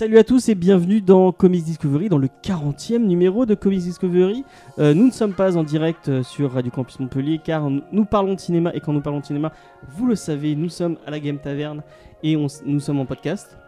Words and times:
Salut 0.00 0.16
à 0.16 0.24
tous 0.24 0.48
et 0.48 0.54
bienvenue 0.54 1.02
dans 1.02 1.30
Comics 1.30 1.62
Discovery, 1.62 2.08
dans 2.08 2.16
le 2.16 2.28
40e 2.42 3.04
numéro 3.04 3.44
de 3.44 3.54
Comics 3.54 3.82
Discovery. 3.82 4.46
Euh, 4.78 4.94
nous 4.94 5.04
ne 5.04 5.10
sommes 5.10 5.34
pas 5.34 5.58
en 5.58 5.62
direct 5.62 6.08
euh, 6.08 6.22
sur 6.22 6.52
Radio 6.52 6.70
Campus 6.70 7.00
Montpellier 7.00 7.38
car 7.44 7.68
nous, 7.68 8.04
parlons 8.06 8.32
de 8.32 8.40
cinéma 8.40 8.70
et 8.72 8.80
quand 8.80 8.94
nous 8.94 9.02
parlons 9.02 9.20
de 9.20 9.26
cinéma, 9.26 9.52
vous 9.90 10.06
le 10.06 10.14
savez, 10.14 10.56
nous 10.56 10.70
sommes 10.70 10.96
à 11.06 11.10
la 11.10 11.20
Game 11.20 11.36
Taverne 11.36 11.82
et 12.22 12.34
on 12.34 12.46
nous 12.64 12.80
sommes 12.80 12.98
en 12.98 13.04
podcast. 13.04 13.58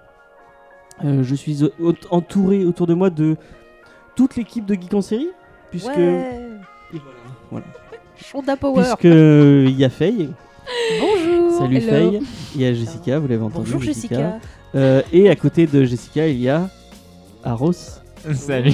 Euh, 1.04 1.22
je 1.22 1.34
suis 1.34 1.70
entouré 2.10 2.64
autour 2.64 2.86
de 2.86 2.94
moi 2.94 3.10
de 3.10 3.36
toute 4.16 4.36
l'équipe 4.36 4.64
de 4.64 4.72
Geek 4.72 4.94
en 4.94 5.02
série 5.02 5.28
puisque 5.68 5.88
Ouais. 5.88 6.48
Voilà. 7.50 7.66
Power. 8.56 8.82
puisque 8.82 9.04
il 9.04 9.78
y 9.78 9.84
a 9.84 9.90
Faye. 9.90 10.30
Bonjour. 10.98 11.58
Salut 11.58 11.76
Hello. 11.76 11.90
Faye. 11.90 12.22
Il 12.54 12.62
y 12.62 12.64
a 12.64 12.72
Jessica, 12.72 13.18
vous 13.18 13.28
l'avez 13.28 13.42
entendu. 13.42 13.70
Bonjour 13.70 13.82
Jessica. 13.82 14.38
Euh, 14.74 15.02
et 15.12 15.28
à 15.28 15.36
côté 15.36 15.66
de 15.66 15.84
Jessica, 15.84 16.26
il 16.28 16.40
y 16.40 16.48
a 16.48 16.68
Aros. 17.44 17.72
Salut 18.34 18.72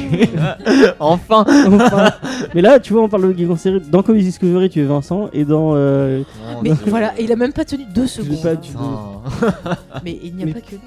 Enfin 1.01 1.45
Enfin. 1.66 2.11
Mais 2.55 2.61
là, 2.61 2.79
tu 2.79 2.93
vois, 2.93 3.02
on 3.02 3.09
parle 3.09 3.33
de 3.33 3.39
Geek 3.39 3.51
en 3.51 3.56
série. 3.56 3.80
Dans 3.80 4.03
Comics 4.03 4.23
Discovery, 4.25 4.69
tu 4.69 4.80
es 4.80 4.84
Vincent, 4.84 5.30
et 5.33 5.45
dans. 5.47 5.73
euh, 5.75 6.23
Mais 6.62 6.70
voilà, 6.86 7.14
il 7.19 7.33
a 7.33 7.36
même 7.36 7.53
pas 7.55 7.64
tenu 7.64 7.84
deux 7.95 8.06
secondes. 8.06 8.42
pas, 8.42 8.56
tu 8.56 8.73
Mais 10.05 10.19
il 10.23 10.34
n'y 10.34 10.42
a 10.42 10.47
Mais- 10.47 10.53
pas 10.53 10.61
que 10.61 10.75
nous. 10.75 10.81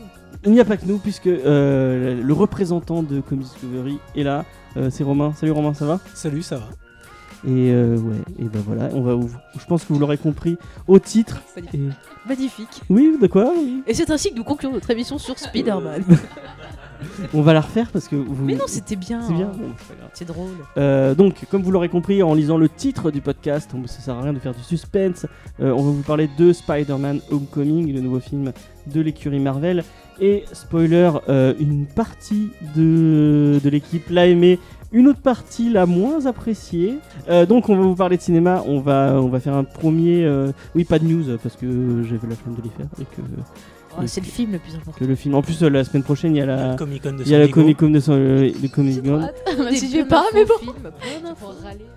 Il 0.45 0.51
n'y 0.53 0.59
a 0.59 0.65
pas 0.65 0.77
que 0.77 0.85
nous, 0.87 0.97
puisque 0.97 1.27
euh, 1.27 2.19
le 2.23 2.33
représentant 2.33 3.03
de 3.03 3.19
Comics 3.21 3.45
Discovery 3.45 3.97
est 4.15 4.23
là. 4.23 4.45
Euh, 4.77 4.89
c'est 4.91 5.03
Romain. 5.03 5.33
Salut 5.35 5.51
Romain, 5.51 5.73
ça 5.73 5.85
va? 5.85 5.99
Salut, 6.13 6.41
ça 6.43 6.57
va 6.57 6.63
Et 7.45 7.71
euh, 7.71 7.97
ouais, 7.97 8.15
et 8.39 8.43
ben 8.43 8.61
voilà, 8.65 8.89
on 8.93 9.01
va. 9.01 9.15
Je 9.59 9.65
pense 9.65 9.83
que 9.83 9.91
vous 9.93 9.99
l'aurez 9.99 10.17
compris 10.17 10.57
au 10.87 10.99
titre. 10.99 11.41
Magnifique. 11.55 11.79
Et- 11.81 12.27
Magnifique. 12.29 12.81
Oui, 12.89 13.17
de 13.19 13.25
quoi 13.27 13.51
oui. 13.57 13.81
Et 13.87 13.93
c'est 13.95 14.09
ainsi 14.11 14.31
que 14.31 14.35
nous 14.37 14.43
concluons 14.43 14.73
notre 14.73 14.89
émission 14.91 15.17
sur 15.17 15.37
Spider-Man. 15.39 16.03
On 17.33 17.41
va 17.41 17.53
la 17.53 17.61
refaire 17.61 17.89
parce 17.91 18.07
que 18.07 18.15
vous. 18.15 18.45
Mais 18.45 18.53
non, 18.53 18.65
c'était 18.67 18.95
bien. 18.95 19.21
C'est 19.23 19.33
bien. 19.33 19.51
hein. 19.55 19.73
C'est 20.13 20.25
drôle. 20.27 20.51
Euh, 20.77 21.15
donc, 21.15 21.45
comme 21.49 21.63
vous 21.63 21.71
l'aurez 21.71 21.89
compris 21.89 22.21
en 22.21 22.35
lisant 22.35 22.57
le 22.57 22.69
titre 22.69 23.09
du 23.09 23.21
podcast, 23.21 23.71
ça 23.87 23.99
sert 24.01 24.15
à 24.15 24.21
rien 24.21 24.33
de 24.33 24.39
faire 24.39 24.53
du 24.53 24.61
suspense. 24.61 25.25
euh, 25.59 25.71
on 25.71 25.77
va 25.83 25.91
vous 25.91 26.03
parler 26.03 26.29
de 26.37 26.53
Spider-Man 26.53 27.21
Homecoming, 27.31 27.91
le 27.91 28.01
nouveau 28.01 28.19
film 28.19 28.51
de 28.85 29.01
l'écurie 29.01 29.39
Marvel. 29.39 29.83
Et 30.19 30.43
spoiler, 30.53 31.09
euh, 31.29 31.55
une 31.59 31.87
partie 31.87 32.51
de, 32.75 33.59
de 33.63 33.69
l'équipe 33.69 34.07
l'a 34.11 34.27
aimé, 34.27 34.59
une 34.91 35.07
autre 35.07 35.21
partie 35.21 35.69
l'a 35.69 35.85
moins 35.85 36.25
apprécié. 36.25 36.95
Euh, 37.29 37.45
donc, 37.45 37.69
on 37.69 37.75
va 37.75 37.81
vous 37.83 37.95
parler 37.95 38.17
de 38.17 38.21
cinéma. 38.21 38.63
On 38.65 38.79
va, 38.79 39.13
on 39.21 39.27
va 39.29 39.39
faire 39.39 39.55
un 39.55 39.63
premier. 39.63 40.23
euh, 40.25 40.51
oui, 40.75 40.83
pas 40.83 40.99
de 40.99 41.05
news 41.05 41.23
parce 41.41 41.55
que 41.55 42.03
j'avais 42.03 42.27
la 42.27 42.35
flemme 42.35 42.55
de 42.55 42.61
les 42.63 42.69
faire 42.69 42.87
et 42.99 43.03
que, 43.05 43.21
Oh, 43.93 44.03
c'est 44.05 44.21
le 44.21 44.25
film 44.27 44.53
le 44.53 44.57
plus 44.59 44.73
important. 44.73 44.97
que 44.97 45.03
le 45.03 45.15
film. 45.15 45.35
En 45.35 45.41
plus, 45.41 45.61
euh, 45.63 45.69
la 45.69 45.83
semaine 45.83 46.03
prochaine, 46.03 46.33
il 46.33 46.37
y 46.39 46.41
a 46.41 46.45
la. 46.45 46.75
Comic 46.77 47.03
Con 47.03 47.11
de 47.11 47.23
Il 47.23 47.27
y 47.27 47.35
a 47.35 47.39
la 47.39 47.43
San 47.43 47.53
Diego. 47.53 47.61
Comic 47.61 47.77
Con 47.77 47.89
de, 47.89 47.99
San- 47.99 48.15
de 48.17 48.67
Comic 48.73 49.03
Con. 49.03 49.17
Même 49.65 49.75
si 49.75 49.87
veux 49.87 49.99
bonnes 50.03 50.07
pas, 50.07 50.23
mais 50.33 50.45
bon. 50.45 50.53
film. 50.61 50.73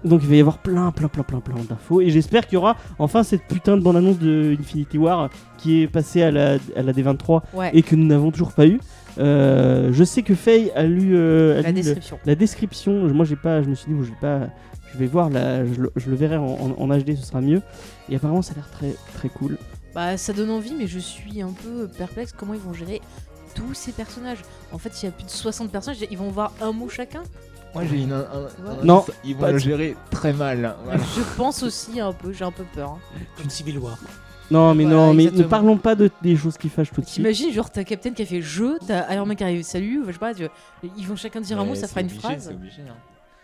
Donc 0.05 0.21
il 0.25 0.29
va 0.29 0.35
y 0.35 0.41
avoir 0.41 0.59
plein, 0.59 0.91
plein, 0.91 1.07
plein, 1.07 1.23
plein, 1.23 1.39
plein 1.39 1.55
d'infos. 1.69 2.01
Et 2.01 2.11
j'espère 2.11 2.49
qu'il 2.49 2.55
y 2.55 2.57
aura 2.57 2.77
enfin 2.99 3.23
cette 3.23 3.43
putain 3.47 3.77
de 3.77 3.83
bande-annonce 3.83 4.19
de 4.19 4.57
Infinity 4.59 4.99
War 4.99 5.31
qui 5.57 5.83
est 5.83 5.87
passée 5.87 6.23
à 6.23 6.33
la, 6.33 6.57
à 6.77 6.83
la 6.83 6.93
D23 6.93 7.43
Ouais. 7.55 7.71
et 7.73 7.83
que 7.83 7.95
nous 7.95 8.07
n'avons 8.07 8.33
toujours 8.33 8.53
pas 8.53 8.67
eu. 8.67 8.81
Euh, 9.19 9.91
je 9.93 10.05
sais 10.05 10.23
que 10.23 10.35
Faye 10.35 10.71
a 10.75 10.83
lu, 10.85 11.13
euh, 11.17 11.59
a 11.59 11.63
La 11.63 11.69
lu 11.71 11.77
le- 11.77 11.83
description. 11.83 12.19
la 12.25 12.35
description. 12.35 12.93
Moi 13.15 13.25
j'ai 13.25 13.37
pas, 13.37 13.63
je 13.63 13.69
me 13.69 13.75
suis 13.75 13.89
dit, 13.89 13.95
bon, 13.95 14.03
je 14.03 14.11
vais 14.11 14.17
pas, 14.21 14.49
je 14.93 14.99
vais 14.99 15.07
voir, 15.07 15.31
la, 15.31 15.65
je, 15.67 15.81
le- 15.81 15.93
je 15.97 16.11
le 16.11 16.17
verrai 16.17 16.37
en, 16.37 16.45
en- 16.47 16.75
en 16.79 16.89
HD, 16.99 17.17
ce 17.17 17.25
sera 17.27 17.41
mieux. 17.41 17.63
Et 18.09 18.17
apparemment 18.17 18.43
ça 18.43 18.53
a 18.53 18.57
l'air 18.57 18.71
très, 18.71 18.95
très 19.15 19.29
cool. 19.29 19.57
Bah, 19.95 20.17
ça 20.17 20.33
donne 20.33 20.51
envie, 20.51 20.75
mais 20.77 20.87
je 20.89 20.99
suis 20.99 21.41
un 21.43 21.53
peu 21.53 21.87
perplexe 21.87 22.33
comment 22.37 22.55
ils 22.55 22.61
vont 22.61 22.73
gérer 22.73 23.01
tous 23.55 23.75
ces 23.75 23.93
personnages. 23.93 24.39
En 24.73 24.79
fait, 24.79 25.01
il 25.01 25.07
y 25.07 25.09
a 25.09 25.13
plus 25.13 25.25
de 25.25 25.31
60 25.31 25.71
personnages, 25.71 26.05
ils 26.11 26.19
vont 26.19 26.31
voir 26.31 26.53
un 26.61 26.73
mot 26.73 26.89
chacun. 26.89 27.23
Moi 27.75 27.85
j'ai 27.91 28.03
une. 28.03 28.13
un- 28.13 28.19
un- 28.21 28.81
un 28.81 28.85
Non, 28.85 29.05
ils 29.25 29.35
vont 29.37 29.47
le 29.51 29.59
gérer 29.59 29.97
très 30.11 30.33
mal. 30.33 30.75
Voilà. 30.85 31.01
Je 31.17 31.23
pense 31.37 31.63
aussi 31.65 32.01
un 32.01 32.13
peu, 32.13 32.33
j'ai 32.33 32.45
un 32.45 32.53
peu 32.53 32.63
peur. 32.75 32.91
hein. 32.91 33.19
Comme 33.37 33.51
Civil 33.51 33.79
War. 33.79 33.99
Non 34.55 34.75
mais 34.75 34.85
Voilà, 34.85 34.97
non, 34.99 35.15
mais 35.15 35.25
ne 35.31 35.43
parlons 35.43 35.77
pas 35.77 35.95
de 35.95 36.11
des 36.23 36.37
choses 36.37 36.57
qui 36.57 36.69
fâchent 36.69 36.91
tout 36.93 37.01
de 37.01 37.07
suite. 37.07 37.17
T'imagines, 37.17 37.53
genre, 37.53 37.71
t'as 37.71 37.85
Captain 37.85 38.13
qui 38.13 38.23
a 38.23 38.27
fait 38.27 38.41
jeu, 38.43 38.79
t'as 38.87 39.13
Iron 39.15 39.27
Man 39.27 39.37
qui 39.37 39.45
arrive 39.45 39.63
salut, 39.63 40.03
je 40.07 40.13
sais 40.13 40.19
pas, 40.19 40.35
tu- 40.35 40.45
ils 40.97 41.07
vont 41.07 41.17
chacun 41.17 41.41
dire 41.41 41.59
un 41.61 41.65
mot, 41.65 41.75
ça 41.75 41.89
fera 41.89 42.01
une 42.01 42.07
obligé, 42.07 42.21
phrase. 42.21 42.45
c'est 42.49 42.55
obligé, 42.55 42.83
hein. 42.83 42.95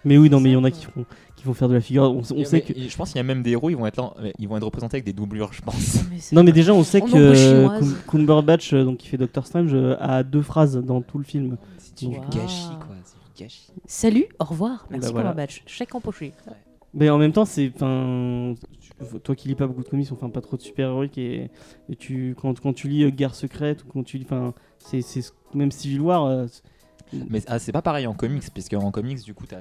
Mais 0.02 0.16
oui, 0.16 0.30
non, 0.30 0.40
mais 0.40 0.48
il 0.48 0.52
y 0.54 0.56
en 0.56 0.64
a 0.64 0.70
qui 0.70 0.86
font, 0.86 1.04
qui 1.36 1.44
vont 1.44 1.52
faire 1.52 1.68
de 1.68 1.74
la 1.74 1.80
figure. 1.82 2.04
On, 2.04 2.22
sait 2.22 2.62
que. 2.62 2.72
Je 2.74 2.96
pense 2.96 3.10
qu'il 3.10 3.18
y 3.18 3.20
a 3.20 3.22
même 3.22 3.42
des 3.42 3.50
héros, 3.50 3.68
ils 3.68 3.76
vont 3.76 3.86
être 3.86 3.98
là, 3.98 4.14
ils 4.38 4.48
vont 4.48 4.56
être 4.56 4.64
représentés 4.64 4.94
avec 4.96 5.04
des 5.04 5.12
doublures, 5.12 5.52
je 5.52 5.60
pense. 5.60 5.98
Mais 6.10 6.16
Non 6.32 6.42
mais 6.42 6.52
déjà 6.52 6.72
on 6.72 6.82
sait 6.84 7.02
que 7.02 7.08
euh, 7.14 7.68
Cumberbatch 8.10 8.72
euh, 8.72 8.84
donc 8.84 8.96
qui 8.98 9.08
fait 9.08 9.18
Doctor 9.18 9.46
Strange 9.46 9.74
euh, 9.74 9.96
a 10.00 10.22
deux 10.22 10.40
phrases 10.40 10.76
dans 10.78 11.02
tout 11.02 11.18
le 11.18 11.24
film. 11.24 11.58
C'est 11.76 12.06
du 12.08 12.16
Wow. 12.16 12.24
gâchis 12.32 12.68
quoi, 12.78 12.96
c'est 13.04 13.16
du 13.36 13.42
gâchis. 13.44 13.66
Salut, 13.86 14.24
au 14.38 14.44
revoir, 14.44 14.86
merci 14.90 15.08
Bah, 15.08 15.12
voilà. 15.12 15.28
Cumberbatch, 15.30 15.62
chèque 15.66 15.94
empoché. 15.94 16.32
Mais 16.94 17.10
en 17.10 17.18
même 17.18 17.32
temps 17.32 17.44
c'est 17.44 17.70
toi 19.22 19.34
qui 19.34 19.48
lis 19.48 19.54
pas 19.54 19.66
beaucoup 19.66 19.82
de 19.82 19.88
comics 19.88 20.08
enfin 20.12 20.28
pas 20.30 20.40
trop 20.40 20.56
de 20.56 20.62
super 20.62 20.88
héroïques 20.90 21.18
et, 21.18 21.50
et 21.88 21.96
tu 21.96 22.34
quand, 22.40 22.58
quand 22.60 22.72
tu 22.72 22.88
lis 22.88 23.04
euh, 23.04 23.10
Guerre 23.10 23.34
secrète 23.34 23.84
ou 23.84 23.88
quand 23.88 24.02
tu 24.02 24.18
lis 24.18 24.24
enfin 24.24 24.54
c'est 24.78 25.02
c'est 25.02 25.22
ce- 25.22 25.32
même 25.54 25.70
Civil 25.72 26.00
War 26.00 26.24
euh, 26.26 26.46
Mais 27.28 27.42
ah, 27.48 27.58
c'est 27.58 27.72
pas 27.72 27.82
pareil 27.82 28.06
en 28.06 28.14
comics, 28.14 28.44
puisque 28.54 28.74
en 28.74 28.92
comics, 28.92 29.20
du 29.24 29.34
coup, 29.34 29.44
tu 29.44 29.56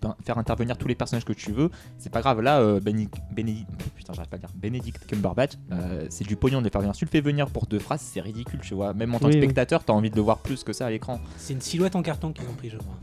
peux 0.00 0.08
faire 0.24 0.38
intervenir 0.38 0.78
tous 0.78 0.86
les 0.86 0.94
personnages 0.94 1.24
que 1.24 1.32
tu 1.32 1.50
veux. 1.50 1.70
C'est 1.98 2.12
pas 2.12 2.20
grave. 2.20 2.40
Là, 2.40 2.60
euh, 2.60 2.78
Benny- 2.78 3.08
Benedict, 3.34 3.66
putain, 3.96 4.12
j'arrive 4.12 4.28
pas 4.30 4.36
à 4.36 4.38
dire. 4.38 4.50
Benedict 4.54 5.04
Cumberbatch, 5.08 5.54
euh, 5.72 6.06
c'est 6.08 6.24
du 6.24 6.36
pognon 6.36 6.60
de 6.60 6.64
le 6.66 6.70
faire 6.70 6.80
venir. 6.80 6.94
Si 6.94 7.00
tu 7.00 7.04
le 7.06 7.10
fais 7.10 7.20
venir 7.20 7.48
pour 7.50 7.66
deux 7.66 7.80
phrases, 7.80 8.00
c'est 8.02 8.20
ridicule, 8.20 8.60
tu 8.62 8.74
vois. 8.74 8.94
Même 8.94 9.12
en 9.12 9.18
tant 9.18 9.26
Oui, 9.26 9.32
que 9.32 9.38
oui. 9.38 9.42
spectateur, 9.42 9.82
t'as 9.84 9.92
envie 9.92 10.10
de 10.10 10.14
le 10.14 10.22
voir 10.22 10.38
plus 10.38 10.62
que 10.62 10.72
ça 10.72 10.86
à 10.86 10.90
l'écran. 10.90 11.18
C'est 11.36 11.52
une 11.54 11.60
silhouette 11.60 11.96
en 11.96 12.02
carton 12.02 12.32
qu'ils 12.32 12.48
ont 12.48 12.54
pris, 12.54 12.70
je 12.70 12.76
crois. 12.76 12.94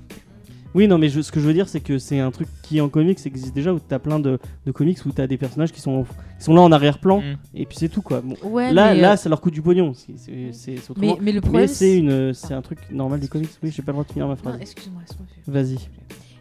Oui 0.76 0.88
non 0.88 0.98
mais 1.00 1.10
je- 1.10 1.22
ce 1.22 1.32
que 1.32 1.40
je 1.40 1.46
veux 1.48 1.54
dire 1.54 1.68
c'est 1.68 1.80
que 1.80 1.98
c'est 1.98 2.20
un 2.20 2.30
truc 2.30 2.48
qui 2.62 2.80
en 2.82 2.90
comics 2.90 3.18
existe 3.26 3.56
déjà 3.56 3.74
où 3.74 3.80
t'as 3.80 3.98
plein 3.98 4.20
de, 4.20 4.38
de 4.68 4.72
comics 4.72 5.00
où 5.06 5.12
t'as 5.12 5.26
des 5.26 5.38
personnages 5.38 5.72
qui 5.72 5.82
sont, 5.82 6.04
qui 6.38 6.44
sont 6.46 6.54
là 6.54 6.62
en 6.62 6.72
arrière-plan 6.72 7.22
Mm. 7.22 7.38
et 7.56 7.66
puis 7.66 7.78
c'est 7.80 7.90
tout 7.90 8.02
quoi. 8.04 8.22
Bon, 8.22 8.36
Ouais, 8.44 8.72
là 8.74 8.94
là 8.94 9.14
euh, 9.14 9.16
ça 9.16 9.30
leur 9.30 9.40
coûte 9.42 9.54
du 9.54 9.62
pognon 9.64 9.94
c'est 9.96 10.14
mais, 10.98 11.16
mais 11.22 11.32
le 11.32 11.42
problème 11.42 11.68
c'est 11.68 11.98
une 11.98 12.34
c'est 12.34 12.54
un 12.54 12.62
truc 12.62 12.80
normal 12.92 13.20
des 13.20 13.28
comics 13.28 13.50
oui 13.64 13.72
j'ai 13.74 13.82
pas 13.82 13.92
le 13.92 13.96
droit 13.96 14.04
de 14.06 14.12
finir 14.12 14.28
ma 14.28 14.36
phrase. 14.36 14.58
excuse-moi, 14.62 15.02
laisse-moi. 15.08 15.26
Vas-y. 15.48 15.78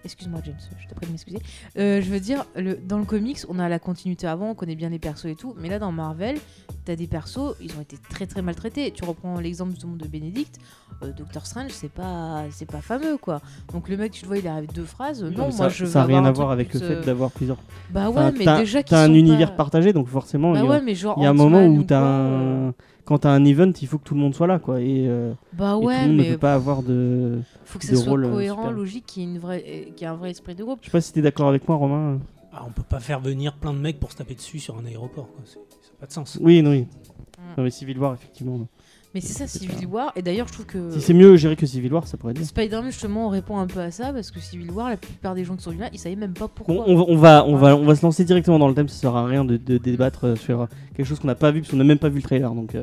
Excuse-moi, 0.04 0.40
James, 0.44 0.54
je 0.78 0.86
te 0.86 0.94
prie 0.94 1.06
de 1.06 1.10
m'excuser. 1.12 1.38
Euh, 1.78 2.02
je 2.02 2.10
veux 2.10 2.20
dire, 2.20 2.44
le, 2.56 2.74
dans 2.76 2.98
le 2.98 3.04
comics, 3.04 3.38
on 3.48 3.58
a 3.58 3.68
la 3.68 3.78
continuité 3.78 4.26
avant, 4.26 4.50
on 4.50 4.54
connaît 4.54 4.74
bien 4.74 4.90
les 4.90 4.98
persos 4.98 5.24
et 5.26 5.34
tout, 5.34 5.54
mais 5.58 5.68
là 5.70 5.78
dans 5.78 5.92
Marvel, 5.92 6.36
t'as 6.84 6.94
des 6.94 7.06
persos, 7.06 7.54
ils 7.60 7.72
ont 7.78 7.80
été 7.80 7.96
très 8.10 8.26
très 8.26 8.42
maltraités. 8.42 8.90
Tu 8.90 9.04
reprends 9.04 9.40
l'exemple 9.40 9.70
justement 9.70 9.96
de 9.96 10.06
Benedict, 10.06 10.58
euh, 11.02 11.10
Doctor 11.12 11.46
Strange, 11.46 11.70
c'est 11.70 11.90
pas 11.90 12.42
c'est 12.50 12.70
pas 12.70 12.82
fameux 12.82 13.16
quoi. 13.16 13.40
Donc 13.72 13.88
le 13.88 13.96
mec, 13.96 14.12
tu 14.12 14.22
le 14.22 14.28
vois, 14.28 14.38
il 14.38 14.46
arrive 14.46 14.70
deux 14.72 14.84
phrases. 14.84 15.22
Non, 15.24 15.44
moi 15.44 15.50
ça, 15.52 15.68
je 15.70 15.86
ça 15.86 16.00
veux 16.00 16.04
a 16.04 16.18
rien 16.18 16.24
à 16.26 16.32
voir 16.32 16.50
avec 16.50 16.74
le 16.74 16.80
fait 16.80 16.96
euh, 16.96 17.02
d'avoir 17.02 17.30
plusieurs. 17.30 17.58
Bah 17.90 18.10
ouais, 18.10 18.18
Enfin, 18.18 18.32
mais 18.38 18.44
déjà 18.58 18.82
t'as 18.82 19.02
un 19.04 19.14
univers 19.14 19.56
partagé, 19.56 19.92
donc 19.94 20.08
forcément, 20.08 20.52
Bah 20.52 20.58
il 20.58 20.64
y 20.64 20.66
a, 20.66 20.70
ouais, 20.70 20.80
mais 20.82 20.94
genre 20.94 21.14
il 21.18 21.22
y 21.24 21.26
a 21.26 21.30
un 21.30 21.34
moment 21.34 21.64
où 21.64 21.82
t'as 21.82 22.00
un... 22.02 22.74
quand 23.04 23.18
t'as 23.18 23.30
un 23.30 23.44
event, 23.44 23.72
il 23.80 23.86
faut 23.88 23.98
que 23.98 24.04
tout 24.04 24.14
le 24.14 24.20
monde 24.20 24.34
soit 24.34 24.46
là, 24.46 24.58
quoi. 24.58 24.80
Et, 24.80 25.06
euh, 25.08 25.32
Bah 25.52 25.74
et 25.76 25.80
tout 25.80 25.86
ouais, 25.86 26.00
le 26.02 26.06
monde 26.08 26.16
ne 26.16 26.22
mais 26.22 26.30
peut 26.32 26.38
pas 26.38 26.54
avoir 26.54 26.82
de. 26.82 27.40
faut 27.64 27.78
que 27.78 27.84
ça 27.84 27.92
de 27.92 27.96
soit 27.96 28.10
rôle, 28.10 28.24
euh, 28.24 28.30
cohérent, 28.32 28.62
super. 28.62 28.72
logique, 28.76 29.06
qu'il 29.06 29.22
y 29.22 29.26
ait 29.26 29.28
une 29.30 29.38
vraie, 29.38 29.64
euh, 29.66 29.84
qu'il 29.92 30.00
y 30.00 30.04
ait 30.04 30.06
un 30.12 30.14
vrai 30.16 30.30
esprit 30.30 30.54
de 30.54 30.64
groupe. 30.64 30.78
Je 30.80 30.86
sais 30.86 30.92
pas 30.92 31.00
si 31.00 31.12
t'es 31.12 31.22
d'accord 31.22 31.48
avec 31.48 31.68
moi, 31.68 31.76
Romain. 31.76 32.18
Ah, 32.52 32.64
on 32.66 32.70
peut 32.70 32.82
pas 32.82 33.00
faire 33.00 33.20
venir 33.20 33.54
plein 33.54 33.72
de 33.72 33.78
mecs 33.78 33.98
pour 33.98 34.12
se 34.12 34.16
taper 34.16 34.34
dessus 34.34 34.58
sur 34.60 34.78
un 34.78 34.84
aéroport. 34.86 35.26
quoi. 35.32 35.42
C'est- 35.44 35.54
Ça 35.54 35.90
n'a 35.92 35.98
pas 36.00 36.06
de 36.06 36.12
sens. 36.12 36.38
Oui, 36.40 36.62
non, 36.62 36.70
oui. 36.70 36.82
Mm. 36.82 37.42
Non, 37.58 37.64
mais 37.64 37.70
Civil 37.70 37.98
War, 37.98 38.14
effectivement. 38.14 38.58
non. 38.58 38.68
Mais 39.14 39.20
c'est 39.20 39.32
ça, 39.32 39.46
Civil 39.46 39.86
War. 39.86 40.12
Et 40.16 40.22
d'ailleurs, 40.22 40.48
je 40.48 40.52
trouve 40.54 40.66
que 40.66 40.90
Si 40.90 41.00
c'est 41.00 41.14
mieux 41.14 41.36
géré 41.36 41.54
que 41.54 41.66
Civil 41.66 41.92
War, 41.92 42.06
ça 42.06 42.16
pourrait 42.16 42.32
être. 42.32 42.44
Spider-Man, 42.44 42.90
justement, 42.90 43.26
on 43.26 43.28
répond 43.30 43.58
un 43.58 43.66
peu 43.68 43.78
à 43.80 43.90
ça 43.92 44.12
parce 44.12 44.30
que 44.32 44.40
Civil 44.40 44.70
War, 44.72 44.88
la 44.90 44.96
plupart 44.96 45.34
des 45.36 45.44
gens 45.44 45.54
qui 45.56 45.62
sont 45.62 45.70
venus 45.70 45.82
là, 45.84 45.90
ils 45.92 45.98
savaient 46.00 46.16
même 46.16 46.34
pas 46.34 46.48
pourquoi. 46.48 46.84
on, 46.88 46.96
va, 46.96 47.04
on, 47.08 47.16
va, 47.16 47.44
on, 47.46 47.56
va, 47.56 47.76
on 47.76 47.84
va 47.84 47.94
se 47.94 48.02
lancer 48.04 48.24
directement 48.24 48.58
dans 48.58 48.66
le 48.68 48.74
thème, 48.74 48.88
ça 48.88 48.96
sert 49.00 49.14
à 49.14 49.24
rien 49.24 49.44
de, 49.44 49.56
de 49.56 49.78
débattre 49.78 50.24
euh, 50.26 50.36
sur 50.36 50.66
quelque 50.96 51.06
chose 51.06 51.20
qu'on 51.20 51.28
n'a 51.28 51.34
pas 51.36 51.52
vu, 51.52 51.60
parce 51.60 51.70
qu'on 51.70 51.76
n'a 51.76 51.84
même 51.84 51.98
pas 51.98 52.08
vu 52.08 52.16
le 52.16 52.22
trailer, 52.22 52.52
donc 52.54 52.74
euh, 52.74 52.82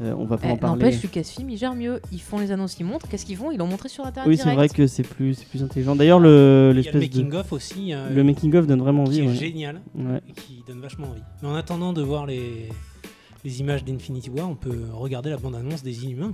euh, 0.00 0.14
on 0.16 0.24
va 0.24 0.36
pas 0.38 0.46
Eh, 0.48 0.52
en 0.52 0.56
parler. 0.56 0.84
N'empêche, 0.84 1.02
Lucasfilm, 1.02 1.50
ils 1.50 1.58
gèrent 1.58 1.74
mieux. 1.74 2.00
Ils 2.12 2.20
font 2.20 2.38
les 2.38 2.52
annonces, 2.52 2.78
ils 2.78 2.84
montrent. 2.86 3.08
Qu'est-ce 3.08 3.26
qu'ils 3.26 3.36
font? 3.36 3.50
Ils 3.50 3.58
l'ont 3.58 3.66
montré 3.66 3.88
sur 3.88 4.06
Internet 4.06 4.28
Oui, 4.28 4.36
c'est 4.40 4.54
vrai 4.54 4.68
que 4.68 4.86
c'est 4.86 5.02
plus, 5.02 5.34
c'est 5.34 5.46
plus 5.48 5.62
intelligent. 5.64 5.96
D'ailleurs, 5.96 6.20
le- 6.20 6.72
le 6.74 6.82
de. 6.82 6.98
making-of 6.98 7.52
aussi, 7.52 7.92
euh, 7.92 8.08
Le 8.08 8.22
making-of 8.24 8.66
donne 8.68 8.80
vraiment 8.80 9.02
qui 9.04 9.10
envie. 9.10 9.18
est 9.20 9.26
ouais. 9.26 9.34
génial 9.34 9.80
Ouais. 9.96 10.20
et 10.28 10.32
qui 10.32 10.62
donne 10.66 10.80
vachement 10.80 11.08
envie. 11.08 11.22
Mais 11.42 11.48
en 11.48 11.54
attendant 11.56 11.92
de 11.92 12.02
voir 12.02 12.24
les, 12.26 12.68
les 13.44 13.60
images 13.60 13.84
d'Infinity 13.84 14.30
War, 14.30 14.48
on 14.48 14.54
peut 14.54 14.82
regarder 14.92 15.30
la 15.30 15.36
bande-annonce 15.36 15.82
des 15.82 16.04
Inhumains. 16.04 16.32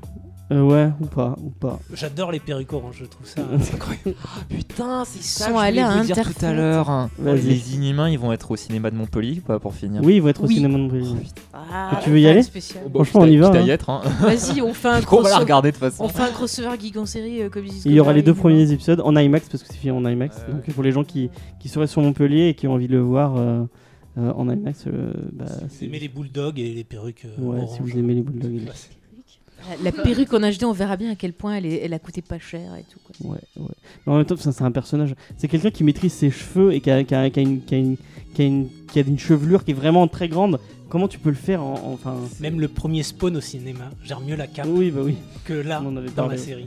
Euh, 0.52 0.62
ouais, 0.62 0.90
ou 1.00 1.06
pas, 1.06 1.37
ou 1.43 1.49
pas. 1.50 1.78
J'adore 1.94 2.32
les 2.32 2.40
perruques 2.40 2.72
oranges, 2.72 2.99
je 3.00 3.05
trouve 3.06 3.26
ça 3.26 3.40
incroyable. 3.75 4.14
Putain, 4.50 5.05
c'est 5.06 5.22
ça 5.22 5.46
que 5.46 5.52
que 5.52 5.58
je 5.58 5.70
voulais 5.70 5.99
vous 5.99 6.05
dire 6.05 6.34
tout 6.34 6.44
à 6.44 6.52
l'heure. 6.52 7.08
Les 7.19 7.75
Inhumains, 7.75 8.10
ils 8.10 8.19
vont 8.19 8.32
être 8.32 8.50
au 8.50 8.56
cinéma 8.56 8.90
de 8.90 8.96
Montpellier 8.96 9.38
ou 9.38 9.46
pas 9.46 9.58
pour 9.58 9.75
finir 9.75 10.02
Oui, 10.05 10.16
il 10.16 10.22
va 10.22 10.31
être 10.31 10.43
au 10.43 10.46
cinéma 10.49 10.76
de 10.76 10.82
Montpellier. 10.82 11.16
Ah, 11.55 11.99
tu 12.02 12.10
veux 12.10 12.20
y 12.20 12.26
aller. 12.26 12.43
Bon, 12.90 13.05
Franchement, 13.05 13.22
on 13.22 13.26
y 13.26 13.37
va, 13.38 13.49
hein. 13.49 13.66
être, 13.66 13.88
hein. 13.88 14.02
Vas-y, 14.20 14.61
on 14.61 14.75
fait 14.75 14.88
un 14.88 15.00
crossover. 15.00 15.34
regarder 15.37 15.70
de 15.70 15.76
toute 15.76 15.84
façon. 15.84 16.04
On 16.04 16.08
fait 16.08 16.22
un 16.22 16.31
crossover 16.31 16.78
geek 16.78 16.96
en 16.99 17.06
série 17.06 17.43
euh, 17.43 17.49
comme 17.49 17.64
ils 17.64 17.72
disent. 17.72 17.84
Il 17.87 17.93
y 17.93 18.00
aura 18.00 18.12
les 18.12 18.22
deux 18.22 18.34
premiers 18.34 18.70
épisodes 18.70 19.00
en 19.00 19.16
IMAX 19.16 19.49
parce 19.49 19.62
que 19.62 19.69
c'est 19.70 19.78
filmé 19.78 19.96
en 19.96 20.04
IMAX. 20.11 20.37
Donc 20.50 20.75
pour 20.75 20.82
les 20.82 20.93
gens 20.93 21.04
qui, 21.04 21.31
qui 21.58 21.69
seraient 21.69 21.87
sur 21.87 22.02
Montpellier 22.02 22.49
et 22.49 22.54
qui 22.54 22.66
ont 22.66 22.75
envie 22.75 22.88
de 22.88 22.93
le 22.93 23.00
voir 23.00 23.37
euh, 24.16 24.28
euh, 24.28 24.32
en 24.32 24.49
IMAX, 24.49 24.84
euh, 24.87 25.12
bah, 25.32 25.44
Si 25.49 25.60
vous 25.64 25.70
c'est- 25.70 25.84
aimez 25.87 25.99
les 26.00 26.08
bulldogs 26.08 26.58
et 26.58 26.72
les 26.75 26.84
perruques 26.84 27.26
euh, 27.26 27.43
ouais, 27.43 27.66
si 27.69 27.81
vous 27.81 27.99
aimez 27.99 28.14
les 28.14 28.22
bulldogs. 28.22 28.55
et 28.55 28.58
les- 28.60 29.84
La, 29.84 29.90
perruque 29.93 30.32
en 30.32 30.38
HD, 30.40 30.64
on 30.64 30.72
verra 30.72 30.96
bien 30.96 31.10
à 31.10 31.14
quel 31.16 31.32
point 31.32 31.56
elle, 31.56 31.66
est- 31.66 31.81
elle 31.84 31.93
a 31.93 31.99
coûté 31.99 32.22
pas 32.22 32.38
cher 32.38 32.75
et 32.76 32.84
tout. 32.90 32.99
quoi. 33.05 33.32
Ouais, 33.32 33.38
ouais. 33.56 33.69
Mais 34.06 34.12
en 34.12 34.16
même 34.16 34.25
temps, 34.25 34.37
ça, 34.37 34.52
c'est 34.52 34.62
un 34.64 34.70
personnage. 34.70 35.14
C'est 35.37 35.49
quelqu'un 35.49 35.70
qui 35.70 35.82
maîtrise 35.84 36.12
ses 36.12 36.31
cheveux 36.31 36.72
et 36.72 36.81
qui 36.81 36.90
a, 36.90 37.02
qui 37.05 37.14
a- 37.14 37.28
qui 37.28 37.40
a 37.40 37.43
une, 37.43 37.60
qui 37.62 37.75
a 37.75 37.78
une- 37.78 37.96
qui 38.34 38.43
a 38.43 38.44
une- 38.46 38.69
qui 38.90 38.99
a 39.00 39.02
une 39.02 39.19
chevelure 39.19 39.64
qui 39.64 39.72
est 39.72 39.75
vraiment 39.75 40.06
très 40.08 40.28
grande. 40.28 40.58
Comment 40.88 41.08
tu 41.08 41.19
peux 41.19 41.28
le 41.28 41.34
faire 41.34 41.62
en, 41.62 41.75
en- 41.75 41.93
enfin 41.93 42.16
Même 42.40 42.61
le 42.61 42.69
premier 42.69 43.02
spawn 43.02 43.37
au 43.37 43.40
cinéma 43.43 43.90
gère 44.04 44.20
mieux 44.20 44.37
la 44.37 44.46
cape 44.46 44.69
Oui, 44.70 44.90
bah 44.90 45.00
oui. 45.04 45.16
que 45.44 45.52
là, 45.52 45.82
On 45.84 45.88
en 45.88 45.96
avait 45.99 46.08
dans 46.08 46.14
parlé. 46.14 46.37
la 46.37 46.43
série. 46.43 46.66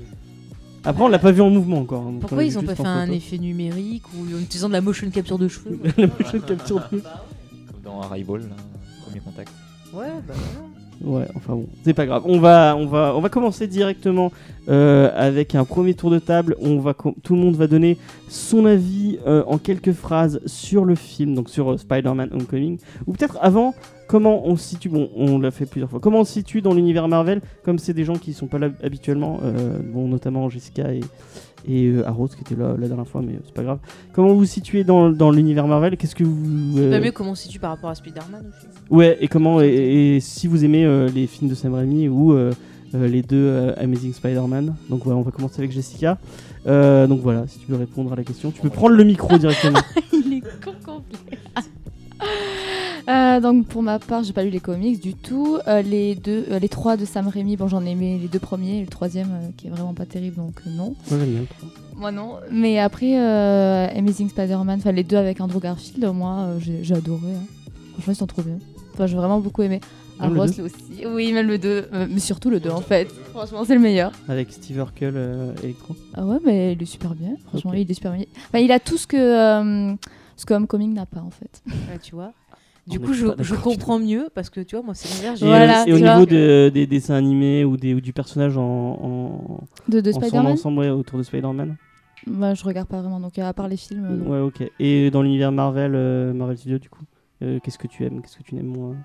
Après, 0.83 1.03
on 1.03 1.07
l'a 1.07 1.19
pas 1.19 1.31
vu 1.31 1.41
en 1.41 1.49
mouvement 1.49 1.79
encore. 1.79 2.01
donc 2.03 2.13
on 2.15 2.19
Pourquoi 2.19 2.37
l'a 2.39 2.43
ils 2.45 2.51
vu 2.51 2.57
ont 2.57 2.61
pas 2.61 2.67
juste 2.69 2.81
fait 2.81 2.87
en 2.87 2.91
un 2.91 3.01
photo. 3.05 3.17
effet 3.17 3.37
numérique 3.37 4.03
ou 4.15 4.35
en 4.35 4.39
utilisant 4.39 4.67
de 4.67 4.73
la 4.73 4.81
motion 4.81 5.09
capture 5.09 5.37
de 5.37 5.47
cheveux 5.47 5.79
La 5.97 6.07
motion 6.07 6.39
capture 6.39 6.77
de- 6.91 6.99
Comme 7.01 7.81
dans 7.83 8.01
Arrival, 8.01 8.41
là, 8.41 8.55
premier 9.05 9.19
contact. 9.19 9.51
Ouais, 9.93 10.07
bah 10.27 10.33
voilà. 10.33 10.67
Ouais, 11.03 11.27
enfin 11.35 11.53
bon, 11.55 11.67
c'est 11.83 11.95
pas 11.95 12.05
grave. 12.05 12.21
On 12.25 12.39
va, 12.39 12.75
on 12.77 12.85
va, 12.85 13.13
on 13.15 13.21
va 13.21 13.29
commencer 13.29 13.65
directement 13.65 14.31
euh, 14.69 15.09
avec 15.15 15.55
un 15.55 15.65
premier 15.65 15.95
tour 15.95 16.11
de 16.11 16.19
table. 16.19 16.55
On 16.61 16.77
va, 16.77 16.93
com- 16.93 17.15
tout 17.23 17.33
le 17.33 17.41
monde 17.41 17.55
va 17.55 17.65
donner 17.65 17.97
son 18.29 18.65
avis 18.65 19.17
euh, 19.25 19.43
en 19.47 19.57
quelques 19.57 19.93
phrases 19.93 20.39
sur 20.45 20.85
le 20.85 20.93
film, 20.93 21.33
donc 21.33 21.49
sur 21.49 21.71
euh, 21.71 21.77
Spider-Man 21.77 22.29
Homecoming. 22.31 22.77
Ou 23.07 23.13
peut-être 23.13 23.39
avant, 23.41 23.73
comment 24.11 24.45
on 24.45 24.57
se 24.57 24.67
situe. 24.67 24.89
Bon, 24.89 25.09
on 25.15 25.39
l'a 25.39 25.51
fait 25.51 25.65
plusieurs 25.65 25.89
fois. 25.89 26.01
Comment 26.01 26.19
on 26.19 26.25
se 26.25 26.33
situe 26.33 26.61
dans 26.61 26.73
l'univers 26.73 27.07
Marvel, 27.07 27.41
comme 27.63 27.79
c'est 27.79 27.93
des 27.93 28.03
gens 28.03 28.17
qui 28.17 28.33
sont 28.33 28.47
pas 28.47 28.59
là 28.59 28.69
habituellement, 28.83 29.39
euh, 29.43 29.79
bon, 29.81 30.07
notamment 30.07 30.49
Jessica 30.49 30.93
et 30.93 30.99
et 31.67 31.89
euh, 31.89 32.07
Arrows 32.07 32.29
qui 32.29 32.41
était 32.41 32.55
là 32.55 32.75
la 32.75 32.87
dernière 32.87 33.07
fois, 33.07 33.21
mais 33.21 33.33
euh, 33.33 33.41
c'est 33.45 33.53
pas 33.53 33.61
grave. 33.61 33.77
Comment 34.13 34.29
vous 34.29 34.39
vous 34.39 34.45
situez 34.45 34.83
dans, 34.83 35.11
dans 35.11 35.29
l'univers 35.29 35.67
Marvel? 35.67 35.95
Qu'est-ce 35.95 36.15
que 36.15 36.23
vous 36.23 36.79
euh, 36.79 36.89
pas 36.89 36.99
mieux 36.99 37.11
comment 37.11 37.31
on 37.31 37.35
se 37.35 37.43
situe 37.43 37.59
par 37.59 37.69
rapport 37.69 37.91
à 37.91 37.95
Spider-Man. 37.95 38.51
Ouais, 38.89 39.15
et 39.21 39.27
comment 39.27 39.61
et, 39.61 40.15
et 40.15 40.19
si 40.19 40.47
vous 40.47 40.65
aimez 40.65 41.07
les 41.13 41.27
films 41.27 41.49
de 41.49 41.55
Sam 41.55 41.75
Raimi 41.75 42.09
ou 42.09 42.33
euh, 42.93 43.07
les 43.07 43.21
deux 43.21 43.37
euh, 43.37 43.73
Amazing 43.77 44.13
Spider-Man. 44.13 44.75
Donc 44.89 45.03
voilà, 45.03 45.17
on 45.17 45.21
va 45.21 45.31
commencer 45.31 45.59
avec 45.59 45.71
Jessica. 45.71 46.17
Euh, 46.67 47.07
donc 47.07 47.21
voilà, 47.21 47.47
si 47.47 47.59
tu 47.59 47.71
veux 47.71 47.77
répondre 47.77 48.11
à 48.11 48.15
la 48.15 48.23
question, 48.23 48.51
tu 48.51 48.61
peux 48.61 48.69
prendre 48.69 48.95
le 48.95 49.03
micro 49.03 49.37
directement. 49.37 49.79
Il 50.13 50.33
est 50.33 50.41
con 50.63 50.73
complet. 50.83 51.37
Euh, 53.09 53.39
donc 53.39 53.65
pour 53.67 53.81
ma 53.81 53.99
part, 53.99 54.23
j'ai 54.23 54.33
pas 54.33 54.43
lu 54.43 54.49
les 54.49 54.59
comics 54.59 55.01
du 55.01 55.13
tout. 55.13 55.57
Euh, 55.67 55.81
les 55.81 56.15
deux, 56.15 56.45
euh, 56.51 56.59
les 56.59 56.69
trois 56.69 56.97
de 56.97 57.05
Sam 57.05 57.27
Raimi, 57.27 57.57
bon 57.57 57.67
j'en 57.67 57.85
ai 57.85 57.91
aimé 57.91 58.19
les 58.21 58.27
deux 58.27 58.39
premiers, 58.39 58.81
le 58.81 58.87
troisième 58.87 59.29
euh, 59.31 59.49
qui 59.57 59.67
est 59.67 59.69
vraiment 59.69 59.93
pas 59.93 60.05
terrible 60.05 60.35
donc 60.37 60.61
euh, 60.67 60.69
non. 60.69 60.95
Moi 61.09 61.19
j'aime 61.19 61.29
bien 61.31 61.39
le 61.41 61.47
trois. 61.47 61.69
Moi 61.95 62.11
non. 62.11 62.35
Mais 62.51 62.79
après 62.79 63.19
euh, 63.19 63.87
Amazing 63.95 64.29
Spider-Man, 64.29 64.79
enfin 64.79 64.91
les 64.91 65.03
deux 65.03 65.17
avec 65.17 65.41
Andrew 65.41 65.59
Garfield, 65.59 66.05
moi 66.13 66.37
euh, 66.41 66.59
j'ai 66.59 66.83
j'ai 66.83 66.93
adoré. 66.95 67.31
hein. 67.35 67.71
Franchement 67.93 68.13
ils 68.13 68.17
sont 68.17 68.27
trop 68.27 68.41
bien. 68.43 68.57
Enfin 68.93 69.07
j'ai 69.07 69.17
vraiment 69.17 69.39
beaucoup 69.39 69.61
aimé. 69.63 69.79
Même 70.19 70.33
le 70.35 70.39
Arrows 70.41 70.51
deux 70.53 70.63
aussi. 70.63 71.05
Oui 71.07 71.33
même 71.33 71.47
le 71.47 71.57
2, 71.57 71.89
mais 72.09 72.19
surtout 72.19 72.51
le 72.51 72.59
2 72.59 72.69
en 72.69 72.81
fait. 72.81 73.07
Franchement 73.31 73.65
c'est 73.65 73.73
le 73.73 73.81
meilleur. 73.81 74.11
Avec 74.29 74.51
Steve 74.51 74.77
Urkel 74.77 75.13
euh, 75.15 75.53
Electro. 75.63 75.95
Ah 76.13 76.23
ouais 76.25 76.37
mais 76.45 76.73
il 76.73 76.81
est 76.83 76.85
super 76.85 77.15
bien. 77.15 77.31
Franchement 77.47 77.73
il 77.73 77.89
est 77.89 77.93
super 77.95 78.11
bien. 78.13 78.25
Enfin 78.49 78.59
il 78.59 78.71
a 78.71 78.79
tout 78.79 78.97
ce 78.97 79.07
que 79.07 79.17
euh, 79.17 79.95
ce 80.37 80.45
que 80.45 80.53
Homecoming 80.53 80.93
n'a 80.93 81.07
pas 81.07 81.21
en 81.21 81.31
fait. 81.31 81.63
Ouais, 81.67 81.97
tu 82.01 82.13
vois. 82.15 82.33
Du 82.91 82.99
coup, 82.99 83.13
je, 83.13 83.55
comprends 83.55 83.99
mieux 83.99 84.29
parce 84.35 84.49
que 84.49 84.59
tu 84.59 84.75
vois, 84.75 84.83
moi, 84.83 84.93
c'est 84.93 85.09
l'inverse. 85.09 85.41
Et, 85.41 85.45
Voilà, 85.45 85.87
et 85.87 85.93
au 85.93 85.97
niveau 85.99 86.25
de- 86.25 86.69
des 86.73 86.85
dessins 86.85 87.15
animés 87.15 87.63
ou, 87.65 87.77
des, 87.77 87.93
ou 87.93 88.01
du 88.01 88.13
personnage 88.13 88.57
en, 88.57 88.63
en, 88.63 89.63
De, 89.87 90.01
de 90.01 90.09
en 90.11 90.13
son 90.13 90.19
Spider-Man 90.21 90.51
ensemble 90.53 90.79
ouais, 90.79 90.89
autour 90.89 91.17
de 91.17 91.23
Spider-Man 91.23 91.77
Bah 92.27 92.53
je 92.53 92.63
regarde 92.63 92.87
pas 92.87 93.01
vraiment 93.01 93.19
donc 93.19 93.39
à 93.39 93.51
part 93.53 93.67
les 93.67 93.77
films. 93.77 94.05
euh, 94.05 94.15
non. 94.17 94.29
Ouais, 94.29 94.39
ok. 94.39 94.63
Et 94.79 95.09
dans 95.09 95.21
l'univers 95.23 95.51
Marvel, 95.51 95.93
euh, 95.95 96.33
Marvel 96.33 96.57
Studios, 96.57 96.79
du 96.79 96.89
coup, 96.89 97.03
euh, 97.41 97.59
qu'est-ce 97.63 97.77
que 97.79 97.87
tu 97.87 98.05
aimes 98.05 98.21
Qu'est-ce 98.21 98.37
que 98.37 98.43
tu 98.43 98.55
n'aimes 98.55 98.67
moins? 98.67 98.95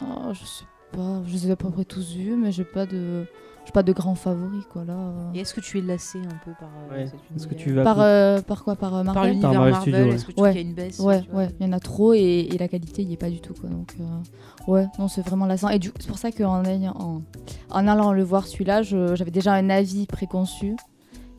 Oh, 0.00 0.32
je 0.32 0.44
sais 0.44 0.64
pas, 0.92 1.22
je 1.26 1.32
les 1.32 1.48
ai 1.48 1.50
à 1.50 1.56
peu 1.56 1.68
près 1.70 1.84
tous 1.84 2.14
vus, 2.14 2.36
mais 2.36 2.52
j'ai 2.52 2.64
pas 2.64 2.86
de, 2.86 3.24
j'ai 3.64 3.72
pas 3.72 3.82
de 3.82 3.92
grands 3.92 4.14
favoris 4.14 4.64
quoi 4.66 4.84
là. 4.84 4.94
euh. 4.94 5.32
Et 5.34 5.40
est-ce 5.40 5.54
que 5.54 5.60
tu 5.60 5.78
es 5.78 5.80
lassé 5.82 6.18
un 6.18 6.44
peu 6.44 6.50
par 6.58 6.68
euh, 6.90 6.94
Ouais. 6.96 7.06
cet 7.06 7.14
Est-ce 7.36 7.46
que 7.46 7.52
univers 7.54 7.64
tu 7.66 7.72
vas. 7.74 7.84
Par, 7.84 8.00
euh, 8.00 8.40
par 8.40 8.64
quoi 8.64 8.74
Par 8.76 8.94
euh, 8.96 9.04
Par 9.04 9.14
Marvel 9.14 9.30
l'univers 9.32 9.52
Marvel 9.52 9.72
Marvel, 9.72 10.08
est-ce 10.08 10.24
que 10.26 10.32
tu 10.32 10.40
Ouais. 10.40 10.52
qu'il 10.52 10.60
y 10.62 10.64
a 10.64 10.68
une 10.68 10.74
baisse 10.74 10.98
Ouais, 10.98 11.22
ouais, 11.32 11.48
il 11.60 11.66
y 11.66 11.68
en 11.68 11.72
a 11.72 11.80
trop 11.80 12.12
et, 12.14 12.20
et 12.52 12.58
la 12.58 12.68
qualité 12.68 13.02
y 13.02 13.12
est 13.12 13.16
pas 13.16 13.30
du 13.30 13.40
tout 13.40 13.54
quoi. 13.54 13.68
Donc 13.70 13.94
euh, 14.00 14.70
ouais, 14.72 14.86
non 14.98 15.06
c'est 15.08 15.22
vraiment 15.22 15.46
lassant. 15.46 15.68
Et 15.68 15.78
du- 15.78 15.92
c'est 16.00 16.08
pour 16.08 16.18
ça 16.18 16.32
qu'en 16.32 16.62
en, 16.64 17.22
en 17.70 17.88
allant 17.88 18.12
le 18.12 18.22
voir 18.24 18.46
celui-là, 18.46 18.82
je- 18.82 19.14
j'avais 19.14 19.30
déjà 19.30 19.52
un 19.54 19.70
avis 19.70 20.06
préconçu. 20.06 20.76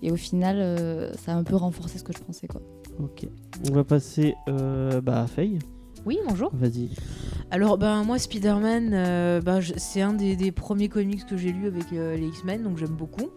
Et 0.05 0.11
au 0.11 0.17
final, 0.17 0.57
euh, 0.59 1.13
ça 1.13 1.31
a 1.31 1.35
un 1.35 1.43
peu 1.43 1.55
renforcé 1.55 1.97
ce 1.97 2.03
que 2.03 2.11
je 2.11 2.19
pensais 2.21 2.47
quoi. 2.47 2.61
Ok. 2.99 3.25
On 3.69 3.73
va 3.73 3.83
passer 3.85 4.35
euh, 4.49 4.99
bah, 5.01 5.21
à 5.21 5.27
Faye. 5.27 5.59
Oui, 6.05 6.17
bonjour. 6.27 6.51
Vas-y. 6.53 6.89
Alors, 7.51 7.77
ben, 7.77 8.03
moi, 8.03 8.17
Spider-Man, 8.19 8.91
euh, 8.93 9.41
ben, 9.41 9.59
c'est 9.77 10.01
un 10.01 10.13
des, 10.13 10.35
des 10.35 10.51
premiers 10.51 10.89
comics 10.89 11.25
que 11.25 11.37
j'ai 11.37 11.51
lu 11.51 11.67
avec 11.67 11.85
euh, 11.93 12.15
les 12.17 12.27
X-Men, 12.27 12.63
donc 12.63 12.77
j'aime 12.77 12.89
beaucoup. 12.95 13.29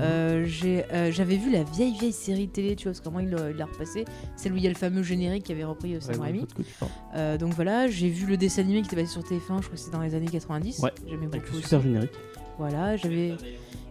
Euh, 0.00 0.44
J'avais 0.46 1.36
vu 1.36 1.50
la 1.50 1.64
vieille, 1.64 1.92
vieille 1.92 2.12
série 2.12 2.46
télé, 2.48 2.76
tu 2.76 2.84
vois, 2.84 2.92
parce 2.92 3.00
comment 3.00 3.18
il 3.18 3.30
l'a 3.30 3.50
il 3.50 3.56
l'a 3.56 3.64
repassé. 3.66 4.04
Celle 4.36 4.52
où 4.52 4.56
il 4.56 4.62
y 4.62 4.66
a 4.66 4.70
le 4.70 4.76
fameux 4.76 5.02
générique 5.02 5.42
qui 5.44 5.52
avait 5.52 5.64
repris 5.64 5.96
Sam 6.00 6.20
Ouais, 6.20 6.26
Raimi. 6.26 7.38
donc 7.40 7.52
voilà, 7.54 7.88
j'ai 7.88 8.08
vu 8.08 8.26
le 8.26 8.36
dessin 8.36 8.62
animé 8.62 8.82
qui 8.82 8.86
était 8.86 8.96
passé 9.02 9.12
sur 9.12 9.22
TF1, 9.22 9.40
je 9.40 9.44
crois 9.46 9.60
que 9.72 9.76
c'était 9.76 9.96
dans 9.96 10.02
les 10.02 10.14
années 10.14 10.28
90. 10.28 10.78
Ouais, 10.78 10.92
J'aimais 11.04 11.26
Avec 11.26 11.40
beaucoup 11.40 11.46
le 11.52 11.58
aussi. 11.58 11.62
super 11.64 11.80
générique. 11.82 12.12
Voilà, 12.58 12.96
j'avais 12.96 13.34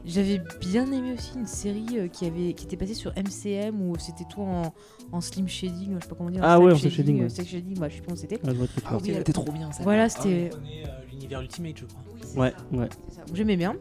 j'avais 0.08 0.42
bien 0.62 0.92
aimé 0.92 1.14
aussi 1.14 1.38
une 1.38 1.46
série 1.46 1.86
euh, 2.00 2.08
qui 2.08 2.26
avait 2.26 2.54
qui 2.54 2.66
était 2.66 2.78
passée 2.78 2.94
sur 2.94 3.12
MCM 3.16 3.82
où 3.82 3.96
c'était 4.00 4.24
tout 4.30 4.42
en, 4.42 4.74
en 5.12 5.22
slim 5.22 5.48
shading, 5.48 5.96
je 5.98 6.04
sais 6.04 6.10
pas 6.10 6.16
comment 6.16 6.30
dire. 6.30 6.42
Ah 6.44 6.60
ouais, 6.60 6.74
en 6.74 6.78
slack 6.78 6.94
shading, 6.94 7.20
euh, 7.22 7.28
ouais. 7.28 7.46
shading, 7.46 7.80
ouais, 7.80 7.90
je 7.90 7.96
sais 7.96 8.00
pas 8.02 8.06
comment 8.06 8.18
c'était. 8.18 8.40
Ah, 8.46 8.50
Ah 8.86 8.98
oui, 9.02 9.12
elle 9.12 9.22
était 9.22 9.34
trop 9.34 9.52
bien 9.52 9.72
ça. 9.72 9.84
Voilà, 9.84 10.10
c'était 10.10 10.50
connaît, 10.50 10.84
euh, 10.86 10.90
l'univers 11.12 11.42
Ultimate, 11.42 11.78
je 11.78 11.86
crois. 11.86 12.02
Ouais, 12.42 12.54
ouais. 12.72 12.90
c'est 13.10 13.16
ça. 13.16 13.22
J'aimais 13.34 13.58
bien. 13.58 13.76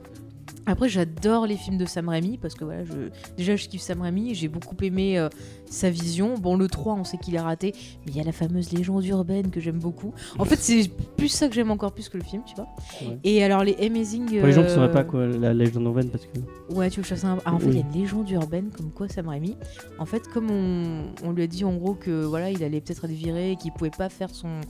Après, 0.67 0.89
j'adore 0.89 1.47
les 1.47 1.57
films 1.57 1.79
de 1.79 1.87
Sam 1.87 2.09
Raimi 2.09 2.39
parce 2.39 2.55
que 2.55 2.65
voilà, 2.65 2.85
je... 2.85 3.11
déjà 3.37 3.55
je 3.57 3.69
kiffe 3.69 3.83
Sam 3.83 4.03
Raimi, 4.03 4.35
j'ai 4.35 4.49
beaucoup 4.49 4.75
aimé 4.83 5.19
euh, 5.19 5.29
sa 5.67 5.91
vision. 5.91 6.35
Bon, 6.35 6.57
le 6.57 6.67
3, 6.69 6.95
on 6.95 7.05
sait 7.05 7.19
qu'il 7.19 7.35
est 7.37 7.41
raté, 7.41 7.73
mais 8.05 8.13
il 8.13 8.17
y 8.17 8.21
a 8.21 8.25
la 8.25 8.33
fameuse 8.33 8.73
légende 8.73 9.05
urbaine 9.07 9.51
que 9.51 9.61
j'aime 9.61 9.79
beaucoup. 9.79 10.13
En 10.39 10.45
fait, 10.45 10.57
c'est 10.57 10.91
plus 11.17 11.29
ça 11.29 11.49
que 11.49 11.55
j'aime 11.55 11.71
encore 11.71 11.93
plus 11.93 12.09
que 12.09 12.19
le 12.19 12.25
film, 12.25 12.43
tu 12.47 12.55
vois. 12.57 12.67
Ouais. 13.03 13.19
Et 13.25 13.45
alors, 13.45 13.63
les 13.65 13.77
Amazing. 13.77 14.27
Pour 14.39 14.47
les 14.47 14.53
gens 14.53 14.63
qui 14.63 14.67
ne 14.67 14.73
euh, 14.73 14.75
sauraient 14.75 14.91
pas 14.91 15.05
quoi, 15.05 15.27
la 15.27 15.55
légende 15.55 15.85
urbaine, 15.85 16.09
parce 16.11 16.27
que. 16.27 16.75
Ouais, 16.75 16.91
tu 16.91 17.01
veux 17.01 17.07
chasser 17.07 17.27
un. 17.27 17.39
Ah, 17.45 17.55
en 17.55 17.59
fait, 17.59 17.67
il 17.67 17.71
Oui. 17.71 17.77
y 17.77 17.83
a 17.83 17.87
une 17.87 18.03
légende 18.03 18.31
urbaine 18.31 18.71
comme 18.77 18.91
quoi 18.91 19.09
Sam 19.09 19.29
Raimi. 19.29 19.57
En 19.99 20.07
fait, 20.07 20.27
comme 20.29 20.51
on, 20.51 21.05
on 21.25 21.31
lui 21.33 21.43
a 21.45 21.47
dit 21.47 21.65
en 21.65 21.75
gros 21.77 21.95
que 21.95 22.25
voilà, 22.25 22.51
il 22.51 22.63
allait 22.65 22.81
peut-être 22.81 23.05
être 23.05 23.11
viré 23.13 23.53
et 23.53 23.57
qu'il 23.57 23.73
pouvait 23.73 23.91
pas 23.91 24.09
faire 24.09 24.31
son 24.31 24.61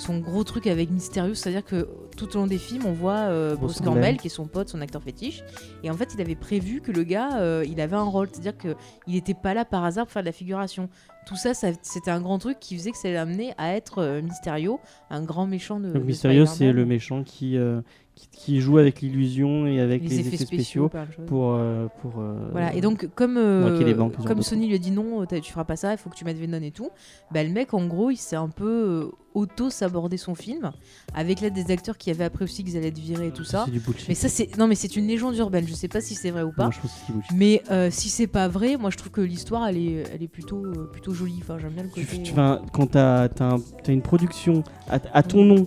son 0.00 0.18
gros 0.18 0.44
truc 0.44 0.66
avec 0.66 0.90
Mysterious, 0.90 1.34
c'est-à-dire 1.34 1.64
que 1.64 1.86
tout 2.16 2.34
au 2.36 2.40
long 2.40 2.46
des 2.46 2.58
films, 2.58 2.86
on 2.86 2.92
voit 2.92 3.28
euh, 3.28 3.54
Bruce 3.54 3.80
Campbell. 3.80 4.16
Qui 4.16 4.28
est 4.28 4.30
son 4.30 4.46
pote, 4.46 4.68
son 4.68 4.80
acteur 4.80 5.02
fétiche, 5.02 5.42
et 5.84 5.90
en 5.90 5.94
fait, 5.94 6.14
il 6.14 6.20
avait 6.20 6.34
prévu 6.34 6.80
que 6.80 6.90
le 6.90 7.04
gars, 7.04 7.38
euh, 7.38 7.64
il 7.68 7.80
avait 7.80 7.96
un 7.96 8.04
rôle, 8.04 8.28
c'est-à-dire 8.32 8.56
que 8.56 8.74
il 9.06 9.16
était 9.16 9.34
pas 9.34 9.54
là 9.54 9.64
par 9.64 9.84
hasard 9.84 10.06
pour 10.06 10.12
faire 10.12 10.22
de 10.22 10.26
la 10.26 10.32
figuration. 10.32 10.88
Tout 11.26 11.36
ça, 11.36 11.52
ça 11.52 11.68
c'était 11.82 12.10
un 12.10 12.20
grand 12.20 12.38
truc 12.38 12.58
qui 12.60 12.76
faisait 12.76 12.90
que 12.90 12.96
ça 12.96 13.10
l'amenait 13.10 13.52
à 13.58 13.74
être 13.74 13.98
euh, 13.98 14.22
Mysterio, 14.22 14.80
un 15.10 15.22
grand 15.22 15.46
méchant 15.46 15.78
de. 15.80 15.92
Donc 15.92 16.04
Mysterio, 16.04 16.46
c'est 16.46 16.72
le 16.72 16.86
méchant 16.86 17.22
qui, 17.22 17.58
euh, 17.58 17.82
qui, 18.14 18.28
qui 18.28 18.60
joue 18.60 18.78
avec 18.78 19.02
l'illusion 19.02 19.66
et 19.66 19.80
avec 19.80 20.02
les, 20.02 20.20
effets, 20.20 20.38
spéciaux, 20.38 20.90
pour. 21.26 21.58
pour 22.00 22.22
Voilà, 22.52 22.74
et 22.74 22.80
donc 22.80 23.06
comme, 23.14 23.36
les 23.36 23.94
banques, 23.94 24.16
comme 24.24 24.42
Sony 24.42 24.66
lui 24.66 24.76
a 24.76 24.78
dit 24.78 24.90
non, 24.90 25.26
tu 25.26 25.52
feras 25.52 25.64
pas 25.64 25.76
ça, 25.76 25.92
il 25.92 25.98
faut 25.98 26.08
que 26.08 26.16
tu 26.16 26.24
mettes 26.24 26.38
Venom 26.38 26.62
et 26.62 26.70
tout, 26.70 26.90
bah 27.30 27.44
le 27.44 27.50
mec 27.50 27.74
en 27.74 27.86
gros 27.86 28.10
il 28.10 28.16
s'est 28.16 28.36
un 28.36 28.48
peu 28.48 29.10
euh, 29.34 29.40
auto-sabordé 29.40 30.16
son 30.16 30.34
film, 30.34 30.72
avec 31.14 31.40
l'aide 31.40 31.54
des 31.54 31.70
acteurs 31.70 31.96
qui 31.98 32.10
avaient 32.10 32.24
appris 32.24 32.44
aussi 32.44 32.64
qu'ils 32.64 32.76
allaient 32.76 32.88
être 32.88 32.98
virés 32.98 33.28
et 33.28 33.32
tout 33.32 33.44
ça. 33.44 33.64
C'est 33.66 33.72
du. 33.72 33.80
Mais 34.08 34.14
ça 34.14 34.28
c'est 34.28 34.56
non 34.58 34.66
mais 34.66 34.74
c'est 34.74 34.96
une 34.96 35.06
légende 35.06 35.36
urbaine, 35.36 35.66
je 35.68 35.74
sais 35.74 35.88
pas 35.88 36.00
si 36.00 36.14
c'est 36.14 36.30
vrai 36.30 36.42
ou 36.42 36.52
pas. 36.52 36.64
Non, 36.66 36.70
je. 36.70 37.34
Mais 37.34 37.62
euh, 37.70 37.88
si 37.90 38.08
c'est 38.08 38.26
pas 38.26 38.48
vrai, 38.48 38.76
moi 38.76 38.90
je 38.90 38.96
trouve 38.96 39.10
que 39.12 39.20
l'histoire 39.20 39.66
elle 39.66 39.76
est, 39.76 40.04
elle 40.14 40.22
est 40.22 40.28
plutôt, 40.28 40.64
euh, 40.64 40.88
plutôt 40.92 41.12
jolie. 41.14 41.38
Enfin 41.40 41.58
j'aime 41.58 41.72
bien 41.72 41.82
le 41.84 41.88
côté. 41.88 42.22
tu- 42.22 42.32
enfin, 42.32 42.62
quand 42.72 42.86
t'as 42.88 43.24
as, 43.24 43.58
une 43.88 44.02
production 44.02 44.62
à, 44.88 44.98
à 45.12 45.22
ton 45.22 45.44
nom 45.44 45.66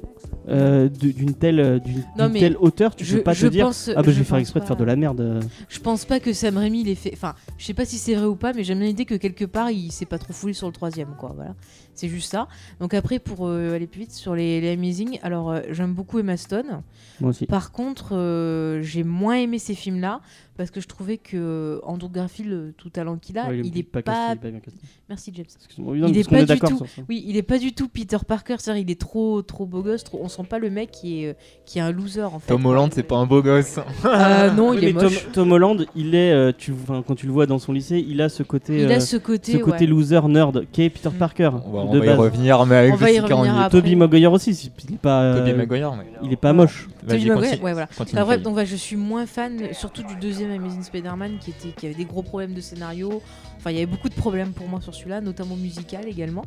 euh, 0.50 0.89
d'une 0.89 1.34
telle, 1.36 1.60
euh, 1.60 1.79
d'une 1.79 2.03
Non, 2.17 2.29
telle 2.29 2.58
hauteur, 2.60 2.96
tu 2.96 3.05
je, 3.05 3.17
peux 3.17 3.24
pas 3.24 3.34
je 3.34 3.48
te 3.48 3.51
dire 3.51 3.70
Ah 3.96 4.01
bah 4.03 4.12
je 4.12 4.17
vais 4.20 4.24
faire 4.25 4.38
exprès 4.39 4.60
de 4.60 4.65
faire 4.65 4.75
de 4.75 4.84
la 4.84 4.96
merde. 4.98 5.22
euh. 5.22 5.41
Je 5.70 5.79
pense 5.79 6.03
pas 6.05 6.20
que 6.20 6.34
Sam 6.34 6.58
Raimi 6.58 6.84
l'ait 6.84 6.96
fait. 6.96 7.12
Enfin, 7.13 7.34
je 7.58 7.65
sais 7.65 7.74
pas 7.74 7.86
si 7.86 7.98
c'est 7.98 8.15
vrai 8.15 8.25
ou 8.25 8.36
pas, 8.36 8.51
mais 8.53 8.63
j'aime 8.65 8.79
bien 8.79 8.88
l'idée 8.88 9.05
que 9.05 9.15
quelque 9.15 9.46
part 9.46 9.72
il 9.72 9.91
s'est 9.91 10.05
pas 10.05 10.17
trop 10.17 10.34
foulé 10.34 10.51
sur 10.53 10.67
le 10.67 10.74
troisième, 10.74 11.15
quoi. 11.17 11.32
Voilà, 11.36 11.55
c'est 11.96 12.08
juste 12.08 12.32
ça. 12.32 12.48
Donc 12.80 12.94
après 12.94 13.20
pour 13.20 13.48
euh, 13.48 13.76
aller 13.76 13.88
plus 13.88 14.02
vite 14.02 14.12
sur 14.12 14.36
les, 14.36 14.62
les 14.62 14.72
Amazing. 14.72 15.20
Alors, 15.24 15.52
euh, 15.52 15.62
j'aime 15.70 15.94
beaucoup 15.94 16.20
Emma 16.20 16.38
Stone. 16.38 16.82
Moi 17.20 17.30
aussi. 17.30 17.46
Par 17.46 17.72
contre, 17.72 18.16
euh, 18.16 18.82
j'ai 18.82 19.04
moins 19.04 19.36
aimé 19.36 19.60
ces 19.60 19.76
films-là 19.76 20.22
parce 20.57 20.69
que 20.72 20.79
je 20.81 20.88
trouvais 20.88 21.17
que 21.17 21.79
Andrew 21.83 22.10
Garfield, 22.12 22.51
euh, 22.51 22.72
tout 22.77 22.89
talent 22.89 23.17
qu'il 23.17 23.38
a, 23.38 23.48
Ouais, 23.48 23.62
il, 23.63 23.77
est 23.77 23.83
pas. 23.83 24.01
pas 24.01 24.36
bien 24.36 24.60
casté. 24.60 24.79
Merci 25.10 25.31
James. 25.36 25.45
Excuse-moi. 25.55 25.93
Oui, 25.93 26.00
non, 26.00 26.07
Il 26.07 26.17
est 26.17 26.29
pas 26.29 26.43
du 26.45 26.60
tout- 26.60 26.77
ça. 26.79 26.86
Oui, 27.10 27.24
il 27.27 27.38
est 27.38 27.41
pas 27.43 27.57
du 27.57 27.74
tout 27.74 27.88
Peter 27.88 28.17
Parker. 28.27 28.55
C'est-à-dire, 28.60 28.83
il 28.83 28.91
est 28.91 29.00
trop, 29.00 29.41
trop 29.41 29.65
beau 29.65 29.81
gosse. 29.81 30.03
Trop... 30.03 30.19
On 30.24 30.29
sent 30.29 30.43
pas 30.50 30.60
le 30.60 30.69
mec 30.69 30.91
qui 30.91 31.24
est, 31.24 31.29
euh, 31.29 31.33
qui 31.65 31.79
est 31.79 31.81
un 31.81 31.91
loser 31.91 32.22
en 32.24 32.39
fait. 32.39 32.48
Tom 32.53 32.65
Holland, 32.65 32.89
c'est 32.93 33.03
pas 33.03 33.15
un 33.17 33.25
beau 33.25 33.41
gosse. 33.41 33.79
Euh, 34.05 34.51
non, 34.51 34.69
Oui, 34.72 34.77
il 34.81 34.83
est 34.89 34.93
mais 34.93 35.00
Tom, 35.01 35.12
moche. 35.13 35.27
Tom 35.33 35.51
Holland, 35.51 35.86
il 35.95 36.15
est, 36.15 36.31
euh, 36.31 36.51
tu, 36.57 36.72
enfin, 36.74 37.03
quand 37.05 37.15
tu 37.15 37.25
le 37.25 37.31
vois 37.31 37.45
dans 37.45 37.60
son 37.60 37.72
lycée, 37.74 38.03
il 38.07 38.22
a 38.22 38.29
ce 38.29 38.43
côté, 38.43 38.81
Il 38.81 38.91
euh, 38.91 38.95
a 38.95 39.00
ce 39.00 39.17
côté. 39.17 39.53
ce 39.53 39.57
côté 39.57 39.86
ouais. 39.86 39.88
loser 39.88 40.22
nerd 40.27 40.65
qui 40.72 40.83
est 40.83 40.89
Peter 40.89 41.10
Mm. 41.10 41.13
Parker 41.17 41.50
On 41.65 41.72
va, 41.72 41.79
on 41.81 42.00
va 42.00 42.05
y 42.05 42.10
revenir, 42.10 42.65
mais 42.65 42.75
avec 42.75 42.93
On 42.93 42.98
va 42.98 43.12
y 43.12 43.19
revenir 43.19 43.57
après. 43.57 43.69
Toby 43.81 43.95
Maguire 43.95 44.31
aussi, 44.31 44.53
c'est- 44.55 44.72
il 44.88 44.95
est 44.95 44.98
pas, 44.98 45.22
euh, 45.24 45.39
Toby 45.39 45.53
Maguire, 45.53 45.93
mais- 45.95 46.05
il 46.24 46.31
est 46.31 46.36
pas 46.38 46.53
moche. 46.53 46.88
Tobey 47.01 47.25
Maguire, 47.25 47.63
ouais, 47.63 47.72
voilà. 47.74 47.88
Continue, 47.88 48.17
Enfin, 48.22 48.25
bref, 48.25 48.36
Faye. 48.38 48.43
donc 48.43 48.55
ouais, 48.55 48.65
je 48.65 48.75
suis 48.75 48.95
moins 48.95 49.25
fan, 49.25 49.74
surtout 49.74 50.03
du 50.03 50.15
deuxième 50.15 50.43
Amazing 50.52 50.84
Spider-Man 50.84 51.38
qui, 51.40 51.52
était, 51.52 51.70
qui 51.70 51.86
avait 51.86 51.96
des 51.96 52.06
gros 52.06 52.22
problèmes 52.24 52.54
de 52.54 52.62
scénario. 52.62 53.22
Enfin, 53.58 53.72
il 53.72 53.76
y 53.76 53.78
avait 53.78 53.86
beaucoup 53.86 54.10
de 54.10 54.14
problèmes 54.16 54.52
pour 54.54 54.68
moi 54.68 54.82
sur 54.82 54.94
celui-là, 54.94 55.22
notamment 55.22 55.56
musical 55.56 56.08
également. 56.08 56.46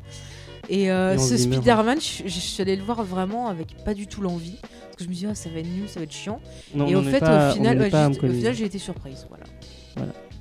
Et, 0.68 0.90
euh, 0.90 1.14
Et 1.14 1.18
ce 1.18 1.36
Zimmer, 1.36 1.56
Spider-Man, 1.56 1.98
je, 2.00 2.24
je 2.28 2.40
suis 2.40 2.60
allée 2.62 2.76
le 2.76 2.82
voir 2.82 3.02
vraiment 3.04 3.46
avec 3.48 3.76
pas 3.84 3.94
du 3.94 4.06
tout 4.06 4.20
l'envie. 4.20 4.58
Parce 4.60 4.96
que 4.96 5.04
je 5.04 5.08
me 5.08 5.14
suis 5.14 5.26
dit, 5.26 5.30
ah, 5.30 5.34
ça 5.34 5.48
va 5.50 5.58
être 5.60 5.66
nul, 5.68 5.88
ça 5.88 6.00
va 6.00 6.04
être 6.04 6.12
chiant. 6.12 6.40
Non, 6.74 6.86
et 6.86 6.96
au 6.96 7.02
fait, 7.02 7.20
pas- 7.20 7.50
au 7.50 7.54
final, 7.54 7.78
ouais, 7.78 7.84
juste- 7.90 8.22
au 8.24 8.28
final, 8.28 8.54
j'ai 8.54 8.64
été 8.64 8.78
surprise. 8.78 9.26
Voilà. 9.28 9.44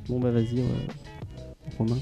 Bon 0.07 0.19
bah 0.19 0.31
vas-y, 0.31 0.59
euh, 0.59 0.63
Romain. 1.77 1.97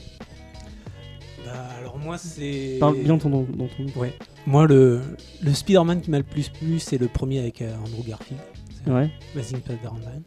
Bah, 1.46 1.52
alors 1.80 1.98
moi, 1.98 2.18
c'est. 2.18 2.78
Parle 2.80 2.98
bien 3.00 3.18
ton, 3.18 3.30
dans 3.30 3.44
ton. 3.46 4.00
Ouais. 4.00 4.14
Moi, 4.46 4.66
le, 4.68 5.02
le 5.42 5.54
Spider-Man 5.54 6.02
qui 6.02 6.12
m'a 6.12 6.18
le 6.18 6.24
plus 6.24 6.50
plu, 6.50 6.80
c'est 6.80 6.98
le 6.98 7.08
premier 7.08 7.40
avec 7.40 7.62
euh, 7.62 7.76
Andrew 7.78 8.04
Garfield. 8.08 8.40
Ouais. 8.88 9.10
Amazing 9.36 9.60
Spider-Man. 9.60 10.24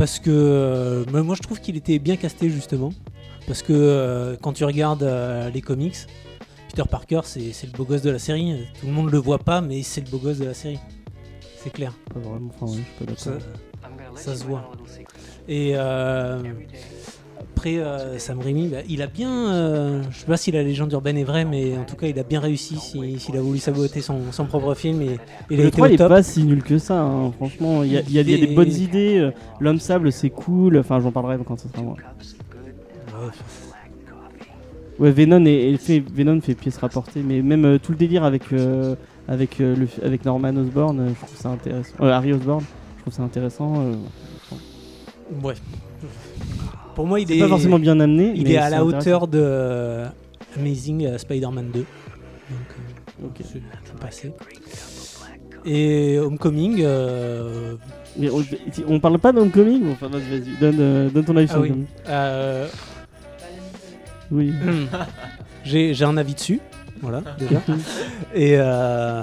Parce 0.00 0.18
que 0.18 0.30
euh, 0.30 1.22
moi, 1.22 1.34
je 1.34 1.42
trouve 1.42 1.60
qu'il 1.60 1.76
était 1.76 1.98
bien 1.98 2.16
casté, 2.16 2.48
justement. 2.48 2.90
Parce 3.46 3.62
que 3.62 3.74
euh, 3.74 4.34
quand 4.40 4.54
tu 4.54 4.64
regardes 4.64 5.02
euh, 5.02 5.50
les 5.50 5.60
comics, 5.60 5.94
Peter 6.70 6.88
Parker, 6.90 7.20
c'est 7.24 7.52
le 7.64 7.76
beau 7.76 7.84
gosse 7.84 8.00
de 8.00 8.08
la 8.08 8.18
série. 8.18 8.66
Tout 8.80 8.86
le 8.86 8.92
monde 8.92 9.10
le 9.10 9.18
voit 9.18 9.40
pas, 9.40 9.60
mais 9.60 9.82
c'est 9.82 10.00
le 10.00 10.10
beau 10.10 10.16
gosse 10.16 10.38
de 10.38 10.46
la 10.46 10.54
série. 10.54 10.78
C'est 11.58 11.68
clair. 11.68 11.92
Pas 12.14 12.18
vraiment. 12.18 12.50
Enfin, 12.54 12.72
ouais, 12.72 12.78
je 13.10 13.14
suis 13.14 13.30
pas 13.30 14.16
Ça, 14.16 14.36
se 14.36 14.44
voit. 14.44 14.72
Et 15.46 15.72
euh, 15.74 16.42
après, 17.40 17.78
euh, 17.78 18.18
Sam 18.18 18.38
Raimi, 18.40 18.68
bah, 18.68 18.78
il 18.88 19.02
a 19.02 19.06
bien. 19.06 19.52
euh, 19.52 20.02
je 20.10 20.18
sais 20.18 20.26
pas 20.26 20.36
si 20.36 20.50
la 20.52 20.62
légende 20.62 20.92
urbaine 20.92 21.16
est 21.16 21.24
vraie, 21.24 21.44
mais 21.44 21.76
en 21.76 21.84
tout 21.84 21.96
cas, 21.96 22.06
il 22.06 22.18
a 22.18 22.22
bien 22.22 22.40
réussi 22.40 22.76
si- 22.76 23.18
s'il 23.18 23.36
a 23.36 23.40
voulu 23.40 23.58
saboter 23.58 24.00
son, 24.00 24.32
son 24.32 24.46
propre 24.46 24.74
film. 24.74 25.02
Et, 25.02 25.18
et 25.50 25.56
le 25.56 25.62
été 25.64 25.70
3 25.72 25.88
il 25.88 25.90
au 25.92 25.94
est 25.94 25.98
top. 25.98 26.08
pas 26.08 26.22
si 26.22 26.42
nul 26.44 26.62
que 26.62 26.78
ça, 26.78 27.00
hein. 27.00 27.32
franchement. 27.32 27.82
Il 27.82 27.92
y 27.92 27.96
a, 27.96 28.00
il 28.00 28.12
y 28.12 28.18
a- 28.18 28.22
il 28.22 28.30
y 28.30 28.34
a 28.34 28.38
des 28.46 28.52
Et- 28.52 28.54
bonnes 28.54 28.72
idées. 28.72 29.18
euh, 29.18 29.30
L'homme 29.60 29.80
sable, 29.80 30.12
c'est 30.12 30.30
cool. 30.30 30.78
Enfin, 30.78 31.00
j'en 31.00 31.12
parlerai 31.12 31.38
quand 31.46 31.58
ça 31.58 31.68
sera 31.68 31.82
moi. 31.82 31.96
Ouais, 34.98 35.10
Venom, 35.12 35.44
est 35.46 35.76
fait, 35.78 36.00
Venom 36.12 36.40
fait 36.42 36.54
pièce 36.54 36.76
rapportée, 36.76 37.22
mais 37.22 37.40
même 37.40 37.64
euh, 37.64 37.78
tout 37.78 37.92
le 37.92 37.98
délire 37.98 38.22
avec, 38.24 38.52
euh, 38.52 38.94
avec, 39.28 39.58
euh, 39.60 39.74
le, 39.74 39.88
avec 40.04 40.26
Norman 40.26 40.54
Osborn, 40.56 41.08
je 41.08 41.14
trouve 41.26 41.36
ça 41.38 41.48
intéressant. 41.48 41.94
Euh, 42.02 42.10
Harry 42.10 42.32
Osborn, 42.34 42.62
je 42.98 43.00
trouve 43.02 43.14
ça 43.14 43.22
intéressant. 43.22 43.74
ouais. 45.42 45.54
Pour 47.00 47.06
moi, 47.06 47.18
il 47.18 47.26
c'est 47.28 47.36
est 47.38 47.40
pas 47.40 47.48
forcément 47.48 47.78
bien 47.78 47.98
amené. 47.98 48.32
Il 48.34 48.42
mais 48.44 48.50
est 48.52 48.56
à 48.58 48.68
la 48.68 48.84
hauteur 48.84 49.26
de 49.26 49.38
euh, 49.42 50.06
Amazing 50.58 51.06
euh, 51.06 51.16
Spider-Man 51.16 51.70
2. 51.72 51.78
Donc, 51.80 51.86
euh, 52.50 53.26
Ok. 53.26 53.36
c'est 53.38 53.62
c'est 53.84 53.98
passé. 53.98 54.32
Et 55.64 56.18
Homecoming, 56.18 56.80
euh, 56.82 57.76
Mais 58.18 58.28
on, 58.28 58.44
on 58.86 59.00
parle 59.00 59.18
pas 59.18 59.32
d'Homecoming 59.32 59.90
Enfin, 59.92 60.08
vas-y, 60.08 60.28
vas-y, 60.40 60.56
donne, 60.60 60.76
euh, 60.78 61.08
donne 61.08 61.24
ton 61.24 61.36
avis 61.38 61.46
Ah 61.48 61.52
sur 61.54 61.62
oui. 61.62 61.68
Homecoming. 61.70 61.86
euh, 62.10 62.68
Oui. 64.30 64.52
j'ai 65.64 65.94
j'ai 65.94 66.04
un 66.04 66.18
avis 66.18 66.34
dessus. 66.34 66.60
Voilà, 67.00 67.22
déjà. 67.38 67.62
Et 68.34 68.56
euh, 68.58 69.22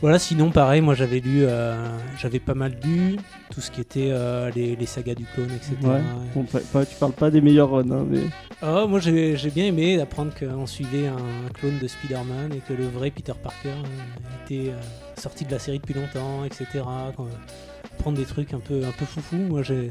voilà, 0.00 0.18
sinon, 0.18 0.50
pareil, 0.50 0.80
moi 0.80 0.94
j'avais 0.94 1.20
lu, 1.20 1.44
euh, 1.44 1.74
j'avais 2.18 2.38
pas 2.40 2.54
mal 2.54 2.74
lu 2.84 3.16
tout 3.50 3.60
ce 3.60 3.70
qui 3.70 3.80
était 3.80 4.08
euh, 4.10 4.50
les, 4.54 4.76
les 4.76 4.86
sagas 4.86 5.14
du 5.14 5.24
clone, 5.34 5.50
etc. 5.54 5.74
Ouais. 5.82 6.00
Bon, 6.34 6.44
pas- 6.44 6.60
pas- 6.72 6.86
tu 6.86 6.94
parles 6.96 7.12
pas 7.12 7.30
des 7.30 7.40
meilleurs 7.40 7.70
runs, 7.70 7.90
hein, 7.90 8.06
mais. 8.08 8.20
Ah, 8.62 8.86
moi 8.88 9.00
j'ai 9.00 9.36
bien 9.54 9.64
aimé 9.66 9.96
d'apprendre 9.96 10.32
qu'on 10.38 10.66
suivait 10.66 11.06
un 11.08 11.48
clone 11.54 11.78
de 11.78 11.86
Spider-Man 11.88 12.52
et 12.54 12.60
que 12.60 12.72
le 12.72 12.86
vrai 12.88 13.10
Peter 13.10 13.32
Parker 13.42 13.68
euh, 13.70 14.44
était 14.46 14.70
euh, 14.70 14.80
sorti 15.16 15.44
de 15.44 15.50
la 15.50 15.58
série 15.58 15.78
depuis 15.78 15.94
longtemps, 15.94 16.44
etc. 16.44 16.66
Prendre 18.00 18.16
des 18.16 18.24
trucs 18.24 18.54
un 18.54 18.60
peu, 18.60 18.82
un 18.84 18.92
peu 18.92 19.04
foufou. 19.04 19.36
Moi, 19.36 19.62
j'ai. 19.62 19.90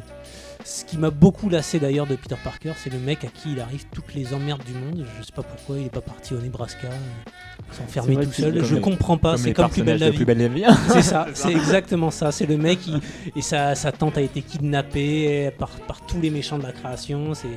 Ce 0.66 0.84
qui 0.84 0.98
m'a 0.98 1.10
beaucoup 1.10 1.48
lassé 1.50 1.80
d'ailleurs 1.80 2.06
de 2.06 2.16
Peter 2.16 2.36
Parker, 2.44 2.74
c'est 2.76 2.92
le 2.92 3.00
mec 3.00 3.24
à 3.24 3.28
qui 3.28 3.54
il 3.54 3.62
arrive 3.62 3.86
toutes 3.94 4.14
les 4.14 4.34
emmerdes 4.34 4.64
du 4.66 4.74
monde. 4.74 5.06
Je 5.18 5.24
sais 5.24 5.32
pas 5.34 5.42
pourquoi 5.44 5.78
il 5.78 5.86
est 5.86 5.90
pas 5.94 6.02
parti 6.02 6.34
au 6.34 6.40
Nebraska, 6.40 6.88
euh, 6.88 7.32
s'enfermer 7.72 8.18
tout 8.26 8.32
seul. 8.32 8.64
Je 8.64 8.76
les- 8.76 8.82
comprends 8.82 9.18
pas, 9.18 9.32
Comme 9.32 9.38
c'est 9.38 9.48
les 9.48 9.54
comme 9.54 9.70
plus 9.70 9.84
belle 9.84 10.00
la 10.00 10.08
de 10.08 10.12
vie. 10.12 10.18
Plus 10.18 10.26
belle 10.26 10.38
la 10.40 10.48
vie. 10.50 10.64
C'est 10.90 11.02
ça, 11.02 11.28
c'est 11.34 11.52
exactement 11.52 12.12
ça. 12.12 12.32
C'est 12.32 12.46
le 12.46 12.58
mec 12.58 12.80
il- 12.88 13.00
et 13.36 13.42
sa, 13.42 13.74
sa 13.76 13.92
tante 13.94 14.18
a 14.18 14.22
été 14.22 14.42
kidnappée 14.42 15.52
par, 15.58 15.70
par 15.70 16.02
tous 16.06 16.20
les 16.20 16.30
méchants 16.30 16.58
de 16.58 16.64
la 16.64 16.72
création. 16.74 17.34
C'est 17.34 17.48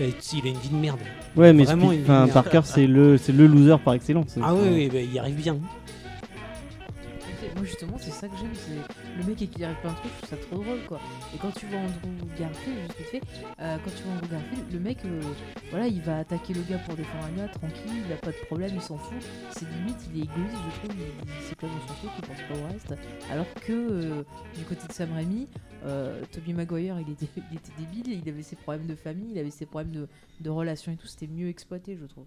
il 0.00 0.46
a 0.46 0.48
une 0.48 0.58
vie 0.58 0.68
de 0.70 0.76
merde. 0.76 0.98
Ouais, 1.36 1.52
mais 1.52 1.64
Vraiment. 1.64 1.92
Parker, 2.32 2.60
c'est 2.64 2.86
le, 2.86 3.18
c'est 3.18 3.32
le 3.32 3.46
loser 3.46 3.76
par 3.84 3.94
excellence. 3.94 4.36
Ah 4.42 4.54
oui, 4.54 4.68
oui, 4.72 4.90
bah, 4.92 5.00
il 5.00 5.12
y 5.12 5.18
arrive 5.18 5.36
bien. 5.36 5.56
Justement 7.62 7.96
c'est 7.98 8.10
ça 8.10 8.28
que 8.28 8.36
j'aime, 8.36 8.54
c'est 8.54 9.16
le 9.16 9.24
mec 9.24 9.40
et 9.40 9.46
qu'il 9.46 9.64
arrive 9.64 9.78
plein 9.80 9.92
de 9.92 9.96
trucs, 9.96 10.12
je 10.12 10.26
trouve 10.26 10.30
ça 10.30 10.46
trop 10.46 10.62
drôle 10.62 10.80
quoi. 10.88 11.00
Et 11.34 11.38
quand 11.38 11.50
tu 11.52 11.66
vois 11.66 11.78
Andrew 11.78 12.26
Garfield, 12.38 12.78
juste 12.80 12.98
vite 12.98 13.06
fait, 13.08 13.22
euh, 13.60 13.76
quand 13.84 13.90
tu 13.90 14.02
vois 14.02 14.14
Andrew 14.14 14.28
Garfield, 14.30 14.72
le 14.72 14.80
mec, 14.80 14.98
euh, 15.04 15.20
voilà, 15.70 15.86
il 15.86 16.00
va 16.02 16.18
attaquer 16.18 16.54
le 16.54 16.62
gars 16.62 16.78
pour 16.78 16.94
défendre 16.94 17.24
un 17.24 17.36
gars, 17.36 17.48
tranquille, 17.48 18.02
il 18.06 18.12
a 18.12 18.16
pas 18.16 18.32
de 18.32 18.46
problème, 18.46 18.72
il 18.74 18.82
s'en 18.82 18.98
fout. 18.98 19.22
C'est 19.52 19.68
limite, 19.68 19.96
il 20.12 20.20
est 20.20 20.24
égoïste, 20.24 20.56
je 20.64 20.78
trouve, 20.78 20.96
il, 20.98 21.34
il 21.38 21.42
s'éclate 21.48 21.70
dans 21.70 21.88
son 21.88 21.94
truc, 21.94 22.10
il 22.18 22.26
pense 22.26 22.42
pas 22.48 22.64
au 22.64 22.72
reste. 22.72 22.94
Alors 23.30 23.54
que 23.54 23.72
euh, 23.72 24.24
du 24.56 24.64
côté 24.64 24.86
de 24.86 24.92
Sam 24.92 25.12
Raimi, 25.12 25.48
Tobey 26.32 26.52
Maguire, 26.52 26.98
il 27.00 27.12
était, 27.12 27.28
il 27.50 27.56
était 27.56 27.72
débile, 27.78 28.20
il 28.24 28.28
avait 28.28 28.42
ses 28.42 28.56
problèmes 28.56 28.86
de 28.86 28.94
famille, 28.94 29.30
il 29.32 29.38
avait 29.38 29.50
ses 29.50 29.66
problèmes 29.66 29.92
de, 29.92 30.08
de 30.40 30.50
relations 30.50 30.92
et 30.92 30.96
tout, 30.96 31.06
c'était 31.06 31.28
mieux 31.28 31.48
exploité, 31.48 31.96
je 32.00 32.06
trouve. 32.06 32.26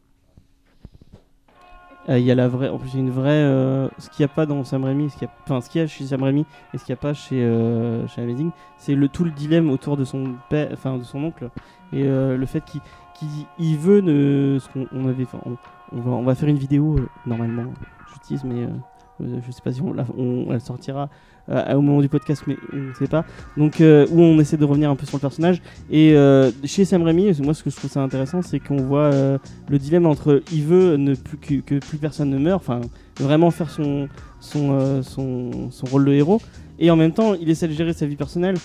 Euh, 2.09 2.19
Il 2.19 2.25
y 2.25 2.31
a 2.31 2.35
la 2.35 2.47
vraie, 2.47 2.69
en 2.69 2.77
plus 2.77 2.89
il 2.93 2.95
y 2.95 2.97
a 2.97 3.01
une 3.01 3.09
vraie, 3.11 3.31
euh, 3.31 3.87
ce 3.97 4.09
qu'il 4.09 4.23
n'y 4.23 4.31
a 4.31 4.33
pas 4.33 4.45
dans 4.45 4.63
Sam 4.63 4.83
Raimi, 4.83 5.09
ce 5.09 5.17
qu'il 5.17 5.27
y 5.27 5.31
a, 5.31 5.33
enfin 5.43 5.59
ce 5.61 5.69
qu'il 5.69 5.81
y 5.81 5.83
a 5.83 5.87
chez 5.87 6.05
Sam 6.05 6.21
Raimi 6.21 6.45
et 6.73 6.77
ce 6.77 6.85
qu'il 6.85 6.93
n'y 6.93 6.99
a 6.99 7.01
pas 7.01 7.13
chez, 7.13 7.41
euh, 7.43 8.07
chez 8.07 8.21
Amazing, 8.21 8.51
c'est 8.77 8.93
le 8.93 9.09
tout 9.09 9.23
le 9.23 9.31
dilemme 9.31 9.71
autour 9.71 9.97
de 9.97 10.03
son 10.05 10.35
père, 10.49 10.69
enfin 10.71 10.97
de 10.97 11.03
son 11.03 11.23
oncle 11.23 11.49
et 11.93 12.03
le 12.03 12.45
fait 12.45 12.61
qu'il 12.61 12.81
qu'il 13.13 13.29
il 13.57 13.77
veut 13.77 14.01
ne, 14.01 14.59
ce 14.59 14.67
qu'on 14.69 14.87
on 14.91 15.07
avait, 15.07 15.25
on, 15.45 15.55
on 15.93 16.01
va 16.01 16.11
on 16.11 16.23
va 16.23 16.35
faire 16.35 16.49
une 16.49 16.57
vidéo 16.57 16.99
normalement, 17.25 17.65
je 18.13 18.19
tease 18.27 18.43
mais 18.43 18.63
euh, 18.63 19.39
je 19.41 19.51
sais 19.51 19.61
pas 19.61 19.71
si 19.71 19.81
on, 19.81 19.93
la, 19.93 20.05
elle 20.51 20.61
sortira 20.61 21.09
au 21.47 21.81
moment 21.81 22.01
du 22.01 22.09
podcast 22.09 22.43
mais 22.47 22.57
on 22.73 22.77
ne 22.77 22.93
sait 22.93 23.07
pas. 23.07 23.23
Donc 23.57 23.79
euh, 23.81 24.07
où 24.11 24.19
on 24.21 24.39
essaie 24.39 24.57
de 24.57 24.65
revenir 24.65 24.89
un 24.89 24.95
peu 24.95 25.05
sur 25.05 25.17
le 25.17 25.21
personnage 25.21 25.61
et 25.91 26.13
euh, 26.13 26.51
chez 26.63 26.85
Sam 26.85 27.03
Raimi, 27.03 27.31
moi 27.41 27.53
ce 27.53 27.63
que 27.63 27.69
je 27.69 27.75
trouve 27.75 27.91
ça 27.91 28.01
intéressant 28.01 28.41
c'est 28.41 28.59
qu'on 28.59 28.77
voit 28.77 29.11
euh, 29.13 29.37
le 29.69 29.77
dilemme 29.77 30.05
entre 30.07 30.41
il 30.51 30.63
veut 30.63 30.97
ne 30.97 31.13
plus 31.15 31.37
que, 31.37 31.55
que 31.61 31.79
plus 31.85 31.97
personne 31.97 32.29
ne 32.29 32.37
meure, 32.39 32.57
enfin 32.57 32.81
vraiment 33.19 33.51
faire 33.51 33.69
son 33.69 34.07
son, 34.39 34.71
euh, 34.79 35.01
son 35.03 35.71
son 35.71 35.85
rôle 35.87 36.05
de 36.05 36.11
héros, 36.13 36.41
et 36.79 36.89
en 36.91 36.95
même 36.95 37.11
temps 37.13 37.33
il 37.35 37.49
essaie 37.49 37.67
de 37.67 37.73
gérer 37.73 37.93
sa 37.93 38.05
vie 38.05 38.15
personnelle 38.15 38.55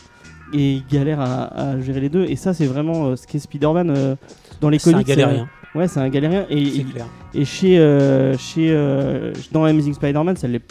et 0.53 0.73
il 0.75 0.87
galère 0.91 1.21
à, 1.21 1.45
à 1.73 1.81
gérer 1.81 2.01
les 2.01 2.09
deux. 2.09 2.25
Et 2.25 2.37
ça 2.37 2.55
c'est 2.55 2.67
vraiment 2.67 3.07
euh, 3.07 3.17
ce 3.17 3.27
qu'est 3.27 3.39
Spider-Man 3.39 3.91
euh, 3.91 4.17
dans 4.61 4.69
les 4.69 4.79
C'est 4.79 4.91
un 4.91 4.95
comics. 4.95 5.07
galérien, 5.07 5.49
euh, 5.75 5.79
ouais, 5.79 5.87
c'est 5.89 6.01
un 6.01 6.09
galérien. 6.09 6.45
Et, 6.51 6.61
et, 6.81 6.85
clair. 6.85 7.07
et 7.35 7.45
chez 7.45 7.79
euh, 7.79 8.37
chez 8.37 8.71
euh, 8.73 9.33
dans 9.53 9.65
Amazing 9.65 9.95
Spider-Man 9.95 10.37
ça 10.37 10.49
l'est, 10.49 10.63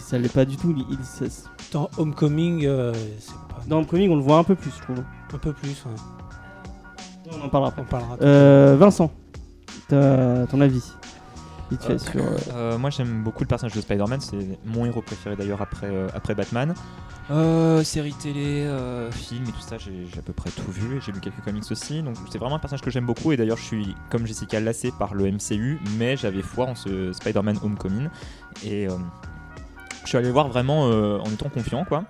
ça 0.00 0.18
l'est 0.18 0.32
pas 0.32 0.44
du 0.44 0.56
tout. 0.56 0.74
Il- 0.76 0.86
il- 0.90 1.04
ça- 1.04 1.24
Dans 1.72 1.88
Homecoming, 1.98 2.66
euh, 2.66 2.92
c'est 3.20 3.32
pas 3.34 3.62
dans 3.68 3.78
le 3.80 3.86
comic 3.86 4.10
on 4.10 4.16
le 4.16 4.22
voit 4.22 4.38
un 4.38 4.44
peu 4.44 4.54
plus, 4.56 4.70
je 4.76 4.82
trouve. 4.82 4.98
un 5.32 5.38
peu 5.38 5.52
plus. 5.52 5.84
ouais. 5.86 7.30
On 7.40 7.44
en 7.44 7.48
parlera 7.48 7.68
après. 7.70 7.82
On 7.82 7.84
parlera. 7.84 8.16
Euh, 8.22 8.76
Vincent, 8.78 9.10
ton 9.88 10.60
avis 10.60 10.82
vite 11.70 11.84
fait 11.84 11.98
sur. 11.98 12.16
euh, 12.20 12.36
Euh, 12.52 12.78
moi 12.78 12.90
j'aime 12.90 13.22
beaucoup 13.22 13.44
le 13.44 13.48
personnage 13.48 13.74
de 13.76 13.80
Spider-Man, 13.80 14.20
c'est 14.20 14.58
mon 14.66 14.84
héros 14.86 15.02
préféré 15.02 15.36
d'ailleurs 15.36 15.62
après, 15.62 15.86
euh, 15.86 16.08
après 16.14 16.34
Batman. 16.34 16.74
Euh, 17.30 17.84
séries 17.84 18.12
télé, 18.14 18.64
euh, 18.66 19.08
films 19.12 19.44
et 19.44 19.52
tout 19.52 19.60
ça, 19.60 19.78
j'ai 19.78 20.04
j'ai 20.12 20.18
à 20.18 20.22
peu 20.22 20.32
près 20.32 20.50
tout 20.50 20.68
vu 20.72 20.96
et 20.96 21.00
j'ai 21.00 21.12
lu 21.12 21.20
quelques 21.20 21.40
comics 21.44 21.62
aussi. 21.70 22.02
Donc 22.02 22.16
c'est 22.32 22.38
vraiment 22.38 22.56
un 22.56 22.58
personnage 22.58 22.82
que 22.82 22.90
j'aime 22.90 23.06
beaucoup 23.06 23.30
et 23.30 23.36
d'ailleurs 23.36 23.56
je 23.58 23.62
suis 23.62 23.94
comme 24.10 24.26
Jessica 24.26 24.58
lassé 24.58 24.92
par 24.98 25.14
le 25.14 25.26
MCU, 25.30 25.78
mais 25.96 26.16
j'avais 26.16 26.42
foi 26.42 26.66
en 26.66 26.74
ce 26.74 27.12
Spider-Man 27.12 27.58
Homecoming 27.62 28.08
et 28.64 28.88
euh, 28.88 28.94
je 30.04 30.08
suis 30.08 30.18
allé 30.18 30.30
voir 30.30 30.48
vraiment 30.48 30.88
euh, 30.88 31.18
en 31.18 31.30
étant 31.30 31.48
confiant 31.48 31.84
quoi. 31.84 32.04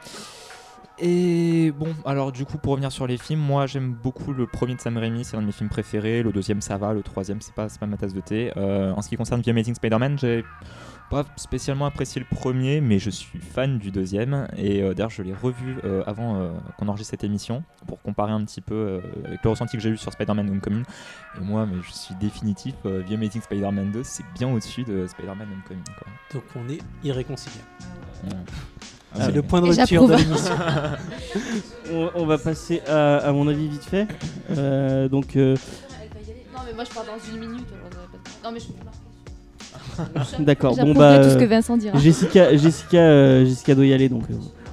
Et 1.02 1.72
bon, 1.72 1.94
alors 2.04 2.30
du 2.30 2.44
coup, 2.44 2.58
pour 2.58 2.72
revenir 2.72 2.92
sur 2.92 3.06
les 3.06 3.16
films, 3.16 3.40
moi 3.40 3.66
j'aime 3.66 3.94
beaucoup 3.94 4.32
le 4.32 4.46
premier 4.46 4.74
de 4.74 4.80
Sam 4.80 4.98
Raimi, 4.98 5.24
c'est 5.24 5.36
un 5.36 5.40
de 5.40 5.46
mes 5.46 5.52
films 5.52 5.70
préférés. 5.70 6.22
Le 6.22 6.30
deuxième, 6.30 6.60
ça 6.60 6.76
va. 6.76 6.92
Le 6.92 7.02
troisième, 7.02 7.40
c'est 7.40 7.54
pas, 7.54 7.68
pas 7.68 7.86
ma 7.86 7.96
tasse 7.96 8.12
de 8.12 8.20
thé. 8.20 8.52
Euh, 8.56 8.92
en 8.92 9.00
ce 9.00 9.08
qui 9.08 9.16
concerne 9.16 9.40
The 9.40 9.48
Amazing 9.48 9.74
Spider-Man, 9.74 10.18
j'ai 10.18 10.44
pas 11.10 11.24
spécialement 11.36 11.86
apprécié 11.86 12.20
le 12.20 12.36
premier, 12.36 12.80
mais 12.80 12.98
je 12.98 13.10
suis 13.10 13.40
fan 13.40 13.78
du 13.78 13.90
deuxième. 13.90 14.46
Et 14.56 14.82
euh, 14.82 14.94
d'ailleurs, 14.94 15.10
je 15.10 15.22
l'ai 15.22 15.34
revu 15.34 15.76
euh, 15.84 16.02
avant 16.06 16.36
euh, 16.36 16.50
qu'on 16.78 16.88
enregistre 16.88 17.10
cette 17.10 17.24
émission 17.24 17.64
pour 17.86 18.00
comparer 18.00 18.32
un 18.32 18.44
petit 18.44 18.60
peu 18.60 19.02
avec 19.24 19.42
le 19.42 19.50
ressenti 19.50 19.76
que 19.76 19.82
j'ai 19.82 19.90
eu 19.90 19.96
sur 19.96 20.12
Spider-Man 20.12 20.48
Homecoming. 20.48 20.84
Et 21.36 21.44
moi, 21.44 21.66
mais 21.66 21.82
je 21.82 21.90
suis 21.90 22.14
définitif. 22.14 22.74
The 22.82 23.12
Amazing 23.12 23.42
Spider-Man 23.42 23.90
2, 23.90 24.02
c'est 24.04 24.24
bien 24.38 24.48
au-dessus 24.52 24.84
de 24.84 25.06
Spider-Man 25.06 25.48
Homecoming. 25.52 25.84
Quoi. 25.98 26.06
Donc 26.32 26.44
on 26.54 26.68
est 26.68 26.80
irréconciliable. 27.02 27.66
Mm. 29.14 29.16
C'est 29.16 29.22
Ah, 29.22 29.30
le 29.30 29.42
point 29.42 29.60
de 29.60 29.66
rupture 29.66 30.06
de 30.08 30.14
l'émission. 30.14 30.54
On, 31.92 32.08
on 32.14 32.24
va 32.26 32.38
passer 32.38 32.80
à, 32.86 33.16
à 33.16 33.32
mon 33.32 33.48
avis 33.48 33.66
vite 33.66 33.84
fait. 33.84 34.06
Euh, 34.56 35.08
donc, 35.08 35.34
euh, 35.34 35.56
Non, 36.54 36.60
mais 36.64 36.72
moi 36.72 36.84
je 36.84 36.94
pars 36.94 37.04
dans 37.04 37.32
une 37.34 37.40
minute. 37.40 37.66
Non, 38.44 38.52
mais 38.52 38.60
je 38.60 38.66
d'accord. 40.40 40.76
Bon, 40.76 40.94
bah. 40.94 41.18
tout 41.18 41.30
ce 41.30 41.36
que 41.36 41.44
euh, 41.44 41.48
Vincent 41.48 41.76
dira. 41.76 41.98
Jessica, 41.98 42.56
Jessica, 42.56 42.98
euh, 42.98 43.44
Jessica 43.44 43.74
doit 43.74 43.86
y 43.86 43.92
aller, 43.92 44.08
donc 44.08 44.22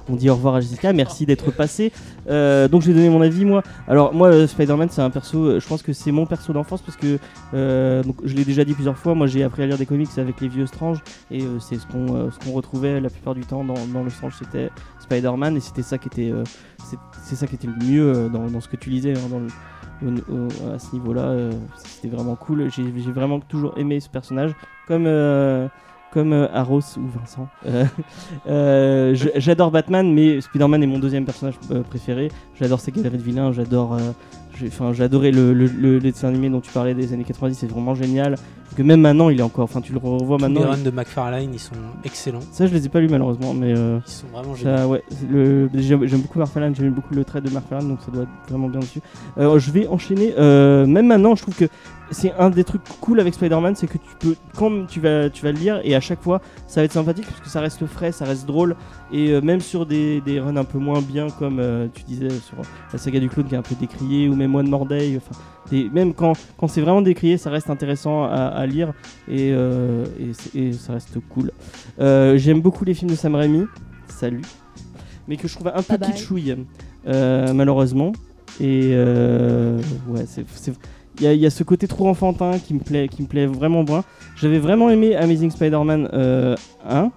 euh, 0.08 0.12
on 0.12 0.16
dit 0.16 0.30
au 0.30 0.34
revoir 0.34 0.56
à 0.56 0.60
Jessica. 0.60 0.92
Merci 0.92 1.26
d'être 1.26 1.50
passée. 1.50 1.92
Euh, 2.28 2.68
donc 2.68 2.82
je 2.82 2.88
vais 2.88 2.94
donner 2.94 3.08
mon 3.08 3.20
avis 3.22 3.44
moi. 3.44 3.62
Alors 3.86 4.14
moi, 4.14 4.28
euh, 4.28 4.46
Spider-Man, 4.46 4.88
c'est 4.90 5.02
un 5.02 5.10
perso. 5.10 5.44
euh, 5.44 5.60
Je 5.60 5.66
pense 5.66 5.82
que 5.82 5.92
c'est 5.92 6.12
mon 6.12 6.26
perso 6.26 6.52
d'enfance 6.52 6.82
parce 6.82 6.96
que 6.96 7.18
donc 8.02 8.16
je 8.24 8.34
l'ai 8.34 8.44
déjà 8.44 8.64
dit 8.64 8.74
plusieurs 8.74 8.98
fois. 8.98 9.14
Moi, 9.14 9.26
j'ai 9.26 9.42
appris 9.44 9.62
à 9.62 9.66
lire 9.66 9.78
des 9.78 9.86
comics 9.86 10.08
avec 10.18 10.40
les 10.40 10.48
vieux 10.48 10.66
Strange 10.66 11.02
et 11.30 11.42
c'est 11.60 11.76
ce 11.76 11.86
qu'on 11.86 12.30
qu'on 12.44 12.52
retrouvait 12.52 13.00
la 13.00 13.10
plupart 13.10 13.34
du 13.34 13.42
temps 13.42 13.64
dans, 13.64 14.02
le 14.02 14.10
Strange, 14.10 14.34
c'était 14.38 14.70
Spider-Man 15.00 15.56
et 15.56 15.60
c'était 15.60 15.82
ça 15.82 15.98
qui 15.98 16.08
était 16.08 16.32
c'est- 17.22 17.36
ça 17.36 17.46
qui 17.46 17.54
était 17.56 17.66
le 17.68 17.84
mieux 17.84 18.28
dans, 18.30 18.60
ce 18.60 18.68
que 18.68 18.76
tu 18.76 18.90
lisais 18.90 19.14
hein, 19.14 19.46
à 20.74 20.78
ce 20.78 20.92
niveau-là. 20.92 21.50
c'était 21.84 22.08
vraiment 22.14 22.36
cool. 22.36 22.70
J'ai 22.70 22.90
vraiment 23.12 23.40
toujours 23.40 23.74
aimé 23.76 24.00
ce 24.00 24.08
personnage 24.08 24.52
comme 24.86 25.06
comme 26.12 26.32
euh, 26.32 26.46
Arros 26.52 26.80
ou 26.96 27.06
Vincent. 27.18 27.48
Euh, 27.66 27.84
euh, 28.48 29.14
J'adore 29.36 29.70
Batman, 29.70 30.12
mais 30.12 30.40
Spider-Man 30.40 30.82
est 30.82 30.86
mon 30.86 30.98
deuxième 30.98 31.24
personnage 31.24 31.54
euh, 31.70 31.82
préféré. 31.82 32.30
J'adore 32.58 32.80
ses 32.80 32.92
galeries 32.92 33.18
de 33.18 33.22
vilains, 33.22 33.52
j'adore. 33.52 33.98
Enfin, 34.66 34.92
j'adorais 34.92 35.30
le- 35.30 35.52
le 35.52 36.00
dessin 36.00 36.28
animé 36.28 36.48
dont 36.50 36.60
tu 36.60 36.72
parlais 36.72 36.92
des 36.94 37.12
années 37.12 37.22
90, 37.24 37.54
c'est 37.54 37.70
vraiment 37.70 37.94
génial. 37.94 38.34
Que 38.76 38.82
même 38.82 39.00
maintenant, 39.00 39.28
il 39.30 39.40
est 39.40 39.42
encore. 39.42 39.64
Enfin, 39.64 39.80
tu 39.80 39.92
le 39.92 39.98
revois 39.98 40.36
Les 40.36 40.42
maintenant. 40.48 40.70
runs 40.70 40.78
de 40.78 40.90
McFarlane, 40.90 41.52
ils 41.52 41.58
sont 41.58 41.74
excellents. 42.04 42.40
Ça, 42.52 42.66
je 42.66 42.72
les 42.74 42.86
ai 42.86 42.88
pas 42.88 43.00
lus 43.00 43.08
malheureusement, 43.08 43.54
mais 43.54 43.74
euh, 43.76 43.98
Ils 44.06 44.10
sont 44.12 44.26
vraiment 44.32 44.54
géniaux. 44.54 44.86
ouais, 44.88 45.02
j'aime 45.74 46.20
beaucoup 46.20 46.38
McFarlane, 46.38 46.74
j'aime 46.74 46.92
beaucoup 46.92 47.14
le 47.14 47.24
trait 47.24 47.40
de 47.40 47.50
McFarlane, 47.50 47.88
donc 47.88 47.98
ça 48.04 48.10
doit 48.12 48.22
être 48.22 48.48
vraiment 48.48 48.68
bien 48.68 48.80
dessus. 48.80 49.00
Euh, 49.38 49.58
je 49.58 49.70
vais 49.70 49.86
enchaîner. 49.88 50.34
euh, 50.38 50.86
même 50.86 51.06
maintenant, 51.06 51.34
je 51.34 51.42
trouve 51.42 51.56
que 51.56 51.64
c'est 52.10 52.32
un 52.38 52.48
des 52.50 52.64
trucs 52.64 52.80
cool 53.00 53.20
avec 53.20 53.34
Spider-Man, 53.34 53.74
c'est 53.76 53.86
que 53.86 53.98
tu 53.98 54.14
peux, 54.18 54.34
quand 54.56 54.86
tu 54.86 54.98
vas, 55.00 55.28
tu 55.28 55.42
vas 55.42 55.52
le 55.52 55.58
lire, 55.58 55.80
et 55.84 55.94
à 55.94 56.00
chaque 56.00 56.22
fois, 56.22 56.40
ça 56.66 56.80
va 56.80 56.84
être 56.84 56.92
sympathique 56.92 57.26
parce 57.26 57.40
que 57.40 57.48
ça 57.50 57.60
reste 57.60 57.84
frais, 57.86 58.12
ça 58.12 58.24
reste 58.24 58.46
drôle, 58.46 58.76
et 59.12 59.30
euh, 59.32 59.40
même 59.42 59.60
sur 59.60 59.84
des, 59.84 60.20
des 60.22 60.40
runs 60.40 60.56
un 60.56 60.64
peu 60.64 60.78
moins 60.78 61.02
bien, 61.02 61.26
comme 61.38 61.58
euh, 61.60 61.86
tu 61.92 62.04
disais 62.04 62.30
sur 62.30 62.56
la 62.92 62.98
saga 62.98 63.20
du 63.20 63.28
clown 63.28 63.46
qui 63.46 63.54
est 63.54 63.58
un 63.58 63.62
peu 63.62 63.74
décriée, 63.74 64.28
ou 64.28 64.34
même 64.36 64.54
One 64.54 64.68
More 64.70 64.86
Day, 64.86 65.18
enfin, 65.18 65.38
même 65.72 66.14
quand, 66.14 66.32
quand 66.56 66.68
c'est 66.68 66.80
vraiment 66.80 67.02
décrié, 67.02 67.38
ça 67.38 67.50
reste 67.50 67.70
intéressant 67.70 68.24
à, 68.24 68.46
à 68.46 68.66
lire, 68.66 68.92
et, 69.28 69.52
euh, 69.52 70.04
et, 70.54 70.72
ça 70.72 70.94
reste 70.94 71.18
cool. 71.28 71.50
Euh, 72.00 72.36
J'aime 72.38 72.60
beaucoup 72.60 72.84
les 72.84 72.94
films 72.94 73.10
de 73.10 73.16
Sam 73.16 73.34
Raimi, 73.34 73.66
salut, 74.08 74.42
mais 75.26 75.36
que 75.36 75.48
je 75.48 75.54
trouve 75.54 75.68
un 75.68 75.82
peu 75.82 75.96
kitschouille, 75.98 76.56
euh, 77.06 77.52
malheureusement. 77.52 78.12
Et 78.60 78.96
ouais, 80.08 80.24
c'est, 80.26 80.44
il 81.20 81.32
y, 81.32 81.38
y 81.38 81.46
a 81.46 81.50
ce 81.50 81.62
côté 81.64 81.88
trop 81.88 82.08
enfantin 82.08 82.58
qui 82.58 82.74
me 82.74 82.80
plaît, 82.80 83.08
qui 83.08 83.22
me 83.22 83.26
plaît 83.26 83.46
vraiment 83.46 83.84
bien. 83.84 84.04
J'avais 84.36 84.58
vraiment 84.58 84.88
aimé 84.90 85.16
Amazing 85.16 85.50
Spider-Man 85.50 86.08
euh, 86.12 86.54
1 86.88 87.10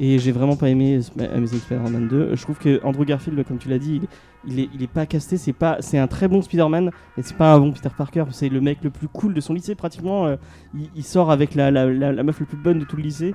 et 0.00 0.18
j'ai 0.18 0.32
vraiment 0.32 0.56
pas 0.56 0.70
aimé 0.70 1.00
Amazing 1.18 1.60
Spider-Man 1.60 2.08
2. 2.08 2.30
Je 2.34 2.42
trouve 2.42 2.58
que 2.58 2.80
Andrew 2.84 3.04
Garfield, 3.04 3.44
comme 3.46 3.58
tu 3.58 3.68
l'as 3.68 3.78
dit, 3.78 4.00
il, 4.02 4.08
il 4.46 4.60
est, 4.60 4.68
il 4.74 4.82
est 4.82 4.86
pas 4.92 5.06
casté. 5.06 5.36
C'est 5.36 5.52
pas, 5.52 5.78
c'est 5.80 5.98
un 5.98 6.06
très 6.06 6.28
bon 6.28 6.42
Spider-Man, 6.42 6.90
mais 7.16 7.22
c'est 7.22 7.36
pas 7.36 7.54
un 7.54 7.58
bon 7.60 7.72
Peter 7.72 7.88
Parker. 7.96 8.24
C'est 8.30 8.48
le 8.48 8.60
mec 8.60 8.78
le 8.82 8.90
plus 8.90 9.08
cool 9.08 9.34
de 9.34 9.40
son 9.40 9.54
lycée 9.54 9.74
pratiquement. 9.74 10.26
euh, 10.26 10.36
il, 10.74 10.88
il 10.96 11.04
sort 11.04 11.30
avec 11.30 11.54
la, 11.54 11.70
la, 11.70 11.86
la- 11.86 12.12
la 12.12 12.22
meuf 12.22 12.40
le 12.40 12.46
plus 12.46 12.56
bonne 12.58 12.78
de 12.78 12.84
tout 12.84 12.96
le 12.96 13.02
lycée. 13.02 13.34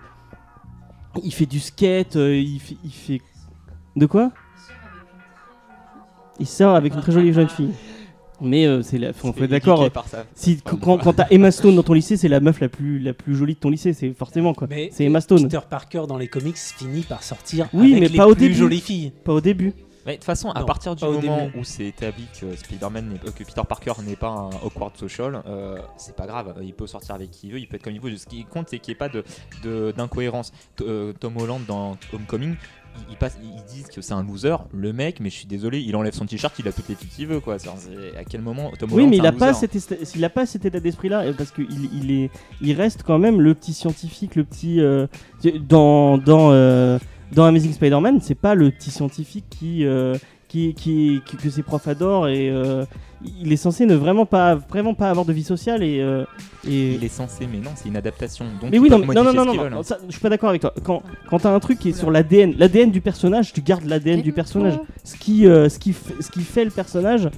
Il 1.24 1.34
fait 1.34 1.46
du 1.48 1.60
skate, 1.60 2.15
euh, 2.15 2.36
il 2.36 2.60
fait, 2.60 2.78
il 2.84 2.91
fait 2.91 3.22
de 3.95 4.06
quoi? 4.06 4.32
Il 6.39 6.48
sort 6.48 6.76
avec 6.76 6.93
une 6.93 7.02
très 7.02 7.12
jolie 7.12 7.34
jeune 7.34 7.50
fille. 7.50 7.72
Mais 8.41 8.65
euh, 8.65 8.82
c'est 8.82 8.98
la, 8.98 9.12
faut, 9.12 9.34
faut 9.34 9.43
être 9.43 9.50
d'accord. 9.50 9.86
Ça. 10.08 10.24
Si 10.34 10.62
quand, 10.62 10.98
quand 10.98 11.12
t'as 11.13 11.26
Emma 11.30 11.52
Stone 11.52 11.76
dans 11.76 11.84
ton 11.84 11.91
lycée, 11.91 12.15
c'est 12.15 12.30
la 12.30 12.39
meuf 12.39 12.62
la 12.62 12.69
plus 12.69 12.98
la 13.00 13.13
plus 13.13 13.36
jolie 13.36 13.56
de 13.56 13.60
ton 13.60 13.69
lycée, 13.69 13.91
c'est 13.91 14.13
forcément 14.13 14.54
quoi. 14.54 14.69
C'est 14.91 15.04
Emma 15.04 15.19
Stone. 15.19 15.43
Peter 15.43 15.60
Parker 15.69 16.04
dans 16.08 16.17
les 16.17 16.30
comics 16.30 16.56
finit 16.56 17.02
par 17.02 17.22
sortir 17.24 17.67
Oui, 17.74 17.91
avec 17.91 18.04
mais 18.04 18.08
les 18.08 18.17
pas 18.17 18.28
au 18.30 18.36
plus 18.36 18.43
début. 18.43 18.54
jolies 18.56 18.80
filles. 18.80 19.12
Pas 19.26 19.34
au 19.34 19.41
début. 19.41 19.74
Mais 20.05 20.13
de 20.13 20.17
toute 20.17 20.25
façon, 20.25 20.49
à 20.51 20.62
Non, 20.62 20.65
partir 20.65 20.95
du 20.95 21.03
moment 21.03 21.45
début. 21.45 21.59
où 21.59 21.63
c'est 21.63 21.85
établi 21.85 22.25
que 22.39 22.55
Spider-Man 22.55 23.19
euh, 23.25 23.31
que 23.31 23.43
Peter 23.43 23.62
Parker 23.67 23.93
n'est 24.03 24.15
pas 24.15 24.29
un 24.29 24.49
awkward 24.65 24.95
social, 24.97 25.41
euh, 25.45 25.77
c'est 25.97 26.15
pas 26.15 26.25
grave. 26.25 26.55
Il 26.62 26.73
peut 26.73 26.88
sortir 26.88 27.15
avec 27.15 27.31
qui 27.31 27.47
il 27.47 27.53
veut, 27.53 27.59
il 27.59 27.67
peut 27.67 27.75
être 27.75 27.83
comme 27.83 27.93
il 27.93 27.99
veut. 28.01 28.15
Ce 28.15 28.25
qui 28.25 28.45
compte, 28.45 28.69
c'est 28.69 28.79
qu'il 28.79 28.91
n'y 28.93 28.95
ait 28.95 28.97
pas 28.97 29.09
de- 29.09 29.23
de- 29.63 29.93
d'incohérence. 29.95 30.51
T- 30.77 30.83
euh, 30.88 31.13
Tom 31.19 31.35
Holland 31.38 31.62
dans 31.67 31.97
Homecoming, 32.13 32.55
il, 32.95 33.01
il 33.12 33.17
passe, 33.17 33.38
ils 33.43 33.63
disent 33.71 33.88
que 33.88 34.01
c'est 34.01 34.13
un 34.13 34.23
loser, 34.23 34.55
le 34.73 34.93
mec, 34.93 35.19
mais 35.19 35.29
je 35.29 35.35
suis 35.35 35.45
désolé, 35.47 35.79
il 35.81 35.95
enlève 35.95 36.13
son 36.13 36.25
t-shirt, 36.25 36.57
il 36.59 36.67
a 36.67 36.71
toutes 36.71 36.88
les 36.89 36.95
filles 36.95 37.09
qu'il 37.09 37.27
veut, 37.27 37.39
quoi. 37.41 37.55
À 38.17 38.23
quel 38.23 38.41
moment 38.41 38.71
Tom 38.79 38.89
Oui, 38.91 38.95
Holland 39.03 39.09
mais 39.09 39.15
c'est 39.17 39.21
il 39.21 39.25
un 39.25 39.29
a 39.29 39.31
pas 39.33 39.53
pas 40.33 40.45
cet 40.45 40.65
état 40.65 40.79
d'esprit 40.79 41.09
là 41.09 41.23
parce 41.38 41.51
que 41.51 41.62
il, 41.62 41.89
il 41.93 42.12
est 42.12 42.29
il 42.62 42.73
reste 42.73 43.03
quand 43.03 43.19
même 43.19 43.41
le 43.41 43.53
petit 43.53 43.73
scientifique, 43.73 44.35
le 44.35 44.43
petit 44.45 44.79
euh, 44.79 45.07
dans 45.67 46.17
dans 46.17 46.51
euh, 46.51 46.97
dans 47.32 47.46
Amazing 47.46 47.74
Spider-Man, 47.74 48.20
c'est 48.22 48.36
pas 48.36 48.56
le 48.56 48.72
petit 48.72 48.92
scientifique 48.92 49.46
qui 49.50 49.86
euh, 49.86 50.15
qui, 50.48 50.74
qui, 50.74 51.22
qui- 51.28 51.38
que 51.38 51.50
ses 51.50 51.62
profs 51.62 51.88
adorent 51.88 52.28
et 52.28 52.50
euh, 52.50 52.84
il 53.39 53.52
est 53.54 53.58
censé 53.58 53.86
ne 53.86 53.94
vraiment 53.94 54.26
pas 54.26 54.56
vraiment 54.56 54.96
pas 54.96 55.10
avoir 55.12 55.26
de 55.26 55.32
vie 55.34 55.44
sociale 55.44 55.84
et 55.84 56.00
euh, 56.02 56.24
et 56.68 56.94
Il 56.96 57.04
est 57.04 57.08
censé, 57.08 57.48
mais 57.52 57.60
non, 57.60 57.70
c'est 57.76 57.88
une 57.88 57.96
adaptation. 57.98 58.46
Donc 58.60 58.72
Mais 58.72 58.80
oui, 58.80 58.89
non, 58.89 58.98
mais- 59.00 59.13
non, 59.13 59.24
non, 59.24 59.34
non, 59.34 59.46
non, 59.46 59.70
non, 59.70 59.84
ça, 59.84 59.98
je 60.08 60.12
suis 60.12 60.20
pas 60.22 60.30
d'accord 60.30 60.50
avec 60.50 60.62
toi. 60.62 60.74
Quand, 60.84 61.04
quand 61.30 61.39
t'as 61.39 61.54
un 61.54 61.60
truc 61.60 61.78
qui 61.80 61.89
est 61.89 61.94
sur 61.94 62.10
l'ADN, 62.12 62.56
l'ADN 62.58 62.89
du 62.92 63.00
personnage, 63.02 63.54
tu 63.54 63.62
gardes 63.62 63.86
l'ADN 63.86 64.22
du 64.22 64.34
personnage. 64.34 64.80
Ce 65.04 65.15
qui, 65.15 65.46
euh, 65.48 65.70
ce, 65.70 65.78
qui 65.80 65.94
fait, 65.94 66.15
ce 66.22 66.30
qui 66.32 66.42
fait 66.42 66.65
le 66.65 66.72
personnage, 66.72 67.30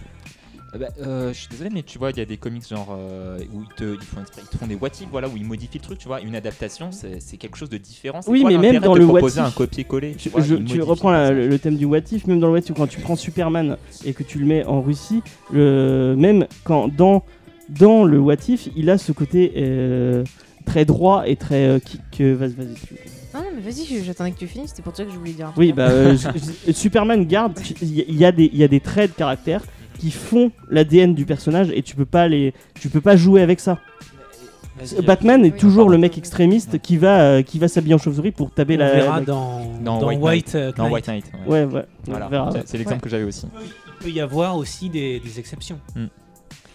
bah, 0.79 0.87
euh, 1.01 1.33
je 1.33 1.37
suis 1.39 1.47
désolé, 1.49 1.69
mais 1.69 1.83
tu 1.83 1.97
vois, 1.97 2.11
il 2.11 2.17
y 2.17 2.21
a 2.21 2.25
des 2.25 2.37
comics 2.37 2.67
genre 2.67 2.95
euh, 2.97 3.37
où 3.53 3.61
ils 3.61 3.75
te, 3.75 3.83
ils 3.93 4.01
font, 4.01 4.21
ils 4.37 4.47
te 4.47 4.57
font 4.57 4.67
des 4.67 4.75
what 4.75 4.87
if, 5.01 5.07
voilà, 5.11 5.27
où 5.27 5.35
ils 5.35 5.43
modifient 5.45 5.79
le 5.79 5.83
truc, 5.83 5.97
tu 5.99 6.07
vois. 6.07 6.21
Une 6.21 6.35
adaptation, 6.35 6.91
c'est 6.91 7.37
quelque 7.37 7.57
chose 7.57 7.69
de 7.69 7.77
différent. 7.77 8.21
Oui, 8.27 8.41
quoi 8.41 8.51
mais 8.51 8.57
même 8.57 8.81
dans 8.81 8.93
de 8.93 8.99
le 8.99 9.05
what 9.05 9.19
un 9.37 9.49
if, 9.49 9.55
copier-coller. 9.55 10.15
vois, 10.31 10.41
je- 10.41 10.55
ils 10.55 10.63
tu 10.65 10.81
reprends 10.81 11.11
le 11.11 11.17
la- 11.17 11.31
le, 11.31 11.59
thème 11.59 11.75
du 11.75 11.85
What 11.85 11.99
If, 12.11 12.25
même 12.27 12.39
dans 12.39 12.47
le 12.47 12.53
What 12.53 12.59
If, 12.59 12.73
quand 12.73 12.87
tu 12.87 13.01
prends 13.01 13.15
Superman 13.17 13.75
et 14.05 14.13
que 14.13 14.23
tu 14.23 14.39
le 14.39 14.45
mets 14.45 14.63
en 14.65 14.81
Russie, 14.81 15.21
le, 15.51 16.15
même 16.17 16.47
quand 16.63 16.87
dans, 16.87 17.23
dans 17.67 18.05
le 18.05 18.19
What 18.19 18.35
If, 18.47 18.69
il 18.75 18.89
a 18.89 18.97
ce 18.97 19.11
côté 19.11 19.51
euh, 19.57 20.23
très 20.65 20.85
droit 20.85 21.23
et 21.27 21.35
très. 21.35 21.65
euh, 21.67 21.79
qui, 21.79 21.99
que, 22.17 22.33
vas-y, 22.33 22.53
vas-y. 22.53 22.73
tu- 22.75 22.95
Non, 23.33 23.41
non, 23.41 23.45
mais 23.55 23.61
vas-y, 23.71 24.03
j'attendais 24.05 24.31
que 24.31 24.37
tu 24.39 24.47
finisses, 24.47 24.69
c'était 24.69 24.83
pour 24.83 24.95
ça 24.95 25.03
que 25.03 25.11
je 25.11 25.17
voulais 25.17 25.33
dire 25.33 25.47
un 25.47 25.51
truc. 25.51 25.59
Oui, 25.59 25.73
bah, 25.73 25.89
euh, 25.89 26.15
Superman 26.73 27.25
garde. 27.25 27.59
Il 27.81 27.89
y, 27.91 28.15
y 28.57 28.63
a 28.63 28.67
des 28.69 28.79
traits 28.79 29.11
de 29.11 29.15
caractère 29.17 29.63
qui 30.01 30.09
font 30.09 30.51
l'ADN 30.71 31.13
du 31.13 31.25
personnage 31.25 31.69
et 31.75 31.83
tu 31.83 31.95
peux 31.95 32.05
pas 32.05 32.27
les, 32.27 32.55
tu 32.79 32.89
peux 32.89 33.01
pas 33.01 33.15
jouer 33.15 33.43
avec 33.43 33.59
ça. 33.59 33.77
Batman 35.05 35.45
est 35.45 35.51
Oui. 35.53 35.59
toujours 35.59 35.89
le 35.89 35.99
mec 35.99 36.17
extrémiste 36.17 36.79
qui 36.81 36.97
va, 36.97 37.21
euh, 37.21 37.41
qui 37.43 37.59
va 37.59 37.67
s'habiller 37.67 37.93
en 37.93 37.99
chauve-souris 37.99 38.31
pour 38.31 38.49
taper 38.51 38.75
On 38.77 38.79
la. 38.79 38.91
verra 38.93 39.19
la- 39.19 39.25
dans, 39.25 39.61
Dans 39.83 39.99
dans 39.99 40.07
White 40.07 40.21
White, 40.21 40.55
euh, 40.55 40.71
Dans 40.75 40.83
Knight. 40.89 40.93
White 40.93 41.07
Knight. 41.07 41.25
ouais. 41.45 41.65
Ouais, 41.65 41.71
ouais. 41.75 41.85
Voilà, 42.07 42.25
on 42.25 42.29
verra. 42.29 42.49
c'est- 42.65 42.77
l'exemple 42.79 43.01
que 43.01 43.09
j'avais 43.09 43.25
aussi. 43.25 43.45
Il 43.99 44.05
peut 44.05 44.09
y 44.09 44.19
avoir 44.19 44.57
aussi 44.57 44.89
des, 44.89 45.19
des 45.19 45.39
exceptions. 45.39 45.77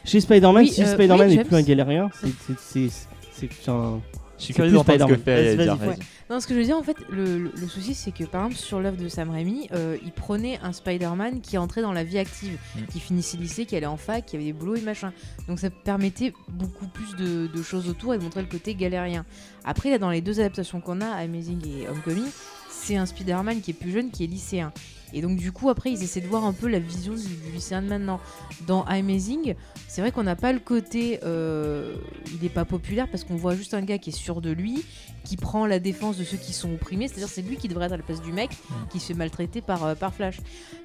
Chez 0.05 0.21
Spider-Man, 0.21 0.62
Oui, 0.62 0.69
si 0.69 0.85
euh, 0.85 0.87
Spider-Man 0.87 1.29
oui, 1.29 1.37
n'est 1.39 1.45
plus 1.45 1.57
un 1.57 1.62
galérien, 1.62 2.09
c'est- 2.21 2.29
c'est- 2.59 2.91
c'est 3.33 3.49
c'est 3.61 3.71
un. 3.71 3.99
Je 4.38 4.44
suis 4.44 4.55
curieux 4.55 4.72
d'entendre 4.72 5.09
ce 5.09 5.14
que 5.14 5.18
fait 5.20 5.57
Vas-y, 5.57 5.66
vas-y. 5.79 5.99
Non, 6.29 6.40
ce 6.40 6.46
que 6.46 6.55
je 6.55 6.59
veux 6.59 6.64
dire, 6.64 6.77
en 6.77 6.83
fait, 6.83 6.96
le, 7.11 7.38
le- 7.38 7.53
le 7.57 7.68
souci, 7.68 7.94
c'est 7.94 8.11
que 8.11 8.25
par 8.25 8.44
exemple, 8.44 8.61
sur 8.61 8.81
l'œuvre 8.81 8.96
de 8.96 9.09
Sam 9.09 9.31
Raimi, 9.31 9.68
euh, 9.72 9.96
il 10.05 10.12
prenait 10.12 10.59
un 10.62 10.72
Spider-Man 10.72 11.40
qui 11.40 11.57
entrait 11.57 11.83
dans 11.83 11.92
la 11.92 12.05
vie 12.05 12.18
active, 12.18 12.59
Mm. 12.77 12.81
qui 12.92 13.01
finissait 13.01 13.37
lycée, 13.38 13.64
qui 13.64 13.77
allait 13.77 13.87
en 13.87 13.96
fac, 13.96 14.27
qui 14.27 14.37
avait 14.37 14.44
des 14.44 14.53
boulots 14.53 14.75
et 14.77 14.81
machin. 14.83 15.12
Donc 15.49 15.59
ça 15.61 15.70
permettait 15.70 16.33
beaucoup 16.49 16.87
plus 16.88 17.14
de, 17.16 17.46
de 17.46 17.62
choses 17.62 17.88
autour 17.88 18.12
et 18.14 18.18
de 18.18 18.22
montrer 18.25 18.42
le 18.42 18.49
côté 18.49 18.75
galérien. 18.75 19.25
Après, 19.64 19.88
là, 19.90 19.99
dans 19.99 20.11
les 20.11 20.20
deux 20.20 20.40
adaptations 20.40 20.81
qu'on 20.81 21.01
a, 21.01 21.07
Amazing 21.07 21.61
et 21.66 21.88
Homecoming, 21.88 22.25
c'est 22.70 22.96
un 22.96 23.07
Spider-Man 23.07 23.61
qui 23.61 23.70
est 23.70 23.75
plus 23.75 23.90
jeune, 23.92 24.11
qui 24.11 24.25
est 24.25 24.29
lycéen. 24.29 24.72
Et 25.12 25.23
donc 25.23 25.37
du 25.37 25.53
coup 25.53 25.71
après 25.71 25.90
ils 25.90 26.03
essaient 26.03 26.21
de 26.21 26.27
voir 26.27 26.45
un 26.45 26.53
peu 26.53 26.69
la 26.69 26.79
vision 26.79 27.14
du, 27.14 27.23
du 27.23 27.53
lycéen 27.53 27.83
de 27.83 27.88
maintenant. 27.88 28.21
Dans 28.66 28.83
Amazing, 28.85 29.55
c'est 29.88 30.01
vrai 30.01 30.12
qu'on 30.12 30.25
n'a 30.25 30.37
pas 30.37 30.53
le 30.53 30.59
côté, 30.59 31.21
euh, 31.25 31.95
il 32.35 32.42
n'est 32.42 32.49
pas 32.49 32.64
populaire 32.64 33.09
parce 33.09 33.25
qu'on 33.25 33.37
voit 33.37 33.55
juste 33.55 33.75
un 33.75 33.83
gars 33.83 33.99
qui 33.99 34.11
est 34.11 34.16
sûr 34.16 34.40
de 34.40 34.51
lui, 34.51 34.85
qui 35.27 35.37
prend 35.37 35.67
la 35.67 35.79
défense 35.79 36.17
de 36.17 36.25
ceux 36.25 36.37
qui 36.37 36.53
sont 36.53 36.73
opprimés. 36.73 37.09
C'est-à-dire 37.09 37.29
c'est 37.29 37.43
lui 37.43 37.57
qui 37.57 37.69
devrait 37.69 37.87
être 37.87 37.93
à 37.93 37.97
la 37.97 38.03
place 38.03 38.23
du 38.23 38.33
mec 38.33 38.51
qui 38.91 39.01
se 39.01 39.07
fait 39.09 39.15
maltraiter 39.15 39.61
par, 39.61 39.85
euh, 39.85 39.95
par 39.95 40.15
Flash. 40.15 40.37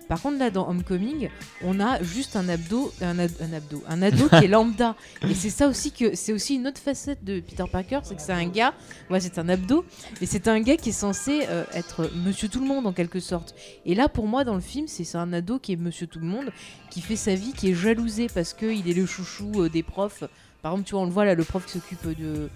Par 0.08 0.22
contre 0.22 0.40
là 0.40 0.50
dans 0.50 0.68
Homecoming, 0.68 1.30
on 1.64 1.80
a 1.80 2.02
juste 2.04 2.36
un 2.36 2.50
abdo, 2.50 2.92
un, 3.02 3.18
ad- 3.20 3.32
un 3.40 3.54
abdo, 3.54 3.82
un 3.88 4.02
ado 4.02 4.28
qui 4.28 4.36
est 4.44 4.48
lambda. 4.50 4.96
Et 5.30 5.34
c'est 5.36 5.50
ça 5.50 5.68
aussi 5.70 5.92
que 5.92 6.16
c'est 6.16 6.34
aussi 6.34 6.56
une 6.56 6.68
autre 6.68 6.82
facette 6.82 7.24
de 7.24 7.40
Peter 7.40 7.64
Parker, 7.72 8.00
c'est 8.04 8.16
que 8.16 8.22
c'est 8.22 8.34
un 8.34 8.48
gars, 8.48 8.74
ouais 9.10 9.22
c'est 9.22 9.38
un 9.40 9.48
abdo, 9.48 9.86
mais 10.20 10.28
c'est 10.28 10.50
un 10.50 10.60
gars 10.60 10.76
qui 10.76 10.90
est 10.90 10.92
censé 10.92 11.44
euh, 11.48 11.64
être 11.74 12.10
Monsieur 12.26 12.50
Tout 12.50 12.60
le 12.60 12.66
Monde 12.68 12.88
en 12.88 12.92
quelque 12.94 13.22
sorte. 13.22 13.56
Et 13.86 13.96
là 13.96 14.10
pour 14.10 14.28
moi 14.28 14.44
dans 14.44 14.56
le 14.56 14.60
film 14.62 14.88
c'est 14.88 15.16
un 15.16 15.32
ado 15.32 15.60
qui 15.60 15.72
est 15.74 15.78
Monsieur 15.78 16.08
Tout 16.08 16.20
le 16.20 16.26
Monde, 16.28 16.52
qui 16.90 17.00
fait 17.00 17.16
sa 17.16 17.36
vie, 17.36 17.54
qui 17.54 17.70
est 17.70 17.76
jalousé 17.76 18.28
parce 18.34 18.54
qu'il 18.54 18.90
est 18.90 18.94
le 18.94 19.06
chouchou 19.06 19.52
euh, 19.62 19.70
des 19.70 19.84
profs. 19.84 20.24
Par 20.62 20.74
exemple 20.74 20.88
tu 20.90 20.92
vois 20.96 21.04
on 21.04 21.06
le 21.06 21.12
voit 21.12 21.24
là 21.26 21.36
le 21.36 21.44
prof 21.46 21.66
qui 21.66 21.72
s'occupe 21.72 22.06
de 22.20 22.50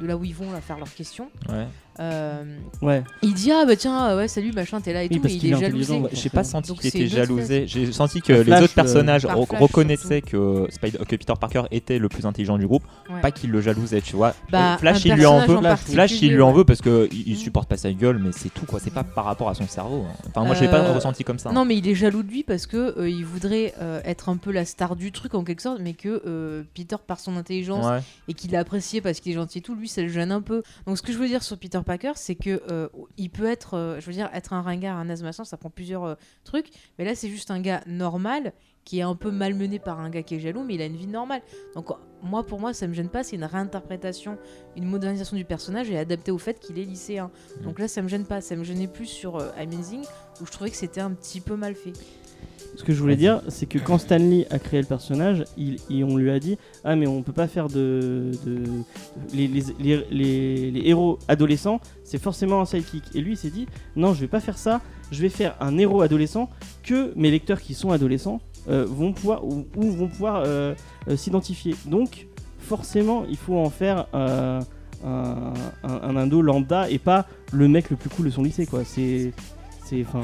de 0.00 0.06
là 0.06 0.16
où 0.16 0.24
ils 0.24 0.34
vont 0.34 0.50
faire 0.60 0.78
leurs 0.78 0.92
questions. 0.94 1.30
Euh, 1.98 2.44
Ouais. 2.82 3.02
il 3.22 3.32
dit 3.32 3.50
ah 3.52 3.64
bah 3.66 3.74
tiens 3.76 4.16
ouais 4.16 4.28
salut 4.28 4.52
machin 4.52 4.80
t'es 4.82 4.92
là 4.92 5.02
et 5.04 5.08
Oui, 5.08 5.16
tout 5.16 5.22
parce 5.22 5.32
mais 5.32 5.36
il 5.38 5.40
qu'il 5.40 5.52
est 5.54 5.58
jalousé. 5.60 5.98
ouais. 5.98 6.10
J'ai 6.12 6.28
pas 6.28 6.44
senti 6.44 6.74
qu'il 6.74 6.88
était 6.88 7.06
jalousé. 7.08 7.66
J'ai 7.66 7.90
senti 7.92 8.20
que 8.20 8.32
les 8.34 8.44
Flash, 8.44 8.62
autres 8.64 8.74
personnages 8.74 9.24
re- 9.24 9.46
Flash, 9.46 9.60
reconnaissaient 9.60 10.20
que, 10.20 10.66
Spider- 10.70 10.98
que 10.98 11.16
Peter 11.16 11.32
Parker 11.40 11.62
était 11.70 11.98
le 11.98 12.08
plus 12.08 12.26
intelligent 12.26 12.58
du 12.58 12.66
groupe, 12.66 12.82
Ouais. 13.10 13.20
pas 13.22 13.30
qu'il 13.30 13.50
le 13.50 13.60
jalousait, 13.60 14.02
tu 14.02 14.14
vois. 14.16 14.34
Bah, 14.50 14.74
Euh, 14.74 14.78
Flash, 14.78 15.04
il 15.06 15.14
lui 15.14 15.24
en 15.26 15.46
veut. 15.46 15.56
en 15.56 15.76
Flash, 15.76 16.20
il 16.20 16.34
lui 16.34 16.42
en 16.42 16.52
veut 16.52 16.64
parce 16.64 16.80
que 16.82 17.08
il, 17.12 17.28
il 17.28 17.32
Mm. 17.34 17.36
supporte 17.38 17.68
pas 17.68 17.76
sa 17.76 17.92
gueule, 17.92 18.18
mais 18.22 18.30
c'est 18.32 18.52
tout 18.52 18.66
quoi. 18.66 18.78
C'est 18.78 18.92
pas 18.92 19.04
par 19.04 19.24
rapport 19.24 19.48
à 19.48 19.54
son 19.54 19.66
cerveau. 19.66 20.04
Enfin, 20.28 20.44
moi, 20.44 20.54
je 20.54 20.60
l'ai 20.62 20.68
pas 20.70 20.80
Euh, 20.80 20.92
ressenti 20.92 21.24
comme 21.24 21.38
ça. 21.38 21.50
Non, 21.52 21.64
mais 21.64 21.76
il 21.76 21.88
est 21.88 21.94
jaloux 21.94 22.22
de 22.22 22.28
lui 22.30 22.42
parce 22.42 22.66
que 22.66 22.98
euh, 22.98 23.08
il 23.08 23.24
voudrait 23.24 23.72
euh, 23.80 24.00
être 24.04 24.28
un 24.28 24.36
peu 24.36 24.52
la 24.52 24.64
star 24.64 24.96
du 24.96 25.12
truc 25.12 25.34
en 25.34 25.44
quelque 25.44 25.62
sorte, 25.62 25.80
mais 25.80 25.94
que 25.94 26.22
euh, 26.26 26.62
Peter, 26.74 26.96
par 27.06 27.18
son 27.20 27.36
intelligence 27.36 27.86
et 28.28 28.34
qu'il 28.34 28.54
a 28.54 28.60
apprécié 28.60 29.00
parce 29.00 29.20
qu'il 29.20 29.32
est 29.32 29.36
gentil 29.36 29.58
et 29.58 29.62
tout, 29.62 29.74
lui, 29.74 29.88
ça 29.88 30.02
le 30.02 30.08
gêne 30.08 30.32
un 30.32 30.42
peu. 30.42 30.62
Donc, 30.86 30.98
ce 30.98 31.02
que 31.02 31.12
je 31.12 31.18
veux 31.18 31.28
dire 31.28 31.42
sur 31.42 31.56
Peter 31.56 31.80
Parker, 31.86 32.12
c'est 32.16 32.34
que 32.34 32.60
euh, 32.70 32.88
il 33.16 33.30
peut 33.30 33.46
être, 33.46 33.74
euh, 33.74 34.00
je 34.00 34.06
veux 34.06 34.12
dire, 34.12 34.28
être 34.34 34.52
un 34.52 34.60
ringard, 34.60 34.98
un 34.98 35.08
asthmaticien, 35.08 35.44
ça 35.44 35.56
prend 35.56 35.70
plusieurs 35.70 36.04
euh, 36.04 36.14
trucs, 36.44 36.68
mais 36.98 37.04
là, 37.04 37.14
c'est 37.14 37.30
juste 37.30 37.50
un 37.50 37.60
gars 37.60 37.82
normal 37.86 38.52
qui 38.84 38.98
est 38.98 39.02
un 39.02 39.14
peu 39.14 39.30
malmené 39.30 39.78
par 39.78 40.00
un 40.00 40.10
gars 40.10 40.22
qui 40.22 40.34
est 40.34 40.40
jaloux, 40.40 40.62
mais 40.62 40.74
il 40.74 40.82
a 40.82 40.86
une 40.86 40.96
vie 40.96 41.06
normale. 41.06 41.42
Donc, 41.74 41.88
moi, 42.22 42.44
pour 42.44 42.60
moi, 42.60 42.74
ça 42.74 42.86
me 42.86 42.92
gêne 42.92 43.08
pas, 43.08 43.24
c'est 43.24 43.36
une 43.36 43.44
réinterprétation, 43.44 44.36
une 44.76 44.84
modernisation 44.84 45.36
du 45.36 45.44
personnage 45.44 45.90
et 45.90 45.98
adapté 45.98 46.30
au 46.30 46.38
fait 46.38 46.60
qu'il 46.60 46.78
est 46.78 46.84
lycéen. 46.84 47.30
Donc 47.62 47.78
là, 47.78 47.88
ça 47.88 48.02
me 48.02 48.08
gêne 48.08 48.26
pas, 48.26 48.40
ça 48.40 48.54
me 48.54 48.64
gênait 48.64 48.86
plus 48.86 49.06
sur 49.06 49.38
Amazing 49.56 50.04
où 50.40 50.46
je 50.46 50.52
trouvais 50.52 50.70
que 50.70 50.76
c'était 50.76 51.00
un 51.00 51.12
petit 51.12 51.40
peu 51.40 51.56
mal 51.56 51.74
fait. 51.74 51.92
Ce 52.76 52.84
que 52.84 52.92
je 52.92 53.00
voulais 53.00 53.16
dire, 53.16 53.40
c'est 53.48 53.66
que 53.66 53.78
quand 53.78 53.98
Stanley 53.98 54.46
a 54.50 54.58
créé 54.58 54.80
le 54.80 54.86
personnage, 54.86 55.44
il, 55.56 55.78
il- 55.90 56.04
on 56.04 56.16
lui 56.16 56.30
a 56.30 56.38
dit 56.38 56.58
Ah, 56.84 56.94
mais 56.94 57.06
on 57.06 57.22
peut 57.22 57.32
pas 57.32 57.48
faire 57.48 57.68
de. 57.68 58.30
de- 58.44 58.62
les, 59.32 59.48
les- 59.48 59.62
les- 59.80 60.04
les- 60.10 60.70
les 60.70 60.80
héros 60.88 61.18
adolescents, 61.26 61.80
c'est 62.04 62.20
forcément 62.22 62.60
un 62.60 62.64
sidekick. 62.66 63.04
Et 63.14 63.20
lui, 63.22 63.32
il 63.32 63.36
s'est 63.36 63.50
dit 63.50 63.66
Non, 63.96 64.14
je 64.14 64.20
vais 64.20 64.28
pas 64.28 64.40
faire 64.40 64.58
ça, 64.58 64.80
je 65.10 65.20
vais 65.22 65.28
faire 65.30 65.56
un 65.60 65.78
héros 65.78 66.02
adolescent 66.02 66.50
que 66.82 67.12
mes 67.16 67.30
lecteurs 67.30 67.60
qui 67.60 67.72
sont 67.74 67.90
adolescents 67.92 68.40
euh, 68.68 68.84
vont 68.86 69.12
pouvoir, 69.12 69.44
ou, 69.44 69.66
ou 69.76 69.90
vont 69.92 70.08
pouvoir 70.08 70.42
euh, 70.44 70.74
euh, 71.08 71.16
s'identifier. 71.16 71.74
Donc, 71.86 72.26
forcément, 72.58 73.24
il 73.30 73.36
faut 73.36 73.56
en 73.56 73.70
faire 73.70 74.06
un, 74.12 74.60
un, 75.04 75.52
un 75.84 76.16
indo 76.16 76.42
lambda 76.42 76.90
et 76.90 76.98
pas 76.98 77.26
le 77.52 77.68
mec 77.68 77.90
le 77.90 77.96
plus 77.96 78.10
cool 78.10 78.26
de 78.26 78.30
son 78.30 78.42
lycée, 78.42 78.66
quoi. 78.66 78.84
C'est. 78.84 79.32
C'est. 79.84 80.02
Enfin. 80.02 80.22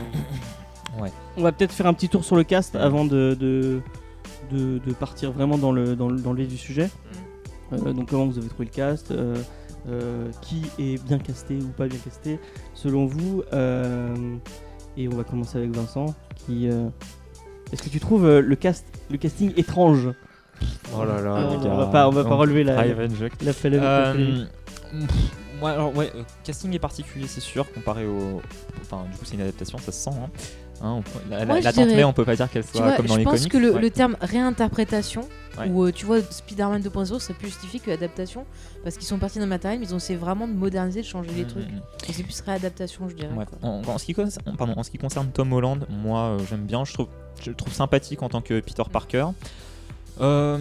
Ouais. 1.01 1.11
On 1.37 1.43
va 1.43 1.53
peut-être 1.53 1.73
faire 1.73 1.87
un 1.87 1.95
petit 1.95 2.09
tour 2.09 2.25
sur 2.25 2.37
le 2.37 2.45
cast 2.45 2.77
avant 2.77 3.05
de, 3.05 3.37
de, 3.39 3.81
de, 4.51 4.79
de 4.79 4.93
partir 4.93 5.33
vraiment 5.33 5.57
dans 5.59 5.73
le, 5.73 5.97
dans 5.97 6.09
le, 6.09 6.21
dans 6.21 6.33
le 6.33 6.39
vif 6.43 6.49
du 6.49 6.59
sujet. 6.59 6.91
Euh, 7.73 7.93
donc 7.93 8.11
comment 8.11 8.27
vous 8.27 8.39
avez 8.39 8.49
trouvé 8.49 8.67
le 8.67 8.71
cast 8.71 9.11
euh, 9.11 9.35
euh, 9.89 10.29
Qui 10.43 10.63
est 10.79 11.03
bien 11.05 11.19
casté 11.19 11.57
ou 11.57 11.69
pas 11.69 11.87
bien 11.87 11.99
casté 11.99 12.39
selon 12.75 13.07
vous 13.07 13.43
Euh, 13.53 14.15
Et 14.97 15.09
on 15.09 15.17
va 15.17 15.25
commencer 15.25 15.59
avec 15.59 15.71
Vincent. 15.75 16.15
Qui, 16.45 16.69
euh, 16.69 16.89
Est-ce 17.73 17.83
que 17.83 17.89
tu 17.89 17.99
trouves 18.01 18.27
le, 18.29 18.57
cast, 18.57 18.85
le 19.11 19.17
casting 19.17 19.53
étrange? 19.57 20.11
Oh 20.95 21.05
là 21.05 21.21
là, 21.23 21.35
on, 21.35 21.59
les 21.59 21.65
gars. 21.65 21.75
va 21.75 21.87
pas, 21.87 22.07
on 22.09 22.13
va 22.13 22.25
pas 22.25 22.35
relever 22.35 22.63
la, 22.63 22.77
la, 22.87 22.95
la, 22.95 23.53
Euh, 23.65 24.45
ouais, 25.63 25.71
alors, 25.71 25.97
ouais, 25.97 26.13
euh, 26.15 26.23
casting 26.45 26.73
est 26.75 26.79
particulier, 26.79 27.27
c'est 27.27 27.41
sûr, 27.41 27.73
comparé 27.73 28.07
au. 28.07 28.41
Enfin, 28.83 29.05
du 29.11 29.17
coup, 29.19 29.25
c'est 29.25 29.35
une 29.35 29.41
adaptation, 29.41 29.79
ça 29.79 29.91
se 29.91 29.99
sent. 30.05 30.11
Hein. 30.11 30.29
Hein, 30.85 31.01
on- 31.01 31.31
la, 31.31 31.61
je 31.61 31.69
dirais- 31.71 31.95
May, 31.95 32.05
on 32.05 32.13
peut 32.13 32.25
pas 32.25 32.35
dire 32.35 32.51
qu'elle 32.51 32.65
soit 32.65 32.81
vois, 32.81 32.97
comme 32.97 33.07
dans 33.07 33.15
je 33.15 33.19
les 33.21 33.25
pense 33.25 33.35
comics. 33.39 33.53
que 33.53 33.59
le, 33.59 33.73
ouais. 33.75 33.81
le 33.81 33.91
terme 33.91 34.17
réinterprétation, 34.21 35.29
Ouais. 35.59 35.69
ou 35.69 35.85
euh, 35.85 35.93
tu 35.93 36.07
vois, 36.07 36.21
Spider-Man 36.23 36.83
2.0 36.83 37.19
serait 37.21 37.35
plus 37.35 37.49
justifié 37.49 37.79
que 37.79 37.91
adaptation, 37.91 38.45
parce 38.83 38.97
qu'ils 38.97 39.07
sont 39.07 39.19
partis 39.19 39.39
d'un 39.39 39.47
matériel, 39.47 39.79
mais 39.81 39.87
ils 39.87 39.95
ont 39.95 39.99
essayé 39.99 40.19
vraiment 40.19 40.49
de 40.49 40.53
moderniser, 40.55 41.03
de 41.03 41.07
changer 41.07 41.31
les 41.37 41.45
Mm, 41.45 41.47
trucs. 41.47 41.69
mm, 41.71 41.77
mm. 41.77 42.13
C'est 42.13 42.23
plus 42.25 42.41
réadaptation, 42.41 43.09
je 43.09 43.15
dirais. 43.15 43.29
Ouais. 43.37 43.45
quoi. 43.45 43.59
En, 43.69 43.83
en 43.87 43.99
ce 43.99 44.05
qui 44.07 44.15
concerne, 44.15 44.57
pardon, 44.57 44.75
en 44.77 44.83
ce 44.83 44.91
qui 44.91 44.99
concerne 44.99 45.29
Tom 45.33 45.53
Holland, 45.53 45.87
moi 45.89 46.21
euh, 46.31 46.39
j'aime 46.51 46.65
bien, 46.65 46.85
je 46.85 46.93
trouve, 46.95 47.09
je 47.43 47.51
le 47.51 47.57
trouve 47.57 47.73
sympathique 47.73 48.23
en 48.23 48.29
tant 48.29 48.41
que 48.41 48.59
Peter 48.61 48.83
Parker. 48.91 49.27
Euh, 50.21 50.59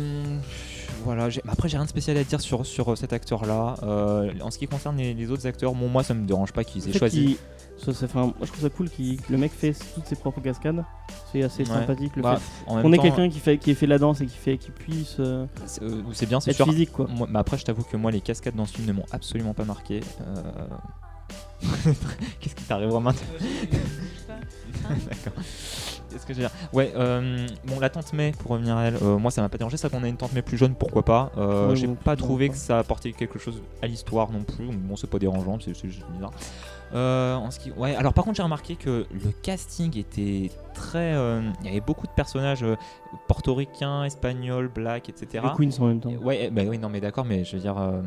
voilà, 1.04 1.30
après 1.48 1.70
j'ai 1.70 1.78
rien 1.78 1.86
de 1.86 1.90
spécial 1.90 2.18
à 2.18 2.24
dire 2.24 2.42
sur, 2.42 2.66
sur 2.66 2.98
cet 2.98 3.14
acteur-là. 3.14 3.76
Euh, 3.84 4.32
en 4.42 4.52
ce 4.52 4.58
qui 4.58 4.68
concerne 4.68 4.98
les, 4.98 5.14
les 5.14 5.32
autres 5.32 5.48
acteurs, 5.48 5.74
bon, 5.74 5.88
moi 5.90 6.04
ça 6.04 6.14
me 6.14 6.26
dérange 6.26 6.52
pas 6.54 6.64
qu'ils 6.64 6.88
aient 6.90 6.98
choisi. 6.98 7.38
moi, 7.86 7.94
je 8.42 8.48
trouve 8.48 8.62
ça 8.62 8.70
cool 8.70 8.90
que 8.90 9.02
le 9.30 9.38
mec 9.38 9.52
fait 9.52 9.74
toutes 9.96 10.06
ses 10.06 10.16
propres 10.16 10.42
cascades. 10.42 10.84
C'est 11.32 11.44
assez 11.44 11.64
Ouais. 11.64 11.70
sympathique 11.70 12.16
le 12.16 12.22
Bah, 12.22 12.36
fait. 12.38 12.64
On 12.68 12.92
est 12.94 12.98
quelqu'un 12.98 13.30
qui 13.30 13.40
fait, 13.40 13.58
qui 13.58 13.72
ait 13.72 13.76
fait 13.76 13.88
la 13.88 13.98
danse 13.98 14.22
et 14.22 14.26
qui, 14.26 14.38
fait, 14.38 14.58
qui 14.58 14.72
puisse 14.72 15.18
euh, 15.20 15.46
c'est 15.66 15.82
euh, 15.84 16.28
bien, 16.28 16.40
c'est 16.40 16.54
physique 16.54 16.92
quoi. 16.92 17.08
Moi- 17.10 17.28
mais 17.32 17.40
après, 17.40 17.58
je 17.58 17.64
t'avoue 17.66 17.84
que 17.84 17.98
moi, 17.98 18.12
les 18.12 18.22
cascades 18.22 18.56
dans 18.56 18.66
ce 18.66 18.74
film 18.74 18.88
ne 18.88 18.94
m'ont 18.94 19.06
absolument 19.12 19.54
pas 19.54 19.66
marqué. 19.66 20.02
Euh, 20.22 20.42
Qu'est-ce 22.40 22.56
qui 22.56 22.64
t'arrive 22.64 22.90
Romain 22.92 23.14
D'accord. 24.90 25.34
Qu'est-ce 26.10 26.26
que 26.26 26.34
je 26.34 26.42
veux 26.42 26.48
dire? 26.48 26.52
Ouais, 26.74 26.92
euh, 26.96 27.48
bon, 27.66 27.80
la 27.80 27.90
tante 27.90 28.12
May, 28.14 28.32
pour 28.34 28.52
revenir 28.52 28.76
à 28.76 28.86
elle, 28.86 28.96
euh, 29.02 29.18
moi 29.18 29.32
ça 29.32 29.42
m'a 29.42 29.50
pas 29.50 29.58
dérangé, 29.58 29.78
ça 29.78 29.90
qu'on 29.90 30.04
a 30.04 30.08
une 30.08 30.18
tante 30.18 30.34
May 30.34 30.42
plus 30.42 30.58
jeune, 30.58 30.76
pourquoi 30.76 31.04
pas. 31.04 31.32
Euh, 31.38 31.74
J'ai 31.76 31.88
pas 31.88 32.16
trouvé 32.16 32.48
pas. 32.48 32.54
que 32.54 32.60
ça 32.60 32.80
apportait 32.80 33.14
quelque 33.14 33.40
chose 33.40 33.62
à 33.82 33.88
l'histoire 33.88 34.30
non 34.32 34.44
plus. 34.44 34.66
donc 34.66 34.76
Bon, 34.78 34.96
c'est 34.96 35.10
pas 35.10 35.20
dérangeant, 35.20 35.58
c'est 35.60 35.74
c'est 35.74 35.88
juste 35.90 36.06
bizarre. 36.14 36.32
Euh, 36.94 37.36
en 37.36 37.52
ce 37.52 37.60
qui... 37.60 37.72
Ouais, 37.72 37.96
alors 37.96 38.14
par 38.14 38.26
contre, 38.26 38.36
j'ai 38.38 38.44
remarqué 38.44 38.76
que 38.76 39.06
le 39.12 39.32
casting 39.44 39.98
était 39.98 40.52
très. 40.74 41.14
euh, 41.14 41.42
Il 41.62 41.68
y 41.68 41.70
avait 41.70 41.80
beaucoup 41.80 42.06
de 42.06 42.12
personnages 42.12 42.64
euh, 42.64 42.76
portoricains, 43.28 44.04
espagnols, 44.04 44.68
blacks, 44.68 45.08
etc. 45.10 45.44
Les 45.58 45.68
Queens 45.70 45.80
en 45.82 45.88
même 45.88 46.00
temps. 46.00 46.12
Ouais, 46.12 46.50
bah 46.52 46.64
oui, 46.68 46.78
non, 46.78 46.90
mais 46.90 47.00
d'accord, 47.00 47.26
mais 47.26 47.44
je 47.46 47.56
veux 47.56 47.62
dire, 47.62 47.78
euh, 47.78 48.02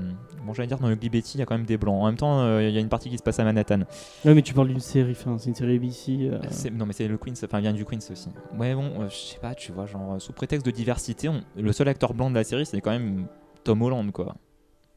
bon, 0.45 0.53
j'allais 0.53 0.67
dire 0.67 0.79
dans 0.79 0.89
le 0.89 0.95
Betty, 0.97 1.37
il 1.37 1.39
y 1.39 1.43
a 1.43 1.47
quand 1.47 1.57
même 1.57 1.67
des 1.67 1.77
blancs. 1.79 2.03
En 2.03 2.07
même 2.07 2.17
temps, 2.17 2.59
il 2.59 2.71
y 2.71 2.77
a 2.77 2.81
une 2.81 2.89
partie 2.89 3.09
qui 3.09 3.17
se 3.19 3.23
passe 3.23 3.39
à 3.39 3.45
Manhattan. 3.45 3.81
Ouais, 4.25 4.35
mais 4.35 4.43
tu 4.43 4.53
parles 4.55 4.69
d'une 4.69 4.81
série, 4.81 5.13
enfin, 5.13 5.37
c'est 5.39 5.49
une 5.49 5.55
série 5.55 5.77
ABC. 5.77 6.31
C'est- 6.51 6.71
Non, 6.71 6.85
mais 6.87 6.93
c'est 6.93 7.09
le 7.09 7.17
Queens, 7.17 7.33
enfin, 7.45 7.59
il 7.59 7.63
vient 7.63 7.73
du 7.73 7.85
Queens 7.85 7.99
aussi. 8.11 8.29
Ouais, 8.59 8.75
bon, 8.75 9.09
je 9.09 9.15
sais 9.15 9.39
pas, 9.39 9.55
tu 9.55 9.73
vois, 9.73 9.87
genre, 9.87 10.21
sous 10.21 10.33
prétexte 10.33 10.67
de 10.67 10.71
diversité, 10.71 11.29
on- 11.29 11.43
le 11.57 11.73
seul 11.73 11.89
acteur 11.89 12.13
blanc 12.15 12.29
de 12.31 12.35
la 12.35 12.45
série, 12.45 12.67
c'est 12.67 12.81
quand 12.81 12.91
même 12.91 13.27
Tom 13.65 13.81
Holland, 13.83 14.11
quoi. 14.13 14.35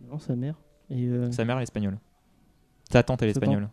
Non, 0.10 0.20
sa 0.20 0.36
mère. 0.36 0.56
Et, 0.90 1.10
Sa 1.32 1.44
mère, 1.46 1.58
elle 1.58 1.64
Sa 2.92 3.04
tante, 3.04 3.22
elle 3.22 3.30
est 3.30 3.32
espagnole. 3.32 3.68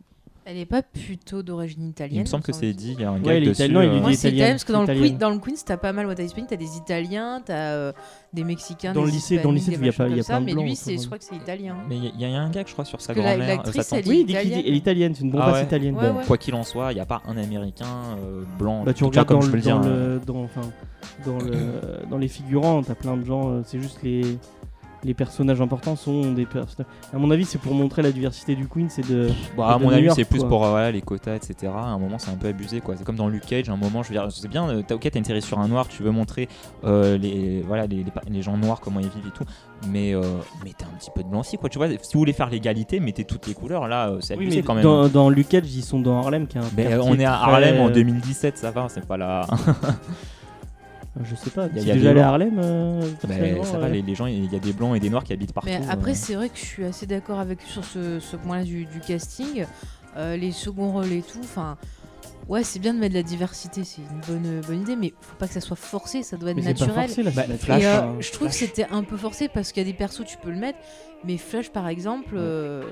Elle 0.46 0.58
est 0.58 0.66
pas 0.66 0.82
plutôt 0.82 1.42
d'origine 1.42 1.88
italienne 1.88 2.18
Il 2.18 2.20
me 2.20 2.26
semble 2.26 2.42
que 2.44 2.52
c'est 2.52 2.74
dit, 2.74 2.92
il 2.92 3.00
y 3.00 3.04
a 3.04 3.08
un 3.10 3.14
Ouais, 3.14 3.20
gars 3.22 3.34
est 3.36 3.40
dessus. 3.46 3.62
il 3.64 3.74
euh, 3.74 3.82
est 3.96 4.00
Moi, 4.00 4.10
dit 4.10 4.16
c'est 4.16 4.28
italien 4.28 4.50
parce 4.50 4.64
que 4.64 4.72
dans 4.72 4.78
le, 4.80 4.84
italienne. 4.84 5.04
Queen, 5.06 5.16
dans 5.18 5.30
le 5.30 5.38
Queens, 5.38 5.54
t'as 5.64 5.76
pas 5.78 5.92
mal, 5.94 6.06
ouais, 6.06 6.14
t'as 6.14 6.22
hispanique, 6.22 6.50
t'as 6.50 6.56
des 6.56 6.76
Italiens, 6.76 7.40
t'as 7.42 7.54
euh, 7.54 7.92
des 8.34 8.44
Mexicains, 8.44 8.92
Dans 8.92 9.00
des 9.06 9.06
le 9.06 9.12
lycée- 9.16 9.38
dans 9.42 9.48
le 9.48 9.54
lycée, 9.54 9.72
il 9.72 9.86
y 9.86 9.88
a 9.88 9.92
pas- 9.92 10.06
il 10.06 10.10
y 10.10 10.12
a 10.12 10.16
machins 10.16 10.24
plein 10.26 10.40
de 10.40 10.48
ça, 10.50 10.54
Mais 10.56 10.62
lui, 10.62 10.76
ça, 10.76 10.84
c'est, 10.84 10.98
je 10.98 11.06
crois 11.06 11.16
que 11.16 11.24
c'est 11.24 11.34
italien. 11.36 11.76
Mais 11.88 11.96
il 11.96 12.04
y, 12.04 12.08
il 12.08 12.20
y 12.20 12.24
a 12.26 12.38
un 12.42 12.50
gars 12.50 12.62
je 12.66 12.72
crois 12.74 12.84
sur 12.84 13.00
sa 13.00 13.14
la- 13.14 13.20
grand-mère. 13.22 13.40
euh, 13.42 13.46
l'actrice, 13.46 13.74
sa 13.86 13.96
tante. 13.96 13.98
elle 14.00 14.06
est 14.06 14.10
Oui, 14.10 14.20
il 14.20 14.26
dit 14.26 14.34
elle 14.36 14.52
est 14.52 14.76
italienne, 14.76 15.14
c'est 15.14 15.22
une 15.24 15.30
bombasse 15.30 15.48
Ah 15.48 15.52
ouais. 15.60 15.64
italienne. 15.64 15.96
Ouais, 15.96 16.10
Bon, 16.10 16.18
ouais. 16.18 16.24
quoi 16.26 16.36
qu'il 16.36 16.54
en 16.54 16.62
soit, 16.62 16.92
il 16.92 16.96
n'y 16.96 17.00
a 17.00 17.06
pas 17.06 17.22
un 17.26 17.38
américain 17.38 17.86
euh, 18.22 18.42
blanc. 18.58 18.82
Bah, 18.84 18.92
tu 18.92 19.04
regardes 19.04 19.26
comme 19.26 19.38
dans, 19.40 19.46
je 19.46 19.50
peux 19.50 19.52
le, 19.52 19.56
le 19.60 19.62
dire. 19.62 19.80
dans, 19.80 19.86
euh, 19.88 20.18
le, 20.18 20.24
dans, 20.26 20.42
enfin, 20.44 20.60
dans, 21.24 21.38
le, 21.38 22.06
dans 22.10 22.18
les 22.18 22.28
figurants, 22.28 22.82
t'as 22.82 22.94
plein 22.94 23.16
de 23.16 23.24
gens, 23.24 23.48
euh, 23.50 23.62
c'est 23.64 23.80
juste 23.80 24.00
les, 24.02 24.36
les 25.04 25.14
personnages 25.14 25.60
importants 25.60 25.96
sont 25.96 26.32
des 26.32 26.46
personnages. 26.46 26.86
À 27.12 27.18
mon 27.18 27.30
avis, 27.30 27.44
c'est 27.44 27.58
pour 27.58 27.74
montrer 27.74 28.02
la 28.02 28.10
diversité 28.12 28.54
du 28.56 28.66
Queen, 28.68 28.88
c'est 28.88 29.06
de. 29.08 29.28
Bah, 29.56 29.68
à 29.74 29.78
de 29.78 29.82
mon 29.84 29.90
New 29.90 29.96
avis, 29.96 30.10
c'est 30.14 30.24
plus 30.24 30.42
pour 30.44 30.64
euh, 30.64 30.70
voilà, 30.70 30.90
les 30.90 31.02
quotas, 31.02 31.36
etc. 31.36 31.72
À 31.76 31.86
un 31.88 31.98
moment, 31.98 32.18
c'est 32.18 32.30
un 32.30 32.36
peu 32.36 32.48
abusé, 32.48 32.80
quoi. 32.80 32.94
C'est 32.96 33.04
comme 33.04 33.16
dans 33.16 33.28
Luke 33.28 33.46
Cage. 33.46 33.68
À 33.68 33.72
un 33.72 33.76
moment, 33.76 34.02
je 34.02 34.08
veux 34.08 34.14
dire, 34.14 34.26
c'est 34.30 34.48
bien. 34.48 34.68
euh, 34.68 34.82
T'as, 34.86 34.94
ok, 34.94 35.02
t'as 35.10 35.18
une 35.18 35.24
série 35.24 35.42
sur 35.42 35.58
un 35.58 35.68
noir, 35.68 35.86
tu 35.88 36.02
veux 36.02 36.10
montrer 36.10 36.48
euh, 36.84 37.16
les, 37.18 37.62
voilà, 37.62 37.86
les, 37.86 38.02
les, 38.02 38.10
pa- 38.10 38.22
les 38.28 38.42
gens 38.42 38.56
noirs 38.56 38.80
comment 38.80 39.00
ils 39.00 39.08
vivent 39.08 39.26
et 39.28 39.36
tout. 39.36 39.44
Mais 39.88 40.14
euh, 40.14 40.22
mettez 40.64 40.84
un 40.84 40.96
petit 40.98 41.10
peu 41.14 41.22
de 41.22 41.28
blanc 41.28 41.40
aussi, 41.40 41.58
quoi. 41.58 41.68
Tu 41.68 41.78
vois, 41.78 41.88
si 41.88 41.96
vous 42.14 42.18
voulez 42.20 42.32
faire 42.32 42.48
l'égalité, 42.48 43.00
mettez 43.00 43.24
toutes 43.24 43.46
les 43.46 43.54
couleurs. 43.54 43.86
Là, 43.88 44.12
c'est 44.20 44.34
Oui, 44.36 44.44
abusé 44.44 44.56
mais 44.58 44.62
quand 44.62 44.74
même. 44.74 44.82
dans, 44.84 45.08
dans 45.08 45.28
Luke 45.28 45.48
Cage, 45.48 45.64
ils 45.74 45.82
sont 45.82 46.00
dans 46.00 46.18
Harlem, 46.20 46.46
qui 46.46 46.56
est 46.56 46.60
un. 46.60 46.64
Mais, 46.76 46.84
quartier 46.84 47.10
on 47.10 47.18
est 47.18 47.24
à 47.26 47.32
très, 47.42 47.52
Harlem 47.52 47.80
en 47.80 47.88
euh, 47.88 47.92
2017, 47.92 48.56
ça 48.58 48.70
va. 48.70 48.86
C'est 48.88 49.06
pas 49.06 49.16
la. 49.18 49.46
Je 51.22 51.34
sais 51.36 51.50
pas, 51.50 51.68
Il 51.72 51.76
y 51.76 51.90
a- 51.90 51.94
déjà 51.94 51.94
des 52.00 52.06
allé 52.08 52.20
à. 52.20 52.28
Harlem 52.28 52.58
euh, 52.58 53.00
Bah, 53.00 53.06
personnellement, 53.28 53.64
ça 53.64 53.78
va, 53.78 53.86
euh 53.86 53.90
les, 53.90 54.02
les 54.02 54.14
gens, 54.14 54.26
il 54.26 54.52
y 54.52 54.56
a 54.56 54.58
des 54.58 54.72
blancs 54.72 54.96
et 54.96 55.00
des 55.00 55.10
noirs 55.10 55.22
qui 55.24 55.32
habitent 55.32 55.52
partout. 55.52 55.68
Mais 55.70 55.80
après, 55.88 56.10
euh. 56.12 56.14
c'est 56.16 56.34
vrai 56.34 56.48
que 56.48 56.58
je 56.58 56.64
suis 56.64 56.84
assez 56.84 57.06
d'accord 57.06 57.38
avec 57.38 57.60
sur 57.62 57.84
ce, 57.84 58.18
ce 58.20 58.36
point-là 58.36 58.64
du, 58.64 58.84
du 58.86 59.00
casting. 59.00 59.66
Euh, 60.16 60.36
les 60.36 60.52
seconds 60.52 60.92
rôles 60.92 61.12
et 61.12 61.22
tout, 61.22 61.40
enfin, 61.42 61.76
Ouais, 62.46 62.62
c'est 62.62 62.78
bien 62.78 62.92
de 62.92 62.98
mettre 62.98 63.14
de 63.14 63.18
la 63.18 63.22
diversité, 63.22 63.84
c'est 63.84 64.02
une 64.02 64.20
bonne, 64.28 64.60
bonne 64.66 64.82
idée, 64.82 64.96
mais 64.96 65.14
faut 65.18 65.34
pas 65.36 65.46
que 65.48 65.54
ça 65.54 65.62
soit 65.62 65.76
forcé, 65.76 66.22
ça 66.22 66.36
doit 66.36 66.50
être 66.50 66.56
Mais 66.56 66.62
c'est 66.62 66.74
pas 66.74 66.86
naturel. 66.86 67.06
forcé 67.08 67.22
là. 67.22 67.30
Bah, 67.34 67.42
Flash, 67.58 67.82
Et, 67.82 67.86
euh, 67.86 68.00
hein. 68.02 68.16
je 68.20 68.32
trouve 68.32 68.48
que 68.48 68.54
c'était 68.54 68.86
un 68.90 69.02
peu 69.02 69.16
forcé 69.16 69.48
parce 69.48 69.72
qu'il 69.72 69.82
y 69.82 69.86
a 69.88 69.90
des 69.90 69.96
persos 69.96 70.24
tu 70.26 70.36
peux 70.36 70.50
le 70.50 70.58
mettre, 70.58 70.78
mais 71.24 71.38
Flash 71.38 71.70
par 71.70 71.88
exemple, 71.88 72.34
euh, 72.36 72.82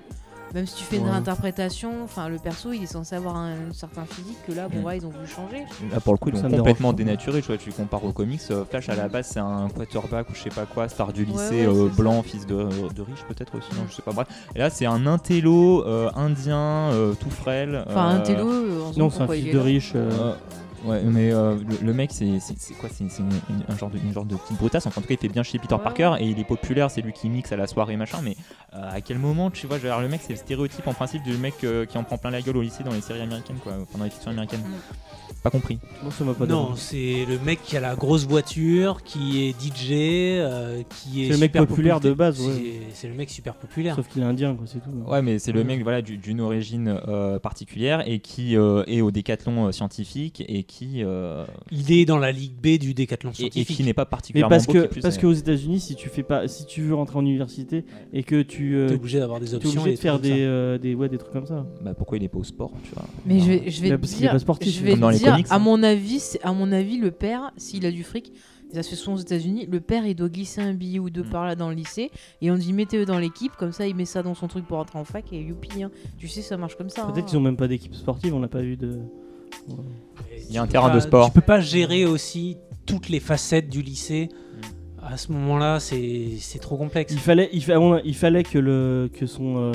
même 0.55 0.67
si 0.67 0.75
tu 0.77 0.85
fais 0.85 0.97
une 0.97 1.05
Ouais. 1.05 1.11
réinterprétation, 1.11 1.91
enfin 2.05 2.29
le 2.29 2.39
perso 2.39 2.73
il 2.73 2.83
est 2.83 2.87
censé 2.87 3.15
avoir 3.15 3.37
un, 3.37 3.57
certain 3.73 4.05
physique 4.05 4.37
que 4.47 4.53
là 4.53 4.69
bon 4.69 4.81
Mm. 4.81 4.85
ouais 4.85 4.97
ils 4.99 5.07
ont 5.07 5.11
voulu 5.11 5.27
changer. 5.27 5.65
Là 5.91 6.01
pour 6.01 6.15
le 6.15 6.19
coup 6.19 6.29
ils 6.31 6.43
me 6.43 6.57
complètement 6.57 6.93
dénaturé, 6.93 7.41
tu 7.41 7.49
vois, 7.49 7.57
tu 7.57 7.71
compares 7.73 8.05
aux 8.05 8.13
comics, 8.13 8.41
euh, 8.51 8.65
Flash 8.65 8.89
à 8.89 8.95
la 8.95 9.09
base 9.09 9.29
c'est 9.33 9.41
un 9.41 9.69
quarterback 9.69 10.31
ou 10.31 10.35
je 10.35 10.43
sais 10.43 10.51
pas 10.51 10.67
quoi, 10.67 10.89
star 10.89 11.13
du 11.13 11.25
lycée, 11.25 11.67
ouais, 11.67 11.67
euh, 11.67 11.89
blanc, 11.89 12.23
fils 12.23 12.47
de, 12.47 12.55
de 12.95 13.03
riche 13.03 13.25
peut-être 13.29 13.57
aussi, 13.57 13.71
non 13.77 13.83
Mm. 13.83 13.87
je 13.91 13.95
sais 13.95 14.03
pas, 14.03 14.13
bref. 14.13 14.29
Et 14.55 14.59
là 14.59 14.71
c'est 14.71 14.87
un 14.87 15.07
intello 15.07 15.85
euh, 15.87 16.11
indien, 16.15 16.91
euh, 16.93 17.15
tout 17.15 17.31
frêle. 17.31 17.85
Enfin 17.89 18.09
un 18.09 18.21
euh, 18.21 18.45
euh, 18.45 18.93
se 18.93 18.99
Non, 18.99 19.11
c'est 19.11 19.23
un 19.23 19.29
fils 19.29 19.53
de 19.53 19.59
riche. 19.59 19.95
Ouais, 20.85 21.03
mais 21.05 21.33
euh, 21.33 21.57
le, 21.57 21.87
le 21.87 21.93
mec, 21.95 22.11
c'est 22.13 22.41
c'est- 22.41 22.59
c'est 22.59 22.75
quoi 22.75 22.89
C'est 22.93 23.05
un 23.05 23.77
genre 23.77 23.91
de, 23.91 23.99
une 23.99 24.13
genre 24.13 24.25
de 24.25 24.37
petite 24.37 24.57
brutasse. 24.59 24.87
Enfin, 24.87 25.01
en 25.01 25.03
tout 25.03 25.09
cas, 25.09 25.15
il 25.15 25.19
fait 25.21 25.29
bien 25.29 25.43
chez 25.43 25.59
Peter 25.59 25.75
Ouais, 25.75 25.83
Parker 25.83 26.15
et 26.21 26.27
il 26.29 26.39
est 26.39 26.45
populaire. 26.45 26.91
C'est 26.91 27.03
lui 27.03 27.13
qui 27.13 27.29
mixe 27.29 27.53
à 27.53 27.57
la 27.57 27.67
soirée, 27.67 27.97
machin. 27.97 28.19
Mais 28.23 28.37
euh, 28.75 28.91
à 28.91 29.01
quel 29.01 29.19
moment, 29.19 29.51
tu 29.51 29.67
vois, 29.67 29.79
je 29.79 29.83
veux 29.83 29.89
dire, 29.89 30.01
le 30.01 30.09
mec, 30.09 30.21
c'est 30.23 30.33
le 30.33 30.39
stéréotype 30.39 30.87
en 30.87 30.95
principe 30.95 31.23
du 31.23 31.37
mec 31.37 31.55
euh, 31.65 31.87
qui 31.87 31.99
en 31.99 32.05
prend 32.05 32.19
plein 32.19 32.31
la 32.31 32.43
gueule 32.43 32.57
au 32.57 32.63
lycée 32.63 32.83
dans 32.85 32.93
les 32.93 33.01
séries 33.01 33.21
américaines, 33.23 33.59
quoi. 33.63 33.73
Enfin, 33.83 33.99
dans 33.99 34.05
les 34.05 34.11
fictions 34.11 34.31
américaines. 34.31 34.63
Pas 35.43 35.51
compris. 35.51 35.79
Non, 36.05 36.11
ça 36.13 36.23
m'a 36.23 36.35
pas 36.35 36.47
Non, 36.47 36.63
dérangé. 36.67 36.81
c'est 36.81 37.25
le 37.29 37.37
mec 37.45 37.61
qui 37.65 37.77
a 37.77 37.81
la 37.81 37.97
grosse 37.97 38.27
voiture, 38.29 39.03
qui 39.03 39.43
est 39.49 39.61
DJ, 39.61 39.91
euh, 40.39 40.83
qui 40.89 41.25
est. 41.25 41.27
C'est 41.27 41.33
le 41.33 41.39
mec 41.39 41.53
populaire 41.53 41.99
de 41.99 42.13
base, 42.13 42.37
C'est- 42.37 42.47
ouais. 42.47 42.81
C'est 42.93 43.09
le 43.09 43.15
mec 43.15 43.29
super 43.29 43.55
populaire. 43.55 43.97
Sauf 43.97 44.07
qu'il 44.07 44.23
est 44.23 44.25
indien, 44.25 44.55
quoi, 44.55 44.67
c'est 44.69 44.79
tout. 44.79 44.91
Ouais, 45.11 45.21
mais 45.21 45.41
c'est 45.41 45.51
le 45.51 45.65
mec, 45.65 45.83
voilà, 45.83 46.01
du- 46.01 46.17
d'une 46.17 46.41
origine 46.41 46.97
euh, 47.09 47.41
particulière 47.41 48.05
et 48.07 48.21
qui 48.21 48.57
euh, 48.57 48.85
est 48.87 49.01
au 49.01 49.11
décathlon 49.11 49.67
euh, 49.67 49.73
scientifique 49.73 50.45
et 50.47 50.63
qui 50.63 51.03
euh, 51.03 51.45
Il 51.73 51.91
est 51.91 52.05
dans 52.05 52.19
la 52.19 52.31
ligue 52.31 52.55
B 52.55 52.79
du 52.79 52.95
décathlon 52.95 53.31
et, 53.31 53.33
et 53.33 53.37
scientifique. 53.51 53.77
qui 53.77 53.83
n'est 53.83 53.95
pas 53.95 54.03
Mais 54.05 54.11
particulièrement 54.11 54.49
parce 54.51 54.67
beau, 54.67 54.75
que 54.75 54.87
plus, 54.87 55.01
parce 55.01 55.17
euh, 55.19 55.21
qu'aux 55.23 55.33
États-Unis, 55.33 55.81
si 55.81 55.97
tu 55.97 56.09
fais 56.09 56.23
pas, 56.23 56.47
si 56.47 56.67
tu 56.67 56.83
veux 56.83 56.95
rentrer 56.95 57.19
en 57.19 57.23
université 57.23 57.85
et 58.13 58.23
que 58.23 58.43
tu 58.43 58.77
euh, 58.77 58.89
T'es 58.91 58.95
obligé 58.95 59.19
d'avoir 59.19 59.41
des 59.41 59.47
t'es 59.47 59.55
options. 59.57 59.71
obligé 59.81 59.91
et 59.95 59.97
de 59.97 60.01
faire 60.01 60.21
des, 60.21 60.43
euh, 60.43 60.79
ouais 60.95 61.09
des 61.09 61.19
trucs 61.19 61.33
comme 61.33 61.47
ça. 61.47 61.67
bah, 61.83 61.95
pourquoi 61.95 62.17
il 62.19 62.23
est 62.23 62.29
pas 62.29 62.39
au 62.39 62.45
sport, 62.45 62.71
tu 62.85 62.91
vois? 62.95 63.07
Mais 63.27 63.41
je 63.41 63.47
vais, 63.47 63.71
je 63.71 63.83
vais 63.83 63.89
Bah, 63.91 63.97
te 63.97 64.01
parce 64.03 64.13
qu'il 64.13 64.21
est 64.21 64.27
dire, 64.27 64.33
pas 64.33 64.39
sportif, 64.39 64.73
je 64.79 64.85
vais 64.85 64.95
les 65.37 65.43
comics, 65.43 65.53
à 65.53 65.57
hein. 65.57 65.59
mon 65.59 65.83
avis, 65.83 66.21
c'est- 66.21 66.43
à 66.45 66.53
mon 66.53 66.73
avis, 66.73 66.99
le 66.99 67.11
père, 67.11 67.53
s'il 67.57 67.85
a 67.87 67.91
du 67.91 68.03
fric, 68.05 68.33
et 68.71 68.75
ça 68.77 68.83
se 68.83 68.91
fait 68.91 68.97
souvent 68.97 69.17
aux 69.17 69.21
États-Unis, 69.21 69.67
le 69.71 69.81
père 69.81 70.07
il 70.07 70.15
doit 70.15 70.29
glisser 70.31 70.61
un 70.63 70.73
billet 70.73 70.99
ou 70.99 71.11
deux 71.11 71.25
Mm. 71.25 71.31
par 71.31 71.45
là 71.45 71.55
dans 71.57 71.69
le 71.69 71.75
lycée 71.75 72.11
et 72.41 72.51
on 72.51 72.57
dit 72.57 72.73
mettez-le 72.73 73.05
dans 73.05 73.19
l'équipe, 73.19 73.53
comme 73.59 73.73
ça 73.73 73.87
il 73.87 73.95
met 73.95 74.07
ça 74.07 74.23
dans 74.23 74.35
son 74.35 74.49
truc 74.49 74.67
pour 74.67 74.79
rentrer 74.79 74.99
en 74.99 75.05
fac 75.05 75.31
et 75.33 75.41
youpi, 75.43 75.83
hein. 75.83 75.91
tu 76.17 76.27
sais 76.27 76.41
ça 76.41 76.57
marche 76.57 76.77
comme 76.77 76.89
ça. 76.89 77.03
Peut-être 77.05 77.19
hein. 77.19 77.23
qu'ils 77.29 77.37
ont 77.39 77.43
même 77.43 77.57
pas 77.59 77.69
d'équipe 77.69 77.95
sportive, 77.95 78.35
on 78.35 78.39
n'a 78.41 78.49
pas 78.49 78.63
vu 78.63 78.77
de. 78.79 78.99
Il 80.49 80.55
y 80.55 80.59
a 80.59 80.63
un 80.63 80.67
terrain 80.67 80.93
de 80.95 81.01
sport. 81.01 81.27
Tu 81.27 81.33
peux 81.33 81.41
pas 81.41 81.61
gérer 81.61 82.05
aussi 82.07 82.57
toutes 82.87 83.09
les 83.09 83.21
facettes 83.21 83.69
du 83.69 83.83
lycée. 83.83 84.29
À 85.03 85.17
ce 85.17 85.33
moment-là, 85.33 85.79
c'est 85.81 86.31
c'est 86.39 86.59
trop 86.59 86.77
complexe. 86.77 87.13
Il 87.13 87.19
fallait, 87.19 87.51
fa- 87.61 88.01
il 88.05 88.15
fallait 88.15 88.43
que 88.45 88.59
le 88.59 89.11
que 89.13 89.27
son 89.27 89.57
euh, 89.59 89.73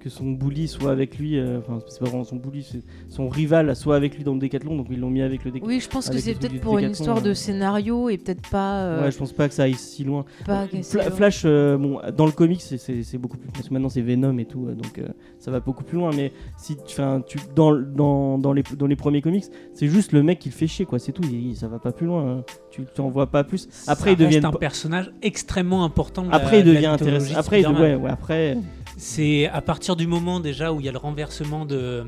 que 0.00 0.08
son 0.08 0.32
bully 0.32 0.66
soit 0.66 0.90
avec 0.90 1.18
lui. 1.18 1.38
euh, 1.38 1.58
Enfin, 1.58 1.78
c'est 1.86 2.00
pas 2.00 2.06
vraiment 2.06 2.24
son 2.24 2.36
bully, 2.36 2.62
c'est 2.62 2.80
son 3.08 3.28
rival 3.28 3.76
soit 3.76 3.96
avec 3.96 4.16
lui 4.16 4.24
dans 4.24 4.32
le 4.34 4.40
décathlon, 4.40 4.76
donc 4.76 4.86
ils 4.90 4.98
l'ont 4.98 5.10
mis 5.10 5.22
avec 5.22 5.44
le 5.44 5.50
décathlon. 5.50 5.72
Oui, 5.74 5.80
je 5.80 5.88
pense 5.88 6.08
que 6.08 6.18
c'est 6.18 6.34
peut-être 6.34 6.60
pour 6.60 6.78
une 6.78 6.90
histoire 6.90 7.20
de 7.22 7.30
euh. 7.30 7.34
scénario 7.34 8.08
et 8.08 8.16
peut-être 8.18 8.48
pas. 8.50 8.82
euh, 8.84 9.04
Ouais, 9.04 9.10
je 9.12 9.18
pense 9.18 9.32
pas 9.32 9.48
que 9.48 9.54
ça 9.54 9.64
aille 9.64 9.74
si 9.74 10.02
loin. 10.04 10.24
pas 10.46 10.64
Fla- 10.66 10.78
casser 10.78 10.98
le- 11.04 11.10
Flash, 11.10 11.42
euh, 11.44 11.76
bon, 11.76 12.00
dans 12.16 12.26
le 12.26 12.32
comics, 12.32 12.60
c'est- 12.62 13.18
beaucoup 13.18 13.36
plus. 13.36 13.50
Parce 13.52 13.68
que 13.68 13.74
maintenant 13.74 13.88
c'est 13.90 14.00
Venom 14.02 14.38
et 14.38 14.46
tout, 14.46 14.66
euh, 14.66 14.74
donc 14.74 14.98
euh, 14.98 15.08
ça 15.38 15.50
va 15.50 15.60
beaucoup 15.60 15.84
plus 15.84 15.98
loin. 15.98 16.10
Mais 16.16 16.32
si, 16.56 16.76
enfin, 16.86 17.22
tu 17.26 17.38
dans, 17.54 17.72
dans, 17.74 18.38
dans 18.38 18.52
les 18.52 18.62
dans 18.76 18.86
les 18.86 18.96
premiers 18.96 19.20
comics, 19.22 19.44
c'est 19.74 19.86
juste 19.88 20.12
le 20.12 20.22
mec 20.22 20.38
qui 20.38 20.48
le 20.48 20.54
fait 20.54 20.66
chier, 20.66 20.86
quoi. 20.86 20.98
C'est 20.98 21.12
tout. 21.12 21.22
il- 21.30 21.54
ça 21.56 21.68
va 21.68 21.78
pas 21.78 21.92
plus 21.92 22.06
loin. 22.06 22.38
hein. 22.38 22.44
Tu 22.70 22.82
t'en 22.94 23.08
vois 23.10 23.26
pas 23.26 23.44
plus. 23.44 23.68
Après, 23.86 24.10
Ça 24.10 24.16
deviennent. 24.16 24.44
reste 24.44 24.54
un 24.56 24.58
personnage 24.58 25.12
extrêmement 25.22 25.84
important. 25.84 26.22
de 26.22 26.30
la- 26.30 26.36
Après, 26.36 26.60
il 26.60 26.64
devient 26.64 26.86
intéressant. 26.86 27.34
Après, 27.36 27.60
il- 27.60 27.66
ouais, 27.68 27.94
ouais, 27.96 28.10
après. 28.10 28.56
C'est 29.02 29.46
à 29.46 29.62
partir 29.62 29.96
du 29.96 30.06
moment 30.06 30.40
déjà 30.40 30.72
où 30.74 30.80
il 30.80 30.84
y 30.84 30.88
a 30.88 30.92
le 30.92 30.98
renversement 30.98 31.64
de, 31.64 32.04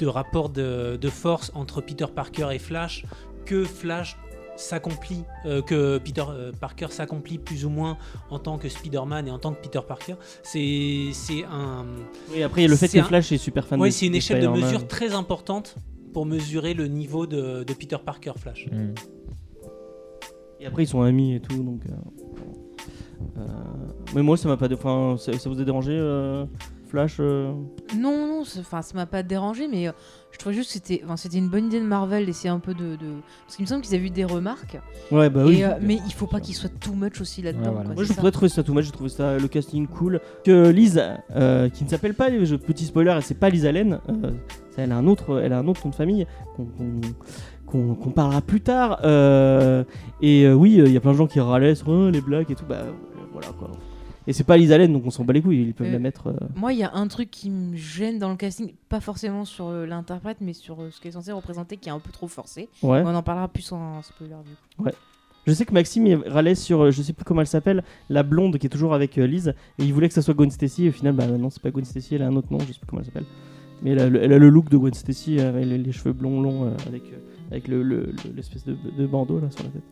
de 0.00 0.06
rapport 0.08 0.48
de, 0.48 0.96
de 1.00 1.08
force 1.08 1.52
entre 1.54 1.80
Peter 1.80 2.06
Parker 2.12 2.48
et 2.52 2.58
Flash 2.58 3.04
que 3.46 3.62
Flash 3.64 4.16
s'accomplit, 4.56 5.22
euh, 5.46 5.62
que 5.62 5.98
Peter 5.98 6.24
euh, 6.28 6.50
Parker 6.52 6.88
s'accomplit 6.90 7.38
plus 7.38 7.64
ou 7.64 7.70
moins 7.70 7.96
en 8.28 8.40
tant 8.40 8.58
que 8.58 8.68
Spider-Man 8.68 9.28
et 9.28 9.30
en 9.30 9.38
tant 9.38 9.54
que 9.54 9.60
Peter 9.62 9.80
Parker. 9.86 10.16
C'est 10.42 11.10
c'est 11.12 11.44
un, 11.44 11.86
Oui, 12.32 12.42
après, 12.42 12.62
il 12.62 12.64
y 12.64 12.66
a 12.66 12.70
le 12.70 12.76
fait 12.76 12.88
que 12.88 12.98
un- 12.98 13.04
Flash 13.04 13.30
est 13.30 13.38
super 13.38 13.64
fan. 13.66 13.80
ouais, 13.80 13.88
de- 13.90 13.94
c'est 13.94 14.06
une 14.06 14.16
échelle 14.16 14.42
de 14.42 14.48
mesure 14.48 14.88
très 14.88 15.14
importante 15.14 15.76
pour 16.12 16.26
mesurer 16.26 16.74
le 16.74 16.88
niveau 16.88 17.26
de, 17.28 17.62
de 17.62 17.72
Peter 17.72 17.96
Parker 18.04 18.32
Flash. 18.36 18.66
Mm. 18.70 18.94
Et 20.58 20.66
après, 20.66 20.82
ils 20.82 20.88
sont 20.88 21.02
amis 21.02 21.36
et 21.36 21.40
tout, 21.40 21.62
donc. 21.62 21.82
euh, 21.88 21.92
Mais 24.14 24.22
moi, 24.22 24.36
ça 24.36 24.48
m'a 24.48 24.56
pas. 24.56 24.68
Enfin, 24.72 25.16
ça, 25.18 25.32
ça 25.38 25.48
vous 25.50 25.60
a 25.60 25.64
dérangé, 25.64 25.92
euh, 25.94 26.44
Flash 26.88 27.18
euh 27.20 27.52
Non, 27.96 28.26
non, 28.26 28.42
enfin, 28.58 28.82
ça 28.82 28.94
m'a 28.94 29.06
pas 29.06 29.22
dérangé, 29.22 29.68
mais 29.68 29.86
euh, 29.86 29.92
je 30.32 30.38
trouvais 30.38 30.54
juste 30.56 30.68
que 30.68 30.72
c'était, 30.72 31.02
enfin, 31.04 31.16
c'était 31.16 31.38
une 31.38 31.48
bonne 31.48 31.66
idée 31.66 31.78
de 31.78 31.84
Marvel 31.86 32.26
d'essayer 32.26 32.50
un 32.50 32.58
peu 32.58 32.74
de, 32.74 32.96
de- 32.96 33.20
parce 33.46 33.54
qu'il 33.54 33.62
me 33.64 33.68
semble 33.68 33.82
qu'ils 33.82 33.94
avaient 33.94 34.06
eu 34.06 34.10
des 34.10 34.24
remarques, 34.24 34.76
Ouais, 35.12 35.30
bah 35.30 35.42
et, 35.42 35.46
oui. 35.46 35.62
euh, 35.62 35.74
mais 35.80 36.00
il 36.04 36.12
faut 36.12 36.26
pas 36.26 36.40
qu'il 36.40 36.54
soit 36.56 36.70
too 36.80 36.94
much 36.94 37.20
aussi 37.20 37.42
là-dedans. 37.42 37.66
Ouais, 37.66 37.70
voilà. 37.70 37.84
quoi, 37.86 37.94
Moi, 37.94 38.04
je 38.04 38.12
pourrais 38.14 38.32
trouver 38.32 38.48
ça 38.48 38.64
tout 38.64 38.74
mal. 38.74 38.82
J'ai 38.82 38.90
trouvé 38.90 39.08
ça 39.10 39.38
le 39.38 39.46
casting 39.46 39.86
cool. 39.86 40.20
Que 40.44 40.50
euh, 41.36 41.68
qui 41.68 41.84
ne 41.84 41.88
s'appelle 41.88 42.14
pas, 42.14 42.28
je- 42.44 42.56
petit 42.56 42.84
spoiler, 42.86 43.12
elle 43.14 43.22
c'est 43.22 43.38
pas 43.38 43.50
Lise 43.50 43.66
Allen. 43.66 44.00
euh, 44.08 44.30
ça, 44.74 44.82
elle 44.82 44.90
a 44.90 44.96
un 44.96 45.06
autre, 45.06 45.40
elle 45.40 45.52
a 45.52 45.58
un 45.58 45.68
autre 45.68 45.82
nom 45.84 45.90
de 45.90 45.94
famille 45.94 46.26
qu'on 46.56 46.64
qu'on- 46.64 47.00
qu'on- 47.66 47.94
qu'on 47.94 48.10
parlera 48.10 48.40
plus 48.40 48.62
tard. 48.62 48.98
euh, 49.04 49.84
et 50.20 50.44
euh, 50.44 50.54
oui, 50.54 50.82
il 50.84 50.92
y 50.92 50.96
a 50.96 51.00
plein 51.00 51.12
de 51.12 51.16
gens 51.16 51.28
qui 51.28 51.38
râlaient 51.38 51.76
sur 51.76 51.92
euh, 51.92 52.10
les 52.10 52.20
blagues 52.20 52.50
et 52.50 52.56
tout. 52.56 52.64
Bah 52.68 52.78
euh, 52.80 52.90
voilà 53.40 53.52
quoi. 53.58 53.70
Et 54.26 54.32
c'est 54.34 54.44
pas 54.44 54.56
Lise 54.58 54.70
Allen, 54.70 54.92
donc 54.92 55.02
on 55.06 55.10
s'en 55.10 55.24
bat 55.24 55.32
les 55.32 55.40
couilles. 55.40 55.62
Ils 55.62 55.74
peuvent 55.74 55.86
Euh, 55.88 55.92
la 55.92 55.98
mettre. 55.98 56.26
euh, 56.28 56.34
Moi, 56.54 56.72
il 56.74 56.78
y 56.78 56.82
a 56.84 56.92
un 56.94 57.08
truc 57.08 57.30
qui 57.30 57.48
me 57.50 57.74
gêne 57.74 58.18
dans 58.18 58.28
le 58.28 58.36
casting, 58.36 58.74
pas 58.88 59.00
forcément 59.00 59.44
sur 59.46 59.68
euh, 59.68 59.86
l'interprète, 59.86 60.36
mais 60.42 60.52
sur 60.52 60.80
euh, 60.82 60.90
ce 60.90 61.00
qu'elle 61.00 61.08
est 61.08 61.12
censé 61.14 61.32
représenter, 61.32 61.78
qui 61.78 61.88
est 61.88 61.92
un 61.92 61.98
peu 62.00 62.12
trop 62.12 62.28
forcé. 62.28 62.68
Ouais. 62.82 63.02
On 63.04 63.14
en 63.14 63.22
parlera 63.22 63.48
plus 63.48 63.72
en 63.72 64.02
spoiler 64.02 64.34
du 64.44 64.84
coup. 64.84 64.90
Je 65.46 65.52
sais 65.54 65.64
que 65.64 65.72
Maxime 65.72 66.06
il 66.06 66.16
râlait 66.28 66.54
sur, 66.54 66.90
je 66.90 67.00
sais 67.02 67.14
plus 67.14 67.24
comment 67.24 67.40
elle 67.40 67.46
s'appelle, 67.46 67.82
la 68.10 68.22
blonde 68.22 68.58
qui 68.58 68.66
est 68.66 68.70
toujours 68.70 68.92
avec 68.92 69.16
euh, 69.16 69.26
Lise, 69.26 69.54
et 69.78 69.84
il 69.84 69.92
voulait 69.94 70.08
que 70.08 70.14
ça 70.14 70.20
soit 70.22 70.34
Gwen 70.34 70.50
Stacy. 70.50 70.84
Et 70.84 70.88
au 70.90 70.92
final, 70.92 71.14
bah 71.14 71.26
non, 71.26 71.48
c'est 71.48 71.62
pas 71.62 71.70
Gwen 71.70 71.86
Stacy, 71.86 72.14
elle 72.16 72.22
a 72.22 72.26
un 72.26 72.36
autre 72.36 72.52
nom, 72.52 72.58
je 72.60 72.66
sais 72.74 72.78
plus 72.78 72.86
comment 72.86 73.00
elle 73.00 73.06
s'appelle. 73.06 73.24
Mais 73.82 73.92
elle 73.92 74.00
a, 74.00 74.08
le, 74.10 74.22
elle 74.22 74.34
a 74.34 74.38
le 74.38 74.50
look 74.50 74.68
de 74.68 74.76
Gwen 74.76 74.92
Stacy, 74.92 75.38
euh, 75.40 75.48
avec 75.48 75.64
les, 75.64 75.78
les 75.78 75.92
cheveux 75.92 76.12
blonds 76.12 76.42
longs, 76.42 76.66
euh, 76.66 76.70
avec, 76.86 77.04
euh, 77.04 77.16
avec 77.50 77.68
le- 77.68 77.82
le- 77.82 78.12
le- 78.24 78.32
l'espèce 78.36 78.66
de, 78.66 78.76
de 78.96 79.06
bandeau 79.06 79.40
là 79.40 79.50
sur 79.50 79.64
la 79.64 79.70
tête. 79.70 79.82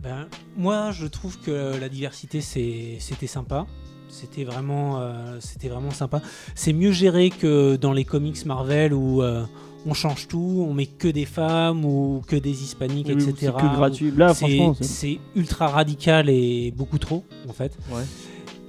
Ben, 0.00 0.26
moi, 0.56 0.90
je 0.92 1.06
trouve 1.06 1.38
que 1.40 1.76
la 1.80 1.88
diversité, 1.88 2.40
c'était 2.40 3.26
sympa. 3.26 3.66
C'était 4.08 4.44
vraiment, 4.44 5.00
euh, 5.00 5.38
c'était 5.40 5.68
vraiment 5.68 5.90
sympa. 5.90 6.22
C'est 6.54 6.72
mieux 6.72 6.92
géré 6.92 7.30
que 7.30 7.76
dans 7.76 7.92
les 7.92 8.04
comics 8.04 8.44
Marvel 8.46 8.94
où 8.94 9.20
euh, 9.22 9.44
on 9.84 9.94
change 9.94 10.28
tout, 10.28 10.64
on 10.68 10.72
met 10.72 10.86
que 10.86 11.08
des 11.08 11.24
femmes 11.24 11.84
ou 11.84 12.22
que 12.26 12.36
des 12.36 12.62
hispaniques, 12.62 13.08
Oui, 13.08 13.14
etc. 13.14 13.32
C'est 13.38 13.46
que 13.52 13.74
gratuit. 13.76 14.12
Là, 14.16 14.28
C'est- 14.32 14.46
franchement, 14.46 14.74
c'est. 14.74 14.84
c'est 14.84 15.18
ultra 15.34 15.66
radical 15.68 16.30
et 16.30 16.72
beaucoup 16.76 16.98
trop, 16.98 17.24
en 17.48 17.52
fait. 17.52 17.76
Ouais. 17.90 18.04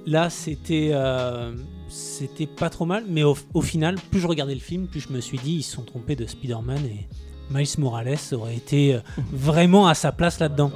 Là, 0.06 0.28
c'était 0.28 0.90
euh, 0.92 1.54
c'était 1.88 2.46
pas 2.46 2.68
trop 2.70 2.84
mal, 2.86 3.04
mais 3.08 3.22
au, 3.22 3.36
au 3.54 3.62
final, 3.62 3.94
plus 4.10 4.20
je 4.20 4.26
regardais 4.26 4.54
le 4.54 4.60
film, 4.60 4.86
plus 4.88 5.00
je 5.00 5.12
me 5.12 5.20
suis 5.20 5.38
dit, 5.38 5.52
ils 5.56 5.62
se 5.62 5.72
sont 5.76 5.82
trompés 5.82 6.16
de 6.16 6.26
Spider-Man 6.26 6.80
et 6.84 7.06
Miles 7.50 7.68
Morales 7.78 8.18
aurait 8.32 8.56
été 8.56 8.94
euh, 8.94 9.00
vraiment 9.32 9.86
à 9.86 9.94
sa 9.94 10.12
place 10.12 10.38
là-dedans. 10.38 10.70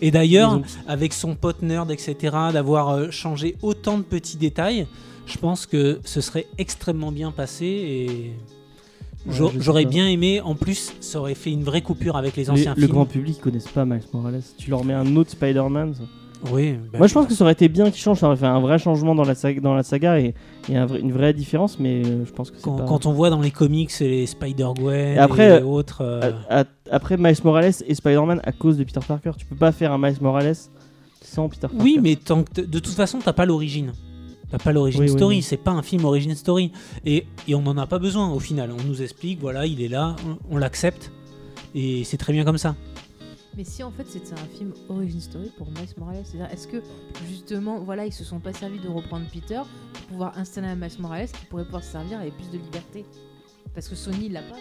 Et 0.00 0.10
d'ailleurs, 0.10 0.60
avec 0.86 1.12
son 1.12 1.34
pote 1.34 1.62
nerd, 1.62 1.90
etc., 1.90 2.16
d'avoir 2.52 2.90
euh, 2.90 3.10
changé 3.10 3.56
autant 3.62 3.98
de 3.98 4.02
petits 4.02 4.36
détails, 4.36 4.86
je 5.26 5.38
pense 5.38 5.66
que 5.66 6.00
ce 6.04 6.20
serait 6.20 6.46
extrêmement 6.58 7.12
bien 7.12 7.30
passé 7.30 7.64
et 7.66 8.32
Ouais, 9.26 9.50
j'aurais 9.58 9.86
bien 9.86 10.06
aimé. 10.06 10.40
En 10.40 10.54
plus, 10.54 10.92
ça 11.00 11.18
aurait 11.18 11.34
fait 11.34 11.50
une 11.50 11.64
vraie 11.64 11.80
coupure 11.80 12.16
avec 12.16 12.36
les 12.36 12.50
anciens 12.50 12.74
le 12.74 12.82
films. 12.82 12.92
grand 12.92 13.06
public 13.06 13.36
ils 13.38 13.40
connaissent 13.40 13.68
pas 13.68 13.84
Miles 13.86 14.02
Morales. 14.12 14.42
Tu 14.58 14.68
leur 14.70 14.84
mets 14.84 14.92
un 14.92 15.16
autre 15.16 15.30
Spider-Man. 15.30 15.94
Oui, 16.52 16.72
ben, 16.92 16.98
Moi, 16.98 17.06
je 17.06 17.14
pense 17.14 17.26
que 17.26 17.34
ça 17.34 17.42
aurait 17.44 17.52
été 17.54 17.68
bien 17.68 17.90
qu'ils 17.90 18.02
changent. 18.02 18.18
Ça 18.18 18.26
aurait 18.26 18.36
fait 18.36 18.44
un 18.46 18.60
vrai 18.60 18.78
changement 18.78 19.14
dans 19.14 19.24
la 19.24 19.34
saga, 19.34 19.60
dans 19.60 19.74
la 19.74 19.82
saga 19.82 20.20
et, 20.20 20.34
et 20.68 20.76
un 20.76 20.84
vrai- 20.86 21.00
une 21.00 21.12
vraie 21.12 21.32
différence, 21.32 21.78
mais 21.78 22.04
euh, 22.04 22.24
je 22.26 22.32
pense 22.32 22.50
que 22.50 22.60
quand, 22.60 22.76
pas. 22.76 22.84
quand 22.84 23.06
on 23.06 23.12
voit 23.12 23.30
dans 23.30 23.40
les 23.40 23.50
comics 23.50 23.90
les 24.00 24.26
Spider-Gwen 24.26 25.14
Et 25.14 25.18
après, 25.18 25.60
et 25.60 25.62
autres. 25.62 26.02
euh, 26.02 26.32
a- 26.50 26.64
après 26.90 27.16
Miles 27.16 27.36
Morales 27.44 27.72
et 27.86 27.94
Spider-Man 27.94 28.40
à 28.44 28.52
cause 28.52 28.76
de 28.76 28.84
Peter 28.84 29.00
Parker. 29.06 29.30
Tu 29.38 29.46
peux 29.46 29.56
pas 29.56 29.72
faire 29.72 29.92
un 29.92 29.98
Miles 29.98 30.18
Morales 30.20 30.54
sans 31.22 31.48
Peter 31.48 31.62
Parker. 31.62 31.76
Oui, 31.82 31.98
mais 32.02 32.16
tant 32.16 32.42
que 32.42 32.60
de 32.60 32.78
toute 32.78 32.94
façon, 32.94 33.18
t'as 33.24 33.32
pas 33.32 33.46
l'origine. 33.46 33.92
T'as 34.50 34.58
pas 34.58 34.72
l'origine 34.72 35.00
Oui, 35.00 35.06
oui, 35.10 35.16
story, 35.16 35.36
oui. 35.36 35.42
c'est 35.42 35.56
pas 35.56 35.70
un 35.72 35.82
film 35.82 36.04
origin 36.04 36.34
story. 36.34 36.70
Et, 37.06 37.26
et 37.48 37.54
on 37.54 37.62
n'en 37.62 37.76
a 37.78 37.86
pas 37.86 37.98
besoin 37.98 38.30
au 38.30 38.38
final. 38.38 38.70
On 38.78 38.86
nous 38.86 39.02
explique, 39.02 39.40
voilà, 39.40 39.64
il 39.66 39.80
est 39.82 39.88
là, 39.88 40.14
on, 40.50 40.56
on 40.56 40.58
l'accepte. 40.58 41.10
Et 41.74 42.04
c'est 42.04 42.18
très 42.18 42.32
bien 42.32 42.44
comme 42.44 42.58
ça. 42.58 42.76
Mais 43.56 43.64
si 43.64 43.82
en 43.82 43.90
fait 43.90 44.06
c'était 44.08 44.32
un 44.32 44.56
film 44.56 44.72
origin 44.88 45.20
story 45.20 45.50
pour 45.56 45.68
Miles 45.68 45.94
Morales, 45.96 46.22
c'est-à-dire 46.24 46.52
est-ce 46.52 46.66
que 46.66 46.82
justement 47.28 47.78
voilà 47.80 48.06
ils 48.06 48.12
se 48.12 48.24
sont 48.24 48.40
pas 48.40 48.52
servis 48.52 48.80
de 48.80 48.88
reprendre 48.88 49.26
Peter 49.32 49.60
pour 49.92 50.02
pouvoir 50.02 50.38
installer 50.38 50.68
un 50.68 50.76
Miles 50.76 50.90
Morales 50.98 51.28
qui 51.28 51.46
pourrait 51.46 51.64
pouvoir 51.64 51.84
se 51.84 51.92
servir 51.92 52.18
avec 52.18 52.34
plus 52.34 52.50
de 52.50 52.58
liberté? 52.58 53.04
Parce 53.74 53.88
que 53.88 53.94
Sony 53.94 54.26
il 54.26 54.32
l'a 54.32 54.42
pas. 54.42 54.56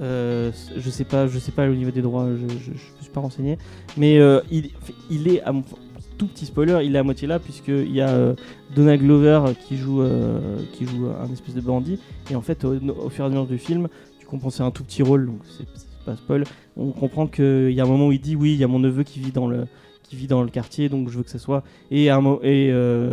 Euh, 0.00 0.50
je 0.76 0.90
sais 0.90 1.04
pas, 1.04 1.26
je 1.26 1.38
sais 1.38 1.52
pas 1.52 1.68
au 1.68 1.74
niveau 1.74 1.90
des 1.90 2.02
droits, 2.02 2.26
je, 2.34 2.48
je, 2.48 2.72
suis 3.02 3.12
pas 3.12 3.20
renseigné, 3.20 3.58
mais 3.96 4.18
euh, 4.18 4.40
il, 4.50 4.70
il 5.10 5.28
est 5.28 5.42
à 5.42 5.52
mon- 5.52 5.62
tout 6.18 6.26
petit 6.26 6.46
spoiler, 6.46 6.80
il 6.84 6.94
est 6.94 6.98
à 6.98 7.02
moitié 7.02 7.26
là 7.26 7.38
puisqu'il 7.38 7.92
y 7.92 8.00
a 8.00 8.08
euh, 8.08 8.34
Donald 8.74 9.00
Glover 9.00 9.42
qui 9.66 9.76
joue, 9.76 10.02
euh, 10.02 10.58
qui 10.72 10.86
joue 10.86 11.08
un 11.08 11.30
espèce 11.32 11.54
de 11.54 11.60
bandit. 11.60 11.98
Et 12.30 12.36
en 12.36 12.42
fait 12.42 12.64
au, 12.64 12.78
fur 13.10 13.24
et 13.24 13.26
à 13.26 13.28
mesure 13.28 13.46
du 13.46 13.58
film, 13.58 13.88
tu 14.18 14.26
comprends 14.26 14.50
c'est 14.50 14.62
un 14.62 14.70
tout 14.70 14.84
petit 14.84 15.02
rôle 15.02 15.26
donc 15.26 15.40
c'est 15.58 15.66
pas 16.04 16.16
spoil. 16.16 16.44
On 16.76 16.90
comprend 16.90 17.26
qu'il 17.26 17.70
y 17.72 17.80
a 17.80 17.84
un 17.84 17.88
moment 17.88 18.08
où 18.08 18.12
il 18.12 18.20
dit 18.20 18.36
oui, 18.36 18.52
il 18.52 18.58
y 18.58 18.64
a 18.64 18.68
mon 18.68 18.78
neveu 18.78 19.02
qui 19.02 19.20
vit 19.20 19.32
dans 19.32 19.46
le 19.48 19.66
qui 20.02 20.16
vit 20.16 20.26
dans 20.26 20.42
le 20.42 20.50
quartier 20.50 20.88
donc 20.90 21.08
je 21.08 21.16
veux 21.16 21.22
que 21.24 21.30
ça 21.30 21.38
soit 21.38 21.62
et 21.90 22.10
un 22.10 22.20
et 22.42 22.70
euh, 22.70 23.12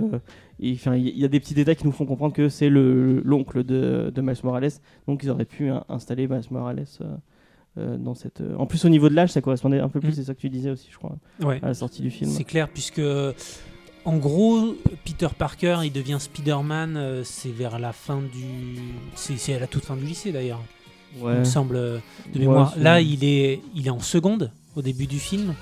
et, 0.62 0.72
il 0.72 1.18
y 1.18 1.24
a 1.24 1.30
des 1.30 1.40
petits 1.40 1.54
détails 1.54 1.78
qui 1.78 1.86
nous 1.86 1.94
font 1.94 2.06
comprendre 2.06 2.34
que 2.34 2.50
c'est 2.50 2.68
le 2.70 3.22
l'oncle 3.24 3.64
de, 3.64 4.12
de 4.14 4.22
Miles 4.22 4.36
Morales, 4.44 4.72
donc 5.08 5.22
ils 5.24 5.30
auraient 5.30 5.46
pu 5.46 5.70
hein, 5.70 5.86
installer 5.88 6.28
Miles 6.28 6.42
Morales 6.52 6.86
euh, 7.00 7.16
euh, 7.78 7.98
dans 7.98 8.14
cette. 8.16 8.44
En 8.58 8.66
plus, 8.66 8.84
au 8.84 8.90
niveau 8.90 9.08
de 9.08 9.16
l'âge, 9.16 9.30
ça 9.30 9.40
correspondait 9.40 9.80
un 9.80 9.88
peu 9.88 10.02
plus, 10.02 10.10
Mm. 10.10 10.14
c'est 10.16 10.24
ça 10.24 10.34
que 10.34 10.40
tu 10.42 10.50
disais 10.50 10.70
aussi, 10.72 10.90
je 10.92 10.98
crois, 10.98 11.16
Ouais. 11.42 11.60
à 11.64 11.68
la 11.68 11.74
sortie 11.74 12.02
du 12.02 12.10
film. 12.12 12.30
C'est 12.30 12.44
clair, 12.44 12.68
puisque 12.68 13.02
en 14.04 14.18
gros, 14.18 14.76
Peter 15.06 15.30
Parker, 15.38 15.78
il 15.86 15.94
devient 15.94 16.18
Spider-Man, 16.20 17.22
c'est 17.24 17.52
vers 17.52 17.80
la 17.80 17.94
fin 17.94 18.20
du. 18.20 18.82
C'est 19.16 19.38
c'est 19.38 19.54
à 19.54 19.60
la 19.60 19.68
toute 19.68 19.86
fin 19.86 19.96
du 19.96 20.04
lycée 20.04 20.34
d'ailleurs, 20.34 20.62
il 21.18 21.24
Ouais. 21.24 21.40
me 21.40 21.44
semble, 21.44 21.76
euh, 21.76 21.98
de 22.34 22.40
Ouais, 22.40 22.46
mémoire. 22.46 22.74
Là, 22.78 23.02
il 23.02 23.24
est, 23.24 23.62
il 23.76 23.88
est 23.88 23.92
en 23.92 24.00
seconde 24.00 24.52
au 24.76 24.82
début 24.82 25.08
du 25.08 25.20
film. 25.20 25.54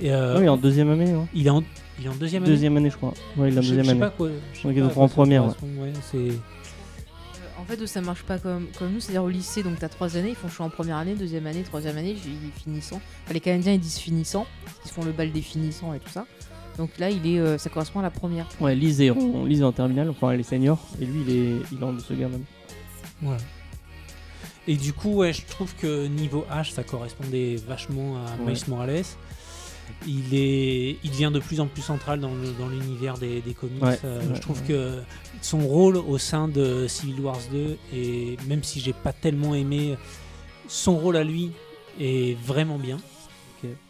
Et, 0.00 0.12
euh, 0.12 0.34
Ah 0.36 0.40
oui, 0.40 0.48
en 0.48 0.56
deuxième 0.56 0.90
année, 0.90 1.12
il, 1.34 1.46
est 1.46 1.50
en, 1.50 1.62
il 1.98 2.06
est 2.06 2.08
en 2.08 2.14
deuxième 2.14 2.42
année. 2.44 2.52
Deuxième 2.52 2.76
année, 2.76 2.90
je 2.90 2.96
crois. 2.96 3.14
Ouais, 3.36 3.48
il 3.50 3.54
est 3.54 3.58
en 3.58 3.62
Je- 3.62 3.68
deuxième 3.74 3.78
je 3.80 3.84
sais 3.84 3.90
année. 3.90 4.00
pas 4.00 4.10
quoi. 4.10 4.28
je 4.52 4.58
sais 4.58 4.68
Donc, 4.68 4.76
ils 4.76 4.82
à 4.82 4.86
en 5.02 5.08
première, 5.08 5.44
c'est- 6.10 6.16
Euh, 6.18 6.32
En 7.60 7.64
fait, 7.64 7.86
ça 7.86 8.00
marche 8.00 8.22
pas 8.22 8.38
comme, 8.38 8.66
comme 8.78 8.92
nous, 8.92 9.00
c'est-à-dire 9.00 9.24
au 9.24 9.28
lycée, 9.28 9.62
donc 9.62 9.78
t'as 9.78 9.88
trois 9.88 10.16
années, 10.16 10.30
ils 10.30 10.34
font 10.36 10.48
choix 10.48 10.64
en 10.64 10.70
première 10.70 10.96
année, 10.96 11.14
deuxième 11.14 11.46
année, 11.46 11.62
troisième 11.64 11.98
année, 11.98 12.12
ils 12.24 12.62
finissant. 12.62 13.00
Enfin, 13.24 13.34
les 13.34 13.40
Canadiens 13.40 13.72
ils 13.74 13.80
disent 13.80 13.98
finissant, 13.98 14.46
ils 14.86 14.90
font 14.90 15.04
le 15.04 15.12
bal 15.12 15.32
des 15.32 15.42
finissants 15.42 15.92
et 15.92 15.98
tout 15.98 16.08
ça. 16.08 16.24
Donc 16.78 16.90
là, 16.98 17.10
il 17.10 17.26
est, 17.26 17.40
euh, 17.40 17.58
ça 17.58 17.68
correspond 17.68 17.98
à 17.98 18.02
la 18.04 18.10
première. 18.10 18.46
Ouais, 18.60 18.74
Lise 18.76 19.00
est, 19.02 19.10
en, 19.10 19.44
Lise 19.44 19.60
est 19.60 19.64
en 19.64 19.72
terminale, 19.72 20.08
enfin, 20.08 20.30
elle 20.30 20.40
est 20.40 20.44
senior, 20.44 20.78
et 21.00 21.04
lui, 21.04 21.20
il 21.26 21.30
est, 21.36 21.52
il 21.72 21.80
est 21.80 21.84
en 21.84 21.98
seconde 21.98 22.30
même. 22.30 22.44
Ouais. 23.22 23.36
Et 24.68 24.76
du 24.76 24.92
coup, 24.92 25.14
ouais, 25.14 25.32
je 25.32 25.42
trouve 25.46 25.74
que 25.76 26.06
niveau 26.06 26.44
H, 26.52 26.72
ça 26.72 26.84
correspondait 26.84 27.56
vachement 27.66 28.16
à 28.18 28.40
Ouais. 28.44 28.52
Miles 28.52 28.62
Morales. 28.68 29.02
Il, 30.06 30.34
est, 30.34 30.98
il 31.02 31.10
devient 31.10 31.30
de 31.32 31.40
plus 31.40 31.60
en 31.60 31.66
plus 31.66 31.80
central 31.80 32.20
dans 32.20 32.68
l'univers 32.68 33.16
des, 33.16 33.40
des 33.40 33.54
comics. 33.54 33.82
Ouais, 33.82 33.98
Euh, 34.04 34.20
je 34.34 34.40
trouve 34.40 34.62
que 34.62 34.98
son 35.40 35.60
rôle 35.66 35.96
au 35.96 36.18
sein 36.18 36.46
de 36.46 36.86
Civil 36.86 37.18
Wars 37.22 37.40
2, 37.50 37.78
et 37.94 38.36
même 38.46 38.62
si 38.62 38.80
j'ai 38.80 38.92
pas 38.92 39.14
tellement 39.14 39.54
aimé, 39.54 39.96
son 40.68 40.98
rôle 40.98 41.16
à 41.16 41.24
lui 41.24 41.52
est 41.98 42.36
vraiment 42.44 42.78
bien. 42.78 42.98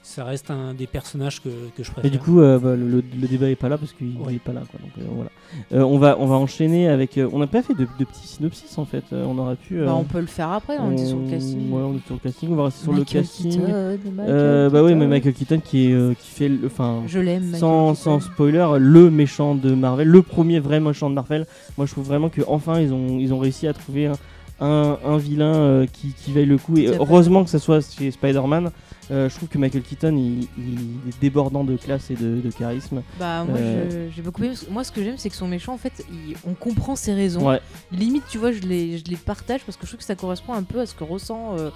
Ça 0.02 0.24
reste 0.24 0.50
un 0.50 0.72
des 0.74 0.86
personnages 0.86 1.42
que, 1.42 1.48
que 1.76 1.82
je 1.82 1.90
Et 1.90 1.92
préfère. 1.92 2.10
du 2.10 2.18
coup, 2.18 2.40
euh, 2.40 2.58
bah, 2.58 2.74
le, 2.76 3.02
le 3.20 3.28
débat 3.28 3.50
est 3.50 3.56
pas 3.56 3.68
là 3.68 3.76
parce 3.78 3.92
qu'il 3.92 4.16
Ouais. 4.18 4.34
est 4.34 4.38
pas 4.38 4.52
là. 4.52 4.62
Quoi, 4.70 4.80
donc, 4.80 4.90
euh, 4.98 5.02
voilà. 5.14 5.30
Euh, 5.72 5.82
on, 5.86 5.98
va, 5.98 6.16
on 6.18 6.26
va 6.26 6.36
enchaîner 6.36 6.88
avec. 6.88 7.18
euh, 7.18 7.28
on 7.32 7.38
n'a 7.38 7.46
pas 7.46 7.62
fait 7.62 7.74
de, 7.74 7.86
de 7.98 8.04
petits 8.04 8.26
synopsis 8.26 8.78
en 8.78 8.84
fait. 8.86 9.04
Euh, 9.12 9.24
on 9.28 9.36
aurait 9.38 9.56
pu. 9.56 9.80
Bah, 9.84 9.94
on 9.94 10.04
peut 10.04 10.20
le 10.20 10.26
faire 10.26 10.50
après, 10.50 10.78
on 10.78 10.92
était 10.92 11.06
sur 11.06 11.18
le 11.18 11.28
casting. 11.30 11.70
Ouais, 11.70 11.82
on 11.82 11.94
est 11.96 12.06
sur 12.06 12.14
le 12.14 12.20
casting. 12.20 12.48
On 12.50 12.56
va 12.56 12.64
rester 12.64 12.82
sur 12.84 12.92
Michael 12.92 13.16
le 13.16 13.20
casting. 13.20 13.50
Keaton, 13.50 14.24
Euh, 14.28 14.70
bah 14.70 14.82
oui, 14.82 14.94
mais. 14.94 15.06
Michael 15.06 15.34
Keaton 15.34 15.60
qui, 15.64 15.90
est, 15.90 15.92
euh, 15.94 16.14
qui 16.14 16.28
fait. 16.30 16.48
le- 16.48 16.66
Enfin. 16.66 17.02
Je 17.06 17.18
l'aime, 17.18 17.54
Sans, 17.54 17.94
sans 17.94 18.20
spoiler, 18.20 18.66
le 18.78 19.10
méchant 19.10 19.54
de 19.54 19.74
Marvel, 19.74 20.08
le 20.08 20.22
premier 20.22 20.58
vrai 20.60 20.80
méchant 20.80 21.10
de 21.10 21.14
Marvel. 21.14 21.46
Moi, 21.76 21.86
je 21.86 21.92
trouve 21.92 22.06
vraiment 22.06 22.28
que 22.30 22.40
enfin 22.48 22.80
ils 22.80 22.92
ont, 22.92 23.18
ils 23.18 23.32
ont 23.34 23.38
réussi 23.38 23.66
à 23.66 23.72
trouver 23.72 24.06
un, 24.06 24.14
un, 24.60 24.98
un 25.04 25.16
vilain 25.18 25.54
euh, 25.54 25.86
qui, 25.92 26.14
qui 26.14 26.32
vaille 26.32 26.46
le 26.46 26.58
coup. 26.58 26.76
Et 26.78 26.88
heureusement 26.88 27.44
que 27.44 27.50
ça 27.50 27.58
soit 27.58 27.80
chez 27.96 28.10
Spider-Man. 28.10 28.70
Euh, 29.10 29.28
je 29.30 29.34
trouve 29.36 29.48
que 29.48 29.56
Michael 29.58 29.82
Keaton, 29.82 30.14
il, 30.16 30.42
il 30.58 30.78
est 31.08 31.18
débordant 31.20 31.64
de 31.64 31.76
classe 31.76 32.10
et 32.10 32.14
de, 32.14 32.40
de 32.40 32.50
charisme. 32.50 33.02
Bah, 33.18 33.44
moi, 33.44 33.56
Euh, 33.58 34.08
j'ai 34.14 34.20
beaucoup 34.22 34.44
aimé. 34.44 34.54
Moi, 34.70 34.84
ce 34.84 34.92
que 34.92 35.02
j'aime, 35.02 35.16
c'est 35.16 35.30
que 35.30 35.36
son 35.36 35.48
méchant, 35.48 35.72
en 35.72 35.78
fait, 35.78 36.04
il- 36.10 36.36
on 36.46 36.52
comprend 36.54 36.94
ses 36.96 37.14
raisons. 37.14 37.48
Ouais, 37.48 37.60
Limite, 37.90 38.24
tu 38.28 38.36
vois, 38.38 38.52
je 38.52 38.60
les, 38.60 38.98
je 38.98 39.04
les 39.04 39.16
partage 39.16 39.60
parce 39.64 39.76
que 39.78 39.84
je 39.86 39.90
trouve 39.92 40.00
que 40.00 40.04
ça 40.04 40.14
correspond 40.14 40.52
un 40.52 40.62
peu 40.62 40.80
à 40.80 40.86
ce 40.86 40.94
que 40.94 41.04
ressent 41.04 41.56
euh, 41.58 41.70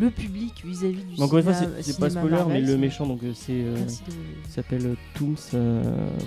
le 0.00 0.10
public 0.10 0.62
vis-à-vis 0.64 1.02
du 1.02 1.16
Donc, 1.16 1.26
encore 1.26 1.38
une 1.38 1.44
fois, 1.44 1.52
cinéma- 1.54 1.70
c'est 1.78 1.92
c'est 1.92 1.98
pas 2.00 2.08
spoiler, 2.10 2.30
Marvel, 2.36 2.52
mais 2.52 2.60
le 2.60 2.66
c'est- 2.68 2.76
méchant, 2.78 3.06
donc 3.06 3.22
euh, 3.24 3.32
c'est. 3.34 3.52
euh, 3.52 3.74
de- 3.84 4.50
s'appelle 4.50 4.86
euh, 4.86 4.94
Tooms. 5.14 5.34
euh, 5.54 5.82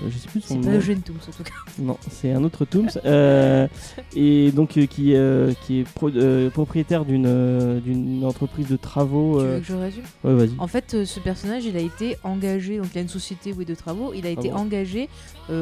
je 0.09 0.17
sais 0.17 0.27
plus 0.27 0.41
son 0.41 0.47
C'est 0.47 0.55
nom. 0.55 0.61
pas 0.63 0.77
Eugène 0.77 1.01
Tooms, 1.01 1.15
en 1.27 1.31
tout 1.31 1.43
cas. 1.43 1.53
Non, 1.79 1.97
c'est 2.09 2.31
un 2.33 2.43
autre 2.43 2.65
Tooms. 2.65 2.89
euh, 3.05 3.67
et 4.15 4.51
donc 4.51 4.69
qui, 4.71 4.87
qui 4.87 5.13
est 5.13 5.83
pro- 5.95 6.11
propriétaire 6.51 7.05
d'une 7.05 7.79
d'une 7.79 8.25
entreprise 8.25 8.67
de 8.67 8.75
travaux. 8.77 9.39
Tu 9.39 9.45
veux 9.47 9.59
que 9.59 9.65
je 9.65 9.73
résume? 9.73 10.03
Ouais, 10.23 10.33
vas-y. 10.33 10.51
En 10.57 10.67
fait, 10.67 11.05
ce 11.05 11.19
personnage, 11.19 11.65
il 11.65 11.77
a 11.77 11.81
été 11.81 12.17
engagé, 12.23 12.77
donc 12.77 12.87
il 12.93 12.97
a 12.97 13.01
une 13.01 13.07
société 13.09 13.53
oui, 13.53 13.65
de 13.65 13.75
travaux, 13.75 14.13
il 14.13 14.25
a 14.25 14.29
été 14.29 14.49
bon 14.49 14.57
engagé 14.57 15.07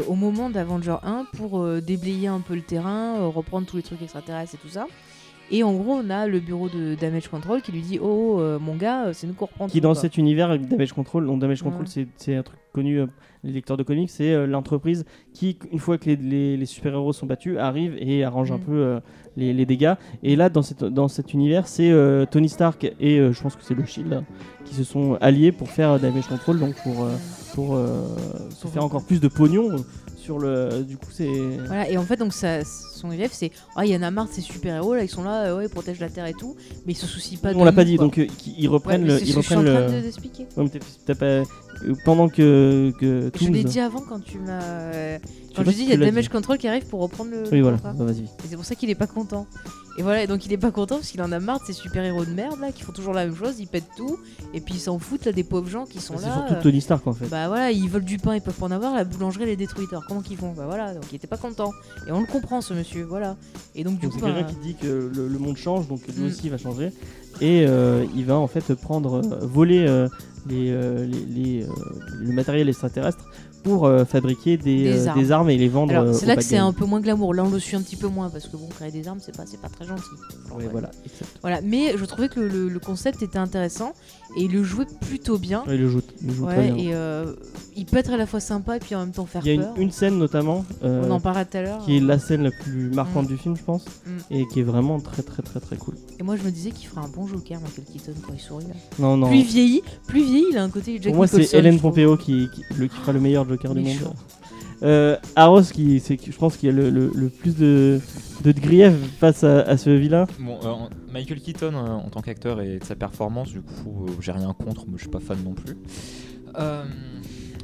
au 0.08 0.16
moment 0.16 0.50
d'Avenger 0.50 0.96
1 1.04 1.26
pour 1.38 1.64
déblayer 1.82 2.28
un 2.28 2.40
peu 2.40 2.56
le 2.56 2.62
terrain, 2.62 3.28
reprendre 3.28 3.68
tous 3.68 3.78
les 3.78 3.84
trucs 3.84 4.02
extraterrestres 4.02 4.56
et 4.56 4.58
tout 4.58 4.70
ça. 4.70 4.88
Et 5.52 5.62
en 5.62 5.74
gros, 5.74 5.94
on 6.04 6.10
a 6.10 6.26
le 6.26 6.40
bureau 6.40 6.68
de 6.70 6.96
Damage 6.96 7.28
Control 7.28 7.62
qui 7.62 7.72
lui 7.72 7.82
dit 7.82 8.00
Oh, 8.02 8.38
euh, 8.40 8.58
mon 8.60 8.76
gars, 8.76 9.06
euh, 9.08 9.14
c'est 9.14 9.28
nous 9.28 9.34
qu'on 9.34 9.46
reprend 9.46 9.68
qui 9.68 9.74
tout, 9.74 9.80
dans 9.82 9.94
quoi. 9.94 10.02
cet 10.02 10.18
univers 10.18 10.58
Damage 10.58 10.94
Control, 10.94 11.26
donc 11.28 11.40
Damage 11.40 11.62
Control 11.62 11.84
Ouais. 11.96 12.08
c'est- 12.18 12.36
un 12.36 12.44
truc 12.44 12.58
connu, 12.72 13.00
euh, 13.02 13.06
les 13.44 13.52
lecteurs 13.52 13.78
de 13.78 13.84
comics, 13.84 14.10
c'est 14.10 14.32
euh, 14.34 14.48
l'entreprise 14.48 15.06
qui, 15.34 15.60
une 15.72 15.78
fois 15.80 15.98
que 16.00 16.06
les, 16.06 16.16
les- 16.16 16.58
les 16.58 16.66
super-héros 16.66 17.14
sont 17.14 17.28
battus, 17.28 17.58
arrive 17.60 17.96
et 18.00 18.24
arrange 18.24 18.52
un 18.52 18.58
Mm. 18.58 18.62
peu 18.62 19.00
les, 19.38 19.54
les 19.54 19.66
dégâts. 19.68 19.94
Et 20.24 20.36
là, 20.36 20.50
dans, 20.50 20.62
cette, 20.64 20.84
dans 20.84 21.08
cet 21.08 21.34
univers, 21.34 21.68
c'est 21.68 21.92
Tony 22.32 22.50
Stark 22.50 22.92
et 23.00 23.18
je 23.32 23.42
pense 23.42 23.56
que 23.56 23.64
c'est 23.64 23.76
le 23.76 23.86
Shield 23.86 24.24
qui 24.66 24.74
se 24.74 24.84
sont 24.84 25.18
alliés 25.22 25.52
pour 25.52 25.70
faire 25.70 26.00
Damage 26.00 26.28
Control, 26.28 26.60
donc 26.60 26.74
pour, 26.84 27.06
pour 27.54 27.78
se 28.50 28.68
faire 28.68 28.84
encore 28.84 29.06
plus 29.06 29.20
de 29.22 29.28
pognon 29.28 29.76
sur 30.24 30.40
le. 30.40 30.84
Du 30.84 30.96
coup, 30.98 31.10
c'est. 31.12 31.28
Voilà, 31.68 31.90
et 31.90 31.98
en 31.98 32.04
fait, 32.04 32.16
donc 32.18 32.34
ça, 32.34 32.64
son 32.64 33.12
élève, 33.12 33.32
c'est 33.34 33.52
Ah, 33.76 33.86
il 33.86 33.92
y 33.92 33.96
en 33.98 34.02
a 34.02 34.10
marre 34.10 34.28
de 34.28 34.32
ces 34.34 34.42
super-héros, 34.42 34.96
là, 34.96 35.04
ils 35.04 35.10
sont 35.10 35.24
là, 35.24 35.46
euh, 35.48 35.58
ouais, 35.58 35.66
ils 35.66 35.70
protègent 35.70 36.00
la 36.00 36.10
Terre 36.10 36.26
et 36.26 36.34
tout, 36.34 36.56
mais 36.86 36.94
ils 36.94 36.96
se 36.96 37.06
soucient 37.08 37.40
pas 37.40 37.54
de 37.54 37.60
On 37.60 37.64
l'a 37.66 37.72
pas 37.74 37.84
dit, 37.84 37.98
quoi. 37.98 38.06
donc 38.06 38.18
euh, 38.18 38.28
ils 38.58 38.68
Ouais, 38.68 38.74
reprennent 38.74 39.02
mais 39.04 39.08
le. 39.10 39.22
Ils 39.22 39.26
je 39.28 39.32
suis 39.32 39.38
en 39.38 39.42
train 39.42 39.62
le. 39.62 39.70
de-. 39.70 39.76
Ouais, 40.62 40.70
mais 41.08 41.16
pas- 41.16 41.26
euh, 41.26 41.44
pendant 42.06 42.30
que, 42.30 42.94
que 43.00 43.30
Je 43.40 43.50
l'ai 43.50 43.64
dit 43.64 43.80
avant 43.80 44.00
quand 44.02 44.24
tu 44.24 44.38
m'as. 44.40 45.18
Quand 45.56 45.64
je 45.64 45.72
dis, 45.72 45.84
il 45.84 45.90
y 45.90 45.94
a 45.94 45.98
Damage. 45.98 46.30
Control 46.30 46.58
qui 46.58 46.68
arrive 46.68 46.86
pour 46.88 47.02
reprendre 47.02 47.32
le. 47.32 47.44
Oui, 47.52 47.62
voilà, 47.62 47.78
bah, 47.78 47.94
vas-y. 47.98 48.24
Et 48.24 48.48
c'est 48.50 48.56
pour 48.56 48.66
ça 48.66 48.76
qu'il 48.76 48.90
est 48.90 48.96
pas 48.96 49.08
content. 49.08 49.46
Et 50.00 50.02
voilà, 50.02 50.24
et 50.24 50.28
donc 50.28 50.44
il 50.48 50.52
est 50.52 50.58
pas 50.58 50.72
content 50.72 50.96
parce 50.96 51.10
qu'il 51.10 51.22
en 51.22 51.32
a 51.32 51.40
marre 51.40 51.60
de 51.60 51.66
ces 51.66 51.74
super-héros 51.74 52.26
de 52.26 52.32
merde 52.32 52.60
là 52.60 52.72
qui 52.72 52.82
font 52.82 52.92
toujours 52.94 53.14
la 53.14 53.28
même 53.28 53.36
chose, 53.36 53.60
ils 53.60 53.68
pètent 53.68 53.92
tout, 53.96 54.18
et 54.56 54.60
puis 54.60 54.74
ils 54.74 54.80
s'en 54.80 54.98
foutent 54.98 55.26
là 55.26 55.32
des 55.32 55.44
pauvres 55.44 55.70
gens 55.70 55.86
qui 55.86 56.00
sont 56.02 56.16
C'est 56.18 56.26
là. 56.26 56.34
surtout 56.34 56.54
euh, 56.56 56.62
Tony 56.64 56.82
Stark 56.82 57.06
en 57.06 57.14
fait. 57.14 57.28
Bah 57.28 57.48
voilà, 57.48 57.70
ils 57.70 57.88
veulent 57.88 58.04
du 58.04 58.18
pain, 58.18 58.34
ils 58.34 58.42
peuvent 58.42 58.56
pas 58.56 58.66
en 58.66 58.72
avoir, 58.72 58.96
la 58.96 59.04
boulangerie 59.04 59.44
elle 59.44 59.50
est 59.50 59.56
détruite. 59.56 59.90
Alors 59.92 60.04
comment 60.08 60.22
qu'ils 60.22 60.38
font? 60.38 60.52
Bah 60.58 60.64
voilà, 60.66 60.96
donc 60.96 61.04
il 61.12 61.16
était 61.18 61.28
pas 61.28 61.38
content. 61.38 61.70
Et 62.08 62.12
on 62.12 62.22
le 62.22 62.26
comprend 62.26 62.62
ce 62.62 62.74
monsieur, 62.74 63.04
voilà. 63.04 63.38
Et 63.76 63.84
donc 63.84 64.00
du 64.00 64.08
Donc 64.08 64.14
coup, 64.14 64.20
c'est 64.20 64.26
quelqu'un 64.26 64.42
bah, 64.42 64.48
qui 64.50 64.56
dit 64.68 64.74
que 64.74 65.12
le, 65.16 65.28
le 65.28 65.38
monde 65.38 65.58
change, 65.58 65.88
donc 65.88 66.02
lui 66.08 66.24
Mm. 66.24 66.26
aussi 66.26 66.50
va 66.50 66.58
changer. 66.58 66.90
Et 67.40 67.64
euh, 67.68 68.04
il 68.16 68.26
va 68.26 68.38
en 68.38 68.48
fait 68.48 68.74
prendre, 68.74 69.18
euh, 69.24 69.46
voler 69.46 69.86
les, 70.50 70.72
les, 70.72 71.06
les, 71.30 71.68
le 72.20 72.34
matériel 72.34 72.68
extraterrestre 72.68 73.26
pour 73.64 73.86
euh, 73.86 74.06
fabriquer 74.06 74.58
des, 74.58 74.84
Des 74.84 75.08
euh, 75.08 75.10
armes. 75.10 75.20
des 75.22 75.32
armes 75.32 75.50
et 75.50 75.58
les 75.58 75.68
vendre. 75.70 75.94
euh, 75.96 76.14
c'est 76.14 76.26
là 76.26 76.36
que 76.36 76.44
c'est 76.44 76.58
un 76.58 76.74
peu 76.74 76.86
moins 76.86 77.00
glamour. 77.00 77.34
Là 77.34 77.44
on 77.46 77.50
le 77.50 77.60
suit 77.60 77.76
un 77.76 77.82
petit 77.82 77.96
peu 77.96 78.08
moins 78.08 78.30
parce 78.30 78.48
que 78.48 78.58
bon, 78.58 78.68
créer 78.68 78.92
des 78.92 79.08
armes 79.08 79.20
c'est 79.22 79.36
pas, 79.36 79.44
c'est 79.46 79.60
pas 79.62 79.70
très 79.70 79.86
gentil. 79.86 80.04
Ouais, 80.56 80.68
voilà, 81.42 81.62
mais 81.64 81.98
je 81.98 82.06
trouvais 82.06 82.30
que 82.30 82.40
le, 82.40 82.48
le- 82.48 82.70
le 82.70 82.80
concept 82.80 83.24
était 83.24 83.38
intéressant 83.40 83.94
et 84.38 84.44
il 84.44 84.52
le 84.52 84.64
jouait 84.64 84.86
plutôt 85.02 85.38
bien. 85.38 85.64
Ouais, 85.68 85.76
il 85.76 85.82
le 85.82 85.90
joue, 85.90 86.02
il 86.22 86.28
le 86.28 86.34
joue 86.34 86.46
très 86.46 86.58
Ouais, 86.58 86.72
bien. 86.72 86.76
et 86.92 86.94
euh, 86.94 87.34
il 87.76 87.86
peut 87.86 87.98
être 87.98 88.12
à 88.12 88.18
la 88.18 88.26
fois 88.26 88.40
sympa 88.40 88.78
et 88.78 88.80
puis 88.80 88.94
en 88.96 89.00
même 89.00 89.12
temps 89.12 89.26
faire 89.26 89.42
Il 89.46 89.48
y 89.48 89.52
a 89.52 89.54
une, 89.56 89.62
peur. 89.62 89.74
une 89.78 89.92
scène 89.92 90.18
notamment 90.18 90.66
euh, 90.84 91.04
On 91.08 91.12
en 91.12 91.20
parlait 91.20 91.46
tout 91.46 91.58
à 91.58 91.62
l'heure. 91.62 91.80
qui 91.86 91.98
est 91.98 92.00
la 92.00 92.20
scène 92.20 92.44
la 92.44 92.52
plus 92.52 92.90
marquante 92.92 93.26
Mm. 93.26 93.28
du 93.28 93.38
film, 93.38 93.56
je 93.58 93.64
pense, 93.64 93.86
Mm. 94.06 94.10
et 94.36 94.48
qui 94.48 94.60
est 94.60 94.64
vraiment 94.64 95.00
très 95.00 95.22
très 95.24 95.42
très 95.42 95.60
très 95.60 95.76
cool. 95.78 95.96
Et 96.20 96.24
moi 96.24 96.36
je 96.36 96.44
me 96.44 96.52
disais 96.52 96.72
qu'il 96.72 96.88
ferait 96.88 97.02
un 97.02 97.08
bon 97.10 97.26
Joker, 97.28 97.60
Michael 97.62 97.86
Keaton, 97.92 98.14
quand 98.26 98.34
il 98.34 98.40
sourit 98.40 98.66
là. 98.66 98.74
Non, 99.00 99.18
non. 99.18 99.28
Plus 99.28 99.38
il 99.40 99.46
vieillit, 99.46 99.82
plus 100.08 100.20
il 100.22 100.26
vieillit, 100.26 100.46
il 100.52 100.58
a 100.58 100.64
un 100.64 100.70
côté 100.70 100.94
Jack 100.96 101.06
Pour 101.14 101.16
moi, 101.16 101.28
c'est 101.28 101.54
Hélène. 101.54 101.80
Pompeo 101.80 102.18
qui, 102.18 102.48
qui, 102.54 102.62
le, 102.78 102.88
qui 102.88 102.96
fera 102.98 103.12
le 103.14 103.20
meilleur 103.20 103.46
Joker 103.54 103.74
du 103.76 103.82
monde. 103.82 104.14
Euh, 104.84 105.16
Arros, 105.38 105.62
qui, 105.62 106.00
c'est, 106.02 106.20
je 106.24 106.36
pense 106.38 106.58
qu'il 106.58 106.68
y 106.68 106.72
a 106.72 106.76
le, 106.76 106.90
le- 106.90 107.12
le 107.16 107.30
plus 107.30 107.56
de, 107.56 108.02
de 108.44 108.52
grief 108.52 108.92
face 109.20 109.44
à, 109.46 109.62
à 109.62 109.78
ce 109.78 109.90
vilain. 109.90 110.26
Bon, 110.40 110.58
euh, 110.66 110.74
Michael 111.12 111.40
Keaton 111.40 111.74
euh, 111.74 111.90
en 111.92 112.10
tant 112.10 112.22
qu'acteur 112.22 112.60
et 112.60 112.80
de 112.80 112.84
sa 112.84 112.96
performance, 112.96 113.50
du 113.52 113.62
coup, 113.62 114.06
euh, 114.08 114.12
j'ai 114.20 114.34
rien 114.34 114.54
contre, 114.54 114.84
mais 114.88 114.96
je 114.98 115.04
suis 115.04 115.10
pas 115.10 115.22
fan 115.22 115.38
non 115.44 115.54
plus. 115.54 115.78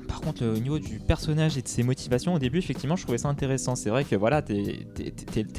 Par 0.10 0.22
contre, 0.22 0.44
euh, 0.44 0.56
au 0.56 0.60
niveau 0.60 0.80
du 0.80 1.00
personnage 1.00 1.58
et 1.58 1.62
de 1.62 1.68
ses 1.68 1.84
motivations, 1.84 2.34
au 2.34 2.40
début, 2.40 2.58
effectivement, 2.58 2.96
je 2.96 3.04
trouvais 3.04 3.20
ça 3.20 3.30
intéressant. 3.30 3.76
C'est 3.76 3.92
vrai 3.92 4.04
que 4.04 4.16
voilà, 4.16 4.42
t'es 4.42 4.88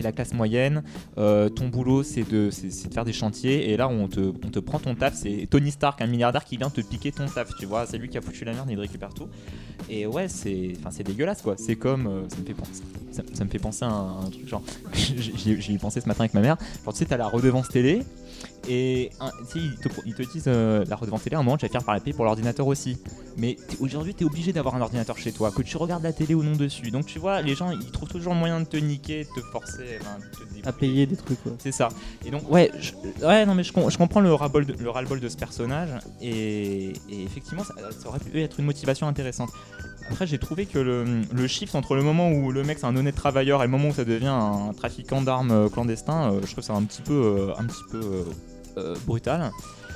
la 0.03 0.13
classe 0.13 0.35
moyenne, 0.35 0.83
euh, 1.19 1.49
ton 1.49 1.69
boulot 1.69 2.03
c'est 2.03 2.29
de, 2.29 2.51
de 2.51 2.93
faire 2.93 3.05
des 3.05 3.13
chantiers, 3.13 3.71
et 3.71 3.77
là 3.77 3.89
on 3.89 4.09
te, 4.09 4.21
on 4.21 4.51
te 4.51 4.59
prend 4.59 4.81
ton 4.81 4.97
taf. 4.97 5.15
C'est 5.15 5.47
Tony 5.49 5.71
Stark, 5.71 6.03
un 6.03 6.09
milliardaire 6.09 6.45
qui 6.45 6.57
vient 6.57 6.69
te 6.69 6.81
piquer 6.81 7.13
ton 7.13 7.27
taf, 7.27 7.55
tu 7.59 7.65
vois. 7.65 7.87
C'est 7.87 7.97
lui 7.97 8.09
qui 8.09 8.19
a 8.19 8.21
foutu 8.21 8.45
la 8.45 8.53
merde, 8.53 8.69
il 8.71 8.79
récupère 8.79 9.15
tout. 9.15 9.29
Et 9.89 10.07
ouais, 10.07 10.27
c'est 10.29 10.75
dégueulasse 11.05 11.43
quoi. 11.43 11.55
C'est 11.57 11.77
comme. 11.77 12.09
euh, 12.09 12.23
ça, 13.13 13.45
me 13.45 13.51
fait 13.51 13.59
penser, 13.59 13.79
ça, 13.79 13.87
un, 13.87 14.31
truc 14.31 14.49
genre. 14.49 14.63
J'y 14.95 15.75
ai 15.75 15.79
pensé 15.79 16.01
ce 16.01 16.09
matin 16.09 16.21
avec 16.21 16.35
ma 16.35 16.41
mère. 16.41 16.57
Genre, 16.85 16.93
tu 16.93 16.99
sais, 16.99 17.07
t'as 17.07 17.17
la 17.17 17.29
redevance 17.29 17.69
télé. 17.69 18.03
Et 18.69 19.11
ils, 19.55 19.77
te, 19.83 19.89
pro- 19.89 20.03
ils 20.07 20.15
te 20.15 20.23
disent 20.23 20.45
euh, 20.47 20.85
la 20.87 20.95
redevance 20.97 21.23
télé, 21.23 21.35
à 21.37 21.41
un 21.41 21.43
moment 21.43 21.57
tu 21.57 21.65
vas 21.65 21.71
finir 21.71 21.83
par 21.85 21.95
la 21.95 22.01
payer 22.01 22.13
pour 22.15 22.25
l'ordinateur 22.25 22.67
aussi. 22.67 22.99
Mais 23.37 23.57
aujourd'hui 23.81 24.15
tu 24.15 24.23
es 24.25 24.27
obligé 24.27 24.53
d'avoir 24.53 24.75
un 24.75 24.81
ordinateur 24.81 25.17
chez 25.19 25.33
toi, 25.33 25.51
que 25.51 25.63
tu 25.63 25.77
regardes 25.77 26.03
la 26.03 26.13
télé 26.13 26.35
ou 26.35 26.43
non 26.43 26.53
dessus. 26.53 26.91
Donc 26.91 27.07
tu 27.07 27.19
vois, 27.19 27.41
les 27.43 27.55
gens 27.55 27.71
ils 27.71 27.91
trouvent 27.91 28.09
toujours 28.11 28.35
moyen 28.35 28.61
de 28.61 28.67
te 28.67 28.77
niquer, 28.77 29.25
de 29.25 29.41
te 29.41 29.47
forcer, 29.47 29.99
enfin, 30.01 30.19
de 30.19 30.25
te 30.31 30.39
débrouiller. 30.41 30.67
À 30.67 30.73
payer 30.73 31.07
des 31.07 31.17
trucs. 31.17 31.39
C'est 31.59 31.73
ça. 31.73 31.89
Et 32.25 32.31
donc, 32.31 32.51
ouais, 32.51 32.71
je, 32.79 32.93
ouais 33.27 33.47
non, 33.47 33.55
mais 33.55 33.65
je, 33.65 33.73
com- 33.73 33.91
je 33.91 33.97
comprends 33.97 34.21
le 34.21 34.33
ras-le-bol 34.35 34.67
de, 34.67 34.75
le 34.75 34.91
ras-le-bol 34.91 35.21
de 35.21 35.29
ce 35.29 35.37
personnage. 35.37 35.91
Et, 36.21 36.93
et 37.09 37.23
effectivement, 37.25 37.65
ça, 37.65 37.75
ça 37.99 38.09
aurait 38.09 38.19
pu 38.19 38.41
être 38.43 38.61
une 38.61 38.67
motivation 38.67 39.09
intéressante. 39.09 39.49
Après, 40.11 40.27
j'ai 40.27 40.39
trouvé 40.39 40.67
que 40.67 40.79
le, 40.79 41.05
le 41.33 41.47
shift 41.47 41.75
entre 41.75 41.95
le 41.95 42.03
moment 42.03 42.31
où 42.31 42.51
le 42.51 42.63
mec 42.65 42.79
c'est 42.81 42.87
un 42.87 42.97
honnête 42.97 43.15
travailleur 43.15 43.63
et 43.63 43.67
le 43.67 43.71
moment 43.71 43.89
où 43.89 43.95
ça 43.95 44.05
devient 44.05 44.27
un 44.27 44.73
trafiquant 44.77 45.23
d'armes 45.23 45.53
euh, 45.53 45.69
clandestin, 45.69 46.33
euh, 46.33 46.41
je 46.45 46.51
trouve 46.53 46.65
ça 46.65 46.73
un 46.75 46.83
petit 46.83 47.03
peu, 47.03 47.13
euh, 47.15 47.53
un 47.59 47.65
petit 47.65 47.83
peu 47.91 48.01
euh, 48.01 48.25
euh, 48.79 48.97
brutal. 49.07 49.51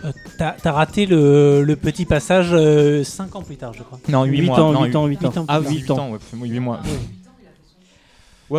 Euh, 0.04 0.12
T'as 0.38 0.72
raté 0.72 1.06
le, 1.06 1.62
le 1.62 1.76
petit 1.76 2.04
passage 2.04 2.50
5 3.04 3.34
ans 3.36 3.42
plus 3.42 3.56
tard, 3.56 3.72
je 3.72 3.82
crois. 3.82 3.98
Non, 4.08 4.24
8, 4.24 4.38
8 4.40 4.46
mois. 4.46 4.60
ans, 4.60 4.72
non, 4.72 4.84
8 4.84 4.96
ans, 4.96 5.06
8 5.06 5.24
ans. 5.24 5.28
Huit 5.30 5.38
ans. 5.38 5.44
Ah 5.48 5.60
plus 5.60 5.68
oui, 5.68 5.84
tard. 5.84 5.96
8 5.96 6.00
ans, 6.02 6.10
ouais, 6.12 6.48
8 6.48 6.60
mois. 6.60 6.76
Ouais, 6.84 6.90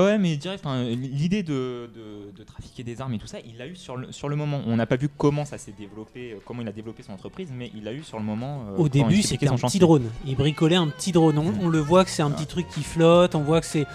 ouais, 0.04 0.18
mais 0.18 0.36
direct, 0.38 0.66
enfin, 0.66 0.84
l'idée 0.84 1.44
de, 1.44 1.90
de- 1.96 2.32
de 2.38 2.44
trafiquer 2.44 2.84
des 2.84 3.02
armes 3.02 3.14
et 3.14 3.18
tout 3.20 3.28
ça, 3.28 3.38
il 3.46 3.58
l'a 3.58 3.68
eu 3.68 3.76
sur 3.76 3.96
le, 3.98 4.12
sur 4.12 4.28
le 4.30 4.36
moment. 4.36 4.62
On 4.68 4.76
n'a 4.76 4.86
pas 4.86 4.96
vu 4.96 5.10
comment 5.10 5.46
ça 5.46 5.58
s'est 5.58 5.74
développé, 5.78 6.34
euh, 6.34 6.38
comment 6.46 6.62
il 6.62 6.68
a 6.68 6.72
développé 6.72 7.04
son 7.04 7.14
entreprise, 7.14 7.50
mais 7.56 7.72
il 7.76 7.84
l'a 7.84 7.94
eu 7.94 8.04
sur 8.04 8.18
le 8.20 8.26
moment. 8.26 8.66
euh, 8.70 8.78
Au 8.78 8.90
début, 8.90 9.16
il 9.16 9.24
c'était 9.24 9.48
un 9.48 9.56
petit 9.56 9.80
drone. 9.80 10.10
Ils 10.26 10.36
bricolaient 10.36 10.76
un 10.76 10.88
petit 10.88 11.12
drone. 11.12 11.38
On, 11.38 11.54
on 11.66 11.70
le 11.70 11.80
voit 11.80 12.04
que 12.04 12.12
c'est 12.12 12.24
un 12.24 12.32
petit 12.32 12.46
truc 12.48 12.68
qui 12.70 12.84
flotte. 12.84 13.36
On 13.36 13.42
voit 13.42 13.62
que 13.62 13.68
c'est 13.68 13.86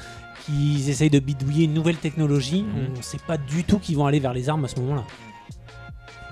qu'ils 0.47 0.89
essayent 0.89 1.11
de 1.11 1.19
bidouiller 1.19 1.65
une 1.65 1.75
nouvelle 1.75 1.97
technologie. 1.97 2.63
Mhm. 2.63 2.89
On 2.95 2.97
ne 2.99 3.03
sait 3.03 3.19
pas 3.27 3.37
du 3.37 3.65
tout 3.65 3.79
qu'ils 3.79 3.97
vont 3.97 4.07
aller 4.07 4.21
vers 4.21 4.33
les 4.33 4.49
armes 4.49 4.65
à 4.65 4.69
ce 4.69 4.79
moment-là. 4.81 5.05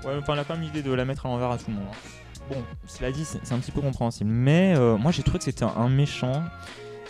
Ouais, 0.04 0.14
enfin, 0.18 0.32
elle 0.34 0.38
a 0.40 0.44
pas 0.44 0.56
mis 0.56 0.66
l'idée 0.66 0.82
de 0.82 0.92
la 0.92 1.04
mettre 1.04 1.26
à 1.26 1.28
l'envers 1.28 1.50
à 1.50 1.58
tout 1.58 1.64
le 1.68 1.74
monde. 1.74 1.84
hein. 1.90 1.96
Bon, 2.50 2.62
cela 2.86 3.12
dit, 3.12 3.24
c'est 3.26 3.52
un 3.52 3.58
petit 3.58 3.72
peu 3.72 3.82
compréhensible. 3.82 4.30
Mais 4.30 4.72
euh, 4.76 4.96
moi, 4.96 5.12
j'ai 5.12 5.22
trouvé 5.22 5.38
que 5.38 5.44
c'était 5.44 5.64
un 5.64 5.88
méchant 5.90 6.42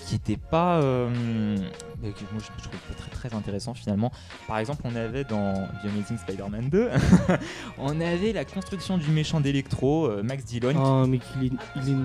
qui 0.09 0.15
était 0.15 0.37
pas. 0.39 0.81
euh, 0.81 1.57
que 2.01 2.07
moi, 2.33 2.41
je, 2.41 2.69
pas 2.69 2.95
très 2.97 3.11
très 3.29 3.37
intéressant 3.37 3.75
finalement. 3.75 4.11
Par 4.47 4.59
exemple, 4.59 4.81
on 4.85 4.95
avait 4.97 5.25
dans 5.25 5.53
The 5.83 5.87
Amazing 5.87 6.17
Spider-Man 6.19 6.71
2, 6.71 6.91
on 7.79 8.01
avait 8.01 8.33
la 8.33 8.45
construction 8.45 8.97
du 8.97 9.11
méchant 9.11 9.41
d'Electro, 9.41 10.07
euh, 10.07 10.23
Max 10.23 10.45
Dillon. 10.45 10.73
Oh, 10.77 11.07
mais 11.07 11.19
qu'il 11.19 11.53
il 11.77 11.91
est- 11.91 11.97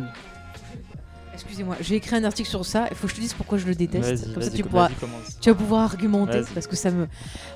Excusez-moi, 1.34 1.76
j'ai 1.82 1.96
écrit 1.96 2.16
un 2.16 2.24
article 2.24 2.48
sur 2.50 2.66
ça. 2.66 2.88
Il 2.92 2.96
faut 2.96 3.08
que 3.08 3.12
je 3.12 3.16
te 3.16 3.22
dise 3.22 3.34
pourquoi 3.34 3.58
je 3.58 3.66
le 3.66 3.76
déteste. 3.76 4.34
Comme 4.34 4.44
ça, 4.44 4.52
tu 4.52 4.64
pourras, 4.64 4.90
tu 5.42 5.50
vas 5.50 5.56
pouvoir 5.56 5.82
argumenter 5.84 6.42
parce 6.54 6.68
que 6.68 6.76
ça 6.76 6.92
me. 6.92 7.08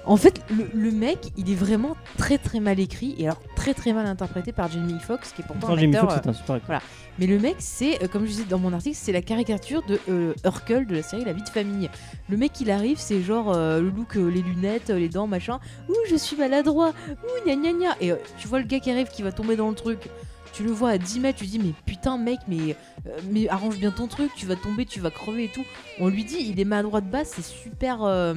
En 0.06 0.18
fait, 0.18 0.42
le, 0.50 0.68
le 0.74 0.92
mec, 0.92 1.32
il 1.38 1.52
est 1.52 1.56
vraiment 1.56 1.96
très 2.18 2.38
très 2.38 2.60
mal 2.60 2.80
écrit 2.80 3.16
et 3.20 3.26
alors 3.26 3.40
très 3.56 3.74
très 3.74 3.94
mal 3.94 4.06
interprété 4.08 4.52
par 4.52 4.72
Jamie 4.72 5.00
Foxx, 5.00 5.32
qui 5.34 5.42
est 5.42 5.46
pourtant 5.46 5.70
un 5.70 5.78
acteur. 5.78 6.12
Foxx, 6.12 6.16
euh, 6.16 6.20
c'est 6.24 6.30
un 6.30 6.34
super 6.34 6.56
acteur. 6.56 6.66
voilà. 6.68 6.82
Mais 7.20 7.26
le 7.28 7.40
mec, 7.40 7.56
c'est, 7.60 8.04
euh, 8.04 8.08
comme 8.08 8.24
je 8.26 8.30
disais 8.30 8.44
dans 8.44 8.60
mon 8.60 8.74
article, 8.74 8.96
c'est 9.00 9.12
la 9.12 9.22
caricature 9.24 9.84
de 9.88 10.00
euh, 10.10 10.34
Urkel 10.46 10.86
de 10.86 10.96
la 10.96 11.04
série 11.04 11.24
La 11.26 11.34
vie 11.34 11.42
de 11.44 11.50
famille. 11.50 11.90
Le 12.30 12.38
mec, 12.38 12.60
il 12.62 12.70
arrive, 12.70 13.00
c'est 13.00 13.22
genre 13.22 13.52
euh, 13.56 13.80
le 13.82 13.90
look, 13.90 14.18
euh, 14.18 14.28
les 14.30 14.42
lunettes, 14.42 14.90
euh, 14.92 15.00
les 15.00 15.10
dents, 15.10 15.26
machin. 15.28 15.60
Ouh, 15.90 15.94
je 16.10 16.16
suis 16.16 16.36
maladroit. 16.38 16.94
Ouh, 17.10 17.46
gna 17.48 17.56
gna 17.56 17.72
gna. 17.74 17.96
Et 18.02 18.12
euh, 18.12 18.16
tu 18.38 18.48
vois 18.48 18.60
le 18.60 18.66
gars 18.66 18.80
qui 18.80 18.92
arrive, 18.92 19.08
qui 19.08 19.24
va 19.24 19.32
tomber 19.32 19.56
dans 19.56 19.70
le 19.70 19.76
truc. 19.76 20.10
Tu 20.58 20.64
le 20.64 20.72
vois 20.72 20.90
à 20.90 20.98
10 20.98 21.20
mètres, 21.20 21.38
tu 21.38 21.46
dis, 21.46 21.60
mais 21.60 21.74
putain, 21.86 22.18
mec, 22.18 22.40
mais, 22.48 22.76
euh, 23.06 23.20
mais 23.30 23.48
arrange 23.48 23.78
bien 23.78 23.92
ton 23.92 24.08
truc, 24.08 24.32
tu 24.36 24.48
vas 24.48 24.56
tomber, 24.56 24.86
tu 24.86 25.00
vas 25.00 25.12
crever 25.12 25.44
et 25.44 25.50
tout. 25.50 25.64
On 26.00 26.08
lui 26.08 26.24
dit, 26.24 26.38
il 26.40 26.60
est 26.60 26.66
maladroit 26.66 27.00
de 27.00 27.12
base, 27.12 27.32
c'est 27.36 27.46
super 27.46 28.04
euh, 28.04 28.34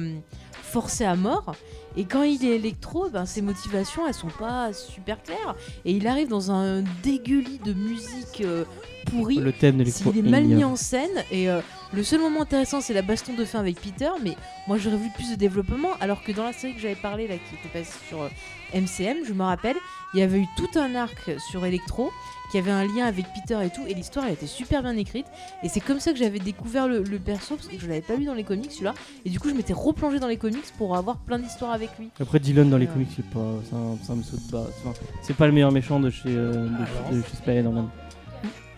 forcé 0.61 1.03
à 1.03 1.15
mort. 1.15 1.55
Et 1.97 2.05
quand 2.05 2.21
il 2.21 2.45
est 2.45 2.55
électro, 2.55 3.09
ben, 3.09 3.25
ses 3.25 3.41
motivations, 3.41 4.07
elles 4.07 4.13
sont 4.13 4.29
pas 4.29 4.71
super 4.71 5.21
claires. 5.23 5.55
Et 5.83 5.93
il 5.93 6.05
arrive 6.05 6.27
dans 6.27 6.51
un 6.51 6.83
dégueulis 7.01 7.59
de 7.65 7.73
musique 7.73 8.41
euh, 8.41 8.65
pourrie. 9.07 9.37
Le 9.37 9.51
thème 9.51 9.77
de 9.77 9.79
l'électro. 9.79 10.11
S'il 10.11 10.25
est 10.25 10.29
mal 10.29 10.45
mis 10.45 10.63
en 10.63 10.75
scène 10.75 11.23
et 11.31 11.49
euh, 11.49 11.59
le 11.93 12.03
seul 12.03 12.21
moment 12.21 12.41
intéressant 12.41 12.81
c'est 12.81 12.93
la 12.93 13.01
baston 13.01 13.33
de 13.33 13.43
fin 13.43 13.59
avec 13.59 13.79
Peter 13.81 14.09
mais 14.23 14.35
moi 14.67 14.77
j'aurais 14.77 14.97
vu 14.97 15.09
plus 15.15 15.31
de 15.31 15.35
développement 15.35 15.89
alors 15.99 16.23
que 16.23 16.31
dans 16.31 16.43
la 16.43 16.53
série 16.53 16.73
que 16.73 16.79
j'avais 16.79 16.95
parlé 16.95 17.27
là 17.27 17.35
qui 17.35 17.55
était 17.55 17.79
passée 17.79 17.97
sur 18.07 18.21
euh, 18.21 18.29
MCM 18.73 19.25
je 19.25 19.33
me 19.33 19.43
rappelle 19.43 19.75
il 20.13 20.19
y 20.19 20.23
avait 20.23 20.39
eu 20.39 20.47
tout 20.57 20.79
un 20.79 20.95
arc 20.95 21.31
sur 21.49 21.65
Electro 21.65 22.11
qui 22.51 22.57
avait 22.57 22.71
un 22.71 22.85
lien 22.85 23.05
avec 23.05 23.25
Peter 23.33 23.57
et 23.63 23.69
tout 23.69 23.81
et 23.87 23.93
l'histoire 23.93 24.25
elle 24.25 24.33
était 24.33 24.45
super 24.45 24.81
bien 24.83 24.97
écrite 24.97 25.25
et 25.63 25.69
c'est 25.69 25.79
comme 25.79 26.01
ça 26.01 26.11
que 26.11 26.17
j'avais 26.17 26.39
découvert 26.39 26.87
le, 26.89 27.01
le 27.01 27.17
perso 27.17 27.55
parce 27.55 27.69
que 27.69 27.79
je 27.79 27.87
l'avais 27.87 28.01
pas 28.01 28.15
lu 28.17 28.25
dans 28.25 28.33
les 28.33 28.43
comics 28.43 28.69
celui-là 28.71 28.93
et 29.23 29.29
du 29.29 29.39
coup 29.39 29.47
je 29.47 29.53
m'étais 29.53 29.71
replongé 29.71 30.19
dans 30.19 30.27
les 30.27 30.35
comics 30.35 30.65
pour 30.77 30.97
avoir 30.97 31.15
plein 31.17 31.39
d'histoires 31.39 31.71
avec 31.71 31.89
lui 31.97 32.09
Après, 32.19 32.39
Dylan 32.39 32.69
dans 32.69 32.77
les 32.77 32.87
Euh. 32.87 32.91
comics, 32.91 33.07
c'est 33.15 33.25
pas. 33.29 33.53
C'est 33.69 33.75
un, 33.75 33.97
c'est 34.03 34.11
un 34.11 34.15
me 34.17 34.23
saute 34.23 34.51
bas. 34.51 34.65
Enfin, 34.83 34.93
c'est 35.21 35.35
pas 35.35 35.47
le 35.47 35.53
meilleur 35.53 35.71
méchant 35.71 35.99
de 36.01 36.09
chez, 36.09 36.23
euh, 36.27 36.51
de, 36.51 36.75
Alors. 36.75 37.11
de 37.13 37.21
chez 37.21 37.37
Spider-Man. 37.37 37.87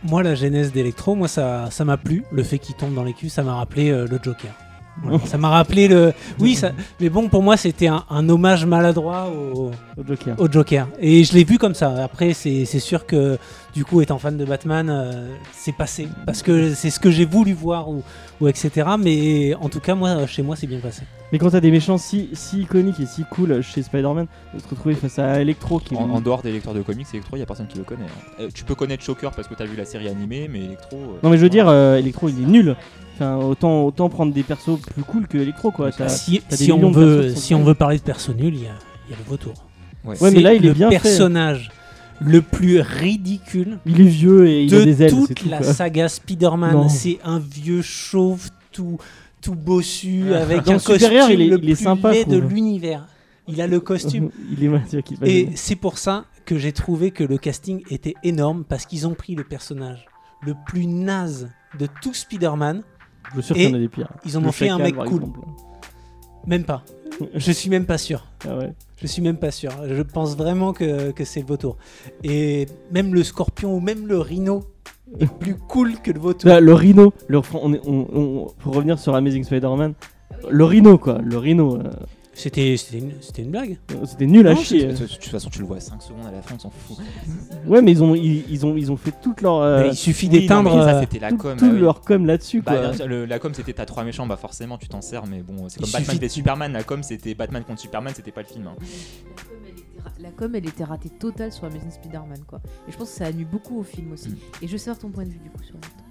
Moi, 0.03 0.21
la 0.21 0.35
genèse 0.35 0.71
d'Electro, 0.71 1.15
moi, 1.15 1.27
ça 1.27 1.69
ça 1.71 1.83
m'a 1.85 1.97
plu. 1.97 2.23
Le 2.31 2.43
fait 2.43 2.59
qu'il 2.59 2.75
tombe 2.75 2.93
dans 2.93 3.03
les 3.03 3.13
culs, 3.13 3.29
ça 3.31 3.41
m'a 3.41 3.55
rappelé 3.55 3.89
euh, 3.89 4.05
le 4.05 4.19
Joker. 4.21 4.51
Voilà. 5.01 5.19
ça 5.25 5.37
m'a 5.37 5.49
rappelé 5.49 5.87
le. 5.87 6.13
Oui, 6.39 6.55
ça... 6.55 6.71
mais 6.99 7.09
bon, 7.09 7.27
pour 7.27 7.41
moi, 7.41 7.57
c'était 7.57 7.87
un, 7.87 8.03
un 8.09 8.29
hommage 8.29 8.65
maladroit 8.65 9.27
au, 9.29 9.71
Au 9.97 10.03
Joker. 10.07 10.35
au 10.39 10.47
Joker. 10.51 10.87
Et 10.99 11.23
je 11.23 11.33
l'ai 11.33 11.43
vu 11.43 11.57
comme 11.57 11.73
ça. 11.73 12.03
Après, 12.03 12.33
c'est 12.33 12.65
sûr 12.65 13.05
que, 13.07 13.37
du 13.73 13.85
coup, 13.85 14.01
étant 14.01 14.19
fan 14.19 14.37
de 14.37 14.45
Batman, 14.45 14.89
euh, 14.89 15.29
c'est 15.51 15.71
passé. 15.75 16.07
Parce 16.27 16.43
que 16.43 16.73
c'est 16.75 16.91
ce 16.91 16.99
que 16.99 17.09
j'ai 17.09 17.25
voulu 17.25 17.53
voir, 17.53 17.89
ou, 17.89 18.03
ou 18.39 18.47
etc. 18.47 18.87
Mais 18.99 19.55
en 19.55 19.69
tout 19.69 19.79
cas, 19.79 19.95
moi, 19.95 20.27
chez 20.27 20.43
moi, 20.43 20.55
c'est 20.55 20.67
bien 20.67 20.79
passé. 20.79 21.01
Mais 21.31 21.39
quand 21.39 21.49
t'as 21.49 21.59
des 21.59 21.71
méchants 21.71 21.97
si, 21.97 22.29
si 22.33 22.61
iconiques 22.61 22.99
et 22.99 23.07
si 23.07 23.23
cool 23.31 23.63
chez 23.63 23.81
Spider-Man, 23.81 24.27
de 24.53 24.59
se 24.59 24.67
retrouver 24.67 24.93
face 24.93 25.17
à 25.17 25.41
Electro 25.41 25.79
qui. 25.79 25.95
En, 25.95 26.07
en 26.11 26.21
dehors 26.21 26.43
des 26.43 26.51
lecteurs 26.51 26.75
de 26.75 26.81
comics, 26.83 27.07
Electro, 27.11 27.35
il 27.35 27.39
y 27.39 27.43
a 27.43 27.47
personne 27.47 27.65
qui 27.67 27.79
le 27.79 27.83
connaît. 27.83 28.03
hein. 28.05 28.31
Euh, 28.41 28.49
tu 28.53 28.63
peux 28.63 28.75
connaître 28.75 29.03
Shocker 29.03 29.31
parce 29.35 29.47
que 29.47 29.55
t'as 29.55 29.65
vu 29.65 29.75
la 29.75 29.85
série 29.85 30.07
animée, 30.07 30.47
mais 30.47 30.59
Electro. 30.65 30.97
euh, 30.97 31.19
Non, 31.23 31.31
mais 31.31 31.37
je 31.37 31.41
veux 31.41 31.49
dire, 31.49 31.67
euh, 31.67 31.97
Electro 31.97 32.29
il 32.29 32.43
est 32.43 32.45
nul. 32.45 32.75
Enfin, 33.15 33.37
autant, 33.37 33.85
autant 33.85 34.09
prendre 34.09 34.33
des 34.33 34.43
persos 34.43 34.79
plus 34.93 35.03
cool 35.03 35.27
que 35.27 35.37
Electro 35.37 35.71
quoi. 35.71 35.91
T'as- 35.91 36.09
Si, 36.09 36.41
t'as 36.49 36.57
des 36.57 36.63
si 36.65 36.71
on 36.71 36.91
veut, 36.91 37.31
qui 37.33 37.39
si 37.39 37.53
on 37.55 37.63
veut 37.63 37.75
parler 37.75 37.97
de 37.97 38.03
perso 38.03 38.33
nul, 38.33 38.55
il 38.55 38.63
y 38.63 38.65
a, 38.65 38.69
y 39.09 39.13
a 39.13 39.17
le 39.17 39.23
vautour. 39.29 39.53
ouais. 40.05 40.19
Ouais, 40.19 40.31
mais 40.31 40.37
C'est 40.37 40.41
là, 40.41 40.53
il 40.55 40.65
est 40.65 40.69
le 40.69 40.73
bien 40.73 40.89
fait. 40.89 40.99
personnage 40.99 41.71
le 42.19 42.41
plus 42.41 42.79
ridicule 42.79 43.79
Il 43.85 44.01
est 44.01 44.05
vieux 44.05 44.47
et 44.47 44.63
il 44.63 44.73
a 44.73 44.79
de 44.79 44.83
des 44.85 45.03
ailes. 45.03 45.09
c'est 45.11 45.15
toute 45.15 45.35
tout, 45.35 45.49
la 45.49 45.57
quoi. 45.57 45.73
saga 45.73 46.07
Spider-Man. 46.09 46.73
Non. 46.73 46.89
C'est 46.89 47.19
un 47.23 47.39
vieux 47.39 47.81
chauve 47.81 48.49
tout, 48.71 48.97
tout 49.41 49.55
bossu 49.55 50.25
Ah. 50.33 50.41
avec 50.41 50.63
Dans 50.63 50.73
un 50.73 50.79
Supérieur, 50.79 51.27
costume 51.27 51.39
il 51.39 51.45
est- 51.45 51.49
le 51.49 51.57
il 51.63 51.69
est 51.69 51.73
plus 51.75 51.83
sympa, 51.83 52.11
laid 52.13 52.25
de 52.27 52.37
l'univers. 52.37 53.05
Il 53.47 53.61
a 53.61 53.67
le 53.67 53.79
costume. 53.79 54.31
il 54.57 54.63
est 54.63 54.67
va 54.69 54.79
Et 55.27 55.49
c'est 55.55 55.75
pour 55.75 55.97
ça 55.97 56.25
que 56.45 56.57
j'ai 56.57 56.71
trouvé 56.71 57.11
que 57.11 57.23
le 57.23 57.37
casting 57.37 57.83
était 57.91 58.15
énorme 58.23 58.63
parce 58.67 58.85
qu'ils 58.85 59.05
ont 59.05 59.13
pris 59.13 59.35
le 59.35 59.43
personnage 59.43 60.05
le 60.45 60.55
plus 60.65 60.87
naze 60.87 61.49
de 61.79 61.87
tout 62.01 62.13
Spider-Man. 62.13 62.83
Je 63.35 63.41
suis 63.41 63.47
sûr 63.47 63.55
qu'il 63.55 63.69
y 63.69 63.71
en 63.71 63.75
a 63.75 63.79
des 63.79 63.89
pires. 63.89 64.09
Ils 64.25 64.37
en 64.37 64.41
Le 64.41 64.47
ont 64.47 64.51
fait 64.51 64.69
un 64.69 64.77
mec 64.77 64.95
cool. 64.95 65.05
exemple. 65.05 65.39
Même 66.45 66.63
pas. 66.63 66.83
Je 67.35 67.51
suis 67.51 67.69
même 67.69 67.85
pas 67.85 67.97
sûr. 67.97 68.25
Ah 68.47 68.57
ouais. 68.57 68.73
Je 68.97 69.07
suis 69.07 69.21
même 69.21 69.37
pas 69.37 69.51
sûr. 69.51 69.71
Je 69.87 70.01
pense 70.01 70.35
vraiment 70.35 70.73
que, 70.73 71.11
que 71.11 71.25
c'est 71.25 71.41
le 71.41 71.45
vautour. 71.45 71.77
Et 72.23 72.67
même 72.91 73.13
le 73.13 73.23
scorpion 73.23 73.75
ou 73.75 73.79
même 73.79 74.07
le 74.07 74.17
rhino 74.17 74.63
est 75.19 75.31
plus 75.39 75.55
cool 75.55 75.99
que 76.01 76.11
le 76.11 76.19
vautour. 76.19 76.49
Là, 76.49 76.59
le 76.59 76.73
Rhino, 76.73 77.13
le, 77.27 77.41
fran- 77.41 77.59
on 77.63 77.73
est, 77.73 77.81
on, 77.85 78.07
on- 78.13 78.47
pour 78.59 78.75
revenir 78.75 78.97
sur 78.99 79.13
Amazing 79.15 79.43
Spider-Man, 79.43 79.93
le 80.49 80.63
Rhino 80.65 80.97
quoi, 80.97 81.19
le 81.23 81.37
Rhino, 81.37 81.77
euh, 81.77 81.83
C'était 82.35 82.75
c'était 82.77 82.97
une, 82.97 83.11
c'était 83.21 83.41
une 83.43 83.51
blague. 83.51 83.77
c'était 84.05 84.25
nul 84.25 84.47
à 84.47 84.53
Non, 84.55 84.59
chier. 84.61 84.85
De 84.87 84.95
toute 85.05 85.23
façon, 85.25 85.49
tu 85.51 85.59
le 85.59 85.65
vois 85.65 85.79
5 85.79 86.01
secondes 86.01 86.25
à 86.25 86.31
la 86.31 86.41
fin, 86.41 86.55
on 86.55 86.59
s'en 86.59 86.69
fout. 86.71 86.97
Ouais, 87.67 87.81
mais 87.81 87.91
ils 87.91 88.03
ont, 88.03 88.15
ils, 88.15 88.43
ils 88.49 88.65
ont, 88.65 88.75
ils 88.75 88.91
ont 88.91 88.97
fait 88.97 89.13
toute 89.21 89.41
leur, 89.41 89.57
euh, 89.61 89.81
Mais 89.83 89.89
il 89.89 89.95
suffit 89.95 90.25
Oui, 90.31 90.39
d'éteindre. 90.41 90.75
euh, 90.75 90.99
c'était 91.01 91.19
la 91.19 91.29
tout, 91.29 91.37
com. 91.37 91.57
tout 91.57 91.65
oui. 91.65 91.79
leur 91.79 92.01
com 92.01 92.25
là-dessus 92.25 92.61
Bah, 92.61 92.91
la 93.07 93.39
com 93.39 93.53
c'était 93.53 93.73
t'as 93.73 93.85
trois 93.85 94.03
méchants, 94.03 94.25
bah 94.25 94.35
forcément 94.37 94.77
tu 94.79 94.87
t'en 94.87 95.01
sers, 95.01 95.25
mais 95.27 95.41
bon, 95.41 95.69
c'est 95.69 95.79
Il 95.79 95.83
comme 95.83 95.91
Batman 95.91 96.17
suffit 96.17 96.29
Superman, 96.29 96.73
la 96.73 96.83
com 96.83 97.03
c'était 97.03 97.35
Batman 97.35 97.63
contre 97.63 97.81
Superman, 97.81 98.13
c'était 98.15 98.31
pas 98.31 98.41
le 98.41 98.47
film. 98.47 98.67
hein. 98.67 98.75
La 100.19 100.29
com, 100.31 100.53
elle 100.55 100.67
était 100.67 100.83
ratée 100.83 101.09
totale 101.09 101.51
sur 101.51 101.65
Amazing 101.65 101.91
Spider-Man, 101.91 102.39
quoi. 102.47 102.61
Et 102.87 102.91
je 102.91 102.97
pense 102.97 103.09
que 103.11 103.15
ça 103.17 103.25
a 103.25 103.31
nu 103.31 103.45
beaucoup 103.45 103.79
au 103.79 103.83
film 103.83 104.13
aussi. 104.13 104.29
Mm. 104.29 104.35
Et 104.61 104.67
je 104.67 104.71
veux 104.71 104.77
savoir 104.77 104.97
ton 104.99 105.09
point 105.09 105.23
de 105.25 105.29
vue, 105.29 105.39
du 105.39 105.49
coup, 105.49 105.61
sur 105.63 105.75
Electro. 105.75 106.03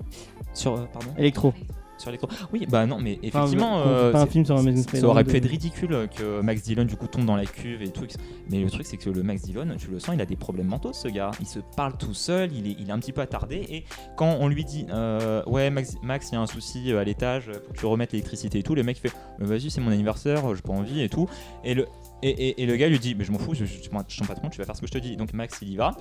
Sur, 0.55 0.75
euh, 0.75 0.85
pardon 0.93 1.09
Électro. 1.17 1.55
Sur. 2.03 2.29
Oui, 2.53 2.67
bah 2.69 2.87
non, 2.87 2.99
mais 3.01 3.19
effectivement, 3.23 3.83
euh, 3.87 4.13
un 4.15 4.27
film 4.27 4.45
sur 4.45 4.59
ça 4.59 5.07
aurait 5.07 5.25
pu 5.25 5.33
de- 5.33 5.37
être 5.39 5.47
ridicule 5.47 6.09
que 6.17 6.41
Max 6.41 6.63
Dillon 6.63 6.85
du 6.85 6.97
coup 6.97 7.07
tombe 7.07 7.25
dans 7.25 7.37
la 7.37 7.47
cuve 7.47 7.83
et 7.83 7.89
tout. 7.91 8.07
Mais 8.51 8.61
le 8.61 8.71
truc 8.71 8.87
c'est 8.87 8.97
que 8.97 9.11
le 9.11 9.23
Max 9.23 9.43
Dillon, 9.43 9.67
tu 9.79 9.89
le 9.91 9.99
sens, 9.99 10.15
il 10.15 10.21
a 10.21 10.27
des 10.27 10.37
problèmes 10.37 10.67
mentaux 10.69 10.93
ce 10.93 11.09
gars. 11.09 11.31
Il 11.41 11.47
se 11.47 11.61
parle 11.77 11.97
tout 11.97 12.15
seul, 12.15 12.53
il 12.53 12.67
est, 12.69 12.77
il 12.79 12.89
est 12.89 12.93
un 12.93 12.99
petit 12.99 13.13
peu 13.13 13.21
attardé. 13.21 13.65
Et 13.71 13.85
quand 14.17 14.37
on 14.41 14.49
lui 14.49 14.65
dit, 14.65 14.87
euh, 14.91 15.43
ouais 15.47 15.71
Max, 15.71 15.95
Max, 16.03 16.29
il 16.31 16.35
y 16.35 16.39
a 16.39 16.41
un 16.41 16.47
souci 16.47 16.93
euh, 16.93 17.01
à 17.01 17.05
l'étage, 17.05 17.51
faut 17.67 17.73
que 17.73 17.79
tu 17.79 17.87
remettes 17.87 18.13
l'électricité 18.13 18.59
et 18.59 18.63
tout, 18.63 18.75
le 18.75 18.83
mec 18.83 18.99
fait, 18.99 19.13
vas-y 19.39 19.71
c'est 19.71 19.81
mon 19.81 19.91
anniversaire, 19.91 20.55
j'ai 20.55 20.63
pas 20.63 20.73
envie 20.73 21.01
et 21.03 21.09
tout. 21.09 21.29
Et 21.65 21.75
le 21.75 21.87
Et, 22.23 22.29
et- 22.31 22.63
et 22.63 22.67
le 22.67 22.77
gars 22.77 22.89
lui 22.89 22.99
dit, 23.01 23.15
mais 23.19 23.25
je 23.25 23.33
m'en 23.33 23.39
fous, 23.39 23.55
je, 23.55 23.65
je, 23.65 23.73
je 23.75 23.81
suis 23.81 23.89
ton 24.21 24.27
patron, 24.27 24.49
tu 24.49 24.59
vas 24.59 24.65
faire 24.65 24.77
ce 24.77 24.81
que 24.81 24.87
je 24.87 24.93
te 24.93 24.99
dis. 24.99 25.17
Donc 25.17 25.33
Max 25.33 25.59
il 25.63 25.71
y 25.73 25.77
va. 25.77 25.93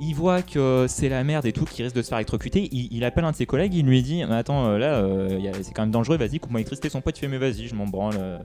Il 0.00 0.14
voit 0.14 0.42
que 0.42 0.86
c'est 0.88 1.08
la 1.08 1.22
merde 1.24 1.46
et 1.46 1.52
tout, 1.52 1.64
qu'il 1.64 1.84
risque 1.84 1.94
de 1.96 2.02
se 2.02 2.08
faire 2.08 2.18
électrocuter. 2.18 2.68
Il, 2.72 2.88
il 2.92 3.04
appelle 3.04 3.24
un 3.24 3.30
de 3.30 3.36
ses 3.36 3.46
collègues, 3.46 3.74
il 3.74 3.86
lui 3.86 4.02
dit, 4.02 4.24
mais 4.28 4.34
attends, 4.34 4.66
euh, 4.66 4.78
là, 4.78 4.94
euh, 4.96 5.38
c'est 5.62 5.72
quand 5.72 5.82
même 5.82 5.90
dangereux, 5.92 6.16
vas-y, 6.16 6.40
coupe-moi 6.40 6.58
l'électricité. 6.58 6.88
Son 6.88 7.00
pote 7.00 7.16
il 7.16 7.20
fait, 7.20 7.28
mais 7.28 7.38
vas-y, 7.38 7.68
je 7.68 7.74
m'en 7.74 7.86
branle. 7.86 8.14
euh. 8.18 8.38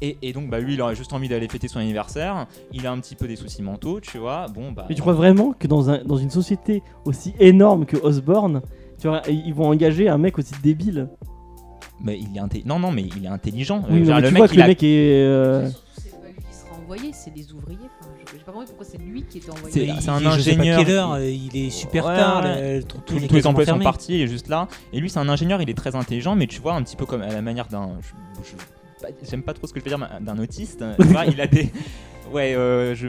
Et, 0.00 0.16
et 0.22 0.32
donc 0.32 0.48
bah 0.48 0.60
lui, 0.60 0.74
il 0.74 0.80
aurait 0.82 0.94
juste 0.94 1.12
envie 1.12 1.28
d'aller 1.28 1.48
fêter 1.48 1.66
son 1.68 1.78
anniversaire. 1.80 2.46
Il 2.72 2.86
a 2.86 2.92
un 2.92 2.98
petit 3.00 3.14
peu 3.16 3.26
des 3.26 3.36
soucis 3.36 3.62
mentaux, 3.62 4.00
tu 4.00 4.18
vois. 4.18 4.46
Bon 4.46 4.70
bah. 4.72 4.86
Mais 4.88 4.94
tu 4.94 5.00
crois 5.00 5.12
vraiment 5.14 5.52
que 5.58 5.66
dans, 5.66 5.90
un, 5.90 6.04
dans 6.04 6.16
une 6.16 6.30
société 6.30 6.82
aussi 7.04 7.34
énorme 7.40 7.84
que 7.84 7.96
Osborne, 7.96 8.62
tu 9.00 9.08
vois, 9.08 9.22
ils 9.28 9.52
vont 9.54 9.68
engager 9.68 10.08
un 10.08 10.18
mec 10.18 10.38
aussi 10.38 10.54
débile? 10.62 11.08
Mais 12.00 12.18
il 12.18 12.36
est 12.36 12.64
non 12.64 12.78
non 12.78 12.92
mais 12.92 13.02
il 13.16 13.24
est 13.24 13.28
intelligent. 13.28 13.82
Oui, 13.90 14.02
Euh, 14.02 14.04
genre, 14.04 14.14
mais 14.16 14.20
le 14.22 14.28
tu 14.28 14.34
mec, 14.34 14.38
vois 14.38 14.48
que 14.48 14.52
il 14.54 14.58
le 14.58 14.62
a- 14.62 14.66
mec 14.68 14.82
est. 14.84 15.24
euh, 15.24 15.68
envoyé, 16.94 17.12
c'est 17.12 17.34
les 17.36 17.52
ouvriers. 17.52 17.78
Enfin, 18.00 18.10
je 18.32 18.38
j'ai 18.38 18.44
pas 18.44 18.52
compris 18.52 18.66
pourquoi 18.68 18.86
c'est 18.86 18.98
lui 18.98 19.22
qui 19.24 19.38
était 19.38 19.50
envoyé. 19.50 19.72
C'est- 19.72 20.00
c'est 20.00 20.08
un 20.10 20.18
il 20.20 20.26
est- 20.26 20.30
je 20.32 20.40
sais 20.40 20.50
pas 20.54 20.60
ingénieur. 20.62 20.78
quelle 20.84 20.90
heure, 20.94 21.12
euh, 21.12 21.30
il 21.30 21.56
est 21.56 21.70
super 21.70 22.06
Ouais, 22.06 22.16
tard, 22.16 22.44
ouais. 22.44 22.82
truc, 22.82 23.04
tous, 23.04 23.16
est 23.16 23.32
les 23.32 23.46
employés 23.46 23.68
sont 23.70 23.78
partis, 23.78 24.14
il 24.14 24.22
est 24.22 24.26
juste 24.28 24.48
là. 24.48 24.68
Et 24.92 25.00
lui, 25.00 25.10
c'est 25.10 25.18
un 25.18 25.28
ingénieur, 25.28 25.60
il 25.62 25.68
est 25.70 25.74
très 25.74 25.94
intelligent, 25.94 26.34
mais 26.34 26.46
tu 26.46 26.60
vois, 26.60 26.74
un 26.74 26.82
petit 26.82 26.96
peu 26.96 27.06
comme 27.06 27.22
à 27.22 27.28
la 27.32 27.42
manière 27.42 27.66
d'un. 27.68 27.90
je- 28.00 28.48
je- 28.50 28.56
pas- 29.02 29.12
J'aime 29.28 29.42
pas 29.42 29.54
trop 29.54 29.66
ce 29.66 29.72
que 29.72 29.80
je 29.80 29.84
veux 29.84 29.90
dire, 29.90 29.98
mais 29.98 30.06
d'un 30.24 30.38
autiste. 30.38 30.82
vois, 30.98 31.26
il 31.26 31.40
a 31.40 31.46
des. 31.46 31.70
Ouais, 32.32 32.54
euh, 32.54 32.94
je. 32.94 33.08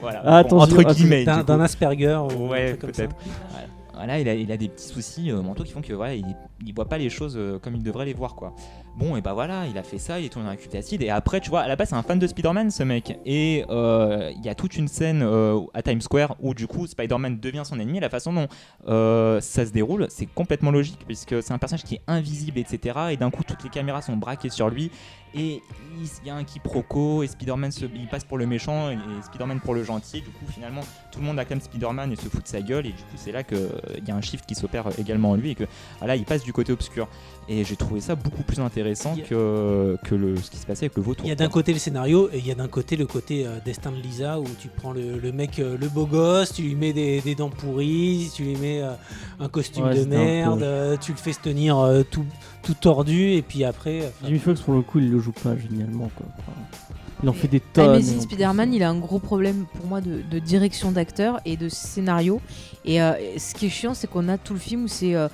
Voilà. 0.00 0.20
Ah, 0.24 0.42
Bon, 0.42 0.60
attention, 0.60 0.78
entre 0.78 0.92
guillemets. 0.94 1.24
D'un 1.24 1.38
du 1.38 1.44
d'un. 1.44 1.60
Asperger 1.60 2.16
ou 2.38 2.44
un 2.46 2.48
Ouais, 2.48 2.68
truc 2.70 2.80
comme 2.80 2.94
ça. 2.94 3.02
peut-être. 3.02 3.16
Voilà. 3.50 3.66
Voilà, 3.94 4.18
il 4.20 4.28
a, 4.28 4.34
il 4.34 4.50
a 4.50 4.56
des 4.56 4.68
petits 4.68 4.88
soucis 4.88 5.30
euh, 5.30 5.40
mentaux 5.42 5.62
qui 5.62 5.72
font 5.72 5.80
que 5.80 5.92
voilà, 5.92 6.14
il, 6.14 6.24
il 6.66 6.74
voit 6.74 6.88
pas 6.88 6.98
les 6.98 7.08
choses 7.10 7.34
euh, 7.36 7.58
comme 7.60 7.76
il 7.76 7.82
devrait 7.82 8.04
les 8.06 8.12
voir 8.12 8.34
quoi. 8.34 8.54
Bon 8.96 9.16
et 9.16 9.20
bah 9.20 9.32
voilà, 9.32 9.66
il 9.66 9.76
a 9.76 9.82
fait 9.82 9.98
ça, 9.98 10.20
il 10.20 10.26
est 10.26 10.28
tourné 10.28 10.46
dans 10.46 10.54
la 10.54 10.68
d'acide 10.72 11.02
et 11.02 11.10
après 11.10 11.40
tu 11.40 11.50
vois, 11.50 11.62
à 11.62 11.68
la 11.68 11.74
base 11.74 11.88
c'est 11.88 11.96
un 11.96 12.04
fan 12.04 12.16
de 12.20 12.26
Spider-Man 12.28 12.70
ce 12.70 12.84
mec 12.84 13.18
et 13.26 13.64
euh, 13.68 14.30
il 14.36 14.44
y 14.44 14.48
a 14.48 14.54
toute 14.54 14.76
une 14.76 14.86
scène 14.86 15.22
euh, 15.24 15.58
à 15.74 15.82
Times 15.82 16.00
Square 16.00 16.36
où 16.38 16.54
du 16.54 16.68
coup 16.68 16.86
Spider-Man 16.86 17.40
devient 17.40 17.62
son 17.64 17.80
ennemi. 17.80 17.98
La 17.98 18.08
façon 18.08 18.32
dont 18.32 18.46
euh, 18.86 19.40
ça 19.40 19.66
se 19.66 19.72
déroule, 19.72 20.06
c'est 20.10 20.26
complètement 20.26 20.70
logique 20.70 21.00
puisque 21.06 21.42
c'est 21.42 21.52
un 21.52 21.58
personnage 21.58 21.82
qui 21.82 21.96
est 21.96 22.02
invisible 22.06 22.56
etc. 22.60 22.96
Et 23.10 23.16
d'un 23.16 23.32
coup 23.32 23.42
toutes 23.42 23.64
les 23.64 23.70
caméras 23.70 24.00
sont 24.00 24.16
braquées 24.16 24.48
sur 24.48 24.70
lui 24.70 24.92
et 25.34 25.60
il 25.98 26.26
y 26.26 26.30
a 26.30 26.36
un 26.36 26.44
quiproquo 26.44 27.24
et 27.24 27.26
Spider-Man 27.26 27.72
se, 27.72 27.86
il 27.86 28.06
passe 28.06 28.24
pour 28.24 28.38
le 28.38 28.46
méchant 28.46 28.90
et, 28.90 28.98
Spider-Man 29.24 29.58
pour 29.58 29.74
le 29.74 29.82
gentil. 29.82 30.20
Du 30.20 30.30
coup 30.30 30.46
finalement 30.48 30.82
tout 31.10 31.18
le 31.18 31.26
monde 31.26 31.40
acclame 31.40 31.60
Spider-Man 31.60 32.12
et 32.12 32.16
se 32.16 32.28
fout 32.28 32.44
de 32.44 32.48
sa 32.48 32.60
gueule 32.60 32.86
et 32.86 32.92
du 32.92 33.02
coup 33.02 33.16
c'est 33.16 33.32
là 33.32 33.42
qu'il 33.42 33.58
y 34.06 34.12
a 34.12 34.14
un 34.14 34.20
shift 34.20 34.46
qui 34.46 34.54
s'opère 34.54 34.86
également 35.00 35.30
en 35.30 35.34
lui 35.34 35.50
et 35.50 35.54
que 35.56 35.64
ah 36.00 36.06
là 36.06 36.14
il 36.14 36.24
passe 36.24 36.44
du 36.44 36.52
côté 36.52 36.72
obscur 36.72 37.08
et 37.48 37.64
j'ai 37.64 37.76
trouvé 37.76 38.00
ça 38.00 38.14
beaucoup 38.14 38.42
plus 38.42 38.60
intéressant 38.60 39.16
que, 39.16 39.96
que 40.04 40.14
le, 40.14 40.36
ce 40.36 40.50
qui 40.50 40.56
se 40.56 40.66
passait 40.66 40.86
avec 40.86 40.96
le 40.96 41.02
vautour. 41.02 41.26
Il 41.26 41.28
y 41.28 41.32
a 41.32 41.36
d'un 41.36 41.48
côté 41.48 41.72
le 41.72 41.78
scénario 41.78 42.28
et 42.32 42.38
il 42.38 42.46
y 42.46 42.50
a 42.50 42.54
d'un 42.54 42.68
côté 42.68 42.96
le 42.96 43.06
côté 43.06 43.46
euh, 43.46 43.58
destin 43.64 43.90
de 43.92 43.96
Lisa 43.96 44.40
où 44.40 44.46
tu 44.60 44.68
prends 44.68 44.92
le, 44.92 45.18
le 45.18 45.32
mec, 45.32 45.58
euh, 45.58 45.76
le 45.78 45.88
beau 45.88 46.06
gosse, 46.06 46.52
tu 46.52 46.62
lui 46.62 46.74
mets 46.74 46.92
des, 46.92 47.20
des 47.20 47.34
dents 47.34 47.50
pourries, 47.50 48.30
tu 48.34 48.44
lui 48.44 48.56
mets 48.56 48.82
euh, 48.82 48.92
un 49.40 49.48
costume 49.48 49.84
Ouais, 49.84 49.98
de 49.98 50.04
merde, 50.04 50.62
euh, 50.62 50.96
tu 51.00 51.12
le 51.12 51.18
fais 51.18 51.32
se 51.32 51.40
tenir 51.40 51.78
euh, 51.78 52.02
tout, 52.08 52.24
tout 52.62 52.74
tordu 52.74 53.32
et 53.32 53.42
puis 53.42 53.64
après. 53.64 54.02
euh, 54.02 54.08
Jimmy 54.24 54.38
Fox, 54.38 54.60
pour 54.60 54.74
le 54.74 54.82
coup, 54.82 54.98
il 54.98 55.10
le 55.10 55.18
joue 55.20 55.32
pas 55.32 55.56
génialement. 55.56 56.10
Quoi. 56.16 56.26
Enfin, 56.38 56.52
il 57.22 57.28
en 57.28 57.32
fait 57.32 57.48
des 57.48 57.60
tonnes. 57.60 57.90
Amazing 57.90 58.20
Spider-Man, 58.20 58.74
il 58.74 58.82
a 58.82 58.90
un 58.90 58.98
gros 58.98 59.18
problème 59.18 59.64
pour 59.76 59.86
moi 59.86 60.00
de, 60.02 60.20
de 60.30 60.38
direction 60.38 60.92
d'acteur 60.92 61.40
et 61.46 61.56
de 61.56 61.68
scénario. 61.68 62.40
Et 62.84 63.00
euh, 63.00 63.12
ce 63.38 63.54
qui 63.54 63.66
est 63.66 63.70
chiant, 63.70 63.94
c'est 63.94 64.06
qu'on 64.08 64.28
a 64.28 64.36
tout 64.36 64.52
le 64.52 64.58
film 64.58 64.84
où 64.84 64.88
c'est 64.88 65.14
euh, 65.14 65.28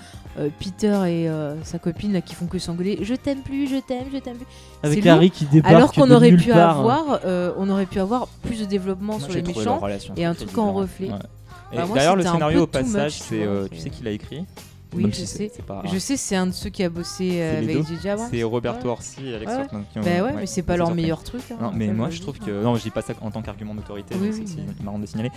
Peter 0.59 0.87
et 1.07 1.29
euh, 1.29 1.55
sa 1.65 1.79
copine 1.79 2.13
là, 2.13 2.21
qui 2.21 2.35
font 2.35 2.47
que 2.47 2.59
s'engueuler. 2.59 2.99
Je 3.03 3.15
t'aime 3.15 3.41
plus, 3.43 3.69
je 3.69 3.77
t'aime, 3.77 4.05
je 4.13 4.19
t'aime 4.19 4.37
plus. 4.37 4.47
Avec 4.83 5.03
c'est 5.03 5.09
Harry 5.11 5.31
qui 5.31 5.45
débarque. 5.47 5.75
Alors 5.75 5.93
qu'on 5.93 6.07
de 6.07 6.15
aurait 6.15 6.31
nulle 6.31 6.41
pu 6.43 6.51
part. 6.51 6.77
hein. 6.77 6.81
avoir, 6.81 7.21
euh, 7.25 7.53
on 7.59 7.69
aurait 7.69 7.87
pu 7.87 7.99
avoir 8.01 8.27
plus 8.43 8.61
de 8.61 8.65
développement 8.65 9.19
Moi, 9.19 9.29
sur 9.29 9.33
les 9.35 9.43
méchants. 9.43 9.81
et 10.17 10.25
un 10.25 10.35
truc 10.35 10.57
en 10.57 10.73
reflet. 10.73 11.09
Ouais. 11.11 11.15
Et 11.73 11.77
Bah, 11.77 11.87
moi, 11.87 11.97
D'ailleurs 11.97 12.17
le 12.17 12.23
scénario 12.25 12.63
au 12.63 12.67
passage, 12.67 13.13
much, 13.15 13.21
c'est 13.23 13.43
euh, 13.45 13.69
tu 13.71 13.79
sais 13.79 13.91
qui 13.91 14.03
l'a 14.03 14.11
écrit? 14.11 14.45
Oui, 14.93 15.03
Même 15.05 15.13
je 15.13 15.19
si 15.19 15.27
sais. 15.29 15.37
c'est- 15.39 15.53
c'est 15.55 15.65
pas- 15.65 15.83
Je 15.85 15.99
sais, 16.01 16.17
c'est 16.17 16.35
un 16.35 16.49
de 16.49 16.51
ceux 16.53 16.69
qui 16.69 16.83
a 16.83 16.89
bossé 16.89 17.35
euh, 17.41 17.59
avec. 17.59 17.87
J.J. 17.87 18.09
Abrams. 18.09 18.29
C'est 18.29 18.43
Roberto 18.43 18.87
Ouais. 18.87 18.91
Orsi 18.91 19.25
et 19.29 19.35
Alex 19.37 19.53
Ouais. 19.53 19.61
Hoffman 19.67 19.83
qui 19.93 19.99
ont- 20.01 20.03
Bah 20.03 20.23
ouais, 20.25 20.33
mais 20.35 20.47
c'est 20.47 20.63
pas 20.63 20.77
leur 20.77 20.93
meilleur 20.93 21.23
truc. 21.23 21.43
hein, 21.53 21.57
Non, 21.61 21.71
mais 21.73 21.87
moi 21.93 22.11
je 22.11 22.21
trouve 22.21 22.35
dis. 22.41 22.47
que. 22.47 22.63
Non, 22.65 22.75
je 22.75 22.83
dis 22.83 22.91
pas 22.91 23.03
ça 23.03 23.13
en 23.21 23.31
tant 23.31 23.41
qu'argument 23.41 23.73
d'autorité, 23.77 24.17
Oui, 24.21 24.31
oui, 24.35 24.45
c'est 24.47 24.83
marrant 24.83 24.99
de 24.99 25.07
signaler. 25.07 25.31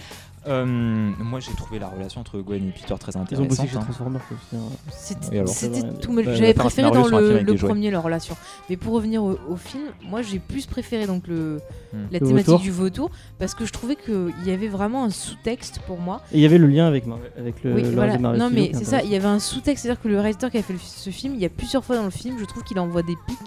Euh, 0.45 0.65
moi 0.65 1.39
j'ai 1.39 1.53
trouvé 1.53 1.79
la 1.79 1.87
relation 1.87 2.19
entre 2.19 2.39
Gwen 2.41 2.67
et 2.67 2.71
Peter 2.71 2.95
très 2.99 3.13
Ils 3.13 3.17
ont 3.17 3.21
intéressante. 3.21 3.47
bossé 3.47 3.67
chez 3.67 3.77
hein. 3.77 3.81
Transformers 3.81 4.21
aussi. 4.31 4.55
hein. 4.55 5.45
C'était 5.47 5.81
tout 6.01 6.11
mal. 6.11 6.25
J'avais 6.35 6.53
préféré 6.53 6.91
dans 6.91 7.07
le, 7.07 7.55
premier 7.55 7.91
leur 7.91 8.03
relation. 8.03 8.35
Mais 8.69 8.75
pour 8.75 8.93
revenir 8.93 9.23
au, 9.23 9.37
au 9.49 9.55
film, 9.55 9.83
moi 10.09 10.21
j'ai 10.21 10.39
plus 10.39 10.65
préféré 10.65 11.07
donc 11.07 11.27
le, 11.27 11.59
Hmm. 11.93 12.07
la 12.11 12.17
Le 12.19 12.25
thématique 12.25 12.47
vautour. 12.47 12.59
du 12.61 12.71
vautour 12.71 13.11
parce 13.37 13.53
que 13.53 13.65
je 13.65 13.71
trouvais 13.71 13.95
qu'il 13.95 14.33
y 14.45 14.49
avait 14.51 14.67
vraiment 14.67 15.03
un 15.03 15.11
sous-texte 15.11 15.79
pour 15.85 15.99
moi. 15.99 16.21
Et 16.31 16.37
il 16.37 16.41
y 16.41 16.45
avait 16.45 16.57
le 16.57 16.65
lien 16.67 16.87
avec, 16.87 17.03
avec 17.37 17.63
le. 17.63 17.73
oui, 17.75 17.83
voilà. 17.93 18.17
Non 18.17 18.49
mais 18.51 18.71
c'est 18.73 18.83
ça, 18.83 19.03
il 19.03 19.11
y 19.11 19.15
avait 19.15 19.27
un 19.27 19.37
sous-texte, 19.39 19.83
c'est-à-dire 19.83 20.01
que 20.01 20.07
le 20.07 20.15
réalisateur 20.19 20.49
qui 20.49 20.57
a 20.57 20.63
fait 20.63 20.73
le- 20.73 20.79
ce 20.79 21.09
film, 21.11 21.35
il 21.35 21.39
y 21.41 21.45
a 21.45 21.49
plusieurs 21.49 21.85
fois 21.85 21.95
dans 21.95 22.03
le 22.03 22.09
film, 22.09 22.37
je 22.39 22.45
trouve 22.45 22.63
qu'il 22.63 22.79
envoie 22.79 23.03
des 23.03 23.15
pics 23.27 23.37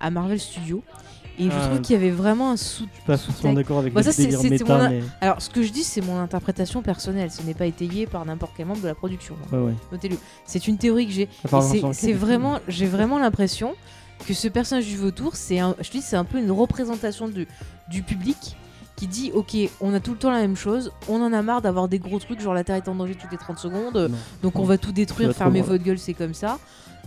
à 0.00 0.10
Marvel 0.10 0.40
Studios. 0.40 0.82
Et 1.38 1.44
je 1.44 1.48
trouve 1.68 1.80
qu'il 1.80 1.94
y 1.94 1.98
avait 1.98 2.10
vraiment 2.10 2.50
un 2.52 2.56
sous. 2.56 2.84
Je 2.90 2.94
suis 2.94 3.02
pas 3.06 3.16
sous-texte. 3.16 3.54
d'accord 3.54 3.78
avec 3.78 3.92
Bah, 3.92 4.00
le 4.00 4.04
ça. 4.10 4.12
Alors, 5.20 5.42
ce 5.42 5.50
que 5.50 5.62
je 5.62 5.72
dis, 5.72 5.82
c'est 5.84 6.00
mon 6.00 6.18
interprétation 6.18 6.82
personnelle. 6.82 7.30
Ce 7.30 7.42
n'est 7.42 7.54
pas 7.54 7.66
étayé 7.66 8.06
par 8.06 8.24
n'importe 8.24 8.52
quel 8.56 8.66
membre 8.66 8.82
de 8.82 8.88
la 8.88 8.94
production. 8.94 9.34
Notez-le. 9.92 10.16
C'est 10.44 10.68
une 10.68 10.78
théorie 10.78 11.06
que 11.06 11.12
j'ai. 11.12 11.28
C'est- 11.92 12.12
vraiment, 12.12 12.58
j'ai 12.68 12.86
vraiment 12.86 13.18
l'impression 13.18 13.74
que 14.26 14.32
ce 14.34 14.48
personnage 14.48 14.86
du 14.86 14.96
vautour, 14.96 15.34
c'est 15.36 15.58
un, 15.58 15.74
je 15.80 15.88
te 15.88 15.96
dis, 15.96 16.02
c'est 16.02 16.16
un 16.16 16.24
peu 16.24 16.38
une 16.38 16.50
représentation 16.50 17.28
de, 17.28 17.46
du 17.90 18.02
public 18.02 18.56
qui 18.96 19.08
dit, 19.08 19.32
ok, 19.34 19.56
on 19.80 19.92
a 19.92 19.98
tout 19.98 20.12
le 20.12 20.18
temps 20.18 20.30
la 20.30 20.38
même 20.40 20.56
chose, 20.56 20.92
on 21.08 21.20
en 21.20 21.32
a 21.32 21.42
marre 21.42 21.60
d'avoir 21.62 21.88
des 21.88 21.98
gros 21.98 22.20
trucs, 22.20 22.40
genre 22.40 22.54
la 22.54 22.62
Terre 22.62 22.76
est 22.76 22.88
en 22.88 22.94
danger 22.94 23.16
toutes 23.16 23.32
les 23.32 23.38
30 23.38 23.58
secondes, 23.58 23.96
Non. 23.96 24.16
donc 24.40 24.56
on 24.60 24.62
va 24.62 24.78
tout 24.78 24.92
détruire, 24.92 25.30
fermez 25.34 25.62
votre 25.66 25.82
gueule, 25.82 25.98
c'est 25.98 26.14
comme 26.14 26.32
ça. 26.32 26.58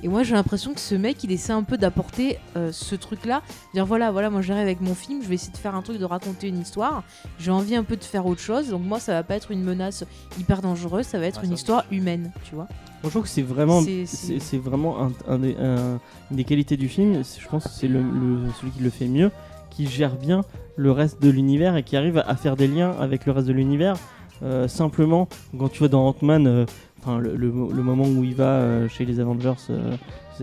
Et 0.04 0.08
moi 0.08 0.24
j'ai 0.24 0.34
l'impression 0.36 0.74
que 0.74 0.80
ce 0.80 0.95
mec 0.95 1.24
il 1.24 1.32
essaie 1.32 1.54
un 1.54 1.64
peu 1.64 1.78
d'apporter 1.78 2.38
euh, 2.56 2.72
ce 2.72 2.95
truc 2.95 3.26
là, 3.26 3.41
dire 3.74 3.86
voilà 3.86 4.12
voilà 4.12 4.30
moi 4.30 4.41
j'arrive 4.41 4.64
avec 4.64 4.80
mon 4.82 4.93
film, 4.93 5.22
je 5.24 5.28
vais 5.28 5.36
essayer 5.36 5.52
de 5.52 5.58
faire 5.58 5.76
un 5.76 5.82
truc, 5.82 5.98
de 5.98 6.06
raconter 6.06 6.48
une 6.48 6.60
histoire, 6.60 7.04
j'ai 7.39 7.52
envie 7.52 7.76
un 7.76 7.84
peu 7.84 7.95
de 7.98 8.04
faire 8.04 8.26
autre 8.26 8.41
chose, 8.41 8.70
donc 8.70 8.84
moi 8.84 9.00
ça 9.00 9.14
va 9.14 9.24
pas 9.24 9.36
être 9.36 9.52
une 9.52 9.64
menace 9.64 10.04
hyper 10.39 10.62
dangereuse, 10.62 11.06
ça 11.06 11.20
va 11.20 11.26
être 11.26 11.38
Ouais, 11.41 11.45
une 11.45 11.52
ça, 11.52 11.56
histoire 11.56 11.86
humaine, 11.91 12.32
tu 12.43 12.54
vois. 12.56 12.68
Moi, 13.04 13.06
je 13.06 13.10
trouve 13.10 13.24
que 13.24 13.30
c'est 13.30 13.43
vraiment, 13.43 13.82
C'est- 13.82 14.58
vraiment 14.58 15.04
un, 15.04 15.12
un 15.28 15.38
des, 15.38 15.56
un- 15.56 16.00
une 16.32 16.38
des 16.38 16.43
qualités 16.43 16.78
du 16.78 16.89
film. 16.89 17.22
Je 17.24 17.48
pense 17.48 17.66
que 17.66 17.70
c'est 17.70 17.88
le, 17.88 18.02
le- 18.02 18.50
celui 18.60 18.72
qui 18.72 18.82
le 18.82 18.89
fait 18.89 19.08
mieux, 19.08 19.30
qui 19.70 19.86
gère 19.88 20.16
bien 20.16 20.41
le 20.76 20.91
reste 20.91 21.22
de 21.22 21.30
l'univers 21.30 21.76
et 21.78 21.84
qui 21.84 21.95
arrive 21.95 22.18
à 22.26 22.36
faire 22.36 22.56
des 22.56 22.68
liens 22.68 22.95
avec 23.00 23.28
le 23.28 23.34
reste 23.34 23.48
de 23.48 23.54
l'univers. 23.54 23.98
Euh, 24.41 24.68
simplement, 24.68 25.28
quand 25.58 25.70
tu 25.70 25.80
vois 25.80 25.89
dans 25.89 26.08
Ant-Man, 26.08 26.48
euh, 26.48 26.66
enfin, 27.08 27.20
le, 27.20 27.36
le- 27.36 27.47
le 27.49 27.84
moment 27.84 28.05
où 28.05 28.24
il 28.24 28.36
va 28.36 28.45
euh, 28.60 28.89
chez 28.89 29.05
les 29.05 29.20
Avengers, 29.20 29.53
euh, 29.70 29.95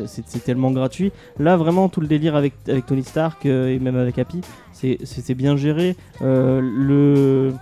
c'est- 0.07 0.43
tellement 0.45 0.71
gratuit. 0.71 1.13
Là, 1.39 1.57
vraiment, 1.57 1.89
tout 1.89 2.01
le 2.01 2.07
délire 2.07 2.35
avec, 2.37 2.55
avec 2.69 2.87
Tony 2.87 3.05
Stark 3.05 3.45
euh, 3.47 3.69
et 3.69 3.79
même 3.79 3.97
avec 3.97 4.19
Happy, 4.19 4.41
c'est 4.73 5.35
bien 5.35 5.57
géré. 5.57 5.97
Le, 6.21 7.53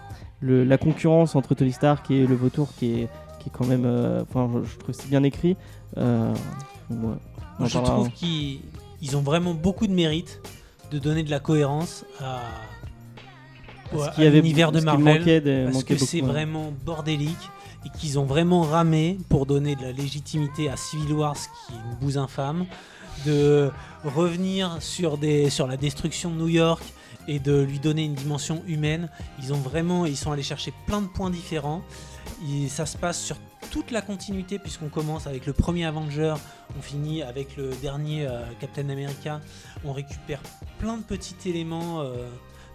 le- 0.40 0.64
la 0.64 0.78
concurrence 0.78 1.34
entre 1.36 1.54
Tony 1.54 1.72
Stark 1.72 2.10
et 2.10 2.26
le 2.26 2.34
vautour 2.34 2.68
qui 2.78 2.92
est, 3.02 3.08
qui 3.40 3.48
est 3.48 3.52
quand 3.52 3.66
même. 3.66 3.84
euh, 3.84 4.22
Enfin, 4.28 4.50
je, 4.64 4.70
je 4.70 4.78
trouve 4.78 4.94
que 4.94 5.00
c'est 5.02 5.08
bien 5.10 5.22
écrit. 5.22 5.56
Euh, 5.98 6.32
ouais. 6.90 6.96
Moi, 7.58 7.68
je 7.68 7.78
trouve 7.78 8.10
qu'ils 8.10 8.60
ils 9.02 9.16
ont 9.16 9.20
vraiment 9.22 9.52
beaucoup 9.54 9.86
de 9.86 9.92
mérite 9.92 10.40
de 10.90 10.98
donner 10.98 11.22
de 11.22 11.30
la 11.30 11.40
cohérence 11.40 12.04
à, 12.20 12.40
Parce 13.90 14.08
à 14.08 14.10
qu'il 14.12 14.24
y 14.24 14.26
avait 14.26 14.40
l'univers 14.40 14.72
de 14.72 14.80
Marvel. 14.80 15.18
manquait 15.18 15.40
des- 15.40 15.64
parce 15.70 15.84
que 15.84 15.96
c'est 15.96 16.22
ouais. 16.22 16.26
vraiment 16.28 16.72
bordélique 16.84 17.50
et 17.84 17.90
qu'ils 17.90 18.18
ont 18.18 18.24
vraiment 18.24 18.62
ramé 18.62 19.18
pour 19.28 19.46
donner 19.46 19.76
de 19.76 19.82
la 19.82 19.92
légitimité 19.92 20.68
à 20.68 20.76
Civil 20.76 21.12
War, 21.12 21.36
ce 21.36 21.48
qui 21.48 21.74
est 21.74 21.90
une 21.90 21.96
bouse 21.96 22.18
infâme, 22.18 22.66
de 23.26 23.70
revenir 24.04 24.78
sur 24.80 25.16
la 25.66 25.76
destruction 25.76 26.30
de 26.30 26.36
New 26.36 26.48
York 26.48 26.82
et 27.28 27.38
de 27.38 27.60
lui 27.62 27.78
donner 27.78 28.04
une 28.04 28.14
dimension 28.14 28.62
humaine. 28.66 29.08
Ils 29.40 29.52
ont 29.52 29.58
vraiment, 29.58 30.06
ils 30.06 30.16
sont 30.16 30.32
allés 30.32 30.42
chercher 30.42 30.72
plein 30.86 31.02
de 31.02 31.06
points 31.06 31.30
différents. 31.30 31.82
Et 32.48 32.68
ça 32.68 32.86
se 32.86 32.96
passe 32.96 33.22
sur 33.22 33.36
toute 33.70 33.90
la 33.90 34.02
continuité 34.02 34.58
puisqu'on 34.58 34.88
commence 34.88 35.26
avec 35.26 35.46
le 35.46 35.52
premier 35.52 35.84
Avenger, 35.84 36.34
on 36.78 36.82
finit 36.82 37.22
avec 37.22 37.56
le 37.56 37.70
dernier 37.80 38.26
euh, 38.26 38.42
Captain 38.60 38.88
America. 38.88 39.40
On 39.84 39.92
récupère 39.92 40.40
plein 40.78 40.96
de 40.98 41.02
petits 41.02 41.36
éléments 41.48 42.00
euh, 42.00 42.28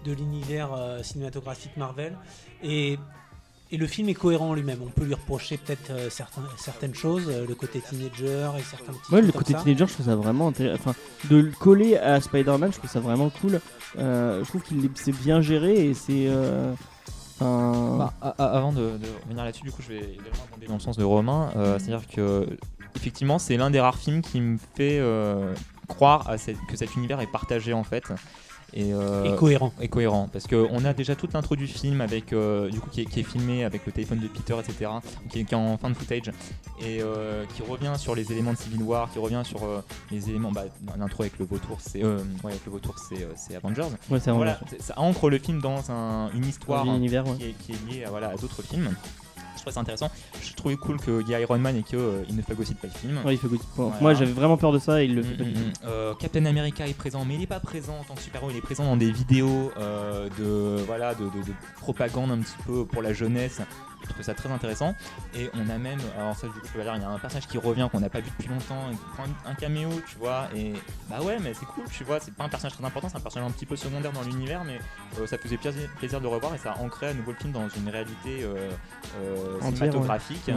de 0.05 0.13
l'univers 0.13 0.73
euh, 0.73 1.03
cinématographique 1.03 1.75
Marvel 1.77 2.17
et, 2.63 2.97
et 3.71 3.77
le 3.77 3.87
film 3.87 4.09
est 4.09 4.13
cohérent 4.13 4.49
en 4.49 4.53
lui-même. 4.53 4.79
On 4.81 4.89
peut 4.89 5.03
lui 5.05 5.13
reprocher 5.13 5.57
peut-être 5.57 5.91
euh, 5.91 6.09
certains- 6.09 6.41
certaines 6.57 6.95
choses, 6.95 7.25
euh, 7.27 7.45
le 7.47 7.55
côté 7.55 7.79
teenager 7.81 8.49
et 8.57 8.61
certains 8.63 8.93
petits 8.93 9.13
Ouais, 9.13 9.21
le 9.21 9.31
côté 9.31 9.53
ça. 9.53 9.59
teenager, 9.61 9.85
je 9.87 9.93
trouve 9.93 10.05
ça 10.05 10.15
vraiment 10.15 10.47
intéressant. 10.49 10.79
Enfin, 10.91 10.95
de 11.29 11.37
le 11.37 11.51
coller 11.51 11.97
à 11.97 12.21
Spider-Man, 12.21 12.71
je 12.71 12.77
trouve 12.77 12.89
ça 12.89 12.99
vraiment 12.99 13.29
cool. 13.29 13.59
Euh, 13.97 14.43
je 14.43 14.49
trouve 14.49 14.61
qu'il 14.63 14.83
est- 14.85 14.89
c'est 14.95 15.11
bien 15.11 15.41
géré 15.41 15.87
et 15.89 15.93
c'est. 15.93 16.27
euh, 16.27 16.73
Bah, 17.39 18.13
avant 18.39 18.71
de, 18.71 18.97
de 18.97 19.07
revenir 19.25 19.43
là-dessus, 19.43 19.61
du 19.63 19.71
coup, 19.71 19.81
je 19.83 19.89
vais 19.89 19.99
également 19.99 20.43
abonder 20.49 20.65
dans 20.67 20.73
le 20.73 20.79
sens 20.79 20.97
de 20.97 21.03
Romain. 21.03 21.51
Euh, 21.55 21.77
C'est-à-dire 21.77 22.07
que, 22.07 22.47
effectivement, 22.95 23.37
c'est 23.37 23.57
l'un 23.57 23.69
des 23.69 23.79
rares 23.79 23.97
films 23.97 24.21
qui 24.23 24.41
me 24.41 24.57
fait 24.75 24.97
euh, 24.99 25.53
croire 25.87 26.27
à 26.29 26.37
cette- 26.39 26.57
que 26.67 26.75
cet 26.75 26.95
univers 26.95 27.21
est 27.21 27.27
partagé 27.31 27.73
en 27.73 27.83
fait. 27.83 28.03
Et, 28.73 28.91
euh, 28.93 29.23
Et 29.23 29.35
cohérent. 29.37 29.71
et 29.79 29.87
cohérent 29.87 30.27
parce 30.31 30.45
qu'on 30.45 30.83
a 30.83 30.93
déjà 30.93 31.15
toute 31.15 31.31
l'intro 31.33 31.55
du 31.55 31.67
film 31.67 32.01
avec 32.01 32.33
euh, 32.33 32.69
du 32.69 32.81
coup 32.81 32.89
qui 32.89 33.01
est, 33.01 33.05
qui 33.05 33.21
est 33.21 33.23
filmé 33.23 33.63
avec 33.63 33.85
le 33.85 33.93
téléphone 33.93 34.19
de 34.19 34.27
Peter 34.27 34.55
etc 34.59 34.91
qui 35.29 35.39
est, 35.39 35.43
qui 35.45 35.53
est 35.53 35.57
en 35.57 35.77
fin 35.77 35.89
de 35.89 35.95
footage 35.95 36.31
et 36.81 37.01
euh, 37.01 37.45
qui 37.55 37.61
revient 37.63 37.93
sur 37.97 38.13
les 38.13 38.29
éléments 38.31 38.51
de 38.51 38.57
Civil 38.57 38.83
War 38.83 39.09
qui 39.11 39.19
revient 39.19 39.41
sur 39.45 39.63
euh, 39.63 39.81
les 40.11 40.29
éléments 40.29 40.51
bah, 40.51 40.65
l'intro 40.99 41.23
avec 41.23 41.39
le 41.39 41.45
vautour 41.45 41.77
c'est 41.79 42.03
euh, 42.03 42.17
ouais, 42.43 42.51
avec 42.51 42.65
le 42.65 42.71
vautour 42.73 42.95
c'est 42.99 43.25
c'est 43.37 43.55
Avengers 43.55 43.87
Ouais, 44.09 44.19
c'est 44.19 44.31
voilà 44.31 44.59
ça 44.81 44.99
ancre 44.99 45.29
le 45.29 45.39
film 45.39 45.61
dans 45.61 45.89
un- 45.89 46.29
une 46.33 46.45
histoire 46.45 46.83
un 46.85 46.89
hein, 46.91 46.97
univers. 46.97 47.25
ouais. 47.25 47.35
qui, 47.37 47.43
est, 47.45 47.53
qui 47.53 47.71
est 47.71 47.89
liée 47.89 48.03
à, 48.03 48.09
voilà, 48.09 48.29
à 48.31 48.35
d'autres 48.35 48.61
films 48.63 48.89
je 49.57 49.61
trouve 49.61 49.73
ça 49.73 49.79
intéressant 49.79 50.09
je 50.41 50.53
trouvais 50.53 50.75
cool 50.77 50.97
qu'il 51.01 51.27
y 51.27 51.33
ait 51.33 51.41
Iron 51.41 51.57
Man 51.59 51.75
et 51.75 51.83
qu'il 51.83 51.97
ne 51.99 52.41
phagocyte 52.41 52.79
pas 52.79 52.87
le 52.87 52.93
film 52.93 53.19
Ouais, 53.25 53.33
il 53.33 53.37
fait 53.37 53.47
good. 53.47 53.59
Bon, 53.75 53.87
Voilà. 53.87 54.01
Moi, 54.01 54.13
j'avais 54.13 54.31
vraiment 54.31 54.57
peur 54.57 54.71
de 54.71 54.79
ça 54.79 55.01
et 55.01 55.05
il 55.05 55.15
le 55.15 55.23
fait 55.23 55.33
Mm, 55.33 55.37
pas 55.37 55.43
du 55.43 55.49
mm, 55.51 55.53
mm. 55.53 55.73
Euh, 55.85 56.13
Captain 56.15 56.45
America 56.45 56.87
est 56.87 56.93
présent, 56.93 57.25
mais 57.25 57.33
il 57.35 57.39
n'est 57.41 57.47
pas 57.47 57.59
présent 57.59 57.97
en 57.99 58.03
tant 58.03 58.15
que 58.15 58.21
super-héros, 58.21 58.51
il 58.51 58.57
est 58.57 58.61
présent 58.61 58.83
dans 58.85 58.97
des 58.97 59.11
vidéos 59.11 59.71
euh, 59.77 60.29
de, 60.39 60.81
voilà, 60.85 61.13
de, 61.15 61.25
de- 61.25 61.45
de 61.45 61.53
propagande 61.81 62.31
un 62.31 62.37
petit 62.39 62.55
peu 62.65 62.85
pour 62.85 63.01
la 63.01 63.13
jeunesse. 63.13 63.61
Je 64.03 64.09
trouve 64.09 64.23
ça 64.23 64.33
très 64.33 64.49
intéressant. 64.51 64.95
Et 65.35 65.49
on 65.53 65.69
a 65.69 65.77
même, 65.77 65.99
alors 66.17 66.35
ça, 66.35 66.47
du 66.47 66.53
coup, 66.53 66.59
je 66.67 66.71
peux 66.71 66.81
dire, 66.83 66.95
il 66.95 67.01
y 67.01 67.05
a 67.05 67.09
un 67.09 67.19
personnage 67.19 67.47
qui 67.47 67.57
revient 67.57 67.89
qu'on 67.91 67.99
n'a 67.99 68.09
pas 68.09 68.19
vu 68.19 68.29
depuis 68.29 68.47
longtemps 68.49 68.89
et 68.91 68.95
qui 68.95 69.01
prend 69.13 69.23
un, 69.45 69.53
caméo, 69.55 69.89
tu 70.09 70.17
vois. 70.17 70.47
Et 70.55 70.73
bah 71.09 71.21
ouais, 71.21 71.37
mais 71.41 71.53
c'est 71.53 71.65
cool, 71.65 71.83
tu 71.91 72.03
vois. 72.03 72.19
C'est 72.19 72.33
pas 72.33 72.43
un 72.45 72.49
personnage 72.49 72.75
très 72.75 72.85
important, 72.85 73.09
c'est 73.09 73.17
un 73.17 73.21
personnage 73.21 73.49
un 73.49 73.51
petit 73.53 73.65
peu 73.65 73.75
secondaire 73.75 74.11
dans 74.11 74.21
l'univers, 74.23 74.63
mais 74.63 74.79
euh, 75.19 75.27
ça 75.27 75.37
faisait 75.37 75.57
plaisir, 75.57 75.89
plaisir 75.97 76.19
de 76.19 76.23
le 76.23 76.29
revoir 76.29 76.53
et 76.55 76.57
ça 76.57 76.75
ancrait 76.79 77.07
à 77.07 77.13
nouveau 77.13 77.31
le 77.31 77.37
film 77.37 77.51
dans 77.51 77.67
une 77.69 77.89
réalité 77.89 78.43
euh, 78.43 78.69
euh, 79.19 79.57
cinématographique. 79.75 80.49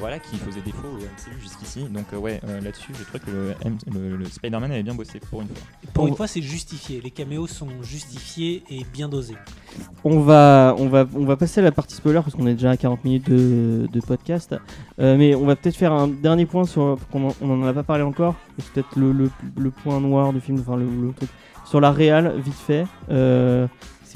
Voilà, 0.00 0.18
qui 0.18 0.36
faisait 0.36 0.60
défaut 0.60 0.88
au 0.88 0.96
MCU 0.98 1.40
jusqu'ici. 1.40 1.84
Donc 1.84 2.06
euh, 2.12 2.16
ouais, 2.18 2.40
euh, 2.44 2.60
là-dessus, 2.60 2.92
je 2.98 3.04
trouve 3.04 3.20
que 3.20 3.30
le, 3.30 3.54
le- 3.92 4.16
le 4.16 4.24
Spider-Man 4.26 4.70
avait 4.72 4.82
bien 4.82 4.94
bossé 4.94 5.20
pour 5.20 5.40
une 5.42 5.48
fois. 5.48 5.56
Pour 5.94 6.06
une 6.08 6.16
fois, 6.16 6.26
c'est 6.26 6.42
justifié. 6.42 7.00
Les 7.00 7.10
caméos 7.10 7.46
sont 7.46 7.82
justifiés 7.82 8.64
et 8.68 8.84
bien 8.84 9.08
dosés. 9.08 9.36
On 10.04 10.20
va, 10.20 10.74
passer 11.38 11.60
à 11.60 11.64
la 11.64 11.72
partie 11.72 11.94
spoiler 11.94 12.20
parce 12.22 12.34
qu'on 12.34 12.46
est 12.46 12.54
déjà 12.54 12.70
à 12.70 12.76
40 12.76 13.04
minutes 13.04 13.28
de, 13.28 14.00
podcast. 14.06 14.54
Euh, 15.00 15.16
mais 15.16 15.34
on 15.34 15.44
va 15.44 15.56
peut-être 15.56 15.76
faire 15.76 15.92
un 15.92 16.08
dernier 16.08 16.46
point 16.46 16.64
sur. 16.64 16.98
On 17.12 17.46
n'en 17.46 17.66
a 17.66 17.72
pas 17.72 17.82
parlé 17.82 18.02
encore. 18.02 18.34
C'est 18.58 18.72
peut-être 18.72 18.96
le, 18.96 19.70
point 19.70 20.00
noir 20.00 20.32
du 20.32 20.40
film, 20.40 20.58
enfin 20.60 20.76
le, 20.76 20.84
le 20.84 21.12
truc. 21.12 21.28
Sur 21.64 21.80
la 21.80 21.90
réal, 21.90 22.34
vite 22.38 22.54
fait. 22.54 22.86
Euh, 23.10 23.66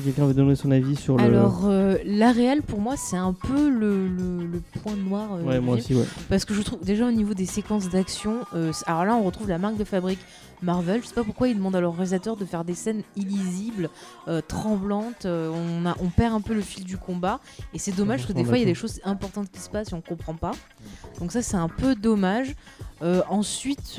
si 0.01 0.07
quelqu'un 0.07 0.27
veut 0.27 0.35
donner 0.35 0.57
son 0.57 0.71
avis 0.71 0.97
sur 0.97 1.17
le. 1.17 1.23
Alors, 1.25 1.63
euh, 1.67 1.97
la 2.05 2.33
réelle, 2.33 2.63
pour 2.63 2.81
moi, 2.81 2.97
c'est 2.97 3.17
un 3.17 3.33
peu 3.33 3.69
le, 3.69 4.09
le- 4.09 4.47
le 4.47 4.61
point 4.83 4.97
noir. 4.97 5.35
euh, 5.35 5.43
ouais, 5.43 5.61
moi 5.61 5.77
aussi, 5.77 5.95
ouais. 5.95 6.05
Parce 6.29 6.45
que 6.45 6.55
je 6.55 6.63
trouve 6.63 6.81
déjà 6.85 7.07
au 7.07 7.13
niveau 7.13 7.35
des 7.35 7.47
séquences 7.47 7.89
d'action, 7.89 8.39
euh, 8.55 8.73
alors 8.87 9.05
là 9.05 9.15
on 9.17 9.23
retrouve 9.23 9.49
la 9.49 9.59
marque 9.59 9.77
de 9.77 9.85
fabrique 9.85 10.19
Marvel. 10.63 11.01
Je 11.03 11.09
sais 11.09 11.15
pas 11.15 11.25
pourquoi 11.25 11.49
ils 11.49 11.57
demandent 11.57 11.77
à 11.77 11.81
leur 11.81 11.95
réalisateur 11.95 12.37
de 12.37 12.45
faire 12.45 12.65
des 12.65 12.75
scènes 12.75 13.03
illisibles, 13.17 13.89
euh, 14.29 14.41
tremblantes. 14.47 15.25
on, 15.27 15.87
a, 15.87 15.97
on 16.01 16.09
perd 16.09 16.35
un 16.35 16.41
peu 16.41 16.53
le 16.55 16.61
fil 16.61 16.85
du 16.85 16.97
combat 16.99 17.41
et 17.73 17.79
c'est 17.79 17.93
dommage 17.97 18.21
parce 18.21 18.29
que 18.29 18.33
des 18.35 18.45
fois 18.45 18.59
il 18.59 18.61
y 18.61 18.65
a 18.65 18.67
des 18.67 18.75
choses 18.75 19.01
importantes 19.05 19.51
qui 19.51 19.61
se 19.61 19.71
passent 19.71 19.91
et 19.93 19.95
on 19.95 20.01
comprend 20.03 20.35
pas. 20.35 20.53
Donc 21.19 21.33
ça 21.33 21.41
c'est 21.43 21.57
un 21.57 21.69
peu 21.69 21.95
dommage. 21.95 22.55
Ensuite. 23.31 23.99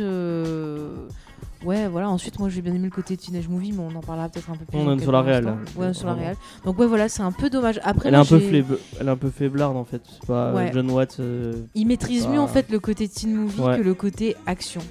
Ouais, 1.63 1.87
voilà. 1.87 2.09
Ensuite, 2.09 2.39
moi, 2.39 2.49
j'ai 2.49 2.61
bien 2.61 2.73
aimé 2.73 2.85
le 2.85 2.89
côté 2.95 3.15
Teenage 3.17 3.47
Movie, 3.47 3.71
mais 3.71 3.83
on 3.83 3.95
en 3.95 4.01
parlera 4.01 4.29
peut-être 4.29 4.49
un 4.49 4.55
peu 4.55 4.65
plus. 4.65 4.77
On 4.79 4.97
est 4.97 5.01
sur 5.01 5.11
la 5.11 5.21
réelle, 5.21 5.43
là. 5.45 5.57
Ouais, 5.75 5.93
sur 5.93 6.07
la 6.07 6.13
réelle. 6.15 6.35
Donc 6.65 6.79
ouais, 6.79 6.87
voilà, 6.87 7.07
c'est 7.07 7.21
un 7.21 7.31
peu 7.31 7.49
dommage. 7.49 7.79
Après, 7.83 8.09
Elle 8.09 8.15
est, 8.15 8.17
un 8.17 8.25
peu 8.25 8.39
faible, 8.39 8.77
elle 8.99 9.07
est 9.07 9.11
un 9.11 9.17
peu 9.17 9.29
faiblarde 9.29 9.77
en 9.77 9.83
fait. 9.85 10.01
C'est 10.11 10.25
pas 10.25 10.53
Ouais. 10.53 10.71
John 10.73 10.89
Watts. 10.89 11.17
euh, 11.19 11.53
il 11.75 11.85
maîtrise 11.87 12.27
mieux 12.27 12.39
en 12.39 12.47
fait 12.47 12.69
le 12.71 12.79
côté 12.79 13.07
teen 13.07 13.35
movie 13.35 13.61
Ouais. 13.61 13.77
que 13.77 13.81
le 13.83 13.93
côté 13.93 14.35
action. 14.47 14.81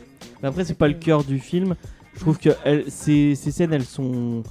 Mais 0.42 0.48
après, 0.48 0.64
c'est 0.64 0.74
pas 0.74 0.88
le 0.88 0.94
cœur 0.94 1.24
du 1.24 1.38
film. 1.40 1.74
Je 2.14 2.20
trouve 2.20 2.38
que 2.38 2.50
elle- 2.64 2.84
ces, 2.90 3.34
ces 3.34 3.50
scènes, 3.50 3.72
elles 3.72 3.84
sont, 3.84 4.42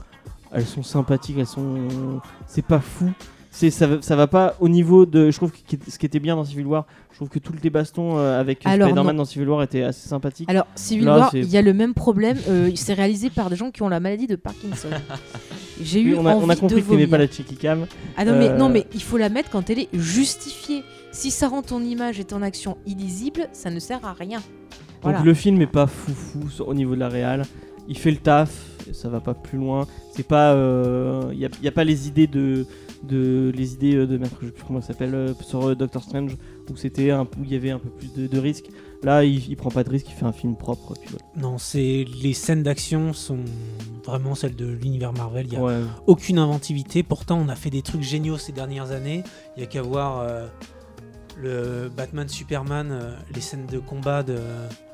elles 0.51 0.65
sont 0.65 0.83
sympathiques, 0.83 1.37
elles 1.39 1.45
sont, 1.47 2.19
c'est 2.47 2.65
pas 2.65 2.79
fou. 2.79 3.11
C'est 3.51 3.71
ça, 3.71 3.87
va- 3.87 4.01
ça 4.01 4.15
va 4.15 4.27
pas 4.27 4.55
au 4.59 4.69
niveau 4.69 5.05
de. 5.07 5.31
Je 5.31 5.35
trouve 5.37 5.51
que 5.51 5.57
ce 5.89 5.97
qui 5.97 6.05
était 6.05 6.19
bien 6.19 6.35
dans 6.35 6.43
Civil 6.45 6.67
War, 6.67 6.85
je 7.11 7.15
trouve 7.15 7.29
que 7.29 7.39
toutes 7.39 7.63
les 7.63 7.71
bastons 7.71 8.17
euh, 8.19 8.39
avec 8.39 8.59
Spider-Man 8.59 9.15
dans 9.17 9.25
Civil 9.25 9.49
War 9.49 9.63
étaient 9.63 9.81
assez 9.81 10.07
sympathiques. 10.07 10.47
Alors, 10.49 10.67
Civil 10.75 11.05
Là, 11.05 11.17
War, 11.17 11.31
il 11.33 11.49
y 11.49 11.57
a 11.57 11.61
le 11.63 11.73
même 11.73 11.95
problème. 11.95 12.37
euh, 12.47 12.69
c'est 12.75 12.93
réalisé 12.93 13.31
par 13.31 13.49
des 13.49 13.55
gens 13.55 13.71
qui 13.71 13.81
ont 13.81 13.89
la 13.89 13.99
maladie 13.99 14.27
de 14.27 14.35
Parkinson. 14.35 14.89
J'ai 15.81 16.01
eu 16.01 16.15
on, 16.15 16.25
a, 16.25 16.33
envie 16.35 16.45
on 16.45 16.49
a 16.49 16.55
compris 16.55 16.75
de 16.77 16.81
que 16.81 16.89
t'aimais 16.91 17.07
pas 17.07 17.17
la 17.17 17.27
cheeky 17.27 17.55
cam. 17.55 17.87
Ah 18.17 18.25
non, 18.25 18.33
mais, 18.37 18.49
Euh, 18.49 18.57
non, 18.57 18.69
mais 18.69 18.85
il 18.93 19.01
faut 19.01 19.17
la 19.17 19.29
mettre 19.29 19.49
quand 19.49 19.69
elle 19.69 19.79
est 19.79 19.89
justifiée. 19.93 20.83
Si 21.11 21.31
ça 21.31 21.47
rend 21.47 21.61
ton 21.63 21.81
image 21.81 22.19
et 22.19 22.25
ton 22.25 22.41
action 22.43 22.77
illisible, 22.85 23.47
ça 23.51 23.71
ne 23.71 23.79
sert 23.79 24.05
à 24.05 24.13
rien. 24.13 24.41
Voilà. 25.01 25.17
Donc 25.17 25.25
le 25.25 25.33
film 25.33 25.59
est 25.61 25.67
pas 25.67 25.87
foufou 25.87 26.41
au 26.63 26.73
niveau 26.75 26.93
de 26.93 26.99
la 26.99 27.09
réal. 27.09 27.43
Il 27.87 27.97
fait 27.97 28.11
le 28.11 28.17
taf, 28.17 28.51
ça 28.93 29.09
va 29.09 29.19
pas 29.21 29.33
plus 29.33 29.57
loin. 29.57 29.87
C'est 30.15 30.27
pas, 30.27 30.53
il 31.33 31.39
y, 31.39 31.45
a, 31.45 31.49
y 31.63 31.67
a 31.67 31.71
pas 31.71 31.83
les 31.83 32.07
idées 32.07 32.27
de, 32.27 32.67
de 33.03 33.51
les 33.55 33.73
idées 33.73 33.95
euh, 33.95 34.07
de 34.07 34.17
merde, 34.17 34.31
je 34.41 34.47
sais 34.47 34.51
plus 34.51 34.63
comment 34.65 34.81
ça 34.81 34.87
s'appelle 34.89 35.15
euh, 35.15 35.33
sur 35.41 35.69
euh, 35.69 35.75
Doctor 35.75 36.03
Strange 36.03 36.35
où 36.69 36.75
c'était 36.75 37.11
un, 37.11 37.23
où 37.23 37.43
il 37.43 37.51
y 37.51 37.55
avait 37.55 37.71
un 37.71 37.79
peu 37.79 37.89
plus 37.89 38.13
de, 38.13 38.27
de 38.27 38.39
risques. 38.39 38.69
Là, 39.01 39.23
il, 39.23 39.49
il 39.49 39.55
prend 39.55 39.71
pas 39.71 39.83
de 39.83 39.89
risque, 39.89 40.07
il 40.09 40.13
fait 40.13 40.25
un 40.25 40.31
film 40.33 40.55
propre. 40.55 40.93
Puis 40.99 41.09
voilà. 41.09 41.25
Non, 41.37 41.57
c'est 41.57 42.05
les 42.21 42.33
scènes 42.33 42.63
d'action 42.63 43.13
sont 43.13 43.39
vraiment 44.05 44.35
celles 44.35 44.55
de 44.55 44.65
l'univers 44.67 45.13
Marvel. 45.13 45.47
Il 45.47 45.53
y 45.53 45.55
a 45.55 45.61
Ouais. 45.63 45.79
aucune 46.07 46.37
inventivité. 46.37 47.01
Pourtant, 47.03 47.39
on 47.43 47.47
a 47.49 47.55
fait 47.55 47.69
des 47.69 47.81
trucs 47.81 48.03
géniaux 48.03 48.37
ces 48.37 48.51
dernières 48.51 48.91
années. 48.91 49.23
Il 49.55 49.61
y 49.61 49.63
a 49.63 49.67
qu'à 49.67 49.81
voir 49.81 50.19
euh, 50.19 50.47
le 51.41 51.89
Batman 51.95 52.27
Superman, 52.27 52.89
euh, 52.91 53.15
les 53.33 53.39
scènes 53.41 53.65
de 53.65 53.79
combat 53.79 54.21
de, 54.23 54.33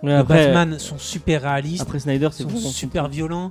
Ouais, 0.03 0.11
de 0.11 0.17
après, 0.17 0.45
Batman 0.53 0.77
sont 0.77 0.99
super 0.99 1.41
réalistes, 1.41 1.81
après 1.81 1.99
Snyder, 1.99 2.29
c'est 2.31 2.43
sont 2.43 2.57
super 2.69 3.07
violents. 3.09 3.49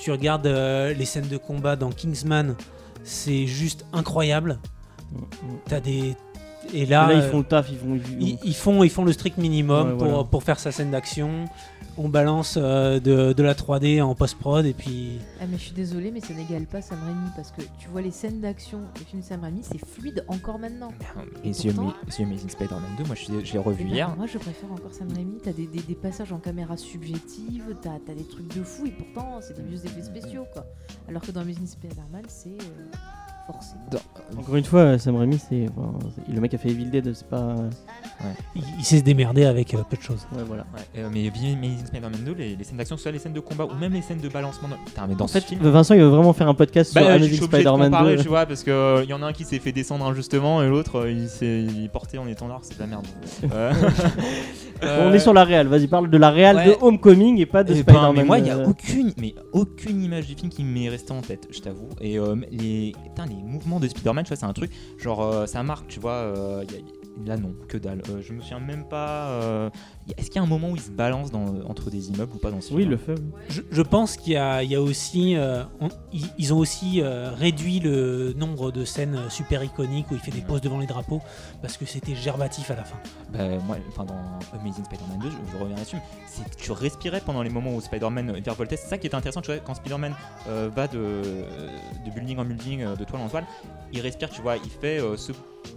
Tu 0.00 0.12
regardes 0.12 0.46
euh, 0.46 0.94
les 0.94 1.04
scènes 1.04 1.28
de 1.28 1.36
combat 1.36 1.74
dans 1.74 1.90
Kingsman, 1.90 2.54
c'est 3.06 3.46
juste 3.46 3.86
incroyable. 3.92 4.58
Mm, 5.12 5.18
mm. 5.18 5.58
T'as 5.66 5.80
des 5.80 6.16
et 6.74 6.82
Et 6.82 6.86
là, 6.86 7.12
ils 7.12 7.22
font 7.22 7.38
le 7.38 7.44
taf, 7.44 7.68
ils 7.70 7.76
font. 7.78 7.94
ils- 8.18 8.28
ils, 8.28 8.38
ils 8.44 8.54
font, 8.54 8.82
ils 8.84 8.90
font 8.90 9.04
le 9.04 9.12
strict 9.12 9.38
minimum 9.38 9.92
Ouais, 9.92 9.96
pour, 9.98 10.06
voilà. 10.08 10.24
pour 10.24 10.42
faire 10.42 10.58
sa 10.58 10.72
scène 10.72 10.90
d'action. 10.90 11.46
On 11.98 12.10
balance 12.10 12.58
euh, 12.60 13.00
de, 13.00 13.32
de 13.32 13.42
la 13.42 13.54
3D 13.54 14.02
en 14.02 14.14
post-prod 14.14 14.66
et 14.66 14.74
puis 14.74 15.18
Ah, 15.40 15.44
mais 15.50 15.56
je 15.56 15.62
suis 15.62 15.72
désolée, 15.72 16.10
mais 16.10 16.20
ça 16.20 16.34
n'égale 16.34 16.66
pas 16.66 16.82
Sam 16.82 16.98
Raimi 17.02 17.30
parce 17.34 17.50
que 17.52 17.62
tu 17.78 17.88
vois 17.88 18.02
les 18.02 18.10
scènes 18.10 18.42
d'action 18.42 18.80
des 18.98 19.04
films 19.06 19.22
de 19.22 19.26
Sam 19.26 19.40
Raimi, 19.42 19.60
c'est 19.62 19.78
fluide 19.82 20.22
encore 20.28 20.58
maintenant. 20.58 20.90
Et 21.42 21.48
Et 21.48 21.52
The, 21.52 21.72
pourtant- 21.74 21.94
Amazing 22.18 22.50
Spider-Man 22.50 22.90
2, 22.98 23.04
moi 23.04 23.14
je 23.14 23.32
l'ai- 23.32 23.44
je 23.46 23.52
l'ai 23.54 23.58
Eh 23.58 23.66
revu 23.66 23.84
ben, 23.84 23.94
hier. 23.94 24.14
Moi, 24.14 24.26
je 24.26 24.36
préfère 24.36 24.70
encore 24.70 24.92
Sam 24.92 25.08
Raimi. 25.14 25.38
T'as 25.42 25.52
des, 25.52 25.66
des, 25.68 25.80
des 25.80 25.94
passages 25.94 26.32
en 26.34 26.38
caméra 26.38 26.76
subjective, 26.76 27.74
t'as 27.80 27.92
as 27.94 28.14
des 28.14 28.24
trucs 28.28 28.54
de 28.54 28.62
fou 28.62 28.84
et 28.84 28.90
pourtant 28.90 29.38
c'est 29.40 29.56
des 29.56 29.62
vieux 29.62 29.82
effets 29.86 30.02
spéciaux 30.02 30.44
quoi. 30.52 30.66
Alors 31.08 31.22
que 31.22 31.30
dans 31.30 31.40
Amazing 31.40 31.66
Spider-Man, 31.66 32.24
c'est 32.28 32.50
euh, 32.50 32.96
forcé. 33.46 33.74
Encore 34.36 34.56
une 34.56 34.64
fois, 34.64 34.98
Sam 34.98 35.16
Raimi, 35.16 35.38
c'est 35.38 35.66
enfin, 35.76 35.92
c'est- 36.14 36.32
le 36.32 36.40
mec 36.40 36.52
a 36.54 36.58
fait 36.58 36.68
Evil 36.70 36.86
Dead, 36.86 37.12
c'est 37.14 37.28
pas. 37.28 37.54
il, 38.54 38.62
il 38.78 38.84
sait 38.84 38.98
se 38.98 39.02
démerder 39.04 39.44
avec 39.44 39.72
euh, 39.74 39.78
peu 39.88 39.96
de 39.96 40.02
choses. 40.02 40.26
Ouais, 40.34 40.42
voilà. 40.46 40.64
Ouais, 40.74 41.00
euh, 41.02 41.08
mais 41.12 41.28
Amazing 41.28 41.86
Spider-Man 41.86 42.20
2, 42.24 42.34
les, 42.34 42.56
les 42.56 42.64
scènes 42.64 42.76
d'action, 42.76 42.96
que 42.96 43.00
ce 43.00 43.04
soit 43.04 43.12
les 43.12 43.18
scènes 43.18 43.32
de 43.32 43.40
combat 43.40 43.64
ou 43.66 43.74
même 43.78 43.92
les 43.92 44.02
scènes 44.02 44.20
de 44.20 44.28
balancement. 44.28 44.68
Dans... 44.68 44.76
Putain, 44.84 45.06
mais 45.06 45.14
dans 45.14 45.24
En 45.24 45.28
ce 45.28 45.38
fait, 45.38 45.44
film. 45.44 45.60
Vincent, 45.62 45.94
il 45.94 46.00
veut 46.00 46.06
vraiment 46.08 46.32
faire 46.32 46.48
un 46.48 46.54
podcast 46.54 46.92
Bah, 46.94 47.00
sur 47.02 47.08
je 47.10 47.14
suis 47.14 47.16
Amazing 47.24 47.44
obligé 47.44 47.46
de 47.46 47.68
Spider-Man 47.68 47.90
comparer, 47.92 48.16
2. 48.16 48.22
tu 48.22 48.28
vois, 48.28 48.46
parce 48.46 48.62
qu'il 48.64 49.06
y 49.08 49.12
en 49.12 49.22
a 49.22 49.26
un 49.26 49.32
qui 49.32 49.44
s'est 49.44 49.58
fait 49.60 49.72
descendre 49.72 50.04
injustement 50.06 50.62
et 50.62 50.68
l'autre 50.68 51.00
euh, 51.02 51.10
il 51.12 51.28
s'est 51.28 51.62
il 51.62 51.84
est 51.84 51.88
porté 51.88 52.18
en 52.18 52.26
étendard, 52.26 52.60
c'est 52.62 52.74
de 52.76 52.80
la 52.80 52.86
merde. 52.86 53.06
Euh, 54.82 55.08
On 55.08 55.14
est 55.14 55.18
sur 55.20 55.32
la 55.32 55.44
réal, 55.44 55.68
vas-y, 55.68 55.86
parle 55.86 56.10
de 56.10 56.18
la 56.18 56.28
réal 56.30 56.56
ouais. 56.56 56.66
de 56.66 56.76
Homecoming 56.82 57.38
et 57.40 57.46
pas 57.46 57.64
de 57.64 57.72
Eh 57.72 57.82
ben, 57.82 57.94
Spider-Man. 57.94 58.12
mais 58.14 58.24
moi, 58.24 58.38
il 58.40 58.46
y 58.46 58.50
a 58.50 58.58
euh, 58.58 58.66
aucune, 58.66 59.10
mais 59.18 59.34
aucune 59.54 60.02
image 60.02 60.26
du 60.26 60.34
film 60.34 60.50
qui 60.50 60.64
m'est 60.64 60.90
restée 60.90 61.12
en 61.12 61.22
tête, 61.22 61.48
je 61.50 61.60
t'avoue. 61.60 61.88
Et 61.98 62.18
euh, 62.18 62.36
les, 62.50 62.92
putain, 63.02 63.24
les 63.24 63.35
mouvements 63.44 63.80
de 63.80 63.88
Spider-Man, 63.88 64.24
tu 64.24 64.28
vois, 64.28 64.36
c'est 64.36 64.46
un 64.46 64.52
truc, 64.52 64.70
genre, 64.98 65.22
euh, 65.22 65.46
ça 65.46 65.62
marque, 65.62 65.88
tu 65.88 66.00
vois. 66.00 66.12
euh, 66.12 66.64
y 66.70 66.74
a- 66.76 67.26
là, 67.28 67.36
non, 67.36 67.54
que 67.68 67.78
dalle. 67.78 68.02
Euh, 68.10 68.20
je 68.22 68.32
me 68.32 68.40
souviens 68.40 68.60
même 68.60 68.84
pas. 68.88 69.70
Est-ce 70.16 70.26
qu'il 70.26 70.36
y 70.36 70.38
a 70.38 70.42
un 70.42 70.46
moment 70.46 70.70
où 70.70 70.76
il 70.76 70.80
se 70.82 70.90
balance 70.90 71.30
dans, 71.30 71.46
entre 71.68 71.90
des 71.90 72.08
immeubles 72.10 72.32
ou 72.34 72.38
pas 72.38 72.50
dans 72.50 72.60
ce 72.60 72.72
Oui, 72.74 72.82
il 72.84 72.88
film 72.88 72.90
le 72.90 72.96
fait. 72.96 73.14
oui. 73.20 73.30
Je, 73.48 73.62
je 73.70 73.82
pense 73.82 74.16
qu'il 74.16 74.32
y, 74.34 74.36
a 74.36 74.62
il 74.62 74.70
y 74.70 74.74
a 74.74 74.80
aussi. 74.82 75.36
euh, 75.36 75.64
on- 75.80 75.88
ils, 76.12 76.26
ils 76.38 76.54
ont 76.54 76.58
aussi 76.58 77.00
euh, 77.02 77.30
réduit 77.34 77.80
le 77.80 78.32
nombre 78.36 78.70
de 78.72 78.84
scènes 78.84 79.18
super 79.30 79.62
iconiques 79.64 80.10
où 80.10 80.14
il 80.14 80.20
fait 80.20 80.30
des 80.30 80.40
poses 80.42 80.60
devant 80.60 80.78
les 80.78 80.86
drapeaux 80.86 81.20
parce 81.62 81.76
que 81.76 81.84
c'était 81.86 82.14
gerbatif 82.14 82.70
à 82.70 82.76
la 82.76 82.84
fin. 82.84 82.96
Bah, 83.32 83.48
moi, 83.66 83.76
enfin, 83.88 84.04
dans 84.04 84.14
Amazing 84.60 84.84
Spider-Man 84.84 85.18
2, 85.20 85.30
je, 85.30 85.36
je 85.52 85.56
reviens 85.62 85.76
là-dessus, 85.76 85.98
c'est 86.26 86.48
que 86.48 86.56
tu 86.62 86.70
respirais 86.72 87.20
pendant 87.20 87.42
les 87.42 87.50
moments 87.50 87.74
où 87.74 87.80
Spider-Man 87.80 88.32
virevoltait. 88.40 88.76
C'est 88.76 88.88
ça 88.88 88.98
qui 88.98 89.06
était 89.06 89.16
intéressant, 89.16 89.40
tu 89.40 89.50
vois, 89.50 89.60
quand 89.60 89.74
Spider-Man 89.74 90.14
euh, 90.48 90.70
va 90.74 90.86
de, 90.88 91.22
de 92.04 92.10
building 92.14 92.38
en 92.38 92.44
building, 92.44 92.84
de 92.94 93.04
toile 93.04 93.22
en 93.22 93.28
toile, 93.28 93.46
il 93.92 94.00
respire, 94.00 94.30
tu 94.30 94.40
vois, 94.42 94.56
il 94.56 94.70
fait 94.70 95.00
euh, 95.00 95.16
ce 95.16 95.32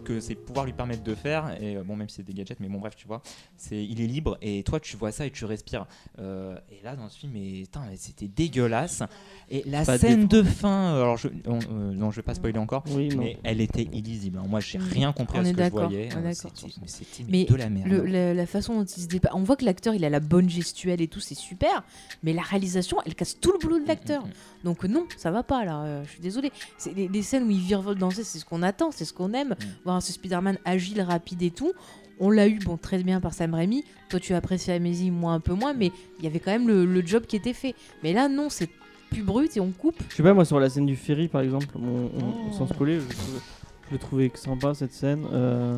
que 0.05 0.19
ses 0.19 0.35
pouvoirs 0.35 0.65
lui 0.65 0.73
permettent 0.73 1.03
de 1.03 1.15
faire. 1.15 1.51
Et 1.61 1.75
bon, 1.77 1.95
même 1.95 2.09
si 2.09 2.17
c'est 2.17 2.23
des 2.23 2.33
gadgets, 2.33 2.59
mais 2.59 2.67
bon, 2.67 2.77
bref, 2.79 2.95
tu 2.95 3.07
vois, 3.07 3.21
c'est 3.57 3.83
il 3.83 4.01
est 4.01 4.07
libre 4.07 4.18
et 4.41 4.63
toi 4.63 4.79
tu 4.79 4.97
vois 4.97 5.11
ça 5.11 5.25
et 5.25 5.31
tu 5.31 5.45
respires. 5.45 5.85
Euh, 6.19 6.55
et 6.71 6.83
là, 6.83 6.95
dans 6.95 7.09
ce 7.09 7.17
film, 7.19 7.31
mais 7.33 7.63
c'était 7.95 8.27
dégueulasse. 8.27 9.03
Et 9.49 9.63
la 9.65 9.83
Pas 9.85 9.97
scène 9.97 10.27
de 10.27 10.43
fin, 10.43 10.93
euh, 10.95 11.01
alors 11.03 11.17
je, 11.17 11.27
on- 11.47 11.59
euh, 11.59 11.91
non, 11.93 12.11
je 12.11 12.17
vais 12.17 12.21
pas 12.23 12.33
spoiler 12.35 12.59
encore. 12.59 12.83
Oui. 12.89 13.09
Mais 13.17 13.37
elle 13.43 13.61
était 13.61 13.87
illisible. 13.93 14.39
hein. 14.39 14.45
Moi, 14.47 14.59
j'ai 14.59 14.77
Mm. 14.77 14.83
rien 14.91 15.13
compris 15.13 15.37
On 15.39 15.41
à 15.41 15.45
ce 15.45 15.49
est 15.49 15.53
que 15.53 15.57
je 15.57 15.63
d'accord, 15.63 15.89
voyais. 15.89 16.09
on 16.15 16.19
est 16.19 16.23
d'accord 16.23 16.51
C'était 16.85 17.23
mais 17.29 17.45
de 17.45 17.55
la 17.55 17.69
merde. 17.69 17.87
Le- 17.87 18.05
la, 18.05 18.33
la 18.33 18.45
façon 18.45 18.75
dont 18.75 18.85
il 18.85 19.01
se 19.01 19.07
débat, 19.07 19.29
on 19.33 19.43
voit 19.43 19.55
que 19.55 19.65
l'acteur 19.65 19.93
il 19.93 20.03
a 20.05 20.09
la 20.09 20.19
bonne 20.19 20.49
gestuelle 20.49 21.01
et 21.01 21.07
tout, 21.07 21.19
c'est 21.19 21.35
super, 21.35 21.83
mais 22.23 22.33
la 22.33 22.41
réalisation 22.41 22.97
elle 23.05 23.15
casse 23.15 23.39
tout 23.39 23.51
le 23.51 23.57
boulot 23.59 23.79
de 23.79 23.87
l'acteur. 23.87 24.23
Mm, 24.25 24.29
mm, 24.29 24.63
Donc 24.65 24.83
non, 24.85 25.05
ça 25.17 25.31
va 25.31 25.43
pas 25.43 25.65
là, 25.65 25.83
euh, 25.83 26.03
je 26.05 26.09
suis 26.11 26.19
désolée. 26.21 26.51
C'est 26.77 26.93
les, 26.93 27.07
les 27.07 27.21
scènes 27.21 27.43
où 27.43 27.49
il 27.49 27.59
virevolte 27.59 27.97
danser, 27.99 28.23
c'est 28.23 28.39
ce 28.39 28.45
qu'on 28.45 28.61
attend, 28.63 28.91
c'est 28.91 29.05
ce 29.05 29.13
qu'on 29.13 29.33
aime. 29.33 29.55
Voir 29.85 30.01
ce 30.01 30.11
Spider-Man 30.13 30.57
agile, 30.65 31.01
rapide 31.01 31.41
et 31.43 31.51
tout. 31.51 31.71
On 32.19 32.29
l'a 32.29 32.47
eu, 32.47 32.59
bon, 32.59 32.77
très 32.77 33.01
bien 33.01 33.21
par 33.21 33.33
Sam 33.33 33.53
Raimi. 33.53 33.83
Toi, 34.09 34.19
tu 34.19 34.33
as 34.33 34.37
apprécié 34.37 34.73
Amazing, 34.73 35.11
moi 35.13 35.31
un 35.33 35.39
peu 35.39 35.53
moins, 35.53 35.73
mais 35.73 35.91
il 36.19 36.25
y 36.25 36.27
avait 36.27 36.39
quand 36.39 36.51
même 36.51 36.67
le, 36.67 36.85
le 36.85 37.05
job 37.05 37.23
qui 37.27 37.35
était 37.35 37.53
fait. 37.53 37.75
Mais 38.03 38.11
là, 38.13 38.27
non, 38.27 38.49
c'est 38.49 38.69
plus 39.11 39.23
brut 39.23 39.55
et 39.57 39.59
on 39.59 39.71
coupe. 39.71 39.95
Je 40.09 40.15
sais 40.15 40.23
pas, 40.23 40.33
moi 40.33 40.45
sur 40.45 40.59
la 40.59 40.69
scène 40.69 40.85
du 40.85 40.95
ferry 40.95 41.27
par 41.27 41.41
exemple, 41.41 41.67
on- 41.75 41.79
on- 41.79 42.33
Oh. 42.49 42.51
sans 42.51 42.67
se 42.67 42.73
coller, 42.73 42.99
je, 42.99 43.07
trouvais- 43.15 43.39
je 43.87 43.91
le 43.93 43.97
trouvais 43.97 44.31
sympa 44.35 44.73
cette 44.73 44.93
scène. 44.93 45.25
euh, 45.33 45.77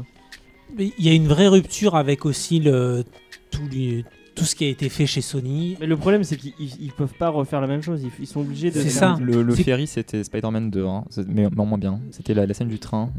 Mais 0.77 0.91
Il 0.97 1.05
y 1.05 1.09
a 1.09 1.13
une 1.13 1.27
vraie 1.27 1.47
rupture 1.47 1.95
avec 1.95 2.25
aussi 2.25 2.59
le, 2.59 3.03
tout, 3.51 3.61
les- 3.71 4.03
tout 4.35 4.43
ce 4.45 4.55
qui 4.55 4.63
a 4.65 4.67
été 4.69 4.89
fait 4.89 5.05
chez 5.05 5.21
Sony. 5.21 5.77
Mais 5.79 5.85
le 5.87 5.95
problème 5.97 6.23
c'est 6.23 6.37
qu'ils 6.37 6.53
ils- 6.59 6.91
peuvent 6.91 7.13
pas 7.13 7.29
refaire 7.29 7.61
la 7.61 7.67
même 7.67 7.81
chose, 7.81 8.01
ils, 8.03 8.11
ils 8.21 8.27
sont 8.27 8.39
obligés 8.41 8.69
de. 8.71 8.75
C'est 8.75 8.89
faire- 8.89 9.17
ça. 9.17 9.17
Le, 9.21 9.53
ferry, 9.55 9.85
c'était 9.87 10.23
Spider-Man 10.23 10.69
2, 10.71 10.85
hein. 10.85 11.03
Mais, 11.27 11.47
moins 11.55 11.77
bien. 11.77 11.99
C'était 12.11 12.33
la, 12.33 12.45
la 12.45 12.53
scène 12.53 12.69
du 12.69 12.79
train, 12.79 13.11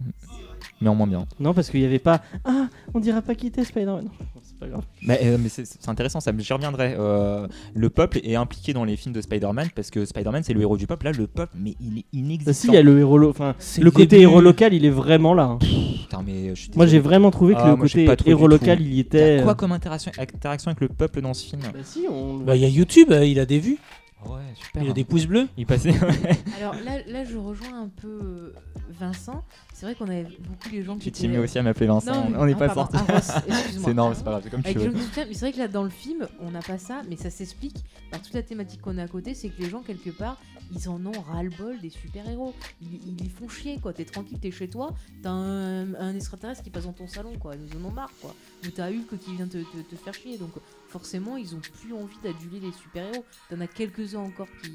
mais 0.83 0.89
en 0.91 0.95
moins 0.95 1.07
bien. 1.07 1.25
Non, 1.41 1.55
parce 1.55 1.71
qu'il 1.71 1.81
y 1.81 1.85
avait 1.87 1.99
pas. 1.99 2.21
Ah, 2.45 2.69
on 2.93 3.01
dirait 3.01 3.23
pas 3.23 3.35
quitter 3.35 3.65
Spider-Man. 3.65 4.05
Non, 4.05 4.11
c'est 4.43 4.59
pas 4.59 4.67
grave. 4.67 4.83
Mais, 5.03 5.21
euh, 5.25 5.39
mais 5.41 5.49
c'est 5.49 5.65
c'est 5.67 5.89
intéressant, 5.89 6.21
ça, 6.21 6.33
j'y 6.37 6.53
reviendrai. 6.53 6.95
Euh, 6.99 7.47
le 7.75 7.89
peuple 7.91 8.21
est 8.25 8.35
impliqué 8.35 8.73
dans 8.73 8.85
les 8.85 8.97
films 8.97 9.15
de 9.15 9.21
Spider-Man 9.21 9.69
parce 9.75 9.91
que 9.91 10.05
Spider-Man 10.05 10.43
c'est 10.43 10.53
le 10.53 10.61
héros 10.61 10.77
du 10.77 10.87
peuple. 10.87 11.07
Là, 11.07 11.13
le 11.13 11.27
peuple, 11.27 11.53
mais 11.59 11.75
il 11.81 11.99
est 11.99 12.03
Bah, 12.03 12.09
inexistant. 12.13 12.53
si, 12.53 12.67
il 12.69 12.75
y 12.75 12.77
a 12.77 12.83
le 12.83 12.99
héros. 12.99 13.19
lo- 13.19 13.31
Enfin, 13.31 13.55
C'est 13.59 13.81
le 13.83 13.91
côté 13.91 14.07
début. 14.07 14.23
héros 14.25 14.41
local, 14.41 14.75
il 14.75 14.85
est 14.85 14.91
vraiment 14.91 15.33
là. 15.35 15.45
hein. 15.45 15.59
Putain, 15.61 16.23
mais 16.27 16.51
je 16.55 16.61
suis 16.63 16.71
Moi 16.77 16.87
j'ai 16.87 16.99
vraiment 16.99 17.31
trouvé 17.31 17.55
que 17.55 17.61
Ah, 17.63 17.71
le 17.71 17.77
moi, 17.77 17.87
côté 17.87 18.07
héros 18.31 18.47
local, 18.49 18.79
tout. 18.79 18.85
il 18.85 18.95
y 18.95 19.01
était. 19.01 19.39
a 19.39 19.43
quoi 19.43 19.55
comme 19.55 19.73
interaction, 19.73 20.13
interaction 20.19 20.71
avec 20.71 20.81
le 20.81 20.89
peuple 20.89 21.21
dans 21.23 21.33
ce 21.35 21.45
film? 21.47 21.63
Bah 21.63 21.79
si, 21.85 22.07
on. 22.11 22.39
Bah, 22.39 22.57
Il 22.57 22.63
y 22.63 22.65
a 22.65 22.69
YouTube, 22.69 23.11
euh, 23.13 23.25
il 23.25 23.39
a 23.41 23.47
des 23.47 23.59
vues, 23.59 23.79
Ouais, 24.27 24.41
super. 24.55 24.83
il 24.83 24.91
a 24.91 24.93
des 24.93 25.05
pouces 25.05 25.27
bleus. 25.27 25.49
Il 25.57 25.67
passait. 25.67 25.95
Alors 26.59 26.75
là, 26.85 27.03
là 27.07 27.25
je 27.25 27.37
rejoins 27.37 27.83
un 27.83 27.89
peu 27.89 28.09
euh, 28.09 28.55
Vincent. 28.91 29.45
C'est 29.75 29.87
vrai 29.87 29.95
qu'on 29.95 30.07
avait 30.09 30.25
beaucoup 30.41 30.69
les 30.71 30.83
gens 30.85 30.95
qui 30.95 31.01
Tu 31.01 31.09
étaient... 31.09 31.19
t'y 31.21 31.29
mets 31.29 31.39
aussi 31.39 31.59
à 31.59 31.63
m'appeler 31.63 31.87
Vincent. 31.87 32.29
Non, 32.31 32.39
on 32.39 32.47
n'est 32.47 32.55
ah, 32.55 32.59
pas 32.59 32.69
pardon, 32.69 32.99
sorti. 32.99 33.07
ah, 33.09 33.13
Ross, 33.15 33.31
excuse-moi. 33.49 33.85
C'est 33.85 33.95
non, 33.95 34.15
c'est 34.15 34.25
pas 34.25 34.31
grave, 34.31 34.43
c'est 34.45 34.51
comme 34.51 34.63
tu 34.63 34.73
veux. 34.79 34.93
c'est 35.15 35.41
vrai 35.41 35.53
que 35.53 35.59
là 35.59 35.69
dans 35.69 35.83
le 35.83 35.91
film, 35.91 36.29
on 36.41 36.51
n'a 36.51 36.61
pas 36.61 36.79
ça, 36.79 37.03
mais 37.09 37.17
ça 37.17 37.31
s'explique 37.31 37.85
par 38.11 38.23
toute 38.23 38.35
la 38.35 38.43
thématique 38.43 38.81
qu'on 38.81 38.99
a 38.99 39.03
à 39.03 39.09
côté, 39.09 39.35
c'est 39.35 39.49
que 39.49 39.61
les 39.61 39.69
gens 39.69 39.81
quelque 39.81 40.11
part, 40.11 40.39
ils 40.75 40.89
en 40.89 41.05
ont 41.05 41.21
ras-le-bol 41.33 41.81
des 41.81 41.91
super-héros. 41.91 42.55
Ils, 42.81 43.01
ils 43.07 43.17
les 43.23 43.29
font 43.29 43.49
chier 43.49 43.79
quoi. 43.81 43.93
T'es 43.93 44.05
tranquille, 44.05 44.39
t'es 44.41 44.51
chez 44.51 44.69
toi, 44.69 44.95
t'as 45.23 45.31
un, 45.31 45.95
un 45.95 46.15
extraterrestre 46.15 46.63
qui 46.63 46.71
passe 46.71 46.85
dans 46.85 46.93
ton 46.93 47.09
salon 47.09 47.33
quoi. 47.41 47.55
Ils 47.57 47.77
en 47.77 47.85
ont 47.89 47.93
marre 47.93 48.13
quoi. 48.21 48.35
Ou 48.65 48.69
t'as 48.71 48.89
Hulk 48.89 49.19
qui 49.19 49.35
vient 49.35 49.47
te, 49.47 49.59
te, 49.59 49.77
te 49.91 49.97
faire 49.97 50.15
chier. 50.15 50.39
Donc 50.39 50.51
forcément, 50.93 51.37
ils 51.37 51.55
ont 51.55 51.61
plus 51.81 51.93
envie 51.95 52.19
d'aduler 52.23 52.61
les 52.61 52.73
super-héros. 52.73 53.25
T'en 53.51 53.61
as 53.61 53.67
quelques-uns 53.67 54.21
encore 54.21 54.49
qui, 54.63 54.71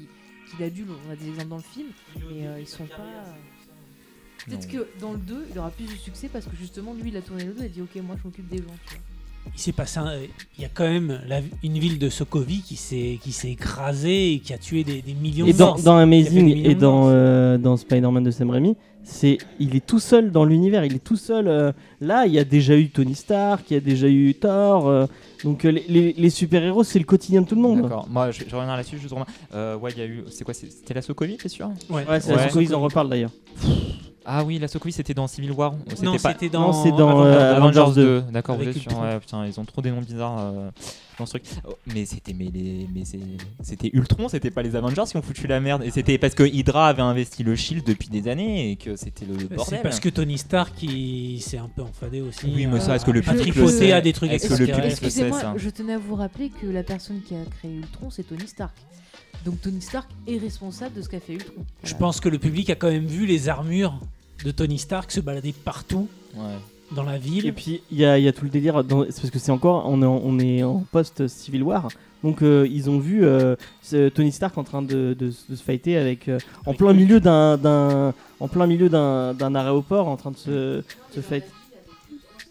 qui 0.50 0.60
l'adulent. 0.60 0.88
On 1.08 1.12
a 1.12 1.16
des 1.16 1.28
exemples 1.28 1.48
dans 1.48 1.56
le 1.56 1.62
film, 1.62 1.88
mais 2.30 2.46
euh, 2.46 2.60
ils 2.60 2.66
sont 2.66 2.86
pas. 2.86 3.24
Peut-être 4.46 4.68
que 4.68 4.86
dans 5.00 5.12
le 5.12 5.18
2, 5.18 5.46
il 5.52 5.58
aura 5.58 5.70
plus 5.70 5.84
de 5.86 5.90
succès 5.98 6.28
parce 6.28 6.46
que 6.46 6.56
justement, 6.56 6.94
lui, 6.94 7.10
il 7.10 7.16
a 7.16 7.22
tourné 7.22 7.44
le 7.44 7.52
2 7.52 7.62
et 7.62 7.66
a 7.66 7.68
dit 7.68 7.82
Ok, 7.82 7.96
moi 8.02 8.16
je 8.18 8.26
m'occupe 8.26 8.48
des 8.48 8.58
gens. 8.58 8.64
Tu 8.86 8.94
vois. 8.94 9.02
Il 9.54 9.60
s'est 9.60 9.72
passé 9.72 9.98
un- 9.98 10.18
il 10.58 10.62
y 10.62 10.64
a 10.64 10.68
quand 10.68 10.84
même 10.84 11.20
la- 11.26 11.40
une 11.62 11.78
ville 11.78 11.98
de 11.98 12.08
Sokovie 12.10 12.60
qui 12.62 12.76
s'est 12.76 13.18
qui 13.22 13.32
s'est 13.32 13.50
écrasée 13.52 14.34
et 14.34 14.38
qui 14.40 14.52
a 14.52 14.58
tué 14.58 14.84
des, 14.84 15.00
des 15.00 15.14
millions 15.14 15.46
Et 15.46 15.52
de 15.54 15.58
dans, 15.58 15.66
morts. 15.68 15.82
dans 15.82 15.96
Amazing 15.96 16.48
et 16.66 16.74
dans, 16.74 17.08
euh, 17.08 17.56
dans 17.56 17.76
Spider-Man 17.76 18.22
de 18.24 18.30
Sam 18.30 18.50
Raimi, 18.50 18.76
c'est 19.04 19.38
il 19.58 19.74
est 19.74 19.84
tout 19.86 19.98
seul 20.00 20.30
dans 20.30 20.44
l'univers, 20.44 20.84
il 20.84 20.94
est 20.94 21.04
tout 21.04 21.16
seul. 21.16 21.48
euh, 21.48 21.72
là, 22.00 22.26
il 22.26 22.32
y 22.32 22.38
a 22.38 22.44
déjà 22.44 22.76
eu 22.76 22.90
Tony 22.90 23.14
Stark, 23.14 23.70
il 23.70 23.74
y 23.74 23.76
a 23.76 23.80
déjà 23.80 24.08
eu 24.08 24.34
Thor. 24.34 24.86
euh, 24.88 25.06
donc 25.44 25.64
euh, 25.64 25.70
les, 25.70 25.84
les- 25.88 26.12
les 26.12 26.30
super-héros, 26.30 26.84
c'est 26.84 26.98
le 26.98 27.04
quotidien 27.04 27.42
de 27.42 27.46
tout 27.46 27.54
le 27.54 27.60
monde. 27.62 27.82
D'accord. 27.82 28.06
Moi, 28.10 28.30
je, 28.32 28.40
je 28.48 28.54
reviens 28.56 28.76
là-dessus. 28.76 28.98
Romain. 29.10 29.26
Euh, 29.54 29.76
ouais, 29.76 29.92
il 29.92 29.98
y 29.98 30.02
a 30.02 30.06
eu. 30.06 30.24
C'est 30.30 30.44
quoi 30.44 30.52
c'est- 30.54 30.70
C'était 30.70 30.94
la 30.94 31.02
Sokovie, 31.02 31.36
t'es 31.36 31.48
sûr? 31.48 31.70
Ouais. 31.88 32.04
Ouais, 32.08 32.20
c'est 32.20 32.30
Ouais. 32.30 32.36
la 32.36 32.48
Sokovie, 32.48 32.66
ils 32.66 32.74
en 32.74 32.80
reparlent 32.80 33.08
d'ailleurs. 33.08 33.30
Ah 34.30 34.44
oui, 34.44 34.58
la 34.58 34.68
Sokovie, 34.68 34.92
c'était 34.92 35.14
dans 35.14 35.26
Civil 35.26 35.52
War. 35.52 35.72
Non, 36.02 36.18
pas- 36.18 36.32
c'était 36.32 36.50
dans, 36.50 36.70
Non, 36.70 36.72
c'est 36.84 36.90
dans, 36.90 37.08
Avengers. 37.08 37.30
euh, 37.38 37.56
Avengers 37.56 37.78
Avengers 37.78 37.94
2. 38.02 38.24
D'accord, 38.30 38.56
vous 38.56 38.62
êtes 38.64 38.72
sûr 38.76 38.82
Ultron. 38.90 39.02
Ouais, 39.02 39.20
putain, 39.20 39.46
ils 39.46 39.58
ont 39.58 39.64
trop 39.64 39.80
des 39.80 39.90
noms 39.90 40.02
bizarres 40.02 40.38
euh, 40.38 40.70
dans 41.18 41.24
ce 41.24 41.30
truc. 41.38 41.44
Oh, 41.66 41.74
mais 41.94 42.04
c'était 42.04 42.34
mais 42.34 42.50
les 42.52 42.86
mais 42.94 43.06
c'est- 43.06 43.18
c'était 43.62 43.88
Ultron, 43.94 44.28
c'était 44.28 44.50
pas 44.50 44.60
les 44.62 44.76
Avengers 44.76 45.04
qui 45.10 45.16
ont 45.16 45.22
foutu 45.22 45.46
la 45.46 45.60
merde 45.60 45.82
et 45.82 45.90
c'était 45.90 46.18
parce 46.18 46.34
que 46.34 46.42
Hydra 46.42 46.88
avait 46.88 47.00
investi 47.00 47.42
le 47.42 47.56
Shield 47.56 47.86
depuis 47.86 48.08
des 48.10 48.28
années 48.28 48.70
et 48.72 48.76
que 48.76 48.96
c'était 48.96 49.24
le 49.24 49.32
bordel. 49.34 49.60
C'est 49.66 49.82
parce 49.82 49.98
que 49.98 50.10
Tony 50.10 50.36
Stark 50.36 50.74
il 50.82 51.40
s'est 51.40 51.56
un 51.56 51.70
peu 51.74 51.80
enfadé 51.80 52.20
aussi. 52.20 52.52
Oui, 52.54 52.66
mais 52.66 52.80
ça, 52.80 52.90
euh, 52.92 52.94
est-ce 52.96 53.06
que 53.06 53.10
le 53.12 53.22
public 53.22 53.54
le 53.54 53.66
sait 53.68 53.92
à 53.92 54.02
des 54.02 54.12
trucs 54.12 54.30
Est-ce 54.30 54.46
que 54.48 54.52
le 54.52 54.66
public 54.66 54.84
extraterrestres. 54.84 55.04
le 55.04 55.10
sait, 55.10 55.20
Excusez-moi, 55.22 55.40
ça 55.40 55.54
je 55.56 55.70
tenais 55.70 55.94
à 55.94 55.98
vous 55.98 56.16
rappeler 56.16 56.50
que 56.50 56.66
la 56.66 56.82
personne 56.82 57.22
qui 57.26 57.34
a 57.34 57.44
créé 57.58 57.72
Ultron, 57.76 58.10
c'est 58.10 58.24
Tony 58.24 58.46
Stark. 58.46 58.74
Donc 59.46 59.60
Tony 59.62 59.80
Stark 59.80 60.08
est 60.26 60.36
responsable 60.36 60.94
de 60.96 61.00
ce 61.00 61.08
qu'a 61.08 61.20
fait 61.20 61.32
Ultron. 61.32 61.64
Je 61.82 61.94
pense 61.94 62.20
que 62.20 62.28
le 62.28 62.38
public 62.38 62.68
a 62.68 62.74
quand 62.74 62.90
même 62.90 63.06
vu 63.06 63.24
les 63.24 63.48
armures 63.48 63.98
de 64.44 64.50
Tony 64.50 64.78
Stark 64.78 65.10
se 65.10 65.20
balader 65.20 65.52
partout 65.52 66.08
Ouais. 66.36 66.42
dans 66.94 67.02
la 67.02 67.18
ville. 67.18 67.46
Et 67.46 67.52
puis 67.52 67.80
il 67.90 67.98
y 67.98 68.04
a, 68.04 68.18
il 68.18 68.24
y 68.24 68.28
a 68.28 68.32
tout 68.32 68.44
le 68.44 68.50
délire, 68.50 68.84
dans- 68.84 69.04
c'est 69.08 69.20
parce 69.20 69.30
que 69.30 69.38
c'est 69.38 69.52
encore, 69.52 69.84
on 69.86 70.02
est 70.02 70.06
en, 70.06 70.20
on 70.24 70.38
est 70.38 70.62
en 70.62 70.84
post-Civil 70.92 71.62
War, 71.62 71.88
donc 72.22 72.42
euh, 72.42 72.66
ils 72.70 72.88
ont 72.90 72.98
vu 72.98 73.24
euh, 73.24 73.56
Tony 74.14 74.30
Stark 74.32 74.56
en 74.58 74.64
train 74.64 74.82
de, 74.82 75.14
de- 75.18 75.32
de 75.48 75.56
se 75.56 75.62
fighter 75.62 75.96
avec, 75.96 76.28
euh, 76.28 76.38
en 76.66 76.74
plein 76.74 76.92
milieu 76.92 77.18
d'un, 77.20 77.56
d'un- 77.56 78.12
en 78.40 78.48
plein 78.48 78.66
milieu 78.66 78.88
d'un, 78.88 79.34
d'un 79.34 79.54
aéroport, 79.54 80.06
en 80.08 80.16
train 80.16 80.30
de 80.32 80.36
se, 80.36 80.82
se 81.14 81.20
fight. 81.20 81.44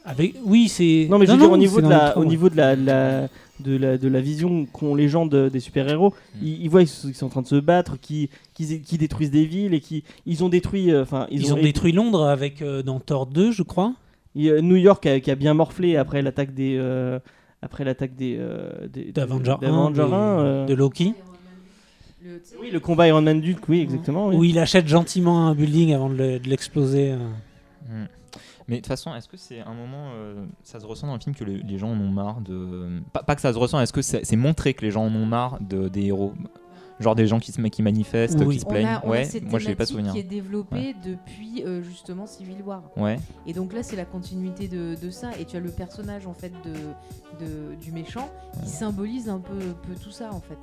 Avec... 0.05 0.35
Oui, 0.45 0.69
c'est. 0.69 1.07
Non 1.09 1.17
mais 1.19 1.25
je 1.25 1.31
veux 1.33 1.37
dire 1.37 1.51
au 1.51 1.57
niveau 1.57 1.81
de 1.81 1.89
la, 1.89 2.17
au 2.17 2.21
ouais. 2.21 2.27
niveau 2.27 2.49
de 2.49 2.55
la, 2.55 2.75
la- 2.77 3.27
de 3.59 3.75
la, 3.77 3.97
de 3.97 4.07
la 4.07 4.21
vision 4.21 4.65
qu'ont 4.65 4.95
les 4.95 5.07
gens 5.09 5.25
de- 5.25 5.49
des 5.49 5.59
super-héros, 5.59 6.09
Mm. 6.35 6.39
ils, 6.45 6.61
ils 6.63 6.69
voient 6.69 6.81
qu'ils 6.81 6.89
sont, 6.89 7.07
qu'ils 7.07 7.15
sont 7.17 7.25
en 7.25 7.29
train 7.29 7.41
de 7.41 7.47
se 7.47 7.55
battre, 7.59 7.99
qui 7.99 8.29
qui 8.53 8.81
qui 8.81 8.97
détruisent 8.97 9.31
des 9.31 9.45
villes 9.45 9.73
et 9.73 9.79
qui 9.79 10.03
ils 10.25 10.43
ont 10.43 10.49
détruit, 10.49 10.91
euh, 10.91 11.01
enfin 11.03 11.27
Ils, 11.31 11.53
ont, 11.53 11.57
détruit 11.61 11.91
Londres 11.91 12.25
avec 12.27 12.61
euh, 12.61 12.83
dans 12.83 12.99
Thor 12.99 13.25
2, 13.27 13.51
je 13.51 13.63
crois. 13.63 13.93
New 14.35 14.75
York 14.75 15.05
a- 15.07 15.19
qui 15.19 15.31
a 15.31 15.35
bien 15.35 15.53
morflé 15.55 15.95
après 15.97 16.21
l'attaque 16.21 16.53
des 16.53 16.75
euh, 16.77 17.19
après 17.63 17.83
l'attaque 17.83 18.15
des 18.15 18.35
euh, 18.39 18.69
D'Avenger 19.13 19.51
1, 19.53 19.57
d'Avenger 19.61 19.95
de, 19.95 20.13
1, 20.13 20.39
euh. 20.39 20.65
de 20.67 20.73
Loki. 20.75 21.13
Le- 22.23 22.41
Oui, 22.61 22.69
le 22.71 22.79
combat 22.79 23.07
Iron 23.07 23.21
Man 23.21 23.41
Duke, 23.41 23.67
oui, 23.69 23.79
exactement. 23.81 24.27
oui. 24.27 24.35
Où 24.35 24.43
il 24.43 24.59
achète 24.59 24.87
gentiment 24.87 25.47
un 25.47 25.55
building 25.55 25.93
avant 25.93 26.09
de 26.09 26.15
le- 26.15 26.39
de 26.39 26.49
l'exploser. 26.49 27.11
euh. 27.13 28.05
Mais 28.67 28.75
de 28.75 28.81
toute 28.81 28.87
façon, 28.87 29.15
est-ce 29.15 29.27
que 29.29 29.37
c'est 29.37 29.59
un 29.61 29.73
moment, 29.73 30.11
euh, 30.13 30.45
ça 30.63 30.79
se 30.79 30.85
ressent 30.85 31.07
dans 31.07 31.13
le 31.15 31.19
film 31.21 31.35
que 31.35 31.43
le- 31.45 31.57
les 31.57 31.77
gens 31.77 31.89
en 31.91 31.99
ont 31.99 32.09
marre 32.09 32.41
de. 32.41 33.01
Pas, 33.13 33.23
pas 33.23 33.35
que 33.35 33.41
ça 33.41 33.53
se 33.53 33.57
ressent, 33.57 33.79
est-ce 33.79 33.93
que 33.93 34.01
c'est 34.01 34.25
c'est 34.25 34.35
montré 34.35 34.73
que 34.73 34.83
les 34.83 34.91
gens 34.91 35.05
en 35.05 35.15
ont 35.15 35.25
marre 35.25 35.57
de, 35.61 35.87
des 35.87 36.05
héros? 36.07 36.33
Genre 36.99 37.13
des 37.13 37.27
gens 37.27 37.39
qui, 37.39 37.51
se, 37.51 37.61
qui 37.61 37.83
manifestent, 37.83 38.39
Oui. 38.43 38.55
qui 38.55 38.61
se 38.61 38.65
On 38.65 38.69
plaignent 38.69 38.87
a, 38.87 39.01
on 39.05 39.09
a 39.09 39.11
Ouais, 39.11 39.23
cette 39.23 39.43
moi 39.47 39.59
je 39.59 39.67
n'ai 39.67 39.75
pas 39.75 39.85
thématique 39.85 39.95
souvenir. 40.07 40.13
qui 40.13 40.19
est 40.19 40.23
développée 40.23 40.95
depuis 41.05 41.63
euh, 41.63 41.83
justement 41.83 42.25
Civil 42.25 42.57
War. 42.65 42.81
Ouais, 42.97 43.19
Et 43.45 43.53
donc 43.53 43.71
là, 43.73 43.83
c'est 43.83 43.95
la 43.95 44.03
continuité 44.05 44.67
de, 44.67 44.95
de 44.99 45.09
ça. 45.11 45.29
Et 45.39 45.45
tu 45.45 45.55
as 45.57 45.59
le 45.59 45.69
personnage 45.69 46.25
en 46.25 46.33
fait 46.33 46.51
de, 46.65 47.45
de- 47.45 47.75
du 47.75 47.91
méchant 47.91 48.27
qui 48.63 48.69
symbolise 48.69 49.29
un 49.29 49.37
peu, 49.39 49.59
peu 49.87 49.93
tout 50.03 50.09
ça 50.09 50.33
en 50.33 50.41
fait. 50.41 50.57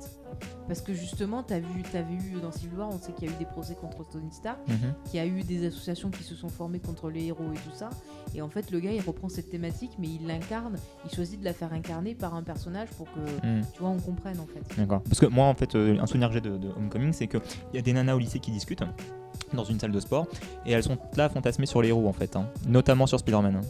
Parce 0.67 0.81
que 0.81 0.93
justement, 0.93 1.43
tu 1.43 1.53
as 1.53 1.59
vu, 1.59 1.83
avais 1.93 2.13
eu 2.13 2.39
dans 2.41 2.51
Civil 2.51 2.77
War, 2.77 2.89
on 2.91 2.99
sait 2.99 3.11
qu'il 3.13 3.29
y 3.29 3.31
a 3.31 3.35
eu 3.35 3.37
des 3.37 3.45
procès 3.45 3.75
contre 3.75 4.03
Tony 4.09 4.31
Stark, 4.31 4.57
Mhm. 4.67 4.93
qu'il 5.05 5.17
y 5.17 5.19
a 5.23 5.25
eu 5.25 5.43
des 5.43 5.65
associations 5.67 6.09
qui 6.09 6.23
se 6.23 6.33
sont 6.35 6.49
formées 6.49 6.79
contre 6.79 7.09
les 7.09 7.25
héros 7.25 7.43
et 7.53 7.57
tout 7.69 7.75
ça. 7.75 7.89
Et 8.33 8.41
en 8.41 8.49
fait, 8.49 8.71
le 8.71 8.79
gars, 8.79 8.91
il 8.91 9.01
reprend 9.01 9.29
cette 9.29 9.49
thématique, 9.49 9.91
mais 9.99 10.07
il 10.07 10.25
l'incarne. 10.27 10.75
Il 11.09 11.15
choisit 11.15 11.39
de 11.39 11.45
la 11.45 11.53
faire 11.53 11.71
incarner 11.71 12.15
par 12.15 12.33
un 12.35 12.41
personnage 12.43 12.89
pour 12.97 13.05
que 13.13 13.19
Mm. 13.45 13.61
tu 13.73 13.79
vois, 13.79 13.89
on 13.89 13.99
comprenne 13.99 14.39
en 14.39 14.47
fait. 14.47 14.61
D'accord. 14.77 15.01
Parce 15.03 15.19
que 15.19 15.27
moi, 15.27 15.45
en 15.45 15.53
fait, 15.53 15.75
euh, 15.75 15.99
un 15.99 16.07
souvenir 16.07 16.29
que 16.29 16.33
j'ai 16.33 16.41
de, 16.41 16.57
de 16.57 16.69
Homecoming, 16.69 17.13
c'est 17.13 17.27
qu'il 17.27 17.41
y 17.73 17.77
a 17.77 17.81
des 17.81 17.93
nanas 17.93 18.15
au 18.15 18.19
lycée 18.19 18.39
qui 18.39 18.51
discutent 18.51 18.83
dans 19.53 19.63
une 19.65 19.79
salle 19.79 19.91
de 19.91 19.99
sport 19.99 20.25
et 20.65 20.71
elles 20.71 20.83
sont 20.83 20.97
là 21.15 21.25
à 21.25 21.29
fantasmer 21.29 21.65
sur 21.67 21.81
les 21.81 21.89
héros, 21.89 22.07
en 22.07 22.13
fait, 22.13 22.35
hein. 22.35 22.47
notamment 22.67 23.05
sur 23.05 23.19
Spider-Man. 23.19 23.57
hein. 23.57 23.61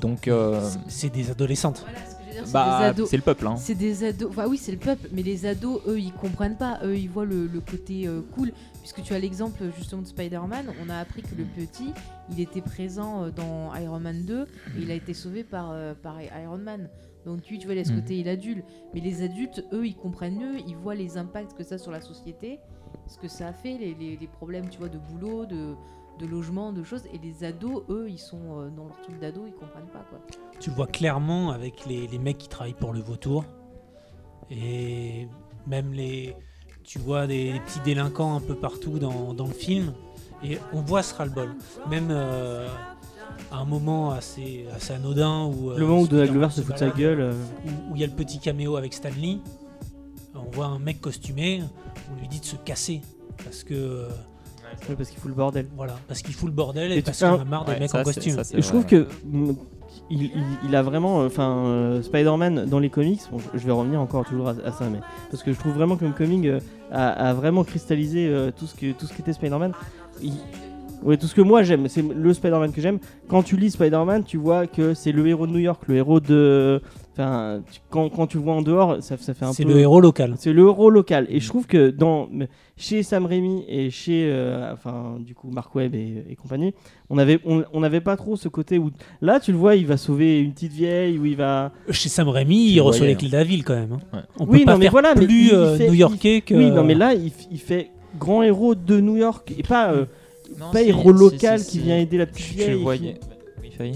Donc, 0.00 0.28
euh, 0.28 0.60
C'est 0.88 1.10
des 1.10 1.30
adolescentes. 1.30 1.84
Voilà, 1.84 1.98
dire, 2.38 2.46
c'est 2.46 2.52
bah, 2.52 2.78
des 2.80 2.84
ados. 2.86 3.08
c'est 3.10 3.16
le 3.16 3.22
peuple. 3.22 3.46
Hein. 3.46 3.56
C'est 3.56 3.74
des 3.74 4.04
ados. 4.04 4.28
Enfin, 4.30 4.46
oui, 4.48 4.58
c'est 4.58 4.72
le 4.72 4.78
peuple, 4.78 5.08
mais 5.12 5.22
les 5.22 5.46
ados, 5.46 5.80
eux, 5.86 5.98
ils 6.00 6.12
comprennent 6.12 6.56
pas. 6.56 6.80
Eux, 6.84 6.96
ils 6.96 7.08
voient 7.10 7.24
le, 7.24 7.46
le 7.46 7.60
côté 7.60 8.06
euh, 8.06 8.20
cool. 8.34 8.52
Puisque 8.80 9.02
tu 9.02 9.12
as 9.14 9.18
l'exemple 9.18 9.62
justement 9.76 10.02
de 10.02 10.06
Spider-Man, 10.06 10.72
on 10.84 10.88
a 10.88 10.96
appris 10.96 11.22
que 11.22 11.34
le 11.36 11.44
petit, 11.44 11.92
il 12.32 12.40
était 12.40 12.62
présent 12.62 13.24
euh, 13.24 13.30
dans 13.30 13.74
Iron 13.76 14.00
Man 14.00 14.24
2 14.24 14.42
et 14.42 14.46
il 14.80 14.90
a 14.90 14.94
été 14.94 15.12
sauvé 15.14 15.44
par, 15.44 15.70
euh, 15.72 15.92
par 15.94 16.16
Iron 16.22 16.58
Man. 16.58 16.88
Donc 17.26 17.46
lui, 17.48 17.58
tu 17.58 17.66
vois, 17.66 17.74
il 17.74 17.80
a 17.80 17.84
ce 17.84 17.92
Mhm. 17.92 18.00
côté, 18.00 18.18
il 18.18 18.28
adulte. 18.28 18.64
Mais 18.94 19.00
les 19.00 19.22
adultes, 19.22 19.62
eux, 19.74 19.86
ils 19.86 19.94
comprennent 19.96 20.36
mieux, 20.38 20.58
ils 20.66 20.76
voient 20.76 20.94
les 20.94 21.18
impacts 21.18 21.52
que 21.56 21.62
ça 21.64 21.74
a 21.74 21.78
sur 21.78 21.90
la 21.92 22.00
société, 22.00 22.58
ce 23.06 23.18
que 23.18 23.28
ça 23.28 23.48
a 23.48 23.52
fait, 23.52 23.76
les, 23.76 23.94
les- 23.94 24.16
les 24.16 24.26
problèmes, 24.26 24.68
tu 24.70 24.78
vois, 24.78 24.88
de 24.88 24.96
boulot, 24.98 25.44
de, 25.44 25.74
de 26.18 26.26
logement, 26.26 26.72
de 26.72 26.82
choses. 26.84 27.04
Et 27.12 27.18
les 27.18 27.44
ados, 27.44 27.82
eux, 27.88 28.08
ils 28.10 28.18
sont 28.18 28.60
euh, 28.60 28.68
dans 28.70 28.84
leur 28.86 29.00
truc 29.02 29.18
d'ado, 29.20 29.44
ils 29.46 29.52
comprennent 29.54 29.86
pas 29.92 30.04
quoi. 30.10 30.18
Tu 30.60 30.70
le 30.70 30.76
vois 30.76 30.86
clairement 30.86 31.50
avec 31.50 31.86
les, 31.86 32.06
les 32.06 32.18
mecs 32.18 32.38
qui 32.38 32.48
travaillent 32.48 32.74
pour 32.74 32.92
le 32.92 33.00
vautour. 33.00 33.44
Et 34.50 35.28
même 35.66 35.92
les. 35.92 36.34
Tu 36.84 36.98
vois 36.98 37.26
des, 37.26 37.52
des 37.52 37.60
petits 37.60 37.80
délinquants 37.80 38.36
un 38.36 38.40
peu 38.40 38.54
partout 38.54 38.98
dans, 38.98 39.34
dans 39.34 39.46
le 39.46 39.52
film. 39.52 39.92
Et 40.42 40.58
on 40.72 40.80
voit 40.80 41.02
ce 41.02 41.14
ras-le-bol. 41.14 41.54
Même 41.90 42.08
euh, 42.10 42.66
à 43.52 43.58
un 43.58 43.64
moment 43.64 44.10
assez, 44.12 44.66
assez 44.74 44.94
anodin 44.94 45.44
où. 45.46 45.70
euh, 45.72 45.78
Le 45.78 45.86
moment 45.86 46.00
où 46.02 46.06
Donald 46.08 46.30
Glover 46.30 46.50
se 46.50 46.62
fout 46.62 46.74
de 46.74 46.78
sa 46.78 46.90
gueule. 46.90 47.20
euh, 47.20 47.32
où 47.66 47.92
où 47.92 47.94
il 47.96 48.00
y 48.00 48.04
a 48.04 48.06
le 48.06 48.12
petit 48.14 48.38
caméo 48.38 48.76
avec 48.76 48.94
Stanley, 48.94 49.38
on 50.34 50.50
voit 50.50 50.66
un 50.66 50.78
mec 50.78 51.00
costumé, 51.00 51.62
on 52.10 52.20
lui 52.20 52.28
dit 52.28 52.40
de 52.40 52.44
se 52.44 52.56
casser 52.56 53.02
parce 53.44 53.64
que 53.64 54.08
ouais, 54.88 54.94
parce 54.96 55.08
qu'il 55.10 55.18
fout 55.18 55.28
le 55.28 55.34
bordel. 55.36 55.66
voilà, 55.76 55.94
parce 56.06 56.22
qu'il 56.22 56.34
fout 56.34 56.48
le 56.48 56.54
bordel 56.54 56.92
Et 56.92 57.02
parce 57.02 57.20
qu'on 57.20 57.40
a 57.40 57.44
marre 57.44 57.66
Ouais, 57.68 57.74
des 57.74 57.80
mecs 57.80 57.90
ça, 57.90 58.00
en 58.00 58.04
costume. 58.04 58.42
ça, 58.42 58.56
je 58.58 58.66
trouve 58.68 58.86
que 58.86 59.06
il, 60.10 60.22
il- 60.24 60.32
il 60.68 60.76
a 60.76 60.82
vraiment, 60.82 61.18
enfin, 61.24 61.64
euh, 61.66 62.02
Spider-Man 62.02 62.66
dans 62.66 62.78
les 62.78 62.90
comics. 62.90 63.20
Bon, 63.30 63.38
je- 63.38 63.58
je 63.58 63.66
vais 63.66 63.72
revenir 63.72 64.00
encore 64.00 64.24
toujours 64.26 64.48
à, 64.48 64.54
à 64.64 64.72
ça, 64.72 64.88
mais 64.90 65.00
parce 65.30 65.42
que 65.42 65.52
je 65.52 65.58
trouve 65.58 65.72
vraiment 65.72 65.96
que 65.96 66.04
Homecoming 66.04 66.46
euh, 66.46 66.60
a, 66.90 67.08
a 67.30 67.34
vraiment 67.34 67.64
cristallisé 67.64 68.26
euh, 68.28 68.50
tout 68.56 68.66
ce 68.66 68.74
que 68.74 68.92
tout 68.92 69.06
ce 69.06 69.12
qu'était 69.14 69.32
Spider-Man. 69.32 69.72
Il- 70.22 70.32
Ouais, 71.04 71.16
tout 71.16 71.28
ce 71.28 71.34
que 71.36 71.40
moi 71.42 71.62
j'aime, 71.62 71.86
c'est 71.86 72.02
le 72.02 72.34
Spider-Man 72.34 72.72
que 72.72 72.80
j'aime. 72.80 72.98
Quand 73.28 73.44
tu 73.44 73.56
lis 73.56 73.70
Spider-Man, 73.70 74.24
tu 74.24 74.36
vois 74.36 74.66
que 74.66 74.94
c'est 74.94 75.12
le 75.12 75.28
héros 75.28 75.46
de 75.46 75.52
New 75.52 75.60
York, 75.60 75.82
le 75.86 75.94
héros 75.94 76.18
de. 76.18 76.82
Enfin, 77.18 77.62
tu- 77.70 77.80
quand, 77.90 78.08
quand 78.10 78.28
tu 78.28 78.36
le 78.36 78.44
vois 78.44 78.54
en 78.54 78.62
dehors, 78.62 79.02
ça, 79.02 79.16
ça 79.16 79.34
fait 79.34 79.44
un 79.44 79.52
C'est 79.52 79.64
peu. 79.64 79.72
le 79.72 79.80
héros 79.80 80.00
local. 80.00 80.34
C'est 80.38 80.52
le 80.52 80.62
héros 80.68 80.88
local. 80.88 81.26
Et 81.30 81.40
je 81.40 81.48
trouve 81.48 81.66
que 81.66 81.90
dans, 81.90 82.28
chez 82.76 83.02
Sam 83.02 83.26
Raimi 83.26 83.64
et 83.68 83.90
chez 83.90 84.28
euh, 84.30 84.72
enfin, 84.72 85.16
du 85.18 85.34
coup, 85.34 85.50
Mark 85.50 85.74
Webb 85.74 85.96
et, 85.96 86.24
et 86.30 86.36
compagnie, 86.36 86.74
on 87.10 87.18
avait 87.18 87.40
on 87.44 87.64
on 87.72 87.80
n'avait 87.80 88.00
pas 88.00 88.16
trop 88.16 88.36
ce 88.36 88.48
côté 88.48 88.78
où. 88.78 88.90
Là, 89.20 89.40
tu 89.40 89.50
le 89.50 89.58
vois, 89.58 89.74
il 89.74 89.84
va 89.86 89.96
sauver 89.96 90.38
une 90.40 90.52
petite 90.52 90.72
vieille, 90.72 91.18
où 91.18 91.26
il 91.26 91.34
va. 91.36 91.72
Chez 91.90 92.08
Sam 92.08 92.28
Raimi, 92.28 92.68
il 92.70 92.76
le 92.76 92.82
reçoit 92.82 93.06
les 93.06 93.16
clés 93.16 93.28
de 93.28 93.32
la 93.36 93.42
ville 93.42 93.64
quand 93.64 93.74
même. 93.74 93.94
hein. 93.94 94.00
Ouais. 94.12 94.20
On 94.38 94.46
Oui, 94.46 94.60
peut 94.60 94.64
pas 94.66 94.72
non, 94.74 94.78
mais 94.78 94.84
faire 94.84 94.92
voilà, 94.92 95.14
plus 95.16 95.50
euh, 95.52 95.76
new-yorkais 95.88 96.42
que. 96.42 96.54
Oui, 96.54 96.70
non, 96.70 96.84
mais 96.84 96.94
là, 96.94 97.14
il, 97.14 97.58
fait 97.58 97.90
grand 98.18 98.42
héros 98.44 98.74
de 98.76 99.00
New 99.00 99.16
York 99.16 99.52
et 99.58 99.62
pas, 99.64 99.92
euh, 99.92 100.04
Non, 100.58 100.70
pas 100.72 100.82
si, 100.82 100.88
héros 100.88 101.10
local 101.10 101.60
qui 101.62 101.80
vient 101.80 101.98
aider 101.98 102.16
la 102.16 102.26
petite 102.26 102.54
vieille. 102.54 102.68
le 102.68 102.74
et 102.74 102.78
qui- 102.78 102.82
voyais. 102.84 103.20
Oui, 103.60 103.70
Faye 103.76 103.92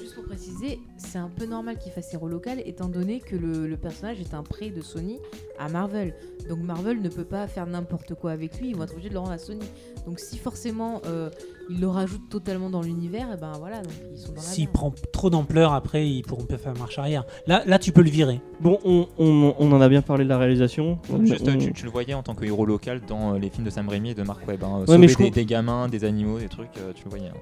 Juste 0.00 0.14
pour 0.16 0.24
préciser, 0.24 0.78
c'est 1.10 1.18
un 1.18 1.28
peu 1.34 1.44
normal 1.46 1.76
qu'il 1.78 1.90
fasse 1.92 2.12
héros 2.14 2.28
local 2.28 2.62
étant 2.64 2.88
donné 2.88 3.20
que 3.20 3.34
le, 3.36 3.66
le 3.66 3.76
personnage 3.76 4.20
est 4.20 4.34
un 4.34 4.42
prêt 4.42 4.70
de 4.70 4.80
Sony 4.80 5.18
à 5.58 5.68
Marvel. 5.68 6.14
Donc 6.48 6.58
Marvel 6.60 7.02
ne 7.02 7.08
peut 7.08 7.24
pas 7.24 7.46
faire 7.46 7.66
n'importe 7.66 8.14
quoi 8.14 8.30
avec 8.32 8.58
lui, 8.60 8.70
ils 8.70 8.76
vont 8.76 8.84
être 8.84 8.92
obligés 8.92 9.08
de 9.08 9.14
le 9.14 9.20
rendre 9.20 9.32
à 9.32 9.38
Sony. 9.38 9.64
Donc 10.06 10.18
si 10.20 10.38
forcément 10.38 11.02
euh, 11.06 11.28
ils 11.68 11.80
le 11.80 11.88
rajoutent 11.88 12.28
totalement 12.28 12.70
dans 12.70 12.82
l'univers, 12.82 13.32
et 13.32 13.36
ben 13.36 13.52
voilà, 13.58 13.82
donc 13.82 13.92
ils 14.12 14.18
sont 14.18 14.28
dans 14.30 14.36
la 14.36 14.40
S'il 14.42 14.68
prend 14.68 14.92
trop 15.12 15.30
d'ampleur, 15.30 15.72
après, 15.72 16.08
ils 16.08 16.22
pourront 16.22 16.44
pas 16.44 16.58
faire 16.58 16.76
marche 16.76 16.98
arrière. 16.98 17.24
Là, 17.46 17.62
là, 17.66 17.78
tu 17.78 17.92
peux 17.92 18.02
le 18.02 18.10
virer. 18.10 18.40
Bon, 18.60 18.78
on, 18.84 19.06
on- 19.18 19.54
on 19.58 19.72
en 19.72 19.80
a 19.80 19.88
bien 19.88 20.02
parlé 20.02 20.24
de 20.24 20.28
la 20.28 20.38
réalisation. 20.38 20.98
Juste, 21.22 21.46
On- 21.48 21.58
tu, 21.58 21.72
tu 21.72 21.84
le 21.84 21.90
voyais 21.90 22.14
en 22.14 22.22
tant 22.22 22.34
que 22.34 22.44
héros 22.44 22.66
local 22.66 23.00
dans 23.06 23.34
euh, 23.34 23.38
les 23.38 23.50
films 23.50 23.64
de 23.64 23.70
Sam 23.70 23.88
Raimi 23.88 24.10
et 24.10 24.14
de 24.14 24.22
Mark 24.22 24.46
Webb. 24.48 24.64
hein. 24.64 24.80
Ouais, 24.80 24.86
Sauver 24.86 24.98
mais 24.98 25.08
je 25.08 25.16
des, 25.16 25.24
trouve- 25.24 25.34
des 25.34 25.44
gamins, 25.44 25.88
des 25.88 26.04
animaux, 26.04 26.38
des 26.38 26.48
trucs, 26.48 26.76
euh, 26.78 26.92
tu 26.94 27.04
le 27.04 27.10
voyais. 27.10 27.28
hein. 27.28 27.34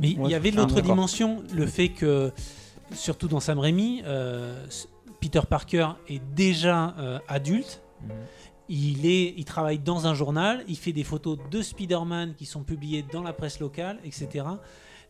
Mais 0.00 0.10
il 0.10 0.20
Ouais, 0.20 0.30
y 0.30 0.34
avait 0.34 0.50
ah, 0.54 0.56
l'autre 0.60 0.80
dimension, 0.80 1.42
le 1.54 1.66
fait 1.66 1.88
que, 1.90 2.32
surtout 2.92 3.28
dans 3.28 3.40
Sam 3.40 3.58
Raimi, 3.58 4.02
euh, 4.04 4.64
Peter 5.20 5.40
Parker 5.48 5.88
est 6.08 6.22
déjà 6.34 6.94
euh, 6.98 7.18
adulte. 7.28 7.82
Mhm. 8.02 8.10
Il, 8.68 9.06
est, 9.06 9.34
il 9.36 9.44
travaille 9.44 9.78
dans 9.78 10.06
un 10.06 10.14
journal, 10.14 10.64
il 10.68 10.76
fait 10.76 10.92
des 10.92 11.04
photos 11.04 11.38
de 11.50 11.60
Spider-Man 11.62 12.34
qui 12.36 12.46
sont 12.46 12.62
publiées 12.62 13.04
dans 13.12 13.22
la 13.22 13.32
presse 13.32 13.60
locale, 13.60 13.98
etc. 14.04 14.46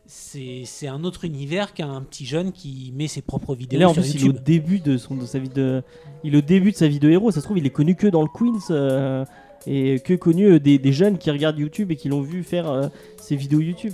C'est 0.05 0.63
c'est 0.65 0.87
un 0.87 1.05
autre 1.05 1.23
univers 1.23 1.73
qu'un 1.73 2.01
petit 2.01 2.25
jeune 2.25 2.51
qui 2.51 2.91
met 2.93 3.07
ses 3.07 3.21
propres 3.21 3.53
Et 3.53 3.57
vidéos 3.57 3.79
là, 3.79 3.89
en 3.89 3.93
sur 3.93 4.01
plus, 4.01 4.15
il 4.15 4.21
est 4.25 4.29
au 4.29 4.33
YouTube. 4.33 4.43
début 4.43 4.79
de, 4.81 4.97
son, 4.97 5.15
de 5.15 5.25
sa 5.25 5.39
vie 5.39 5.47
de. 5.47 5.81
Il 6.25 6.35
est 6.35 6.39
au 6.39 6.41
début 6.41 6.71
de 6.71 6.75
sa 6.75 6.89
vie 6.89 6.99
de 6.99 7.09
héros. 7.09 7.31
Ça 7.31 7.39
se 7.39 7.45
trouve, 7.45 7.57
il 7.57 7.65
est 7.65 7.69
connu 7.69 7.95
que 7.95 8.07
dans 8.07 8.21
le 8.21 8.27
Queens. 8.27 8.59
euh, 8.71 9.23
et 9.65 10.01
que 10.01 10.13
connu 10.15 10.59
des, 10.59 10.77
des 10.77 10.91
jeunes 10.91 11.17
qui 11.17 11.31
regardent 11.31 11.57
YouTube 11.57 11.89
et 11.91 11.95
qui 11.95 12.09
l'ont 12.09 12.19
vu 12.21 12.43
faire 12.43 12.69
euh, 12.69 12.89
ses 13.15 13.37
vidéos 13.37 13.61
YouTube. 13.61 13.93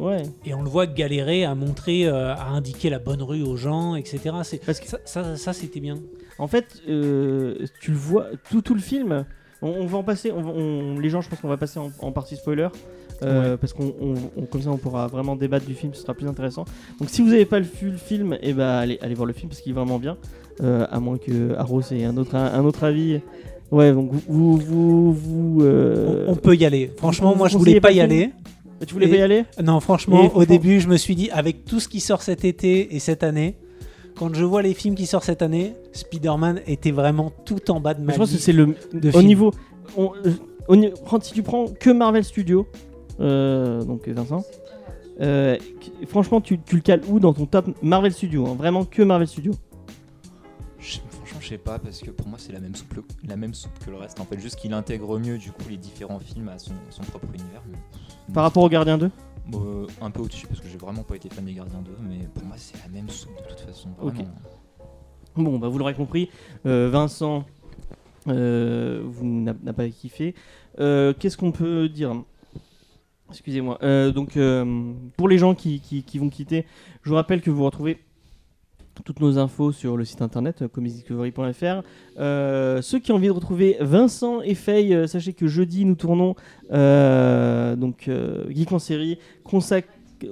Ouais. 0.00 0.22
Et 0.46 0.54
on 0.54 0.62
le 0.62 0.68
voit 0.70 0.86
galérer 0.86 1.44
à 1.44 1.54
montrer, 1.54 2.06
euh, 2.06 2.34
à 2.34 2.48
indiquer 2.48 2.88
la 2.90 2.98
bonne 2.98 3.22
rue 3.22 3.42
aux 3.42 3.56
gens, 3.56 3.94
etc. 3.96 4.18
C'est- 4.44 4.64
Parce 4.64 4.80
que- 4.80 4.88
ça, 4.88 4.98
ça, 5.04 5.36
ça, 5.36 5.52
c'était 5.52 5.80
bien. 5.80 5.96
En 6.38 6.46
fait, 6.48 6.80
euh, 6.88 7.66
tu 7.80 7.90
le 7.90 7.96
vois, 7.98 8.26
tout, 8.50 8.62
tout 8.62 8.74
le 8.74 8.80
film. 8.80 9.26
On, 9.62 9.68
on 9.68 9.86
va 9.86 9.98
en 9.98 10.02
passer. 10.02 10.32
On, 10.32 10.40
on- 10.42 10.98
les 10.98 11.10
gens, 11.10 11.20
je 11.20 11.28
pense 11.28 11.38
qu'on 11.40 11.48
va 11.48 11.58
passer 11.58 11.78
en, 11.78 11.90
en 12.00 12.12
partie 12.12 12.36
spoiler. 12.36 12.68
euh, 13.22 13.58
Parce 13.58 13.74
qu'on 13.74 13.92
on- 14.00 14.14
on- 14.38 14.46
comme 14.46 14.62
ça 14.62 14.70
on 14.70 14.78
pourra 14.78 15.06
vraiment 15.06 15.36
débattre 15.36 15.66
du 15.66 15.74
film, 15.74 15.92
ce 15.92 16.00
sera 16.00 16.14
plus 16.14 16.26
intéressant. 16.26 16.64
Donc 16.98 17.10
si 17.10 17.20
vous 17.20 17.28
n'avez 17.28 17.44
pas 17.44 17.58
le, 17.58 17.66
vu 17.66 17.90
le 17.90 17.98
film, 17.98 18.38
et 18.40 18.54
ben 18.54 18.66
allez, 18.66 18.98
allez 19.02 19.12
voir 19.14 19.26
le 19.26 19.34
film 19.34 19.50
parce 19.50 19.60
qu'il 19.60 19.72
est 19.72 19.74
vraiment 19.74 19.98
bien. 19.98 20.16
Euh, 20.62 20.86
à 20.90 20.98
moins 21.00 21.18
que 21.18 21.54
Arros 21.56 21.82
ait 21.92 22.04
un 22.04 22.16
autre, 22.16 22.34
un, 22.36 22.64
autre 22.64 22.84
avis. 22.84 23.20
Ouais, 23.70 23.92
donc 23.92 24.10
vous. 24.26 24.56
vous, 24.56 25.12
vous 25.12 25.58
euh, 25.62 26.24
On, 26.28 26.32
on 26.32 26.36
peut 26.36 26.56
y 26.56 26.64
aller. 26.64 26.90
Franchement, 26.96 27.36
moi, 27.36 27.48
je 27.48 27.58
voulais 27.58 27.80
pas 27.80 27.92
y 27.92 28.00
le 28.00 28.30
Tu 28.86 28.94
voulais 28.94 29.06
et- 29.06 29.10
pas 29.10 29.16
y 29.16 29.22
aller? 29.22 29.44
Non, 29.62 29.78
Et 29.78 29.80
franchement, 29.80 30.20
au 30.24 30.28
franchement- 30.30 30.44
début, 30.46 30.80
je 30.80 30.88
me 30.88 30.96
suis 30.96 31.14
dit, 31.14 31.30
avec 31.30 31.64
tout 31.64 31.80
ce 31.80 31.88
qui 31.88 32.00
sort 32.00 32.22
cet 32.22 32.44
été 32.44 32.94
et 32.94 32.98
cette 32.98 33.22
année, 33.22 33.56
quand 34.16 34.34
je 34.34 34.44
vois 34.44 34.62
les 34.62 34.74
films 34.74 34.94
qui 34.94 35.06
sortent 35.06 35.24
cette 35.24 35.42
année, 35.42 35.74
Spider-Man 35.92 36.60
était 36.66 36.90
vraiment 36.90 37.30
tout 37.44 37.70
en 37.70 37.80
bas 37.80 37.94
de 37.94 38.02
ma 38.02 38.12
je 38.12 38.18
pense 38.18 38.32
que 38.32 38.38
c'est 38.38 38.52
le 38.52 38.74
de 38.92 39.10
au 39.16 39.22
niveau. 39.22 39.52
on- 39.96 40.12
euh, 40.26 40.90
si 41.22 41.32
tu 41.32 41.42
prends 41.42 41.66
que 41.66 41.90
Marvel 41.90 42.24
Studios, 42.24 42.66
euh, 43.20 43.82
donc 43.84 44.08
Vincent, 44.08 44.44
euh, 45.20 45.56
franchement, 46.08 46.40
tu, 46.40 46.58
tu 46.60 46.76
le 46.76 46.82
cales 46.82 47.02
où 47.08 47.20
dans 47.20 47.32
ton 47.34 47.46
top 47.46 47.66
Marvel 47.82 48.12
Studios 48.12 48.46
hein, 48.46 48.54
Vraiment 48.58 48.84
que 48.84 49.02
Marvel 49.02 49.26
Studios? 49.28 49.54
Je- 50.78 50.98
franchement, 50.98 51.09
je 51.40 51.48
sais 51.48 51.58
pas 51.58 51.78
parce 51.78 52.00
que 52.00 52.10
pour 52.10 52.28
moi 52.28 52.38
c'est 52.38 52.52
la 52.52 52.60
même 52.60 52.74
soupe, 52.74 52.94
la 53.26 53.36
même 53.36 53.54
soupe 53.54 53.78
que 53.84 53.90
le 53.90 53.96
reste. 53.96 54.20
En 54.20 54.24
fait, 54.24 54.38
juste 54.38 54.56
qu'il 54.56 54.72
intègre 54.72 55.18
mieux 55.18 55.38
du 55.38 55.50
coup 55.50 55.68
les 55.68 55.76
différents 55.76 56.20
films 56.20 56.48
à 56.48 56.58
son, 56.58 56.72
son 56.90 57.02
propre 57.02 57.26
univers. 57.34 57.62
mais- 57.70 58.32
Par 58.34 58.44
rapport 58.44 58.62
au 58.62 58.68
Gardien 58.68 58.98
2 58.98 59.10
Euh, 59.54 59.86
un 60.00 60.10
peu 60.12 60.20
au-dessus 60.22 60.46
parce 60.46 60.60
que 60.60 60.68
j'ai 60.68 60.76
vraiment 60.78 61.02
pas 61.02 61.16
été 61.16 61.28
fan 61.28 61.44
des 61.44 61.54
Gardiens 61.54 61.82
2, 61.82 61.90
mais 62.02 62.28
pour 62.34 62.44
moi 62.44 62.54
c'est 62.56 62.76
la 62.84 62.88
même 62.88 63.08
soupe 63.08 63.32
de 63.42 63.48
toute 63.48 63.60
façon. 63.60 63.88
Vraiment. 63.98 64.28
Bon, 65.34 65.58
bah, 65.58 65.68
vous 65.68 65.78
l'aurez 65.78 65.94
compris, 65.94 66.28
euh, 66.66 66.88
Vincent, 66.92 67.44
euh, 68.28 69.02
vous 69.04 69.24
n'a 69.26 69.72
pas 69.72 69.88
kiffé. 69.88 70.34
Qu'est-ce 70.78 71.36
qu'on 71.36 71.52
peut 71.52 71.88
dire? 71.88 72.22
Excusez-moi. 73.30 73.78
Donc, 74.12 74.38
pour 75.16 75.28
les 75.28 75.38
gens 75.38 75.54
qui, 75.54 75.80
qui- 75.80 76.02
qui 76.02 76.18
vont 76.18 76.28
quitter, 76.28 76.66
je 77.02 77.10
vous 77.10 77.16
rappelle 77.16 77.40
que 77.42 77.50
vous 77.50 77.64
retrouvez 77.64 77.98
toutes 79.04 79.20
nos 79.20 79.38
infos 79.38 79.72
sur 79.72 79.96
le 79.96 80.04
site 80.04 80.22
internet 80.22 80.62
euh, 80.62 80.68
comicsdiscovery.fr. 80.68 81.82
Euh, 82.18 82.82
ceux 82.82 82.98
qui 82.98 83.12
ont 83.12 83.16
envie 83.16 83.26
de 83.28 83.32
retrouver 83.32 83.76
Vincent 83.80 84.40
et 84.42 84.54
Faye, 84.54 84.94
euh, 84.94 85.06
sachez 85.06 85.32
que 85.32 85.46
jeudi 85.46 85.84
nous 85.84 85.94
tournons 85.94 86.34
euh, 86.72 87.76
donc 87.76 88.10
Geek 88.50 88.72
en 88.72 88.78
série. 88.78 89.18
Consac- 89.44 89.84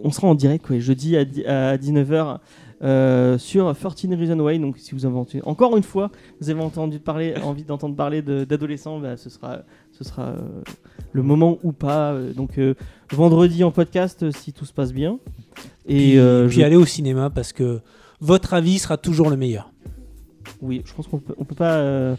on 0.05 0.11
sera 0.11 0.29
en 0.29 0.35
direct 0.35 0.69
ouais, 0.71 0.81
jeudi 0.81 1.17
à, 1.17 1.21
à 1.71 1.77
19h 1.77 2.39
euh, 2.83 3.39
sur 3.39 3.75
13 3.75 4.13
Reasons 4.19 4.39
Why. 4.41 4.59
Donc 4.59 4.77
si 4.79 4.95
vous 4.95 5.07
avez 5.07 5.17
entendu, 5.17 5.43
encore 5.45 5.77
une 5.77 5.83
fois, 5.83 6.11
vous 6.41 6.51
avez 6.51 6.61
entendu 6.61 6.99
parler, 6.99 7.35
envie 7.43 7.65
d'entendre 7.65 7.97
parler 7.97 8.23
d'adolescents, 8.23 8.99
bah, 9.01 9.17
ce 9.17 9.31
sera, 9.31 9.61
ce 9.93 10.05
sera 10.05 10.35
le 11.13 11.23
moment 11.23 11.59
ou 11.63 11.73
pas. 11.73 12.15
Donc 12.37 12.61
vendredi 13.13 13.65
en 13.65 13.71
podcast 13.71 14.31
si 14.31 14.53
tout 14.53 14.65
se 14.67 14.73
passe 14.73 14.93
bien. 14.93 15.19
Et 15.91 16.19
Puis, 16.19 16.49
puis 16.51 16.63
aller 16.63 16.77
au 16.77 16.85
cinéma 16.85 17.31
parce 17.31 17.55
que 17.55 17.81
votre 18.21 18.55
avis 18.55 18.79
sera 18.79 18.97
toujours 18.97 19.31
le 19.31 19.37
meilleur. 19.37 19.73
Oui, 20.63 20.83
je 20.85 20.93
pense 20.95 21.07
qu'on 21.07 21.19
peut, 21.19 21.35
on 21.39 21.45
peut 21.45 21.55
pas. 21.55 21.75
euh, 21.77 22.17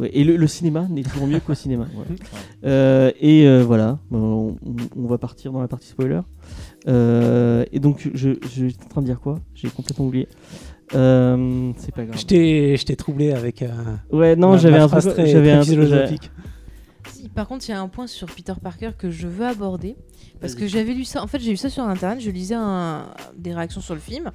ouais, 0.00 0.10
et 0.12 0.22
le, 0.24 0.36
le 0.36 0.46
cinéma 0.46 0.86
n'est 0.90 1.02
toujours 1.02 1.26
mieux 1.26 1.40
qu'au 1.40 1.54
cinéma. 1.54 1.86
Euh, 2.64 3.10
et 3.20 3.46
euh, 3.48 3.64
voilà, 3.64 3.98
on, 4.10 4.56
on 4.96 5.06
va 5.06 5.18
partir 5.18 5.52
dans 5.52 5.60
la 5.60 5.68
partie 5.68 5.88
spoiler. 5.88 6.20
Euh, 6.86 7.64
et 7.72 7.80
donc, 7.80 8.08
je, 8.14 8.34
je 8.48 8.66
en 8.84 8.88
train 8.88 9.00
de 9.00 9.06
dire 9.06 9.20
quoi? 9.20 9.36
J'ai 9.54 9.68
complètement 9.70 10.06
oublié. 10.06 10.28
Euh, 10.94 11.72
c'est 11.78 11.94
pas 11.94 12.04
grave. 12.04 12.18
Je 12.18 12.24
t'ai 12.84 12.96
troublé 12.96 13.32
avec. 13.32 13.62
euh, 13.62 13.68
Ouais, 14.10 14.36
non, 14.36 14.56
j'avais 14.56 14.78
un 14.78 14.88
truc. 14.88 15.12
très- 15.14 15.26
J'avais 15.26 15.52
un 15.52 15.62
philosophique. 15.62 16.30
Si, 17.12 17.28
par 17.28 17.48
contre, 17.48 17.66
il 17.68 17.72
y 17.72 17.74
a 17.74 17.80
un 17.80 17.88
point 17.88 18.06
sur 18.06 18.28
Peter 18.28 18.52
Parker 18.62 18.90
que 18.96 19.10
je 19.10 19.26
veux 19.26 19.46
aborder. 19.46 19.96
Parce 20.40 20.54
que 20.54 20.68
j'avais 20.68 20.94
lu 20.94 21.04
ça, 21.04 21.20
en 21.20 21.26
fait, 21.26 21.40
j'ai 21.40 21.50
lu 21.50 21.56
ça 21.56 21.68
sur 21.68 21.82
internet, 21.82 22.20
je 22.20 22.30
lisais 22.30 22.54
un- 22.54 23.06
des 23.36 23.52
réactions 23.52 23.80
sur 23.80 23.94
le 23.94 24.00
film. 24.00 24.30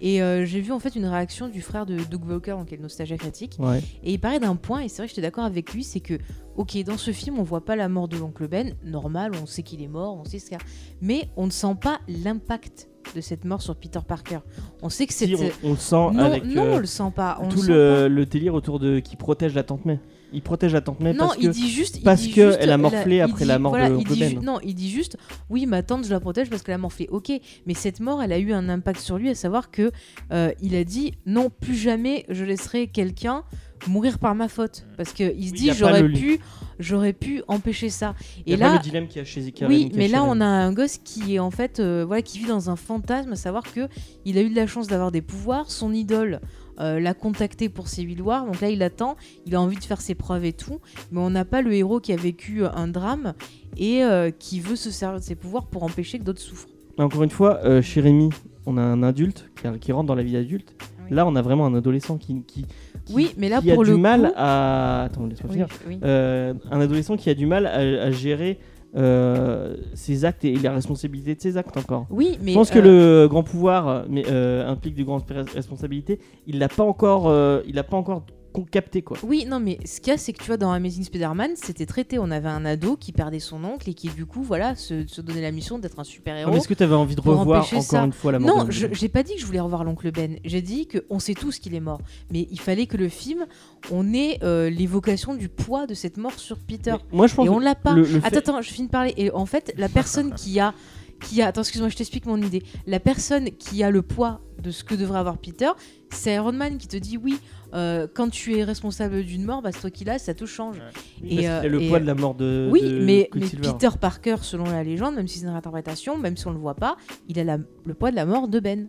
Et 0.00 0.22
euh, 0.22 0.44
j'ai 0.44 0.60
vu 0.60 0.72
en 0.72 0.78
fait 0.78 0.94
une 0.94 1.06
réaction 1.06 1.48
du 1.48 1.62
frère 1.62 1.86
de 1.86 1.96
Doug 1.96 2.24
Walker, 2.28 2.56
est 2.70 2.76
le 2.76 2.82
Nostalgia 2.82 3.16
critique. 3.16 3.56
Ouais. 3.58 3.82
Et 4.02 4.12
il 4.14 4.18
parlait 4.18 4.38
d'un 4.38 4.56
point, 4.56 4.80
et 4.80 4.88
c'est 4.88 4.98
vrai 4.98 5.06
que 5.06 5.10
j'étais 5.10 5.22
d'accord 5.22 5.44
avec 5.44 5.72
lui, 5.72 5.84
c'est 5.84 6.00
que, 6.00 6.14
ok, 6.56 6.76
dans 6.84 6.98
ce 6.98 7.12
film, 7.12 7.38
on 7.38 7.42
voit 7.42 7.64
pas 7.64 7.76
la 7.76 7.88
mort 7.88 8.08
de 8.08 8.16
l'oncle 8.16 8.46
Ben, 8.48 8.74
normal, 8.84 9.32
on 9.42 9.46
sait 9.46 9.62
qu'il 9.62 9.82
est 9.82 9.88
mort, 9.88 10.16
on 10.16 10.24
sait 10.24 10.38
ce 10.38 10.46
qu'il 10.46 10.58
y 10.58 10.60
a. 10.60 10.64
Mais 11.00 11.28
on 11.36 11.46
ne 11.46 11.50
sent 11.50 11.76
pas 11.80 12.00
l'impact 12.08 12.88
de 13.14 13.20
cette 13.20 13.44
mort 13.44 13.62
sur 13.62 13.76
Peter 13.76 14.00
Parker. 14.06 14.40
On 14.82 14.88
sait 14.88 15.06
que 15.06 15.14
c'est. 15.14 15.26
Si, 15.26 15.34
on, 15.34 15.68
on 15.68 15.70
le 15.70 15.76
sent 15.76 15.94
Non, 15.94 16.18
avec 16.18 16.44
non, 16.44 16.64
euh, 16.64 16.74
on 16.74 16.78
le 16.78 16.86
sent 16.86 17.12
pas. 17.14 17.38
On 17.40 17.48
tout 17.48 17.62
le, 17.62 18.08
le 18.08 18.26
délire 18.26 18.54
autour 18.54 18.78
de 18.78 18.98
qui 18.98 19.16
protège 19.16 19.54
la 19.54 19.62
tante 19.62 19.84
May. 19.84 20.00
Il 20.36 20.42
protège 20.42 20.72
la 20.72 20.80
tante 20.82 21.00
May 21.00 21.12
non, 21.14 21.26
parce 21.28 21.36
il 21.40 21.48
que 21.48 21.52
dit 21.52 21.68
juste. 21.68 21.96
il 21.96 22.02
parce 22.04 22.20
dit 22.20 22.30
que 22.32 22.46
juste 22.48 22.58
elle 22.60 22.70
a 22.70 22.78
morflé 22.78 23.20
après 23.20 23.42
dit- 23.44 23.48
la 23.48 23.58
mort 23.58 23.72
voilà, 23.72 23.88
de 23.88 23.96
Ben. 23.96 24.28
ju- 24.30 24.36
Non, 24.36 24.58
il 24.62 24.74
dit 24.74 24.90
juste 24.90 25.16
oui, 25.50 25.66
ma 25.66 25.82
tante, 25.82 26.04
je 26.04 26.10
la 26.10 26.20
protège 26.20 26.48
parce 26.50 26.62
qu'elle 26.62 26.74
a 26.74 26.78
morflé. 26.78 27.08
Ok, 27.10 27.32
mais 27.66 27.74
cette 27.74 27.98
mort, 28.00 28.22
elle 28.22 28.32
a 28.32 28.38
eu 28.38 28.52
un 28.52 28.68
impact 28.68 29.00
sur 29.00 29.18
lui, 29.18 29.30
à 29.30 29.34
savoir 29.34 29.70
que 29.70 29.90
euh, 30.32 30.52
il 30.62 30.76
a 30.76 30.84
dit 30.84 31.12
non, 31.26 31.50
plus 31.50 31.74
jamais 31.74 32.24
je 32.28 32.44
laisserai 32.44 32.86
quelqu'un 32.86 33.42
mourir 33.88 34.18
par 34.18 34.34
ma 34.34 34.48
faute. 34.48 34.86
Parce 34.96 35.12
qu'il 35.12 35.26
se 35.26 35.52
Oui, 35.52 35.52
dit 35.52 35.70
j'aurais 35.74 36.08
pu, 36.08 36.38
j'aurais 36.78 37.12
pu 37.12 37.42
empêcher 37.48 37.88
ça. 37.90 38.14
Il 38.46 38.50
y 38.50 38.52
Et 38.52 38.54
a 38.56 38.58
pas 38.66 38.72
là, 38.72 38.78
le 38.78 38.82
dilemme 38.82 39.06
qu'il 39.08 39.18
y 39.18 39.20
a 39.20 39.24
chez 39.24 39.40
oui, 39.66 39.90
et 39.92 39.96
mais 39.96 40.08
là 40.08 40.24
on 40.24 40.40
a 40.40 40.46
un 40.46 40.72
gosse 40.72 40.98
qui 40.98 41.34
est 41.34 41.38
en 41.38 41.50
fait, 41.50 41.80
euh, 41.80 42.04
voilà, 42.06 42.22
qui 42.22 42.38
vit 42.38 42.46
dans 42.46 42.70
un 42.70 42.76
fantasme, 42.76 43.32
à 43.32 43.36
savoir 43.36 43.62
que 43.64 43.88
il 44.24 44.38
a 44.38 44.42
eu 44.42 44.50
de 44.50 44.56
la 44.56 44.66
chance 44.66 44.86
d'avoir 44.86 45.12
des 45.12 45.22
pouvoirs, 45.22 45.70
son 45.70 45.92
idole. 45.92 46.40
Euh, 46.80 47.00
l'a 47.00 47.14
contacté 47.14 47.68
pour 47.68 47.88
Civil 47.88 48.20
War, 48.22 48.44
donc 48.46 48.60
là 48.60 48.68
il 48.70 48.82
attend, 48.82 49.16
il 49.46 49.54
a 49.54 49.60
envie 49.60 49.76
de 49.76 49.84
faire 49.84 50.00
ses 50.00 50.14
preuves 50.14 50.44
et 50.44 50.52
tout, 50.52 50.80
mais 51.12 51.20
on 51.20 51.30
n'a 51.30 51.44
pas 51.44 51.62
le 51.62 51.72
héros 51.74 52.00
qui 52.00 52.12
a 52.12 52.16
vécu 52.16 52.62
euh, 52.64 52.68
un 52.74 52.88
drame 52.88 53.34
et 53.76 54.02
euh, 54.04 54.30
qui 54.30 54.60
veut 54.60 54.76
se 54.76 54.90
servir 54.90 55.20
de 55.20 55.24
ses 55.24 55.34
pouvoirs 55.34 55.66
pour 55.66 55.82
empêcher 55.82 56.18
que 56.18 56.24
d'autres 56.24 56.40
souffrent. 56.40 56.68
Mais 56.98 57.04
Encore 57.04 57.22
une 57.22 57.30
fois, 57.30 57.60
euh, 57.64 57.82
chez 57.82 58.00
Rémi, 58.00 58.30
on 58.66 58.76
a 58.78 58.82
un 58.82 59.02
adulte 59.02 59.50
qui, 59.60 59.78
qui 59.78 59.92
rentre 59.92 60.06
dans 60.06 60.14
la 60.14 60.22
vie 60.22 60.36
adulte. 60.36 60.74
Oui. 61.08 61.14
Là, 61.14 61.26
on 61.26 61.36
a 61.36 61.42
vraiment 61.42 61.66
un 61.66 61.74
adolescent 61.74 62.16
qui, 62.16 62.42
qui, 62.46 62.66
qui- 63.04 63.12
Oui, 63.14 63.32
mais 63.36 63.48
là 63.48 63.60
qui 63.60 63.70
pour 63.70 63.82
a 63.82 63.84
du 63.84 63.94
mal 63.94 64.32
à. 64.34 65.02
Attends, 65.04 65.26
laisse-moi 65.26 65.52
Oui, 65.52 65.54
finir. 65.54 65.68
oui. 65.86 65.98
Un 66.02 66.80
adolescent 66.80 67.16
qui 67.16 67.30
a 67.30 67.34
du 67.34 67.46
mal 67.46 67.66
à, 67.66 67.76
à 67.78 68.10
gérer 68.10 68.58
euh, 68.96 69.76
ses 69.94 70.24
actes 70.24 70.44
et 70.44 70.54
la 70.56 70.72
responsabilité 70.72 71.34
de 71.34 71.40
ses 71.40 71.56
actes 71.56 71.76
encore. 71.76 72.06
Oui, 72.10 72.38
mais 72.42 72.52
Je 72.52 72.56
pense 72.56 72.70
que 72.70 72.78
euh, 72.78 73.22
le 73.22 73.28
grand 73.28 73.42
pouvoir 73.42 73.88
euh, 73.88 74.02
mais, 74.08 74.24
euh, 74.28 74.66
implique 74.68 74.94
de 74.94 75.04
grandes 75.04 75.22
res- 75.30 75.52
responsabilités. 75.54 76.18
Il 76.46 76.58
l'a 76.58 76.68
pas 76.68 76.84
encore, 76.84 77.28
euh, 77.28 77.60
il 77.66 77.74
l'a 77.74 77.84
pas 77.84 77.96
encore 77.96 78.22
con- 78.56 78.66
capté 78.70 79.02
quoi. 79.02 79.16
Oui, 79.22 79.44
non, 79.46 79.60
mais 79.60 79.78
ce 79.84 80.00
qu'il 80.00 80.10
y 80.12 80.14
a, 80.14 80.18
c'est 80.18 80.32
que 80.32 80.38
tu 80.38 80.46
vois, 80.46 80.56
dans 80.56 80.72
Amazing 80.72 81.04
Spider-Man, 81.04 81.52
c'était 81.54 81.86
traité. 81.86 82.18
On 82.18 82.30
avait 82.30 82.48
un 82.48 82.64
ado 82.64 82.96
qui 82.96 83.12
perdait 83.12 83.38
son 83.38 83.62
oncle 83.64 83.88
et 83.90 83.94
qui, 83.94 84.08
du 84.08 84.26
coup, 84.26 84.42
voilà, 84.42 84.74
se, 84.74 85.06
se 85.06 85.20
donnait 85.20 85.42
la 85.42 85.52
mission 85.52 85.78
d'être 85.78 85.98
un 86.00 86.04
super-héros. 86.04 86.50
mais 86.50 86.56
Est-ce 86.58 86.68
que 86.68 86.74
tu 86.74 86.82
avais 86.82 86.94
envie 86.94 87.14
de 87.16 87.20
revoir 87.20 87.62
encore 87.64 87.82
ça. 87.82 88.04
une 88.04 88.12
fois 88.12 88.32
la 88.32 88.38
mort 88.38 88.64
Non, 88.64 88.70
je 88.70 88.86
j'ai 88.92 89.08
pas 89.08 89.22
dit 89.22 89.34
que 89.34 89.40
je 89.40 89.46
voulais 89.46 89.60
revoir 89.60 89.84
l'oncle 89.84 90.10
Ben. 90.10 90.38
J'ai 90.44 90.62
dit 90.62 90.88
qu'on 90.88 91.18
sait 91.18 91.34
tous 91.34 91.58
qu'il 91.58 91.74
est 91.74 91.80
mort. 91.80 92.00
Mais 92.32 92.48
il 92.50 92.60
fallait 92.60 92.86
que 92.86 92.96
le 92.96 93.08
film, 93.08 93.46
on 93.92 94.12
ait 94.12 94.38
euh, 94.42 94.68
l'évocation 94.70 95.34
du 95.34 95.48
poids 95.48 95.86
de 95.86 95.94
cette 95.94 96.16
mort 96.16 96.38
sur 96.38 96.58
Peter. 96.58 96.92
Mais 97.12 97.16
Moi, 97.18 97.26
je 97.26 97.34
pense. 97.34 97.46
Et 97.46 97.48
on 97.48 97.58
l'a 97.58 97.74
pas. 97.74 97.92
le- 97.94 98.02
le 98.02 98.06
fait- 98.20 98.26
Attends, 98.26 98.38
attends, 98.38 98.62
je 98.62 98.70
finis 98.70 98.86
de 98.88 98.92
parler. 98.92 99.14
Et 99.16 99.30
en 99.30 99.46
fait, 99.46 99.72
la 99.76 99.88
personne 99.90 100.34
qui 100.34 100.58
a. 100.60 100.74
Qui 101.20 101.40
a 101.42 101.46
attends, 101.48 101.62
excuse-moi, 101.62 101.88
je 101.88 101.96
t'explique 101.96 102.26
mon 102.26 102.36
idée. 102.40 102.62
La 102.86 103.00
personne 103.00 103.50
qui 103.52 103.82
a 103.82 103.90
le 103.90 104.02
poids 104.02 104.40
de 104.62 104.70
ce 104.70 104.84
que 104.84 104.94
devrait 104.94 105.18
avoir 105.18 105.38
Peter, 105.38 105.70
c'est 106.10 106.34
Iron 106.34 106.52
Man 106.52 106.76
qui 106.78 106.88
te 106.88 106.96
dit 106.96 107.16
oui, 107.16 107.38
euh, 107.74 108.06
quand 108.12 108.28
tu 108.28 108.56
es 108.56 108.64
responsable 108.64 109.24
d'une 109.24 109.44
mort, 109.44 109.62
bah, 109.62 109.70
c'est 109.72 109.80
toi 109.80 109.90
qui 109.90 110.04
l'as, 110.04 110.18
ça 110.18 110.34
te 110.34 110.44
change. 110.44 110.76
Et, 111.24 111.48
euh, 111.48 111.60
a 111.62 111.66
le 111.68 111.82
et, 111.82 111.88
poids 111.88 112.00
de 112.00 112.06
la 112.06 112.14
mort 112.14 112.34
de. 112.34 112.68
Oui, 112.70 112.82
de 112.82 113.00
mais, 113.00 113.30
mais. 113.34 113.46
Peter 113.48 113.88
Parker, 114.00 114.36
selon 114.42 114.64
la 114.64 114.84
légende, 114.84 115.14
même 115.14 115.26
si 115.26 115.38
c'est 115.38 115.46
une 115.46 115.52
interprétation, 115.54 116.18
même 116.18 116.36
si 116.36 116.46
on 116.46 116.52
le 116.52 116.58
voit 116.58 116.74
pas, 116.74 116.96
il 117.28 117.38
a 117.38 117.44
la- 117.44 117.58
le 117.84 117.94
poids 117.94 118.10
de 118.10 118.16
la 118.16 118.26
mort 118.26 118.46
de 118.48 118.60
Ben. 118.60 118.88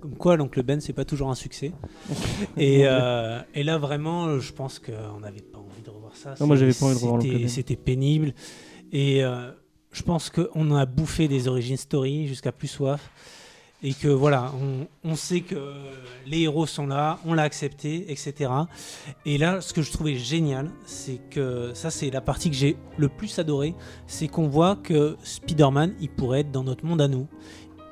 Comme 0.00 0.14
quoi, 0.16 0.36
l'oncle 0.36 0.62
Ben, 0.62 0.80
c'est 0.80 0.94
pas 0.94 1.04
toujours 1.04 1.30
un 1.30 1.34
succès. 1.34 1.72
et, 2.56 2.82
euh, 2.86 3.40
et 3.54 3.62
là, 3.62 3.76
vraiment, 3.76 4.38
je 4.38 4.52
pense 4.52 4.78
qu'on 4.78 5.20
n'avait 5.20 5.42
pas 5.42 5.58
envie 5.58 5.82
de 5.84 5.90
revoir 5.90 6.16
ça. 6.16 6.34
Non, 6.40 6.46
moi, 6.46 6.56
j'avais 6.56 6.72
pas 6.72 6.86
envie 6.86 6.94
de 6.94 7.00
revoir 7.00 7.20
c'était- 7.22 7.34
Ben. 7.36 7.48
C'était 7.48 7.76
pénible. 7.76 8.32
Et 8.92 9.22
euh, 9.22 9.50
je 9.92 10.02
pense 10.02 10.30
qu'on 10.30 10.74
a 10.74 10.86
bouffé 10.86 11.28
des 11.28 11.48
origin 11.48 11.76
story 11.76 12.26
jusqu'à 12.26 12.52
plus 12.52 12.68
soif. 12.68 13.10
Et 13.82 13.94
que 13.94 14.08
voilà, 14.08 14.52
on, 14.60 14.86
on 15.10 15.16
sait 15.16 15.40
que 15.40 15.72
les 16.26 16.40
héros 16.40 16.66
sont 16.66 16.86
là, 16.86 17.18
on 17.24 17.32
l'a 17.32 17.44
accepté, 17.44 18.12
etc. 18.12 18.50
Et 19.24 19.38
là, 19.38 19.62
ce 19.62 19.72
que 19.72 19.80
je 19.80 19.90
trouvais 19.90 20.16
génial, 20.16 20.70
c'est 20.84 21.18
que 21.30 21.72
ça, 21.72 21.90
c'est 21.90 22.10
la 22.10 22.20
partie 22.20 22.50
que 22.50 22.56
j'ai 22.56 22.76
le 22.98 23.08
plus 23.08 23.38
adoré, 23.38 23.74
c'est 24.06 24.28
qu'on 24.28 24.48
voit 24.48 24.76
que 24.76 25.16
Spider-Man, 25.22 25.94
il 25.98 26.10
pourrait 26.10 26.40
être 26.40 26.50
dans 26.50 26.62
notre 26.62 26.84
monde 26.84 27.00
à 27.00 27.08
nous 27.08 27.26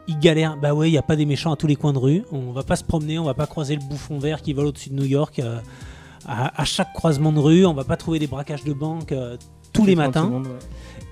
il 0.09 0.19
galère. 0.19 0.57
Bah 0.57 0.75
ouais, 0.75 0.89
il 0.89 0.93
n'y 0.93 0.99
a 0.99 1.03
pas 1.03 1.17
des 1.17 1.27
méchants 1.27 1.53
à 1.53 1.57
tous 1.57 1.67
les 1.67 1.77
coins 1.77 1.93
de 1.93 1.99
rue. 1.99 2.25
On 2.33 2.53
va 2.53 2.63
pas 2.63 2.77
se 2.77 2.85
promener, 2.85 3.19
on 3.19 3.25
va 3.25 3.35
pas 3.35 3.47
croiser 3.47 3.77
le 3.77 3.83
bouffon 3.83 4.19
vert 4.19 4.43
qui 4.43 4.55
vole 4.55 4.67
au-dessus 4.67 4.89
de 4.91 4.95
New 4.95 5.05
York 5.05 5.39
euh, 5.39 5.61
à, 6.27 6.61
à 6.61 6.65
chaque 6.65 6.93
croisement 6.95 7.31
de 7.31 7.39
rue. 7.39 7.67
On 7.67 7.75
va 7.75 7.85
pas 7.85 7.97
trouver 7.97 8.19
des 8.19 8.27
braquages 8.27 8.65
de 8.65 8.73
banque 8.73 9.13
euh, 9.13 9.37
tous 9.73 9.85
les 9.85 9.95
30 9.95 10.07
matins. 10.07 10.31
ouais. 10.31 10.59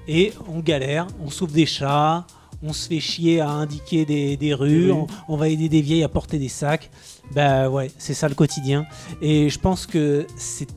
Et 0.08 0.32
on 0.48 0.60
galère, 0.60 1.06
on 1.24 1.30
sauve 1.30 1.52
des 1.52 1.66
chats, 1.66 2.26
on 2.62 2.72
se 2.72 2.88
fait 2.88 3.00
chier 3.00 3.40
à 3.40 3.50
indiquer 3.50 4.04
des, 4.04 4.36
des 4.36 4.54
rues. 4.54 4.92
On, 4.92 5.06
on 5.28 5.36
va 5.36 5.48
aider 5.48 5.68
des 5.68 5.80
vieilles 5.82 6.04
à 6.04 6.08
porter 6.08 6.38
des 6.38 6.48
sacs. 6.48 6.90
Bah 7.34 7.68
ouais, 7.68 7.90
c'est 7.98 8.14
ça 8.14 8.28
le 8.28 8.34
quotidien. 8.34 8.86
Et 9.20 9.50
je 9.50 9.58
pense 9.58 9.86
que 9.86 10.26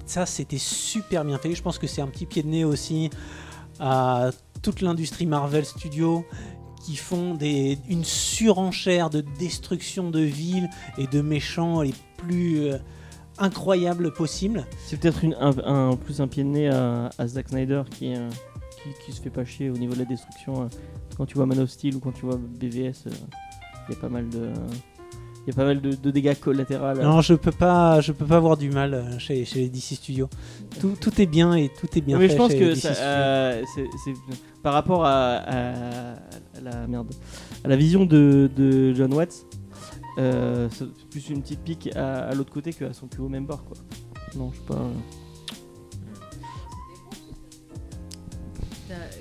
ça, 0.06 0.26
c'était 0.26 0.58
super 0.58 1.24
bien 1.24 1.38
fait. 1.38 1.54
Je 1.54 1.62
pense 1.62 1.78
que 1.78 1.88
c'est 1.88 2.02
un 2.02 2.08
petit 2.08 2.26
pied 2.26 2.42
de 2.44 2.48
nez 2.48 2.64
aussi 2.66 3.10
à 3.80 4.32
toute 4.62 4.82
l'industrie 4.82 5.26
Marvel 5.26 5.64
Studios 5.64 6.26
qui 6.86 6.96
font 6.96 7.36
des, 7.36 7.78
une 7.88 8.04
surenchère 8.04 9.10
de 9.10 9.22
destruction 9.38 10.10
de 10.10 10.22
villes 10.22 10.70
et 10.98 11.08
de 11.08 11.22
méchants 11.22 11.82
les 11.82 11.94
plus 12.18 12.64
euh, 12.72 12.78
incroyables 13.38 14.12
possibles. 14.12 14.66
C'est 14.88 15.00
peut-être 15.00 15.24
un, 15.40 15.54
un- 15.92 15.96
plus 15.96 16.20
un 16.20 16.28
pied 16.28 16.44
de 16.44 16.50
nez 16.50 16.68
à, 16.70 17.10
à 17.18 17.28
Zack 17.28 17.50
Snyder 17.50 17.84
qui, 17.98 18.16
euh, 18.16 18.30
qui, 18.84 19.06
qui 19.06 19.12
se 19.12 19.22
fait 19.22 19.30
pas 19.30 19.46
chier 19.46 19.70
au 19.70 19.78
niveau 19.78 19.94
de 19.94 20.00
la 20.00 20.06
destruction. 20.06 20.64
euh. 20.64 20.68
Quand 21.18 21.26
tu 21.26 21.36
vois 21.36 21.46
Man 21.46 21.60
of 21.60 21.70
Steel 21.70 21.96
ou 21.96 22.00
quand 22.00 22.12
tu 22.14 22.26
vois 22.26 22.38
BVS, 22.38 23.08
euh, 23.08 23.12
il 23.90 23.94
y 23.94 23.98
a 23.98 24.00
pas 24.00 24.10
mal 24.10 24.30
de. 24.30 24.50
Il 25.48 25.52
y 25.52 25.54
a 25.54 25.56
pas 25.56 25.66
mal 25.66 25.82
de, 25.82 25.94
de 25.94 26.12
dégâts 26.12 26.36
collatéraux. 26.40 26.86
euh. 26.86 27.02
Non, 27.04 27.22
je 27.22 27.34
peux 27.34 27.52
pas, 27.52 28.02
je 28.02 28.12
peux 28.12 28.26
pas 28.26 28.40
voir 28.40 28.56
du 28.58 28.70
mal 28.70 28.94
euh, 28.94 29.18
chez, 29.20 29.46
chez 29.46 29.62
les 29.62 29.70
DC 29.70 29.96
Studios. 29.96 30.30
Tout, 30.80 30.96
tout 31.00 31.20
est 31.22 31.26
bien 31.26 31.54
et 31.56 31.70
tout 31.70 31.88
est 31.98 32.02
bien 32.02 32.18
mais 32.20 32.28
fait 32.28 32.34
je 32.34 32.38
pense 32.38 32.52
chez 32.52 32.60
que 32.60 32.66
DC 32.74 32.78
ça, 32.82 32.90
euh, 33.02 33.64
par 34.62 34.74
rapport 34.74 35.06
à, 35.06 35.42
la 36.62 36.88
merde, 36.88 37.14
à 37.64 37.68
la 37.68 37.76
vision 37.78 38.06
de, 38.06 38.50
de 38.56 38.94
John 38.94 39.14
Watts, 39.14 39.46
euh, 40.20 40.68
c'est 40.72 40.86
plus 41.10 41.30
une 41.30 41.42
petite 41.42 41.62
pique 41.62 41.90
à, 41.96 42.28
à 42.28 42.36
l'autre 42.36 42.52
côté 42.52 42.72
qu'à 42.74 42.94
son 42.94 43.08
plus 43.08 43.22
haut 43.24 43.30
même 43.30 43.46
bord 43.46 43.64
quoi. 43.64 43.78
Non, 44.36 44.52
je 44.52 44.58
sais 44.58 44.66
pas. 44.68 44.76
euh. 44.76 44.92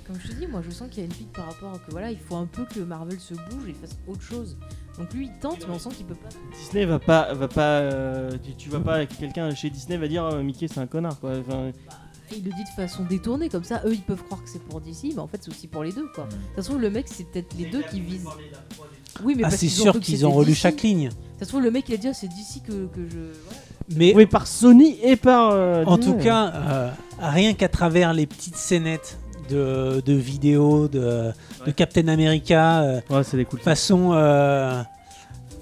Comme 0.09 0.17
je 0.21 0.29
te 0.29 0.33
dis, 0.33 0.47
moi 0.47 0.63
je 0.67 0.71
sens 0.71 0.89
qu'il 0.91 1.01
y 1.01 1.03
a 1.03 1.05
une 1.05 1.13
pique 1.15 1.33
par 1.33 1.45
rapport 1.47 1.75
à 1.75 1.79
que 1.79 1.91
voilà, 1.91 2.11
il 2.11 2.19
faut 2.19 2.35
un 2.37 2.47
peu 2.47 2.65
que 2.65 2.81
Marvel 2.81 3.21
se 3.21 3.35
bouge 3.35 3.69
et 3.69 3.75
fasse 3.75 3.97
autre 4.09 4.23
chose. 4.23 4.57
Donc 4.99 5.13
lui 5.13 5.27
il 5.27 5.39
tente, 5.39 5.59
mais 5.69 5.75
on 5.75 5.79
sent 5.79 5.91
qu'il 5.97 6.07
peut 6.07 6.15
pas. 6.15 6.29
Disney 6.59 6.85
va 6.87 6.99
pas, 6.99 7.33
va 7.35 7.47
pas, 7.47 7.79
euh, 7.81 8.31
tu, 8.43 8.55
tu 8.55 8.69
vas 8.71 8.81
pas, 8.81 9.05
quelqu'un 9.07 9.55
chez 9.55 9.69
Disney 9.71 9.97
va 9.99 10.09
dire 10.09 10.25
euh, 10.25 10.43
Mickey 10.43 10.67
c'est 10.67 10.81
un 10.81 10.87
connard 10.87 11.21
quoi. 11.21 11.33
Enfin, 11.39 11.71
Il 12.33 12.43
le 12.43 12.51
dit 12.51 12.65
de 12.65 12.69
façon 12.75 13.05
détournée, 13.05 13.49
comme 13.51 13.65
ça 13.65 13.83
eux 13.85 13.93
ils 13.93 14.01
peuvent 14.03 14.23
croire 14.25 14.43
que 14.43 14.49
c'est 14.49 14.63
pour 14.63 14.81
DC, 14.81 15.13
mais 15.15 15.19
en 15.19 15.29
fait 15.29 15.39
c'est 15.43 15.51
aussi 15.51 15.67
pour 15.69 15.85
les 15.85 15.93
deux 15.93 16.09
quoi. 16.15 16.25
De 16.25 16.31
toute 16.31 16.55
façon, 16.57 16.79
le 16.79 16.89
mec 16.91 17.07
c'est 17.09 17.25
peut-être 17.31 17.55
les 17.59 17.67
deux 17.67 17.83
qui 17.83 18.01
visent. 18.01 18.25
Oui, 19.23 19.35
mais 19.37 19.43
Ah, 19.45 19.51
c'est 19.51 19.69
sûr 19.69 19.99
qu'ils 20.01 20.27
ont 20.27 20.31
relu 20.33 20.53
DC. 20.53 20.59
chaque 20.59 20.83
ligne. 20.83 21.11
Ça 21.39 21.45
se 21.45 21.51
trouve, 21.51 21.63
le 21.63 21.71
mec 21.71 21.85
il 21.89 21.95
a 21.95 21.97
dit 21.99 22.09
ah, 22.09 22.15
c'est 22.15 22.29
d'ici 22.29 22.63
que, 22.63 22.87
que 22.87 23.07
je. 23.09 23.19
voilà. 23.45 23.61
Mais 23.95 24.15
oui, 24.15 24.27
par 24.27 24.47
Sony 24.47 24.99
et 25.03 25.17
par. 25.17 25.51
euh, 25.53 25.85
en 25.85 25.97
Disney. 25.99 26.17
tout 26.19 26.23
cas, 26.25 26.53
euh, 26.55 26.91
rien 27.21 27.53
qu'à 27.55 27.69
travers 27.69 28.13
les 28.15 28.27
petites 28.27 28.57
scénettes 28.57 29.19
de, 29.49 30.01
de 30.05 30.13
vidéos 30.13 30.89
de. 30.89 31.33
Captain 31.77 32.09
America, 32.09 32.81
euh, 32.83 33.01
Ouais, 33.11 33.25
c'est 33.25 33.37
des 33.37 33.45
cool. 33.45 33.61
façon, 33.61 34.13
euh, 34.15 34.83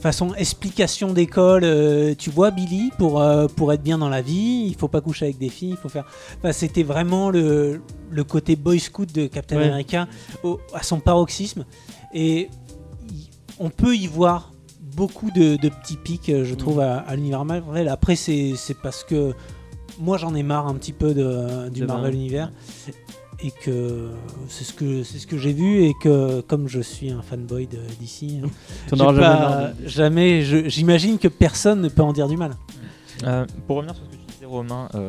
façon 0.00 0.34
explication 0.34 1.12
d'école, 1.12 1.64
euh, 1.64 2.14
tu 2.16 2.30
vois 2.30 2.50
Billy, 2.50 2.90
pour, 2.98 3.20
euh, 3.20 3.46
pour 3.48 3.72
être 3.72 3.82
bien 3.82 3.98
dans 3.98 4.08
la 4.08 4.22
vie, 4.22 4.64
il 4.68 4.74
faut 4.76 4.88
pas 4.88 5.00
coucher 5.00 5.24
avec 5.26 5.38
des 5.38 5.48
filles, 5.48 5.70
il 5.70 5.76
faut 5.76 5.88
faire... 5.88 6.04
Enfin, 6.38 6.52
C'était 6.52 6.82
vraiment 6.84 7.30
le, 7.30 7.80
le 8.10 8.24
côté 8.24 8.54
boy 8.56 8.78
scout 8.78 9.10
de 9.12 9.26
Captain 9.26 9.56
Ouais. 9.56 9.64
America 9.68 10.06
au- 10.44 10.60
à 10.74 10.82
son 10.82 11.00
paroxysme. 11.00 11.64
Et 12.14 12.48
y- 13.10 13.28
on 13.58 13.70
peut 13.70 13.96
y 13.96 14.06
voir 14.06 14.52
beaucoup 14.96 15.30
de, 15.30 15.56
de 15.56 15.68
petits 15.70 15.96
pics, 15.96 16.30
je 16.44 16.52
Mm. 16.54 16.56
trouve, 16.56 16.80
à, 16.80 16.98
à 16.98 17.16
l'univers 17.16 17.44
Marvel. 17.44 17.88
Après, 17.88 18.16
c'est 18.16 18.52
c'est 18.56 18.76
parce 18.80 19.02
que 19.02 19.32
moi, 19.98 20.18
j'en 20.18 20.34
ai 20.34 20.42
marre 20.42 20.66
un 20.68 20.74
petit 20.74 20.92
peu 20.92 21.14
de, 21.14 21.68
du 21.70 21.80
De 21.80 21.86
Marvel. 21.86 22.14
univers. 22.14 22.52
Et 23.42 23.50
que 23.50 24.08
c'est 24.48 24.64
ce 24.64 24.72
que 24.72 25.02
c'est 25.02 25.18
ce 25.18 25.26
que 25.26 25.36
j'ai 25.36 25.52
vu 25.52 25.84
et 25.84 25.92
que 26.02 26.40
comme 26.40 26.68
je 26.68 26.80
suis 26.80 27.10
un 27.10 27.20
fanboy 27.20 27.68
d'ici, 28.00 28.40
auras 28.98 29.72
jamais 29.84 30.42
j'imagine 30.42 31.18
que 31.18 31.28
personne 31.28 31.82
ne 31.82 31.88
peut 31.88 32.02
en 32.02 32.12
dire 32.12 32.28
du 32.28 32.36
mal. 32.36 32.52
Euh, 33.24 33.46
pour 33.66 33.76
revenir 33.76 33.94
sur 33.94 34.04
ce 34.04 34.10
que 34.10 34.16
tu 34.16 34.32
disais, 34.32 34.46
Romain, 34.46 34.88
euh, 34.94 35.08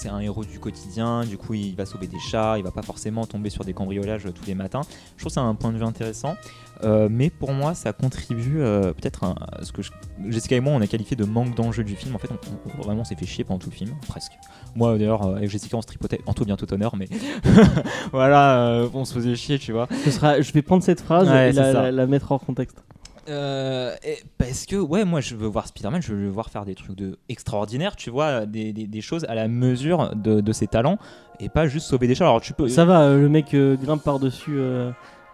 c'est 0.00 0.08
un 0.08 0.20
héros 0.20 0.44
du 0.44 0.58
quotidien, 0.58 1.24
du 1.24 1.36
coup 1.38 1.54
il 1.54 1.74
va 1.76 1.84
sauver 1.86 2.06
des 2.06 2.18
chats, 2.18 2.56
il 2.58 2.64
va 2.64 2.70
pas 2.70 2.82
forcément 2.82 3.26
tomber 3.26 3.50
sur 3.50 3.64
des 3.64 3.72
cambriolages 3.74 4.26
euh, 4.26 4.30
tous 4.32 4.46
les 4.46 4.54
matins. 4.54 4.80
Je 5.16 5.22
trouve 5.22 5.32
c'est 5.32 5.40
un 5.40 5.54
point 5.54 5.72
de 5.72 5.78
vue 5.78 5.84
intéressant, 5.84 6.36
euh, 6.84 7.08
mais 7.10 7.28
pour 7.30 7.52
moi 7.52 7.74
ça 7.74 7.92
contribue 7.92 8.60
euh, 8.62 8.92
peut-être 8.92 9.24
à 9.24 9.62
ce 9.62 9.72
que 9.72 9.82
je- 9.82 9.90
Jessica 10.28 10.56
et 10.56 10.60
moi 10.60 10.72
on 10.72 10.80
a 10.80 10.86
qualifié 10.86 11.16
de 11.16 11.24
manque 11.24 11.54
d'enjeu 11.54 11.84
du 11.84 11.94
film. 11.96 12.14
En 12.14 12.18
fait, 12.18 12.28
on, 12.30 12.38
on- 12.78 12.82
vraiment 12.82 13.02
on 13.02 13.04
s'est 13.04 13.14
fait 13.16 13.26
chier 13.26 13.44
pendant 13.44 13.58
tout 13.58 13.70
le 13.70 13.76
film, 13.76 13.90
presque. 14.08 14.32
Moi 14.74 14.96
d'ailleurs 14.98 15.22
avec 15.36 15.50
Jessica 15.50 15.76
on 15.76 15.82
se 15.82 15.86
tripotait 15.86 16.20
en 16.26 16.32
tout 16.32 16.44
bien 16.44 16.56
tout 16.56 16.72
honneur, 16.72 16.96
mais 16.96 17.08
voilà, 18.12 18.84
on 18.94 19.04
se 19.04 19.14
faisait 19.14 19.34
chier, 19.36 19.58
tu 19.58 19.72
vois. 19.72 19.88
Ce 20.04 20.10
sera, 20.10 20.40
je 20.40 20.52
vais 20.52 20.62
prendre 20.62 20.82
cette 20.82 21.00
phrase 21.00 21.28
Ouais, 21.28 21.50
et 21.50 21.52
ça. 21.52 21.72
la- 21.72 21.92
la 21.92 22.06
mettre 22.06 22.32
hors 22.32 22.40
contexte. 22.44 22.82
Euh, 23.30 23.94
parce 24.38 24.66
que 24.66 24.74
ouais 24.74 25.04
moi 25.04 25.20
je 25.20 25.36
veux 25.36 25.46
voir 25.46 25.68
Spider-Man 25.68 26.02
je 26.02 26.12
veux 26.12 26.20
le 26.20 26.30
voir 26.30 26.50
faire 26.50 26.64
des 26.64 26.74
trucs 26.74 26.96
de 26.96 27.16
extraordinaires 27.28 27.94
tu 27.94 28.10
vois 28.10 28.44
des, 28.44 29.00
choses 29.00 29.24
à 29.26 29.36
la 29.36 29.46
mesure 29.46 30.16
de, 30.16 30.52
ses 30.52 30.66
talents 30.66 30.98
et 31.38 31.48
pas 31.48 31.68
juste 31.68 31.86
sauver 31.86 32.08
des 32.08 32.16
choses 32.16 32.26
alors 32.26 32.40
tu 32.40 32.52
peux 32.54 32.68
Ça 32.68 32.84
va, 32.84 33.02
euh, 33.02 33.20
le 33.20 33.28
mec 33.28 33.54
euh, 33.54 33.76
grimpe 33.76 34.02
par-dessus. 34.02 34.58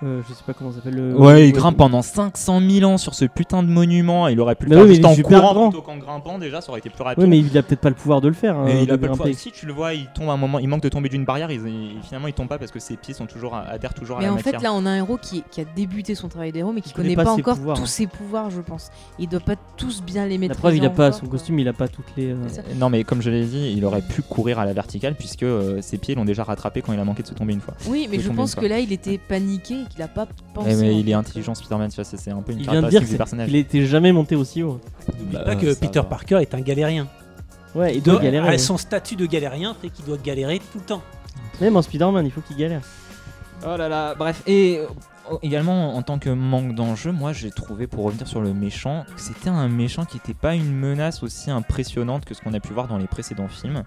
Euh, 0.03 0.21
je 0.29 0.35
sais 0.35 0.43
pas 0.47 0.53
comment 0.53 0.71
ça 0.71 0.77
s'appelle. 0.77 0.95
Le... 0.95 1.15
Ouais, 1.19 1.49
il 1.49 1.53
grimpe 1.53 1.77
pendant 1.77 2.03
500 2.03 2.61
000 2.61 2.91
ans 2.91 2.99
sur 2.99 3.15
ce 3.15 3.25
putain 3.25 3.63
de 3.63 3.69
monument. 3.69 4.29
Il 4.29 4.39
aurait 4.41 4.55
pu 4.55 4.65
le 4.67 4.71
Bah 4.71 4.77
faire 4.77 4.83
oui, 4.85 4.89
mais 4.91 4.95
juste 4.97 5.09
il 5.27 5.33
est 5.33 5.37
en 5.37 5.41
courant 5.41 5.53
grand. 5.55 5.69
plutôt 5.71 5.83
qu'en 5.83 5.97
grimpant. 5.97 6.39
Déjà, 6.39 6.61
ça 6.61 6.71
aurait 6.71 6.81
été 6.81 6.91
plus 6.91 7.03
rapide. 7.03 7.23
Ouais, 7.23 7.29
mais 7.29 7.39
il 7.39 7.57
a 7.57 7.63
peut-être 7.63 7.81
pas 7.81 7.89
le 7.89 7.95
pouvoir 7.95 8.21
de 8.21 8.29
le 8.29 8.35
faire. 8.35 8.57
hein, 8.59 8.67
Et 8.69 8.81
il 8.83 8.87
de 8.87 8.93
a 8.93 8.99
pas 8.99 9.07
le 9.07 9.13
pouvoir. 9.13 9.29
Si 9.35 9.51
tu 9.53 9.65
le 9.67 9.73
vois, 9.73 9.95
il 9.95 10.07
tombe 10.15 10.29
à 10.29 10.33
un 10.33 10.37
moment. 10.37 10.59
Il 10.59 10.69
manque 10.69 10.83
de 10.83 10.89
tomber 10.89 11.09
d'une 11.09 11.25
barrière. 11.25 11.51
Il, 11.51 11.61
il- 11.67 12.03
finalement, 12.03 12.29
il 12.29 12.35
tombe 12.35 12.49
pas 12.49 12.59
parce 12.59 12.71
que 12.71 12.79
ses 12.79 12.97
pieds 12.97 13.15
sont 13.15 13.27
toujours 13.27 13.55
adhèrent 13.55 13.95
toujours 13.95 14.17
à 14.17 14.21
Mais 14.21 14.27
la 14.27 14.33
en 14.33 14.37
matière. 14.37 14.61
fait, 14.61 14.63
là, 14.65 14.73
on 14.75 14.85
a 14.87 14.91
un 14.91 14.97
héros 14.97 15.17
qui, 15.17 15.43
qui 15.51 15.61
a 15.61 15.65
débuté 15.65 16.15
son 16.15 16.29
travail 16.29 16.53
d'héros, 16.53 16.73
mais 16.75 16.81
qui 16.83 16.91
Il 16.91 16.93
connaît 16.95 17.15
pas 17.17 17.31
encore 17.31 17.57
pouvoirs, 17.57 17.77
tous 17.77 17.83
hein. 17.85 17.87
ses 17.87 18.07
pouvoirs, 18.07 18.51
je 18.51 18.61
pense. 18.61 18.91
Il 19.19 19.29
doit 19.29 19.41
pas 19.41 19.57
tous 19.77 20.03
bien 20.03 20.25
les 20.27 20.35
La 20.35 20.39
maîtriser. 20.41 20.61
preuve, 20.61 20.77
il 20.77 20.85
a 20.85 20.91
pas 20.91 21.13
son 21.13 21.27
costume, 21.27 21.59
il 21.59 21.69
a 21.69 21.73
pas 21.73 21.89
toutes 21.89 22.07
les. 22.17 22.33
euh, 22.33 22.37
non, 22.77 22.91
mais 22.91 23.03
comme 23.05 23.23
je 23.23 23.31
l'ai 23.31 23.45
dit, 23.47 23.73
il 23.77 23.85
aurait 23.85 24.03
pu 24.03 24.21
courir 24.23 24.59
à 24.59 24.67
la 24.67 24.73
verticale 24.75 25.15
puisque 25.15 25.43
euh, 25.43 25.81
ses 25.81 25.97
pieds 25.99 26.15
l'ont 26.15 26.25
déjà 26.27 26.45
rattrapé 26.45 26.83
quand 26.83 26.93
il 26.93 26.99
a 27.01 27.05
manqué 27.05 27.23
de 27.23 27.29
se 27.29 27.35
tomber 27.35 27.55
une 27.55 27.61
fois. 27.61 27.75
Oui, 27.89 28.09
mais 28.11 28.21
je 28.21 28.31
pense 28.31 28.55
que 28.55 28.67
là, 28.67 28.79
il 28.79 28.93
était 28.93 29.19
paniqué 29.19 29.77
et 29.87 29.93
qu'il 29.93 30.03
a 30.03 30.09
pas 30.09 30.27
pensé. 30.55 30.69
Mais, 30.69 30.77
mais 30.77 30.99
il 31.01 31.09
est 31.09 31.15
intelligent, 31.15 31.55
Spider-Man. 31.55 31.91
tu 31.91 31.97
vois, 31.97 32.05
C'est 32.05 32.31
un 32.31 32.43
peu 32.43 32.53
une 32.53 32.61
Il 32.61 32.71
vient 32.71 32.83
de 32.83 32.89
dire 32.89 33.01
du 33.01 33.17
personnage. 33.17 33.47
qu'il 33.49 33.57
était 33.57 33.87
jamais 33.87 34.13
monté 34.13 34.37
aussi 34.37 34.63
haut. 34.63 34.81
N'oublie 35.19 35.33
Bah, 35.37 35.45
pas 35.45 35.57
que 35.57 35.75
Peter 35.75 36.01
va. 36.01 36.05
Parker 36.05 36.39
est 36.41 36.55
un 36.55 36.61
galérien. 36.61 37.07
Ouais, 37.75 37.93
il 37.93 37.97
Il 37.99 38.03
doit 38.03 38.15
doit- 38.15 38.23
galérer. 38.23 38.49
ouais. 38.49 38.59
Son 38.59 38.77
statut 38.79 39.17
de 39.17 39.27
galérien 39.27 39.75
fait 39.81 39.91
qu'il 39.91 40.05
doit 40.05 40.17
galérer 40.19 40.59
tout 40.59 40.79
le 40.79 40.85
temps. 40.85 41.03
Même 41.61 41.77
en 41.77 41.83
Spider-Man, 41.83 42.25
il 42.27 42.31
faut 42.33 42.41
qu'il 42.41 42.57
galère. 42.57 42.83
Oh 43.67 43.77
là 43.77 43.89
là, 43.89 44.15
bref. 44.15 44.43
Et 44.47 44.79
euh, 44.79 45.37
également, 45.43 45.97
en 45.97 46.03
tant 46.03 46.19
que 46.19 46.29
manque 46.31 46.75
d'enjeu, 46.75 47.13
moi 47.13 47.33
j'ai 47.33 47.51
trouvé, 47.51 47.87
pour 47.87 48.05
revenir 48.05 48.27
sur 48.29 48.41
le 48.41 48.53
méchant, 48.53 49.05
que 49.15 49.21
c'était 49.21 49.49
un 49.49 49.69
méchant 49.69 50.05
qui 50.05 50.17
n'était 50.17 50.35
pas 50.35 50.55
une 50.55 50.73
menace 50.73 51.23
aussi 51.23 51.51
impressionnante 51.51 52.25
que 52.25 52.35
ce 52.35 52.41
qu'on 52.43 52.53
a 52.55 52.61
pu 52.61 52.73
voir 52.75 52.87
dans 52.89 52.99
les 52.99 53.07
précédents 53.07 53.49
films. 53.49 53.83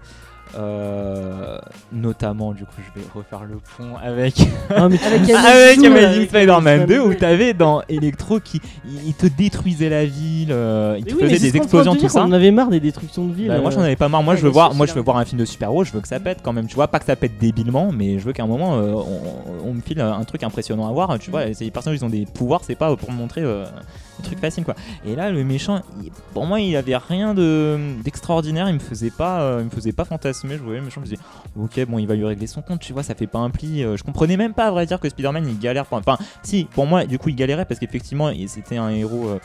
Euh, 0.56 1.58
notamment, 1.92 2.52
du 2.52 2.64
coup, 2.64 2.72
je 2.78 3.00
vais 3.00 3.06
refaire 3.14 3.44
le 3.44 3.56
pont 3.76 3.96
avec, 4.02 4.34
Ah, 4.74 4.88
mais 4.88 4.98
Avec 5.04 5.84
Amazing 5.84 6.26
Spider-Man 6.26 6.86
2 6.86 7.00
où 7.00 7.14
t'avais 7.14 7.54
dans 7.54 7.82
Electro 7.88 8.40
qui 8.40 8.60
il 8.84 9.10
il 9.10 9.14
te 9.14 9.26
détruisait 9.26 9.88
la 9.88 10.04
ville, 10.04 10.52
euh, 10.52 10.96
il 10.98 11.04
te 11.04 11.14
oui, 11.14 11.22
faisait 11.22 11.38
des 11.38 11.56
explosions, 11.56 11.94
tout 11.96 12.08
ça. 12.08 12.24
On 12.24 12.32
avait 12.32 12.50
marre 12.50 12.68
des 12.68 12.80
destructions 12.80 13.26
de 13.26 13.34
villes. 13.34 13.48
Bah, 13.48 13.58
moi 13.58 13.70
euh. 13.70 13.74
j'en 13.74 13.82
avais 13.82 13.96
pas 13.96 14.08
marre, 14.08 14.22
moi 14.22 14.34
Ouais, 14.34 14.40
je 14.40 14.44
veux 14.44 14.50
voir, 14.50 14.74
moi 14.74 14.86
je 14.86 14.92
veux 14.92 15.00
voir 15.00 15.16
un 15.16 15.24
film 15.24 15.40
de 15.40 15.44
super-héros, 15.44 15.84
je 15.84 15.92
veux 15.92 16.00
que 16.00 16.06
ça 16.08 16.20
pète 16.20 16.38
quand 16.42 16.52
même, 16.52 16.66
tu 16.66 16.76
vois, 16.76 16.86
pas 16.86 17.00
que 17.00 17.04
ça 17.04 17.16
pète 17.16 17.38
débilement, 17.38 17.90
mais 17.90 18.18
je 18.18 18.24
veux 18.24 18.32
qu'à 18.32 18.44
un 18.44 18.46
moment 18.46 18.78
euh, 18.78 18.92
on, 18.92 19.68
on 19.68 19.74
me 19.74 19.80
file 19.80 20.00
un 20.00 20.22
truc 20.22 20.44
impressionnant 20.44 20.88
à 20.88 20.92
voir, 20.92 21.18
tu 21.18 21.30
vois, 21.30 21.46
et 21.46 21.52
les 21.58 21.70
personnages 21.72 21.98
ils 22.00 22.04
ont 22.04 22.10
des 22.10 22.26
pouvoirs, 22.26 22.60
c'est 22.64 22.76
pas 22.76 22.94
pour 22.94 23.10
me 23.10 23.16
montrer 23.16 23.42
des 24.20 24.26
trucs 24.26 24.38
faciles 24.38 24.64
quoi. 24.64 24.74
Et 25.04 25.16
là 25.16 25.30
le 25.30 25.42
méchant, 25.44 25.80
il- 26.02 26.10
pour 26.34 26.46
moi 26.46 26.60
il 26.60 26.76
avait 26.76 26.96
rien 26.96 27.34
de 27.34 27.78
d'extraordinaire, 28.04 28.68
il 28.68 28.74
me 28.74 28.78
faisait 28.78 29.10
pas 29.10 29.40
euh, 29.42 29.58
il 29.60 29.64
me 29.66 29.70
faisait 29.70 29.92
pas 29.92 30.04
fantasmer, 30.04 30.56
je 30.56 30.62
voyais 30.62 30.78
le 30.78 30.84
méchant, 30.84 31.00
je 31.04 31.10
me 31.10 31.16
disais 31.16 31.22
OK, 31.58 31.84
bon, 31.88 31.98
il 31.98 32.06
va 32.06 32.14
lui 32.14 32.24
régler 32.24 32.46
son 32.46 32.62
compte, 32.62 32.80
tu 32.80 32.92
vois, 32.92 33.02
ça 33.02 33.14
fait 33.14 33.26
pas 33.26 33.38
un 33.38 33.50
pli, 33.50 33.82
euh, 33.82 33.96
je 33.96 34.04
comprenais 34.04 34.36
même 34.36 34.54
pas 34.54 34.66
à 34.66 34.70
vrai 34.70 34.86
dire 34.86 35.00
que 35.00 35.08
Spider-Man 35.08 35.46
il 35.48 35.58
galère 35.58 35.86
pas- 35.86 35.96
enfin 35.98 36.18
si, 36.42 36.64
pour 36.64 36.86
moi 36.86 37.04
du 37.06 37.18
coup 37.18 37.28
il 37.28 37.34
galérait 37.36 37.64
parce 37.64 37.80
qu'effectivement 37.80 38.30
c'était 38.46 38.76
un 38.78 38.90
héros 38.90 39.26
euh, 39.28 39.38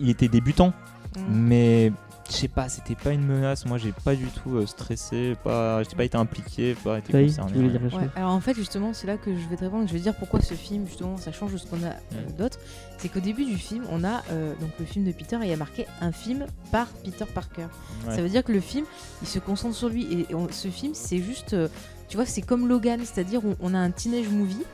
il 0.00 0.08
était 0.10 0.28
débutant 0.28 0.72
Mm. 1.14 1.20
mais 1.28 1.92
je 2.32 2.36
sais 2.38 2.48
pas, 2.48 2.68
c'était 2.68 2.94
pas 2.94 3.10
une 3.10 3.26
menace. 3.26 3.66
Moi, 3.66 3.78
j'ai 3.78 3.92
pas 3.92 4.14
du 4.16 4.26
tout 4.26 4.56
euh, 4.56 4.66
stressé, 4.66 5.36
pas, 5.44 5.82
j'ai 5.82 5.94
pas 5.94 6.04
été 6.04 6.16
impliqué, 6.16 6.74
pas 6.82 6.98
été 6.98 7.12
concerné. 7.26 7.52
tu 7.52 7.56
voulais 7.58 7.66
ouais. 7.66 7.72
dire 7.72 7.80
quelque 7.82 7.94
Ouais, 7.96 8.02
chose 8.04 8.10
alors 8.16 8.30
en 8.32 8.40
fait 8.40 8.54
justement 8.54 8.92
c'est 8.94 9.06
là 9.06 9.16
que 9.18 9.34
je 9.36 9.48
vais 9.48 9.56
te 9.56 9.64
répondre, 9.64 9.86
je 9.86 9.92
vais 9.92 10.00
dire 10.00 10.14
pourquoi 10.14 10.40
ce 10.40 10.54
film 10.54 10.86
justement 10.86 11.16
ça 11.18 11.30
change 11.32 11.52
de 11.52 11.58
ce 11.58 11.66
qu'on 11.66 11.82
a 11.82 11.88
euh, 11.90 12.30
d'autres. 12.38 12.58
C'est 12.98 13.08
qu'au 13.08 13.20
début 13.20 13.44
du 13.44 13.56
film 13.56 13.84
on 13.90 14.02
a 14.04 14.22
euh, 14.30 14.54
donc 14.60 14.70
le 14.80 14.84
film 14.86 15.04
de 15.04 15.12
Peter 15.12 15.36
et 15.42 15.44
il 15.44 15.50
y 15.50 15.52
a 15.52 15.56
marqué 15.56 15.86
un 16.00 16.10
film 16.12 16.46
par 16.70 16.86
Peter 17.04 17.24
Parker. 17.32 17.66
Ouais. 18.08 18.14
Ça 18.16 18.22
veut 18.22 18.28
dire 18.28 18.42
que 18.44 18.52
le 18.52 18.60
film 18.60 18.86
il 19.22 19.28
se 19.28 19.38
concentre 19.38 19.74
sur 19.76 19.88
lui 19.88 20.26
et 20.28 20.34
on- 20.34 20.48
ce 20.50 20.68
film 20.68 20.92
c'est 20.94 21.18
juste, 21.22 21.52
euh, 21.54 21.68
tu 22.08 22.16
vois 22.16 22.26
c'est 22.26 22.42
comme 22.42 22.66
Logan, 22.68 23.00
c'est-à-dire 23.04 23.40
on, 23.44 23.56
on 23.60 23.74
a 23.74 23.78
un 23.78 23.90
teenage 23.90 24.28
movie 24.28 24.64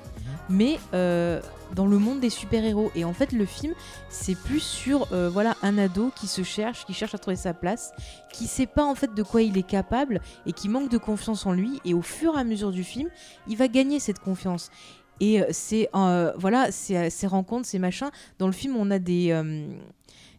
mais 0.49 0.79
euh, 0.95 1.41
dans 1.75 1.87
le 1.87 1.99
monde 1.99 2.21
des 2.21 2.31
super-héros. 2.31 2.91
Et 2.95 3.05
en 3.05 3.13
fait, 3.13 3.33
le 3.33 3.45
film, 3.45 3.75
c'est 4.09 4.37
plus 4.37 4.61
sur 4.61 5.07
euh, 5.13 5.29
voilà 5.29 5.57
un 5.63 5.79
ado 5.79 6.11
qui 6.15 6.27
se 6.27 6.43
cherche, 6.43 6.87
qui 6.87 6.95
cherche 6.95 7.15
à 7.15 7.19
trouver 7.19 7.37
sa 7.37 7.55
place, 7.55 7.93
qui 8.33 8.47
sait 8.47 8.67
pas 8.67 8.85
en 8.85 8.95
fait 8.95 9.15
de 9.15 9.23
quoi 9.23 9.43
il 9.43 9.57
est 9.59 9.67
capable 9.67 10.21
et 10.47 10.53
qui 10.53 10.69
manque 10.69 10.91
de 10.91 10.99
confiance 10.99 11.47
en 11.47 11.53
lui. 11.53 11.81
Et 11.85 11.95
au 11.95 12.03
fur 12.03 12.37
et 12.37 12.41
à 12.41 12.45
mesure 12.45 12.71
du 12.71 12.85
film, 12.85 13.09
il 13.47 13.57
va 13.57 13.69
gagner 13.69 14.01
cette 14.01 14.19
confiance. 14.19 14.71
Et 15.21 15.41
euh, 15.41 15.47
c'est 15.51 15.89
euh, 15.95 16.33
voilà, 16.37 16.71
ces 16.71 17.27
rencontres, 17.27 17.67
ces 17.67 17.79
machins. 17.79 18.11
Dans 18.39 18.47
le 18.47 18.53
film, 18.53 18.77
on 18.77 18.91
a 18.91 18.99
des 18.99 19.33
euh, 19.33 19.67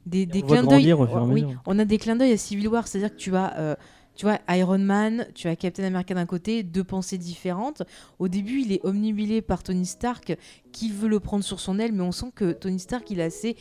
des, 0.05 0.25
des 0.25 0.41
clins 0.41 0.63
d'œil. 0.63 0.93
Oui, 0.93 1.45
on 1.65 1.77
a 1.77 1.86
des 1.86 1.97
clins 1.97 2.15
d'œil 2.15 2.32
à 2.32 2.38
Civil 2.38 2.67
War, 2.67 2.88
c'est-à-dire 2.88 3.11
que 3.11 3.19
tu 3.19 3.36
as 3.36 3.57
euh, 3.57 3.75
tu 4.20 4.26
vois, 4.26 4.38
Iron 4.49 4.80
Man, 4.80 5.26
tu 5.34 5.47
as 5.47 5.55
Captain 5.55 5.86
America 5.86 6.13
d'un 6.13 6.26
côté, 6.26 6.61
deux 6.61 6.84
pensées 6.84 7.17
différentes. 7.17 7.84
Au 8.20 8.28
début, 8.28 8.59
il 8.59 8.74
est 8.74 8.86
omnibilé 8.86 9.41
par 9.41 9.63
Tony 9.63 9.86
Stark, 9.86 10.36
qui 10.74 10.91
veut 10.91 11.07
le 11.07 11.22
prendre 11.22 11.41
sur 11.41 11.61
son 11.61 11.80
aile, 11.80 11.93
mais 11.93 12.03
on 12.03 12.11
sent 12.11 12.34
que 12.36 12.51
Tony 12.51 12.80
Stark, 12.80 13.09
il 13.11 13.22
est 13.22 13.24
assez 13.24 13.55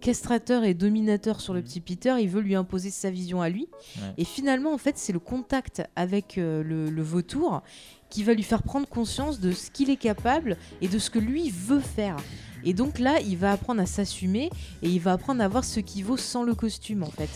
castrateur 0.00 0.64
et 0.64 0.74
dominateur 0.74 1.40
sur 1.40 1.54
le 1.54 1.62
petit 1.62 1.80
Peter, 1.80 2.16
il 2.18 2.28
veut 2.28 2.40
lui 2.40 2.56
imposer 2.56 2.90
sa 2.90 3.08
vision 3.08 3.40
à 3.40 3.50
lui. 3.50 3.68
Ouais. 3.98 4.14
Et 4.18 4.24
finalement, 4.24 4.74
en 4.74 4.78
fait, 4.78 4.98
c'est 4.98 5.12
le 5.12 5.20
contact 5.20 5.84
avec 5.94 6.38
euh, 6.38 6.64
le, 6.64 6.90
le 6.90 7.02
vautour 7.02 7.62
qui 8.08 8.24
va 8.24 8.34
lui 8.34 8.42
faire 8.42 8.64
prendre 8.64 8.88
conscience 8.88 9.38
de 9.38 9.52
ce 9.52 9.70
qu'il 9.70 9.90
est 9.90 9.96
capable 9.96 10.56
et 10.80 10.88
de 10.88 10.98
ce 10.98 11.10
que 11.10 11.20
lui 11.20 11.50
veut 11.50 11.78
faire. 11.78 12.16
Et 12.64 12.74
donc 12.74 12.98
là, 12.98 13.20
il 13.20 13.36
va 13.36 13.52
apprendre 13.52 13.80
à 13.80 13.86
s'assumer 13.86 14.50
et 14.82 14.88
il 14.88 14.98
va 14.98 15.12
apprendre 15.12 15.40
à 15.40 15.46
voir 15.46 15.64
ce 15.64 15.78
qui 15.78 16.02
vaut 16.02 16.16
sans 16.16 16.42
le 16.42 16.56
costume, 16.56 17.04
en 17.04 17.10
fait. 17.12 17.30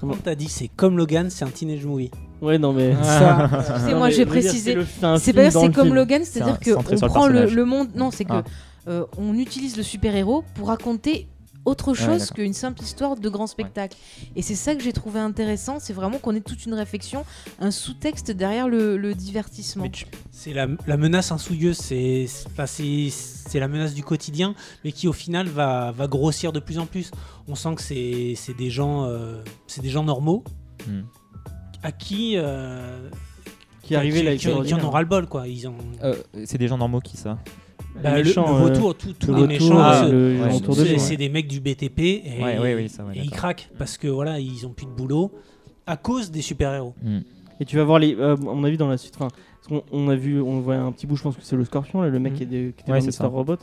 Contre, 0.00 0.22
t'as 0.22 0.34
dit 0.34 0.48
c'est 0.48 0.68
comme 0.68 0.96
Logan, 0.96 1.28
c'est 1.30 1.44
un 1.44 1.48
teenage 1.50 1.84
movie. 1.84 2.10
Ouais, 2.40 2.58
non, 2.58 2.72
mais. 2.72 2.94
Ça, 3.02 3.48
Excusez-moi, 3.70 4.08
mais 4.08 4.12
j'ai 4.14 4.26
précisé. 4.26 4.74
c'est 4.74 4.84
c'est 4.84 5.18
C'est 5.18 5.32
pas 5.32 5.50
c'est 5.50 5.72
comme 5.72 5.84
film. 5.86 5.94
Logan, 5.94 6.22
C'est 6.24 6.34
c'est-à-dire 6.34 6.54
un- 6.54 6.56
que 6.58 6.72
centré 6.72 6.94
on 6.94 6.98
sur 6.98 7.06
le 7.06 7.12
prend 7.12 7.26
le 7.26 7.64
monde. 7.64 7.88
Non, 7.96 8.10
c'est 8.12 8.24
que 8.24 8.32
Ah. 8.32 8.44
euh, 8.88 9.04
on 9.18 9.34
utilise 9.36 9.76
le 9.76 9.82
super-héros 9.82 10.44
pour 10.54 10.68
raconter 10.68 11.26
autre 11.68 11.94
chose 11.94 12.30
qu'une 12.30 12.52
simple 12.52 12.82
histoire 12.82 13.16
de 13.16 13.28
grand 13.28 13.46
spectacle. 13.46 13.96
Et 14.36 14.42
c'est 14.42 14.54
ça 14.54 14.74
que 14.74 14.82
j'ai 14.82 14.92
trouvé 14.92 15.20
intéressant, 15.20 15.78
c'est 15.80 15.92
vraiment 15.92 16.18
qu'on 16.18 16.34
ait 16.34 16.40
toute 16.40 16.64
une 16.66 16.74
réflexion, 16.74 17.24
un 17.60 17.70
sous-texte 17.70 18.30
derrière 18.30 18.68
le, 18.68 18.96
le 18.96 19.14
divertissement. 19.14 19.88
Tu- 19.88 20.06
c'est 20.32 20.52
la, 20.52 20.66
la 20.86 20.96
menace 20.96 21.30
insouilleuse, 21.32 21.76
c'est 21.78 22.26
c'est- 22.28 22.46
enfin, 22.48 22.66
c'est- 22.66 23.10
c'est 23.10 23.60
la 23.60 23.68
menace 23.68 23.94
du 23.94 24.02
quotidien, 24.02 24.54
mais 24.84 24.92
qui 24.92 25.08
au 25.08 25.12
final 25.12 25.46
va, 25.48 25.92
va 25.92 26.06
grossir 26.06 26.52
de 26.52 26.60
plus 26.60 26.78
en 26.78 26.86
plus. 26.86 27.10
On 27.48 27.54
sent 27.54 27.74
que 27.76 27.82
c'est 27.82 28.34
c'est 28.36 28.56
des 28.56 28.70
gens, 28.70 29.04
euh, 29.04 29.42
c'est 29.66 29.80
des 29.82 29.90
gens 29.90 30.04
normaux 30.04 30.44
Hmm. 30.86 31.02
à 31.82 31.90
qui 31.92 32.34
euh, 32.36 33.10
Qui 33.82 33.96
arrivait 33.96 34.22
là, 34.22 34.32
qui, 34.32 34.46
qui- 34.48 34.62
qui 34.64 34.74
en 34.74 34.84
ont 34.84 34.90
ras 34.90 35.00
le 35.00 35.08
bol 35.08 35.26
quoi. 35.26 35.48
Ils 35.48 35.66
ont 35.66 35.74
Euh, 36.02 36.14
c'est 36.44 36.58
des 36.58 36.68
gens 36.68 36.78
normaux 36.78 37.00
qui 37.00 37.16
ça? 37.16 37.38
Bah, 38.02 38.16
le, 38.18 38.24
méchants, 38.24 38.58
le 38.66 38.70
euh, 38.70 38.74
tout- 38.94 39.12
tous 39.18 39.32
le 39.32 39.46
les 39.46 39.56
retour, 39.56 39.68
méchants, 39.68 39.78
ah, 39.80 40.02
c'est- 40.04 40.10
de 41.14 41.16
des 41.16 41.28
mecs 41.28 41.48
du 41.48 41.60
BTP 41.60 41.98
et, 42.00 42.42
Ouais, 42.42 42.58
ouais, 42.58 42.74
oui, 42.74 42.88
ça, 42.88 43.04
ouais, 43.04 43.16
et 43.16 43.20
ils 43.22 43.30
craquent 43.30 43.68
parce 43.78 43.96
que 43.98 44.08
voilà 44.08 44.38
ils 44.38 44.66
ont 44.66 44.70
plus 44.70 44.86
de 44.86 44.90
boulot 44.90 45.32
à 45.86 45.96
cause 45.96 46.30
des 46.30 46.42
super 46.42 46.72
héros. 46.74 46.94
Hmm. 47.02 47.20
Et 47.60 47.64
tu 47.64 47.76
vas 47.76 47.84
voir 47.84 47.98
les. 47.98 48.14
euh, 48.14 48.34
à 48.34 48.36
mon 48.36 48.62
avis, 48.64 48.76
dans 48.76 48.88
la 48.88 48.96
suite. 48.98 49.16
on 49.92 50.08
a 50.08 50.14
vu, 50.14 50.40
on 50.40 50.60
voit 50.60 50.76
un 50.76 50.92
petit 50.92 51.06
bout. 51.06 51.16
Je 51.16 51.22
pense 51.22 51.36
que 51.36 51.42
c'est 51.42 51.56
le 51.56 51.64
Scorpion, 51.64 52.00
là, 52.02 52.08
le 52.08 52.18
mec 52.18 52.32
Mhm. 52.32 52.38
qui, 52.38 52.42
est 52.44 52.46
de- 52.46 52.70
qui 52.70 52.82
était 52.82 52.92
Ouais, 52.92 53.00
dans 53.02 53.10
ça. 53.10 53.26
Robot. 53.26 53.56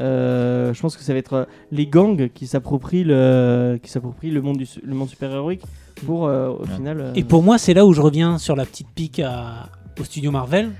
Euh, 0.00 0.72
je 0.72 0.80
pense 0.80 0.96
que 0.96 1.02
ça 1.02 1.12
va 1.12 1.18
être 1.18 1.32
euh, 1.34 1.44
les 1.70 1.86
gangs 1.86 2.30
qui 2.32 2.46
s'approprient 2.46 3.04
le, 3.04 3.78
qui 3.82 3.90
s'approprient 3.90 4.30
le 4.30 4.40
monde 4.40 4.56
du, 4.56 4.66
le 4.82 4.94
monde 4.94 5.08
super 5.08 5.30
héroïque 5.30 5.60
pour 6.06 6.26
euh, 6.26 6.48
au 6.48 6.62
Ouais. 6.62 6.68
final. 6.76 7.00
euh, 7.00 7.12
Et 7.14 7.24
pour 7.24 7.42
moi, 7.42 7.58
c'est 7.58 7.74
là 7.74 7.84
où 7.84 7.92
je 7.92 8.00
reviens 8.00 8.38
sur 8.38 8.56
la 8.56 8.64
petite 8.64 8.88
pique 8.94 9.18
à- 9.20 9.68
au 10.00 10.04
studio 10.04 10.30
Marvel. 10.30 10.70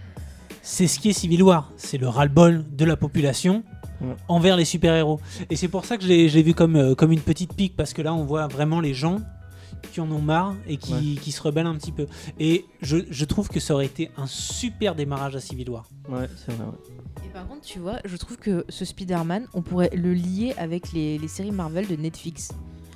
C'est 0.62 0.86
ce 0.86 0.98
qui 1.00 1.10
est 1.10 1.12
Civil 1.12 1.42
War. 1.42 1.72
C'est 1.76 1.98
le 1.98 2.08
ras-le-bol 2.08 2.64
de 2.70 2.84
la 2.84 2.96
population 2.96 3.62
Ouais. 4.00 4.16
envers 4.26 4.56
les 4.56 4.64
super-héros. 4.64 5.20
Et 5.48 5.54
c'est 5.54 5.68
pour 5.68 5.84
ça 5.84 5.96
que 5.96 6.02
je 6.02 6.08
l'ai 6.08 6.42
vu 6.42 6.54
comme, 6.54 6.74
euh, 6.74 6.94
comme 6.96 7.12
une 7.12 7.20
petite 7.20 7.54
pique, 7.54 7.76
parce 7.76 7.92
que 7.92 8.02
là, 8.02 8.12
on 8.12 8.24
voit 8.24 8.48
vraiment 8.48 8.80
les 8.80 8.94
gens 8.94 9.20
qui 9.92 10.00
en 10.00 10.10
ont 10.10 10.20
marre 10.20 10.54
et 10.66 10.76
qui, 10.76 10.92
Ouais. 10.94 11.20
qui 11.20 11.30
se 11.30 11.40
rebellent 11.42 11.66
un 11.66 11.76
petit 11.76 11.92
peu. 11.92 12.06
Et 12.40 12.64
je, 12.80 12.96
je 13.10 13.24
trouve 13.24 13.48
que 13.48 13.60
ça 13.60 13.74
aurait 13.74 13.86
été 13.86 14.10
un 14.16 14.26
super 14.26 14.94
démarrage 14.96 15.36
à 15.36 15.40
Civil 15.40 15.70
War. 15.70 15.88
Ouais, 16.08 16.28
c'est 16.36 16.52
vrai. 16.52 16.64
ouais. 16.66 17.24
Et 17.26 17.28
par 17.32 17.46
contre, 17.46 17.60
tu 17.62 17.78
vois, 17.78 17.98
je 18.04 18.16
trouve 18.16 18.38
que 18.38 18.64
ce 18.68 18.84
Spider-Man, 18.84 19.46
on 19.54 19.62
pourrait 19.62 19.90
le 19.94 20.14
lier 20.14 20.54
avec 20.58 20.92
les, 20.92 21.18
les 21.18 21.28
séries 21.28 21.52
Marvel 21.52 21.86
de 21.86 21.94
Netflix. 21.96 22.50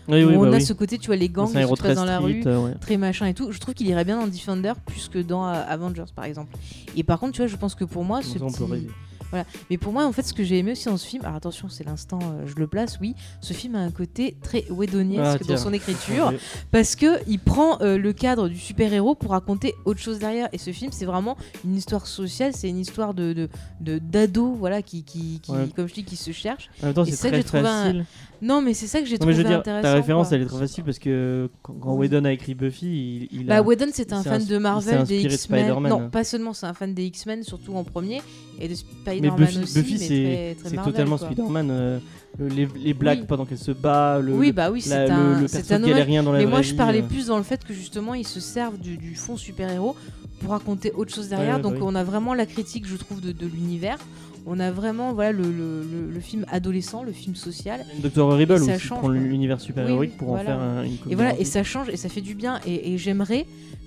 Oui, 0.09 0.25
oui, 0.25 0.37
où 0.37 0.39
on 0.39 0.43
bah 0.43 0.57
a 0.57 0.59
oui. 0.59 0.63
ce 0.63 0.73
côté, 0.73 0.99
tu 0.99 1.07
vois, 1.07 1.17
les 1.17 1.29
gangs 1.29 1.47
qui 1.47 1.61
se 1.61 1.75
très 1.75 1.89
passent 1.89 1.97
dans 1.97 2.05
la 2.05 2.19
street, 2.19 2.43
rue, 2.45 2.47
euh, 2.47 2.65
ouais. 2.65 2.75
très 2.81 2.97
machin 2.97 3.27
et 3.27 3.35
tout. 3.35 3.51
Je 3.51 3.59
trouve 3.59 3.75
qu'il 3.75 3.89
irait 3.89 4.05
bien 4.05 4.21
dans 4.21 4.27
Defender 4.27 4.73
plus 4.85 5.09
que 5.09 5.19
dans 5.19 5.47
euh, 5.47 5.63
Avengers, 5.69 6.05
par 6.15 6.25
exemple. 6.25 6.57
Et 6.97 7.03
par 7.03 7.19
contre, 7.19 7.33
tu 7.33 7.43
vois, 7.43 7.49
je 7.49 7.57
pense 7.57 7.75
que 7.75 7.85
pour 7.85 8.05
moi, 8.05 8.23
ce 8.23 8.39
petit. 8.39 8.89
Voilà. 9.37 9.47
Mais 9.71 9.77
pour 9.79 9.93
moi, 9.93 10.07
en 10.07 10.13
fait, 10.13 10.23
ce 10.23 10.33
que 10.33 10.45
j'ai 10.45 10.59
aimé 10.59 10.73
aussi 10.73 10.87
dans 10.87 10.97
ce 10.97 11.07
film, 11.07 11.25
alors 11.25 11.37
attention, 11.37 11.69
c'est 11.69 11.85
l'instant, 11.85 12.19
euh, 12.23 12.47
je 12.47 12.55
le 12.57 12.67
place, 12.67 12.99
oui, 13.01 13.15
ce 13.41 13.53
film 13.53 13.75
a 13.75 13.81
un 13.81 13.91
côté 13.91 14.37
très 14.43 14.65
Whedoniesque 14.71 15.41
Ah, 15.43 15.45
dans 15.49 15.57
son 15.57 15.73
écriture, 15.73 16.33
parce 16.71 16.97
que 16.97 17.19
il 17.29 17.39
prend 17.39 17.81
euh, 17.83 17.99
le 17.99 18.13
cadre 18.13 18.49
du 18.49 18.59
super-héros 18.59 19.15
pour 19.15 19.33
raconter 19.33 19.75
autre 19.85 20.01
chose 20.01 20.19
derrière. 20.19 20.49
Et 20.53 20.59
ce 20.59 20.71
film, 20.73 20.91
c'est 20.93 21.05
vraiment 21.07 21.37
une 21.65 21.75
histoire 21.77 22.07
sociale, 22.07 22.53
c'est 22.55 22.69
une 22.69 22.79
histoire 22.79 23.15
de 23.15 23.49
d'ados, 23.81 24.57
voilà, 24.59 24.83
qui, 24.83 25.03
qui, 25.05 25.41
qui- 25.43 25.53
Ouais. 25.53 25.69
comme 25.75 25.89
je 25.89 25.95
dis, 25.95 26.05
qui 26.05 26.17
se 26.17 26.33
cherchent. 26.33 26.69
En 26.83 26.87
même 26.87 26.95
temps, 26.95 27.05
c'est 27.05 27.43
très 27.43 27.59
un- 27.59 27.63
facile. 27.85 28.05
Non, 28.43 28.61
mais 28.61 28.75
c'est 28.75 28.87
ça 28.87 29.01
que 29.01 29.07
j'ai 29.07 29.17
trouvé 29.19 29.33
mais 29.33 29.39
je 29.39 29.43
veux 29.43 29.49
dire, 29.49 29.61
intéressant. 29.61 29.83
ta 29.89 29.95
référence, 29.95 30.29
quoi. 30.29 30.37
elle 30.37 30.43
est 30.43 30.47
trop 30.47 30.59
facile 30.59 30.85
parce 30.85 30.99
que 30.99 31.49
quand, 31.63 31.73
quand 31.81 31.95
Whedon 31.95 32.25
a 32.27 32.33
écrit 32.33 32.55
Buffy, 32.55 33.29
il, 33.33 33.41
il 33.41 33.47
Bah, 33.47 33.57
a. 33.57 33.63
Whedon, 33.63 33.87
c'est 33.93 34.13
un 34.13 34.23
fan 34.23 34.45
de 34.45 34.59
Marvel, 34.59 35.05
des 35.05 35.23
X-Men. 35.23 35.73
Non, 35.89 36.11
pas 36.11 36.23
seulement, 36.25 36.53
c'est 36.53 36.67
un 36.67 36.75
fan 36.75 36.93
des 36.93 37.05
X-Men, 37.05 37.43
surtout 37.45 37.75
en 37.75 37.83
premier, 37.85 38.21
et 38.61 38.69
de 38.69 38.73
mais 38.73 38.75
Spider-Man 38.75 39.37
Buffy, 39.37 39.59
aussi. 39.63 39.79
Buffy 39.83 39.99
c'est 39.99 40.57
c'est 40.65 40.77
totalement. 40.77 41.17
Spider-Man. 41.19 41.69
euh, 41.71 41.99
le- 42.39 42.49
les, 42.49 42.69
les 42.79 42.93
blagues 42.95 43.21
Oui. 43.21 43.27
pendant 43.27 43.47
qu'elle 43.47 43.57
se 43.59 43.71
bat, 43.73 44.19
le, 44.21 44.35
Oui, 44.35 44.53
bah 44.53 44.71
oui, 44.71 44.85
la- 44.89 45.05
un, 45.15 45.35
le, 45.37 45.41
le 45.43 45.49
perso 45.49 45.73
un 45.75 45.79
galérien 45.81 46.23
dans 46.23 46.33
la 46.33 46.39
Mais 46.41 46.47
moi, 46.47 46.61
je 46.63 46.75
parlais 46.75 47.01
euh. 47.03 47.07
plus 47.07 47.27
dans 47.29 47.39
le 47.39 47.43
fait 47.43 47.65
que 47.65 47.73
justement, 47.73 48.13
ils 48.15 48.27
se 48.27 48.41
servent 48.41 48.79
du, 48.79 48.99
du 48.99 49.15
fond 49.15 49.37
super-héros 49.39 49.97
pour 50.41 50.51
raconter 50.51 50.93
autre 50.93 51.15
chose 51.15 51.29
derrière. 51.29 51.53
Ouais, 51.53 51.57
ouais, 51.57 51.63
Donc, 51.63 51.75
bah 51.79 51.81
on 51.83 51.95
a 51.95 52.05
vraiment 52.05 52.35
la 52.35 52.45
critique, 52.45 52.87
je 52.87 52.97
trouve, 52.97 53.21
de, 53.23 53.33
de 53.33 53.47
l'univers. 53.47 53.99
On 54.47 54.61
a 54.61 54.71
vraiment 54.71 55.13
voilà, 55.13 55.33
le, 55.33 55.43
le- 55.43 55.83
le- 55.83 56.11
le 56.13 56.21
film 56.21 56.47
adolescent, 56.51 57.03
le 57.03 57.13
film 57.13 57.35
social. 57.35 57.85
Dr. 58.03 58.19
Horrible 58.25 58.59
change, 58.59 58.89
prend 58.89 59.09
l'univers 59.09 59.61
super-héroïque 59.61 60.13
Oui, 60.13 60.17
pour 60.19 60.29
voilà. 60.29 60.43
en 60.43 60.45
faire 60.45 60.61
un- 60.61 60.85
une 60.85 60.97
Et 61.11 61.15
voilà, 61.17 61.39
et 61.39 61.45
ça 61.45 61.65
change 61.65 61.89
et 61.89 61.97
ça 61.97 62.09
fait 62.09 62.21
du 62.21 62.35
bien. 62.35 62.61
Et, 62.67 62.93
et 62.95 62.99
j'aimerais 62.99 63.45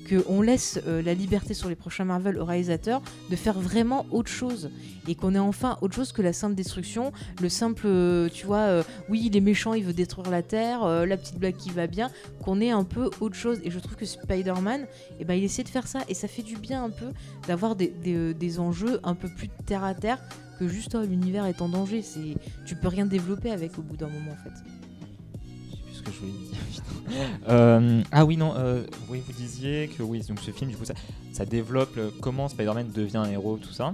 qu'on 0.10 0.42
laisse 0.42 0.80
euh, 0.88 1.04
la 1.04 1.14
liberté 1.14 1.54
sur 1.54 1.70
les 1.70 1.76
prochains 1.76 2.04
Marvel 2.04 2.40
aux 2.40 2.46
réalisateurs 2.46 3.02
de 3.30 3.36
faire 3.36 3.60
vraiment 3.60 4.08
autre 4.12 4.32
chose. 4.32 4.72
Et 5.08 5.14
qu'on 5.16 5.34
ait 5.36 5.40
enfin 5.40 5.78
autre 5.82 5.94
chose 5.96 6.12
que 6.12 6.22
la 6.24 6.34
simple 6.34 6.56
destruction, 6.56 7.12
le 7.42 7.48
simple, 7.48 7.84
euh, 7.86 8.28
tu 8.34 8.46
vois, 8.48 8.58
euh, 8.58 8.84
oui, 9.08 9.24
il 9.28 9.38
est 9.38 9.42
méchant, 9.42 9.74
il 9.76 9.84
veut 9.84 9.94
détruire 9.94 10.30
la 10.32 10.42
Terre, 10.42 10.84
la 11.06 11.16
petite 11.16 11.38
blague 11.38 11.56
qui 11.58 11.70
va 11.70 11.86
bien, 11.88 12.10
qu'on 12.44 12.60
ait 12.60 12.72
un 12.72 12.84
peu 12.84 13.10
autre 13.22 13.36
chose. 13.36 13.60
Et 13.64 13.70
je 13.72 13.78
trouve 13.80 13.96
que 13.96 14.06
Spider-Man, 14.06 14.88
eh 15.20 15.26
ben, 15.26 15.36
il 15.36 15.44
essaie 15.44 15.64
de 15.64 15.70
faire 15.70 15.88
ça. 15.88 16.00
Et 16.10 16.16
ça 16.16 16.28
fait 16.28 16.42
du 16.44 16.58
bien 16.58 16.84
un 16.84 16.90
peu 16.90 17.08
d'avoir 17.48 17.76
des, 17.76 17.88
des, 18.04 18.34
des 18.34 18.60
enjeux 18.60 19.00
un 19.04 19.14
peu 19.16 19.30
plus 19.30 19.50
terre 19.68 19.84
à 19.84 19.94
terre 19.94 20.18
que 20.60 20.68
juste 20.68 20.96
oh, 20.96 21.02
l'univers 21.04 21.46
est 21.46 21.62
en 21.62 21.70
danger. 21.70 22.02
C'est, 22.02 22.36
tu 22.66 22.76
peux 22.76 22.88
rien 22.90 23.06
développer 23.06 23.50
avec 23.52 23.78
au 23.80 23.82
bout 23.82 23.96
d'un 23.98 24.10
moment 24.10 24.32
en 24.32 24.44
fait. 24.44 24.52
Je 24.54 25.74
sais 25.76 25.82
plus 25.84 25.94
ce 25.96 26.02
que 26.04 26.12
je 26.12 26.18
voulais 26.20 26.32
dire. 26.34 26.60
Euh, 27.50 28.04
ah 28.12 28.24
oui, 28.24 28.38
non, 28.38 28.54
euh, 28.56 28.84
oui, 29.10 29.24
vous 29.26 29.34
disiez 29.34 29.88
que 29.88 30.04
oui, 30.04 30.22
donc 30.30 30.40
ce 30.42 30.52
film, 30.52 30.70
du 30.70 30.78
coup, 30.78 30.86
ça, 30.86 30.94
ça 31.34 31.44
développe 31.44 31.96
le- 31.96 32.12
comment 32.22 32.48
Spider-Man 32.48 32.92
devient 32.94 33.18
un 33.18 33.30
héros, 33.32 33.58
tout 33.58 33.72
ça. 33.74 33.94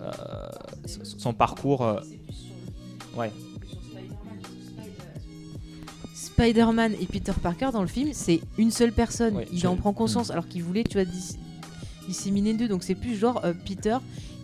Euh, 0.00 0.12
son 0.86 1.32
parcours. 1.32 1.82
euh, 1.82 2.00
ouais, 3.16 3.32
Spider-Man 6.14 6.94
et 7.00 7.06
Peter 7.06 7.32
Parker 7.42 7.70
dans 7.72 7.82
le 7.82 7.88
film, 7.88 8.10
c'est 8.12 8.40
une 8.58 8.70
seule 8.70 8.92
personne. 8.92 9.36
Ouais, 9.36 9.48
il 9.52 9.58
je- 9.58 9.66
en 9.66 9.76
prend 9.76 9.92
conscience 9.92 10.30
alors 10.30 10.46
qu'il 10.48 10.62
voulait, 10.62 10.84
tu 10.84 10.94
vois, 10.98 11.04
dis- 11.04 11.36
disséminer 12.06 12.54
deux. 12.54 12.68
Donc 12.68 12.82
c'est 12.82 12.94
plus 12.94 13.16
genre 13.16 13.40
euh, 13.44 13.52
Peter 13.66 13.96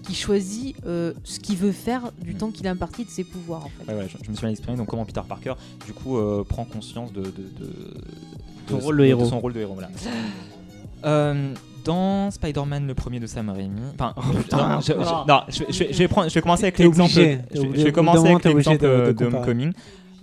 qui 0.02 0.14
choisit 0.14 0.77
euh, 0.86 1.12
ce 1.24 1.39
qu'il 1.40 1.56
veut 1.56 1.72
faire 1.72 2.10
du 2.22 2.35
temps 2.35 2.51
qu'il 2.51 2.66
a 2.66 2.70
imparti 2.70 3.05
de 3.05 3.10
ses 3.10 3.24
pouvoirs. 3.24 3.66
En 3.66 3.68
fait. 3.85 3.93
ouais, 3.93 3.98
ouais, 4.01 4.09
je, 4.09 4.16
je 4.24 4.31
me 4.31 4.35
suis 4.36 4.44
mal 4.44 4.52
exprimé. 4.52 4.77
Donc, 4.77 4.89
comment 4.89 5.05
Peter 5.05 5.20
Parker, 5.28 5.55
du 5.86 5.93
coup, 5.93 6.18
euh, 6.18 6.44
prend 6.48 6.64
conscience 6.64 7.12
de, 7.12 7.22
de, 7.22 7.27
de- 7.28 7.94
Son 8.68 8.77
de- 8.78 8.82
rôle 8.82 8.97
de 8.98 9.02
de 9.02 9.06
héros. 9.09 9.24
son 9.27 9.40
rôle 9.40 9.52
de 9.52 9.60
héros. 9.60 9.74
Voilà. 9.74 9.90
Euh, 11.02 11.55
dans 11.82 12.31
Spider-Man, 12.31 12.86
le 12.86 12.93
premier 12.94 13.20
de 13.20 13.27
Sam 13.27 13.48
Raimi. 13.48 13.81
Enfin, 13.98 14.12
putain. 14.36 14.68
non, 14.68 14.81
je, 14.81 14.93
je- 14.93 15.28
non, 15.28 15.40
je- 15.48 15.64
je- 15.72 15.93
je 15.94 15.98
vais 15.98 16.09
prendre, 16.09 16.28
je 16.28 16.35
vais 16.35 16.43
commencer 16.43 16.64
avec 16.64 16.78
l'exemple. 16.78 17.10
Je, 17.10 17.60
vais 17.85 17.90
commencer 17.93 18.28
avec 18.28 18.44
l'exemple 18.44 18.82
de- 18.82 18.86
de 19.06 19.12
de, 19.12 19.24
comparer. 19.24 19.36
Homecoming. 19.51 19.72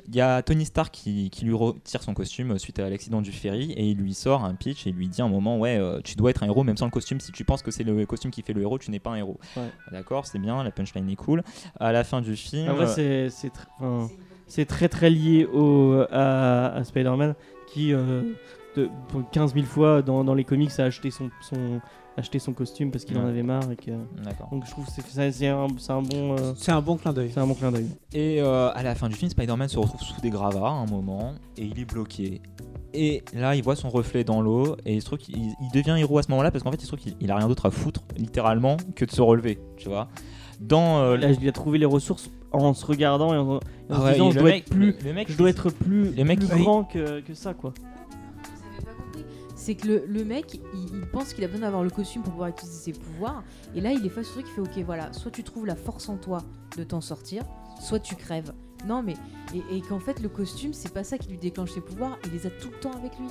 Il 0.10 0.16
y 0.16 0.22
a 0.22 0.42
Tony 0.42 0.66
Stark 0.66 0.94
qui, 0.94 1.30
qui 1.30 1.44
lui 1.44 1.54
retire 1.54 2.02
son 2.02 2.14
costume 2.14 2.58
suite 2.58 2.80
à 2.80 2.90
l'accident 2.90 3.22
du 3.22 3.32
ferry 3.34 3.74
et 3.74 3.90
il 3.90 3.98
lui 3.98 4.14
sort 4.14 4.46
un 4.46 4.56
pitch 4.56 4.88
et 4.88 4.92
il 4.92 4.96
lui 4.96 5.08
dit 5.10 5.22
à 5.22 5.26
un 5.26 5.30
moment 5.30 5.58
ouais 5.60 5.78
euh, 5.78 6.00
tu 6.04 6.16
dois 6.16 6.30
être 6.30 6.44
un 6.44 6.46
héros 6.48 6.64
même 6.64 6.78
sans 6.78 6.86
le 6.86 6.92
costume. 6.92 7.20
Si 7.20 7.32
tu 7.34 7.44
penses 7.44 7.62
que 7.62 7.72
c'est 7.72 7.84
le 7.84 8.06
costume 8.06 8.32
qui 8.32 8.42
fait 8.42 8.54
le 8.54 8.62
héros 8.62 8.78
tu 8.80 8.90
n'es 8.92 9.00
pas 9.00 9.10
un 9.12 9.16
héros. 9.16 9.38
Ouais. 9.58 9.70
d'accord 9.92 10.26
c'est 10.26 10.40
bien 10.40 10.64
la 10.64 10.72
punchline 10.72 11.10
est 11.10 11.16
cool. 11.18 11.44
À 11.80 11.92
la 11.92 12.04
fin 12.06 12.22
du 12.22 12.36
film 12.38 12.70
En 12.70 12.76
vrai, 12.76 12.86
euh, 12.86 13.30
c'est 13.30 13.30
c'est 13.30 13.48
tr- 13.50 13.68
enfin, 13.80 14.10
c'est 14.48 14.66
très 14.66 14.88
très 14.88 15.10
lié 15.10 15.46
au, 15.46 16.02
à, 16.10 16.68
à 16.68 16.84
Spider-Man 16.86 17.36
qui, 17.74 17.92
euh, 17.94 18.22
de, 18.78 18.90
pour 19.10 19.30
15 19.30 19.56
000 19.56 19.66
fois 19.66 20.02
dans, 20.02 20.24
dans 20.24 20.34
les 20.36 20.46
comics, 20.46 20.72
a 20.80 20.84
acheté 20.86 21.12
son, 21.12 21.30
son, 21.42 21.82
acheté 22.18 22.40
son 22.40 22.52
costume 22.54 22.92
parce 22.92 23.06
qu'il 23.06 23.18
en 23.18 23.26
avait 23.26 23.44
marre. 23.44 23.72
Et 23.72 23.76
que... 23.76 23.92
Donc 24.52 24.66
je 24.66 24.72
trouve 24.72 24.86
que 24.86 24.92
c'est- 24.92 25.20
un, 25.22 25.32
c'est 25.32 25.92
un, 25.92 26.02
bon, 26.02 26.36
euh, 26.38 26.54
C'est 26.58 26.72
un 26.72 26.82
bon 26.82 26.98
clin 26.98 27.14
d'œil. 27.14 27.30
c'est 27.34 27.40
un 27.40 27.48
bon 27.48 27.54
clin 27.54 27.72
d'œil. 27.72 27.88
Et 28.14 28.42
euh, 28.42 28.70
à 28.74 28.84
la 28.84 28.96
fin 28.96 29.08
du 29.08 29.16
film, 29.16 29.30
Spider-Man 29.32 29.68
se 29.70 29.78
retrouve 29.80 30.02
sous 30.02 30.20
des 30.22 30.30
gravats 30.30 30.68
à 30.68 30.72
un 30.72 30.86
moment 30.88 31.34
et 31.58 31.64
il 31.64 31.80
est 31.80 31.86
bloqué. 31.86 32.42
Et 32.94 33.24
là, 33.34 33.56
il 33.56 33.62
voit 33.64 33.76
son 33.76 33.90
reflet 33.90 34.24
dans 34.24 34.42
l'eau 34.42 34.76
et 34.86 34.96
il 34.96 35.02
se 35.02 35.06
trouve 35.06 35.20
qu'il 35.20 35.38
il 35.38 35.72
devient 35.74 35.96
héros 36.00 36.18
à 36.18 36.24
ce 36.24 36.32
moment-là 36.32 36.52
parce 36.52 36.64
qu'en 36.64 36.72
fait, 36.72 36.78
il 36.78 36.82
se 36.82 36.88
trouve 36.88 37.00
qu'il 37.00 37.16
il 37.20 37.30
a 37.32 37.36
rien 37.36 37.48
d'autre 37.48 37.66
à 37.68 37.72
foutre, 37.72 38.02
littéralement, 38.18 38.78
que 38.96 39.06
de 39.06 39.12
se 39.12 39.22
relever, 39.22 39.60
tu 39.78 39.88
vois. 39.90 40.08
Dans 40.60 41.00
euh, 41.04 41.18
Là, 41.18 41.30
il 41.32 41.48
a 41.48 41.52
trouvé 41.52 41.78
les 41.78 41.86
ressources 41.86 42.32
en 42.52 42.74
se 42.74 42.84
regardant 42.86 43.34
et 43.34 43.38
en, 43.38 43.56
en 43.56 43.60
se 43.60 43.62
Ah 43.92 44.04
ouais, 44.04 44.14
disant 44.14 44.32
je 44.32 44.40
dois 44.40 44.50
mec- 44.50 44.64
être 44.64 44.70
plus, 44.72 44.96
le 45.06 45.14
mec, 45.14 45.30
je 45.32 45.38
dois 45.38 45.50
être 45.50 45.70
plus, 45.70 46.12
Le 46.16 46.24
mec, 46.24 46.40
plus 46.40 46.48
grand 46.64 46.84
que, 46.86 47.20
que 47.20 47.34
ça 47.36 47.54
quoi. 47.54 47.74
C'est 49.68 49.76
que 49.76 49.86
le, 49.86 50.06
le 50.08 50.24
mec, 50.24 50.62
il, 50.74 50.96
il 50.96 51.06
pense 51.08 51.34
qu'il 51.34 51.44
a 51.44 51.48
besoin 51.48 51.64
d'avoir 51.64 51.84
le 51.84 51.90
costume 51.90 52.22
pour 52.24 52.32
pouvoir 52.32 52.48
utiliser 52.48 52.94
ses 52.94 52.98
pouvoirs. 52.98 53.44
Et 53.76 53.82
là, 53.82 53.92
il 53.92 54.06
est 54.06 54.10
face 54.10 54.30
au 54.30 54.32
truc, 54.40 54.46
il 54.48 54.54
fait 54.54 54.62
Ok, 54.62 54.86
voilà, 54.86 55.12
soit 55.12 55.30
tu 55.30 55.44
trouves 55.44 55.66
la 55.66 55.76
force 55.76 56.08
en 56.08 56.16
toi 56.16 56.38
de 56.78 56.86
t'en 56.86 57.02
sortir, 57.02 57.44
soit 57.82 58.00
tu 58.00 58.16
crèves. 58.16 58.54
Non, 58.86 59.04
mais. 59.04 59.16
Et, 59.54 59.78
et 59.78 59.82
qu'en 59.82 60.00
fait, 60.00 60.22
le 60.22 60.30
costume, 60.30 60.72
c'est 60.72 60.94
pas 60.94 61.04
ça 61.04 61.18
qui 61.18 61.28
lui 61.30 61.38
déclenche 61.38 61.72
ses 61.72 61.82
pouvoirs, 61.82 62.18
il 62.26 62.32
les 62.32 62.48
a 62.48 62.50
tout 62.50 62.70
le 62.70 62.80
temps 62.80 62.94
avec 62.94 63.18
lui. 63.20 63.28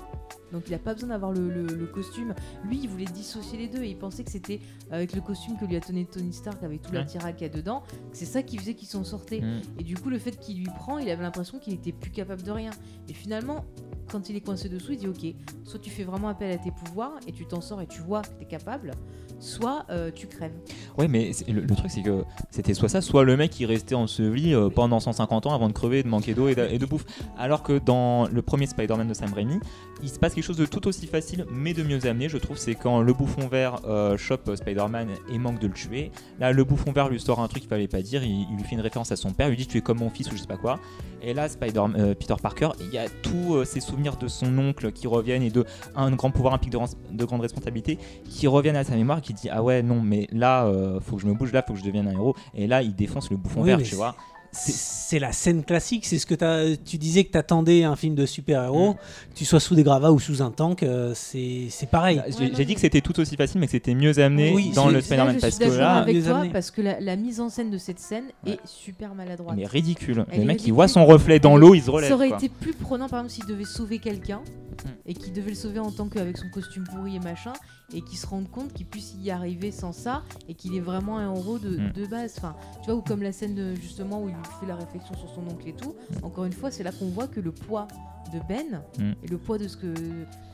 Donc 0.52 0.64
il 0.68 0.74
a 0.74 0.78
pas 0.78 0.92
besoin 0.92 1.08
d'avoir 1.08 1.32
le, 1.32 1.48
le- 1.48 1.66
le 1.74 1.86
costume. 1.86 2.34
Lui, 2.64 2.80
il 2.82 2.88
voulait 2.90 3.04
dissocier 3.06 3.56
les 3.58 3.68
deux 3.68 3.82
et 3.82 3.88
il 3.88 3.96
pensait 3.98 4.22
que 4.22 4.30
c'était 4.30 4.60
avec 4.90 5.14
le 5.14 5.20
costume 5.22 5.56
que 5.58 5.64
lui 5.64 5.76
a 5.76 5.80
donné 5.80 6.04
Tony 6.04 6.32
Stark, 6.34 6.62
avec 6.62 6.82
tout 6.82 6.90
Ouais. 6.92 6.98
l'attirail 6.98 7.34
qu'il 7.34 7.46
y 7.46 7.50
a 7.50 7.52
dedans, 7.52 7.82
que 8.12 8.16
c'est 8.16 8.26
ça 8.26 8.42
qui 8.42 8.58
faisait 8.58 8.74
qu'ils 8.74 8.88
s'en 8.88 9.04
sortaient. 9.04 9.40
Mm. 9.40 9.60
Et 9.78 9.84
du 9.84 9.96
coup, 9.96 10.10
le 10.10 10.18
fait 10.18 10.38
qu'il 10.38 10.58
lui 10.58 10.66
prend, 10.76 10.98
il 10.98 11.08
avait 11.08 11.22
l'impression 11.22 11.58
qu'il 11.58 11.72
était 11.72 11.92
plus 11.92 12.10
capable 12.10 12.42
de 12.42 12.50
rien. 12.50 12.70
Et 13.08 13.12
finalement, 13.14 13.64
quand 14.10 14.28
il 14.28 14.36
est 14.36 14.40
coincé 14.40 14.68
dessous, 14.68 14.92
il 14.92 14.98
dit 14.98 15.08
Ok, 15.08 15.34
soit 15.64 15.78
tu 15.80 15.90
fais 15.90 16.04
vraiment 16.04 16.28
appel 16.28 16.50
à 16.50 16.58
tes 16.58 16.70
pouvoirs 16.70 17.12
et 17.26 17.32
tu 17.32 17.46
t'en 17.46 17.60
sors 17.60 17.80
et 17.82 17.86
tu 17.86 18.00
vois 18.02 18.22
que 18.22 18.28
tu 18.38 18.42
es 18.42 18.46
capable, 18.46 18.92
soit 19.40 19.84
euh, 19.90 20.10
tu 20.14 20.26
crèves. 20.26 20.54
Ouais, 20.96 21.08
mais 21.08 21.32
le 21.48 21.66
truc, 21.74 21.90
c'est 21.90 22.02
que 22.02 22.24
c'était 22.50 22.74
soit 22.74 22.88
ça, 22.88 23.00
soit 23.00 23.24
le 23.24 23.36
mec 23.36 23.50
qui 23.50 23.66
restait 23.66 23.94
enseveli 23.94 24.54
euh, 24.54 24.68
pendant 24.70 25.00
150 25.00 25.46
ans 25.46 25.54
avant 25.54 25.68
de 25.68 25.72
crever, 25.74 26.02
de 26.02 26.08
manquer 26.08 26.34
d'eau 26.34 26.48
et, 26.48 26.54
de- 26.54 26.66
et 26.70 26.78
de 26.78 26.86
bouffe. 26.86 27.04
Alors 27.36 27.62
que 27.62 27.78
dans 27.78 28.28
le 28.28 28.42
premier 28.42 28.66
Spider-Man 28.66 29.08
de 29.08 29.14
Sam 29.14 29.32
Raimi, 29.34 29.58
il 30.02 30.08
se 30.08 30.18
passe 30.18 30.34
quelque 30.34 30.44
chose 30.44 30.56
de 30.56 30.66
tout 30.66 30.86
aussi 30.88 31.06
facile, 31.06 31.46
mais 31.50 31.72
de 31.72 31.82
mieux 31.82 32.06
amené, 32.06 32.28
je 32.28 32.38
trouve. 32.38 32.58
C'est 32.58 32.74
quand 32.74 33.00
le 33.00 33.12
bouffon 33.12 33.48
vert 33.48 33.80
euh, 33.86 34.16
chope 34.16 34.48
euh, 34.48 34.56
Spider-Man 34.56 35.08
et 35.30 35.38
manque 35.38 35.58
de 35.58 35.66
le 35.66 35.72
tuer. 35.72 36.10
Là, 36.38 36.52
le 36.52 36.64
bouffon 36.64 36.92
vert 36.92 37.08
lui 37.08 37.18
sort 37.18 37.40
un 37.40 37.48
truc 37.48 37.62
qu'il 37.62 37.70
fallait 37.70 37.88
pas 37.88 38.02
dire. 38.02 38.22
Il, 38.22 38.46
il 38.50 38.56
lui 38.56 38.64
fait 38.64 38.74
une 38.74 38.80
référence 38.80 39.12
à 39.12 39.16
son 39.16 39.32
père. 39.32 39.46
Il 39.46 39.50
lui 39.50 39.56
dit 39.56 39.66
Tu 39.66 39.78
es 39.78 39.80
comme 39.80 39.98
mon 39.98 40.10
fils 40.10 40.28
ou 40.28 40.36
je 40.36 40.40
sais 40.40 40.46
pas 40.46 40.58
quoi. 40.58 40.78
Et 41.22 41.32
là, 41.32 41.48
Spider 41.48 41.82
euh, 41.96 42.14
Peter 42.14 42.34
Parker, 42.40 42.70
il 42.80 42.92
y 42.92 42.98
a 42.98 43.08
tous 43.08 43.54
euh, 43.54 43.64
ses 43.64 43.80
souvenirs 43.80 44.16
de 44.16 44.28
son 44.28 44.56
oncle 44.58 44.92
qui 44.92 45.06
reviennent 45.06 45.42
et 45.42 45.50
de 45.50 45.64
un 45.94 46.10
grand 46.12 46.30
pouvoir 46.30 46.54
implique 46.54 46.72
de, 46.72 46.78
de 47.12 47.24
grande 47.24 47.40
responsabilité 47.40 47.98
qui 48.28 48.46
reviennent 48.46 48.76
à 48.76 48.84
sa 48.84 48.94
mémoire, 48.94 49.20
qui 49.22 49.32
dit 49.32 49.48
ah 49.50 49.62
ouais 49.62 49.82
non 49.82 50.00
mais 50.00 50.28
là 50.30 50.70
faut 51.00 51.16
que 51.16 51.22
je 51.22 51.26
me 51.26 51.34
bouge 51.34 51.52
là, 51.52 51.62
faut 51.66 51.72
que 51.72 51.80
je 51.80 51.84
devienne 51.84 52.08
un 52.08 52.12
héros. 52.12 52.36
Et 52.54 52.66
là 52.66 52.82
il 52.82 52.94
défonce 52.94 53.30
le 53.30 53.36
bouffon 53.36 53.62
Oui, 53.62 53.68
vert, 53.68 53.82
tu 53.82 53.94
vois. 53.94 54.14
C'est- 54.56 55.18
la 55.20 55.30
scène 55.32 55.62
classique, 55.62 56.04
c'est 56.04 56.18
ce 56.18 56.26
que 56.26 56.34
as, 56.44 56.76
tu 56.84 56.98
disais 56.98 57.22
que 57.24 57.30
t'attendais 57.30 57.84
un 57.84 57.94
film 57.94 58.14
de 58.16 58.26
super-héros, 58.26 58.94
que 58.94 59.34
tu 59.36 59.44
sois 59.44 59.60
sous 59.60 59.76
des 59.76 59.84
gravats 59.84 60.10
ou 60.10 60.18
sous 60.18 60.42
un 60.42 60.50
tank, 60.50 60.82
euh, 60.82 61.12
c'est 61.14 61.68
c'est 61.70 61.88
pareil. 61.88 62.16
Bah, 62.16 62.46
J'ai 62.56 62.64
dit 62.64 62.74
que 62.74 62.80
c'était 62.80 63.00
tout 63.00 63.18
aussi 63.20 63.36
facile, 63.36 63.60
mais 63.60 63.66
que 63.66 63.72
c'était 63.72 63.94
mieux 63.94 64.18
amené 64.18 64.52
Oui, 64.52 64.72
dans 64.74 64.88
le 64.88 65.00
Spider-Man 65.00 65.36
je 65.36 65.40
parce 65.40 65.54
suis 65.54 65.64
que 65.64 65.70
d'accord 65.70 65.80
là, 65.80 65.94
avec 65.98 66.24
toi 66.24 66.42
parce 66.52 66.70
que 66.72 66.82
la, 66.82 66.98
la 67.00 67.14
mise 67.16 67.40
en 67.40 67.48
scène 67.50 67.70
de 67.70 67.78
cette 67.78 68.00
scène 68.00 68.24
Ouais. 68.44 68.54
est 68.54 68.58
super 68.66 69.14
maladroite. 69.14 69.56
mais 69.56 69.66
ridicule. 69.66 70.24
Elle 70.32 70.40
le 70.40 70.46
mec 70.46 70.66
il 70.66 70.72
voit 70.72 70.88
son 70.88 71.06
reflet 71.06 71.38
dans 71.38 71.56
l'eau, 71.56 71.74
il 71.74 71.82
se 71.82 71.90
relève. 71.90 72.08
Ça 72.08 72.16
aurait 72.16 72.28
quoi. 72.28 72.38
été 72.38 72.48
plus 72.48 72.72
prenant, 72.74 73.08
par 73.08 73.20
exemple, 73.20 73.34
s'il 73.34 73.46
devait 73.46 73.64
sauver 73.64 73.98
quelqu'un 73.98 74.40
Hmm. 74.84 74.88
et 75.06 75.14
qu'il 75.14 75.32
devait 75.32 75.50
le 75.50 75.56
sauver 75.56 75.78
en 75.78 75.90
tant 75.90 76.06
qu'avec 76.08 76.36
son 76.36 76.48
costume 76.50 76.84
pourri 76.84 77.16
et 77.16 77.20
machin, 77.20 77.52
et 77.92 78.00
qu'il 78.02 78.18
se 78.18 78.26
rende 78.26 78.50
compte 78.50 78.72
qu'il 78.72 78.86
puisse 78.86 79.14
y 79.22 79.30
arriver 79.30 79.70
sans 79.70 79.92
ça 79.92 80.22
et 80.48 80.54
qu'il 80.54 80.74
est 80.74 80.80
vraiment 80.80 81.18
un 81.18 81.32
héros 81.34 81.58
de, 81.58 81.76
de 81.92 82.06
base. 82.06 82.34
Enfin, 82.38 82.56
tu 82.82 82.86
vois, 82.90 82.94
ou 82.96 83.02
comme 83.02 83.22
la 83.22 83.32
scène 83.32 83.54
de- 83.54 83.74
justement 83.76 84.22
où 84.22 84.28
il 84.28 84.34
fait 84.60 84.66
la 84.66 84.76
réflexion 84.76 85.14
sur 85.16 85.28
son 85.30 85.42
oncle 85.48 85.68
et 85.68 85.72
tout. 85.74 85.94
Encore 86.22 86.44
une 86.46 86.52
fois, 86.52 86.70
c'est 86.70 86.82
là 86.82 86.92
qu'on 86.92 87.08
voit 87.10 87.28
que 87.28 87.40
le 87.40 87.52
poids 87.52 87.86
de 88.32 88.40
Ben 88.48 88.82
Hmm. 88.98 89.12
et 89.22 89.28
le 89.28 89.38
poids 89.38 89.56
de 89.56 89.68
ce 89.68 89.76
que 89.76 89.86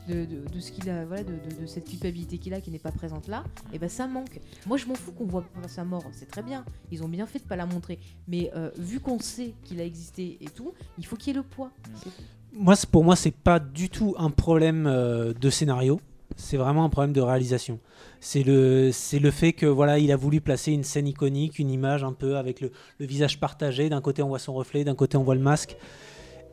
de, 0.07 0.25
de- 0.25 0.47
de 0.53 0.59
ce 0.59 0.71
qu'il 0.71 0.87
a, 0.91 1.05
voilà, 1.05 1.23
de, 1.23 1.31
de- 1.31 1.61
de 1.61 1.65
cette 1.65 1.89
culpabilité 1.89 2.37
qu'il 2.37 2.53
a 2.53 2.61
qui 2.61 2.69
n'est 2.69 2.77
pas 2.77 2.91
présente 2.91 3.27
là, 3.27 3.43
et 3.71 3.79
ben 3.79 3.89
ça 3.89 4.05
manque. 4.05 4.39
Moi, 4.67 4.77
je 4.77 4.85
m'en 4.85 4.93
fous 4.95 5.11
qu'on 5.13 5.25
voit 5.25 5.41
pas 5.59 5.67
sa 5.69 5.83
mort, 5.85 6.03
c'est 6.11 6.27
très 6.27 6.43
bien. 6.43 6.65
Ils 6.91 7.03
ont 7.03 7.07
bien 7.07 7.25
fait 7.25 7.39
de 7.39 7.45
pas 7.45 7.55
la 7.55 7.65
montrer, 7.65 7.99
mais 8.27 8.51
euh, 8.55 8.69
vu 8.77 8.99
qu'on 8.99 9.17
sait 9.17 9.55
qu'il 9.63 9.79
a 9.81 9.85
existé 9.85 10.37
et 10.41 10.49
tout, 10.49 10.73
il 10.99 11.05
faut 11.05 11.15
qu'il 11.15 11.29
y 11.29 11.31
ait 11.31 11.39
le 11.39 11.43
poids. 11.47 11.71
Tout. 12.03 12.09
Moi, 12.51 12.75
pour 12.91 13.03
moi, 13.03 13.15
c'est 13.15 13.31
pas 13.31 13.59
du 13.59 13.89
tout 13.89 14.13
un 14.19 14.29
problème 14.29 14.85
euh, 14.85 15.33
de 15.33 15.49
scénario. 15.49 15.99
C'est 16.35 16.57
vraiment 16.57 16.83
un 16.85 16.89
problème 16.89 17.13
de 17.13 17.21
réalisation. 17.21 17.79
C'est 18.19 18.43
le, 18.43 18.91
c'est 18.91 19.19
le 19.19 19.31
fait 19.31 19.53
que 19.53 19.65
voilà, 19.65 19.99
il 19.99 20.11
a 20.11 20.15
voulu 20.15 20.41
placer 20.41 20.71
une 20.71 20.83
scène 20.83 21.07
iconique, 21.07 21.59
une 21.59 21.69
image 21.69 22.03
un 22.03 22.13
peu 22.13 22.37
avec 22.37 22.61
le, 22.61 22.71
visage 22.99 23.39
partagé. 23.39 23.89
D'un 23.89 24.01
côté, 24.01 24.23
on 24.23 24.29
voit 24.29 24.39
son 24.39 24.53
reflet, 24.53 24.83
d'un 24.83 24.95
côté, 24.95 25.17
on 25.17 25.23
voit 25.23 25.35
le 25.35 25.41
masque. 25.41 25.77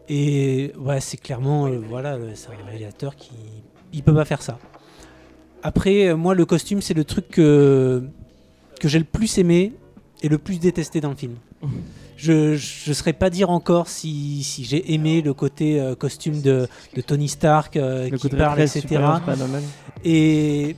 Et 0.08 0.72
ouais, 0.78 1.00
c'est 1.00 1.16
clairement, 1.16 1.66
euh, 1.66 1.78
voilà, 1.78 2.14
euh, 2.14 2.32
c'est 2.34 2.48
un 2.48 2.66
réalisateur 2.66 3.14
qui, 3.14 3.30
il 3.92 4.02
peut 4.02 4.14
pas 4.14 4.24
faire 4.24 4.42
ça. 4.42 4.58
Après, 5.62 6.08
euh, 6.08 6.16
moi, 6.16 6.34
le 6.34 6.44
costume, 6.44 6.80
c'est 6.80 6.94
le 6.94 7.04
truc 7.04 7.28
que 7.28 8.02
que 8.80 8.88
j'ai 8.88 8.98
le 8.98 9.04
plus 9.04 9.38
aimé 9.38 9.74
et 10.22 10.28
le 10.28 10.38
plus 10.38 10.58
détesté 10.58 11.00
dans 11.00 11.10
le 11.10 11.16
film. 11.16 11.36
Je 12.20 12.52
ne 12.88 12.94
saurais 12.94 13.12
pas 13.14 13.30
dire 13.30 13.48
encore 13.50 13.88
si, 13.88 14.42
si 14.42 14.64
j'ai 14.64 14.92
aimé 14.92 15.22
le 15.22 15.32
côté 15.32 15.80
euh, 15.80 15.94
costume 15.94 16.42
de, 16.42 16.68
de 16.94 17.00
Tony 17.00 17.28
Stark 17.28 17.76
euh, 17.76 18.10
qui 18.10 18.28
parle, 18.28 18.60
etc. 18.60 18.82
Et 20.04 20.76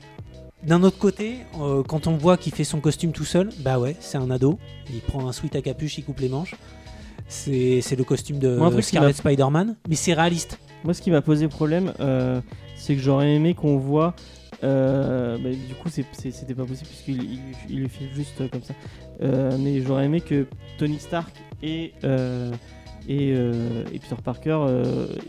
d'un 0.63 0.83
autre 0.85 0.99
côté, 0.99 1.39
euh, 1.61 1.83
quand 1.83 2.07
on 2.07 2.17
voit 2.17 2.37
qu'il 2.37 2.55
fait 2.55 2.65
son 2.65 2.81
costume 2.81 3.11
tout 3.13 3.25
seul, 3.25 3.51
bah 3.61 3.79
ouais, 3.81 3.97
c'est 4.01 4.19
un 4.19 4.31
ado. 4.31 4.59
Il 4.93 5.01
prend 5.01 5.29
un 5.29 5.33
sweat 5.33 5.57
à 5.57 5.63
capuche, 5.63 5.99
il 5.99 6.05
coupe 6.05 6.21
les 6.21 6.29
manches. 6.29 6.55
C'est 7.29 7.97
le 7.97 8.05
costume 8.05 8.39
de 8.39 8.57
Moi, 8.57 8.71
Scarlet 8.83 9.09
m'a- 9.09 9.13
Spider-Man, 9.15 9.77
mais 9.89 9.97
c'est 9.97 10.13
réaliste. 10.15 10.59
Moi, 10.85 10.95
ce 10.95 11.01
qui 11.03 11.11
m'a 11.11 11.23
posé 11.23 11.49
problème, 11.49 11.93
euh, 12.01 12.41
c'est 12.77 12.95
que 12.95 13.01
j'aurais 13.01 13.35
aimé 13.35 13.55
qu'on 13.55 13.79
voit. 13.79 14.15
Euh, 14.65 15.37
bah, 15.39 15.51
du 15.51 15.75
coup, 15.75 15.89
c'était 15.91 16.55
pas 16.55 16.65
possible 16.65 16.89
puisqu'il 16.89 17.23
il, 17.23 17.41
il 17.71 17.81
le 17.83 17.89
filme 17.89 18.11
juste 18.15 18.41
euh, 18.41 18.49
comme 18.49 18.63
ça. 18.63 18.75
Euh, 19.23 19.57
mais 19.59 19.81
j'aurais 19.83 20.05
aimé 20.07 20.21
que 20.21 20.47
Tony 20.79 20.99
Stark 20.99 21.33
et, 21.63 21.93
euh, 22.05 22.51
et, 23.09 23.31
et 23.31 23.99
Peter 23.99 24.17
Parker 24.23 24.59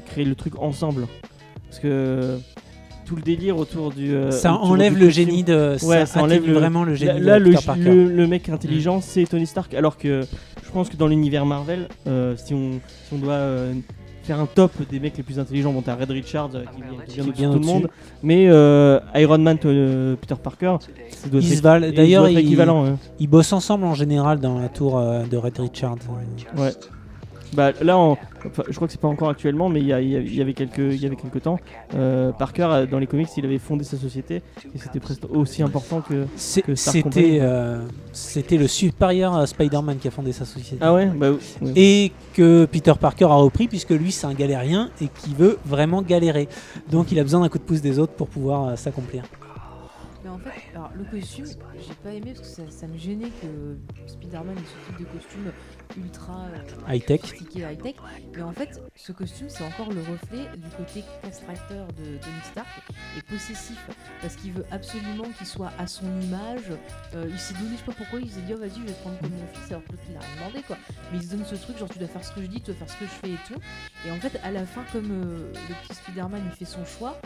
créent 0.05 0.23
le 0.25 0.35
truc 0.35 0.57
ensemble. 0.59 1.07
Parce 1.69 1.79
que 1.79 2.37
tout 3.05 3.15
le 3.15 3.21
délire 3.21 3.57
autour 3.57 3.91
du. 3.91 4.13
ça 4.31 4.53
autour 4.53 4.71
enlève 4.71 4.93
du 4.93 4.99
le 5.01 5.05
costume- 5.07 5.25
génie 5.27 5.43
de. 5.43 5.75
Ouais, 5.85 6.05
ça 6.05 6.21
enlève 6.21 6.45
le- 6.47 6.53
vraiment 6.53 6.83
le 6.83 6.95
génie 6.95 7.19
là, 7.19 7.39
de 7.39 7.43
le, 7.45 7.51
Peter 7.51 7.65
Parker. 7.65 7.81
le- 7.83 8.09
le 8.15 8.27
mec 8.27 8.47
intelligent, 8.49 9.01
c'est 9.01 9.25
Tony 9.25 9.45
Stark. 9.47 9.73
Alors 9.73 9.97
que 9.97 10.21
je 10.63 10.71
pense 10.71 10.89
que 10.89 10.95
dans 10.97 11.07
l'univers 11.07 11.45
Marvel, 11.45 11.87
si, 12.37 12.53
on, 12.53 12.73
si 13.07 13.13
on 13.13 13.17
doit 13.17 13.47
faire 14.23 14.39
un 14.39 14.45
top 14.45 14.71
des 14.89 14.99
mecs 14.99 15.15
les 15.17 15.23
plus 15.23 15.37
intelligents, 15.39 15.71
bon, 15.73 15.81
t'as 15.81 15.95
Red 15.95 16.09
Richards 16.11 16.49
euh, 16.55 16.63
qui, 16.75 16.81
vient- 16.81 17.03
qui 17.05 17.15
vient 17.15 17.23
Qui 17.25 17.29
de 17.31 17.35
vient 17.35 17.51
tout 17.51 17.59
le 17.59 17.65
monde. 17.65 17.87
Mais 18.23 18.47
euh, 18.49 18.99
Iron 19.15 19.37
Man, 19.37 19.57
euh, 19.65 20.15
Peter 20.15 20.35
Parker, 20.41 20.77
ça 21.11 21.27
doit 21.29 21.41
Ils 21.41 21.53
être- 21.53 21.61
valent. 21.61 21.91
D'ailleurs, 21.91 22.29
ils- 22.29 22.39
équivalent. 22.39 22.85
hein. 22.85 22.97
Ils 23.19 23.27
bossent 23.27 23.53
ensemble 23.53 23.83
en 23.85 23.93
général 23.93 24.39
dans 24.39 24.57
la 24.59 24.69
tour 24.69 24.97
euh, 24.97 25.23
de 25.25 25.37
Red 25.37 25.57
Richard. 25.59 25.95
Ouais. 26.57 26.71
Bah, 27.55 27.71
là, 27.81 27.97
en- 27.97 28.17
enfin, 28.45 28.63
je 28.67 28.73
crois 28.75 28.87
que 28.87 28.91
c'est 28.93 28.99
pas 29.01 29.07
encore 29.07 29.29
actuellement, 29.29 29.69
mais 29.69 29.79
il 29.81 29.87
y, 29.87 29.93
a- 29.93 30.01
il 30.01 30.09
y 30.09 30.15
a- 30.15 30.19
il 30.19 30.35
y 30.35 30.41
avait 30.41 30.53
quelques, 30.53 30.77
il 30.79 31.01
y 31.01 31.05
avait 31.05 31.15
quelques 31.15 31.41
temps, 31.41 31.59
euh, 31.95 32.31
Parker 32.31 32.67
euh, 32.71 32.85
dans 32.85 32.99
les 32.99 33.07
comics, 33.07 33.27
il 33.37 33.45
avait 33.45 33.59
fondé 33.59 33.83
sa 33.83 33.97
société 33.97 34.41
et 34.73 34.77
c'était 34.77 34.99
presque 34.99 35.23
aussi 35.29 35.61
important 35.63 36.01
que. 36.01 36.25
C'est- 36.35 36.61
que 36.61 36.75
Stark 36.75 37.03
Company, 37.03 37.23
C'était 37.25 37.37
quoi. 37.37 37.45
euh, 37.47 37.87
c'était 38.11 38.57
le 38.57 38.67
supérieur 38.67 39.35
à 39.35 39.45
Spider-Man 39.47 39.97
qui 39.97 40.07
a 40.07 40.11
fondé 40.11 40.31
sa 40.31 40.45
société. 40.45 40.77
Ah 40.81 40.93
ouais, 40.93 41.05
bah, 41.07 41.31
ouais. 41.31 41.37
Et 41.75 42.11
que 42.33 42.65
Peter 42.65 42.93
Parker 42.99 43.25
a 43.25 43.35
repris 43.35 43.67
puisque 43.67 43.91
lui 43.91 44.11
c'est 44.11 44.27
un 44.27 44.33
galérien 44.33 44.89
et 45.01 45.07
qui 45.07 45.33
veut 45.33 45.57
vraiment 45.65 46.01
galérer. 46.01 46.47
Donc 46.89 47.11
il 47.11 47.19
a 47.19 47.23
besoin 47.23 47.41
d'un 47.41 47.49
coup 47.49 47.57
de 47.59 47.63
pouce 47.63 47.81
des 47.81 47.99
autres 47.99 48.13
pour 48.13 48.27
pouvoir 48.27 48.67
euh, 48.69 48.75
s'accomplir. 48.75 49.23
Mais 50.23 50.29
en 50.29 50.37
fait, 50.37 50.51
alors 50.73 50.89
le 50.97 51.03
costume, 51.03 51.45
j'ai 51.45 51.93
pas 52.01 52.11
aimé 52.15 52.33
parce 52.35 52.39
que 52.47 52.55
ça, 52.55 52.63
ça 52.69 52.87
me 52.87 52.97
gênait 52.97 53.27
que 53.41 53.77
Spider-Man 54.07 54.55
ait 54.55 54.61
ce 54.61 54.87
type 54.97 54.99
de 54.99 55.11
costume 55.17 55.41
ultra 55.97 56.45
euh, 56.45 56.93
High-tech. 56.93 57.21
Mais 58.35 58.41
en 58.41 58.51
fait, 58.51 58.81
ce 58.95 59.11
costume, 59.11 59.49
c'est 59.49 59.63
encore 59.63 59.91
le 59.91 59.99
reflet 60.01 60.49
du 60.57 60.69
côté 60.69 61.03
castrateur 61.21 61.87
de 61.87 62.17
Tony 62.17 62.41
Stark 62.51 62.67
et 63.17 63.21
possessif 63.21 63.77
parce 64.21 64.35
qu'il 64.35 64.53
veut 64.53 64.65
absolument 64.71 65.25
qu'il 65.37 65.47
soit 65.47 65.71
à 65.77 65.87
son 65.87 66.05
image. 66.21 66.71
Euh, 67.15 67.27
il 67.29 67.39
s'est 67.39 67.53
donné, 67.53 67.71
je 67.73 67.77
sais 67.77 67.85
pas 67.85 67.93
pourquoi, 67.93 68.19
il 68.19 68.29
s'est 68.31 68.41
dit, 68.41 68.53
oh 68.53 68.59
vas-y, 68.59 68.75
je 68.81 68.87
vais 68.87 68.93
prendre 68.93 69.19
comme 69.19 69.31
mon 69.31 69.47
fils 69.53 69.71
alors 69.71 69.83
que 69.83 69.91
l'autre 69.91 70.03
il 70.09 70.15
a 70.15 70.19
rien 70.19 70.35
demandé 70.37 70.63
quoi. 70.65 70.77
Mais 71.11 71.19
il 71.19 71.23
se 71.23 71.35
donne 71.35 71.45
ce 71.45 71.55
truc, 71.55 71.77
genre 71.77 71.89
tu 71.89 71.99
dois 71.99 72.07
faire 72.07 72.23
ce 72.23 72.31
que 72.31 72.41
je 72.41 72.47
dis, 72.47 72.61
tu 72.61 72.71
dois 72.71 72.75
faire 72.75 72.89
ce 72.89 72.99
que 72.99 73.05
je 73.05 73.11
fais 73.11 73.29
et 73.29 73.39
tout. 73.47 73.59
Et 74.05 74.11
en 74.11 74.19
fait, 74.19 74.39
à 74.43 74.51
la 74.51 74.65
fin, 74.65 74.83
comme 74.91 75.11
euh, 75.11 75.51
le 75.53 75.87
petit 75.87 75.95
Spider-Man 75.95 76.41
il 76.45 76.57
fait 76.57 76.71
son 76.71 76.85
choix, 76.85 77.19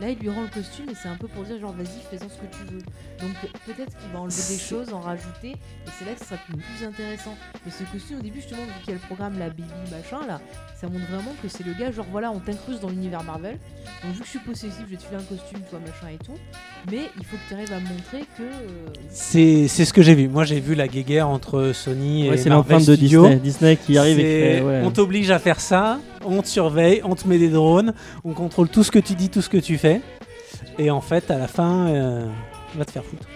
là 0.00 0.10
il 0.10 0.18
lui 0.18 0.28
rend 0.28 0.42
le 0.42 0.48
costume 0.48 0.88
et 0.90 0.94
c'est 0.94 1.08
un 1.08 1.16
peu 1.16 1.28
pour 1.28 1.44
dire, 1.44 1.58
genre 1.60 1.72
vas-y, 1.72 2.00
fais-en 2.10 2.28
ce 2.28 2.38
que 2.38 2.46
tu 2.46 2.64
veux. 2.72 2.82
Donc 3.20 3.34
peut-être 3.66 3.96
qu'il 3.96 4.10
va 4.12 4.20
enlever 4.20 4.42
des 4.48 4.58
choses, 4.58 4.92
en 4.92 5.00
rajouter, 5.00 5.50
et 5.52 5.90
c'est 5.98 6.04
là 6.04 6.12
que 6.12 6.20
ce 6.20 6.26
sera 6.26 6.40
plus 6.46 6.86
intéressant. 6.86 7.36
Mais 7.64 7.70
ce 7.70 7.84
costume, 7.84 8.13
au 8.18 8.22
début, 8.22 8.40
justement, 8.40 8.62
vu 8.62 8.72
qu'il 8.84 8.88
y 8.94 8.96
a 8.96 9.00
le 9.00 9.06
programme, 9.06 9.38
la 9.38 9.48
baby 9.48 9.64
machin, 9.90 10.26
là, 10.26 10.40
ça 10.80 10.86
montre 10.88 11.06
vraiment 11.10 11.32
que 11.42 11.48
c'est 11.48 11.64
le 11.66 11.72
gars, 11.74 11.90
genre 11.92 12.06
voilà, 12.10 12.30
on 12.30 12.38
t'incruse 12.40 12.80
dans 12.80 12.88
l'univers 12.88 13.22
Marvel. 13.24 13.58
Donc 14.02 14.12
vu 14.14 14.18
que 14.20 14.24
je 14.24 14.30
suis 14.30 14.38
possessif, 14.40 14.74
je 14.80 14.90
vais 14.90 14.96
te 14.96 15.02
filer 15.02 15.16
un 15.16 15.22
costume, 15.24 15.60
toi, 15.70 15.78
machin 15.80 16.14
et 16.14 16.24
tout. 16.24 16.32
Mais 16.90 17.00
il 17.18 17.24
faut 17.24 17.36
que 17.36 17.42
tu 17.48 17.54
arrives 17.54 17.72
à 17.72 17.80
me 17.80 17.88
montrer 17.88 18.20
que. 18.36 18.42
euh, 18.42 18.86
C'est 19.10 19.68
c'est 19.68 19.84
ce 19.84 19.92
que 19.92 20.02
j'ai 20.02 20.14
vu. 20.14 20.28
Moi 20.28 20.44
j'ai 20.44 20.60
vu 20.60 20.74
la 20.74 20.86
guéguerre 20.88 21.28
entre 21.28 21.72
Sony 21.72 22.28
Ouais, 22.28 22.34
et 22.34 22.38
c'est 22.38 22.48
Marvel 22.50 22.72
l'empreinte 22.74 22.86
de 22.88 22.94
Studios. 22.96 23.22
Disney, 23.22 23.40
Disney 23.40 23.76
qui 23.76 23.98
arrive 23.98 24.18
et 24.18 24.22
qui 24.22 24.28
C'est- 24.28 24.56
fait. 24.58 24.62
ouais. 24.62 24.82
On 24.84 24.90
t'oblige 24.90 25.30
à 25.30 25.38
faire 25.38 25.60
ça, 25.60 26.00
on 26.24 26.42
te 26.42 26.48
surveille, 26.48 27.00
on 27.04 27.14
te 27.14 27.26
met 27.26 27.38
des 27.38 27.48
drones, 27.48 27.94
on 28.24 28.32
contrôle 28.34 28.68
tout 28.68 28.82
ce 28.84 28.90
que 28.90 28.98
tu 28.98 29.14
dis, 29.14 29.30
tout 29.30 29.40
ce 29.42 29.48
que 29.48 29.58
tu 29.58 29.78
fais. 29.78 30.00
Et 30.78 30.90
en 30.90 31.00
fait, 31.00 31.30
à 31.30 31.38
la 31.38 31.46
fin, 31.48 31.86
euh, 31.88 32.26
on 32.74 32.78
va 32.78 32.84
te 32.84 32.90
faire 32.90 33.04
foutre. 33.04 33.26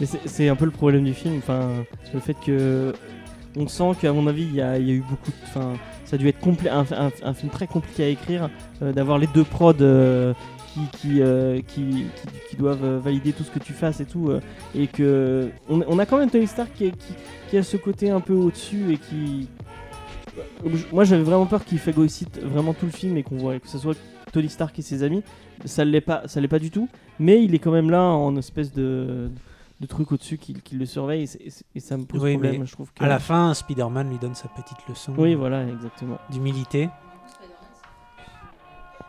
Mais 0.00 0.06
c'est- 0.06 0.20
c'est 0.26 0.48
un 0.48 0.56
peu 0.56 0.64
le 0.64 0.70
problème 0.70 1.04
du 1.04 1.12
film, 1.14 1.36
enfin, 1.38 1.68
le 2.14 2.20
fait 2.20 2.34
que 2.44 2.94
on 3.56 3.68
sent 3.68 3.92
qu'à 4.00 4.12
mon 4.12 4.26
avis 4.26 4.44
il 4.44 4.54
y, 4.54 4.60
a 4.60 4.78
eu 4.78 5.02
beaucoup 5.08 5.30
de, 5.30 5.60
ça 6.10 6.16
a 6.16 6.18
dû 6.18 6.28
être 6.28 6.38
un, 7.22 7.34
film 7.34 7.50
très 7.50 7.68
compliqué 7.68 8.02
à 8.04 8.08
écrire, 8.08 8.50
euh, 8.82 8.92
d'avoir 8.92 9.18
les 9.18 9.28
deux 9.28 9.44
prods 9.44 9.74
euh, 9.80 10.34
euh, 11.06 11.60
qui, 11.68 12.06
doivent 12.58 12.98
valider 12.98 13.32
tout 13.32 13.44
ce 13.44 13.50
que 13.50 13.60
tu 13.60 13.72
fasses 13.72 14.00
et 14.00 14.04
tout, 14.04 14.30
et 14.74 14.86
que 14.86 15.48
on, 15.68 15.98
a 15.98 16.06
quand 16.06 16.18
même 16.18 16.30
Tony 16.30 16.46
Stark 16.46 16.70
qui, 16.74 17.56
a 17.56 17.62
ce 17.62 17.76
côté 17.76 18.10
un 18.10 18.20
peu 18.20 18.34
au-dessus 18.34 18.92
et 18.92 18.96
qui, 18.96 19.48
moi 20.92 21.04
j'avais 21.04 21.22
vraiment 21.22 21.46
peur 21.46 21.64
qu'il 21.64 21.78
phagocyte 21.78 22.40
vraiment 22.42 22.74
tout 22.74 22.86
le 22.86 22.92
film 22.92 23.16
et 23.16 23.22
qu'on 23.22 23.36
voit 23.36 23.58
que 23.58 23.68
ce 23.68 23.78
soit 23.78 23.96
Tony 24.32 24.48
Stark 24.48 24.78
et 24.78 24.82
ses 24.82 25.02
amis, 25.02 25.22
ça 25.64 25.84
l'est 25.84 26.00
pas, 26.00 26.24
l'est 26.34 26.48
pas 26.48 26.58
du 26.58 26.70
tout, 26.70 26.88
mais 27.18 27.42
il 27.42 27.54
est 27.54 27.60
quand 27.60 27.72
même 27.72 27.90
là 27.90 28.02
en 28.02 28.36
espèce 28.36 28.72
de 28.72 29.30
trucs 29.86 30.12
au-dessus 30.12 30.38
qui, 30.38 30.54
qui 30.54 30.76
le 30.76 30.86
surveillent 30.86 31.28
et, 31.74 31.80
ça 31.80 31.96
me 31.96 32.04
pose 32.04 32.22
Oui, 32.22 32.32
problème. 32.32 32.66
Je 32.66 32.72
trouve 32.72 32.92
que... 32.92 33.02
À 33.02 33.08
la 33.08 33.18
fin, 33.18 33.54
Spider-Man 33.54 34.10
lui 34.10 34.18
donne 34.18 34.34
sa 34.34 34.48
petite 34.48 34.78
leçon 34.88 35.14
Oui, 35.16 35.34
voilà, 35.34 35.66
exactement. 35.66 36.18
d'humilité. 36.30 36.90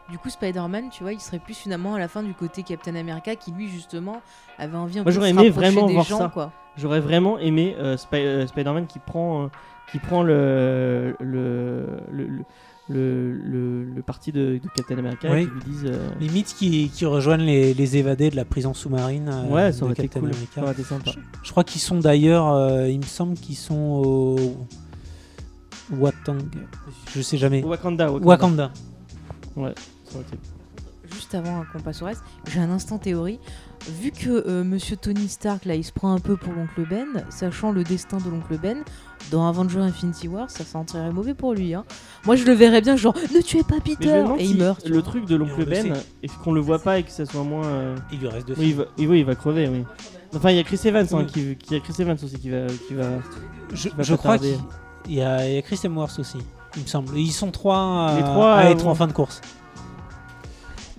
Du 0.10 0.18
coup, 0.18 0.30
Spider-Man, 0.30 0.90
tu 0.90 1.04
vois, 1.04 1.14
il 1.14 1.22
serait 1.22 1.40
plus 1.40 1.54
finalement 1.54 1.96
à 1.96 2.00
la 2.00 2.10
fin 2.10 2.22
du 2.22 2.34
côté 2.34 2.64
Captain 2.64 2.96
America 2.96 3.34
qui 3.38 3.52
lui 3.52 3.70
justement 3.70 4.22
avait 4.58 4.76
envie 4.76 5.00
un 5.00 5.04
Moi, 5.04 5.12
peu 5.14 5.20
de 5.20 5.24
se 5.24 5.30
aimé 5.30 5.50
vraiment 5.50 5.88
des 5.88 5.94
voir 5.94 6.06
gens, 6.06 6.18
ça. 6.18 6.28
quoi. 6.28 6.52
J'aurais 6.78 7.00
vraiment 7.00 7.40
aimé 7.40 7.76
euh, 7.78 7.96
euh, 8.14 8.48
Spider-Man 8.48 8.88
qui 8.88 9.00
prend, 9.00 9.46
euh, 9.46 9.48
qui 9.90 10.00
prend 10.00 10.22
le, 10.24 11.16
le, 11.22 12.02
le, 12.12 12.28
le, 12.28 12.44
le, 12.90 13.32
le- 13.34 13.84
le 13.86 14.02
parti 14.02 14.32
de, 14.32 14.60
de 14.62 14.68
Captain 14.76 14.98
America 14.98 15.30
Oui. 15.32 15.46
qui 15.48 15.52
lui 15.52 15.62
disent. 15.74 15.86
euh, 15.86 16.10
Limite 16.20 16.56
qui, 16.58 16.90
qui 16.90 17.06
rejoignent 17.06 17.44
les, 17.46 17.74
les 17.74 17.98
évadés 17.98 18.30
de 18.30 18.36
la 18.36 18.44
prison 18.46 18.74
sous-marine 18.74 19.30
euh, 19.32 19.48
ouais, 19.48 19.72
ça 19.72 19.86
de 19.88 19.94
Captain 19.94 20.20
cool. 20.20 20.30
America. 20.30 20.62
Ça 20.66 20.72
été 20.72 20.84
sympa. 20.84 21.12
Je 21.44 21.52
crois 21.52 21.64
qu'ils 21.64 21.82
sont 21.82 22.00
d'ailleurs, 22.00 22.52
euh, 22.52 22.88
il 22.90 22.98
me 23.00 23.04
semble 23.06 23.36
qu'ils 23.36 23.56
sont 23.56 23.76
au 24.06 24.36
Watang, 25.92 26.38
je 27.14 27.22
sais 27.22 27.38
jamais. 27.38 27.64
Wakanda. 27.64 28.12
Wakanda. 28.12 28.72
Wakanda. 29.56 29.82
Ça 30.06 30.16
aurait 30.16 30.22
été- 30.28 30.38
Juste 31.14 31.36
avant 31.36 31.64
qu'on 31.72 31.80
passe 31.82 32.02
au 32.02 32.06
reste, 32.06 32.24
j'ai 32.50 32.60
un 32.60 32.70
instant 32.72 32.98
théorie. 32.98 33.40
Vu 34.02 34.12
que 34.12 34.30
euh, 34.48 34.64
Monsieur 34.64 34.96
Tony 34.96 35.28
Stark 35.28 35.66
là, 35.66 35.76
il 35.76 35.84
se 35.84 35.92
prend 35.92 36.14
un 36.14 36.20
peu 36.20 36.38
pour 36.38 36.54
l'oncle 36.54 36.86
Ben, 36.90 37.08
sachant 37.30 37.72
le 37.72 37.84
destin 37.84 38.18
de 38.20 38.30
l'oncle 38.30 38.58
Ben, 38.62 38.78
dans 39.30 39.48
Avengers 39.48 39.80
Infinity 39.80 40.28
War, 40.28 40.50
ça 40.50 40.64
sentirait 40.66 41.12
mauvais 41.12 41.34
pour 41.34 41.54
lui. 41.54 41.74
Hein. 41.74 41.84
Moi, 42.26 42.36
je 42.36 42.44
le 42.46 42.54
verrais 42.54 42.82
bien, 42.82 42.96
genre, 42.96 43.14
ne 43.34 43.42
tuez 43.42 43.64
pas 43.64 43.80
Peter 43.84 44.24
et 44.40 44.46
il 44.46 44.58
meurt. 44.58 44.86
Le 44.88 45.02
truc 45.02 45.26
de 45.26 45.36
l'oncle 45.36 45.60
le 45.60 45.66
Ben, 45.66 45.94
et 46.24 46.28
qu'on 46.44 46.54
le 46.54 46.62
voit 46.62 46.80
pas 46.80 47.00
et 47.00 47.04
que 47.04 47.12
ça 47.12 47.26
soit 47.26 47.44
moins. 47.44 47.66
euh, 47.66 47.96
Il 48.12 48.20
lui 48.20 48.28
reste 48.28 48.48
deux 48.48 48.56
Oui, 48.58 48.70
il 48.70 48.76
va, 48.76 48.84
oui, 48.98 49.20
il 49.20 49.26
va 49.26 49.36
crever, 49.36 49.68
oui. 49.70 49.84
Enfin, 50.36 50.52
il 50.52 50.58
y 50.58 50.60
a 50.60 50.64
Chris 50.64 50.80
Evans, 50.86 51.06
hein, 51.12 51.18
Oui. 51.20 51.26
qui, 51.28 51.56
qui- 51.58 51.68
il 51.72 51.74
y 51.74 51.78
a 51.78 51.80
Chris 51.82 51.94
Evans 52.00 52.18
aussi 52.24 52.38
qui 52.40 52.50
va, 52.50 52.66
qui 52.88 52.94
va. 52.94 53.04
Je, 53.74 53.90
va 53.90 54.04
je 54.04 54.12
pas 54.14 54.18
crois 54.18 54.32
tarder. 54.38 54.56
qu'il 55.04 55.14
y 55.16 55.22
a, 55.22 55.48
il 55.48 55.56
y 55.56 55.58
a 55.58 55.62
Chris 55.62 55.80
Hemsworth 55.84 56.20
aussi, 56.20 56.38
il 56.78 56.84
me 56.84 56.88
semble. 56.88 57.18
Ils 57.18 57.32
sont 57.32 57.52
trois 57.52 58.08
à, 58.10 58.16
Les 58.18 58.24
trois, 58.24 58.54
à 58.54 58.66
euh, 58.66 58.70
être 58.72 58.88
en 58.88 58.96
fin 58.96 59.08
de 59.08 59.14
course. 59.14 59.42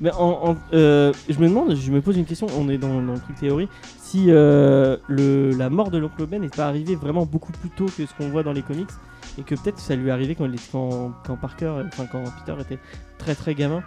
Mais 0.00 0.10
en, 0.12 0.50
en- 0.50 0.56
euh, 0.72 1.12
je 1.28 1.38
me 1.38 1.48
demande, 1.48 1.74
je 1.76 1.90
me 1.92 2.00
pose 2.00 2.16
une 2.16 2.24
question, 2.24 2.46
on 2.58 2.68
est 2.68 2.78
dans, 2.78 3.00
dans 3.02 3.12
le 3.12 3.20
truc 3.20 3.36
théorie, 3.38 3.68
si 4.12 4.26
euh, 4.28 4.98
le, 5.08 5.52
la 5.52 5.70
mort 5.70 5.90
de 5.90 5.96
l'oncle 5.96 6.26
Ben 6.26 6.40
n'est 6.42 6.48
pas 6.50 6.66
arrivée 6.66 6.96
vraiment 6.96 7.24
beaucoup 7.24 7.52
plus 7.52 7.70
tôt 7.70 7.86
que 7.86 8.04
ce 8.04 8.12
qu'on 8.14 8.28
voit 8.28 8.42
dans 8.42 8.52
les 8.52 8.60
comics, 8.62 8.90
et 9.38 9.42
que 9.42 9.54
peut-être 9.54 9.78
ça 9.78 9.96
lui 9.96 10.08
est 10.08 10.12
arrivé 10.12 10.34
quand, 10.34 10.44
il 10.44 10.54
était- 10.54 10.62
quand, 10.70 11.12
quand 11.26 11.36
Parker, 11.36 11.72
enfin 11.86 12.04
quand 12.06 12.22
Peter 12.44 12.60
était 12.60 12.78
très 13.16 13.34
très 13.34 13.54
gamin. 13.54 13.82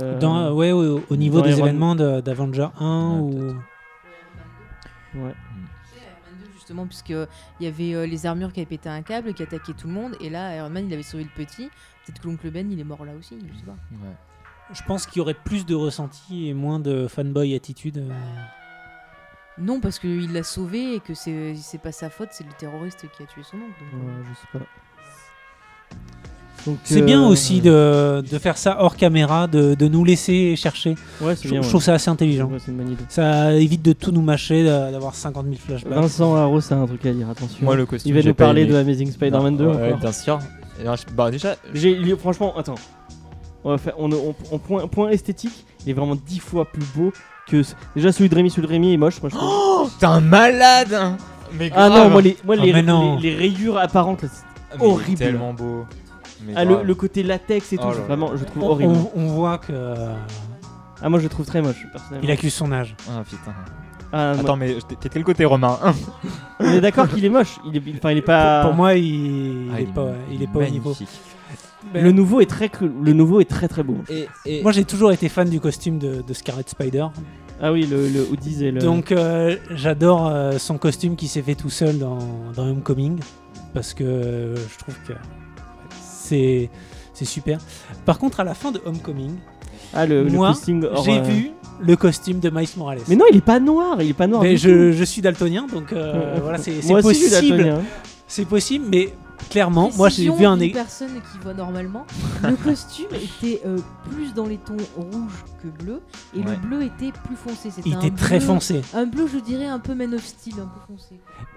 Euh, 0.00 0.18
Dans, 0.18 0.54
ouais, 0.54 0.72
ouais, 0.72 0.86
au, 0.86 1.02
au 1.10 1.16
niveau 1.16 1.40
dans 1.40 1.44
des 1.46 1.58
Iron- 1.58 1.66
événements 1.66 1.94
d'Avenger 1.94 2.68
1 2.80 3.10
Ouais, 3.10 3.20
ou... 3.20 3.28
ouais. 3.36 3.52
Iron 5.14 6.22
Man 6.24 6.38
2, 6.40 6.46
justement, 6.54 6.86
puisque 6.86 7.10
il 7.10 7.26
y 7.60 7.66
avait 7.66 7.92
euh, 7.94 8.06
les 8.06 8.24
armures 8.24 8.50
qui 8.54 8.60
avaient 8.60 8.66
pété 8.66 8.88
un 8.88 9.02
câble, 9.02 9.34
qui 9.34 9.42
attaquaient 9.42 9.74
tout 9.74 9.88
le 9.88 9.92
monde, 9.92 10.16
et 10.22 10.30
là, 10.30 10.56
Iron 10.56 10.70
Man, 10.70 10.86
il 10.86 10.94
avait 10.94 11.02
sauvé 11.02 11.24
le 11.24 11.44
petit. 11.44 11.68
Peut-être 12.06 12.22
que 12.22 12.28
l'oncle 12.28 12.50
Ben, 12.50 12.72
il 12.72 12.80
est 12.80 12.84
mort 12.84 13.04
là 13.04 13.12
aussi, 13.18 13.36
je 13.38 13.58
sais 13.58 13.66
pas. 13.66 13.72
Ouais. 13.92 14.14
Je 14.72 14.82
pense 14.84 15.04
qu'il 15.04 15.18
y 15.18 15.20
aurait 15.20 15.34
plus 15.34 15.66
de 15.66 15.74
ressenti 15.74 16.48
et 16.48 16.54
moins 16.54 16.78
de 16.78 17.06
fanboy 17.06 17.54
attitude. 17.54 17.98
euh. 17.98 18.10
Non, 19.58 19.80
parce 19.80 19.98
qu'il 19.98 20.32
l'a 20.32 20.42
sauvé 20.42 20.94
et 20.94 21.00
que 21.00 21.14
c'est 21.14 21.54
c'est 21.60 21.78
pas 21.80 21.92
sa 21.92 22.08
faute, 22.10 22.28
c'est 22.32 22.44
le 22.44 22.52
terroriste 22.58 23.00
qui 23.16 23.22
a 23.22 23.26
tué 23.26 23.42
son 23.42 23.56
oncle. 23.58 23.66
donc, 23.92 24.02
Ouais, 24.02 24.24
je 24.30 24.34
sais 24.40 24.58
pas. 24.58 24.64
Donc, 26.64 26.78
C'est 26.84 27.02
euh, 27.02 27.04
bien 27.04 27.26
aussi 27.26 27.60
de, 27.60 28.20
de 28.22 28.38
faire 28.38 28.56
ça 28.56 28.76
hors 28.80 28.94
caméra, 28.96 29.48
de, 29.48 29.74
de 29.74 29.88
nous 29.88 30.04
laisser 30.04 30.54
chercher. 30.54 30.90
Ouais, 31.20 31.34
Je, 31.34 31.40
c'est 31.40 31.48
bien. 31.48 31.60
je 31.60 31.66
ouais. 31.66 31.68
trouve 31.70 31.82
ça 31.82 31.94
assez 31.94 32.08
intelligent. 32.08 32.46
Ouais, 32.46 32.58
c'est 32.64 32.70
une 32.70 32.76
bonne 32.76 32.92
idée. 32.92 33.02
Ça 33.08 33.52
évite 33.54 33.82
de 33.82 33.92
tout 33.92 34.12
nous 34.12 34.22
mâcher, 34.22 34.62
d'a- 34.64 34.92
d'avoir 34.92 35.14
50 35.16 35.44
000 35.46 35.56
flashbacks. 35.58 35.92
Vincent 35.92 36.36
Haro, 36.36 36.60
c'est 36.60 36.74
un 36.74 36.86
truc 36.86 37.04
à 37.04 37.12
dire, 37.12 37.28
attention. 37.28 37.64
Moi, 37.64 37.74
le 37.74 37.84
costume. 37.84 38.10
Il 38.10 38.14
va 38.14 38.20
j'ai 38.20 38.28
nous 38.28 38.34
pas 38.36 38.44
parler 38.44 38.62
aimé. 38.62 38.70
de 38.72 38.76
Amazing 38.76 39.10
Spider-Man 39.10 39.56
2 39.56 39.66
Ouais, 39.66 39.86
encore. 39.88 39.98
bien 39.98 40.12
sûr. 40.12 40.38
Et 40.78 40.82
alors, 40.82 40.96
je- 40.96 41.12
bah, 41.12 41.30
déjà, 41.32 41.56
J'ai, 41.74 41.90
il- 41.90 42.16
franchement, 42.16 42.56
attends. 42.56 42.76
On 43.64 43.70
va 43.70 43.78
faire, 43.78 43.94
on, 43.98 44.12
on- 44.12 44.34
on- 44.52 44.58
point, 44.58 44.86
point 44.86 45.10
esthétique, 45.10 45.66
il 45.84 45.90
est 45.90 45.94
vraiment 45.94 46.14
dix 46.16 46.38
fois 46.38 46.64
plus 46.64 46.84
beau 46.94 47.12
que 47.46 47.62
déjà 47.94 48.12
celui 48.12 48.28
de 48.28 48.34
Rémi. 48.34 48.50
Celui 48.50 48.66
de 48.66 48.72
Rémi 48.72 48.94
est 48.94 48.96
moche, 48.96 49.20
moi 49.20 49.30
je 49.30 49.36
trouve. 49.36 49.48
Oh, 49.52 49.88
t'es 49.98 50.06
un 50.06 50.20
malade 50.20 50.94
hein. 50.94 51.16
Mais 51.58 51.70
ah 51.74 51.88
grave. 51.88 52.04
non, 52.04 52.10
moi 52.10 52.22
les, 52.22 52.36
moi, 52.44 52.56
Ah, 52.58 52.64
les, 52.64 52.72
mais 52.72 52.82
non. 52.82 53.16
les- 53.18 53.30
les 53.32 53.36
rayures 53.36 53.76
apparentes, 53.78 54.22
là, 54.22 54.28
c'est- 54.32 54.42
Mais 54.72 54.78
il 54.78 54.82
est 54.82 54.86
horrible. 54.92 55.18
tellement 55.18 55.52
beau. 55.52 55.84
Mais 56.46 56.54
ah, 56.56 56.64
le, 56.64 56.74
grave. 56.74 56.86
le 56.86 56.94
côté 56.94 57.22
latex 57.22 57.72
et 57.74 57.76
tout, 57.76 57.82
Oh 57.86 57.90
là 57.90 57.96
là. 57.98 58.02
vraiment, 58.04 58.30
je 58.36 58.44
trouve 58.44 58.62
On, 58.64 58.68
horrible. 58.70 58.92
on- 58.94 59.10
on 59.20 59.26
voit 59.26 59.58
que 59.58 59.66
euh, 59.72 60.14
Ah, 61.02 61.08
moi 61.10 61.18
je 61.18 61.24
le 61.24 61.28
trouve 61.28 61.44
très 61.46 61.60
moche, 61.60 61.84
personnellement. 61.92 62.26
il 62.26 62.30
accuse 62.30 62.54
son 62.54 62.72
âge. 62.72 62.94
Ah 63.08 63.22
putain. 63.28 63.52
Ah, 64.14 64.32
moi- 64.34 64.40
Attends, 64.44 64.56
mais 64.56 64.74
t'es 64.88 64.94
t'es 64.96 65.08
de 65.08 65.14
quel 65.14 65.24
côté, 65.24 65.44
Romain 65.44 65.78
on 66.60 66.64
est 66.66 66.80
d'accord 66.80 67.08
qu'il 67.08 67.24
est 67.24 67.28
moche. 67.30 67.58
Il 67.66 67.76
est, 67.76 67.82
il- 67.86 67.96
enfin, 67.96 68.10
il 68.12 68.18
est 68.18 68.22
pas. 68.22 68.60
Pour, 68.62 68.70
pour 68.70 68.76
moi, 68.76 68.94
il, 68.94 69.70
Ah, 69.74 69.80
il 69.80 69.88
est, 69.88 69.92
pas, 69.92 70.06
il 70.30 70.42
est 70.42 70.46
pas 70.46 70.58
au 70.58 70.62
niveau. 70.64 70.90
magnifique. 70.90 71.08
Le 71.94 72.12
nouveau 72.12 72.40
est 72.40 72.46
très, 72.50 72.70
le 72.80 73.12
nouveau 73.12 73.40
est 73.40 73.48
très 73.48 73.68
très 73.68 73.82
beau. 73.82 73.96
Et, 74.08 74.26
et- 74.46 74.62
Moi, 74.62 74.72
j'ai 74.72 74.84
toujours 74.84 75.12
été 75.12 75.28
fan 75.28 75.48
du 75.48 75.60
costume 75.60 75.98
de, 75.98 76.22
de 76.26 76.32
Scarlet 76.34 76.64
Spider. 76.66 77.06
Ah 77.60 77.72
oui, 77.72 77.86
le, 77.88 78.08
le 78.08 78.22
hoodies 78.30 78.64
et 78.64 78.70
le. 78.72 78.80
Donc, 78.80 79.12
euh, 79.12 79.56
j'adore 79.70 80.26
euh, 80.28 80.58
son 80.58 80.78
costume 80.78 81.14
qui 81.16 81.28
s'est 81.28 81.42
fait 81.42 81.54
tout 81.54 81.70
seul 81.70 81.98
dans, 81.98 82.18
dans 82.56 82.66
Homecoming. 82.68 83.18
Parce 83.74 83.94
que 83.94 84.04
euh, 84.04 84.56
je 84.56 84.78
trouve 84.78 84.94
que 85.06 85.12
c'est 86.00 86.68
c'est 87.14 87.24
super. 87.24 87.58
Par 88.04 88.18
contre, 88.18 88.40
à 88.40 88.44
la 88.44 88.54
fin 88.54 88.70
de 88.72 88.80
Homecoming, 88.84 89.32
ah 89.94 90.06
le, 90.06 90.24
le 90.24 90.30
moi, 90.30 90.52
j'ai 90.66 91.18
euh, 91.18 91.22
vu 91.22 91.50
le 91.80 91.96
costume 91.96 92.38
de 92.40 92.50
Miles 92.50 92.68
Morales. 92.76 92.98
Mais 93.08 93.16
non, 93.16 93.24
il 93.30 93.36
est 93.38 93.44
pas 93.44 93.60
noir. 93.60 94.00
Il 94.02 94.10
est 94.10 94.14
pas 94.14 94.26
noir. 94.26 94.42
Mais 94.42 94.56
je, 94.56 94.92
je 94.92 95.04
suis 95.04 95.22
daltonien, 95.22 95.66
donc 95.72 95.92
voilà, 95.92 96.58
c'est 96.58 96.80
c'est 96.82 96.88
Moi 96.90 97.04
aussi, 97.04 97.20
je 97.22 97.26
suis 97.26 97.30
possible. 97.48 97.56
daltonien. 97.58 97.82
C'est 98.26 98.44
possible, 98.46 98.86
mais 98.90 99.12
clairement, 99.50 99.90
moi 99.96 100.08
j'ai 100.08 100.30
vu 100.30 100.44
un 100.46 100.56
d'une 100.56 100.70
é- 100.70 100.72
personne 100.72 101.08
qui 101.10 101.38
voit 101.42 101.54
normalement. 101.54 102.04
Le 102.42 102.56
costume 102.64 103.06
était 103.14 103.60
euh, 103.66 103.78
plus 104.10 104.34
dans 104.34 104.46
les 104.46 104.56
tons 104.58 104.76
rouges 104.96 105.44
que 105.62 105.68
bleu 105.84 106.00
et 106.34 106.38
Ouais. 106.40 106.44
le 106.62 106.68
bleu 106.68 106.82
était 106.82 107.12
plus 107.24 107.36
foncé. 107.36 107.70
C'était 107.70 107.88
il 107.90 107.94
un 107.94 108.00
était 108.00 108.10
très 108.16 108.38
bleu- 108.38 108.46
foncé. 108.46 108.80
Un 108.94 109.06
bleu, 109.06 109.26
je 109.32 109.38
dirais 109.38 109.66
un 109.66 109.78
peu 109.78 109.94
Man 109.94 110.14
of 110.14 110.24
Steel, 110.24 110.54
un 110.54 110.64
peu 110.66 110.92
foncé. 110.92 111.14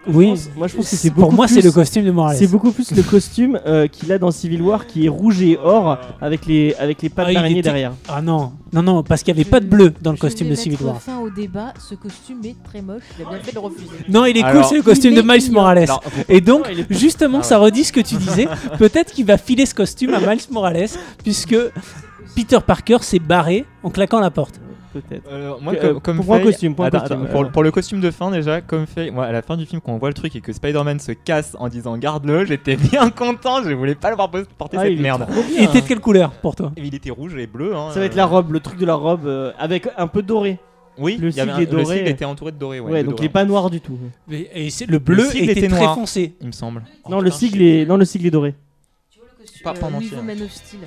Oui, 0.08 0.28
pense- 0.30 0.50
moi, 0.56 0.68
je 0.68 0.76
pense 0.76 0.90
que 0.90 0.96
c'est 0.96 1.10
pour 1.12 1.34
moi 1.34 1.48
c'est 1.48 1.56
plus- 1.56 1.64
le 1.66 1.72
costume 1.72 2.06
de 2.06 2.12
Morales. 2.12 2.38
C'est 2.38 2.48
beaucoup 2.48 2.72
plus 2.72 2.92
le 2.92 3.02
costume 3.02 3.60
euh, 3.66 3.88
qu'il 3.88 4.12
a 4.12 4.20
dans 4.20 4.30
Civil 4.32 4.62
War 4.62 4.86
qui 4.86 5.06
est 5.06 5.10
rouge 5.10 5.42
et 5.42 5.58
or 5.58 5.98
avec 6.22 6.46
les, 6.46 6.76
avec 6.76 7.02
les 7.02 7.10
pattes 7.10 7.28
Ah, 7.30 7.34
d'araignée 7.34 7.60
était- 7.60 7.70
derrière. 7.70 7.94
Ah 8.08 8.22
non, 8.22 8.52
non, 8.72 8.84
non, 8.84 9.02
parce 9.04 9.24
qu'il 9.24 9.34
n'y 9.34 9.40
avait 9.40 9.46
Je- 9.48 9.52
pas 9.52 9.60
de 9.60 9.66
bleu 9.68 9.94
dans 10.02 10.12
le 10.12 10.18
costume 10.18 10.50
de 10.50 10.56
Civil 10.56 10.78
War. 10.84 11.02
fin 11.02 11.18
au 11.20 11.30
débat. 11.32 11.74
Ce 11.80 11.96
costume 11.96 12.38
est 12.46 12.56
très 12.64 12.82
moche. 12.84 13.02
Il 13.20 13.26
a 13.26 13.30
bien 13.30 13.40
fait 13.40 13.54
de 13.54 13.60
refuser. 13.60 13.90
Non, 14.08 14.26
il 14.26 14.38
est 14.38 14.42
cool, 14.42 14.50
Alors, 14.52 14.66
c'est 14.70 14.76
le 14.78 14.84
costume 14.84 15.16
de 15.16 15.22
Miles. 15.22 15.52
Morales. 15.52 15.86
Et 16.30 16.42
donc, 16.42 16.66
justement, 16.90 17.40
Ah 17.40 17.44
ça 17.44 17.58
redit 17.58 17.75
ce 17.84 17.92
que 17.94 18.00
tu 18.02 18.16
disais. 18.16 18.48
Peut-être 18.80 19.12
qu'il 19.14 19.26
va 19.26 19.38
filer 19.38 19.66
ce 19.66 19.74
costume 19.76 20.14
à 20.14 20.20
Miles 20.20 20.42
Morales, 20.52 20.88
puisque 21.24 21.56
Peter 22.36 22.60
Parker 22.66 22.98
s'est 23.02 23.20
barré 23.20 23.66
en 23.84 23.90
claquant 23.90 24.20
la 24.20 24.32
porte. 24.32 24.60
Peut-être. 24.94 25.30
Moi, 25.62 25.76
Que- 25.76 25.82
comme, 25.82 25.98
euh, 25.98 26.00
comme 26.00 26.24
pour 26.24 26.36
un 26.36 26.38
fait- 26.38 26.44
costume, 26.46 26.74
pour 26.74 26.86
un 26.86 26.88
Attends, 26.88 27.00
costume, 27.00 27.24
attends, 27.24 27.32
pour, 27.34 27.42
euh. 27.42 27.50
pour 27.50 27.64
le 27.64 27.72
costume 27.72 28.00
de 28.00 28.12
fin 28.12 28.32
déjà, 28.32 28.62
comme 28.62 28.86
fait, 28.88 29.12
moi 29.12 29.26
à 29.26 29.32
la 29.34 29.42
fin 29.42 29.58
du 29.58 29.66
film 29.66 29.82
quand 29.84 29.92
on 29.92 29.98
voit 29.98 30.08
le 30.08 30.14
truc 30.14 30.34
et 30.38 30.40
que 30.40 30.54
Spider-Man 30.54 31.00
se 31.02 31.12
casse 31.12 31.54
en 31.60 31.68
disant 31.68 31.98
garde-le, 31.98 32.46
j'étais 32.46 32.78
bien 32.78 33.10
content, 33.16 33.62
je 33.62 33.74
voulais 33.74 33.96
pas 33.96 34.10
le 34.10 34.16
voir 34.16 34.32
pos- 34.32 34.46
porter 34.58 34.78
Ah, 34.80 34.84
cette 34.84 34.94
est 34.94 35.02
merde. 35.02 35.24
trop 35.30 35.34
bien. 35.44 35.58
Il 35.58 35.64
était 35.66 35.82
de 35.82 35.86
quelle 35.88 36.00
couleur 36.00 36.32
pour 36.32 36.56
toi? 36.56 36.72
Et 36.78 36.82
il 36.82 36.96
était 36.96 37.10
rouge 37.10 37.36
et 37.36 37.46
bleu. 37.46 37.76
Hein, 37.76 37.90
Ça 37.94 38.00
va 38.00 38.06
être 38.06 38.14
euh. 38.14 38.18
la 38.18 38.26
robe, 38.26 38.54
le 38.54 38.62
truc 38.62 38.80
de 38.80 38.86
la 38.86 38.96
robe 38.96 39.26
euh, 39.28 39.52
avec 39.60 39.86
un 39.98 40.08
peu 40.08 40.22
doré. 40.22 40.60
Oui, 40.98 41.18
le 41.18 41.30
il 41.30 41.36
y 41.36 41.40
avait 41.42 41.52
sigle 41.52 41.62
est 41.64 41.66
le 41.78 41.84
doré. 41.84 41.98
sigle 41.98 42.10
était 42.10 42.26
entouré 42.26 42.52
de 42.52 42.58
doré. 42.58 42.80
Ouais, 42.80 42.92
Ouais, 42.92 43.00
de 43.00 43.08
donc 43.08 43.16
doré. 43.16 43.26
il 43.26 43.30
est 43.30 43.34
pas 43.34 43.44
noir 43.46 43.70
du 43.70 43.82
tout. 43.82 43.98
Et 44.32 44.66
et 44.68 44.70
c'est- 44.70 44.86
le 44.86 45.00
bleu 45.00 45.26
sigle 45.30 45.50
était, 45.50 45.60
était 45.62 45.68
très 45.68 45.86
foncé. 45.94 46.34
il 46.42 46.48
me 46.48 46.52
semble. 46.52 46.84
non, 47.10 47.18
Oh, 47.18 47.22
le 47.22 47.26
putain, 47.26 47.38
sigle 47.38 47.62
est, 47.62 47.86
non, 47.86 47.98
le 47.98 48.06
sigle 48.06 48.28
est 48.28 48.32
doré. 48.32 48.56
Tu 49.10 49.20
vois 49.20 49.28
le 49.38 49.42
costume 49.44 49.64
Pas- 49.64 49.74
pas 49.74 49.88
euh, 49.88 49.94
entier, 49.94 50.10
niveau. 50.12 50.22
Man 50.24 50.42
of 50.42 50.52
Steel. 50.52 50.80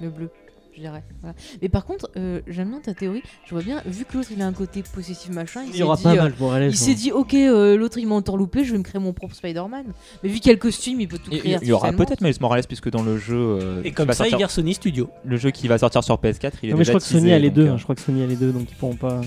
Le 0.00 0.08
bleu, 0.10 0.30
je 0.78 0.82
dirais. 0.82 1.02
Voilà. 1.20 1.34
Mais 1.60 1.68
par 1.68 1.84
contre, 1.84 2.10
euh, 2.16 2.40
j'aime 2.46 2.70
bien 2.70 2.80
ta 2.80 2.94
théorie. 2.94 3.22
Je 3.44 3.50
vois 3.54 3.62
bien, 3.62 3.82
vu 3.84 4.04
que 4.04 4.16
l'autre 4.16 4.30
il 4.34 4.40
a 4.40 4.46
un 4.46 4.52
côté 4.52 4.82
possessif 4.94 5.30
machin, 5.30 5.62
il, 5.66 5.74
Il 5.74 5.76
y 5.80 5.82
aura 5.82 5.96
s'est 5.96 6.04
pas 6.04 6.12
dit, 6.12 6.18
euh, 6.18 6.22
mal 6.22 6.32
Morales. 6.38 6.68
il 6.70 6.76
s'est 6.76 6.94
dit, 6.94 7.12
ok, 7.12 7.34
euh, 7.34 7.76
l'autre 7.76 7.98
il 7.98 8.06
m'a 8.06 8.14
entourloupé, 8.14 8.64
je 8.64 8.72
vais 8.72 8.78
me 8.78 8.82
créer 8.84 9.00
mon 9.00 9.12
propre 9.12 9.34
Spider-Man. 9.34 9.84
Mais 10.22 10.28
vu 10.28 10.36
qu'il 10.36 10.46
y 10.46 10.50
a 10.50 10.54
le 10.54 10.58
costume, 10.60 11.00
il 11.00 11.08
peut 11.08 11.18
tout 11.18 11.30
créer. 11.30 11.58
Il 11.60 11.68
y 11.68 11.72
aura 11.72 11.92
peut-être 11.92 12.20
Miles 12.22 12.34
Morales 12.40 12.64
puisque 12.66 12.90
dans 12.90 13.02
le 13.02 13.18
jeu. 13.18 13.36
euh, 13.36 13.82
Et 13.84 13.92
comme 13.92 14.06
ça, 14.12 14.24
il 14.26 14.30
sortir- 14.30 14.38
garde 14.38 14.50
Sony 14.52 14.74
Studio. 14.74 15.10
le 15.24 15.36
jeu 15.36 15.50
qui 15.50 15.68
va 15.68 15.78
sortir 15.78 16.02
sur 16.04 16.16
PS4, 16.16 16.52
il 16.62 16.68
est 16.68 16.72
Non, 16.72 16.78
mais 16.78 16.84
je 16.84 16.90
crois 16.90 17.00
que 17.00 17.06
Sony 17.06 17.32
a 17.32 17.38
les 17.38 17.50
deux. 17.50 17.66
euh, 17.66 17.72
hein, 17.72 17.76
Je 17.76 17.82
crois 17.82 17.94
que 17.94 18.00
Sony 18.00 18.22
a 18.22 18.26
les 18.26 18.36
deux, 18.36 18.52
donc 18.52 18.66
ils 18.70 18.74
pourront 18.76 18.94
pas. 18.96 19.20
ouais, 19.20 19.26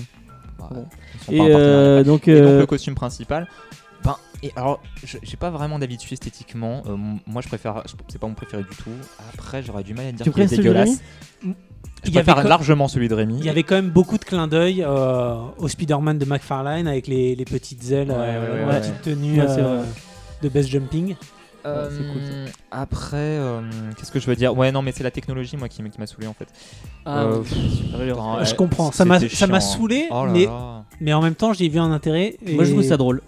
bon. 0.70 0.86
ils 1.14 1.24
sont 1.26 1.32
Et 1.32 1.38
pas 1.38 1.44
euh, 1.44 2.04
donc, 2.04 2.28
Et 2.28 2.40
donc 2.40 2.60
le 2.60 2.66
costume 2.66 2.94
principal. 2.94 3.46
Et 4.44 4.52
alors, 4.56 4.80
j'ai 5.22 5.36
pas 5.36 5.50
vraiment 5.50 5.78
d'avis 5.78 5.96
dessus 5.96 6.14
esthétiquement. 6.14 6.82
Euh, 6.86 6.96
moi, 7.26 7.42
je 7.42 7.48
préfère. 7.48 7.82
je- 7.86 7.94
C'est 8.08 8.18
pas 8.18 8.26
mon 8.26 8.34
préféré 8.34 8.62
du 8.64 8.76
tout. 8.76 8.90
Après, 9.32 9.62
j'aurais 9.62 9.84
du 9.84 9.94
mal 9.94 10.06
à 10.06 10.12
dire 10.12 10.24
Tu 10.24 10.32
qu'il 10.32 10.42
est 10.42 10.46
préfères 10.46 10.56
celui 10.58 10.68
de 10.68 10.74
dégueulasse. 10.74 11.00
Rémi 11.42 11.54
Je 12.04 12.08
Il 12.08 12.14
y 12.14 12.18
avait 12.18 12.32
préfère 12.32 12.48
largement 12.48 12.88
celui 12.88 13.08
de 13.08 13.14
Rémi. 13.14 13.36
Il 13.38 13.44
y 13.44 13.48
avait 13.48 13.62
quand 13.62 13.76
même 13.76 13.90
beaucoup 13.90 14.18
de 14.18 14.24
clins 14.24 14.48
d'œil 14.48 14.82
euh, 14.84 15.36
au 15.58 15.68
Spider-Man 15.68 16.18
de 16.18 16.24
McFarlane 16.24 16.88
avec 16.88 17.06
les, 17.06 17.36
les 17.36 17.44
petites 17.44 17.88
ailes, 17.92 18.10
Ouais, 18.10 18.16
euh, 18.18 18.52
ouais, 18.54 18.60
la 18.66 18.72
ouais, 18.74 18.80
petite 18.80 19.02
tenue 19.02 19.40
euh, 19.40 19.84
de 20.42 20.48
base 20.48 20.66
jumping. 20.68 21.14
Euh, 21.64 21.88
c'est 21.96 22.12
cool, 22.12 22.52
Après, 22.72 23.16
euh, 23.16 23.60
qu'est-ce 23.96 24.10
que 24.10 24.18
je 24.18 24.26
veux 24.26 24.34
dire? 24.34 24.56
Ouais, 24.56 24.72
non, 24.72 24.82
mais 24.82 24.90
c'est 24.90 25.04
la 25.04 25.12
technologie, 25.12 25.56
moi, 25.56 25.68
qui, 25.68 25.80
m'a 25.80 26.06
saoulé 26.08 26.26
en 26.26 26.34
fait. 26.34 26.48
Ah, 27.04 27.22
Euh, 27.22 27.42
allure. 28.00 28.16
putain, 28.16 28.42
je 28.44 28.54
comprends, 28.56 28.90
ça 28.90 29.04
m'a 29.04 29.18
hein. 29.18 29.60
saoulé, 29.60 30.06
Oh 30.10 30.24
là 30.26 30.32
mais, 30.32 30.46
là. 30.46 30.84
mais 31.00 31.12
en 31.12 31.22
même 31.22 31.36
temps, 31.36 31.52
j'y 31.52 31.66
ai 31.66 31.68
vu 31.68 31.78
un 31.78 31.92
intérêt. 31.92 32.36
Moi 32.44 32.64
je 32.64 32.70
et 32.70 32.72
trouve 32.72 32.82
ça 32.84 32.96
drôle. 32.96 33.22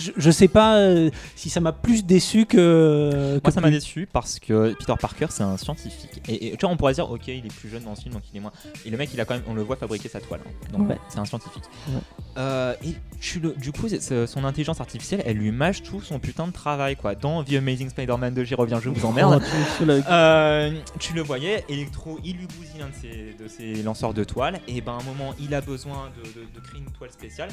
Je, 0.00 0.10
je 0.16 0.30
sais 0.30 0.48
pas 0.48 0.76
euh, 0.78 1.10
si 1.36 1.50
ça 1.50 1.60
m'a 1.60 1.72
plus 1.72 2.04
déçu 2.04 2.46
que. 2.46 3.38
que 3.38 3.40
Moi, 3.44 3.52
ça 3.52 3.60
m'a 3.60 3.70
déçu 3.70 4.08
parce 4.12 4.38
que 4.38 4.74
Peter 4.78 4.94
Parker, 5.00 5.26
c'est 5.30 5.42
un 5.42 5.56
scientifique. 5.56 6.22
Et, 6.28 6.48
et 6.48 6.50
tu 6.52 6.58
vois, 6.64 6.70
on 6.70 6.76
pourrait 6.76 6.94
dire, 6.94 7.10
ok, 7.10 7.28
il 7.28 7.44
est 7.46 7.54
plus 7.54 7.68
jeune 7.68 7.84
dans 7.84 7.94
ce 7.94 8.02
film, 8.02 8.14
donc 8.14 8.22
il 8.32 8.36
est 8.36 8.40
moins. 8.40 8.52
Et 8.84 8.90
le 8.90 8.96
mec, 8.96 9.10
il 9.12 9.20
a 9.20 9.24
quand 9.24 9.34
même, 9.34 9.42
on 9.46 9.54
le 9.54 9.62
voit 9.62 9.76
fabriquer 9.76 10.08
sa 10.08 10.20
toile. 10.20 10.40
hein. 10.46 10.50
Donc, 10.78 10.88
Ouais. 10.88 10.98
c'est 11.08 11.18
un 11.18 11.24
scientifique. 11.24 11.64
Ouais. 11.88 12.00
Euh, 12.38 12.74
et 12.84 12.94
tu 13.20 13.40
le, 13.40 13.52
du 13.52 13.72
coup, 13.72 13.86
son 14.26 14.44
intelligence 14.44 14.80
artificielle, 14.80 15.22
elle 15.26 15.36
lui 15.36 15.50
mâche 15.52 15.82
tout 15.82 16.00
son 16.00 16.18
putain 16.18 16.46
de 16.46 16.52
travail, 16.52 16.96
quoi. 16.96 17.14
Dans 17.14 17.44
The 17.44 17.54
Amazing 17.54 17.90
Spider-Man 17.90 18.34
2, 18.34 18.44
j'y 18.44 18.54
reviens, 18.54 18.80
je 18.80 18.88
vous 18.88 19.04
emmerde. 19.04 19.42
Oh, 19.42 19.82
avec- 19.82 20.04
Euh, 20.08 20.72
tu 20.98 21.12
le 21.12 21.22
voyais, 21.22 21.64
Electro, 21.68 22.18
il 22.24 22.36
lui 22.36 22.46
bousille 22.46 22.80
un 22.82 22.88
de 22.88 22.94
ses, 22.94 23.34
de 23.42 23.48
ses 23.48 23.82
lanceurs 23.82 24.14
de 24.14 24.24
toile, 24.24 24.60
et 24.68 24.80
ben 24.80 24.92
à 24.92 24.96
un 24.96 25.04
moment, 25.04 25.34
il 25.40 25.54
a 25.54 25.60
besoin 25.60 26.10
de, 26.16 26.28
de- 26.40 26.46
de 26.46 26.60
créer 26.66 26.80
une 26.80 26.90
toile 26.92 27.10
spéciale. 27.10 27.50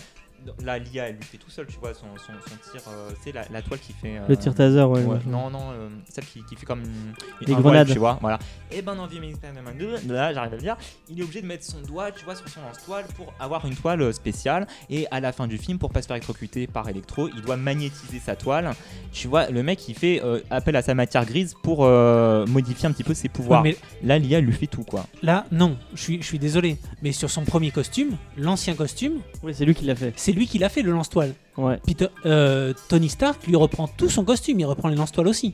Là, 0.64 0.80
l'IA, 0.80 1.10
elle 1.10 1.16
lui 1.16 1.24
fait 1.24 1.38
tout 1.38 1.50
seul, 1.50 1.66
tu 1.68 1.78
vois, 1.80 1.94
son, 1.94 2.06
son, 2.18 2.32
son 2.48 2.72
tir, 2.72 2.82
euh, 2.90 3.10
c'est 3.24 3.34
la, 3.34 3.44
la 3.52 3.62
toile 3.62 3.80
qui 3.80 3.92
fait. 3.94 4.18
euh, 4.18 4.26
Le 4.30 4.38
tir 4.38 4.56
taser, 4.56 4.82
ouais. 4.84 5.04
Ouais, 5.04 5.18
non, 5.26 5.50
non, 5.50 5.72
euh, 5.72 5.90
celle 6.10 6.24
qui, 6.26 6.42
qui 6.46 6.56
fait 6.56 6.66
comme 6.66 6.82
une, 6.84 7.14
Les 7.46 7.54
un 7.54 7.60
voile, 7.60 7.74
grenades. 7.74 7.90
tu 7.92 8.00
vois, 8.00 8.18
voilà. 8.22 8.40
Et 8.72 8.82
ben 8.82 8.96
dans 8.96 9.08
Spider-Man 9.08 9.78
2, 9.78 10.14
là 10.14 10.34
j'arrive 10.34 10.54
à 10.54 10.56
le 10.56 10.62
dire, 10.62 10.78
il 11.10 11.20
est 11.20 11.24
obligé 11.24 11.42
de 11.42 11.48
mettre 11.48 11.66
son 11.66 11.82
doigt, 11.82 12.12
tu 12.12 12.24
vois, 12.24 12.36
sur 12.36 12.48
son 12.48 12.62
lance-toile 12.62 13.06
pour 13.16 13.34
avoir 13.40 13.66
une 13.66 13.76
toile 13.76 14.02
euh, 14.02 14.12
spéciale. 14.14 14.68
Et 14.90 15.06
à 15.12 15.20
la 15.20 15.32
fin 15.34 15.48
du 15.48 15.58
film, 15.58 15.80
pour 15.80 15.92
pas 15.92 16.02
se 16.02 16.08
faire 16.08 16.16
électrocuter 16.16 16.66
par 16.68 16.88
Electro, 16.88 17.28
il 17.28 17.42
doit 17.42 17.58
magnétiser 17.58 18.20
sa 18.20 18.36
toile. 18.36 18.72
Tu 19.12 19.28
vois, 19.28 19.50
le 19.50 19.64
mec 19.64 19.88
il 19.90 19.96
fait 19.96 20.22
euh, 20.24 20.40
appel 20.50 20.76
à 20.76 20.82
sa 20.82 20.94
matière 20.94 21.26
grise 21.26 21.56
pour 21.62 21.84
euh, 21.86 22.46
modifier 22.46 22.88
un 22.88 22.92
petit 22.94 23.04
peu 23.04 23.14
ses 23.14 23.28
pouvoirs. 23.30 23.64
Ouais, 23.64 23.76
mais 24.02 24.08
Là, 24.08 24.18
l'IA 24.18 24.40
lui 24.40 24.54
fait 24.54 24.68
tout 24.68 24.84
quoi. 24.84 25.06
là, 25.24 25.46
non, 25.52 25.78
je 25.94 26.02
suis, 26.02 26.22
je 26.22 26.28
suis 26.28 26.40
désolé. 26.40 26.78
Mais 27.02 27.12
sur 27.12 27.30
son 27.30 27.44
premier 27.44 27.72
costume, 27.72 28.16
l'ancien 28.38 28.76
costume, 28.76 29.20
Oui, 29.44 29.54
c'est 29.54 29.66
lui 29.66 29.76
qui 29.76 29.86
l'a 29.86 29.96
fait. 29.96 30.14
C'est 30.28 30.34
lui 30.34 30.46
qui 30.46 30.58
l'a 30.60 30.68
fait, 30.68 30.82
le 30.82 30.92
lance-toile. 30.92 31.34
Ouais. 31.56 31.80
Peter, 31.86 32.08
euh, 32.26 32.74
Tony 32.90 33.08
Stark 33.08 33.48
lui 33.48 33.56
reprend 33.56 33.88
tout 33.88 34.10
son 34.10 34.26
costume, 34.26 34.60
il 34.60 34.66
reprend 34.66 34.90
les 34.90 34.98
lance-toiles 34.98 35.30
aussi. 35.30 35.54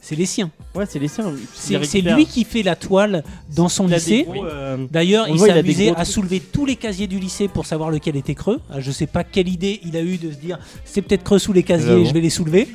C'est 0.00 0.16
les 0.16 0.26
siens. 0.26 0.50
Ouais, 0.74 0.86
c'est 0.88 0.98
les 0.98 1.06
siens. 1.06 1.32
C'est 1.54 2.00
lui 2.00 2.26
qui 2.26 2.42
fait 2.44 2.62
la 2.64 2.74
toile 2.74 3.22
dans 3.54 3.68
son 3.68 3.86
lycée. 3.86 4.26
euh, 4.44 4.86
D'ailleurs, 4.90 5.28
il 5.28 5.38
s'est 5.38 5.50
amusé 5.52 5.92
à 5.94 6.04
soulever 6.04 6.40
tous 6.40 6.66
les 6.66 6.74
casiers 6.76 7.06
du 7.06 7.18
lycée 7.20 7.46
pour 7.46 7.64
savoir 7.66 7.90
lequel 7.90 8.16
était 8.16 8.34
creux. 8.34 8.60
Ah, 8.70 8.80
Je 8.80 8.90
sais 8.90 9.06
pas 9.06 9.22
quelle 9.22 9.48
idée 9.48 9.80
il 9.84 9.96
a 9.96 10.02
eu 10.02 10.16
de 10.18 10.32
se 10.32 10.36
dire 10.36 10.58
c'est 10.84 11.02
peut-être 11.02 11.22
creux 11.24 11.38
sous 11.38 11.52
les 11.52 11.62
casiers, 11.62 12.04
je 12.06 12.12
vais 12.12 12.20
les 12.20 12.30
soulever. 12.30 12.66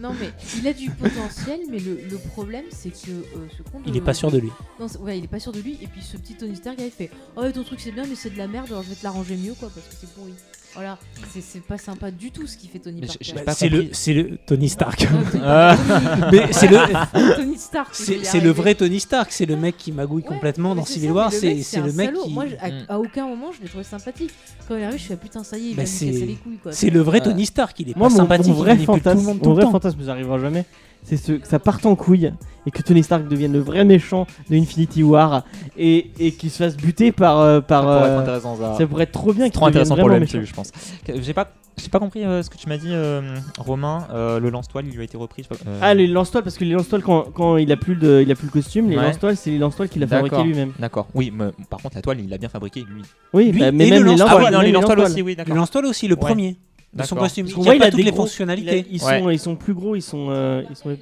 Non, 0.00 0.10
mais 0.20 0.28
il 0.60 0.66
a 0.68 0.72
du 0.74 0.90
potentiel, 0.90 1.60
mais 1.70 1.78
le, 1.78 1.98
le 2.10 2.18
problème 2.18 2.64
c'est 2.70 2.90
que 2.90 3.10
euh, 3.10 3.46
ce 3.56 3.62
con 3.62 3.78
de- 3.80 3.88
Il 3.88 3.96
est 3.96 4.02
pas 4.02 4.12
sûr 4.12 4.30
de 4.30 4.36
lui. 4.38 4.50
Non, 4.78 4.86
ouais, 5.00 5.16
il 5.18 5.24
est 5.24 5.28
pas 5.28 5.40
sûr 5.40 5.50
de 5.52 5.60
lui. 5.60 5.78
Et 5.82 5.86
puis 5.86 6.02
ce 6.02 6.18
petit 6.18 6.34
Tony 6.34 6.56
Stark, 6.56 6.76
il 6.78 6.90
fait 6.90 7.10
Oh, 7.36 7.42
ton 7.54 7.62
truc 7.62 7.80
c'est 7.80 7.92
bien, 7.92 8.04
mais 8.06 8.14
c'est 8.14 8.28
de 8.30 8.36
la 8.36 8.46
merde, 8.46 8.66
alors 8.70 8.82
je 8.82 8.90
vais 8.90 8.96
te 8.96 9.04
l'arranger 9.04 9.36
mieux, 9.36 9.54
quoi, 9.58 9.70
parce 9.74 9.86
que 9.86 9.94
c'est 9.98 10.10
pourri. 10.12 10.32
Voilà, 10.74 10.98
c'est 11.32 11.62
pas 11.62 11.78
sympa 11.78 12.10
du 12.10 12.30
tout 12.32 12.46
ce 12.48 12.56
qu'il 12.56 12.68
fait 12.68 12.80
Tony 12.80 13.00
Parker. 13.00 13.32
Bah, 13.46 13.52
c'est 13.52 13.68
le, 13.68 13.82
le 14.30 14.36
Tony 14.44 14.68
Stark. 14.68 15.06
Ah. 15.42 15.76
mais 16.32 16.52
c'est 16.52 16.66
le, 16.66 16.78
Tony 17.36 17.56
Stark. 17.56 17.94
je 17.96 18.12
vais 18.12 18.24
c'est 18.24 18.40
le 18.40 18.50
vrai 18.50 18.74
Tony 18.74 18.98
Stark. 18.98 19.30
C'est 19.30 19.46
le 19.46 19.56
mec 19.56 19.76
qui 19.76 19.92
magouille 19.92 20.22
Ouais, 20.22 20.28
complètement 20.28 20.74
dans 20.74 20.84
Civil 20.84 21.12
War. 21.12 21.32
C'est 21.32 21.54
le 21.76 21.92
mec 21.92 22.12
qui. 22.14 22.32
Moi, 22.32 22.46
je- 22.48 22.56
à, 22.56 22.70
Mm. 22.70 22.86
à 22.88 22.98
aucun 22.98 23.26
moment, 23.28 23.52
je 23.56 23.62
l'ai 23.62 23.68
trouvé 23.68 23.84
sympathique. 23.84 24.30
Quand 24.66 24.76
il 24.76 24.82
arrive, 24.82 24.98
je 24.98 25.04
fais 25.06 25.16
putain, 25.16 25.44
ça 25.44 25.56
y 25.58 25.66
est, 25.68 25.70
il 25.70 25.76
Bah, 25.76 25.82
va 25.82 25.86
c'est- 25.86 26.06
casser 26.06 26.26
les 26.26 26.34
couilles. 26.34 26.58
quoi. 26.62 26.72
C'est 26.72 26.90
le 26.90 27.00
vrai 27.00 27.18
Ouais. 27.20 27.24
Tony 27.24 27.46
Stark. 27.46 27.78
Il 27.78 27.90
est 27.90 27.96
Moi, 27.96 28.08
pas 28.08 28.12
mon, 28.14 28.16
sympathique. 28.18 28.46
mon 28.48 28.54
vrai 28.54 28.76
fantasme, 29.64 30.04
ça 30.04 30.10
arrivera 30.10 30.38
jamais. 30.40 30.64
C'est 31.04 31.16
ce, 31.18 31.32
que 31.32 31.46
ça 31.46 31.58
parte 31.58 31.84
en 31.86 31.94
couille 31.96 32.32
et 32.66 32.70
que 32.70 32.80
Tony 32.82 33.02
Stark 33.02 33.28
devienne 33.28 33.52
le 33.52 33.58
vrai 33.58 33.84
méchant 33.84 34.26
de 34.48 34.56
Infinity 34.56 35.02
War 35.02 35.44
et, 35.76 36.10
et 36.18 36.32
qu'il 36.32 36.50
se 36.50 36.56
fasse 36.62 36.76
buter 36.78 37.12
par. 37.12 37.38
euh, 37.40 37.60
par 37.60 37.82
Ça 37.82 37.88
pourrait 37.88 37.98
être 38.08 38.12
euh, 38.14 38.20
intéressant, 38.20 38.56
ça. 38.56 38.74
ça 38.78 38.86
pourrait 38.86 39.02
être 39.04 39.12
trop 39.12 39.32
bien 39.34 39.44
C'est 39.44 39.50
trop 39.52 39.66
intéressant 39.66 39.96
pour 39.96 40.08
le. 40.08 40.18
MCU, 40.20 40.46
je 40.46 40.54
pense. 40.54 40.70
Que- 41.06 41.20
J'ai 41.20 41.34
pas, 41.34 41.48
j'ai 41.76 41.90
pas 41.90 41.98
compris 41.98 42.24
euh, 42.24 42.42
ce 42.42 42.48
que 42.48 42.56
tu 42.56 42.66
m'as 42.70 42.78
dit, 42.78 42.88
euh, 42.90 43.36
Romain. 43.58 44.06
Euh, 44.14 44.40
le 44.40 44.48
lance-toile, 44.48 44.86
il 44.86 44.94
lui 44.94 45.02
a 45.02 45.04
été 45.04 45.18
repris. 45.18 45.42
pas, 45.42 45.56
euh, 45.66 45.78
Ah, 45.82 45.92
les 45.92 46.06
lance-toiles, 46.06 46.42
parce 46.42 46.56
que 46.56 46.64
les 46.64 46.72
lance-toiles, 46.72 47.02
quand, 47.02 47.26
quand 47.34 47.58
il, 47.58 47.70
a 47.70 47.76
plus 47.76 47.96
de, 47.96 48.22
il 48.22 48.32
a 48.32 48.34
plus 48.34 48.46
le 48.46 48.52
costume, 48.52 48.88
les 48.88 48.96
Ouais. 48.96 49.02
lance-toiles, 49.02 49.36
c'est 49.36 49.50
les 49.50 49.58
lance-toiles 49.58 49.90
qu'il 49.90 50.02
a 50.02 50.06
fabriqué 50.06 50.42
lui-même. 50.42 50.72
D'accord. 50.78 51.08
Oui, 51.14 51.30
mais 51.36 51.50
par 51.68 51.80
contre, 51.82 51.96
la 51.96 52.00
toile, 52.02 52.20
il 52.20 52.30
l'a 52.30 52.38
bien 52.38 52.48
fabriquée, 52.48 52.80
lui. 52.88 53.02
Oui, 53.34 53.52
Lui 53.52 53.60
bah, 53.60 53.72
mais 53.72 53.88
et 53.88 53.90
même 53.90 54.04
le 54.04 54.10
les 54.12 54.16
lance-toile. 54.16 54.54
Ah 54.56 54.62
les 54.62 54.72
lance-toiles 54.72 55.00
aussi, 55.00 55.20
oui, 55.20 55.36
Le 55.46 55.54
lance-toile 55.54 55.84
aussi, 55.84 56.08
le 56.08 56.14
Ouais. 56.14 56.20
premier 56.20 56.56
de 56.94 57.02
son 57.02 57.16
costume. 57.16 57.46
Il 57.48 57.54
voit, 57.54 57.72
a 57.72 57.74
il 57.74 57.78
pas 57.80 57.86
a 57.86 57.90
toutes 57.90 57.96
des 57.98 58.04
les 58.04 58.10
gros- 58.10 58.22
fonctionnalités. 58.22 58.86
Ils 58.90 59.00
sont, 59.00 59.06
Ouais. 59.24 59.34
ils 59.34 59.38
sont 59.38 59.56
plus 59.56 59.74
gros, 59.74 59.96
ils 59.96 60.02
sont. 60.02 60.28
euh, 60.30 60.62
ils 60.70 60.76
sont... 60.76 60.96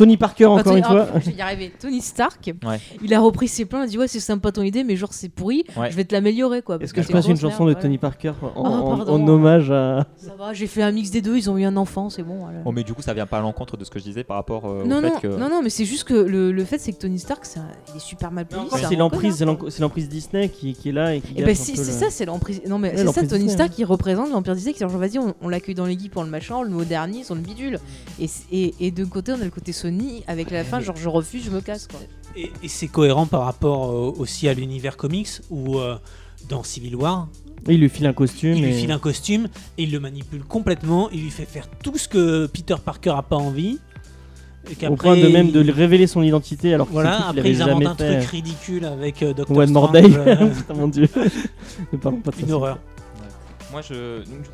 Tony 0.00 0.16
Parker, 0.16 0.46
encore 0.46 0.64
Tony- 0.64 0.78
une 0.78 0.84
fois. 0.84 1.06
je 1.20 1.30
vais 1.30 1.36
y 1.36 1.40
arriver. 1.40 1.72
Tony 1.78 2.00
Stark, 2.00 2.52
Ouais. 2.66 2.80
il 3.02 3.12
a 3.14 3.20
repris 3.20 3.48
ses 3.48 3.64
plans, 3.64 3.80
il 3.80 3.84
a 3.84 3.86
dit 3.86 3.98
ouais 3.98 4.08
c'est 4.08 4.18
sympa 4.20 4.50
ton 4.50 4.62
idée 4.62 4.82
mais 4.82 4.96
genre 4.96 5.12
c'est 5.12 5.28
pourri, 5.28 5.64
Ouais. 5.76 5.90
je 5.90 5.96
vais 5.96 6.04
te 6.04 6.14
l'améliorer 6.14 6.62
quoi. 6.62 6.76
Est-ce 6.76 6.80
parce 6.80 6.92
que 6.92 7.02
je 7.02 7.08
passe 7.12 7.26
une 7.28 7.36
chanson 7.36 7.66
de 7.66 7.74
Tony 7.74 7.98
Parker 7.98 8.32
en, 8.42 8.64
Ah, 8.64 8.68
en- 8.68 9.00
en 9.08 9.28
hommage 9.28 9.70
à. 9.70 10.06
Ça 10.16 10.34
va, 10.38 10.52
j'ai 10.52 10.66
fait 10.66 10.82
un 10.82 10.90
mix 10.90 11.10
des 11.10 11.20
deux, 11.20 11.36
ils 11.36 11.50
ont 11.50 11.58
eu 11.58 11.64
un 11.64 11.76
enfant, 11.76 12.10
c'est 12.10 12.22
bon. 12.22 12.38
voilà. 12.40 12.60
Oh, 12.64 12.72
mais 12.72 12.82
du 12.82 12.94
coup, 12.94 13.02
ça 13.02 13.12
vient 13.14 13.26
pas 13.26 13.38
à 13.38 13.40
l'encontre 13.42 13.76
de 13.76 13.84
ce 13.84 13.90
que 13.90 13.98
je 13.98 14.04
disais 14.04 14.24
par 14.24 14.36
rapport 14.36 14.64
euh, 14.66 14.84
non, 14.84 14.98
au 14.98 15.00
non, 15.02 15.10
fait 15.14 15.28
que. 15.28 15.36
non, 15.36 15.48
non, 15.50 15.60
mais 15.62 15.70
c'est 15.70 15.84
juste 15.84 16.04
que 16.04 16.14
le, 16.14 16.50
le 16.52 16.64
fait 16.64 16.78
c'est 16.78 16.92
que 16.92 16.98
Tony 16.98 17.18
Stark, 17.18 17.44
un- 17.56 17.60
il 17.92 17.96
est 17.96 18.00
super 18.00 18.30
mal 18.30 18.46
poli. 18.46 18.62
C'est 18.70 18.96
l'emprise, 19.80 20.08
Disney 20.08 20.48
qui, 20.48 20.72
qui 20.74 20.88
est 20.88 20.92
là 20.92 21.14
et 21.14 21.20
qui. 21.20 21.32
Et 21.32 21.36
gâche 21.36 21.46
ben 21.46 21.54
c'est 21.54 21.76
ça, 21.76 22.06
c'est 22.10 22.24
l'emprise. 22.24 22.62
Non 22.68 22.78
mais 22.78 22.94
c'est 22.96 23.06
ça, 23.12 23.26
Tony 23.26 23.48
Stark 23.50 23.72
il 23.78 23.84
représente 23.84 24.30
l'Empire 24.30 24.54
Disney. 24.54 24.72
Qui 24.74 24.80
genre 24.80 24.90
vas-y, 24.90 25.18
on, 25.18 25.34
on 25.42 25.48
l'accueille 25.48 25.74
dans 25.74 25.86
les 25.86 25.98
geeks 25.98 26.10
pour 26.12 26.22
le 26.24 26.30
machin, 26.30 26.56
on 26.56 26.62
le 26.62 26.70
modernise, 26.70 27.30
on 27.30 27.34
le 27.34 27.40
bidule. 27.40 27.78
Et, 28.20 28.26
c- 28.26 28.44
et, 28.52 28.74
et 28.80 28.90
de 28.90 29.04
côté 29.04 29.32
on 29.32 29.40
a 29.40 29.44
le 29.44 29.50
côté 29.50 29.72
Sony 29.90 30.22
avec 30.26 30.50
la 30.50 30.64
fin 30.64 30.80
genre 30.80 30.96
je 30.96 31.08
refuse, 31.08 31.44
je 31.44 31.50
me 31.50 31.60
casse 31.60 31.86
quoi. 31.86 32.00
Et, 32.36 32.50
et 32.62 32.68
c'est 32.68 32.88
cohérent 32.88 33.26
par 33.26 33.42
rapport 33.44 33.90
euh, 33.90 34.12
aussi 34.18 34.48
à 34.48 34.54
l'univers 34.54 34.96
comics 34.96 35.28
où 35.50 35.78
euh, 35.78 35.96
dans 36.48 36.62
Civil 36.62 36.94
War, 36.96 37.28
Il 37.68 37.80
lui 37.80 37.88
file 37.88 38.06
un 38.06 38.12
costume. 38.12 38.54
il 38.54 38.62
lui 38.62 38.70
et- 38.70 38.78
file 38.80 38.92
un 38.92 38.98
costume 38.98 39.48
et 39.78 39.82
il 39.82 39.92
le 39.92 40.00
manipule 40.00 40.44
complètement. 40.44 41.10
Il 41.10 41.22
lui 41.22 41.30
fait 41.30 41.44
faire 41.44 41.68
tout 41.82 41.98
ce 41.98 42.08
que 42.08 42.46
Peter 42.46 42.76
Parker 42.84 43.10
a 43.16 43.22
pas 43.22 43.36
envie. 43.36 43.78
Et 44.80 44.86
Au 44.86 44.94
point 44.94 45.16
de 45.16 45.26
même 45.28 45.50
de 45.50 45.60
il- 45.60 45.64
lui 45.66 45.72
révéler 45.72 46.06
son 46.06 46.22
identité 46.22 46.72
alors 46.74 46.86
que 46.86 46.92
Voilà, 46.92 47.28
après 47.28 47.42
qu'il 47.42 47.52
ils 47.52 47.62
inventent 47.62 47.86
un 47.86 47.94
fait. 47.96 48.18
truc 48.18 48.30
ridicule 48.30 48.84
avec 48.84 49.22
euh, 49.22 49.32
Doctor 49.32 49.56
One 49.56 49.70
More 49.72 49.88
Strange, 49.88 50.10
Day. 50.12 50.16
euh, 50.28 50.48
mon 50.74 50.88
dieu. 50.88 51.08
ne 51.92 51.98
parlons 51.98 52.20
pas 52.20 52.30
de 52.30 52.36
ça. 52.36 52.42
une 52.42 52.52
horreur. 52.52 52.78
Moi, 53.72 53.80
je. 53.82 54.18
donc, 54.18 54.44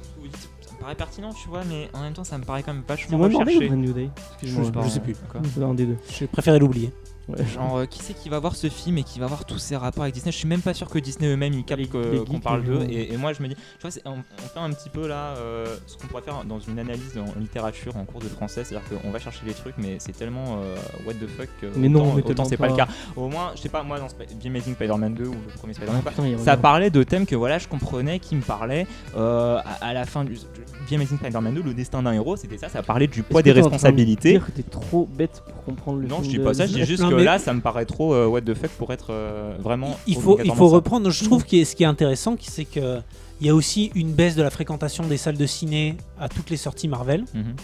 paraît 0.87 0.95
pertinent, 0.95 1.33
tu 1.33 1.49
vois, 1.49 1.65
mais 1.65 1.89
en 1.95 2.03
même 2.03 2.13
temps, 2.13 2.23
ça 2.23 2.39
me 2.39 2.45
paraît 2.45 2.63
quand 2.63 2.73
même 2.73 2.85
vachement 2.87 3.19
recherché. 3.19 3.67
Brand 3.67 3.81
New 3.81 3.93
Day. 3.93 4.09
Je 4.41 4.63
sais 4.63 4.71
pas, 4.71 4.83
je 4.83 4.89
sais 4.89 5.01
plus. 5.01 5.17
Quoi 5.29 5.41
C'est 5.53 5.63
un 5.63 5.75
des 5.75 5.85
deux. 5.85 5.97
J'ai 6.09 6.29
préféré 6.29 6.61
l'oublier. 6.61 6.93
Ouais. 7.29 7.45
Genre, 7.45 7.79
euh, 7.79 7.87
qui 7.87 8.01
c'est 8.03 8.15
qui 8.15 8.29
va 8.29 8.39
voir 8.39 8.55
ce 8.55 8.69
film 8.69 8.99
et 8.99 9.03
qui 9.03 9.19
va 9.19 9.27
voir 9.27 9.45
tous 9.45 9.59
ces 9.59 9.77
rapports 9.77 10.05
avec 10.05 10.15
Disney? 10.15 10.31
Je 10.31 10.37
suis 10.39 10.47
même 10.47 10.61
pas 10.61 10.75
sûr 10.75 10.89
que 10.89 10.99
Disney 10.99 11.29
eux-mêmes 11.33 11.55
ils 11.55 11.65
les 11.77 11.89
qu'on 11.89 12.39
parle 12.41 12.63
d'eux. 12.63 12.87
Et, 12.89 13.13
et 13.13 13.17
moi, 13.17 13.33
je 13.33 13.43
me 13.43 13.49
dis, 13.49 13.55
tu 13.57 13.89
vois, 13.89 13.91
on, 14.05 14.11
on 14.19 14.49
fait 14.49 14.59
un 14.61 14.71
petit 14.71 14.89
peu 14.91 15.09
là 15.09 15.35
euh, 15.37 15.67
ce 15.87 15.97
qu'on 15.97 16.07
pourrait 16.07 16.23
faire 16.23 16.45
dans 16.45 16.61
une 16.61 16.79
analyse 16.79 17.19
en 17.19 17.39
littérature 17.41 17.97
en 17.97 18.05
cours 18.05 18.21
de 18.21 18.29
français, 18.29 18.63
c'est-à-dire 18.65 18.89
qu'on 19.03 19.11
va 19.11 19.19
chercher 19.19 19.41
les 19.47 19.55
trucs, 19.55 19.75
mais 19.79 19.97
c'est 19.99 20.17
tellement 20.17 20.61
euh, 20.63 20.77
what 21.05 21.15
the 21.15 21.27
fuck 21.27 21.49
que 21.61 21.67
Mais 21.77 21.89
non, 21.89 22.03
autant, 22.05 22.15
mais 22.17 22.23
autant 22.31 22.45
c'est 22.45 22.57
pas, 22.57 22.69
le 22.69 22.77
cas. 22.77 22.87
Au 23.17 23.29
moins, 23.29 23.53
je 23.57 23.61
sais 23.63 23.69
pas, 23.69 23.83
moi 23.83 23.99
dans 23.99 24.07
Sp- 24.07 24.27
The 24.41 24.47
Amazing 24.47 24.75
Spider-Man 24.75 25.15
2 25.15 25.25
ou 25.27 25.33
le 25.33 25.53
premier 25.59 25.75
Spider-Man, 25.75 26.03
Ah, 26.07 26.11
il 26.25 26.39
ça 26.39 26.57
parlait 26.57 26.91
de 26.91 27.03
thèmes 27.03 27.27
que 27.27 27.35
voilà, 27.35 27.59
je 27.59 27.67
comprenais, 27.69 28.19
qui 28.21 28.37
me 28.37 28.43
parlaient. 28.43 28.87
À, 29.17 29.65
à 29.81 29.93
la 29.93 30.05
fin 30.05 30.25
du 30.25 30.37
The 30.37 30.93
Amazing 30.93 31.19
Spider-Man 31.19 31.55
2, 31.55 31.63
le 31.63 31.75
destin 31.75 32.03
d'un 32.03 32.13
héros, 32.13 32.37
c'était 32.37 32.59
ça, 32.59 32.69
ça 32.69 32.83
parlait 32.83 33.09
du 33.09 33.23
poids 33.23 33.43
des 33.43 33.53
responsabilités. 33.53 34.39
que 34.39 34.51
t'es 34.53 34.63
trop 34.63 35.07
bête 35.07 35.43
pour 35.45 35.65
comprendre 35.65 35.99
le 35.99 36.07
Non, 36.07 36.23
je 36.23 36.29
dis 36.29 36.39
pas 36.39 36.55
ça, 36.55 36.67
je 36.67 36.73
dis 36.75 36.85
juste 36.85 37.03
Non, 37.03 37.11
que 37.11 37.16
mais- 37.17 37.25
là, 37.25 37.39
ça 37.39 37.53
me 37.55 37.61
paraît 37.61 37.85
trop 37.87 38.15
euh, 38.15 38.27
what 38.27 38.43
the 38.43 38.55
fuck 38.55 38.71
pour 38.73 38.93
être 38.93 39.09
euh, 39.11 39.57
vraiment. 39.61 39.97
Il 40.07 40.17
faut, 40.17 40.39
il 40.45 40.53
faut 40.55 40.69
ça. 40.69 40.75
reprendre. 40.77 41.11
Je 41.11 41.25
trouve 41.25 41.45
que 41.45 41.65
ce 41.65 41.75
qui 41.77 41.83
est 41.83 41.87
intéressant, 41.87 42.37
c'est 42.41 42.65
que 42.65 43.01
il 43.41 43.47
y 43.47 43.51
a 43.51 43.55
aussi 43.55 43.91
une 43.95 44.13
baisse 44.13 44.35
de 44.35 44.43
la 44.43 44.51
fréquentation 44.51 45.05
des 45.07 45.17
salles 45.19 45.37
de 45.37 45.45
ciné 45.47 45.97
à 46.19 46.29
toutes 46.29 46.49
les 46.51 46.57
sorties 46.57 46.89
Marvel. 46.89 47.25
Mhm. 47.35 47.55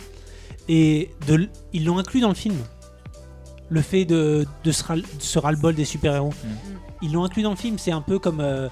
Et 0.68 1.10
de, 1.26 1.48
ils 1.72 1.84
l'ont 1.84 1.98
inclus 1.98 2.20
dans 2.20 2.28
le 2.28 2.34
film. 2.34 2.56
Le 3.68 3.80
fait 3.80 4.04
de, 4.04 4.46
de 4.64 4.70
ce, 4.72 4.84
ras- 4.84 4.96
de 4.96 5.02
ce 5.18 5.38
ras-le-bol 5.38 5.74
des 5.74 5.86
super-héros. 5.86 6.28
Mm. 6.44 6.48
Ils 7.02 7.12
l'ont 7.12 7.24
inclus 7.24 7.42
dans 7.42 7.50
le 7.50 7.56
film. 7.56 7.78
C'est 7.78 7.90
un 7.90 8.02
peu 8.02 8.18
comme 8.18 8.40
euh, 8.40 8.68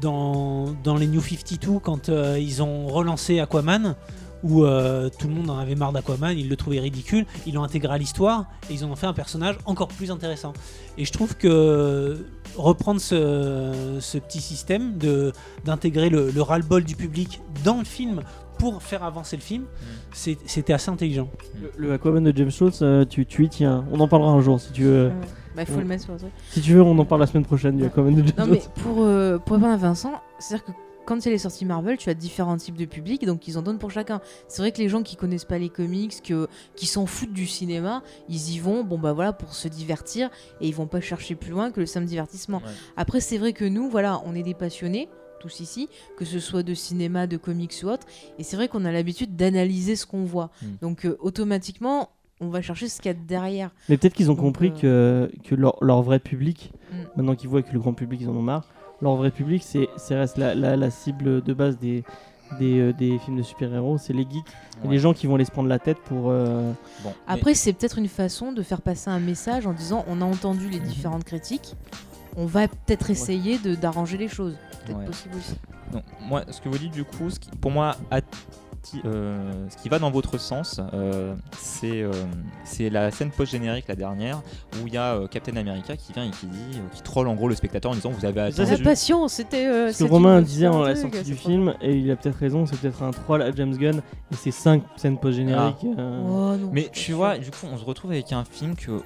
dans, 0.00 0.66
dans 0.84 0.94
les 0.96 1.06
New 1.08 1.20
52 1.20 1.80
quand 1.80 2.08
euh, 2.08 2.38
ils 2.38 2.62
ont 2.62 2.86
relancé 2.86 3.40
Aquaman. 3.40 3.96
Où 4.44 4.64
euh, 4.64 5.08
tout 5.18 5.26
le 5.26 5.32
monde 5.34 5.48
en 5.48 5.58
avait 5.58 5.74
marre 5.74 5.92
d'Aquaman, 5.92 6.36
ils 6.38 6.48
le 6.50 6.56
trouvaient 6.56 6.78
ridicule, 6.80 7.24
ils 7.46 7.54
l'ont 7.54 7.62
intégré 7.64 7.92
à 7.94 7.98
l'histoire 7.98 8.44
et 8.70 8.74
ils 8.74 8.84
en 8.84 8.90
ont 8.90 8.94
fait 8.94 9.06
un 9.06 9.14
personnage 9.14 9.56
encore 9.64 9.88
plus 9.88 10.10
intéressant. 10.10 10.52
Et 10.98 11.06
je 11.06 11.12
trouve 11.12 11.34
que 11.36 12.26
reprendre 12.56 13.00
ce, 13.00 13.96
ce 14.00 14.18
petit 14.18 14.40
système 14.42 14.98
de 14.98 15.32
d'intégrer 15.64 16.10
le, 16.10 16.30
le 16.30 16.42
ras-le-bol 16.42 16.84
du 16.84 16.94
public 16.94 17.40
dans 17.64 17.78
le 17.78 17.84
film 17.84 18.20
pour 18.58 18.82
faire 18.82 19.02
avancer 19.02 19.36
le 19.36 19.42
film, 19.42 19.64
c'est- 20.12 20.38
c'était 20.46 20.72
assez 20.74 20.90
intelligent. 20.90 21.28
Le, 21.60 21.72
le 21.76 21.92
Aquaman 21.94 22.22
de 22.22 22.36
James 22.36 22.50
Schultz, 22.50 22.80
euh, 22.82 23.04
tu, 23.04 23.26
tu 23.26 23.44
y 23.44 23.48
tiens. 23.48 23.84
On 23.90 23.98
en 23.98 24.06
parlera 24.08 24.30
un 24.30 24.40
jour 24.40 24.60
si 24.60 24.70
tu 24.72 24.82
veux. 24.84 25.06
Ouais. 25.08 25.12
Bah 25.56 25.62
il 25.62 25.66
faut 25.66 25.74
ouais. 25.74 25.80
le 25.80 25.88
mettre 25.88 26.04
sur 26.04 26.12
le 26.12 26.18
truc. 26.18 26.30
Si 26.50 26.60
tu 26.60 26.74
veux, 26.74 26.82
on 26.82 26.96
en 26.98 27.04
parle 27.04 27.22
la 27.22 27.26
semaine 27.26 27.44
prochaine 27.44 27.76
du 27.78 27.84
Aquaman 27.84 28.14
de 28.14 28.26
James 28.26 28.34
Non 28.38 28.46
mais 28.46 28.60
Schultz. 28.60 28.70
pour, 28.82 28.96
euh, 29.00 29.38
pour 29.38 29.56
à 29.64 29.76
Vincent, 29.76 30.12
c'est-à-dire 30.38 30.66
que 30.66 30.72
quand 31.04 31.20
c'est 31.22 31.30
les 31.30 31.38
sorties 31.38 31.64
Marvel, 31.64 31.96
tu 31.96 32.10
as 32.10 32.14
différents 32.14 32.56
types 32.56 32.76
de 32.76 32.84
publics, 32.84 33.24
donc 33.26 33.46
ils 33.48 33.58
en 33.58 33.62
donnent 33.62 33.78
pour 33.78 33.90
chacun. 33.90 34.20
C'est 34.48 34.62
vrai 34.62 34.72
que 34.72 34.78
les 34.78 34.88
gens 34.88 35.02
qui 35.02 35.16
connaissent 35.16 35.44
pas 35.44 35.58
les 35.58 35.68
comics, 35.68 36.22
que, 36.22 36.48
qui 36.76 36.86
s'en 36.86 37.06
foutent 37.06 37.32
du 37.32 37.46
cinéma, 37.46 38.02
ils 38.28 38.54
y 38.54 38.58
vont, 38.58 38.84
bon 38.84 38.98
bah 38.98 39.12
voilà, 39.12 39.32
pour 39.32 39.54
se 39.54 39.68
divertir, 39.68 40.30
et 40.60 40.68
ils 40.68 40.74
vont 40.74 40.86
pas 40.86 41.00
chercher 41.00 41.34
plus 41.34 41.50
loin 41.50 41.70
que 41.70 41.80
le 41.80 41.86
simple 41.86 42.06
divertissement. 42.06 42.58
Ouais. 42.58 42.72
Après, 42.96 43.20
c'est 43.20 43.38
vrai 43.38 43.52
que 43.52 43.64
nous, 43.64 43.88
voilà, 43.88 44.20
on 44.24 44.34
est 44.34 44.42
des 44.42 44.54
passionnés, 44.54 45.08
tous 45.40 45.60
ici, 45.60 45.88
que 46.16 46.24
ce 46.24 46.40
soit 46.40 46.62
de 46.62 46.74
cinéma, 46.74 47.26
de 47.26 47.36
comics 47.36 47.74
ou 47.82 47.86
autre, 47.88 48.06
et 48.38 48.42
c'est 48.42 48.56
vrai 48.56 48.68
qu'on 48.68 48.84
a 48.84 48.92
l'habitude 48.92 49.36
d'analyser 49.36 49.96
ce 49.96 50.06
qu'on 50.06 50.24
voit. 50.24 50.50
Mm. 50.62 50.66
Donc 50.80 51.04
euh, 51.04 51.16
automatiquement, 51.20 52.08
on 52.40 52.48
va 52.48 52.62
chercher 52.62 52.88
ce 52.88 53.00
qu'il 53.00 53.12
y 53.12 53.14
a 53.14 53.18
derrière. 53.18 53.70
Mais 53.88 53.96
peut-être 53.96 54.14
qu'ils 54.14 54.30
ont 54.30 54.34
Donc, 54.34 54.44
compris 54.44 54.72
euh, 54.84 55.28
que, 55.44 55.48
que 55.50 55.54
leur, 55.54 55.76
leur 55.82 56.02
vrai 56.02 56.18
public, 56.18 56.72
Mm. 56.90 56.96
maintenant 57.16 57.34
qu'ils 57.34 57.48
voient 57.48 57.62
que 57.62 57.72
le 57.72 57.80
grand 57.80 57.92
public 57.94 58.20
ils 58.22 58.28
en 58.28 58.36
ont 58.36 58.42
marre, 58.42 58.68
leur 59.04 59.16
vrai 59.16 59.30
public 59.30 59.62
c'est 59.64 59.88
reste 60.14 60.36
la, 60.38 60.54
la, 60.54 60.76
la 60.76 60.90
cible 60.90 61.42
de 61.42 61.52
base 61.54 61.78
des, 61.78 62.02
des, 62.58 62.78
euh, 62.80 62.92
des 62.92 63.18
films 63.20 63.36
de 63.38 63.42
super-héros, 63.42 63.98
c'est 63.98 64.12
les 64.12 64.22
geeks, 64.28 64.44
Ouais. 64.84 64.90
les 64.90 64.98
gens 64.98 65.12
qui 65.14 65.26
vont 65.26 65.36
aller 65.36 65.44
se 65.44 65.50
prendre 65.52 65.68
la 65.68 65.78
tête 65.78 65.98
pour. 66.04 66.30
euh, 66.30 66.72
Bon, 67.02 67.10
mais- 67.10 67.32
Après, 67.34 67.54
c'est 67.54 67.72
peut-être 67.72 67.98
une 67.98 68.08
façon 68.08 68.52
de 68.52 68.62
faire 68.62 68.82
passer 68.82 69.08
un 69.10 69.20
message 69.20 69.66
en 69.66 69.72
disant 69.72 70.04
on 70.08 70.20
a 70.20 70.24
entendu 70.24 70.68
les 70.68 70.80
différentes 70.80 71.24
critiques, 71.24 71.74
on 72.36 72.46
va 72.46 72.66
peut-être 72.68 73.10
essayer 73.10 73.58
de 73.58 73.74
d'arranger 73.76 74.16
les 74.18 74.28
choses. 74.28 74.56
Peut-être 74.84 74.98
Ouais. 74.98 75.04
possible 75.06 75.36
aussi. 75.36 75.54
Non, 75.92 76.02
moi, 76.28 76.44
ce 76.50 76.60
que 76.60 76.68
vous 76.68 76.78
dites 76.78 76.92
du 76.92 77.04
coup, 77.04 77.30
ce 77.30 77.38
qui, 77.38 77.50
pour 77.50 77.70
moi, 77.70 77.96
euh, 79.04 79.52
ce 79.70 79.76
qui 79.82 79.88
va 79.88 79.98
dans 79.98 80.10
votre 80.10 80.38
sens, 80.38 80.80
euh, 80.92 81.34
c'est 81.58 82.02
euh, 82.02 82.10
c'est 82.64 82.90
la 82.90 83.10
scène 83.10 83.30
post-générique, 83.30 83.86
la 83.88 83.94
dernière, 83.96 84.42
où 84.82 84.86
il 84.86 84.94
y 84.94 84.96
a 84.96 85.14
euh, 85.14 85.26
Captain 85.26 85.56
America 85.56 85.96
qui 85.96 86.12
vient 86.12 86.24
et 86.24 86.30
qui 86.30 86.46
dit, 86.46 86.58
euh, 86.78 86.94
qui 86.94 87.02
troll 87.02 87.28
en 87.28 87.34
gros 87.34 87.48
le 87.48 87.54
spectateur 87.54 87.90
en 87.90 87.94
disant 87.94 88.10
vous 88.10 88.24
avez 88.24 88.40
attendu. 88.40 88.70
La 88.70 88.76
c'est- 88.76 88.82
patience, 88.82 89.32
c'était. 89.34 89.66
euh, 89.66 89.92
Ce 89.92 90.04
que 90.04 90.10
Romain 90.10 90.42
disait 90.42 90.68
en 90.68 90.82
la 90.82 90.94
sortie 90.96 91.22
du 91.22 91.34
film, 91.34 91.74
et 91.80 91.94
il 91.96 92.10
a 92.10 92.16
peut-être 92.16 92.38
raison, 92.38 92.66
c'est 92.66 92.76
peut-être 92.78 93.02
un 93.02 93.10
troll 93.10 93.42
à 93.42 93.50
James 93.52 93.76
Gunn, 93.76 93.98
et 94.32 94.34
c'est 94.36 94.50
5 94.50 94.82
scènes 94.96 95.18
post-génériques. 95.18 95.84
euh, 95.98 96.20
Oh, 96.26 96.56
non, 96.56 96.70
Mais 96.72 96.88
tu 96.92 97.12
vois, 97.12 97.38
du 97.38 97.50
coup, 97.50 97.66
on 97.72 97.76
se 97.78 97.84
retrouve 97.84 98.10
avec 98.12 98.32
un 98.32 98.44
film 98.44 98.74
que 98.76 99.00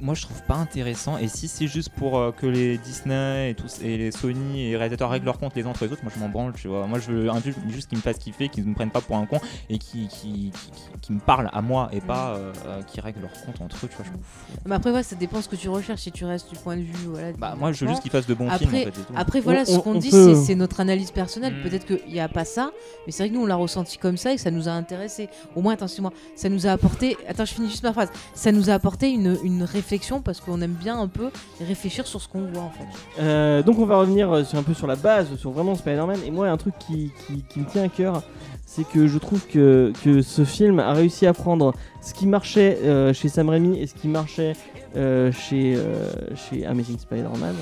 moi 0.00 0.14
je 0.14 0.22
trouve 0.22 0.42
pas 0.42 0.54
intéressant. 0.54 1.18
Et 1.18 1.28
si 1.28 1.48
c'est 1.48 1.66
juste 1.66 1.90
pour 1.90 2.18
euh, 2.18 2.32
que 2.32 2.46
les 2.46 2.78
Disney 2.78 3.50
et, 3.50 3.54
tous, 3.54 3.80
et 3.82 3.96
les 3.96 4.10
Sony 4.12 4.62
et 4.62 4.70
les 4.70 4.76
réalisateurs 4.76 5.10
règlent 5.10 5.26
leur 5.26 5.38
compte 5.38 5.54
les 5.54 5.64
uns 5.64 5.68
entre 5.70 5.84
les 5.84 5.92
autres, 5.92 6.02
moi 6.02 6.12
je 6.14 6.20
m'en 6.20 6.28
branle, 6.28 6.52
tu 6.54 6.68
vois. 6.68 6.86
Moi 6.86 6.98
je 6.98 7.10
veux 7.12 7.30
un 7.30 7.40
film 7.40 7.54
juste 7.68 7.88
qui 7.88 7.96
me 7.96 8.00
fasse 8.00 8.18
kiffer, 8.18 8.48
qui 8.48 8.60
ne 8.62 8.66
me 8.66 8.74
prenne 8.74 8.90
pas 8.90 9.00
pour 9.00 9.16
un 9.16 9.26
con 9.26 9.38
et 9.70 9.78
qui, 9.78 10.08
qui, 10.08 10.50
qui, 10.52 10.70
qui- 10.70 10.82
qui 11.02 11.12
me 11.12 11.20
parle 11.20 11.48
à 11.52 11.62
moi 11.62 11.88
et 11.92 12.00
pas 12.00 12.34
euh, 12.36 12.52
euh, 12.66 12.82
qui 12.82 13.00
règle 13.00 13.20
leur 13.20 13.32
compte 13.44 13.60
entre 13.60 13.86
eux, 13.86 13.88
tu 13.88 13.96
vois. 13.96 14.04
Je 14.06 14.10
m'en 14.10 14.18
fous. 14.18 14.58
Mais 14.66 14.74
après, 14.74 14.90
ouais, 14.92 15.02
ça 15.02 15.14
dépend 15.16 15.40
ce 15.40 15.48
que 15.48 15.56
tu 15.56 15.68
recherches. 15.68 16.00
Si 16.00 16.12
tu 16.12 16.24
restes 16.24 16.50
du 16.50 16.56
point 16.58 16.76
de 16.76 16.82
vue. 16.82 16.92
Voilà, 17.08 17.32
Bah, 17.38 17.54
moi 17.56 17.72
je 17.72 17.84
veux 17.84 17.90
juste 17.90 18.02
qu'ils 18.02 18.10
fassent 18.10 18.26
de 18.26 18.34
bons 18.34 18.48
Après- 18.48 18.58
films 18.66 18.74
en 18.74 18.84
fait. 18.84 18.92
c'est 18.94 19.06
tout. 19.06 19.12
Après, 19.16 19.40
voilà, 19.40 19.60
On- 19.62 19.64
ce 19.66 19.70
on- 19.72 19.80
qu'on 19.80 19.94
on 19.94 19.98
dit, 19.98 20.10
peut- 20.10 20.34
c'est- 20.34 20.54
notre 20.56 20.80
analyse 20.80 21.10
personnelle. 21.12 21.54
Mm. 21.54 21.62
Peut-être 21.62 21.86
qu'il 21.86 22.12
n'y 22.12 22.20
a 22.20 22.28
pas 22.28 22.44
ça, 22.44 22.70
mais 23.06 23.12
c'est 23.12 23.22
vrai 23.22 23.30
que 23.30 23.34
nous, 23.34 23.42
on 23.42 23.46
l'a 23.46 23.54
ressenti 23.56 23.98
comme 23.98 24.16
ça 24.16 24.32
et 24.32 24.36
que 24.36 24.40
ça 24.42 24.50
nous 24.50 24.68
a 24.68 24.72
intéressé. 24.72 25.28
Au 25.54 25.62
moins, 25.62 25.74
attention-moi, 25.74 26.12
ça 26.34 26.48
nous 26.48 26.66
a 26.66 26.70
apporté. 26.72 27.16
Attends, 27.28 27.44
je 27.44 27.54
finis 27.54 27.68
juste 27.70 27.82
ma 27.84 27.92
phrase. 27.92 28.08
Ça 28.34 28.50
nous 28.52 28.68
a 28.70 28.74
apporté 28.74 29.10
une, 29.10 29.38
une 29.44 29.62
réflexion 29.62 29.85
parce 30.24 30.40
qu'on 30.40 30.60
aime 30.60 30.72
bien 30.74 30.98
un 30.98 31.08
peu 31.08 31.30
réfléchir 31.60 32.06
sur 32.06 32.20
ce 32.20 32.28
qu'on 32.28 32.42
voit 32.42 32.62
en 32.62 32.70
fait. 32.70 32.84
Euh, 33.20 33.62
donc 33.62 33.78
on 33.78 33.86
va 33.86 33.98
revenir 33.98 34.30
euh, 34.32 34.44
sur 34.44 34.58
un 34.58 34.62
peu 34.62 34.74
sur 34.74 34.86
la 34.86 34.96
base, 34.96 35.34
sur 35.36 35.50
vraiment 35.50 35.74
Spider-Man. 35.74 36.18
Et 36.26 36.30
moi, 36.30 36.48
un 36.48 36.56
truc 36.56 36.74
qui, 36.78 37.10
qui- 37.26 37.42
qui 37.48 37.60
me 37.60 37.64
tient 37.66 37.84
à 37.84 37.88
cœur, 37.88 38.22
c'est 38.66 38.86
que 38.86 39.06
je 39.06 39.18
trouve 39.18 39.46
que, 39.46 39.92
que 40.04 40.22
ce 40.22 40.44
film 40.44 40.80
a 40.80 40.92
réussi 40.92 41.26
à 41.26 41.32
prendre 41.32 41.72
ce 42.02 42.12
qui 42.14 42.26
marchait 42.26 42.78
euh, 42.82 43.12
chez 43.12 43.28
Sam 43.28 43.48
Raimi 43.48 43.78
et 43.78 43.86
ce 43.86 43.94
qui 43.94 44.08
marchait 44.08 44.54
euh, 44.96 45.30
chez, 45.32 45.76
euh, 45.76 46.08
chez 46.34 46.66
Amazing 46.66 46.98
Spider-Man. 46.98 47.54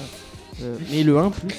Euh, 0.63 0.77
mais 0.91 1.03
le 1.03 1.19
1 1.19 1.31
plus. 1.31 1.55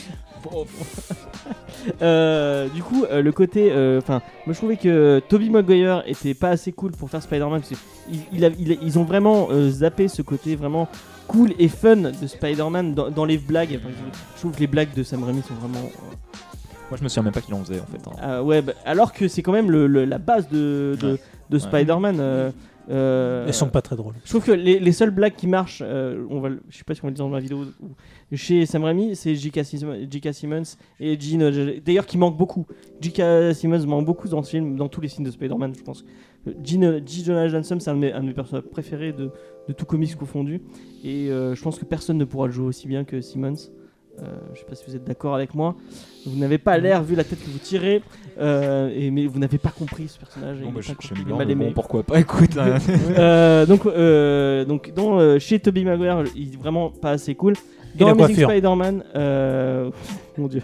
Euh, 2.02 2.68
du 2.70 2.82
coup, 2.82 3.06
euh, 3.12 3.22
le 3.22 3.32
côté. 3.32 3.72
euh, 3.72 4.00
Enfin, 4.00 4.22
moi 4.46 4.54
je 4.54 4.58
trouvais 4.58 4.78
que 4.78 5.22
Tobey 5.30 5.50
Maguire 5.50 6.04
était 6.08 6.34
pas 6.34 6.50
assez 6.50 6.72
cool 6.72 6.92
pour 6.92 7.10
faire 7.10 7.22
Spider-Man. 7.22 7.62
Parce 7.62 7.70
qu'ils 7.70 8.20
il 8.34 8.46
a- 8.46 8.50
il- 8.50 8.80
ils 8.82 9.00
ont 9.00 9.04
vraiment 9.04 9.50
euh, 9.52 9.70
zappé 9.70 10.08
ce 10.08 10.22
côté 10.22 10.56
vraiment 10.56 10.88
cool 11.28 11.54
et 11.60 11.68
fun 11.68 11.96
de 11.98 12.28
Spider-Man 12.28 12.94
dans, 12.96 13.10
dans 13.12 13.26
les 13.26 13.38
blagues. 13.38 13.80
Enfin, 13.80 13.94
je, 14.36 14.40
trouve 14.40 14.52
que 14.54 14.60
les 14.60 14.68
blagues 14.68 14.94
de 14.96 15.04
Sam 15.04 15.24
Raimi 15.24 15.42
sont 15.44 15.54
vraiment. 15.56 15.88
Moi, 16.90 16.98
je 16.98 17.04
me 17.04 17.10
souviens 17.10 17.24
même 17.24 17.34
pas 17.34 17.42
qu'il 17.42 17.54
en 17.54 17.64
faisait 17.64 17.80
en 17.80 17.86
fait. 17.86 18.02
hein. 18.08 18.12
euh, 18.24 18.42
ouais, 18.42 18.62
bah, 18.62 18.74
alors 18.86 19.14
que 19.14 19.28
c'est 19.28 19.42
quand 19.44 19.52
même 19.54 19.70
le- 19.72 19.88
le- 19.88 20.06
la 20.06 20.18
base 20.20 20.48
de, 20.50 20.98
de, 21.00 21.12
Ouais. 21.14 21.20
de 21.52 21.60
Spider-Man. 21.60 22.18
euh, 22.20 22.52
euh, 22.90 23.46
Elles 23.48 23.54
sont 23.54 23.70
pas 23.70 23.82
très 23.82 23.96
drôles. 23.96 24.14
je 24.24 24.30
trouve 24.30 24.44
que 24.46 24.52
les, 24.52 24.80
les 24.80 24.92
seules 24.92 25.12
blagues 25.12 25.36
qui 25.36 25.48
marchent, 25.48 25.82
euh, 25.86 26.26
on 26.30 26.40
va, 26.40 26.50
je 26.70 26.78
sais 26.78 26.84
pas 26.84 26.94
si 26.96 27.02
on 27.04 27.08
va 27.08 27.10
le 27.12 27.16
dire 27.16 27.26
dans 27.26 27.32
la 27.34 27.40
vidéo, 27.40 27.66
ou- 27.82 28.36
chez 28.36 28.66
Sam 28.66 28.84
Raimi, 28.84 29.16
c'est 29.16 29.36
J.K. 29.36 29.64
Simmons, 30.34 30.64
et 31.00 31.20
Gene. 31.20 31.80
D'ailleurs, 31.86 32.06
qui 32.06 32.18
manque 32.18 32.38
beaucoup. 32.38 32.66
J.K. 33.02 33.54
Simmons 33.54 33.86
manque 33.86 34.06
beaucoup 34.06 34.28
dans 34.28 34.42
ce 34.44 34.50
film, 34.52 34.76
dans 34.76 34.88
tous 34.90 35.00
les 35.02 35.08
films 35.08 35.26
de 35.26 35.32
Spider-Man, 35.32 35.74
je 35.78 35.84
pense. 35.84 36.04
Gene, 36.64 37.02
J. 37.06 37.24
Jonah 37.24 37.48
Jameson, 37.48 37.80
c'est 37.80 37.90
un, 37.90 37.96
de 37.96 38.00
mes- 38.00 38.12
un 38.14 38.22
de 38.22 38.28
mes 38.28 38.34
personnages 38.34 38.66
préférés 38.66 39.14
de, 39.14 39.32
de 39.68 39.74
tout 39.74 39.86
comics 39.86 40.16
confondu. 40.16 40.62
Et 41.04 41.30
euh, 41.30 41.56
je 41.56 41.62
pense 41.62 41.80
que 41.80 41.86
personne 41.86 42.18
ne 42.18 42.26
pourra 42.26 42.48
le 42.48 42.54
jouer 42.54 42.68
aussi 42.68 42.88
bien 42.88 43.04
que 43.04 43.22
Simmons. 43.22 43.56
Euh, 44.22 44.26
je 44.54 44.60
sais 44.60 44.66
pas 44.66 44.76
si 44.76 44.86
vous 44.88 44.96
êtes 44.96 45.04
d'accord 45.04 45.36
avec 45.36 45.54
moi. 45.54 45.76
Vous 46.26 46.38
n'avez 46.38 46.58
pas 46.58 46.78
l'air, 46.78 47.04
vu 47.04 47.16
la 47.16 47.24
tête 47.24 47.44
que 47.44 47.50
vous 47.50 47.60
tirez, 47.60 48.02
euh, 48.40 48.90
et, 48.96 49.12
mais 49.12 49.28
vous 49.28 49.40
n'avez 49.40 49.58
pas 49.58 49.70
compris 49.70 50.08
ce 50.08 50.18
personnage. 50.18 50.58
Il 50.64 50.72
bah, 50.72 50.82
je, 50.82 51.14
mal 51.34 51.46
mais 51.46 51.54
aimé. 51.54 51.66
bon, 51.68 51.74
pourquoi 51.74 52.04
pas 52.04 52.20
Écoute, 52.20 52.58
hein. 52.58 52.78
Euh, 53.18 53.66
donc, 53.66 53.86
donc 54.68 54.94
dans, 54.96 55.40
chez 55.40 55.60
Tobey 55.60 55.84
Maguire, 55.84 56.24
il 56.36 56.54
est 56.54 56.58
vraiment 56.58 56.90
pas 56.90 57.12
assez 57.12 57.36
cool. 57.36 57.54
Dans 57.98 58.08
Amazing 58.10 58.36
coiffure. 58.36 58.50
Spider-Man, 58.50 59.04
euh, 59.16 59.92
mon 60.38 60.48
dieu. 60.48 60.62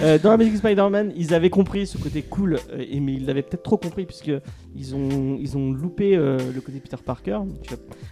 Euh, 0.00 0.18
dans 0.18 0.30
Amazing 0.30 0.56
Spider-Man, 0.56 1.12
ils 1.16 1.32
avaient 1.34 1.50
compris 1.50 1.86
ce 1.86 1.98
côté 1.98 2.22
cool, 2.22 2.54
euh, 2.54 2.84
et, 2.90 3.00
mais 3.00 3.14
ils 3.14 3.26
l'avaient 3.26 3.42
peut-être 3.42 3.62
trop 3.62 3.76
compris 3.76 4.06
puisque 4.06 4.32
ils 4.76 4.94
ont, 4.94 5.38
ils 5.40 5.56
ont 5.56 5.72
loupé 5.72 6.16
le 6.16 6.60
côté 6.60 6.80
Peter 6.80 6.96
Parker. 7.04 7.38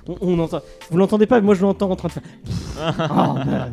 On, 0.07 0.17
on 0.21 0.39
entend, 0.39 0.61
vous 0.91 0.99
l'entendez 0.99 1.27
pas, 1.27 1.41
mais 1.41 1.47
moi 1.47 1.55
je 1.55 1.63
l'entends 1.63 1.91
en 1.91 1.97
train 1.97 2.09
de 2.09 2.13
faire. 2.13 2.23
Bah. 2.77 3.69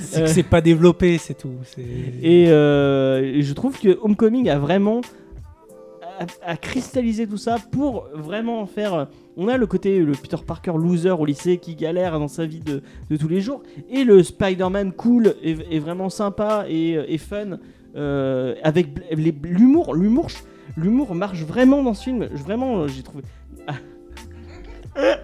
C'est 0.00 0.22
que 0.22 0.26
c'est 0.26 0.42
pas 0.42 0.60
développé, 0.60 1.18
c'est 1.18 1.34
tout. 1.34 1.52
Euh, 1.78 3.20
et 3.22 3.42
je 3.42 3.52
trouve 3.52 3.78
que 3.78 3.98
Homecoming 4.02 4.48
a 4.48 4.58
vraiment 4.58 5.00
a 6.42 6.56
cristallisé 6.56 7.26
tout 7.26 7.36
ça 7.36 7.56
pour 7.70 8.08
vraiment 8.14 8.60
en 8.60 8.66
faire. 8.66 9.08
On 9.36 9.48
a 9.48 9.56
le 9.56 9.66
côté 9.66 10.00
le 10.00 10.12
Peter 10.12 10.36
Parker 10.46 10.72
loser 10.76 11.10
au 11.10 11.24
lycée 11.24 11.58
qui 11.58 11.74
galère 11.74 12.18
dans 12.18 12.28
sa 12.28 12.46
vie 12.46 12.60
de, 12.60 12.82
tous 13.16 13.28
les 13.28 13.40
jours 13.40 13.62
et 13.90 14.04
le 14.04 14.22
Spider-Man 14.22 14.92
cool 14.92 15.34
et, 15.42 15.78
vraiment 15.78 16.10
sympa 16.10 16.66
et, 16.68 17.18
fun 17.18 17.58
euh, 17.96 18.54
avec 18.62 18.88
l'humour. 19.42 19.94
L'humour, 19.94 20.28
l'humour 20.76 21.14
marche 21.14 21.42
vraiment 21.42 21.82
dans 21.82 21.94
ce 21.94 22.04
film. 22.04 22.24
Vraiment, 22.26 22.86
j'ai 22.86 23.02
trouvé. 23.02 23.24
Ah. 23.66 25.16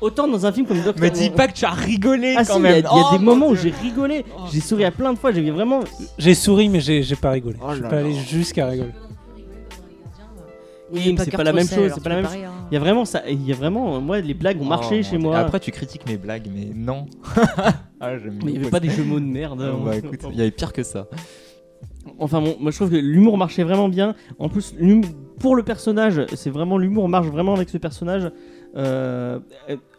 Autant 0.00 0.28
dans 0.28 0.44
un 0.44 0.52
film 0.52 0.66
comme 0.66 0.82
Doctor 0.82 1.02
Me 1.02 1.10
dis 1.10 1.30
pas 1.30 1.48
que 1.48 1.54
tu 1.54 1.64
as 1.64 1.70
rigolé 1.70 2.34
ah 2.36 2.44
quand 2.44 2.54
si, 2.54 2.60
il 2.60 2.64
y 2.64 2.68
a, 2.68 2.70
même. 2.72 2.78
il 2.92 2.96
y 2.96 3.00
a 3.00 3.08
Oh, 3.12 3.16
des 3.16 3.24
moments 3.24 3.48
où 3.48 3.54
j'ai 3.54 3.70
rigolé, 3.70 4.24
Oh, 4.36 4.42
j'ai 4.52 4.60
souri 4.60 4.84
à 4.84 4.90
plein 4.90 5.12
de 5.12 5.18
fois, 5.18 5.32
j'ai 5.32 5.50
vraiment 5.50 5.80
J'ai 6.18 6.34
souri, 6.34 6.68
mais 6.68 6.80
j'ai 6.80 7.16
pas 7.16 7.30
rigolé. 7.30 7.56
Oh 7.62 7.68
je 7.70 7.76
suis 7.76 7.82
pas 7.82 7.98
allé 7.98 8.14
jusqu'à 8.14 8.66
rigoler. 8.66 8.92
Oui, 10.92 11.14
mais 11.16 11.24
c'est 11.24 11.30
pas 11.36 11.44
la 11.44 11.52
même 11.52 11.66
chose, 11.66 11.92
c'est 11.94 12.02
pas 12.02 12.10
la 12.10 12.16
même 12.16 12.26
chose. 12.26 12.36
Il 12.70 12.74
y 12.74 12.76
a 12.76 12.80
vraiment 12.80 13.04
ça, 13.04 13.22
il 13.28 13.46
y 13.46 13.52
a 13.52 13.56
vraiment, 13.56 14.00
moi 14.00 14.20
les 14.20 14.34
blagues 14.34 14.60
ont 14.60 14.66
marché 14.66 15.02
chez 15.02 15.18
moi. 15.18 15.38
Après, 15.38 15.60
tu 15.60 15.70
critiques 15.70 16.06
mes 16.06 16.16
blagues, 16.16 16.48
mais 16.52 16.68
non. 16.74 17.06
ah, 18.00 18.18
j'aime 18.18 18.38
mais 18.44 18.52
il 18.52 18.56
y 18.56 18.60
avait 18.60 18.70
pas 18.70 18.80
des 18.80 18.90
jeux 18.90 19.04
mots 19.04 19.20
de 19.20 19.24
merde. 19.24 19.60
Hein. 19.62 19.78
bah, 19.84 19.96
écoute, 19.96 20.20
il 20.30 20.36
y 20.36 20.40
avait 20.40 20.50
pire 20.50 20.72
que 20.72 20.82
ça. 20.82 21.06
Enfin 22.18 22.40
bon, 22.40 22.56
moi 22.60 22.70
je 22.70 22.76
trouve 22.76 22.90
que 22.90 22.96
l'humour 22.96 23.36
marchait 23.36 23.64
vraiment 23.64 23.88
bien. 23.88 24.14
En 24.38 24.48
plus, 24.48 24.74
pour 25.40 25.56
le 25.56 25.62
personnage, 25.62 26.22
c'est 26.34 26.50
vraiment 26.50 26.78
l'humour 26.78 27.08
marche 27.08 27.26
vraiment 27.26 27.54
avec 27.54 27.68
ce 27.68 27.78
personnage. 27.78 28.30
Euh, 28.76 29.38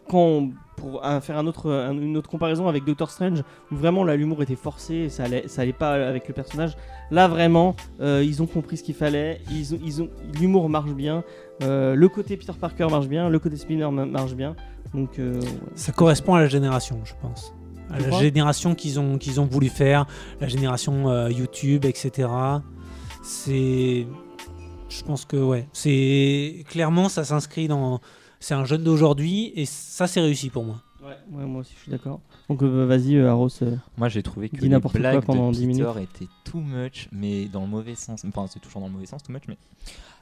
quand 0.10 0.50
pour 0.78 1.02
faire 1.22 1.38
un 1.40 1.48
autre, 1.48 1.72
un- 1.72 1.98
une 2.00 2.16
autre 2.18 2.30
comparaison 2.30 2.68
avec 2.68 2.86
Doctor 2.86 3.10
Strange, 3.10 3.42
où 3.72 3.76
vraiment 3.76 4.04
là 4.04 4.16
l'humour 4.16 4.44
était 4.44 4.56
forcé, 4.56 4.94
et 4.94 5.10
ça 5.10 5.24
allait, 5.24 5.48
ça 5.48 5.64
allait 5.64 5.74
pas 5.74 5.94
avec 6.08 6.28
le 6.28 6.34
personnage. 6.36 6.78
Là 7.10 7.28
vraiment, 7.28 7.76
euh, 8.00 8.24
ils 8.24 8.44
ont 8.44 8.46
compris 8.46 8.78
ce 8.78 8.84
qu'il 8.84 8.94
fallait. 8.94 9.42
Ils 9.52 9.74
ont, 9.74 9.80
ils 9.84 10.02
ont, 10.04 10.10
l'humour 10.40 10.70
marche 10.70 10.92
bien. 10.94 11.24
Euh, 11.64 11.96
le 11.96 12.08
côté 12.10 12.38
Peter 12.38 12.54
Parker 12.60 12.88
marche 12.92 13.08
bien, 13.08 13.28
le 13.28 13.40
côté 13.40 13.58
Spinner 13.58 13.90
ma- 13.92 14.06
marche 14.06 14.36
bien. 14.36 14.56
Donc 14.94 15.18
euh, 15.18 15.40
ouais. 15.42 15.48
Ça 15.76 15.92
correspond 15.92 16.36
à 16.36 16.42
la 16.42 16.48
génération, 16.48 17.00
je 17.04 17.14
pense. 17.22 17.54
À 17.90 18.00
la 18.00 18.12
génération 18.20 18.76
qu'ils 18.76 19.00
ont, 19.00 19.18
qu'ils 19.18 19.40
ont 19.42 19.46
voulu 19.46 19.70
faire, 19.70 20.06
la 20.40 20.48
génération 20.48 21.28
YouTube, 21.30 21.86
etc. 21.86 22.28
C'est. 23.24 24.06
Je 24.90 25.04
pense 25.04 25.26
que, 25.26 25.38
ouais. 25.38 25.68
C'est. 25.74 26.64
Clairement, 26.70 27.10
ça 27.10 27.24
s'inscrit 27.24 27.68
dans. 27.68 28.00
C'est 28.40 28.54
un 28.54 28.66
jeune 28.66 28.84
d'aujourd'hui 28.84 29.52
et 29.56 29.66
ça, 29.66 30.08
c'est 30.08 30.22
réussi 30.22 30.50
pour 30.50 30.64
moi. 30.64 30.82
Ouais, 31.32 31.46
moi 31.46 31.62
aussi 31.62 31.74
je 31.76 31.84
suis 31.84 31.92
d'accord. 31.92 32.20
Donc 32.50 32.62
euh, 32.64 32.86
vas-y, 32.86 33.16
euh, 33.16 33.30
Arros. 33.30 33.50
euh, 33.62 33.76
Moi, 33.98 34.10
j'ai 34.10 34.24
trouvé 34.24 34.50
que 34.50 34.58
les 34.58 34.68
n'importe 34.70 34.94
quoi 34.94 35.00
blagues 35.00 35.24
pendant 35.26 35.50
de 35.52 35.56
10 35.56 35.68
Peter 35.68 35.74
minutes. 35.84 35.98
étaient 36.16 36.28
too 36.44 36.60
much, 36.60 37.08
mais 37.12 37.46
dans 37.46 37.62
le 37.62 37.68
mauvais 37.68 37.96
sens. 37.96 38.24
Enfin, 38.28 38.46
c'est 38.50 38.60
toujours 38.60 38.82
dans 38.82 38.88
le 38.88 38.94
mauvais 38.94 39.06
sens, 39.06 39.24
too 39.24 39.32
much, 39.32 39.44
mais 39.48 39.58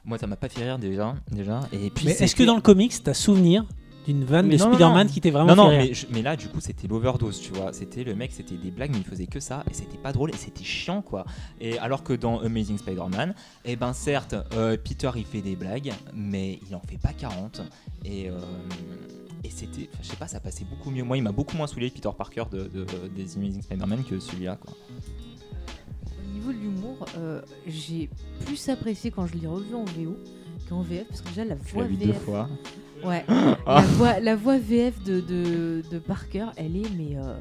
moi, 0.04 0.18
ça 0.18 0.26
m'a 0.26 0.36
pas 0.36 0.48
fait 0.48 0.62
rire 0.64 0.78
déjà. 0.78 1.16
déjà. 1.32 1.60
Et 1.72 1.90
puis, 1.90 2.06
Mais 2.06 2.12
est-ce 2.12 2.36
que 2.36 2.44
dans 2.44 2.54
le 2.54 2.60
comics, 2.60 2.92
t'as 3.02 3.14
souvenir 3.14 3.64
d'une 4.06 4.24
vanne 4.24 4.46
Mais 4.46 4.56
de 4.56 4.58
Spider-Man 4.62 5.08
qui 5.08 5.20
t'est 5.20 5.32
vraiment 5.32 5.56
non, 5.56 5.64
non, 5.64 5.70
fait 5.70 5.78
rire 5.78 5.86
mais, 5.88 5.94
je- 5.94 6.06
mais 6.12 6.22
là, 6.22 6.36
du 6.36 6.46
coup, 6.46 6.60
c'était 6.60 6.86
l'overdose, 6.86 7.40
tu 7.40 7.50
vois. 7.52 7.72
C'était 7.72 8.04
le 8.04 8.14
mec, 8.14 8.30
c'était 8.32 8.54
des 8.54 8.70
blagues, 8.70 8.92
mais 8.92 8.98
il 8.98 9.04
faisait 9.04 9.26
que 9.26 9.40
ça, 9.40 9.64
et 9.68 9.74
c'était 9.74 9.98
pas 9.98 10.12
drôle, 10.12 10.30
et 10.30 10.36
c'était 10.36 10.62
chiant, 10.62 11.02
quoi. 11.02 11.24
Et 11.60 11.76
alors 11.80 12.04
que 12.04 12.12
dans 12.12 12.38
Amazing 12.38 12.78
Spider-Man, 12.78 13.34
eh 13.64 13.74
ben, 13.74 13.92
certes, 13.92 14.36
euh, 14.54 14.76
Peter, 14.76 15.10
il 15.16 15.24
fait 15.24 15.40
des 15.42 15.56
blagues, 15.56 15.92
mais 16.14 16.60
il 16.70 16.76
en 16.76 16.82
fait 16.88 16.98
pas 16.98 17.12
40. 17.12 17.62
Et, 18.06 18.30
euh, 18.30 18.38
et 19.44 19.50
c'était, 19.50 19.90
je 20.00 20.06
sais 20.06 20.16
pas, 20.16 20.28
ça 20.28 20.38
passait 20.40 20.64
beaucoup 20.64 20.90
mieux. 20.90 21.02
Moi, 21.02 21.16
il 21.16 21.22
m'a 21.22 21.32
beaucoup 21.32 21.56
moins 21.56 21.66
saoulé 21.66 21.90
Peter 21.90 22.08
Parker 22.16 22.44
de, 22.50 22.68
de- 22.68 22.86
des 23.14 23.36
Amazing 23.36 23.62
Spider-Man 23.62 24.04
que 24.04 24.18
celui-là, 24.20 24.56
quoi. 24.56 24.72
Au 26.18 26.32
niveau 26.32 26.52
de 26.52 26.58
l'humour, 26.58 27.04
euh, 27.18 27.42
j'ai 27.66 28.08
plus 28.44 28.68
apprécié 28.68 29.10
quand 29.10 29.26
je 29.26 29.34
l'ai 29.36 29.46
revu 29.48 29.74
en 29.74 29.84
VO 29.84 30.16
qu'en 30.68 30.82
VF 30.82 31.06
parce 31.08 31.20
que 31.20 31.28
déjà 31.28 31.44
la 31.44 31.54
voix 31.56 31.84
vu 31.84 31.96
deux 31.96 32.06
VF. 32.12 32.22
fois. 32.22 32.48
Ouais. 33.04 33.24
la, 33.66 33.80
voix, 33.82 34.20
la 34.20 34.36
voix 34.36 34.58
VF 34.58 35.02
de, 35.04 35.20
de, 35.20 35.82
de 35.90 35.98
Parker, 35.98 36.46
elle 36.56 36.76
est 36.76 36.90
mais 36.96 37.16
euh, 37.16 37.36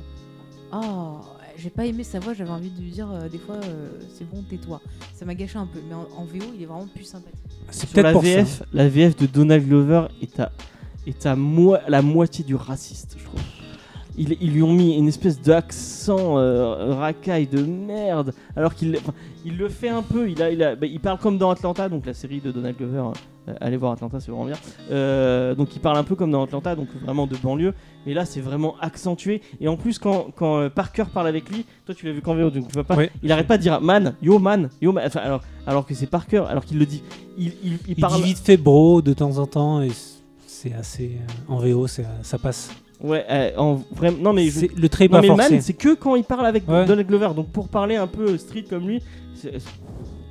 oh, 0.74 1.20
j'ai 1.57 1.69
pas 1.69 1.86
aimé 1.86 2.03
sa 2.03 2.19
voix, 2.19 2.34
j'avais 2.34 2.49
envie 2.49 2.69
de 2.69 2.82
lui 2.82 2.91
dire 2.91 3.10
euh, 3.11 3.30
des 3.30 3.38
fois 3.38 3.56
euh, 3.56 3.90
c'est 4.14 4.30
bon 4.30 4.44
tais-toi. 4.44 4.82
Ça 5.14 5.26
m'a 5.26 5.36
gâché 5.36 5.57
un 5.57 5.65
peu, 5.68 5.80
mais 5.88 5.94
en, 5.95 6.07
en 6.18 6.26
VO 6.26 6.45
il 6.56 6.64
est 6.64 6.65
vraiment 6.65 6.88
plus 6.88 7.03
sympathique. 7.06 7.40
C'est 7.72 7.90
peut-être 7.90 8.03
la 8.06 8.11
pour 8.11 8.22
VF, 8.22 8.60
ça. 8.60 8.65
la 8.73 8.88
VF 8.90 9.15
de 9.15 9.26
Donald 9.26 9.65
Glover 9.68 10.07
est 10.22 10.40
à, 10.40 10.52
est 11.07 11.26
à 11.26 11.36
moi, 11.36 11.82
la 11.88 12.02
moitié 12.02 12.44
du 12.44 12.56
raciste, 12.56 13.15
je 13.18 13.23
trouve. 13.26 13.41
Ils, 14.18 14.38
ils 14.42 14.52
lui 14.54 14.64
ont 14.64 14.72
mis 14.72 14.96
une 14.98 15.08
espèce 15.08 15.42
d'accent 15.42 16.38
euh, 16.38 16.94
racaille 16.96 17.48
de 17.48 17.62
merde, 17.62 18.34
alors 18.56 18.74
qu'il 18.74 18.98
il 19.44 19.58
le 19.58 19.68
fait 19.70 19.90
un 19.90 20.02
peu. 20.02 20.30
Il, 20.30 20.42
a, 20.42 20.52
il, 20.52 20.64
a- 20.64 20.76
bah, 20.76 20.88
il 20.88 21.00
parle 21.00 21.18
comme 21.20 21.38
dans 21.38 21.50
Atlanta, 21.50 21.90
donc 21.90 22.06
la 22.06 22.14
série 22.14 22.40
de 22.40 22.52
Donald 22.52 22.78
Glover. 22.78 23.12
Euh, 23.48 23.54
allez 23.62 23.78
voir 23.78 23.92
Atlanta, 23.92 24.20
c'est 24.20 24.32
vraiment 24.32 24.46
bien. 24.46 24.56
Euh, 24.90 25.54
donc 25.54 25.76
il 25.76 25.80
parle 25.80 25.98
un 25.98 26.04
peu 26.04 26.16
comme 26.16 26.32
dans 26.32 26.44
Atlanta, 26.46 26.76
donc 26.76 26.88
vraiment 27.04 27.28
de 27.28 27.36
banlieue. 27.38 27.74
Mais 28.06 28.14
là, 28.14 28.26
c'est 28.26 28.40
vraiment 28.42 28.76
accentué. 28.80 29.42
Et 29.60 29.68
en 29.68 29.76
plus, 29.78 30.00
quand, 30.00 30.28
quand 30.36 30.70
Parker 30.70 31.04
parle 31.14 31.28
avec 31.28 31.50
lui, 31.50 31.66
toi 31.86 31.94
tu 31.94 32.06
l'as 32.06 32.12
vu 32.14 32.22
qu'en 32.22 32.36
VO, 32.36 32.50
donc 32.50 32.72
tu 32.72 32.84
pas. 32.84 32.96
Il 33.22 33.32
arrête 33.32 33.48
pas 33.48 33.58
de 33.58 33.62
dire 33.64 33.82
man, 33.82 34.16
yo 34.22 34.40
man, 34.40 34.70
yo 34.82 34.92
man. 34.92 35.04
Enfin, 35.06 35.20
alors, 35.20 35.42
alors 35.68 35.86
que 35.86 35.94
c'est 35.94 36.08
Parker, 36.08 36.44
alors 36.50 36.64
qu'il 36.66 36.80
le 36.80 36.86
dit. 36.86 37.04
Il, 37.38 37.48
il, 37.64 37.74
il 37.74 37.80
Il 37.90 37.96
parle. 38.02 38.16
dit 38.16 38.24
vite 38.24 38.40
fait 38.40 38.58
bro 38.58 39.02
de 39.02 39.14
temps 39.14 39.38
en 39.38 39.46
temps 39.46 39.82
et 39.82 39.92
c'est 40.48 40.74
assez. 40.74 41.18
En 41.48 41.58
VO, 41.58 41.86
ça 41.88 42.38
passe. 42.42 42.72
Ouais, 43.01 43.26
euh, 43.30 43.51
en 43.57 43.76
vraiment. 43.93 44.17
Non 44.19 44.34
mais 44.34 44.49
je- 44.49 44.67
Le 44.76 44.89
trait 44.89 45.05
non 45.05 45.11
pas 45.11 45.22
mais 45.22 45.27
forcé. 45.27 45.49
man, 45.51 45.61
c'est 45.61 45.73
que 45.73 45.93
quand 45.95 46.15
il 46.15 46.23
parle 46.23 46.45
avec 46.45 46.67
Ouais. 46.67 46.85
Donald 46.85 47.07
Glover. 47.07 47.30
Donc 47.35 47.49
pour 47.51 47.67
parler 47.67 47.95
un 47.95 48.07
peu 48.07 48.38
street 48.38 48.65
comme 48.69 48.88
lui, 48.88 49.01
c'est, 49.35 49.51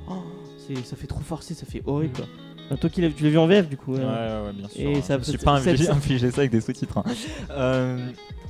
oh, 0.09 0.13
c'est- 0.57 0.83
ça 0.85 0.95
fait 0.95 1.07
trop 1.07 1.21
forcé, 1.21 1.53
ça 1.53 1.65
fait 1.65 1.83
horrible 1.85 2.13
quoi. 2.15 2.25
Enfin, 2.67 2.77
toi 2.77 2.89
qui 2.89 3.01
l'as, 3.01 3.09
tu 3.09 3.23
l'as 3.23 3.29
vu 3.29 3.37
en 3.37 3.45
VF 3.45 3.69
du 3.69 3.77
coup. 3.77 3.93
Ouais, 3.93 3.99
euh. 4.01 4.41
ouais, 4.41 4.47
ouais, 4.47 4.53
bien 4.53 4.67
sûr. 4.67 4.81
Et 4.81 4.95
hein. 4.97 5.01
ça- 5.03 5.13
je 5.15 5.19
me 5.19 5.23
suis 5.23 5.37
pas 5.37 5.51
infligé, 5.51 5.83
ça- 5.85 5.93
infligé 5.93 6.31
ça 6.31 6.39
avec 6.41 6.51
des 6.51 6.61
sous-titres. 6.61 6.97
hein. 6.97 7.03
Euh, 7.51 8.09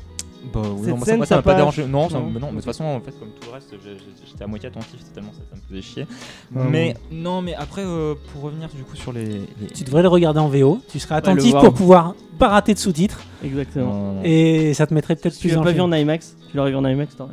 Bah 0.53 0.61
oui, 0.63 0.77
Cette 0.79 0.87
non, 0.89 0.95
moi, 0.97 0.99
ça- 0.99 1.05
scène, 1.05 1.17
moi, 1.17 1.25
ça 1.25 1.29
ça 1.29 1.35
m'a 1.37 1.41
pas 1.41 1.55
dérangé. 1.55 1.85
Non, 1.85 2.09
ça- 2.09 2.19
Non. 2.19 2.29
mais 2.33 2.39
non, 2.39 2.47
mais 2.47 2.51
de 2.53 2.55
toute 2.57 2.65
façon, 2.65 2.83
en 2.85 2.99
fait, 3.01 3.11
comme 3.19 3.29
tout 3.39 3.47
le 3.47 3.53
reste, 3.53 3.69
j'ai- 3.83 3.97
j'ai- 3.97 4.25
j'étais 4.27 4.43
à 4.43 4.47
moitié 4.47 4.67
attentif, 4.69 4.99
c'est 5.03 5.13
tellement 5.13 5.31
ça, 5.33 5.39
ça 5.49 5.55
me 5.55 5.61
faisait 5.69 5.81
chier. 5.81 6.07
Mais 6.51 6.95
non, 7.11 7.41
mais 7.41 7.53
après, 7.55 7.83
euh, 7.83 8.15
pour 8.33 8.43
revenir 8.43 8.69
du 8.69 8.83
coup 8.83 8.95
sur 8.95 9.11
les. 9.13 9.25
les- 9.59 9.67
Tu 9.73 9.83
devrais 9.83 10.01
le 10.01 10.07
regarder 10.07 10.39
en 10.39 10.47
VO, 10.47 10.79
tu 10.89 10.99
serais 10.99 11.15
le 11.15 11.17
attentif 11.19 11.51
voir. 11.51 11.63
pour 11.63 11.73
pouvoir 11.73 12.15
pas 12.39 12.49
rater 12.49 12.73
de 12.73 12.79
sous-titres 12.79 13.19
Exactement. 13.43 13.85
Non, 13.93 13.93
non, 14.07 14.13
non. 14.15 14.21
et 14.23 14.73
ça 14.73 14.85
te 14.87 14.93
mettrait 14.93 15.15
peut-être 15.15 15.33
Si 15.33 15.41
plus 15.41 15.49
tu 15.49 15.55
l'as 15.55 15.61
en 15.61 15.63
pas 15.63 15.69
vu 15.71 15.75
film. 15.79 15.91
en 15.93 15.95
IMAX, 15.95 16.35
tu 16.51 16.57
l'aurais 16.57 16.71
vu 16.71 16.75
en 16.77 16.85
IMAX, 16.85 17.15
t'aurais- 17.15 17.31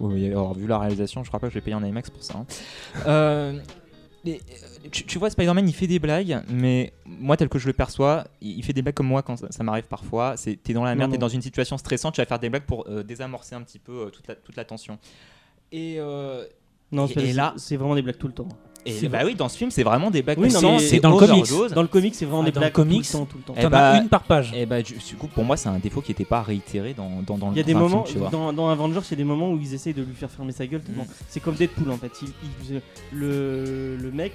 Oui, 0.00 0.26
alors 0.26 0.54
vu 0.54 0.66
la 0.66 0.78
réalisation, 0.78 1.22
je 1.24 1.28
crois 1.28 1.38
pas 1.40 1.46
que 1.48 1.52
je 1.52 1.58
vais 1.58 1.62
payer 1.64 1.76
un 1.76 1.84
IMAX 1.84 2.10
pour 2.10 2.22
ça. 2.22 2.34
hein. 2.38 2.46
Euh, 3.06 3.52
euh, 4.26 4.32
tu, 4.90 5.04
tu 5.04 5.18
vois, 5.18 5.30
Spider-Man, 5.30 5.68
il 5.68 5.74
fait 5.74 5.86
des 5.86 5.98
blagues, 5.98 6.42
mais 6.48 6.92
moi, 7.04 7.36
tel 7.36 7.48
que 7.48 7.58
je 7.58 7.66
le 7.66 7.72
perçois, 7.72 8.24
il, 8.40 8.58
il 8.58 8.62
fait 8.64 8.72
des 8.72 8.82
blagues 8.82 8.94
comme 8.94 9.06
moi 9.08 9.22
quand 9.22 9.36
ça, 9.36 9.46
ça 9.50 9.62
m'arrive 9.64 9.86
parfois. 9.88 10.36
C'est 10.36 10.56
t'es 10.56 10.72
dans 10.72 10.84
la 10.84 10.94
merde, 10.94 11.10
t'es 11.12 11.18
dans 11.18 11.28
une 11.28 11.42
situation 11.42 11.76
stressante, 11.78 12.14
tu 12.14 12.20
vas 12.20 12.26
faire 12.26 12.38
des 12.38 12.48
blagues 12.50 12.64
pour 12.64 12.86
euh, 12.88 13.02
désamorcer 13.02 13.54
un 13.54 13.62
petit 13.62 13.78
peu 13.78 14.06
euh, 14.06 14.10
toute, 14.10 14.26
la, 14.28 14.34
toute 14.34 14.56
la 14.56 14.64
tension. 14.64 14.98
Et, 15.72 15.96
euh, 15.98 16.44
Non, 16.92 17.06
et 17.06 17.32
là- 17.32 17.54
c'est 17.56 17.76
vraiment 17.76 17.94
des 17.94 18.02
blagues 18.02 18.18
tout 18.18 18.28
le 18.28 18.34
temps. 18.34 18.48
Et 18.86 19.08
bah 19.08 19.18
oui, 19.24 19.34
dans 19.34 19.48
ce 19.48 19.56
film, 19.58 19.70
c'est 19.70 19.82
vraiment 19.82 20.10
des 20.10 20.22
blagues 20.22 20.38
Oui, 20.38 20.50
c'est 20.50 21.00
dans 21.00 21.10
le 21.10 21.18
comics. 21.18 21.44
overdose. 21.50 21.72
Dans 21.72 21.82
le 21.82 21.88
comic, 21.88 22.14
c'est 22.14 22.24
vraiment 22.24 22.42
Ah, 22.42 22.46
des 22.46 22.52
blagues 22.52 22.72
comics, 22.72 23.02
tout 23.10 23.12
le 23.12 23.18
temps, 23.20 23.24
tout 23.26 23.36
le 23.38 23.42
temps. 23.42 23.54
Eh 23.58 23.62
T'en 23.62 23.70
bah, 23.70 23.90
as 23.90 24.00
une 24.00 24.08
par 24.08 24.22
page. 24.22 24.52
Et 24.56 24.64
bah, 24.66 24.80
du, 24.82 24.94
coup, 25.18 25.26
pour 25.28 25.44
moi, 25.44 25.56
c'est 25.56 25.68
un 25.68 25.78
défaut 25.78 26.00
qui 26.00 26.10
n'était 26.12 26.24
pas 26.24 26.42
réitéré 26.42 26.94
dans, 26.94 27.22
dans, 27.26 27.36
dans 27.36 27.50
Il 27.52 27.58
y 27.58 27.60
a 27.60 27.64
des 27.64 27.74
moments, 27.74 28.04
film, 28.04 28.14
tu 28.14 28.18
vois. 28.18 28.30
dans, 28.30 28.52
dans 28.52 28.68
Avengers, 28.70 29.00
il 29.06 29.10
y 29.10 29.14
a 29.14 29.16
des 29.16 29.24
moments 29.24 29.50
où 29.50 29.58
ils 29.60 29.74
essayent 29.74 29.94
de 29.94 30.02
lui 30.02 30.14
faire 30.14 30.30
fermer 30.30 30.52
sa 30.52 30.66
gueule. 30.66 30.80
Mm. 30.88 31.02
C'est 31.28 31.40
comme 31.40 31.54
Deadpool 31.54 31.90
en 31.90 31.96
fait. 31.98 32.12
Il, 32.22 32.28
il- 32.70 32.80
le, 33.12 33.96
le 33.96 34.10
mec 34.10 34.32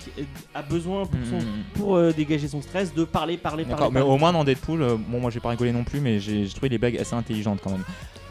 a 0.53 0.61
besoin 0.61 1.05
pour, 1.05 1.19
son- 1.29 1.37
Mm. 1.45 1.63
pour 1.73 1.95
euh, 1.95 2.11
dégager 2.11 2.47
son 2.47 2.61
stress 2.61 2.93
de 2.93 3.03
parler, 3.05 3.37
parler, 3.37 3.63
parler. 3.65 3.87
mais 3.91 3.99
parler. 4.01 4.13
au 4.13 4.17
moins 4.17 4.33
dans 4.33 4.43
Deadpool, 4.43 4.81
euh, 4.81 4.95
bon, 5.07 5.19
moi 5.19 5.31
j'ai 5.31 5.39
pas 5.39 5.49
rigolé 5.49 5.71
non 5.71 5.83
plus, 5.83 5.99
mais 5.99 6.19
j'ai 6.19 6.47
trouvé 6.49 6.69
les 6.69 6.77
blagues 6.77 6.97
assez 6.97 7.15
intelligentes 7.15 7.59
quand 7.63 7.71
même. 7.71 7.83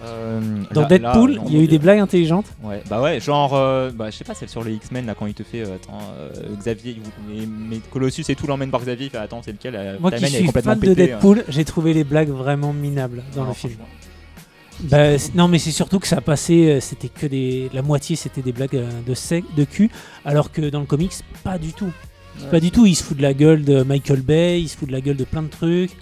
Euh, 0.04 0.40
Dans 0.72 0.80
là- 0.82 0.86
Deadpool, 0.88 1.40
il 1.46 1.54
y 1.56 1.60
a 1.60 1.62
eu 1.62 1.68
des 1.68 1.78
blagues 1.78 2.00
intelligentes. 2.00 2.46
Ouais, 2.64 2.82
bah 2.90 3.00
ouais, 3.00 3.20
genre, 3.20 3.52
euh, 3.54 3.90
bah, 3.94 4.10
je 4.10 4.16
sais 4.16 4.24
pas, 4.24 4.34
celle 4.34 4.48
sur 4.48 4.64
les 4.64 4.74
X-Men 4.74 5.06
là 5.06 5.14
quand 5.16 5.26
il 5.26 5.34
te 5.34 5.44
fait, 5.44 5.62
attends, 5.62 5.98
Xavier, 6.58 6.96
ou- 7.04 7.30
mais, 7.32 7.46
mais 7.46 7.78
Colossus 7.90 8.24
et 8.28 8.34
tout 8.34 8.46
l'emmène 8.46 8.70
par 8.70 8.80
Xavier, 8.80 9.06
il 9.06 9.10
fait, 9.10 9.18
attends, 9.18 9.42
c'est 9.42 9.52
lequel 9.52 9.74
euh, 9.76 9.96
Moi 10.00 10.10
qui 10.12 10.26
suis 10.26 10.46
fan 10.48 10.78
de 10.78 10.88
euh. 10.90 10.94
Deadpool, 10.94 11.44
j'ai 11.48 11.64
trouvé 11.64 11.92
les 11.94 12.04
blagues 12.04 12.30
vraiment 12.30 12.72
minables 12.72 13.22
dans 13.34 13.42
Non, 13.42 13.48
le 13.48 13.54
film. 13.54 13.74
Bah, 14.84 15.16
non, 15.34 15.48
mais 15.48 15.58
c'est 15.58 15.70
surtout 15.70 16.00
que 16.00 16.08
ça 16.08 16.20
passait, 16.20 16.72
euh, 16.72 16.80
c'était 16.80 17.08
que 17.08 17.26
des. 17.26 17.70
La 17.72 17.82
moitié 17.82 18.16
c'était 18.16 18.42
des 18.42 18.52
blagues 18.52 18.74
euh, 18.76 18.90
de, 19.06 19.14
sec, 19.14 19.44
de 19.56 19.64
cul, 19.64 19.90
alors 20.24 20.50
que 20.50 20.62
dans 20.70 20.80
le 20.80 20.86
comics, 20.86 21.12
pas 21.44 21.58
du 21.58 21.72
tout. 21.72 21.92
Ouais. 22.40 22.50
Pas 22.50 22.60
du 22.60 22.70
tout, 22.70 22.86
il 22.86 22.94
se 22.96 23.04
fout 23.04 23.16
de 23.16 23.22
la 23.22 23.34
gueule 23.34 23.64
de 23.64 23.82
Michael 23.82 24.22
Bay, 24.22 24.60
il 24.62 24.68
se 24.68 24.76
fout 24.76 24.88
de 24.88 24.92
la 24.92 25.00
gueule 25.02 25.16
de 25.18 25.24
plein 25.24 25.42
de 25.42 25.48
trucs, 25.48 25.92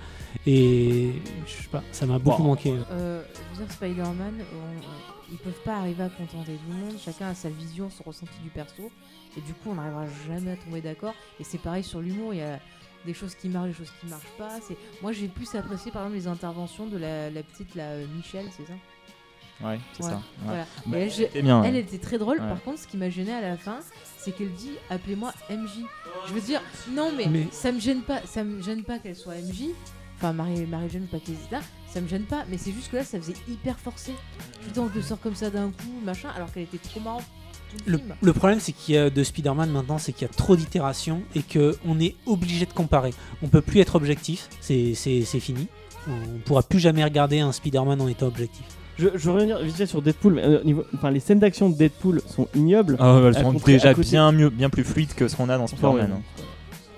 et 0.47 1.11
je 1.47 1.51
sais 1.63 1.69
pas, 1.71 1.83
ça 1.93 2.07
m'a 2.07 2.19
beaucoup 2.19 2.43
Bon. 2.43 2.51
manqué. 2.51 2.73
Euh, 2.93 3.23
je 3.55 3.59
veux 3.61 3.65
dire, 3.67 3.75
Spider-Man, 3.75 4.35
on- 4.39 4.57
on- 4.57 5.33
ils 5.33 5.39
peuvent 5.39 5.53
pas 5.65 5.77
arriver 5.79 6.05
à 6.05 6.09
contenter 6.09 6.53
tout 6.53 6.73
le 6.73 6.77
monde. 6.87 6.95
Chacun 7.05 7.29
a 7.29 7.35
sa 7.35 7.49
vision, 7.51 7.91
son 7.91 8.05
ressenti 8.05 8.33
du 8.43 8.49
perso. 8.51 8.91
Et 9.37 9.41
du 9.41 9.55
coup, 9.55 9.71
on 9.71 9.75
n'arrivera 9.75 10.05
jamais 10.27 10.53
à 10.53 10.57
tomber 10.57 10.81
d'accord. 10.81 11.15
Et 11.39 11.45
c'est 11.45 11.59
pareil 11.59 11.85
sur 11.85 12.01
l'humour. 12.01 12.35
Il 12.35 12.39
y 12.39 12.43
a 12.43 12.59
des 13.07 13.15
choses 13.15 13.35
qui 13.35 13.49
marchent, 13.49 13.69
des 13.69 13.75
choses 13.75 13.93
qui 14.01 14.07
marchent 14.07 14.33
pas. 14.39 14.59
C'est 14.61 14.77
Moi, 15.03 15.13
j'ai 15.13 15.29
plus 15.29 15.55
apprécié 15.55 15.91
par 15.91 16.03
exemple 16.03 16.19
les 16.19 16.27
interventions 16.29 16.87
de 16.87 16.97
la, 16.99 17.31
la 17.31 17.43
petite, 17.43 17.75
la 17.75 17.85
euh, 17.85 18.07
Michelle, 18.15 18.47
c'est 18.57 18.67
ça? 18.67 18.73
Ouais, 19.63 19.79
c'est 19.93 20.03
Ouais, 20.05 20.11
ça. 20.11 20.17
Ouais. 20.17 20.23
Voilà. 20.45 20.67
Bah, 20.87 20.99
Et 20.99 21.03
elle, 21.03 21.13
c'était 21.13 21.43
bien. 21.43 21.63
elle 21.63 21.77
était 21.77 21.99
très 21.99 22.19
drôle. 22.19 22.41
Ouais. 22.41 22.49
Par 22.49 22.63
contre, 22.63 22.79
ce 22.81 22.87
qui 22.87 22.97
m'a 22.97 23.11
gêné 23.11 23.33
à 23.33 23.41
la 23.43 23.57
fin, 23.57 23.79
c'est 24.17 24.33
qu'elle 24.35 24.53
dit 24.53 24.73
appelez-moi 24.89 25.33
MJ. 25.51 25.81
Je 26.27 26.33
veux 26.33 26.41
dire, 26.41 26.61
non, 26.91 27.11
mais, 27.17 27.27
Mais- 27.27 27.47
ça 27.53 27.71
me 27.73 27.79
gêne 27.79 28.03
pas. 28.03 28.21
Ça 28.27 28.43
me 28.43 28.63
gêne 28.63 28.83
pas 28.85 28.99
qu'elle 28.99 29.17
soit 29.17 29.35
MJ. 29.37 29.67
Enfin, 30.17 30.35
Marie, 30.35 30.67
Marie 30.67 30.91
Jeanne, 30.91 31.07
pas 31.07 31.19
qu'elle 31.19 31.37
là, 31.51 31.61
ça 31.89 31.99
me 32.03 32.07
gêne 32.07 32.25
pas. 32.25 32.45
Mais 32.51 32.59
c'est 32.59 32.73
juste 32.73 32.91
que 32.91 32.97
là, 32.97 33.05
ça 33.05 33.19
faisait 33.19 33.37
hyper 33.49 33.79
forcé. 33.79 34.13
Dire, 34.71 34.83
on 34.83 34.91
le 34.95 35.01
sort 35.01 35.19
comme 35.19 35.35
ça 35.35 35.49
d'un 35.49 35.71
coup, 35.71 36.01
machin, 36.05 36.29
alors 36.37 36.53
qu'elle 36.53 36.65
était 36.65 36.77
trop 36.77 37.01
marrante. 37.01 37.25
Le 37.87 38.33
problème 38.33 38.61
c'est 38.61 38.73
qu'il 38.73 38.95
y 38.95 38.99
a 38.99 39.11
de 39.11 39.23
Spider-Man 39.25 39.71
maintenant, 39.71 39.99
c'est 39.99 40.13
qu'il 40.13 40.23
y 40.27 40.31
a 40.31 40.33
trop 40.35 40.57
d'itérations 40.57 41.23
et 41.35 41.43
qu'on 41.43 41.99
est 42.01 42.15
obligé 42.27 42.67
de 42.67 42.73
comparer. 42.73 43.13
On 43.43 43.49
peut 43.49 43.61
plus 43.63 43.81
être 43.81 43.95
objectif, 43.97 44.49
c'est 44.61 44.95
fini. 45.41 45.69
On 46.09 46.39
pourra 46.45 46.63
plus 46.63 46.79
jamais 46.81 47.05
regarder 47.05 47.41
un 47.41 47.53
Spider-Man 47.53 48.01
en 48.01 48.09
étant 48.09 48.27
objectif. 48.27 48.65
Je, 48.99 49.09
je 49.15 49.19
veux 49.31 49.33
revenir 49.33 49.59
vite 49.61 49.77
fait 49.77 49.87
sur 49.87 50.03
Deadpool. 50.03 50.35
mais, 50.35 50.45
euh, 50.45 50.63
niveau, 50.65 50.85
enfin, 50.95 51.11
les 51.11 51.21
scènes 51.21 51.39
d'action 51.39 51.71
de 51.71 51.75
Deadpool 51.77 52.21
sont 52.27 52.49
ignobles. 52.55 52.97
Ah 52.99 53.17
ouais, 53.21 53.29
elles 53.29 53.35
sont 53.35 53.53
déjà 53.53 53.95
côté- 53.95 54.11
bien 54.11 54.31
mieux, 54.33 54.51
bien 54.51 54.69
plus 54.69 54.85
fluides 54.85 55.15
que 55.15 55.27
ce 55.29 55.37
qu'on 55.37 55.49
a 55.49 55.57
dans 55.57 55.67
Spider-Man. 55.67 55.95
ouais, 55.97 56.17
hein. 56.17 56.23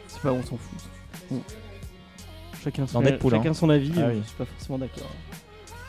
C'est 0.09 0.21
pas, 0.21 0.33
on 0.33 0.43
s'en 0.43 0.57
fout. 0.57 0.61
on 1.31 1.35
s'en 1.35 1.41
fout. 1.41 1.45
Chacun, 2.65 2.87
son, 2.87 3.01
Dans 3.01 3.03
Deadpool, 3.09 3.33
chacun 3.33 3.51
hein. 3.51 3.55
son 3.55 3.71
avis, 3.71 3.93
Ah 3.97 4.01
euh, 4.01 4.13
oui. 4.15 4.21
je 4.23 4.27
suis 4.29 4.37
pas 4.37 4.45
forcément 4.45 4.79
d'accord. 4.79 5.11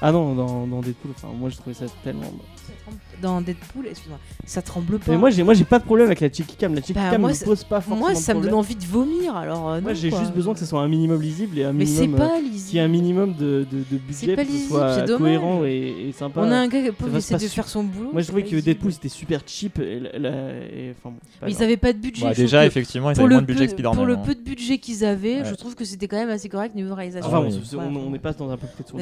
Ah 0.02 0.12
non, 0.12 0.36
dans, 0.36 0.68
dans 0.68 0.82
Deadpool, 0.82 1.12
enfin, 1.16 1.30
moi 1.36 1.50
j'ai 1.50 1.58
trouvé 1.58 1.74
ça 1.76 1.86
tellement. 2.04 2.32
Ça 2.66 2.74
tremble- 2.86 2.98
Dans 3.22 3.42
Deadpool, 3.42 3.88
excuse-moi, 3.88 4.20
ça 4.46 4.62
tremble 4.62 5.00
pas. 5.00 5.12
Mais 5.12 5.18
moi 5.18 5.30
j'ai 5.30 5.44
moi 5.44 5.54
j'ai 5.54 5.64
pas 5.66 5.80
de 5.80 5.84
problème 5.86 6.08
avec 6.08 6.20
la 6.20 6.28
cheeky 6.32 6.56
cam. 6.58 6.74
La 6.74 6.82
cheeky 6.82 6.94
Bah, 6.94 7.10
cam 7.12 7.22
moi, 7.22 7.30
me 7.30 7.36
c'est- 7.36 7.46
pose 7.46 7.64
pas 7.64 7.80
forcément 7.82 7.98
moi, 8.08 8.14
de 8.14 8.18
ça 8.18 8.34
me 8.34 8.42
donne 8.42 8.54
envie 8.54 8.76
de 8.76 8.84
vomir, 8.86 9.36
alors. 9.36 9.70
euh, 9.70 9.82
Moi 9.82 9.94
j'ai 9.94 10.10
juste 10.10 10.34
besoin 10.34 10.54
que 10.54 10.60
ce 10.60 10.66
soit 10.66 10.82
un 10.82 10.88
minimum 10.88 11.22
lisible 11.22 11.58
et 11.60 11.64
un 11.66 11.74
Mais 11.74 11.86
minimum. 11.86 12.18
c'est 12.18 12.24
euh, 12.24 12.28
pas 12.28 12.36
qu'il 12.38 12.46
y 12.46 12.48
ait 12.48 12.52
lisible. 12.52 12.80
un 12.80 12.88
minimum 12.88 13.34
de, 13.34 13.66
de, 13.72 13.78
de 13.92 13.98
budget 13.98 14.36
pas 14.36 14.44
pour 14.44 14.46
que 14.46 14.50
ce 14.50 14.54
lisible, 14.56 14.70
soit 14.70 14.96
c'est 14.96 15.06
dommage. 15.06 15.20
cohérent 15.22 15.64
et, 15.66 16.08
et 16.10 16.12
sympa. 16.12 16.42
On 16.42 16.52
a 16.52 16.56
un 16.56 16.68
gars 16.68 16.82
qui 16.82 17.18
essaie 17.18 17.34
de 17.38 17.40
faire 17.48 17.68
son 17.70 17.84
boulot. 17.84 18.10
Moi 18.12 18.22
je 18.22 18.26
c'est 18.26 18.28
trouvais 18.28 18.42
que 18.44 18.48
lisible. 18.50 18.62
Deadpool 18.64 18.92
c'était 18.94 19.10
super 19.10 19.42
cheap 19.46 19.80
et, 19.80 20.00
la- 20.00 20.20
la- 20.20 20.30
et- 20.30 20.92
enfin 20.98 21.10
bon, 21.12 21.16
c'est 21.32 21.40
pas 21.40 21.46
Mais 21.46 21.52
ils 21.54 21.64
avaient 21.64 21.78
pas 21.78 21.94
de 21.94 21.98
budget. 22.00 22.26
Bah, 22.26 22.34
déjà, 22.34 22.66
effectivement, 22.66 23.12
ils 23.12 23.16
pour 23.16 23.22
avaient 23.26 23.30
le, 23.30 23.36
moins 23.36 23.42
de 23.42 23.48
budget 23.48 23.66
que 23.66 23.72
Spider-Man. 23.72 23.96
pour 23.96 24.06
le 24.06 24.16
hein. 24.16 24.22
peu 24.26 24.36
de 24.36 24.42
budget 24.42 24.78
qu'ils 24.80 25.06
avaient, 25.06 25.44
je 25.46 25.54
trouve 25.56 25.76
que 25.76 25.86
c'était 25.86 26.08
quand 26.08 26.18
même 26.18 26.30
assez 26.30 26.50
correct 26.50 26.76
niveau 26.76 26.96
réalisation. 26.96 27.30
Enfin, 27.32 27.48
c'est- 27.64 27.76
on, 27.78 28.10
on 28.10 28.14
est 28.16 28.20
pas 28.20 28.34
dans 28.34 28.50
un 28.50 28.58
peu 28.58 28.68
ça. 28.86 28.94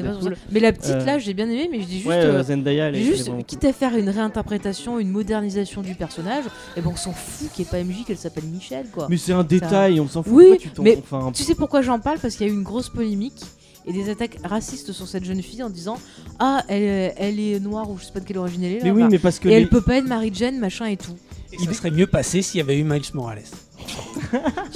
Mais 0.50 0.60
la 0.60 0.72
petite 0.72 0.90
Euh, 0.92 1.04
là, 1.04 1.18
j'ai 1.18 1.32
bien 1.34 1.46
aimé, 1.48 1.68
mais 1.70 1.80
je 1.80 1.86
dis 1.86 1.96
juste, 1.98 2.08
euh, 2.10 2.38
euh, 2.38 2.42
Zendaya, 2.42 2.88
elle 2.88 2.96
est- 2.96 3.02
juste 3.02 3.28
quitte 3.52 3.64
à 3.66 3.72
faire 3.74 3.94
une 3.96 4.08
réinterprétation, 4.08 4.98
une 4.98 5.10
modernisation 5.10 5.82
du 5.82 5.94
personnage, 5.94 6.44
et 6.74 6.80
bon, 6.80 6.92
on 6.92 6.96
s'en 6.96 7.12
fout 7.12 7.50
qu'il 7.52 7.64
n'y 7.66 7.68
ait 7.68 7.70
pas 7.70 7.84
MJ, 7.84 8.04
qu'elle 8.06 8.16
s'appelle 8.16 8.44
Michel, 8.44 8.86
quoi. 8.90 9.08
Mais 9.10 9.18
c'est 9.18 9.32
un 9.34 9.44
détail, 9.44 10.00
on 10.00 10.08
s'en 10.08 10.22
fout. 10.22 10.32
Oui, 10.32 10.56
tu 10.58 10.70
mais 10.80 10.96
enfin, 10.98 11.30
Tu 11.34 11.42
sais 11.42 11.54
pourquoi 11.54 11.82
j'en 11.82 11.98
parle? 11.98 12.18
Parce 12.18 12.36
qu'il 12.36 12.46
y 12.46 12.50
a 12.50 12.52
eu 12.52 12.56
une 12.56 12.62
grosse 12.62 12.88
polémique 12.88 13.42
et 13.84 13.92
des 13.92 14.08
attaques 14.08 14.38
racistes 14.42 14.92
sur 14.92 15.06
cette 15.06 15.24
jeune 15.24 15.42
fille 15.42 15.62
en 15.62 15.68
disant 15.68 15.98
Ah, 16.38 16.64
elle, 16.68 17.12
elle 17.18 17.38
est 17.40 17.60
noire 17.60 17.90
ou 17.90 17.98
je 17.98 18.04
sais 18.04 18.12
pas 18.12 18.20
de 18.20 18.24
quelle 18.24 18.38
origine 18.38 18.64
elle 18.64 18.72
est. 18.72 18.78
là, 18.78 18.84
Mais 18.84 18.90
oui, 18.90 19.04
mais 19.10 19.18
parce 19.18 19.38
que 19.38 19.48
et 19.48 19.50
les- 19.50 19.56
elle 19.58 19.68
peut 19.68 19.82
pas 19.82 19.96
être 19.96 20.06
Mary 20.06 20.30
Jane, 20.32 20.58
machin 20.58 20.86
et 20.86 20.96
tout. 20.96 21.16
Et 21.52 21.58
ça 21.58 21.72
serait 21.74 21.90
mieux 21.90 22.06
passé 22.06 22.40
s'il 22.40 22.56
y 22.58 22.60
avait 22.62 22.78
eu 22.78 22.84
Miles 22.84 23.02
Morales. 23.12 23.42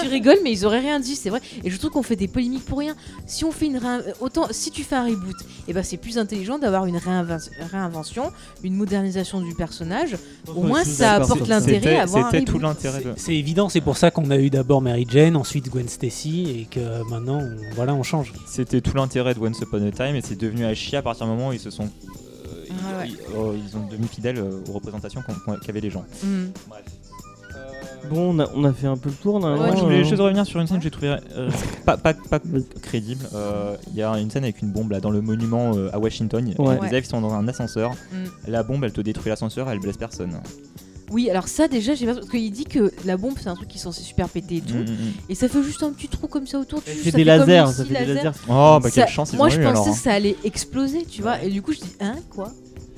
Tu 0.00 0.08
rigoles, 0.08 0.38
mais 0.44 0.52
ils 0.52 0.64
auraient 0.66 0.80
rien 0.80 1.00
dit, 1.00 1.16
c'est 1.16 1.30
vrai. 1.30 1.40
Et 1.64 1.70
je 1.70 1.76
trouve 1.78 1.90
qu'on 1.90 2.02
fait 2.02 2.16
des 2.16 2.28
polémiques 2.28 2.64
pour 2.64 2.78
rien. 2.78 2.94
Si 3.26 3.44
on 3.44 3.52
fait 3.52 3.66
une 3.66 3.78
réin- 3.78 4.02
autant, 4.20 4.46
si 4.50 4.70
tu 4.70 4.82
fais 4.84 4.96
un 4.96 5.04
reboot, 5.06 5.36
et 5.68 5.72
ben 5.72 5.82
c'est 5.82 5.96
plus 5.96 6.18
intelligent 6.18 6.58
d'avoir 6.58 6.86
une 6.86 6.96
réinven- 6.98 7.48
réinvention, 7.70 8.32
une 8.62 8.74
modernisation 8.74 9.40
du 9.40 9.54
personnage. 9.54 10.16
Au 10.48 10.62
moins, 10.62 10.84
ça 10.84 11.14
apporte 11.14 11.46
l'intérêt 11.48 11.80
C'était 11.80 11.96
à 11.96 12.02
avoir 12.02 12.26
un 12.26 12.30
c'était 12.30 12.44
tout 12.44 12.52
reboot. 12.54 12.62
l'intérêt 12.68 13.02
de. 13.02 13.12
C'est 13.16 13.34
évident, 13.34 13.68
c'est 13.68 13.80
pour 13.80 13.96
ça 13.96 14.10
qu'on 14.10 14.30
a 14.30 14.36
eu 14.38 14.50
d'abord 14.50 14.82
Mary 14.82 15.06
Jane, 15.08 15.36
ensuite 15.36 15.68
Gwen 15.70 15.88
Stacy, 15.88 16.50
et 16.50 16.64
que 16.70 17.02
maintenant, 17.10 17.40
on- 17.40 17.74
voilà, 17.74 17.94
on 17.94 18.02
change. 18.02 18.32
C'était 18.46 18.80
tout 18.80 18.96
l'intérêt 18.96 19.34
de 19.34 19.40
Once 19.40 19.58
Upon 19.60 19.86
a 19.86 19.90
Time 19.90 20.16
et 20.16 20.20
c'est 20.22 20.36
devenu 20.38 20.64
à 20.64 20.74
chier 20.74 20.98
à 20.98 21.02
partir 21.02 21.26
du 21.26 21.32
moment 21.32 21.48
où 21.48 21.52
ils 21.52 21.60
se 21.60 21.70
sont. 21.70 21.84
euh, 21.84 22.64
ils, 22.68 22.72
Ouais, 22.72 22.98
ouais. 22.98 23.08
ils- 23.08 23.36
oh, 23.36 23.52
ils 23.54 23.76
ont 23.76 23.86
devenu 23.86 24.06
fidèles 24.06 24.38
euh, 24.38 24.60
aux 24.68 24.72
représentations 24.72 25.22
qu'avaient 25.64 25.80
les 25.80 25.90
gens. 25.90 26.04
Bref. 26.68 26.82
Bon, 28.10 28.34
on 28.34 28.38
a, 28.38 28.48
on 28.54 28.64
a 28.64 28.72
fait 28.72 28.86
un 28.86 28.96
peu 28.96 29.08
le 29.08 29.14
tour. 29.14 29.34
Ouais, 29.36 29.40
Moi, 29.56 29.74
je 29.76 29.80
voulais 29.82 30.00
euh, 30.00 30.04
juste 30.04 30.20
revenir 30.20 30.44
sur 30.46 30.60
une 30.60 30.66
scène 30.66 30.78
que 30.78 30.84
j'ai 30.84 30.90
trouvée 30.90 31.16
euh, 31.36 31.50
pas, 31.84 31.96
pas, 31.96 32.14
pas 32.14 32.38
Vas-y. 32.44 32.64
crédible. 32.82 33.24
Euh, 33.34 33.76
Il 33.92 33.96
y 33.96 34.02
a 34.02 34.10
une 34.18 34.30
scène 34.30 34.44
avec 34.44 34.62
une 34.62 34.70
bombe 34.70 34.90
là 34.92 35.00
dans 35.00 35.10
le 35.10 35.20
monument 35.20 35.72
euh, 35.76 35.90
à 35.92 35.98
Washington. 35.98 36.54
Ouais. 36.58 36.78
Les 36.82 36.88
élèves 36.88 37.04
sont 37.06 37.20
dans 37.20 37.32
un 37.34 37.46
ascenseur. 37.48 37.92
Mm. 38.12 38.16
La 38.50 38.62
bombe 38.62 38.84
elle 38.84 38.92
te 38.92 39.00
détruit 39.00 39.30
l'ascenseur, 39.30 39.70
elle 39.70 39.78
blesse 39.80 39.96
personne. 39.96 40.32
Oui, 41.12 41.30
alors 41.30 41.46
ça 41.46 41.68
déjà, 41.68 41.94
j'ai 41.94 42.04
pas 42.04 42.14
parce 42.14 42.28
qu'il 42.28 42.50
dit 42.50 42.64
que 42.64 42.90
la 43.04 43.16
bombe 43.16 43.34
c'est 43.40 43.48
un 43.48 43.54
truc 43.54 43.68
qui 43.68 43.78
est 43.78 43.80
censé 43.80 44.02
super 44.02 44.28
péter 44.28 44.56
et 44.56 44.60
tout, 44.60 44.74
Mm, 44.74 44.80
mm, 44.90 45.12
et 45.28 45.34
ça 45.36 45.48
fait 45.48 45.62
juste 45.62 45.82
un 45.84 45.92
petit 45.92 46.08
trou 46.08 46.26
comme 46.26 46.48
ça 46.48 46.58
autour. 46.58 46.82
tu- 46.82 46.90
ça 46.90 46.96
fait 46.96 47.12
des 47.12 47.22
lasers, 47.22 47.66
ça 47.68 47.84
scie 47.84 47.92
fait 47.92 48.04
des 48.06 48.14
laser. 48.14 48.24
lasers. 48.24 48.38
Oh 48.48 48.78
bah 48.82 48.90
Ça- 48.90 49.02
quelle 49.02 49.08
chance 49.12 49.30
ils 49.32 49.36
Moi 49.36 49.46
ont 49.46 49.50
je 49.50 49.60
eu 49.60 49.62
pensais 49.62 49.70
alors. 49.70 49.84
que 49.84 49.90
hein. 49.90 49.94
ça 49.94 50.12
allait 50.12 50.34
exploser, 50.42 51.04
tu 51.08 51.22
vois, 51.22 51.40
et 51.44 51.48
du 51.48 51.62
coup 51.62 51.72
je 51.72 51.78
dis 51.78 51.92
hein 52.00 52.16
quoi? 52.28 52.50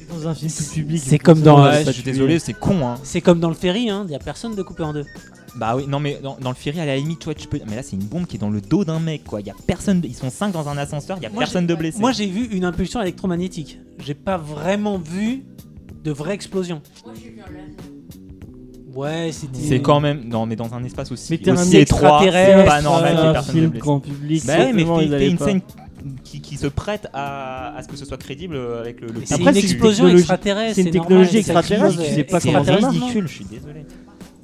Dans 0.09 0.29
un 0.29 0.35
film 0.35 0.51
tout 0.51 0.65
public. 0.75 1.03
C'est 1.05 1.19
comme 1.19 1.41
dans- 1.43 1.63
Ouais, 1.65 1.77
euh, 1.83 1.85
je 1.87 1.91
suis 1.93 2.03
désolé, 2.03 2.39
c'est 2.39 2.55
con 2.55 2.87
hein. 2.87 2.95
C'est 3.03 3.21
comme 3.21 3.41
dans 3.41 3.49
le 3.49 3.55
ferry, 3.55 3.91
hein, 3.91 4.03
il 4.07 4.11
n'y 4.11 4.17
a 4.17 4.19
personne 4.19 4.55
de 4.55 4.63
coupé 4.63 4.83
en 4.83 4.93
deux. 4.93 5.05
Bah 5.57 5.75
oui, 5.77 5.87
non 5.89 5.99
mais 5.99 6.19
dans, 6.23 6.37
dans 6.41 6.51
le 6.51 6.55
ferry 6.55 6.79
à 6.81 6.87
la 6.87 6.97
limite, 6.97 7.19
toi 7.21 7.35
tu 7.35 7.49
peux. 7.49 7.59
Mais 7.69 7.77
là 7.77 7.83
c'est 7.83 7.97
une 7.97 8.05
bombe 8.05 8.27
qui 8.27 8.37
est 8.37 8.39
dans 8.39 8.51
le 8.51 8.61
dos 8.61 8.85
d'un 8.85 9.01
mec 9.01 9.25
quoi. 9.25 9.41
Il 9.41 9.47
y 9.47 9.51
a 9.51 9.55
personne, 9.67 10.01
ils 10.05 10.15
sont 10.15 10.31
5 10.31 10.53
dans 10.53 10.69
un 10.69 10.77
ascenseur, 10.79 11.17
il 11.19 11.23
y 11.25 11.27
a 11.27 11.31
Moi, 11.31 11.41
personne 11.41 11.67
de 11.67 11.75
blessé. 11.75 11.99
Moi, 11.99 12.13
j'ai 12.13 12.27
vu 12.27 12.47
une 12.53 12.65
impulsion 12.65 13.01
électromagnétique. 13.03 13.79
J'ai 14.05 14.15
pas 14.15 14.37
vraiment 14.37 14.99
vu 14.99 15.43
de 16.05 16.11
vraie 16.13 16.35
explosion. 16.35 16.81
Ouais, 18.95 19.31
c'était. 19.33 19.59
C'est 19.61 19.81
quand 19.83 20.01
même. 20.01 20.25
Non, 20.29 20.47
mais 20.47 20.57
dans 20.57 20.73
un 20.75 20.83
espace 20.85 21.13
aussi, 21.13 21.27
Mais 21.33 21.39
t'es 21.39 21.51
un 21.51 21.55
aussi 21.61 21.77
étroit, 21.77 22.21
c'est 22.25 22.65
pas 22.65 22.83
normal 22.83 23.15
qu'il 23.15 23.21
y 23.21 23.25
ait 23.25 23.29
un 23.29 23.33
personne 23.33 23.55
de 23.55 23.59
film 23.61 23.71
blessé. 23.71 23.81
grand 23.83 24.01
public. 24.01 24.47
Bah 24.47 24.59
ouais, 24.59 24.73
mais 24.73 24.85
fais 24.85 25.15
allaient 25.15 25.31
une 25.31 25.39
pas. 25.39 25.45
scène 25.45 25.61
qui, 26.25 26.41
qui 26.41 26.57
se 26.57 26.67
prête 26.67 27.09
à, 27.13 27.77
à 27.77 27.83
ce 27.83 27.89
que 27.89 27.97
ce 27.97 28.05
soit 28.05 28.17
crédible 28.19 28.57
avec 28.81 29.01
le. 29.01 29.09
le 29.09 29.21
C'est 29.25 29.35
Après, 29.35 29.51
une 29.51 29.57
explosion 29.57 30.05
technologie- 30.05 30.19
extraterrestre. 30.21 30.75
c'est 30.77 30.83
une 30.83 30.91
technologie 30.91 31.31
ça 31.33 31.39
extraterrestre, 31.39 31.87
explose, 32.01 32.09
tu 32.09 32.15
sais 32.15 32.25
pas 32.25 32.41
c'est 32.41 32.53
comment 32.53 32.65
ça 32.65 32.77
ridicule. 32.89 33.27
je 33.29 33.33
suis 33.35 33.45
désolé. 33.45 33.87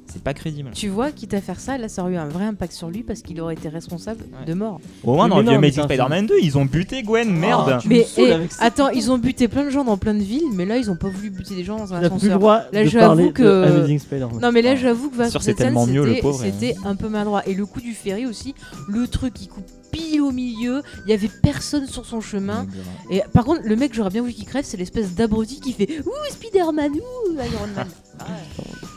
c'est 0.07 0.23
pas 0.23 0.33
crédible. 0.33 0.71
Tu 0.73 0.87
vois, 0.87 1.11
quitte 1.11 1.33
à 1.33 1.41
faire 1.41 1.59
ça, 1.59 1.77
là, 1.77 1.89
ça 1.89 2.01
aurait 2.01 2.13
eu 2.13 2.17
un 2.17 2.27
vrai 2.29 2.45
impact 2.45 2.71
sur 2.71 2.89
lui 2.89 3.03
parce 3.03 3.21
qu'il 3.21 3.41
aurait 3.41 3.55
été 3.55 3.67
responsable 3.67 4.21
Ouais. 4.39 4.45
de 4.45 4.53
mort. 4.53 4.79
Au 5.03 5.15
moins, 5.15 5.27
dans 5.27 5.43
mais 5.43 5.55
Amazing 5.55 5.83
Spider-Man 5.83 6.25
2, 6.27 6.35
ils 6.41 6.57
ont 6.57 6.63
buté 6.63 7.03
Gwen, 7.03 7.29
merde. 7.29 7.79
tu 7.81 7.89
me 7.89 7.95
Mais 7.95 8.05
eh, 8.17 8.31
avec 8.31 8.53
ça. 8.53 8.63
attends, 8.63 8.89
ils 8.91 9.11
ont 9.11 9.17
buté 9.17 9.49
plein 9.49 9.65
de 9.65 9.69
gens 9.71 9.83
dans 9.83 9.97
plein 9.97 10.13
de 10.13 10.23
villes, 10.23 10.47
mais 10.53 10.65
là, 10.65 10.77
ils 10.77 10.89
ont 10.89 10.95
pas 10.95 11.09
voulu 11.09 11.31
buter 11.31 11.53
des 11.55 11.65
gens 11.65 11.75
dans 11.77 11.93
un 11.93 11.99
n'as 11.99 12.09
plus 12.09 12.11
le 12.11 12.15
ascenseur. 12.15 12.39
droit 12.39 12.61
Là, 12.71 12.85
j'avoue 12.85 13.31
que-. 13.31 14.39
Non 14.41 14.51
mais 14.53 14.61
là 14.61 14.69
Ah. 14.71 14.75
j'avoue 14.77 15.09
que 15.09 15.29
Sûr, 15.29 15.41
c'est 15.43 15.53
tellement 15.53 15.85
mieux, 15.85 16.03
le 16.05 16.09
c'était- 16.11 16.21
pauvre, 16.21 16.39
C'était 16.41 16.75
un 16.85 16.95
peu 16.95 17.09
maladroit. 17.09 17.45
Et 17.47 17.53
le 17.53 17.65
coup 17.65 17.81
du 17.81 17.91
ferry 17.93 18.25
aussi, 18.25 18.55
le 18.87 19.07
truc 19.07 19.33
qui 19.33 19.47
coupe 19.47 19.65
pile 19.95 20.21
au 20.21 20.31
milieu, 20.31 20.83
il 21.05 21.09
y 21.09 21.13
avait 21.13 21.29
personne 21.29 21.87
sur 21.87 22.05
son 22.05 22.19
chemin. 22.19 22.67
Et 23.09 23.21
par 23.33 23.45
contre, 23.45 23.61
le 23.63 23.75
mec 23.75 23.93
j'aurais 23.93 24.09
bien 24.09 24.21
voulu 24.21 24.33
qu'il 24.33 24.45
crève, 24.45 24.65
c'est 24.65 24.77
l'espèce 24.77 25.15
d'abruti 25.15 25.59
qui 25.61 25.73
fait 25.73 26.01
Ouh 26.05 26.31
Spider-Man, 26.31 26.91
ouh 26.91 27.33
Iron 27.33 27.67
Man. 27.75 27.87
Ah 28.19 28.25
ouais. 28.59 28.94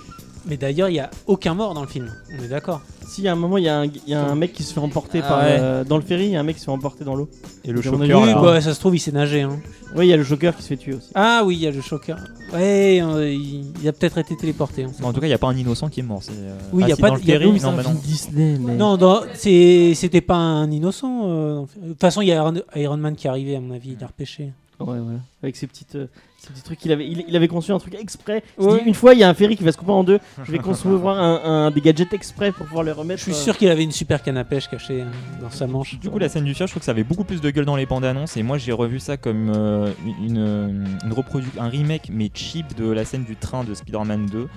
Mais 0.48 0.56
d'ailleurs, 0.56 0.88
il 0.88 0.92
n'y 0.94 1.00
a 1.00 1.10
aucun 1.26 1.54
mort 1.54 1.74
dans 1.74 1.82
le 1.82 1.86
film. 1.88 2.10
On 2.38 2.42
est 2.42 2.48
d'accord. 2.48 2.80
Si, 3.06 3.26
à 3.28 3.32
un 3.32 3.36
moment, 3.36 3.58
il 3.58 3.64
y, 3.64 3.68
a 3.68 3.80
un- 3.80 3.84
il 3.86 4.00
y 4.06 4.14
a 4.14 4.22
un 4.24 4.34
mec 4.34 4.52
qui 4.52 4.62
se 4.62 4.72
fait 4.72 4.80
emporter 4.80 5.20
Ah 5.24 5.28
par. 5.28 5.38
ouais. 5.40 5.56
euh, 5.60 5.84
dans 5.84 5.96
le 5.96 6.02
ferry, 6.02 6.24
il 6.26 6.30
y 6.32 6.36
a 6.36 6.40
un 6.40 6.42
mec 6.42 6.56
qui 6.56 6.60
se 6.60 6.66
fait 6.66 6.70
emporter 6.70 7.04
dans 7.04 7.14
l'eau. 7.14 7.28
Et 7.64 7.72
le 7.72 7.80
choqueur, 7.82 8.22
oui, 8.22 8.32
bah, 8.34 8.60
ça 8.60 8.74
se 8.74 8.80
trouve, 8.80 8.96
il 8.96 8.98
s'est 9.00 9.12
nagé. 9.12 9.42
Hein. 9.42 9.58
Oui, 9.96 10.06
il 10.06 10.10
y 10.10 10.12
a 10.12 10.16
le 10.18 10.22
Joker 10.22 10.54
qui 10.56 10.62
se 10.62 10.68
fait 10.68 10.76
tuer 10.76 10.94
aussi. 10.94 11.08
Ah 11.14 11.42
oui, 11.44 11.56
il 11.56 11.62
y 11.62 11.66
a 11.66 11.70
le 11.70 11.80
choqueur. 11.80 12.18
Ouais, 12.52 13.00
euh, 13.02 13.30
il, 13.32 13.72
il 13.80 13.88
a 13.88 13.92
peut-être 13.92 14.18
été 14.18 14.36
téléporté. 14.36 14.84
hein. 14.84 14.90
Bon, 15.00 15.08
en 15.08 15.12
tout 15.14 15.20
cas, 15.20 15.26
il 15.26 15.30
n'y 15.30 15.34
a 15.34 15.38
pas 15.38 15.48
un 15.48 15.56
innocent 15.56 15.88
qui 15.88 16.00
est 16.00 16.02
mort. 16.02 16.22
c'est, 16.22 16.32
euh, 16.34 16.56
Oui, 16.72 16.82
ah, 16.84 16.88
y 16.88 16.92
a 16.92 16.96
pas 16.96 17.08
dans 17.08 17.14
de- 17.16 17.20
le 17.20 17.26
y 17.26 17.30
a- 17.32 17.38
ferry, 17.38 17.50
oui, 17.50 17.60
non, 17.62 17.72
bah 17.72 17.82
non. 17.82 17.94
Disney, 17.94 18.58
mais. 18.60 18.74
Non, 18.76 18.98
c'était 19.34 20.20
pas 20.20 20.36
un 20.36 20.70
innocent. 20.70 21.22
euh, 21.24 21.54
dans 21.56 21.60
le 21.62 21.66
film. 21.66 21.84
de 21.84 21.88
toute 21.92 22.00
façon, 22.00 22.20
il 22.22 22.28
y 22.28 22.32
a 22.32 22.36
Iron, 22.36 22.54
Iron 22.76 22.96
Man 22.98 23.16
qui 23.16 23.26
est 23.26 23.30
arrivé, 23.30 23.56
à 23.56 23.60
mon 23.60 23.74
avis, 23.74 23.96
il 23.98 24.04
a 24.04 24.06
repêché. 24.06 24.52
Ouais, 24.80 24.98
voilà. 25.00 25.18
Avec 25.42 25.56
ces 25.56 25.66
petites, 25.66 25.96
euh, 25.96 26.06
ces 26.38 26.50
petits 26.50 26.62
trucs 26.62 26.78
qu'il 26.78 26.92
avait, 26.92 27.04
il, 27.08 27.24
il 27.26 27.34
avait 27.34 27.48
conçu 27.48 27.72
un 27.72 27.78
truc 27.80 27.94
exprès. 27.96 28.44
Il 28.58 28.62
se 28.64 28.68
Ouais. 28.68 28.78
dit, 28.80 28.86
une 28.88 28.94
fois, 28.94 29.12
il 29.14 29.18
y 29.18 29.24
a 29.24 29.28
un 29.28 29.34
ferry 29.34 29.56
qui 29.56 29.64
va 29.64 29.72
se 29.72 29.76
couper 29.76 29.90
en 29.90 30.04
deux. 30.04 30.20
Je 30.44 30.52
vais 30.52 30.58
concevoir 30.58 31.18
un, 31.20 31.66
un- 31.66 31.70
des 31.72 31.80
gadgets 31.80 32.12
exprès 32.12 32.52
pour 32.52 32.64
pouvoir 32.66 32.84
les 32.84 32.92
remettre. 32.92 33.18
Je 33.18 33.24
suis 33.24 33.32
euh, 33.32 33.44
sûr 33.44 33.56
qu'il 33.56 33.68
avait 33.70 33.82
une 33.82 33.90
super 33.90 34.22
canne 34.22 34.36
à 34.36 34.44
pêche 34.44 34.68
cachée 34.68 35.02
euh, 35.02 35.06
dans 35.42 35.50
sa 35.50 35.66
manche. 35.66 35.98
Du 35.98 36.08
coup, 36.10 36.18
la 36.18 36.28
scène 36.28 36.44
du 36.44 36.54
fier, 36.54 36.66
je 36.68 36.72
trouve 36.72 36.80
que 36.80 36.84
ça 36.86 36.92
avait 36.92 37.02
beaucoup 37.02 37.24
plus 37.24 37.40
de 37.40 37.50
gueule 37.50 37.64
dans 37.64 37.74
les 37.76 37.86
bandes 37.86 38.04
annonces. 38.04 38.36
Et 38.36 38.44
moi, 38.44 38.56
j'ai 38.56 38.70
revu 38.72 39.00
ça 39.00 39.16
comme 39.16 39.50
euh, 39.54 39.90
une, 40.20 40.86
une, 41.04 41.12
reprodu- 41.12 41.58
un 41.58 41.68
remake, 41.68 42.10
mais 42.12 42.30
cheap, 42.32 42.76
de 42.76 42.88
la 42.88 43.04
scène 43.04 43.24
du 43.24 43.34
train 43.34 43.64
de 43.64 43.74
Spider-Man 43.74 44.26
2. 44.26 44.48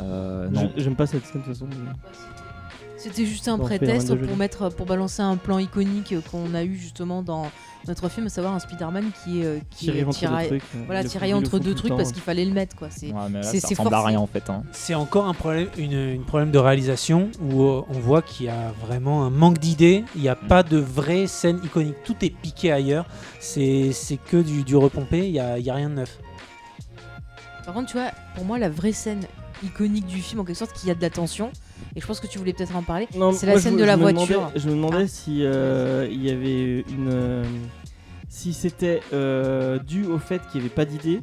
Euh, 0.00 0.48
non. 0.50 0.70
je- 0.76 0.82
J'aime 0.82 0.96
pas 0.96 1.06
cette 1.06 1.24
scène 1.24 1.40
de 1.40 1.46
toute 1.46 1.54
façon. 1.54 1.66
C'était 3.02 3.26
juste 3.26 3.48
un 3.48 3.58
prétexte 3.58 4.14
pour 4.14 4.36
mettre, 4.36 4.68
pour 4.68 4.86
balancer 4.86 5.22
un 5.22 5.36
plan 5.36 5.58
iconique 5.58 6.14
qu'on 6.30 6.54
a 6.54 6.62
eu 6.62 6.76
justement 6.76 7.22
dans 7.22 7.50
notre 7.88 8.08
film, 8.08 8.26
à 8.26 8.28
savoir 8.28 8.54
un 8.54 8.60
Spider-Man 8.60 9.10
qui 9.24 9.40
est 9.40 9.44
euh, 9.44 9.58
qui 9.70 9.86
Tirer 9.86 9.98
est 10.00 10.04
entre 10.04 10.16
tiraillé- 10.18 10.50
deux 10.50 10.58
trucs. 10.58 10.84
voilà 10.86 11.02
tiraillé 11.02 11.34
entre 11.34 11.58
deux 11.58 11.74
trucs 11.74 11.96
parce 11.96 12.12
qu'il 12.12 12.22
fallait 12.22 12.44
le 12.44 12.52
mettre 12.52 12.76
quoi. 12.76 12.88
C'est 12.90 13.08
Ouais, 13.12 13.20
mais 13.28 13.40
là, 13.40 13.42
c'est- 13.42 13.58
ça 13.58 13.66
c'est 13.68 13.74
ressemble 13.74 13.94
à 13.96 14.04
rien 14.04 14.20
en 14.20 14.28
fait. 14.28 14.48
hein. 14.50 14.62
C'est 14.70 14.94
encore 14.94 15.26
un 15.26 15.34
problème, 15.34 15.66
une, 15.76 15.92
une 15.92 16.24
problème 16.24 16.52
de 16.52 16.58
réalisation 16.58 17.28
où 17.40 17.62
euh, 17.64 17.82
on 17.88 17.98
voit 17.98 18.22
qu'il 18.22 18.46
y 18.46 18.48
a 18.50 18.72
vraiment 18.86 19.24
un 19.24 19.30
manque 19.30 19.58
d'idées. 19.58 20.04
Il 20.14 20.22
n'y 20.22 20.28
a 20.28 20.36
pas 20.36 20.62
de 20.62 20.76
vraie 20.78 21.26
scène 21.26 21.60
iconique. 21.64 21.96
Tout 22.04 22.14
est 22.24 22.30
piqué 22.30 22.70
ailleurs. 22.70 23.06
C'est 23.40 23.90
c'est 23.92 24.16
que 24.16 24.36
du, 24.36 24.62
du 24.62 24.76
repompé. 24.76 25.26
Il 25.26 25.32
n'y 25.32 25.40
a, 25.40 25.58
y 25.58 25.70
a 25.70 25.74
rien 25.74 25.90
de 25.90 25.94
neuf. 25.94 26.18
Par 27.64 27.74
contre, 27.74 27.90
tu 27.90 27.96
vois, 27.96 28.10
pour 28.34 28.44
moi, 28.44 28.58
la 28.58 28.68
vraie 28.68 28.92
scène 28.92 29.22
iconique 29.64 30.06
du 30.06 30.20
film, 30.20 30.40
en 30.40 30.44
quelque 30.44 30.56
sorte, 30.58 30.72
qui 30.72 30.90
a 30.90 30.94
de 30.94 31.00
la 31.02 31.10
tension, 31.10 31.50
et 31.96 32.00
je 32.00 32.06
pense 32.06 32.20
que 32.20 32.26
tu 32.26 32.38
voulais 32.38 32.52
peut-être 32.52 32.74
en 32.76 32.82
parler, 32.82 33.08
c'est 33.34 33.46
la 33.46 33.58
scène 33.58 33.74
je, 33.74 33.78
de 33.78 33.84
la 33.84 33.94
je 33.96 34.00
voiture. 34.00 34.50
je 34.56 34.68
me 34.68 34.74
demandais 34.74 35.06
si 35.06 35.44
euh, 35.44 36.06
il 36.10 36.22
y 36.24 36.30
avait 36.30 36.80
une. 36.88 37.08
euh, 37.10 37.44
si 38.28 38.54
c'était 38.54 39.00
euh, 39.12 39.78
dû 39.78 40.06
au 40.06 40.18
fait 40.18 40.40
qu'il 40.50 40.60
n'y 40.60 40.66
avait 40.66 40.74
pas 40.74 40.86
d'idée 40.86 41.20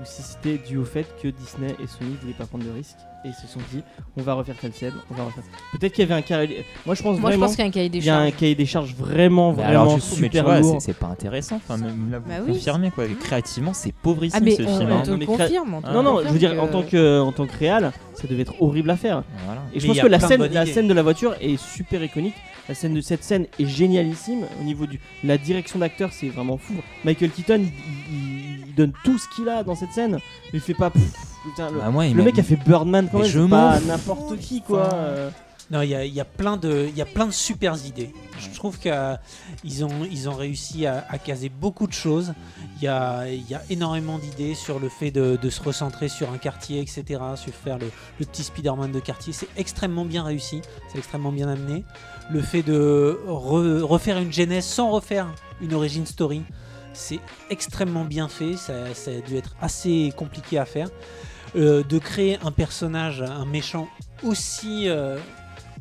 ou 0.00 0.04
si 0.04 0.22
c'était 0.22 0.58
dû 0.58 0.76
au 0.76 0.84
fait 0.84 1.06
que 1.20 1.28
Disney 1.28 1.74
et 1.82 1.86
Sony 1.86 2.16
voulaient 2.20 2.32
pas 2.34 2.46
prendre 2.46 2.64
de 2.64 2.70
risques 2.70 2.96
et 3.24 3.28
ils 3.30 3.34
se 3.34 3.48
sont 3.48 3.58
dit 3.72 3.82
on 4.16 4.22
va 4.22 4.34
refaire 4.34 4.54
telle 4.60 4.72
scène, 4.72 4.92
on 5.10 5.14
va 5.14 5.24
refaire. 5.24 5.42
Peut-être 5.72 5.92
qu'il 5.92 6.02
y 6.02 6.10
avait 6.10 6.14
un 6.14 6.22
cahier. 6.22 6.64
Moi 6.86 6.94
je 6.94 7.02
pense 7.02 7.18
Moi, 7.18 7.30
je 7.30 7.36
vraiment 7.36 7.46
pense 7.46 7.56
qu'il 7.56 7.64
y 7.64 7.66
a 7.66 7.68
un 7.68 7.72
cahier 7.72 7.88
des 7.88 7.98
il 7.98 8.04
y 8.04 8.10
a 8.10 8.16
un 8.18 8.26
charges. 8.28 8.36
cahier 8.38 8.54
des 8.54 8.66
charges 8.66 8.94
vraiment 8.94 9.50
Mais 9.50 9.56
vraiment 9.64 9.70
alors, 9.82 9.94
mais 9.96 10.00
tu 10.00 10.06
super 10.22 10.44
vois, 10.44 10.60
lourd. 10.60 10.80
c'est- 10.80 10.92
pas 10.92 11.06
intéressant. 11.06 11.56
Enfin, 11.56 11.78
même 11.78 12.10
là, 12.12 12.18
vous 12.20 12.28
Bah 12.28 12.34
oui. 12.46 12.52
confirmez 12.52 12.90
quoi. 12.92 13.04
Créativement, 13.20 13.72
c'est 13.72 13.92
pauvrissime 13.92 14.38
Ah, 14.40 14.44
mais 14.44 14.52
ce 14.56 14.62
on, 14.62 14.78
film. 14.78 14.90
on 14.92 14.96
hein. 14.98 15.02
te 15.02 15.10
Non, 15.10 15.16
mais 15.16 15.26
confirme. 15.26 15.74
on 15.74 15.82
te 15.82 15.86
Non 15.88 16.02
non, 16.04 16.18
je 16.18 16.22
veux 16.28 16.32
confirme 16.34 16.52
dire 16.54 16.62
en 16.62 16.68
tant 16.68 16.82
que 16.84 17.20
en 17.20 17.32
tant 17.32 17.46
que 17.46 17.56
réal, 17.58 17.92
ça 18.14 18.28
devait 18.28 18.42
être 18.42 18.54
horrible 18.62 18.90
à 18.90 18.96
faire. 18.96 19.24
Voilà. 19.46 19.62
Et 19.74 19.80
je 19.80 19.86
Mais 19.88 19.94
pense 19.94 20.02
que 20.02 20.06
la 20.08 20.20
scène, 20.20 20.46
la 20.46 20.64
scène 20.66 20.86
de 20.86 20.94
la 20.94 21.02
voiture 21.02 21.34
est 21.40 21.56
super 21.56 22.02
iconique. 22.04 22.34
La 22.68 22.74
scène 22.74 22.92
de 22.92 23.00
cette 23.00 23.24
scène 23.24 23.46
est 23.58 23.64
génialissime 23.66 24.44
au 24.60 24.62
niveau 24.64 24.86
du 24.86 25.00
la 25.24 25.38
direction 25.38 25.78
d'acteur, 25.78 26.12
c'est 26.12 26.28
vraiment 26.28 26.58
fou. 26.58 26.74
Michael 27.02 27.30
Keaton, 27.30 27.62
il 28.10 28.37
donne 28.78 28.92
tout 29.04 29.18
ce 29.18 29.26
qu'il 29.34 29.48
a 29.48 29.62
dans 29.62 29.74
cette 29.74 29.92
scène. 29.92 30.18
Il 30.52 30.60
fait 30.60 30.74
pas. 30.74 30.90
pff, 30.90 31.02
putain, 31.44 31.70
le, 31.70 31.78
Bah, 31.80 31.90
le 32.14 32.22
mec 32.22 32.38
a 32.38 32.42
fait 32.42 32.56
Birdman 32.56 33.08
quand 33.10 33.18
Mais 33.18 33.24
même. 33.24 33.32
je 33.32 33.40
pas 33.46 33.80
n'importe 33.80 34.38
qui 34.38 34.62
quoi. 34.62 34.92
Euh. 34.94 35.30
Non, 35.70 35.82
il 35.82 35.90
y 35.90 35.94
a, 35.94 36.02
il 36.06 36.14
y 36.14 36.20
a 36.20 36.24
plein 36.24 36.56
de, 36.56 36.86
il 36.88 36.96
y 36.96 37.02
a 37.02 37.04
plein 37.04 37.26
de 37.26 37.30
super 37.30 37.74
idées. 37.84 38.14
Je 38.40 38.48
trouve 38.56 38.78
qu'ils 38.78 39.84
ont, 39.84 39.90
ils 40.10 40.26
ont 40.26 40.32
réussi 40.34 40.86
à, 40.86 41.04
à 41.10 41.18
caser 41.18 41.50
beaucoup 41.50 41.86
de 41.86 41.92
choses. 41.92 42.32
Il 42.78 42.84
y 42.84 42.88
a, 42.88 43.28
il 43.28 43.46
y 43.50 43.54
a 43.54 43.60
énormément 43.68 44.18
d'idées 44.18 44.54
sur 44.54 44.78
le 44.80 44.88
fait 44.88 45.10
de, 45.10 45.36
de 45.40 45.50
se 45.50 45.62
recentrer 45.62 46.08
sur 46.08 46.32
un 46.32 46.38
quartier, 46.38 46.80
etc. 46.80 47.20
Sur 47.36 47.52
faire 47.52 47.76
le, 47.78 47.90
le 48.18 48.24
petit 48.24 48.44
Spider-Man 48.44 48.92
de 48.92 49.00
quartier. 49.00 49.34
C'est 49.34 49.48
extrêmement 49.58 50.06
bien 50.06 50.22
réussi. 50.24 50.62
C'est 50.90 50.96
extrêmement 50.98 51.32
bien 51.32 51.48
amené. 51.48 51.84
Le 52.30 52.40
fait 52.40 52.62
de 52.62 53.20
re- 53.28 53.82
refaire 53.82 54.16
une 54.20 54.32
genèse 54.32 54.64
sans 54.64 54.88
refaire 54.90 55.26
une 55.60 55.74
origin 55.74 56.06
story, 56.06 56.44
c'est 56.98 57.20
extrêmement 57.50 58.04
bien 58.04 58.28
fait. 58.28 58.56
Ça, 58.56 58.94
ça 58.94 59.10
a 59.12 59.20
dû 59.26 59.36
être 59.36 59.54
assez 59.60 60.12
compliqué 60.16 60.58
à 60.58 60.64
faire. 60.64 60.88
Euh, 61.56 61.82
de 61.82 61.98
créer 61.98 62.38
un 62.44 62.50
personnage, 62.52 63.22
un 63.22 63.46
méchant 63.46 63.88
aussi, 64.22 64.88
euh, 64.88 65.16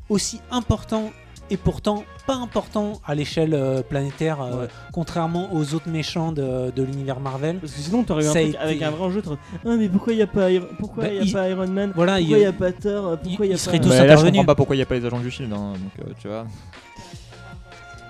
aussi 0.10 0.40
important 0.50 1.12
et 1.50 1.58
pourtant 1.58 2.04
pas 2.26 2.36
important 2.36 3.02
à 3.06 3.16
l'échelle 3.16 3.54
euh, 3.54 3.82
planétaire, 3.82 4.42
euh, 4.42 4.62
Ouais. 4.64 4.68
contrairement 4.94 5.54
aux 5.54 5.74
autres 5.74 5.90
méchants 5.90 6.32
de, 6.34 6.72
de 6.72 6.84
l'univers 6.84 7.20
Marvel. 7.22 7.60
Parce 7.60 7.72
que 7.74 7.80
sinon 7.80 8.04
t'aurais 8.04 8.24
eu 8.26 8.28
un 8.28 8.32
truc 8.34 8.44
été- 8.48 8.58
avec 8.58 8.82
un 8.82 8.92
vrai 8.92 9.04
enjeu. 9.06 9.22
Ah 9.66 9.76
mais 9.78 9.88
pourquoi 9.90 10.14
il 10.14 10.20
y 10.20 10.22
a 10.22 10.28
pas 10.28 10.52
Iron... 10.52 10.68
pourquoi 10.80 11.04
Bah, 11.04 11.14
y 11.14 11.20
a 11.20 11.22
il- 11.24 11.32
pas 11.34 11.50
Iron 11.50 11.68
Man? 11.68 11.92
Voilà, 11.96 12.18
Pourquoi 12.18 12.38
il- 12.38 12.42
il 12.42 12.44
y 12.44 12.46
a 12.46 12.54
pas 12.54 12.72
Thor? 12.74 13.18
Pourquoi 13.20 13.46
il 13.46 13.52
y 13.52 13.56
a 13.56 13.58
pas 13.58 13.80
tous 13.80 13.90
Bah, 13.90 14.06
là, 14.06 14.16
je 14.18 14.26
comprends 14.26 14.46
pas 14.46 14.56
pourquoi 14.56 14.76
il 14.76 14.80
n'y 14.80 14.84
a 14.84 14.86
pas 14.86 14.96
les 14.96 15.06
agents 15.06 15.20
du 15.20 15.32
Shield. 15.32 15.52
hein, 15.54 15.74
donc, 15.74 16.06
euh, 16.08 16.12
tu 16.20 16.28
vois. 16.28 16.46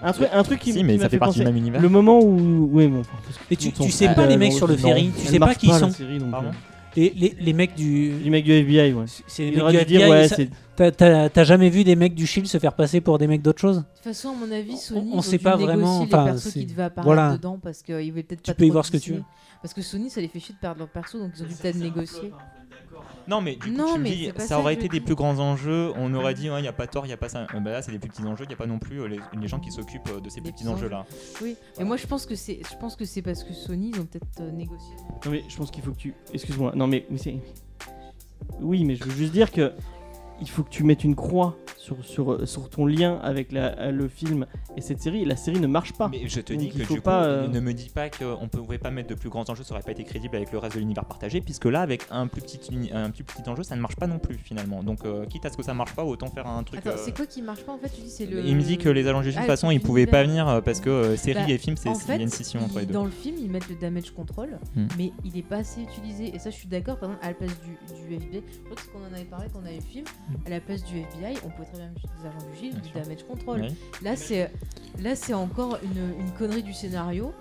Un 0.03 0.11
truc 0.14 0.28
un 0.32 0.44
truc 0.44 0.60
qui, 0.60 0.74
si, 0.74 0.84
mais 0.84 0.95
m'a 0.98 1.03
ça 1.03 1.10
fait 1.10 1.18
partie 1.18 1.40
penser. 1.40 1.40
du 1.40 1.45
même 1.45 1.57
univers. 1.57 1.82
Le 1.82 1.90
moment 1.90 2.19
où 2.19 2.69
ouais 2.72 2.88
bon. 2.88 3.02
Mais 3.49 3.56
tu, 3.56 3.72
tu 3.72 3.91
sais 3.91 4.14
pas 4.14 4.26
les 4.26 4.38
mecs 4.38 4.53
sur 4.53 4.68
le 4.68 4.76
ferry, 4.78 5.11
tu 5.19 5.26
sais 5.28 5.40
pas 5.40 5.56
qui 5.56 5.68
la 5.68 5.80
sont. 5.80 5.90
série, 5.91 6.19
donc, 6.19 6.32
Pardon 6.32 6.49
euh, 6.49 6.52
Les, 6.95 7.14
les, 7.15 7.36
les 7.40 7.53
mecs 7.53 7.76
du. 7.76 8.11
Les 8.24 8.30
mecs 8.30 8.44
du 8.45 8.52
FBI 8.52 8.94
ouais. 8.94 9.06
C'est 9.28 9.44
les 9.44 9.49
Il 9.49 9.53
mecs 9.56 9.64
aurait 9.64 9.74
du 9.74 9.80
dû 9.80 9.86
dire 9.98 10.02
FBI, 10.14 10.49
ouais 10.80 10.91
T'as- 11.30 11.44
jamais 11.44 11.69
vu 11.72 11.84
des 11.84 11.95
mecs 11.95 12.14
du 12.14 12.28
Shield 12.28 12.48
se 12.48 12.60
faire 12.60 12.74
passer 12.74 13.02
pour 13.02 13.18
des 13.18 13.26
mecs 13.28 13.41
d'autre 13.41 13.60
chose 13.60 13.78
De 13.78 13.82
toute 13.95 14.03
façon, 14.03 14.30
à 14.30 14.34
mon 14.34 14.52
avis, 14.52 14.78
Sony, 14.78 15.10
on 15.11 15.15
ils 15.15 15.18
ont 15.18 15.22
sait 15.24 15.40
pas 15.40 15.56
vraiment, 15.56 16.02
les 16.02 16.06
enfin, 16.14 16.36
qui 16.52 16.65
devaient 16.68 16.84
apparaître 16.84 17.06
voilà. 17.06 17.32
dedans 17.34 17.60
parce 17.61 17.82
qu'ils 17.82 18.11
voulaient 18.11 18.22
peut-être 18.24 18.44
Tu 18.44 18.52
pas 18.52 18.56
peux 18.56 18.65
y 18.65 18.69
voir 18.69 18.86
ce 18.86 18.91
que 18.91 18.98
tu 18.98 19.14
veux. 19.14 19.24
Parce 19.64 19.74
que 19.74 19.82
Sony, 19.82 20.11
ça 20.11 20.22
les 20.22 20.28
fait 20.28 20.40
chier 20.40 20.53
de 20.53 20.60
perdre 20.60 20.78
leur 20.80 20.88
perso, 20.90 21.18
donc 21.18 21.32
ils 21.36 21.44
ont 21.44 21.48
dû 21.48 21.56
peut-être 21.56 21.78
négocier. 21.78 22.32
Non, 23.28 23.41
mais 23.41 23.56
du 23.56 23.72
coup, 23.72 23.78
Non, 23.78 23.94
tu 23.94 23.99
me 23.99 24.03
mais 24.03 24.10
dis, 24.11 24.32
ça 24.38 24.48
ça 24.48 24.60
aurait 24.60 24.74
été 24.74 24.88
des 24.88 25.02
plus 25.02 25.15
grands 25.15 25.40
enjeux. 25.40 25.91
On 25.95 26.14
aurait 26.14 26.34
dit, 26.34 26.45
il 26.48 26.61
n'y 26.61 26.68
a 26.68 26.74
pas 26.74 26.88
tort, 26.88 27.06
il 27.06 27.10
n'y 27.10 27.14
a 27.14 27.18
pas 27.18 27.30
ça. 27.30 27.48
Euh, 27.53 27.60
bah 27.60 27.72
là, 27.72 27.82
c'est 27.82 27.91
des 27.91 27.99
plus 27.99 28.10
petits 28.10 28.24
enjeux. 28.24 28.45
Il 28.45 28.48
n'y 28.49 28.53
a 28.53 28.57
pas 28.57 28.68
non 28.68 28.80
plus 28.80 29.02
euh, 29.02 29.07
les, 29.07 29.19
les 29.40 29.48
gens 29.48 29.60
qui 29.60 29.72
s'occupent 29.72 30.10
euh, 30.10 30.19
de 30.22 30.30
ces 30.30 30.41
petits 30.41 30.68
enjeux-là. 30.68 31.06
Oui, 31.41 31.56
mais 31.78 31.84
moi 31.86 31.98
je 31.98 32.07
pense 32.07 32.26
que 32.26 32.36
c'est, 32.36 32.60
je 32.69 32.78
pense 32.78 32.95
que 32.95 33.06
c'est 33.06 33.22
parce 33.22 33.44
que 33.44 33.53
Sony, 33.53 33.91
ils 33.94 33.99
ont 33.99 34.06
peut-être 34.06 34.26
euh, 34.41 34.52
négocié. 34.52 34.94
Non 35.26 35.32
mais 35.32 35.44
je 35.48 35.57
pense 35.57 35.72
qu'il 35.72 35.84
faut 35.84 35.91
que 35.91 35.98
tu. 35.98 36.14
Excuse-moi. 36.34 36.74
Non 36.76 36.88
mais, 36.88 37.06
mais 37.10 37.18
c'est. 37.18 37.38
Oui 38.61 38.84
mais 38.86 38.95
je 38.95 39.03
veux 39.03 39.11
juste 39.11 39.34
dire 39.34 39.52
que 39.52 39.74
il 40.41 40.49
faut 40.49 40.64
que 40.64 40.69
tu 40.69 40.84
mettes 40.84 41.03
une 41.03 41.15
croix 41.15 41.55
sur, 41.77 42.03
sur, 42.03 42.47
sur 42.47 42.69
ton 42.69 42.85
lien 42.85 43.19
avec 43.23 43.51
la- 43.51 43.91
le 43.91 44.07
film 44.07 44.45
et 44.76 44.81
cette 44.81 45.01
série. 45.01 45.22
Et 45.22 45.26
la 45.26 45.35
série 45.35 45.59
ne 45.59 45.68
marche 45.68 45.93
pas. 45.93 46.09
Mais 46.09 46.27
je 46.27 46.41
te 46.41 46.53
Donc, 46.53 46.61
dis 46.61 46.69
que 46.69 46.84
faut 46.84 46.93
du 46.95 47.01
pas, 47.01 47.22
coup, 47.22 47.27
euh, 47.27 47.47
ne 47.47 47.59
me 47.59 47.73
dis 47.73 47.89
pas 47.89 48.09
qu'on 48.09 48.41
ne 48.43 48.47
pouvait 48.47 48.77
pas 48.77 48.91
mettre 48.91 49.09
de 49.09 49.15
plus 49.15 49.30
grands 49.30 49.45
enjeux, 49.49 49.64
ça 49.64 49.73
aurait 49.73 49.84
pas 49.84 49.91
été 49.91 50.03
crédible 50.03 50.35
avec 50.35 50.51
le 50.51 50.57
reste 50.57 50.76
de 50.76 50.80
l'univers 50.80 51.05
partagé, 51.05 51.41
puisque 51.41 51.65
là, 51.65 51.81
avec 51.81 52.03
un 52.11 52.27
plus 52.27 52.41
petit, 52.41 52.59
un 52.93 53.09
plus 53.11 53.23
petit 53.23 53.47
enjeu, 53.49 53.64
ça 53.64 53.76
ne 53.76 53.81
marche 53.81 53.95
pas 53.95 54.07
non 54.07 54.19
plus 54.19 54.35
finalement. 54.38 54.84
Donc, 54.84 55.05
euh, 55.05 55.26
quitte 55.26 55.45
à 55.45 55.49
ce 55.49 55.57
que 55.57 55.64
ça 55.64 55.73
marche 55.73 55.93
pas, 55.95 56.03
autant 56.03 56.27
faire 56.27 56.47
un 56.47 56.64
truc. 56.64 56.80
Attends, 56.85 56.97
euh, 56.97 57.01
c'est 57.03 57.15
quoi 57.15 57.26
qui 57.26 57.41
marche 57.41 57.64
pas 57.64 57.72
en 57.73 57.77
fait 57.77 57.89
Tu 57.89 58.01
dis 58.01 58.09
c'est 58.09 58.26
le. 58.26 58.45
Il 58.45 58.55
me 58.55 58.61
dit 58.61 58.77
que 58.77 58.89
les 58.89 59.07
agents 59.07 59.22
de 59.22 59.30
Ah, 59.30 59.34
toute 59.38 59.45
façon, 59.45 59.72
ils 59.72 59.81
pouvaient 59.81 60.07
pas 60.07 60.23
venir 60.23 60.61
parce 60.65 60.81
que 60.81 60.89
euh, 60.89 61.15
série 61.18 61.39
Bah, 61.45 61.49
et 61.53 61.57
film, 61.57 61.77
c'est 61.77 61.89
En 61.89 61.93
il 61.93 62.07
y 62.09 62.11
a 62.11 62.15
une 62.23 62.30
scission 62.30 62.59
entre 62.61 62.80
les 62.80 62.85
deux. 62.85 62.93
dans 62.93 63.05
le 63.05 63.11
film, 63.11 63.35
ils 63.39 63.49
mettent 63.49 63.69
le 63.69 63.76
damage 63.76 64.11
control, 64.11 64.59
Hmm. 64.76 64.88
mais 64.97 65.11
il 65.26 65.38
est 65.38 65.41
pas 65.43 65.57
assez 65.57 65.81
utilisé. 65.81 66.35
Et 66.35 66.39
ça, 66.39 66.49
je 66.49 66.55
suis 66.55 66.68
d'accord. 66.68 66.97
Par 66.97 67.09
exemple, 67.09 67.26
à 67.26 67.30
la 67.30 67.34
place 67.35 67.51
du, 67.61 67.77
du 68.09 68.15
FBI, 68.15 68.43
je 68.51 68.59
crois 68.65 68.76
que 68.76 68.81
qu'on 68.91 68.99
en 69.03 69.14
avait 69.15 69.26
parlé 69.26 69.47
quand 69.51 69.59
on 69.61 69.65
avait 69.65 69.76
le 69.76 69.81
film. 69.81 70.05
À 70.45 70.49
la 70.49 70.60
place 70.60 70.84
du 70.84 70.99
FBI, 70.99 71.36
on 71.45 71.49
pouvait 71.49 71.68
très 71.68 71.78
bien 71.78 71.90
mettre 71.90 72.02
des 72.22 72.28
agents 72.28 72.38
du 72.54 72.70
Bien 72.70 72.80
du 72.82 72.90
sûr. 72.90 73.02
damage 73.02 73.24
control. 73.28 73.62
Oui. 73.62 73.76
Là, 74.04 74.16
c'est 74.16 74.52
là, 75.02 75.16
c'est 75.16 75.34
encore 75.34 75.78
une, 75.84 76.20
une 76.26 76.32
connerie 76.32 76.64
du 76.64 76.74
scénario 76.74 77.34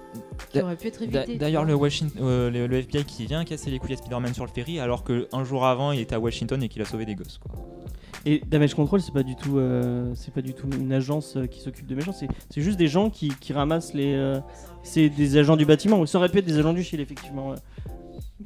qui 0.50 0.60
aurait 0.60 0.76
pu 0.76 0.88
être 0.88 1.02
évitée. 1.02 1.36
D'ailleurs, 1.36 1.64
le, 1.64 1.74
euh, 1.74 2.50
le, 2.50 2.66
le 2.66 2.76
FBI 2.78 3.04
qui 3.04 3.26
vient 3.26 3.44
casser 3.44 3.70
les 3.70 3.78
couilles 3.78 3.94
à 3.94 3.96
Spider-Man 3.96 4.34
sur 4.34 4.44
le 4.44 4.50
ferry, 4.50 4.78
alors 4.78 5.04
qu'un 5.04 5.44
jour 5.44 5.64
avant, 5.66 5.92
il 5.92 6.00
était 6.00 6.14
à 6.14 6.20
Washington 6.20 6.62
et 6.62 6.68
qu'il 6.68 6.82
a 6.82 6.84
sauvé 6.84 7.04
des 7.06 7.14
gosses. 7.14 7.38
Quoi. 7.38 7.52
Et 8.24 8.42
Damage 8.44 8.74
Control, 8.74 9.00
c'est 9.00 9.12
pas 9.14 9.22
du 9.22 9.36
tout, 9.36 9.58
euh, 9.58 10.12
c'est 10.16 10.34
pas 10.34 10.42
du 10.42 10.52
tout 10.52 10.68
une 10.76 10.92
agence 10.92 11.36
euh, 11.36 11.46
qui 11.46 11.60
s'occupe 11.60 11.86
de 11.86 11.94
méchants. 11.94 12.12
C'est, 12.12 12.60
juste 12.60 12.76
des 12.76 12.88
gens 12.88 13.08
qui, 13.08 13.28
qui 13.40 13.52
ramassent 13.52 13.94
les. 13.94 14.14
euh, 14.14 14.40
c'est 14.82 15.08
des 15.08 15.36
agents 15.36 15.56
du 15.56 15.64
bâtiment. 15.64 16.04
Ça 16.06 16.18
aurait 16.18 16.28
pu 16.28 16.38
être 16.38 16.44
des 16.44 16.58
agents 16.58 16.72
du 16.72 16.82
Shield, 16.82 17.00
effectivement. 17.00 17.54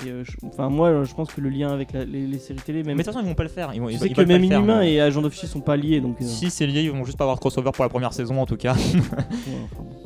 Et, 0.04 0.08
euh, 0.10 0.24
je- 0.24 0.32
enfin, 0.46 0.68
moi, 0.68 1.04
je 1.04 1.14
pense 1.14 1.30
que 1.32 1.40
le 1.40 1.48
lien 1.50 1.70
avec 1.72 1.92
la- 1.92 2.04
les, 2.04 2.26
les 2.26 2.38
séries 2.38 2.60
télé, 2.60 2.82
même. 2.82 2.96
Mais 2.96 3.02
de 3.02 3.06
toute 3.06 3.12
façon, 3.14 3.24
ils 3.24 3.28
vont 3.28 3.34
pas 3.34 3.42
le 3.42 3.48
faire. 3.48 3.72
Ils 3.74 3.80
vont, 3.80 3.88
tu 3.88 3.94
ils, 3.94 3.98
sais 3.98 4.06
ils 4.06 4.10
que 4.12 4.16
veulent 4.16 4.26
pas 4.26 4.32
même 4.34 4.42
le 4.42 4.48
faire, 4.48 4.58
Inhumain 4.58 4.78
mais- 4.80 4.92
et 4.94 5.00
Agent 5.00 5.22
of 5.24 5.34
Shield 5.34 5.50
sont 5.52 5.60
pas 5.60 5.76
liés, 5.76 6.00
donc. 6.00 6.20
euh, 6.20 6.24
Si 6.24 6.50
c'est 6.50 6.66
lié, 6.66 6.82
ils 6.82 6.90
vont 6.90 7.04
juste 7.04 7.18
pas 7.18 7.24
avoir 7.24 7.36
de 7.36 7.40
crossover 7.40 7.70
pour 7.72 7.84
la 7.84 7.88
première 7.90 8.12
saison 8.12 8.40
en 8.40 8.46
tout 8.46 8.56
cas. 8.56 8.74
ouais, 8.74 8.80
enfin, 9.00 9.16
bon. 9.82 10.02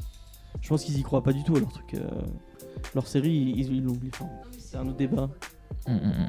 Je 0.60 0.68
pense 0.68 0.82
qu'ils 0.84 0.98
y 0.98 1.02
croient 1.02 1.22
pas 1.22 1.32
du 1.32 1.44
tout 1.44 1.56
à 1.56 1.60
leur 1.60 1.70
truc. 1.72 1.94
euh, 1.94 2.00
leur 2.94 3.06
série, 3.06 3.30
ils 3.56 3.72
ils 3.72 3.82
l'oublient. 3.84 4.10
Enfin, 4.14 4.30
c'est 4.58 4.76
un 4.76 4.86
autre 4.88 4.96
débat. 4.96 5.28
Mm, 5.86 5.92
mm, 5.92 5.96
mm. 5.96 6.28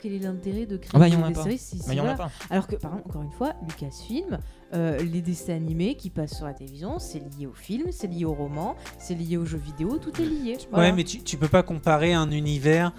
Quel 0.00 0.12
est 0.14 0.18
l'intérêt 0.18 0.66
de 0.66 0.76
créer 0.76 0.90
Ah 0.94 0.98
bah, 0.98 1.08
y 1.08 1.16
en 1.16 1.22
a 1.24 1.28
des 1.30 1.34
séries 1.34 1.58
si, 1.58 1.80
voilà. 1.84 2.14
pas. 2.14 2.30
Alors 2.50 2.66
que, 2.66 2.76
par 2.76 2.92
exemple, 2.92 3.08
encore 3.10 3.22
une 3.22 3.32
fois, 3.32 3.52
Lucasfilm, 3.66 4.38
euh, 4.74 4.98
les 5.02 5.20
dessins 5.20 5.54
animés 5.54 5.94
qui 5.96 6.10
passent 6.10 6.36
sur 6.36 6.46
la 6.46 6.54
télévision, 6.54 6.98
c'est 6.98 7.18
lié 7.38 7.46
au 7.46 7.52
film, 7.54 7.86
c'est 7.90 8.06
lié 8.08 8.24
au 8.24 8.34
roman, 8.34 8.76
c'est 8.98 9.14
lié 9.14 9.36
aux 9.36 9.44
jeux 9.44 9.58
vidéo, 9.58 9.98
tout 9.98 10.12
est 10.20 10.24
lié. 10.24 10.58
Voilà. 10.70 10.86
Ouais, 10.88 10.92
mais 10.92 11.04
tu, 11.04 11.20
tu 11.22 11.36
peux 11.36 11.48
pas 11.48 11.62
comparer 11.62 12.12
un 12.14 12.30
univers 12.30 12.92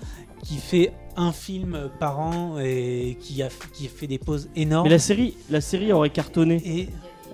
qui 0.43 0.57
fait 0.57 0.93
un 1.15 1.31
film 1.31 1.89
par 1.99 2.19
an 2.19 2.57
et 2.59 3.18
qui 3.19 3.41
a, 3.43 3.49
qui 3.73 3.88
fait 3.88 4.07
des 4.07 4.19
pauses 4.19 4.49
énormes. 4.55 4.85
Mais 4.85 4.91
la 4.91 4.99
série, 4.99 5.35
la 5.49 5.61
série 5.61 5.91
aurait 5.91 6.09
cartonné. 6.11 6.61
Et 6.65 6.89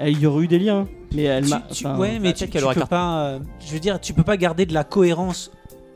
Il 0.10 0.20
y 0.20 0.26
aurait 0.26 0.46
eu 0.46 0.48
des 0.48 0.58
liens, 0.58 0.88
mais 1.14 1.24
elle 1.24 1.44
tu- 1.44 1.50
m'a. 1.52 1.60
tu- 1.72 1.86
enfin, 1.86 2.00
ouais, 2.00 2.18
mais 2.20 2.30
bah, 2.30 2.34
tu, 2.34 2.50
tu 2.50 2.60
peux 2.60 2.86
pas. 2.86 3.26
euh, 3.28 3.40
je 3.60 3.72
veux 3.74 3.80
dire, 3.80 4.00
tu 4.02 4.14
peux 4.14 4.24
pas 4.24 4.38
garder 4.38 4.66
de 4.66 4.74
la 4.74 4.84
cohérence, 4.84 5.52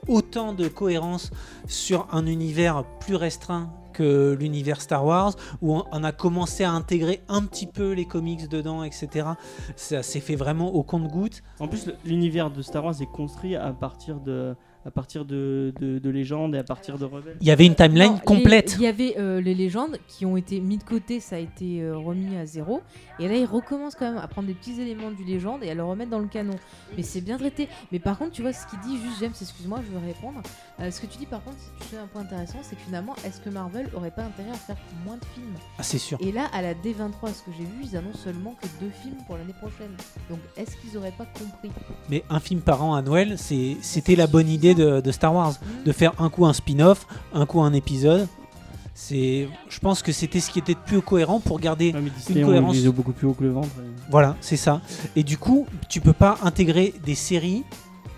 autant 0.08 0.54
de 0.54 0.68
cohérence 0.68 1.32
sur 1.68 2.08
un 2.12 2.26
univers 2.26 2.84
plus 3.00 3.16
restreint 3.16 3.70
que 3.94 4.38
l'univers 4.40 4.80
Star 4.80 5.04
Wars, 5.04 5.34
où 5.64 5.74
on, 5.74 6.04
a 6.04 6.12
commencé 6.12 6.64
à 6.64 6.72
intégrer 6.72 7.24
un 7.30 7.44
petit 7.44 7.66
peu 7.66 7.94
les 7.94 8.06
comics 8.06 8.48
dedans, 8.48 8.84
etc. 8.84 9.30
Ça 9.76 10.04
s'est 10.04 10.20
fait 10.20 10.36
vraiment 10.36 10.76
au 10.76 10.84
compte-goutte. 10.84 11.42
En 11.60 11.68
plus, 11.68 11.92
l'univers 12.06 12.52
de 12.52 12.62
Star 12.62 12.86
Wars 12.86 13.02
est 13.02 13.12
construit 13.12 13.56
à 13.56 13.74
partir 13.74 14.20
de, 14.20 14.56
à 14.88 14.92
partir 14.92 15.26
de, 15.26 15.74
de, 15.82 16.00
de 16.00 16.10
légendes 16.10 16.56
et 16.56 16.60
à 16.60 16.64
partir 16.64 16.98
de 16.98 17.04
rebelles. 17.04 17.36
Il 17.42 17.48
y 17.48 17.52
avait 17.52 17.66
une 17.66 17.76
timeline 17.76 18.14
Non, 18.14 18.18
complète. 18.20 18.78
Il 18.80 18.84
y 18.84 18.88
avait 18.88 19.16
euh, 19.20 19.42
les 19.42 19.54
légendes 19.54 19.98
qui 20.08 20.26
ont 20.26 20.38
été 20.38 20.62
mis 20.62 20.78
de 20.78 20.84
côté, 20.84 21.20
ça 21.20 21.36
a 21.36 21.40
été 21.40 21.82
euh, 21.82 21.98
remis 21.98 22.38
à 22.38 22.46
zéro. 22.46 22.82
Et 23.20 23.28
là, 23.28 23.36
ils 23.36 23.46
recommencent 23.46 23.96
quand 23.96 24.14
même 24.14 24.22
à 24.24 24.28
prendre 24.30 24.48
des 24.48 24.54
petits 24.54 24.80
éléments 24.80 25.12
du 25.12 25.26
légende 25.26 25.62
et 25.66 25.70
à 25.70 25.74
le 25.76 25.84
remettre 25.84 26.10
dans 26.12 26.20
le 26.20 26.28
canon. 26.28 26.56
Mais 26.96 27.04
c'est 27.04 27.20
bien 27.20 27.38
traité. 27.38 27.68
Mais 27.92 28.00
par 28.00 28.18
contre, 28.18 28.32
tu 28.32 28.42
vois 28.42 28.54
ce 28.54 28.66
qu'il 28.68 28.80
dit, 28.80 28.98
juste 29.04 29.20
James, 29.20 29.34
excuse-moi, 29.42 29.82
je 29.86 29.92
veux 29.92 30.06
répondre. 30.06 30.42
Euh, 30.80 30.90
ce 30.90 31.02
que 31.02 31.08
tu 31.08 31.18
dis, 31.18 31.26
par 31.26 31.44
contre, 31.44 31.58
tu 31.82 31.88
fais 31.88 31.98
un 31.98 32.08
point 32.08 32.22
intéressant, 32.22 32.60
c'est 32.62 32.78
que 32.78 32.82
finalement, 32.82 33.16
est-ce 33.26 33.42
que 33.42 33.50
Marvel 33.50 33.90
aurait 33.94 34.12
pas 34.12 34.24
intérêt 34.24 34.52
à 34.52 34.54
faire 34.54 34.78
moins 35.06 35.18
de 35.18 35.26
films? 35.36 35.54
Ah, 35.78 35.84
c'est 35.84 35.98
sûr. 35.98 36.18
Et 36.22 36.32
là, 36.32 36.46
à 36.54 36.62
la 36.62 36.74
D23, 36.74 37.34
ce 37.34 37.42
que 37.44 37.52
j'ai 37.58 37.66
vu, 37.66 37.84
ils 37.84 37.98
annoncent 37.98 38.20
seulement 38.20 38.56
que 38.62 38.68
deux 38.80 38.92
films 39.02 39.18
pour 39.26 39.36
l'année 39.36 39.56
prochaine. 39.60 39.92
Donc, 40.30 40.40
est-ce 40.56 40.78
qu'ils 40.78 40.98
auraient 40.98 41.12
pas 41.18 41.26
compris? 41.26 41.72
Mais 42.10 42.24
un 42.30 42.40
film 42.40 42.62
par 42.62 42.82
an 42.84 42.94
à 42.96 43.02
Noël, 43.02 43.38
c'est- 43.38 43.76
c'était 43.82 44.16
la 44.16 44.28
bonne 44.28 44.48
idée 44.48 44.76
de, 44.78 45.02
de 45.02 45.12
Star 45.12 45.34
Wars. 45.36 45.54
De 45.86 45.92
faire 45.92 46.14
un 46.20 46.30
coup 46.30 46.46
un 46.46 46.54
spin-off, 46.54 47.06
un 47.34 47.46
coup 47.46 47.62
un 47.62 47.74
épisode. 47.74 48.28
C'est, 49.00 49.48
je 49.70 49.80
pense 49.80 50.02
que 50.02 50.12
c'était 50.12 50.40
ce 50.40 50.50
qui 50.50 50.58
était 50.60 50.74
le 50.74 50.80
plus 50.86 51.02
cohérent 51.02 51.40
pour 51.40 51.60
garder. 51.60 51.94
Ouais, 51.94 52.02
Une 52.36 52.46
cohérence. 52.46 52.78
beaucoup 52.86 53.12
plus 53.12 53.28
haut 53.28 53.34
que 53.34 53.44
le 53.44 53.52
ventre. 53.52 53.68
et- 53.80 54.10
Voilà, 54.10 54.36
c'est 54.42 54.58
ça. 54.58 54.82
Et 55.16 55.24
du 55.24 55.38
coup, 55.38 55.68
tu 55.88 56.02
peux 56.02 56.14
pas 56.14 56.40
intégrer 56.44 56.96
des 57.06 57.14
séries, 57.14 57.64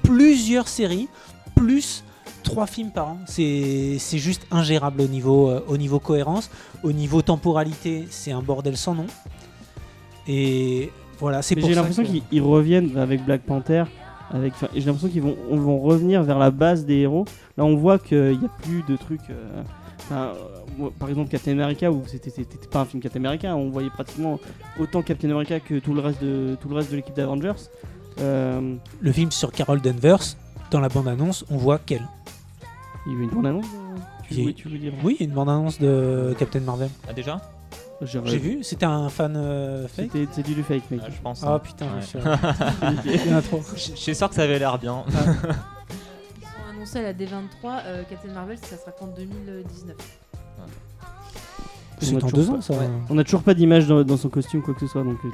plusieurs 0.04 0.70
séries, 0.70 1.10
plus 1.56 2.04
trois 2.44 2.66
films 2.66 2.92
par 2.92 3.10
an. 3.10 3.18
C'est, 3.28 3.98
c'est 4.00 4.20
juste 4.20 4.48
ingérable 4.52 5.02
au 5.02 5.08
niveau, 5.08 5.50
euh, 5.50 5.60
au 5.68 5.76
niveau 5.76 6.00
cohérence. 6.00 6.50
Au 6.82 6.94
niveau 6.94 7.22
temporalité, 7.22 8.08
c'est 8.10 8.32
un 8.32 8.42
bordel 8.42 8.78
sans 8.78 8.96
nom. 8.96 9.08
Et 10.28 10.92
voilà, 11.20 11.42
c'est 11.42 11.56
pour 11.56 11.68
J'ai 11.68 11.76
l'impression 11.76 12.04
que- 12.04 12.08
qu'ils 12.10 12.24
ils 12.32 12.42
reviennent 12.42 12.98
avec 12.98 13.26
Black 13.26 13.42
Panther. 13.42 13.84
Avec, 14.32 14.54
j'ai 14.76 14.82
l'impression 14.82 15.10
qu'ils 15.10 15.22
vont, 15.24 15.36
on 15.50 15.58
vont 15.58 15.80
revenir 15.80 16.22
vers 16.24 16.38
la 16.38 16.52
base 16.52 16.86
des 16.86 16.98
héros. 16.98 17.26
Là, 17.58 17.66
on 17.66 17.76
voit 17.76 17.98
qu'il 17.98 18.38
n'y 18.40 18.46
a 18.46 18.50
plus 18.62 18.84
de 18.88 18.96
trucs. 18.96 19.28
euh, 19.32 19.64
enfin, 20.02 20.34
euh, 20.82 20.90
par 21.00 21.10
exemple, 21.10 21.30
Captain 21.30 21.52
America, 21.54 21.92
où 21.92 22.04
c'était 22.06 22.30
c'était 22.30 22.68
pas 22.68 22.82
un 22.82 22.86
film 22.86 23.02
Captain 23.02 23.20
America, 23.26 23.56
on 23.56 23.70
voyait 23.70 23.90
pratiquement 23.90 24.40
autant 24.80 25.02
Captain 25.02 25.30
America 25.32 25.60
que 25.60 25.80
tout 25.80 25.94
le 25.96 26.02
reste 26.02 26.22
de 26.24 26.56
tout 26.62 26.70
le 26.70 26.76
reste 26.76 26.92
de 26.92 26.98
l'équipe 26.98 27.16
d'Avengers. 27.16 27.54
Euh, 28.20 28.76
le 29.00 29.12
film 29.12 29.32
sur 29.32 29.52
Carol 29.52 29.82
Danvers, 29.82 30.20
dans 30.72 30.80
la 30.80 30.90
bande-annonce, 30.90 31.44
on 31.50 31.58
voit 31.58 31.80
qu'elle. 31.80 32.08
il 33.08 33.14
y 33.14 33.16
a 33.16 33.20
eu 33.20 33.24
une 33.24 33.30
bande 33.32 33.46
annonce. 33.48 33.66
euh, 33.66 33.96
Tu, 34.28 34.34
Il 34.34 34.38
y 34.38 34.42
a 34.42 34.44
veux- 34.46 34.50
eu- 34.52 34.54
tu 34.54 34.70
veux 34.70 34.78
dire? 34.78 34.94
Oui, 35.04 35.18
une 35.20 35.32
bande-annonce 35.32 35.80
de 35.80 36.36
Captain 36.38 36.60
Marvel. 36.60 36.90
Ah, 37.08 37.14
déjà? 37.14 37.42
J'ai 38.02 38.38
vu, 38.38 38.64
c'était 38.64 38.86
un 38.86 39.10
fan 39.10 39.34
euh, 39.36 39.88
fake. 39.88 40.10
C'était 40.14 40.28
c'est 40.32 40.44
du 40.44 40.64
fake, 40.64 40.90
mec. 40.92 41.02
Ah, 41.04 41.10
Je 41.14 41.22
pense. 41.22 41.44
Ah 41.44 41.54
hein. 41.56 41.60
putain, 41.60 41.86
Ouais. 41.88 42.02
je 42.02 42.06
suis- 42.06 42.20
il 43.26 43.30
y 43.30 43.34
en 43.34 43.38
a 43.38 43.42
trop. 43.42 43.62
Je 43.76 43.80
je 43.92 43.96
suis 43.96 44.16
sûr 44.16 44.30
que 44.30 44.36
ça 44.36 44.44
avait 44.44 44.58
l'air 44.60 44.78
bien. 44.80 45.04
Ils 45.10 46.46
ont 46.46 46.70
annoncé 46.76 47.00
à 47.00 47.02
la 47.02 47.14
D23, 47.14 47.28
euh, 47.86 48.04
Captain 48.10 48.34
Marvel, 48.34 48.58
ça 48.58 48.78
sera 48.78 48.92
qu'en 48.92 49.08
2019. 49.08 49.96
On 52.02 52.06
C'est 52.06 52.14
toujours 52.14 52.32
deux 52.32 52.46
pas- 52.46 52.54
ans 52.54 52.62
ça. 52.62 52.74
ouais. 52.76 52.90
On 53.10 53.18
a 53.18 53.24
toujours 53.26 53.44
pas 53.44 53.54
d'image 53.54 53.86
dans, 53.88 54.04
dans 54.04 54.16
son 54.16 54.30
costume, 54.30 54.62
quoi 54.62 54.74
que 54.74 54.80
ce 54.80 54.88
soit. 54.88 55.04
Donc, 55.04 55.18
euh, 55.26 55.30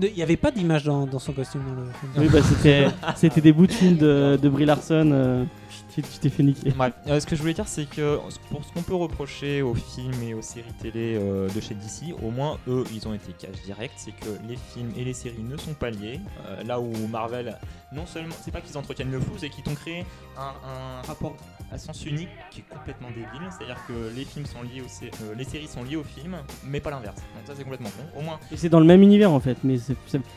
Il 0.08 0.14
n'y 0.14 0.22
avait 0.22 0.38
pas 0.38 0.50
d'image 0.50 0.84
dans, 0.84 1.06
dans 1.06 1.18
son 1.18 1.32
costume 1.32 1.60
dans 1.68 1.74
le 1.82 1.86
film. 1.92 2.12
oui, 2.16 2.28
bah, 2.32 2.38
c'était 2.42 2.86
c'était 3.14 3.40
des 3.42 3.52
bouts 3.52 3.66
de 3.66 3.72
films 3.72 3.98
de, 3.98 4.38
de 4.40 4.48
Brie 4.48 4.64
Larson. 4.64 5.10
euh, 5.12 5.44
tu 6.02 6.18
t'es 6.20 6.28
fait 6.28 6.42
niquer. 6.42 6.70
Bref, 6.70 6.92
euh, 7.06 7.20
ce 7.20 7.26
que 7.26 7.36
je 7.36 7.40
voulais 7.40 7.54
dire, 7.54 7.66
c'est 7.68 7.86
que 7.88 8.18
pour 8.50 8.64
ce 8.64 8.72
qu'on 8.72 8.82
peut 8.82 8.94
reprocher 8.94 9.62
aux 9.62 9.74
films 9.74 10.22
et 10.22 10.34
aux 10.34 10.42
séries 10.42 10.72
télé 10.80 11.16
euh, 11.20 11.48
de 11.48 11.60
chez 11.60 11.74
DC, 11.74 12.14
au 12.22 12.30
moins 12.30 12.58
eux, 12.68 12.84
ils 12.94 13.06
ont 13.08 13.14
été 13.14 13.32
cash 13.38 13.60
direct. 13.64 13.94
C'est 13.96 14.12
que 14.12 14.28
les 14.48 14.56
films 14.56 14.90
et 14.96 15.04
les 15.04 15.12
séries 15.14 15.42
ne 15.42 15.56
sont 15.56 15.74
pas 15.74 15.90
liés. 15.90 16.20
Euh, 16.46 16.62
là 16.64 16.80
où 16.80 16.90
Marvel, 17.10 17.56
non 17.92 18.06
seulement, 18.06 18.34
c'est 18.42 18.50
pas 18.50 18.60
qu'ils 18.60 18.76
entretiennent 18.78 19.10
le 19.10 19.20
flou, 19.20 19.34
c'est 19.38 19.48
qu'ils 19.48 19.64
t'ont 19.64 19.74
créé 19.74 20.04
un, 20.38 20.52
un 20.68 21.02
rapport 21.06 21.36
à 21.72 21.78
sens 21.78 22.04
unique 22.06 22.28
qui 22.50 22.60
est 22.60 22.64
complètement 22.74 23.08
débile. 23.08 23.48
C'est-à-dire 23.56 23.78
que 23.88 24.14
les 24.16 24.24
films 24.24 24.46
sont 24.46 24.62
liés 24.62 24.82
aux 24.84 24.88
sé- 24.88 25.10
les 25.36 25.44
séries 25.44 25.68
sont 25.68 25.82
liées 25.84 25.96
aux 25.96 26.04
films, 26.04 26.36
mais 26.64 26.80
pas 26.80 26.90
l'inverse. 26.90 27.16
Donc 27.16 27.46
ça, 27.46 27.54
c'est 27.56 27.64
complètement 27.64 27.90
con. 27.90 28.20
Au 28.20 28.22
moins, 28.22 28.38
Et 28.52 28.56
c'est 28.56 28.68
dans 28.68 28.80
le 28.80 28.86
même 28.86 29.02
univers 29.02 29.32
en 29.32 29.40
fait, 29.40 29.56
mais 29.64 29.78
ça, 29.78 29.92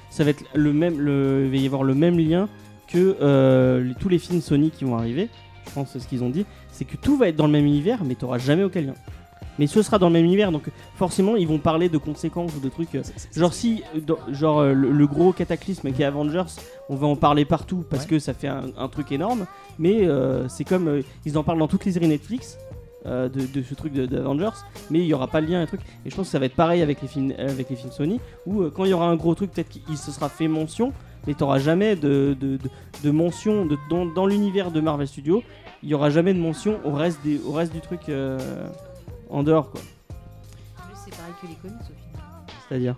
ça 0.10 0.24
va 0.24 0.30
être 0.32 0.44
le 0.54 0.74
même, 0.74 1.00
le, 1.00 1.44
il 1.46 1.52
va 1.52 1.58
y 1.58 1.66
avoir 1.66 1.84
le 1.84 1.94
même 1.96 2.18
lien 2.18 2.48
que 2.88 3.18
euh, 3.22 3.84
les- 3.84 3.94
tous 3.96 4.10
les 4.10 4.18
films 4.18 4.42
Sony 4.42 4.72
qui 4.72 4.84
vont 4.86 4.98
arriver. 4.98 5.30
Je 5.70 5.74
pense 5.74 5.94
que 5.94 6.00
ce 6.00 6.08
qu'ils 6.08 6.24
ont 6.24 6.30
dit, 6.30 6.46
c'est 6.72 6.86
que 6.86 6.98
tout 6.98 7.18
va 7.18 7.30
être 7.30 7.36
dans 7.36 7.46
le 7.46 7.52
même 7.52 7.66
univers, 7.66 8.04
mais 8.04 8.16
t'auras 8.16 8.38
jamais 8.40 8.64
aucun 8.64 8.82
lien. 8.82 8.94
Mais 9.58 9.68
ce 9.68 9.82
sera 9.82 10.00
dans 10.00 10.08
le 10.08 10.14
même 10.14 10.24
univers, 10.26 10.52
donc 10.54 10.70
forcément 10.96 11.36
ils 11.36 11.48
vont 11.48 11.60
parler 11.60 11.90
de 11.90 11.98
conséquences 11.98 12.56
ou 12.56 12.60
de 12.62 12.70
trucs. 12.70 12.96
euh, 12.96 13.02
Genre 13.36 13.54
si, 13.54 13.84
euh, 13.96 14.00
dans- 14.00 14.18
genre 14.34 14.60
euh, 14.60 14.74
le, 14.74 14.90
le 14.92 15.08
gros 15.08 15.34
cataclysme 15.34 15.92
qui 15.92 16.02
est 16.02 16.06
Avengers, 16.06 16.46
on 16.88 16.96
va 16.96 17.08
en 17.08 17.18
parler 17.18 17.44
partout 17.44 17.84
parce 17.90 18.06
que 18.06 18.20
ça 18.20 18.34
fait 18.34 18.48
un, 18.48 18.68
un 18.78 18.88
truc 18.88 19.12
énorme. 19.12 19.46
Mais 19.78 20.08
euh, 20.08 20.48
c'est 20.48 20.64
comme 20.64 20.88
euh, 20.88 21.02
ils 21.26 21.38
en 21.38 21.44
parlent 21.44 21.60
dans 21.60 21.68
toutes 21.68 21.84
les 21.86 21.92
séries 21.92 22.08
Netflix. 22.08 22.58
euh, 23.06 23.30
de, 23.30 23.46
de 23.46 23.64
ce 23.64 23.74
truc 23.76 23.94
de- 23.94 24.06
d'Avengers, 24.06 24.58
mais 24.92 25.00
il 25.00 25.06
y 25.06 25.14
aura 25.14 25.28
pas 25.28 25.40
de 25.42 25.48
lien 25.48 25.62
et 25.64 25.68
truc. 25.68 25.80
Et 26.06 26.10
je 26.10 26.16
pense 26.18 26.26
que 26.28 26.32
ça 26.34 26.38
va 26.40 26.46
être 26.48 26.56
pareil 26.56 26.82
avec 26.82 27.02
les 27.02 27.08
films, 27.08 27.34
avec 27.38 27.70
les 27.70 27.78
films 27.78 27.94
Sony, 27.94 28.20
où 28.46 28.62
euh, 28.62 28.72
quand 28.76 28.84
il 28.84 28.90
y 28.92 28.94
aura 28.94 29.08
un 29.08 29.16
gros 29.16 29.36
truc, 29.36 29.52
peut-être 29.52 29.70
qu'il 29.70 29.98
se 29.98 30.12
sera 30.12 30.28
fait 30.28 30.50
mention, 30.50 30.92
mais 31.28 31.34
t'auras 31.34 31.60
jamais 31.60 31.96
de, 31.96 32.36
de, 32.40 32.58
de, 32.58 32.70
de 33.04 33.12
mention 33.12 33.68
dans, 33.90 34.06
dans 34.06 34.26
l'univers 34.26 34.72
de 34.72 34.82
Marvel 34.82 35.08
Studios, 35.08 35.44
il 35.84 35.90
y 35.90 35.94
aura 35.94 36.10
jamais 36.10 36.34
de 36.34 36.40
mention 36.40 36.80
au 36.84 36.92
reste, 36.92 37.20
des, 37.24 37.40
au 37.46 37.52
reste 37.52 37.72
du 37.74 37.82
truc 37.82 38.10
euh, 38.10 38.38
en 39.30 39.44
dehors, 39.44 39.72
quoi. 39.72 39.82
C'est 40.96 41.16
pareil 41.16 41.34
que 41.42 41.48
les 41.48 41.56
comics 41.56 41.80
au 41.82 41.86
final. 41.86 42.26
C'est-à-dire? 42.68 42.96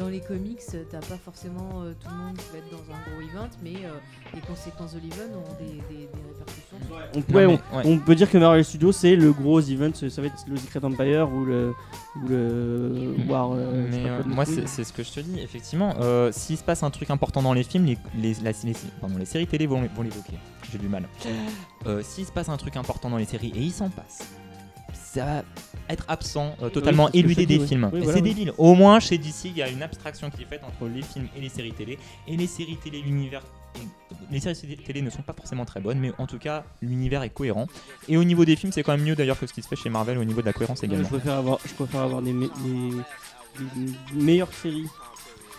Dans 0.00 0.08
les 0.08 0.20
comics, 0.20 0.60
euh, 0.74 0.82
t'as 0.90 1.00
pas 1.00 1.18
forcément 1.22 1.82
euh, 1.82 1.92
tout 2.00 2.08
le 2.10 2.16
monde 2.16 2.36
qui 2.38 2.44
va 2.52 2.58
être 2.58 2.70
dans 2.70 2.78
un 2.94 2.98
gros 3.10 3.20
event, 3.20 3.50
mais 3.62 3.84
euh, 3.84 3.90
les 4.34 4.40
conséquences 4.40 4.94
de 4.94 5.00
l'event 5.00 5.30
ont 5.36 5.54
des, 5.62 5.72
des- 5.94 6.06
des 6.06 6.22
répercussions. 6.38 6.78
On, 7.14 7.18
Non, 7.18 7.36
ouais, 7.36 7.46
mais- 7.46 7.58
on- 7.72 7.76
ouais. 7.76 7.82
on 7.84 7.98
peut 7.98 8.14
dire 8.14 8.30
que 8.30 8.38
Marvel 8.38 8.64
Studios 8.64 8.92
c'est 8.92 9.14
le 9.14 9.30
gros 9.32 9.60
event, 9.60 9.92
ça 9.92 10.08
ça 10.08 10.22
va 10.22 10.28
être 10.28 10.42
le 10.48 10.56
Secret 10.56 10.82
Empire 10.84 11.30
ou 11.30 11.44
le, 11.44 11.74
ou 12.16 12.28
le 12.28 13.14
War. 13.28 13.52
euh, 13.52 13.86
je 13.88 13.92
sais 13.92 13.98
Mais 13.98 14.04
pas 14.04 14.08
euh, 14.10 14.16
quoi 14.22 14.30
de 14.30 14.34
moi, 14.34 14.44
c'est 14.46 14.66
c'est 14.66 14.84
ce 14.84 14.92
que 14.94 15.02
je 15.02 15.10
te 15.12 15.20
dis. 15.20 15.38
Effectivement, 15.38 15.94
euh, 16.00 16.32
s'il 16.32 16.56
se 16.56 16.64
passe 16.64 16.82
un 16.82 16.90
truc 16.90 17.10
important 17.10 17.42
dans 17.42 17.52
les 17.52 17.62
films, 17.62 17.84
les, 17.84 17.98
les, 18.16 18.34
la- 18.42 18.52
les- 18.64 18.74
pardon, 19.02 19.18
les 19.18 19.26
séries 19.26 19.46
télé 19.46 19.66
vont, 19.66 19.82
vont 19.94 20.02
l'évoquer. 20.02 20.38
J'ai 20.72 20.78
du 20.78 20.88
mal. 20.88 21.06
Euh, 21.86 22.00
s'il 22.02 22.24
se 22.24 22.32
passe 22.32 22.48
un 22.48 22.56
truc 22.56 22.76
important 22.76 23.10
dans 23.10 23.18
les 23.18 23.26
séries 23.26 23.52
et 23.54 23.60
il 23.60 23.72
s'en 23.72 23.90
passe, 23.90 24.20
ça 25.12 25.24
va 25.24 25.42
être 25.88 26.04
absent, 26.08 26.54
euh, 26.62 26.68
totalement 26.68 27.08
je 27.12 27.18
éludé 27.18 27.46
des 27.46 27.58
oui. 27.58 27.66
films. 27.66 27.90
Oui, 27.92 27.98
voilà, 28.00 28.18
c'est 28.18 28.22
oui. 28.22 28.28
débile. 28.28 28.52
Au 28.58 28.74
moins, 28.74 29.00
chez 29.00 29.18
DC, 29.18 29.46
il 29.46 29.56
y 29.56 29.62
a 29.62 29.68
une 29.68 29.82
abstraction 29.82 30.30
qui 30.30 30.42
est 30.42 30.46
faite 30.46 30.62
entre 30.64 30.88
les 30.88 31.02
films 31.02 31.26
et 31.36 31.40
les 31.40 31.48
séries 31.48 31.72
télé. 31.72 31.98
Et 32.28 32.36
les 32.36 32.46
séries 32.46 32.76
télé, 32.76 33.00
l'univers. 33.02 33.42
Les 34.30 34.38
séries 34.40 34.76
télé 34.76 35.02
ne 35.02 35.10
sont 35.10 35.22
pas 35.22 35.32
forcément 35.32 35.64
très 35.64 35.80
bonnes, 35.80 35.98
mais 35.98 36.12
en 36.18 36.26
tout 36.26 36.38
cas, 36.38 36.64
l'univers 36.80 37.22
est 37.24 37.30
cohérent. 37.30 37.66
Et 38.08 38.16
au 38.16 38.22
niveau 38.24 38.44
des 38.44 38.54
films, 38.56 38.72
c'est 38.72 38.82
quand 38.84 38.92
même 38.96 39.04
mieux 39.04 39.16
d'ailleurs 39.16 39.38
que 39.38 39.46
ce 39.46 39.52
qui 39.52 39.62
se 39.62 39.68
fait 39.68 39.76
chez 39.76 39.88
Marvel 39.90 40.18
au 40.18 40.24
niveau 40.24 40.40
de 40.42 40.46
la 40.46 40.52
cohérence 40.52 40.82
également. 40.84 41.04
je 41.04 41.08
préfère 41.08 41.34
avoir, 41.34 41.58
je 41.66 41.74
préfère 41.74 42.00
avoir 42.02 42.22
des, 42.22 42.32
me- 42.32 42.48
des- 42.48 43.64
des 44.14 44.22
meilleures 44.22 44.52
séries. 44.52 44.86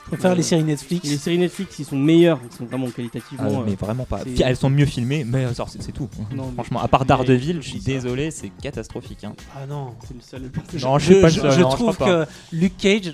Je 0.06 0.10
préfère 0.18 0.32
Euh, 0.32 0.36
les 0.36 0.44
séries 0.44 0.62
Et 0.62 0.66
les 0.66 0.72
Netflix. 0.72 1.18
séries 1.18 1.38
Netflix, 1.38 1.80
ils 1.80 1.86
sont 1.86 1.96
meilleurs, 1.96 2.40
ils 2.50 2.56
sont 2.56 2.66
vraiment 2.66 2.88
Ah, 2.90 2.94
qualitativement. 2.96 3.64
mais 3.66 3.72
euh, 3.74 3.76
vraiment 3.80 4.04
pas. 4.06 4.20
elles 4.44 4.58
sont 4.58 4.70
mieux 4.70 4.86
filmées, 4.86 5.24
mais 5.24 5.46
euh, 5.46 5.54
c'est 5.54 5.82
c'est 5.82 5.92
tout. 5.92 6.10
Non, 6.36 6.48
mais- 6.48 6.54
Franchement, 6.56 6.82
à 6.82 6.88
part 6.88 7.06
Daredevil, 7.06 7.62
je 7.62 7.70
suis 7.70 7.80
désolé, 7.80 8.30
c'est 8.32 8.50
catastrophique. 8.50 9.24
hein. 9.24 9.34
Ah 9.56 9.66
non. 9.66 9.96
c'est 10.06 10.14
le 10.14 10.22
seul. 10.22 10.52
Non, 10.82 10.98
je 11.00 11.06
suis 11.06 11.22
pas 11.22 11.28
le 11.28 11.34
seul, 11.34 11.52
je 11.52 11.62
non, 11.62 11.70
je 11.72 11.76
trouve 11.76 11.98
que 11.98 12.26
Luke 12.52 12.78
Cage, 12.78 13.14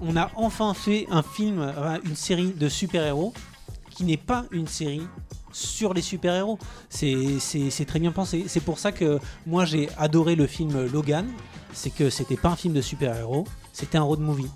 on 0.00 0.16
a 0.16 0.30
enfin 0.34 0.74
fait 0.74 1.06
un 1.10 1.22
film, 1.22 1.72
une 2.04 2.16
série 2.16 2.52
de 2.56 2.68
super-héros 2.68 3.32
qui 3.90 4.04
n'est 4.04 4.16
pas 4.16 4.44
une 4.50 4.66
série 4.66 5.02
sur 5.52 5.94
les 5.94 6.02
super-héros. 6.02 6.58
C'est- 6.88 7.38
C'est 7.38 7.70
c'est 7.70 7.84
très 7.84 7.98
bien 8.00 8.10
pensé. 8.12 8.44
C'est 8.48 8.60
pour 8.60 8.78
ça 8.78 8.90
que 8.92 9.18
moi 9.46 9.64
j'ai 9.64 9.88
adoré 9.96 10.34
le 10.34 10.46
film 10.46 10.86
Logan. 10.92 11.26
C'est 11.72 11.90
que 11.90 12.10
c'était 12.10 12.36
pas 12.36 12.50
un 12.50 12.56
film 12.56 12.72
de 12.74 12.80
super-héros, 12.80 13.46
c'était 13.72 13.96
un 13.98 14.02
road 14.02 14.20
movie. 14.20 14.50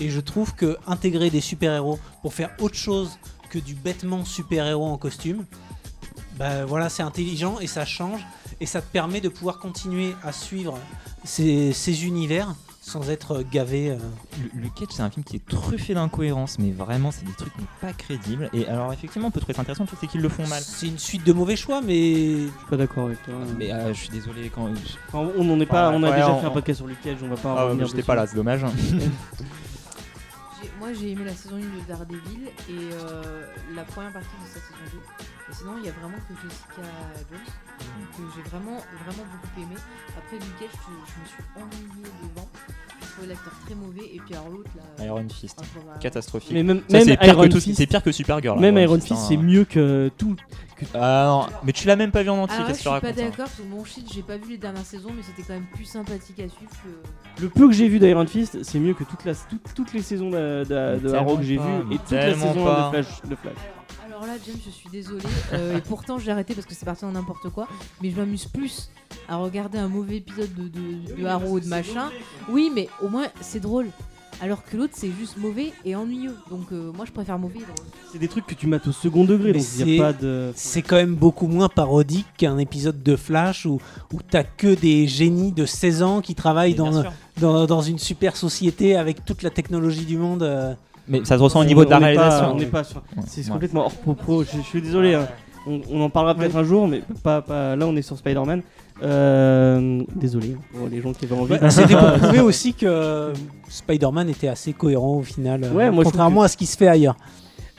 Et 0.00 0.10
je 0.10 0.20
trouve 0.20 0.54
que 0.54 0.76
intégrer 0.86 1.30
des 1.30 1.40
super-héros 1.40 1.98
pour 2.22 2.34
faire 2.34 2.50
autre 2.60 2.74
chose 2.76 3.18
que 3.50 3.58
du 3.58 3.74
bêtement 3.74 4.24
super-héros 4.24 4.86
en 4.86 4.98
costume, 4.98 5.44
bah 6.36 6.64
voilà, 6.64 6.88
c'est 6.88 7.02
intelligent 7.04 7.60
et 7.60 7.66
ça 7.66 7.84
change. 7.84 8.20
Et 8.60 8.66
ça 8.66 8.80
te 8.80 8.90
permet 8.90 9.20
de 9.20 9.28
pouvoir 9.28 9.58
continuer 9.58 10.14
à 10.22 10.30
suivre 10.32 10.78
ces, 11.24 11.72
ces 11.72 12.06
univers 12.06 12.54
sans 12.80 13.08
être 13.10 13.42
gavé. 13.50 13.90
euh. 13.90 13.96
Le, 14.54 14.68
c'est 14.90 15.00
un 15.02 15.10
film 15.10 15.24
qui 15.24 15.36
est 15.36 15.46
truffé 15.46 15.94
d'incohérences, 15.94 16.58
mais 16.58 16.70
vraiment, 16.70 17.10
c'est 17.10 17.24
des 17.24 17.32
trucs 17.32 17.52
mais 17.58 17.64
pas 17.80 17.92
crédibles. 17.92 18.50
Et 18.52 18.66
alors, 18.68 18.92
effectivement, 18.92 19.28
on 19.28 19.30
peut 19.30 19.40
trouver 19.40 19.54
ça 19.54 19.62
intéressant, 19.62 19.84
le 19.84 19.88
truc, 19.88 19.98
c'est 20.02 20.06
qu'ils 20.06 20.20
le 20.20 20.28
font 20.28 20.46
mal. 20.46 20.62
C'est 20.64 20.86
une 20.88 20.98
suite 20.98 21.24
de 21.26 21.32
mauvais 21.32 21.56
choix, 21.56 21.80
mais 21.80 22.14
Je 22.14 22.40
suis 22.46 22.66
pas 22.70 22.76
d'accord 22.76 23.06
avec 23.06 23.22
toi. 23.24 23.34
Mais 23.58 23.72
euh, 23.72 23.88
je 23.94 23.98
suis 24.00 24.10
désolé 24.10 24.50
quand. 24.54 24.68
Enfin, 25.12 25.30
on 25.36 25.44
n'en 25.44 25.58
est 25.60 25.66
pas, 25.66 25.90
Ouais, 25.90 25.96
on 25.96 26.02
a 26.04 26.10
ouais, 26.10 26.16
déjà 26.16 26.30
on- 26.32 26.40
fait 26.40 26.46
un 26.46 26.50
podcast 26.50 26.76
sur 26.78 26.86
le 26.86 26.94
Cage, 27.02 27.16
on 27.22 27.28
va 27.28 27.36
pas 27.36 27.54
Ah, 27.58 27.64
revenir 27.64 27.86
j'étais 27.86 28.02
pas 28.02 28.14
là, 28.14 28.26
c'est 28.26 28.36
dommage. 28.36 28.60
Moi 30.84 30.92
j'ai 30.92 31.12
aimé 31.12 31.24
la 31.24 31.32
saison 31.32 31.56
1 31.56 31.60
de 31.60 31.88
Daredevil 31.88 32.46
et 32.68 32.92
euh, 32.92 33.46
la 33.74 33.84
première 33.84 34.12
partie 34.12 34.28
de 34.28 34.46
sa 34.46 34.60
saison 34.60 34.76
2. 34.92 35.33
Et 35.50 35.52
sinon 35.54 35.72
il 35.78 35.84
y 35.86 35.88
a 35.88 35.92
vraiment 35.92 36.16
que 36.28 36.34
Jessica 36.42 36.88
Jones 37.30 37.38
que 38.16 38.22
j'ai 38.34 38.48
vraiment 38.50 38.78
vraiment 39.04 39.24
beaucoup 39.32 39.60
aimé. 39.60 39.76
Après 40.16 40.36
Luke 40.36 40.58
Cage 40.58 40.70
je, 40.72 41.12
je 41.12 41.20
me 41.20 41.26
suis 41.26 41.44
ennuyée 41.56 42.10
devant. 42.22 42.48
L'acteur 43.28 43.52
très 43.64 43.76
mauvais 43.76 44.10
et 44.12 44.20
puis 44.26 44.34
alors 44.34 44.48
l'autre 44.48 44.70
là. 44.98 45.04
Iron 45.04 45.24
Fist. 45.28 45.56
ah, 45.62 45.64
voilà. 45.84 45.98
Catastrophique. 46.00 46.50
Mais 46.52 46.64
même, 46.64 46.82
même 46.90 47.04
c'est 47.04 47.16
pire, 47.16 47.36
que 47.36 47.60
Fist, 47.60 47.86
pire 47.88 48.02
que 48.02 48.10
Supergirl. 48.10 48.58
même 48.58 48.76
Iron. 48.76 48.98
Fist, 49.00 49.22
c'est 49.28 49.36
mieux 49.36 49.64
que 49.64 50.10
tout. 50.18 50.34
Ah 50.94 51.26
non, 51.28 51.46
mais 51.62 51.70
tu 51.72 51.86
l'as 51.86 51.94
même 51.94 52.10
pas 52.10 52.24
vu 52.24 52.30
en 52.30 52.38
entier, 52.42 52.56
là, 52.58 52.64
je 52.64 52.68
qu'est-ce 52.72 52.80
suis 52.80 52.90
que 52.90 52.94
tu 52.96 53.00
pas 53.00 53.06
racontes 53.06 53.20
hein 53.20 53.24
d'accord 53.30 53.46
parce 53.46 53.54
que 53.54 53.62
mon 53.62 53.84
shit 53.84 54.12
j'ai 54.12 54.22
pas 54.22 54.36
vu 54.36 54.50
les 54.50 54.58
dernières 54.58 54.84
saisons 54.84 55.10
mais 55.14 55.22
c'était 55.22 55.42
quand 55.42 55.54
même 55.54 55.66
plus 55.72 55.84
sympathique 55.84 56.40
à 56.40 56.48
suivre 56.48 56.72
que. 56.82 57.42
Le 57.42 57.48
peu 57.48 57.68
que 57.68 57.72
j'ai 57.72 57.86
vu 57.88 58.00
d'Iron 58.00 58.26
Fist, 58.26 58.60
c'est 58.64 58.80
mieux 58.80 58.94
que 58.94 59.04
toute 59.04 59.24
la, 59.24 59.34
tout- 59.36 59.60
toutes 59.76 59.92
les 59.92 60.02
saisons 60.02 60.30
de, 60.30 60.64
de, 60.64 60.98
Mais 61.00 61.08
de 61.10 61.14
Arrow 61.14 61.36
que 61.36 61.44
j'ai 61.44 61.56
pas, 61.56 61.62
vues 61.66 61.84
mais 61.88 61.94
et 61.94 61.98
toute 61.98 62.10
la 62.10 62.34
saison 62.34 62.64
pas. 62.64 62.90
de 62.92 63.02
Flash. 63.02 63.22
De 63.22 63.36
Flash. 63.36 63.54
Alors 64.14 64.26
là, 64.26 64.34
James, 64.46 64.56
je 64.64 64.70
suis 64.70 64.88
désolée. 64.90 65.24
euh, 65.52 65.76
et 65.76 65.80
pourtant, 65.80 66.18
j'ai 66.18 66.30
arrêté 66.30 66.54
parce 66.54 66.66
que 66.66 66.74
c'est 66.74 66.84
parti 66.84 67.04
en 67.04 67.12
n'importe 67.12 67.48
quoi. 67.50 67.66
Mais 68.00 68.10
je 68.10 68.16
m'amuse 68.16 68.44
plus 68.46 68.88
à 69.28 69.36
regarder 69.36 69.78
un 69.78 69.88
mauvais 69.88 70.18
épisode 70.18 70.54
de, 70.54 70.68
de, 70.68 71.46
ou 71.48 71.58
de 71.60 71.66
machin. 71.66 72.10
Oui, 72.48 72.70
mais 72.72 72.88
au 73.02 73.08
moins, 73.08 73.26
c'est 73.40 73.58
drôle. 73.60 73.88
Alors 74.40 74.64
que 74.64 74.76
l'autre, 74.76 74.92
c'est 74.96 75.10
juste 75.18 75.36
mauvais 75.36 75.72
et 75.84 75.96
ennuyeux. 75.96 76.36
Donc, 76.50 76.66
euh, 76.72 76.92
moi, 76.92 77.06
je 77.06 77.12
préfère 77.12 77.38
mauvais. 77.38 77.60
C'est 78.12 78.18
des 78.18 78.28
trucs 78.28 78.46
que 78.46 78.54
tu 78.54 78.66
mates 78.68 78.86
au 78.86 78.92
second 78.92 79.24
degré, 79.24 79.52
Mais 79.52 79.58
donc 79.58 79.62
c'est- 79.66 79.98
a 79.98 80.02
pas 80.02 80.12
de. 80.12 80.52
c'est 80.54 80.82
quand 80.82 80.96
même 80.96 81.14
beaucoup 81.14 81.46
moins 81.48 81.68
parodique 81.68 82.26
qu'un 82.36 82.58
épisode 82.58 83.02
de 83.02 83.16
Flash 83.16 83.66
où, 83.66 83.80
où 84.12 84.20
t'as 84.28 84.44
que 84.44 84.74
des 84.74 85.06
génies 85.08 85.52
de 85.52 85.66
16 85.66 86.02
ans 86.02 86.20
qui 86.20 86.34
travaillent 86.36 86.74
dans 87.66 87.80
une 87.82 87.98
super 87.98 88.36
société 88.36 88.96
avec 88.96 89.24
toute 89.24 89.42
la 89.42 89.50
technologie 89.50 90.04
du 90.04 90.18
monde. 90.18 90.42
euh. 90.44 90.74
Mais 91.08 91.24
ça 91.24 91.36
se 91.36 91.42
ressent 91.42 91.60
au 91.60 91.64
niveau 91.64 91.84
de 91.84 91.90
la 91.90 91.96
on 91.96 92.00
n'est 92.00 92.14
pas- 92.14 92.20
réalisation. 92.22 92.52
on 92.54 92.58
n'est 92.58 92.66
pas 92.66 92.84
sur- 92.84 92.96
Ouais. 93.16 93.22
C'est 93.26 93.48
complètement 93.48 93.84
hors 93.86 93.92
propos. 93.94 94.44
Je, 94.44 94.60
suis 94.62 94.80
désolé. 94.82 95.14
hein. 95.14 95.28
On, 95.66 95.80
on 95.90 96.00
en 96.02 96.10
parlera 96.10 96.34
peut-être 96.34 96.56
un 96.56 96.64
jour, 96.64 96.86
mais 96.88 97.02
pas, 97.22 97.40
pas- 97.40 97.74
là 97.76 97.86
on 97.86 97.96
est 97.96 98.02
sur 98.02 98.16
Spider-Man. 98.18 98.62
Euh, 99.02 100.02
désolé 100.14 100.56
pour 100.76 100.88
les 100.88 101.00
gens 101.02 101.12
qui 101.12 101.24
avaient 101.24 101.34
envie. 101.34 101.54
C'était 101.70 101.96
pour 101.96 102.12
prouver 102.12 102.40
aussi 102.40 102.74
que 102.74 103.32
Spider-Man 103.68 104.28
était 104.28 104.48
assez 104.48 104.72
cohérent 104.72 105.16
au 105.16 105.22
final, 105.22 105.64
euh, 105.64 105.70
Ouais, 105.72 105.90
moi, 105.90 106.04
je 106.04 106.10
contrairement 106.10 106.42
à 106.42 106.48
ce 106.48 106.56
qui 106.56 106.66
se 106.66 106.76
fait 106.76 106.88
ailleurs. 106.88 107.16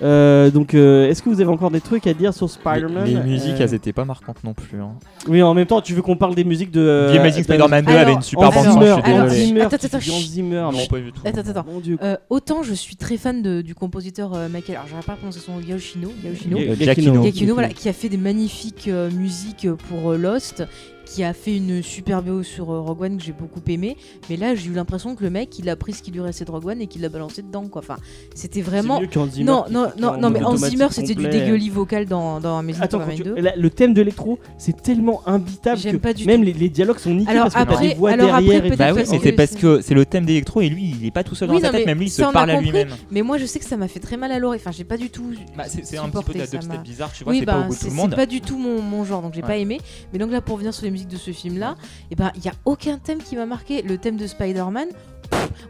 Euh, 0.02 0.50
donc, 0.52 0.74
euh, 0.74 1.08
est-ce 1.10 1.22
que 1.24 1.30
vous 1.30 1.40
avez 1.40 1.50
encore 1.50 1.72
des 1.72 1.80
trucs 1.80 2.06
à 2.06 2.14
dire 2.14 2.34
sur 2.34 2.50
Spider-Man 2.50 3.06
Les, 3.06 3.14
les 3.14 3.20
musiques, 3.22 3.54
Euh, 3.54 3.64
elles 3.64 3.74
étaient 3.74 3.94
pas 3.94 4.04
marquantes 4.04 4.44
non 4.44 4.54
plus. 4.54 4.82
Hein. 4.82 4.92
Oui, 5.30 5.42
en 5.42 5.54
même 5.54 5.66
temps, 5.66 5.80
tu 5.80 5.94
veux 5.94 6.02
qu'on 6.02 6.18
parle 6.18 6.36
des 6.36 6.44
musiques 6.44 6.72
de. 6.72 6.82
euh, 6.82 7.14
The 7.14 7.20
Amazing 7.20 7.40
de- 7.40 7.44
Spider-Man 7.46 7.86
2 7.86 7.92
Alors, 7.92 8.02
avait 8.02 8.14
une 8.14 8.22
super 8.22 8.50
Hans 8.50 8.52
bande 8.52 8.66
son, 8.66 8.72
Zimmer, 8.74 8.86
je 8.86 8.92
suis 8.94 9.02
alors, 9.04 9.20
Hans 9.20 9.24
désolé. 9.30 9.46
Zimmer, 9.46 9.62
Attends, 9.62 9.76
attends, 9.78 9.98
dis 9.98 10.12
Hans 10.12 10.14
chut. 10.20 10.28
Zimmer, 10.28 10.56
Non, 10.62 10.72
mais- 10.74 10.88
pas 10.88 11.00
du 11.00 11.12
tout. 11.14 11.22
Attends, 11.24 11.40
attends, 11.40 11.50
attends. 11.52 11.66
Mon 11.72 11.80
dieu. 11.80 11.98
Euh, 12.04 12.18
autant 12.30 12.62
je 12.64 12.74
suis 12.74 12.96
très 12.98 13.16
fan 13.18 13.42
de- 13.42 13.62
du 13.62 13.74
compositeur 13.74 14.34
euh, 14.36 14.50
Michael. 14.50 14.76
Alors, 14.76 14.88
j'arrive 14.90 15.06
pas 15.06 15.14
à 15.14 15.16
prononcer 15.16 15.40
son. 15.40 15.62
Giacchino. 15.62 16.10
Giacchino, 16.22 17.54
voilà, 17.54 17.70
qui 17.70 17.88
a 17.90 17.94
fait 17.94 18.10
des 18.10 18.18
magnifiques 18.18 18.88
euh, 18.90 19.10
musiques 19.12 19.68
pour 19.90 20.12
euh, 20.12 20.18
Lost, 20.18 20.64
qui 21.06 21.24
a 21.24 21.34
fait 21.34 21.56
une 21.56 21.82
super 21.84 22.22
BO 22.22 22.44
sur 22.44 22.72
euh, 22.72 22.80
Rogue 22.82 23.02
One 23.04 23.18
que 23.18 23.24
j'ai 23.24 23.32
beaucoup 23.32 23.62
aimé. 23.68 23.96
Mais 24.30 24.38
là, 24.38 24.56
j'ai 24.56 24.70
eu 24.70 24.74
l'impression 24.74 25.16
que 25.16 25.24
le 25.24 25.30
mec, 25.30 25.58
il 25.60 25.70
a 25.70 25.76
pris 25.76 25.94
ce 25.94 26.02
qui 26.04 26.12
lui 26.12 26.20
restait 26.22 26.46
de 26.46 26.52
Rogue 26.52 26.66
One 26.68 26.82
et 26.82 26.88
qu'il 26.88 27.02
l'a 27.02 27.10
balancé 27.10 27.42
dedans, 27.42 27.68
quoi. 27.68 27.82
Enfin, 27.82 27.98
c'était 28.34 28.62
vraiment. 28.62 29.00
C'est 29.00 29.16
mieux 29.20 29.30
Zimmer 29.30 29.46
Non, 29.46 29.66
non, 29.70 29.88
non, 29.98 30.08
en 30.10 30.18
non, 30.18 30.30
mais 30.30 30.44
Hans 30.44 30.58
Zimmer, 30.58 30.88
c'était 30.92 31.16
du 31.16 31.28
dégueulis 31.28 31.70
vocal 31.70 32.06
dans, 32.06 32.40
dans 32.40 32.58
Amazing 32.58 32.84
Attends, 32.84 33.00
tu- 33.16 33.24
2. 33.24 33.36
la- 33.36 33.56
le 33.56 33.70
thème 33.70 33.94
de 33.94 34.02
l'électro, 34.02 34.40
c'est 34.58 34.82
tellement 34.82 35.22
imbitable 35.28 35.80
J'aime 35.80 35.94
que 35.94 35.98
pas 35.98 36.14
du 36.14 36.26
même 36.26 36.40
tout. 36.42 36.46
les, 36.46 36.54
les 36.54 36.70
dialogues 36.70 37.00
sont 37.00 37.14
niqués 37.14 37.32
Alors 37.32 37.44
parce 37.44 37.56
que 37.56 37.60
t'as 37.60 37.74
après- 37.76 37.88
des 37.90 37.94
voix 37.96 38.12
alors 38.12 38.30
après, 38.30 38.42
derrière. 38.44 38.66
et 38.66 38.68
peut-être 38.70 38.80
Bah 38.80 38.90
oui, 38.92 38.96
parce 39.04 39.10
c'était 39.10 39.32
que 39.32 39.36
parce 39.38 39.52
c'est- 39.52 39.60
que 39.60 39.82
c'est 39.82 39.94
le 39.94 40.06
thème 40.06 40.26
d'électro 40.26 40.62
et 40.62 40.70
lui, 40.70 40.96
il 41.00 41.06
est 41.06 41.12
pas 41.12 41.24
tout 41.24 41.36
seul 41.36 41.50
Oui, 41.50 41.56
dans 41.58 41.62
sa 41.62 41.68
non, 41.68 41.72
tête, 41.78 41.86
mais 41.86 41.92
même 41.92 42.00
lui, 42.00 42.08
il 42.08 42.10
se 42.10 42.22
parle 42.22 42.50
à 42.50 42.60
lui-même. 42.62 42.90
Mais 43.12 43.22
moi, 43.22 43.38
je 43.38 43.46
sais 43.46 43.60
que 43.60 43.66
ça 43.66 43.78
m'a 43.78 43.88
fait 43.88 44.00
très 44.00 44.18
mal 44.18 44.32
à 44.32 44.40
l'oreille. 44.40 44.60
Enfin, 44.62 44.72
j'ai 44.72 44.84
pas 44.84 44.98
du 44.98 45.10
tout. 45.10 45.32
Bah, 45.56 45.64
c'est 45.68 45.86
c'est 45.86 45.98
un 45.98 46.10
petit 46.10 46.24
peu 46.24 46.34
de 46.34 46.40
la 46.40 46.78
bizarre, 46.78 47.12
tu 47.14 47.24
vois, 47.24 47.34
Oui, 47.34 47.40
c'est 47.40 47.46
pas 47.46 47.54
bah, 47.54 47.60
au 47.60 47.64
goût 47.68 47.70
de 47.70 47.74
c'est 47.74 47.80
tout 47.80 47.86
le 47.86 47.92
c'est 47.92 47.96
monde. 47.96 48.16
pas 48.16 48.26
du 48.26 48.42
tout 48.42 48.58
mon, 48.58 49.04
genre, 49.06 49.22
donc 49.22 49.34
j'ai 49.34 49.42
pas 49.42 49.58
aimé. 49.58 49.80
Mais 50.14 50.20
donc 50.20 50.32
là, 50.32 50.42
pour 50.42 50.56
revenir 50.56 50.74
sur 50.74 50.86
les 50.86 50.92
de 51.04 51.18
ce 51.18 51.32
film-là, 51.32 51.76
et 52.12 52.16
ben 52.16 52.32
il 52.36 52.46
y 52.46 52.48
a 52.48 52.54
aucun 52.64 52.98
thème 52.98 53.18
qui 53.20 53.36
m'a 53.36 53.46
marqué. 53.46 53.82
Le 53.82 53.98
thème 53.98 54.16
de 54.16 54.26
Spider-Man, 54.28 54.88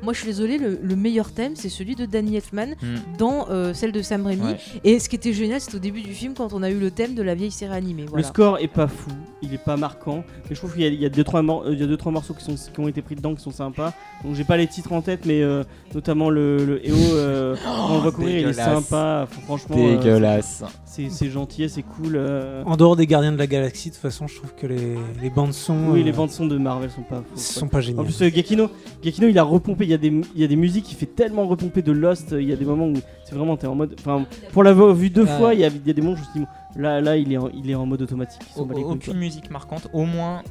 moi 0.04 0.14
je 0.14 0.20
suis 0.20 0.28
désolée, 0.28 0.58
le, 0.58 0.78
le 0.82 0.96
meilleur 0.96 1.32
thème 1.32 1.54
c'est 1.56 1.70
celui 1.70 1.96
de 1.96 2.06
Danny 2.06 2.36
Elfman 2.36 2.76
Hmm. 2.82 2.98
dans 3.18 3.48
euh, 3.50 3.74
celle 3.74 3.92
de 3.92 4.02
Sam 4.02 4.26
Raimi. 4.26 4.44
Ouais. 4.44 4.58
Et 4.84 5.00
ce 5.00 5.08
qui 5.10 5.16
était 5.16 5.34
génial, 5.34 5.62
c'était 5.62 5.78
au 5.78 5.80
début 5.80 6.02
du 6.02 6.14
film 6.14 6.34
quand 6.36 6.52
on 6.54 6.62
a 6.62 6.70
eu 6.70 6.78
le 6.80 6.92
thème 6.92 7.16
de 7.16 7.22
la 7.24 7.36
vieille 7.36 7.52
série 7.52 7.74
animée. 7.76 8.06
Le 8.14 8.22
score 8.24 8.60
est 8.60 8.68
pas 8.68 8.88
fou, 8.88 9.12
il 9.42 9.54
est 9.54 9.64
pas 9.64 9.78
marquant, 9.78 10.24
mais 10.50 10.56
je 10.56 10.56
trouve 10.56 10.74
qu'il 10.74 10.82
y 10.82 10.86
a, 10.86 10.90
il 10.90 11.00
y 11.02 11.06
a 11.06 11.10
deux 11.10 11.24
trois, 11.24 11.42
mor- 11.42 11.64
euh, 11.66 11.74
il 11.74 11.80
y 11.80 11.84
a 11.84 11.88
deux, 11.88 11.98
trois 11.98 12.12
morceaux 12.12 12.34
qui, 12.34 12.44
sont, 12.44 12.56
qui 12.56 12.80
ont 12.80 12.88
été 12.88 13.02
pris 13.02 13.16
dedans 13.16 13.34
qui 13.34 13.42
sont 13.42 13.52
sympas. 13.52 13.94
Donc 14.24 14.36
j'ai 14.36 14.44
pas 14.44 14.58
les 14.58 14.68
titres 14.68 14.92
en 14.92 15.02
tête, 15.02 15.26
mais 15.26 15.42
euh, 15.42 15.64
notamment 15.94 16.30
le, 16.30 16.66
le 16.66 16.86
EO, 16.88 16.96
euh, 17.14 17.56
on 17.90 18.00
va 18.00 18.12
courir, 18.12 18.40
il 18.40 18.48
est 18.50 18.54
sympa. 18.54 19.28
Franchement, 19.46 19.78
euh, 19.80 19.98
Dégueulasse. 19.98 20.64
C'est 21.10 21.30
gentil, 21.30 21.68
c'est 21.70 21.82
cool. 21.84 22.16
euh. 22.16 22.64
En 22.66 22.76
dehors 22.78 22.96
des 22.96 23.06
Gardiens 23.08 23.32
de 23.32 23.38
la 23.38 23.48
Galaxie, 23.48 23.90
de 23.90 23.94
toute 23.96 24.02
façon, 24.02 24.28
je 24.28 24.36
trouve 24.36 24.54
que 24.56 24.68
les, 24.68 24.96
les 25.22 25.30
bandes 25.30 25.54
son 25.54 25.90
Oui, 25.92 26.02
euh, 26.02 26.04
les 26.04 26.12
bandes 26.12 26.30
son 26.32 26.46
de 26.46 26.58
Marvel 26.58 26.90
sont 26.92 27.02
pas. 27.04 27.24
sont 27.36 27.68
pas 27.68 27.78
En 27.78 27.82
géniales. 27.82 28.06
plus, 28.06 28.22
euh, 28.22 28.30
Gakino, 28.30 28.70
Gakino, 29.04 29.28
il 29.28 29.38
a 29.40 29.44
repompé. 29.44 29.84
Il 29.86 29.92
y 29.92 29.94
a 29.94 29.98
des, 29.98 30.08
il 30.08 30.42
y 30.42 30.44
a 30.44 30.48
des 30.48 30.56
musiques, 30.56 30.92
il 30.92 30.96
fait 30.96 31.06
tellement 31.06 31.48
repomper 31.48 31.82
de 31.82 31.92
Lost. 31.92 32.34
Il 32.38 32.48
y 32.48 32.54
a 32.54 32.56
des 32.56 32.66
moments 32.66 32.88
où 32.88 32.94
c'est 33.24 33.36
vraiment, 33.36 33.58
t'es 33.58 33.68
en 33.68 33.76
mode. 33.76 33.96
Enfin, 34.00 34.26
pour 34.54 34.64
l'avoir 34.64 34.94
vu 34.94 35.10
deux 35.10 35.24
Ouais. 35.24 35.38
fois, 35.38 35.54
il 35.54 35.60
y, 35.60 35.66
a, 35.66 35.68
il 35.68 35.86
y 35.88 35.90
a 35.90 35.94
des 35.94 36.02
moments 36.02 36.14
où 36.16 36.18
je 36.36 36.40
me 36.40 36.46
bon, 36.46 36.52
là, 36.82 37.02
là, 37.02 37.18
il 37.18 37.32
est, 37.34 37.38
en, 37.38 37.50
il 37.50 37.70
est 37.70 37.76
en 37.76 37.86
mode 37.86 38.02
automatique. 38.02 38.42
Aucune 38.58 39.18
musique 39.18 39.50
marquante, 39.52 39.88
au 39.94 40.04
moins. 40.06 40.42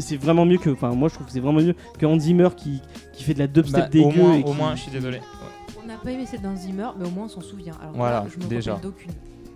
C'est 0.00 0.16
vraiment 0.16 0.44
mieux 0.44 0.58
que. 0.58 0.70
Enfin, 0.70 0.90
moi, 0.90 1.08
je 1.08 1.14
trouve 1.14 1.26
que 1.28 1.32
c'est 1.32 1.38
vraiment 1.40 1.60
mieux 1.60 1.74
que 1.98 2.04
Hans 2.04 2.18
Zimmer 2.18 2.48
qui, 2.56 2.82
qui 3.12 3.22
fait 3.22 3.34
de 3.34 3.38
la 3.38 3.46
dubstep 3.46 3.80
bah, 3.82 3.88
dégueu. 3.88 4.06
au 4.06 4.10
moins, 4.10 4.34
et 4.34 4.40
au 4.42 4.46
qui- 4.50 4.56
moins, 4.56 4.74
je 4.74 4.80
suis 4.82 4.90
désolé. 4.90 5.20
On 5.88 5.92
n'a 5.92 5.96
pas 5.98 6.10
aimé 6.10 6.26
celle 6.26 6.42
d'un 6.42 6.54
Zimmer, 6.54 6.88
mais 6.98 7.06
au 7.06 7.10
moins 7.10 7.24
on 7.24 7.28
s'en 7.28 7.40
souvient. 7.40 7.72
Alors 7.80 7.94
Voilà, 7.94 8.20
là, 8.20 8.26
je 8.30 8.38
me 8.44 8.48
déjà. 8.48 8.74
d'aucune. 8.74 9.10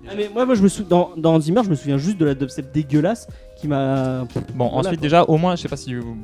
Ah, 0.08 0.12
mais 0.16 0.30
moi, 0.32 0.46
moi, 0.46 0.54
je 0.54 0.62
me 0.62 0.68
sou... 0.68 0.82
dans, 0.82 1.10
dans 1.16 1.38
Zimmer, 1.38 1.60
je 1.62 1.68
me 1.68 1.74
souviens 1.74 1.98
juste 1.98 2.16
de 2.16 2.24
la 2.24 2.34
dubstep 2.34 2.72
dégueulasse 2.72 3.28
qui 3.60 3.68
m'a. 3.68 4.22
Bon, 4.54 4.68
Voilà, 4.68 4.78
ensuite, 4.78 4.94
quoi. 4.98 5.02
déjà, 5.02 5.24
au 5.24 5.36
moins, 5.36 5.56
je 5.56 5.62
sais 5.62 5.68
pas 5.68 5.76
si 5.76 5.94
vous, 5.94 6.16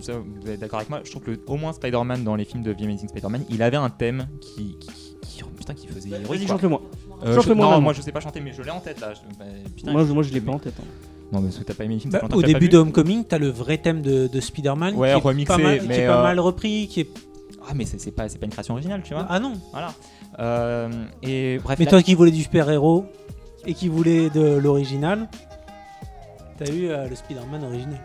êtes 0.49 0.61
d'accord 0.61 0.79
avec 0.79 0.89
moi, 0.89 1.01
je 1.05 1.11
trouve 1.11 1.23
que 1.25 1.33
le- 1.33 1.41
au 1.47 1.57
moins 1.57 1.73
Spider-Man 1.75 2.25
dans 2.25 2.37
les 2.37 2.45
films 2.47 2.63
de 2.65 2.73
The 2.73 2.81
Amazing 2.83 3.09
Spider-Man, 3.11 3.45
il 3.51 3.63
avait 3.63 3.77
un 3.77 3.91
thème 3.91 4.27
qui. 4.41 4.79
qui, 4.81 4.89
qui- 5.21 5.45
putain, 5.57 5.75
qui 5.75 5.87
faisait 5.89 6.09
héroïque. 6.09 6.27
Vas-y, 6.29 6.47
chante-le-moi. 6.49 6.81
Euh, 7.25 7.35
chante-le 7.37 7.53
je- 7.53 7.57
moi 7.57 7.67
Non, 7.73 7.81
moi 7.83 7.93
je 7.93 8.01
sais 8.01 8.11
pas 8.13 8.21
chanter, 8.21 8.41
mais 8.41 8.53
je 8.55 8.63
l'ai 8.63 8.71
en 8.71 8.81
tête 8.81 9.01
là. 9.01 9.13
Je- 9.13 9.39
bah, 9.39 9.45
putain, 9.77 9.93
Moi, 9.93 10.05
je- 10.07 10.13
moi, 10.13 10.23
je 10.23 10.33
l'ai 10.33 10.41
pas 10.41 10.53
en 10.53 10.59
tête. 10.59 10.75
hein. 10.81 10.85
Non, 11.31 11.41
mais 11.41 11.49
parce 11.49 11.59
que 11.59 11.65
t'as 11.65 11.75
pas 11.75 11.85
aimé 11.85 11.95
les 11.95 12.01
films, 12.01 12.13
Bah, 12.13 12.23
au 12.33 12.43
début 12.43 12.71
de. 12.71 12.79
Homecoming, 12.79 13.25
t'as 13.25 13.37
le 13.39 13.49
vrai 13.51 13.77
thème 13.77 14.01
de, 14.01 14.29
de 14.29 14.41
Spider-Man 14.41 14.95
Ouais, 14.97 15.11
qui, 15.13 15.19
est 15.43 15.45
pas 15.45 15.59
mal, 15.59 15.79
qui 15.81 15.87
mais, 15.87 15.99
est 15.99 16.07
pas 16.07 16.21
euh, 16.21 16.23
mal 16.23 16.41
repris. 16.41 16.89
Qui 16.89 17.01
est... 17.01 17.11
Ah, 17.69 17.75
mais 17.75 17.85
c'est 17.85 18.11
pas, 18.11 18.29
c'est 18.29 18.39
pas 18.39 18.47
une 18.47 18.53
création 18.53 18.75
originale, 18.75 19.03
tu 19.05 19.13
vois. 19.13 19.27
Ah 19.29 19.39
non 19.39 19.53
Voilà. 19.73 19.93
Euh, 20.39 20.89
et 21.23 21.59
bref. 21.63 21.79
Mais 21.79 21.87
toi 21.87 22.03
qui 22.03 22.15
voulais 22.15 22.31
du 22.31 22.43
super-héros 22.43 23.05
et 23.67 23.75
qui 23.75 23.89
voulait 23.89 24.31
de 24.31 24.57
l'original, 24.57 25.29
t'as 26.59 26.73
eu 26.73 26.89
euh, 26.89 27.09
le 27.09 27.15
Spider-Man 27.15 27.65
original. 27.65 28.01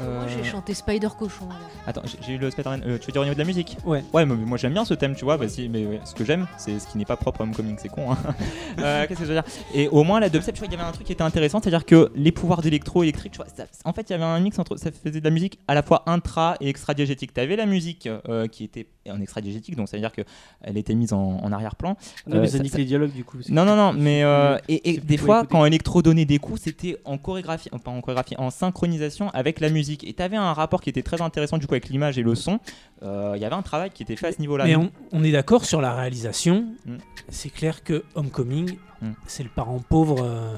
Euh, 0.00 0.18
Moi 0.20 0.26
j'ai 0.28 0.44
chanté 0.44 0.74
Spider 0.74 1.08
Cochon. 1.18 1.48
Attends, 1.86 2.02
j'ai- 2.22 2.34
eu 2.34 2.38
le 2.38 2.50
Spider-Man. 2.50 2.82
euh, 2.86 2.98
tu 2.98 3.06
veux 3.06 3.12
dire 3.12 3.20
au 3.22 3.24
niveau 3.24 3.34
de 3.34 3.38
la 3.38 3.44
musique? 3.44 3.76
Ouais. 3.84 4.02
Ouais, 4.12 4.26
mais 4.26 4.34
moi 4.34 4.58
j'aime 4.58 4.72
bien 4.72 4.84
ce 4.84 4.94
thème, 4.94 5.14
tu 5.14 5.24
vois. 5.24 5.36
Bah, 5.36 5.48
si, 5.48 5.68
mais 5.68 5.86
ouais, 5.86 6.00
ce 6.04 6.14
que 6.14 6.24
j'aime, 6.24 6.46
c'est 6.58 6.78
ce 6.78 6.86
qui 6.86 6.98
n'est 6.98 7.04
pas 7.04 7.16
propre 7.16 7.40
à 7.40 7.44
Homecoming, 7.44 7.76
c'est 7.78 7.88
con. 7.88 8.12
Hein. 8.12 8.18
Euh, 8.78 9.06
Qu'est-ce 9.06 9.20
que 9.20 9.24
je 9.26 9.32
veux 9.32 9.40
dire? 9.40 9.44
Et 9.74 9.88
au 9.88 10.04
moins 10.04 10.20
la 10.20 10.28
dubstep, 10.28 10.54
tu 10.54 10.58
vois, 10.60 10.68
il 10.68 10.72
y 10.72 10.74
avait 10.76 10.84
un 10.86 10.92
truc 10.92 11.06
qui 11.06 11.12
était 11.12 11.22
intéressant, 11.22 11.60
c'est-à-dire 11.62 11.86
que 11.86 12.12
les 12.14 12.30
pouvoirs 12.30 12.60
d'électro-électrique, 12.60 13.32
tu 13.32 13.38
vois, 13.38 13.46
ça- 13.46 13.64
en 13.84 13.92
fait, 13.92 14.10
il 14.10 14.12
y 14.12 14.14
avait 14.16 14.24
un 14.24 14.38
mix 14.40 14.58
entre. 14.58 14.76
Ça 14.76 14.90
faisait 14.92 15.20
de 15.20 15.24
la 15.24 15.30
musique 15.30 15.58
à 15.66 15.74
la 15.74 15.82
fois 15.82 16.02
intra 16.06 16.56
et 16.60 16.68
extra-diégétique. 16.68 17.32
Tu 17.32 17.40
avais 17.40 17.56
la 17.56 17.64
musique 17.66 18.06
euh, 18.28 18.46
qui 18.48 18.64
était 18.64 18.86
en 19.10 19.20
extra-diégétique, 19.20 19.76
donc 19.76 19.88
ça 19.88 19.96
veut 19.96 20.00
dire 20.00 20.12
qu'elle 20.12 20.76
était 20.76 20.94
mise 20.94 21.12
en, 21.12 21.38
en 21.42 21.52
arrière-plan. 21.52 21.96
Non, 22.26 22.36
mais 22.36 22.42
Euh, 22.42 22.46
ça 22.46 22.56
ça- 22.58 22.62
nique 22.62 22.72
ça- 22.72 22.78
les 22.78 22.84
dialogues 22.84 23.12
du 23.12 23.24
coup. 23.24 23.38
Non, 23.48 23.64
non, 23.64 23.76
non, 23.76 23.92
mais 23.92 24.22
euh, 24.24 24.58
et, 24.68 24.98
des 24.98 25.16
fois, 25.16 25.38
écouter. 25.40 25.52
quand 25.52 25.64
Electro 25.64 26.02
donnait 26.02 26.24
des 26.24 26.38
coups, 26.38 26.60
c'était 26.62 26.98
en 27.04 27.18
chorégraphie, 27.18 27.68
en 27.72 28.00
chorégraphie, 28.00 28.34
en 28.38 28.50
synchronisation 28.50 29.30
avec 29.30 29.60
la 29.60 29.70
musique. 29.70 30.04
et 30.06 30.12
t'avais 30.12 30.36
un 30.36 30.52
rapport 30.52 30.80
qui 30.80 30.90
était 30.90 31.02
très 31.02 31.20
intéressant 31.22 31.58
du 31.58 31.66
coup 31.66 31.74
avec 31.74 31.88
l'image 31.88 32.18
et 32.18 32.22
le 32.22 32.34
son, 32.34 32.58
euh, 33.02 33.32
il 33.36 33.42
y 33.42 33.44
avait 33.44 33.54
un 33.54 33.62
travail 33.62 33.90
qui 33.90 34.02
était 34.02 34.16
fait 34.16 34.28
à 34.28 34.32
ce 34.32 34.40
niveau-là. 34.40 34.64
Mais 34.64 34.76
on, 34.76 34.90
on 35.12 35.22
est 35.24 35.32
d'accord 35.32 35.64
sur 35.64 35.80
la 35.80 35.94
réalisation. 35.94 36.66
Mm. 36.86 36.96
C'est 37.28 37.50
clair 37.50 37.82
que 37.84 38.04
Homecoming, 38.14 38.76
Mm. 39.02 39.08
c'est 39.26 39.42
le 39.42 39.48
parent 39.50 39.78
pauvre 39.78 40.22
euh, 40.24 40.54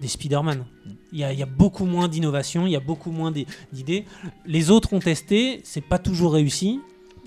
des 0.00 0.08
Spider-Man. 0.08 0.64
Il 1.12 1.18
y, 1.18 1.24
a- 1.24 1.32
il 1.32 1.38
y 1.38 1.42
a 1.42 1.46
beaucoup 1.46 1.84
moins 1.86 2.08
d'innovation, 2.08 2.66
il 2.66 2.72
y 2.72 2.76
a 2.76 2.80
beaucoup 2.80 3.10
moins 3.10 3.30
d'i- 3.30 3.46
d'idées. 3.72 4.04
Les 4.46 4.70
autres 4.70 4.92
ont 4.92 4.98
testé, 4.98 5.60
c'est 5.64 5.80
pas 5.80 5.98
toujours 5.98 6.32
réussi. 6.34 6.80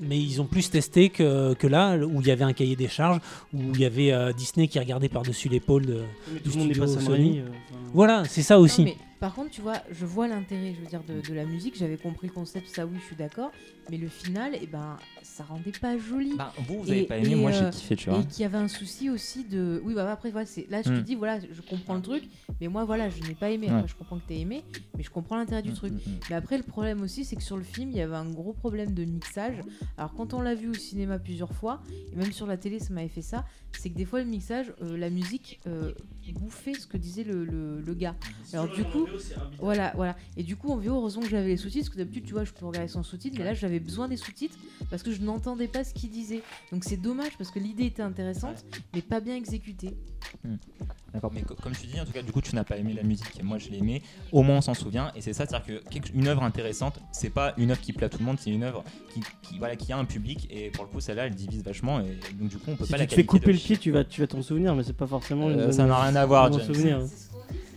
Mais 0.07 0.17
ils 0.17 0.41
ont 0.41 0.45
plus 0.45 0.69
testé 0.69 1.09
que, 1.09 1.53
que 1.53 1.67
là, 1.67 1.97
où 1.97 2.21
il 2.21 2.27
y 2.27 2.31
avait 2.31 2.43
un 2.43 2.53
cahier 2.53 2.75
des 2.75 2.87
charges, 2.87 3.19
où 3.53 3.59
il 3.73 3.79
y 3.79 3.85
avait 3.85 4.11
euh, 4.11 4.33
Disney 4.33 4.67
qui 4.67 4.79
regardait 4.79 5.09
par-dessus 5.09 5.49
l'épaule 5.49 5.85
de. 5.85 6.01
Du 6.43 6.51
studio 6.51 6.87
Sony. 6.87 7.39
Euh, 7.39 7.43
enfin. 7.47 7.79
Voilà, 7.93 8.23
c'est 8.25 8.41
ça 8.41 8.59
aussi. 8.59 8.81
Non, 8.83 8.87
mais 8.87 8.97
par 9.23 9.33
contre, 9.35 9.51
tu 9.51 9.61
vois, 9.61 9.81
je 9.89 10.05
vois 10.05 10.27
l'intérêt, 10.27 10.73
je 10.75 10.81
veux 10.81 10.85
dire, 10.85 11.01
de, 11.05 11.21
de 11.21 11.33
la 11.33 11.45
musique. 11.45 11.77
J'avais 11.77 11.95
compris 11.95 12.27
le 12.27 12.33
concept, 12.33 12.67
ça 12.67 12.85
oui, 12.85 12.97
je 12.99 13.05
suis 13.05 13.15
d'accord. 13.15 13.53
Mais 13.89 13.95
le 13.95 14.09
final, 14.09 14.51
eh 14.61 14.67
ben, 14.67 14.97
ça 15.21 15.45
rendait 15.45 15.71
pas 15.71 15.97
joli. 15.97 16.35
Bah, 16.35 16.53
vous, 16.67 16.81
vous 16.81 16.89
Et- 16.89 16.97
avez 16.97 17.03
pas 17.07 17.17
aimé, 17.19 17.31
et, 17.31 17.35
moi 17.35 17.49
j'ai 17.51 17.63
euh, 17.63 17.69
kiffé, 17.69 17.95
tu 17.95 18.09
et 18.09 18.13
vois. 18.13 18.23
qu'il 18.23 18.41
y 18.41 18.43
avait 18.43 18.57
un 18.57 18.67
souci 18.67 19.09
aussi 19.09 19.45
de. 19.45 19.81
Oui, 19.85 19.93
bah 19.93 20.11
après, 20.11 20.29
voilà, 20.29 20.45
là, 20.69 20.81
je 20.81 20.89
te 20.89 20.93
Hmm. 20.99 21.03
dis, 21.03 21.15
voilà, 21.15 21.39
je 21.39 21.61
comprends 21.61 21.95
le 21.95 22.01
truc, 22.01 22.25
mais 22.59 22.67
moi, 22.67 22.83
voilà, 22.83 23.09
je 23.09 23.23
n'ai 23.23 23.33
pas 23.35 23.49
aimé. 23.49 23.67
Ouais. 23.67 23.73
Après, 23.75 23.87
je 23.87 23.95
comprends 23.95 24.19
que 24.19 24.27
tu 24.27 24.33
aimé, 24.33 24.61
mais 24.97 25.03
je 25.03 25.09
comprends 25.09 25.37
l'intérêt 25.37 25.61
du 25.63 25.71
Mm, 25.71 25.75
truc. 25.75 25.93
mm, 25.93 25.95
mm. 25.95 25.99
Mais 26.29 26.35
après, 26.35 26.57
le 26.57 26.63
problème 26.63 27.01
aussi, 27.01 27.23
c'est 27.23 27.37
que 27.37 27.43
sur 27.43 27.55
le 27.55 27.63
film, 27.63 27.91
il 27.91 27.97
y 27.97 28.01
avait 28.01 28.15
un 28.17 28.29
gros 28.29 28.51
problème 28.51 28.93
de 28.93 29.05
mixage. 29.05 29.55
Alors, 29.97 30.13
quand 30.15 30.33
on 30.33 30.41
l'a 30.41 30.53
vu 30.55 30.67
au 30.67 30.75
cinéma 30.75 31.17
plusieurs 31.17 31.53
fois, 31.53 31.81
et 32.11 32.17
même 32.17 32.33
sur 32.33 32.45
la 32.45 32.57
télé, 32.57 32.79
ça 32.79 32.93
m'avait 32.93 33.07
fait 33.07 33.21
ça, 33.21 33.45
c'est 33.71 33.89
que 33.89 33.95
des 33.95 34.05
fois, 34.05 34.19
le 34.19 34.25
mixage, 34.29 34.73
euh, 34.81 34.97
la 34.97 35.09
musique 35.09 35.61
euh, 35.67 35.93
bouffait 36.33 36.73
ce 36.75 36.87
que 36.87 36.97
disait 36.97 37.23
le, 37.23 37.45
le- 37.45 37.79
le 37.81 37.93
gars. 37.93 38.15
Alors, 38.53 38.67
du 38.69 38.83
coup, 38.85 39.07
voilà, 39.59 39.91
voilà. 39.95 40.15
Et 40.37 40.43
du 40.43 40.55
coup, 40.55 40.71
en 40.71 40.77
VO, 40.77 40.91
heureusement 40.95 41.21
que 41.23 41.29
j'avais 41.29 41.47
les 41.49 41.57
sous-titres, 41.57 41.85
parce 41.87 41.93
que 41.95 41.97
d'habitude, 41.99 42.25
tu 42.25 42.33
vois, 42.33 42.43
je 42.43 42.51
peux 42.51 42.65
regarder 42.65 42.87
sans 42.89 43.03
sous-titres, 43.03 43.35
mais 43.37 43.45
là, 43.45 43.53
j'avais 43.53 43.79
besoin 43.79 44.07
des 44.07 44.17
sous-titres 44.17 44.57
parce 44.89 45.03
que 45.03 45.11
je 45.11 45.21
n'entendais 45.21 45.67
pas 45.67 45.83
ce 45.83 45.93
qu'il 45.93 46.09
disait. 46.09 46.41
Donc, 46.71 46.83
c'est 46.83 46.97
dommage 46.97 47.37
parce 47.37 47.51
que 47.51 47.59
l'idée 47.59 47.85
était 47.85 48.01
intéressante, 48.03 48.65
mais 48.93 49.01
pas 49.01 49.19
bien 49.19 49.35
exécutée. 49.35 49.95
D'accord, 51.13 51.31
mais 51.33 51.43
co- 51.43 51.53
comme 51.61 51.73
tu 51.73 51.85
dis, 51.85 51.99
en 52.01 52.05
tout 52.05 52.11
cas, 52.11 52.23
du 52.23 52.31
coup, 52.31 52.41
tu 52.41 52.55
n'as 52.55 52.63
pas 52.63 52.77
aimé 52.77 52.93
la 52.93 53.03
musique. 53.03 53.41
Moi, 53.43 53.59
je 53.59 53.69
l'ai 53.69 53.77
aimé. 53.77 54.01
Au 54.31 54.41
moins, 54.41 54.57
on 54.57 54.61
s'en 54.61 54.73
souvient. 54.73 55.11
Et 55.15 55.21
c'est 55.21 55.31
ça, 55.33 55.45
c'est-à-dire 55.45 55.65
que 55.83 55.89
quelque- 55.89 56.11
une 56.13 56.27
œuvre 56.27 56.41
intéressante, 56.43 56.99
c'est 57.11 57.29
pas 57.29 57.53
une 57.57 57.69
œuvre 57.71 57.79
qui 57.81 57.93
plaît 57.93 58.07
à 58.07 58.09
tout 58.09 58.17
le 58.17 58.25
monde, 58.25 58.37
c'est 58.39 58.49
une 58.49 58.63
œuvre 58.63 58.83
qui, 59.13 59.19
qui, 59.43 59.59
voilà, 59.59 59.75
qui 59.75 59.93
a 59.93 59.97
un 59.97 60.05
public. 60.05 60.47
Et 60.49 60.71
pour 60.71 60.85
le 60.85 60.89
coup, 60.89 60.99
celle-là, 60.99 61.27
elle 61.27 61.35
divise 61.35 61.63
vachement. 61.63 61.99
Et 61.99 62.17
donc, 62.39 62.49
du 62.49 62.57
coup, 62.57 62.71
on 62.71 62.75
peut 62.75 62.85
Si 62.85 62.91
pas 62.91 62.97
tu 62.97 63.01
la 63.03 63.07
te 63.07 63.13
fais 63.15 63.25
couper 63.25 63.45
de 63.47 63.51
le 63.51 63.57
pied, 63.59 63.77
tu 63.77 63.91
vas, 63.91 64.03
tu 64.03 64.21
vas 64.21 64.27
t'en 64.27 64.41
souvenir, 64.41 64.75
mais 64.75 64.81
c'est 64.83 64.93
pas 64.93 65.05
forcément 65.07 65.49
une 65.51 65.59
Euh, 65.59 65.63
bonne- 65.65 65.73
ça 65.73 65.85
n'a 65.85 66.01
rien 66.01 66.15
à 66.15 66.25
voir, 66.25 66.51
souvenir. 66.59 66.99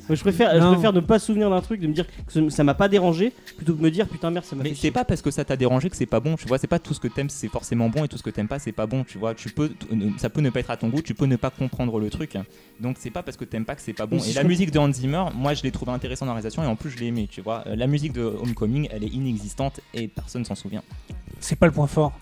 Je 0.09 0.21
préfère, 0.21 0.55
je 0.55 0.61
Non. 0.61 0.73
préfère 0.73 0.93
ne 0.93 1.01
pas 1.01 1.19
se 1.19 1.27
souvenir 1.27 1.51
d'un 1.51 1.61
truc, 1.61 1.81
de 1.81 1.87
me 1.87 1.93
dire 1.93 2.07
que 2.27 2.49
ça 2.51 2.63
m'a 2.65 2.75
pas 2.75 2.89
dérangé, 2.89 3.33
plutôt 3.57 3.73
que 3.73 3.79
de 3.79 3.83
me 3.83 3.91
dire 3.91 4.07
putain 4.09 4.31
merde 4.31 4.45
ça 4.45 4.55
m'a 4.55 4.63
Mais 4.63 4.75
c'est 4.75 4.91
pas 4.91 5.05
parce 5.05 5.21
que 5.23 5.31
ça 5.31 5.45
t'a 5.45 5.57
dérangé 5.57 5.91
que 5.91 5.97
c'est 5.97 6.07
pas 6.07 6.21
bon, 6.21 6.37
tu 6.37 6.47
vois. 6.47 6.59
C'est 6.59 6.67
pas 6.69 6.79
tout 6.79 6.95
ce 6.95 7.01
que 7.01 7.09
t'aimes, 7.09 7.29
c'est 7.31 7.49
forcément 7.49 7.89
bon, 7.89 8.05
et 8.05 8.09
tout 8.09 8.17
ce 8.17 8.23
que 8.23 8.31
t'aimes 8.31 8.47
pas, 8.49 8.59
c'est 8.59 8.73
pas 8.73 8.87
bon, 8.87 9.03
tu 9.05 9.19
vois. 9.19 9.35
Tu 9.35 9.49
peux, 9.51 9.69
t- 9.71 9.87
ça 10.19 10.31
peut 10.31 10.41
ne 10.41 10.51
pas 10.51 10.61
être 10.61 10.71
à 10.71 10.77
ton 10.77 10.89
goût, 10.89 11.03
tu 11.03 11.15
peux 11.15 11.27
ne 11.27 11.37
pas 11.37 11.51
comprendre 11.51 11.99
le 11.99 12.09
truc. 12.11 12.37
Donc 12.81 12.97
c'est 13.01 13.11
pas 13.11 13.23
parce 13.23 13.37
que 13.37 13.45
t'aimes 13.45 13.65
pas 13.65 13.75
que 13.75 13.83
c'est 13.83 13.93
pas 13.93 14.07
bon. 14.07 14.19
Et 14.19 14.33
la 14.33 14.45
musique 14.45 14.71
de 14.71 14.79
Hans 14.79 14.93
Zimmer, 14.93 15.25
moi 15.35 15.55
je 15.55 15.63
l'ai 15.63 15.71
trouvé 15.73 15.91
intéressant 15.93 16.27
dans 16.27 16.33
la 16.33 16.37
réalisation, 16.37 16.63
et 16.63 16.67
en 16.67 16.77
plus 16.77 16.91
je 16.91 16.99
l'ai 16.99 17.07
aimé, 17.07 17.29
tu 17.31 17.41
vois. 17.41 17.65
Euh, 17.67 17.75
La 17.77 17.87
musique 17.87 18.13
de 18.13 18.23
Homecoming, 18.23 18.89
elle 18.93 19.03
est 19.05 19.09
inexistante 19.13 19.81
et 19.95 20.09
personne 20.09 20.45
s'en 20.45 20.55
souvient. 20.55 20.83
C'est 21.41 21.57
pas 21.57 21.67
le 21.67 21.73
point 21.73 21.87
fort. 21.87 22.13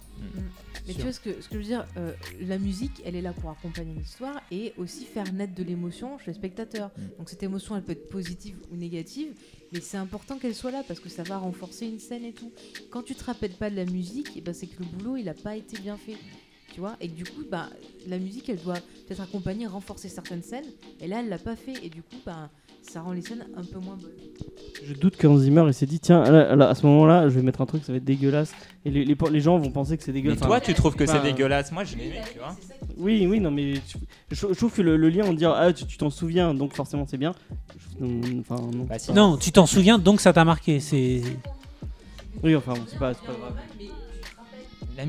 Mais 0.86 0.92
Sûr. 0.92 0.96
tu 0.96 1.02
vois 1.02 1.12
ce 1.12 1.20
que, 1.20 1.40
ce 1.40 1.48
que 1.48 1.54
je 1.54 1.58
veux 1.58 1.64
dire, 1.64 1.86
euh, 1.96 2.12
la 2.40 2.58
musique, 2.58 3.02
elle 3.04 3.16
est 3.16 3.22
là 3.22 3.32
pour 3.32 3.50
accompagner 3.50 3.94
l'histoire 3.94 4.40
et 4.50 4.74
aussi 4.76 5.04
faire 5.04 5.32
naître 5.32 5.54
de 5.54 5.62
l'émotion 5.62 6.18
chez 6.18 6.30
le 6.30 6.34
spectateur. 6.34 6.90
Mm. 6.96 7.02
Donc 7.18 7.30
cette 7.30 7.42
émotion, 7.42 7.76
elle 7.76 7.82
peut 7.82 7.92
être 7.92 8.08
positive 8.08 8.56
ou 8.70 8.76
négative, 8.76 9.32
mais 9.72 9.80
c'est 9.80 9.96
important 9.96 10.38
qu'elle 10.38 10.54
soit 10.54 10.70
là 10.70 10.82
parce 10.86 11.00
que 11.00 11.08
ça 11.08 11.22
va 11.22 11.38
renforcer 11.38 11.86
une 11.86 11.98
scène 11.98 12.24
et 12.24 12.32
tout. 12.32 12.52
Quand 12.90 13.02
tu 13.02 13.14
te 13.14 13.24
rappelles 13.24 13.54
pas 13.54 13.70
de 13.70 13.76
la 13.76 13.86
musique, 13.86 14.28
eh 14.36 14.40
ben, 14.40 14.52
c'est 14.52 14.66
que 14.66 14.82
le 14.82 14.86
boulot, 14.86 15.16
il 15.16 15.28
a 15.28 15.34
pas 15.34 15.56
été 15.56 15.78
bien 15.78 15.96
fait. 15.96 16.16
Tu 16.72 16.80
vois? 16.80 16.96
Et 17.00 17.08
que 17.08 17.14
du 17.14 17.24
coup, 17.24 17.44
bah, 17.48 17.70
la 18.08 18.18
musique, 18.18 18.48
elle 18.48 18.60
doit 18.60 18.80
peut-être 19.06 19.20
accompagner, 19.20 19.66
renforcer 19.66 20.08
certaines 20.08 20.42
scènes. 20.42 20.66
Et 21.00 21.06
là, 21.06 21.20
elle 21.20 21.28
l'a 21.28 21.38
pas 21.38 21.54
fait. 21.56 21.74
Et 21.84 21.88
du 21.88 22.02
coup, 22.02 22.16
bah, 22.26 22.50
ça 22.90 23.00
rend 23.00 23.12
les 23.12 23.22
scènes 23.22 23.44
un 23.56 23.62
peu 23.64 23.78
moins 23.80 23.96
bonnes. 23.96 24.10
Je 24.84 24.94
doute 24.94 25.16
qu'Hans 25.16 25.38
Zimmer 25.38 25.64
il 25.66 25.74
s'est 25.74 25.86
dit 25.86 25.98
tiens 26.00 26.22
là, 26.24 26.54
là, 26.54 26.68
à 26.68 26.74
ce 26.74 26.84
moment-là 26.86 27.28
je 27.28 27.34
vais 27.34 27.42
mettre 27.42 27.60
un 27.60 27.66
truc 27.66 27.82
ça 27.84 27.92
va 27.92 27.96
être 27.98 28.04
dégueulasse 28.04 28.52
et 28.84 28.90
les, 28.90 29.04
les, 29.04 29.16
les 29.30 29.40
gens 29.40 29.58
vont 29.58 29.70
penser 29.70 29.96
que 29.96 30.02
c'est 30.04 30.12
Mais 30.12 30.20
dégueulasse. 30.20 30.40
toi, 30.40 30.60
tu 30.60 30.74
trouves 30.74 30.94
que 30.94 31.06
c'est 31.06 31.22
dégueulasse 31.22 31.72
Moi, 31.72 31.84
je 31.84 31.96
l'ai 31.96 32.06
aimé, 32.08 32.20
tu 32.32 32.38
vois. 32.38 32.54
Oui 32.98 33.26
oui 33.26 33.40
non 33.40 33.50
mais 33.50 33.74
tu- 33.86 33.96
je, 34.30 34.46
je 34.48 34.54
trouve 34.54 34.72
que 34.72 34.82
le, 34.82 34.96
le 34.96 35.08
lien 35.08 35.24
on 35.26 35.32
dire 35.32 35.50
ah 35.52 35.72
tu 35.72 35.96
t'en 35.96 36.10
souviens 36.10 36.52
donc 36.54 36.74
forcément 36.74 37.06
c'est 37.08 37.16
bien. 37.18 37.34
Je- 38.00 38.04
non, 38.04 38.20
Enfin 38.40 38.56
non. 38.72 38.84
Bah, 38.84 38.98
si. 38.98 39.12
Non, 39.12 39.36
tu 39.36 39.50
t'en 39.52 39.66
souviens, 39.66 39.98
donc 39.98 40.20
ça 40.20 40.32
t'a 40.32 40.44
marqué. 40.44 40.80
C'est 40.80 41.22
Oui 42.42 42.54
enfin 42.56 42.74
bon, 42.74 42.82
c'est 42.88 42.98
pas, 42.98 43.14
c'est 43.14 43.24
pas 43.26 43.32
grave. 43.32 43.54
La, 44.96 45.04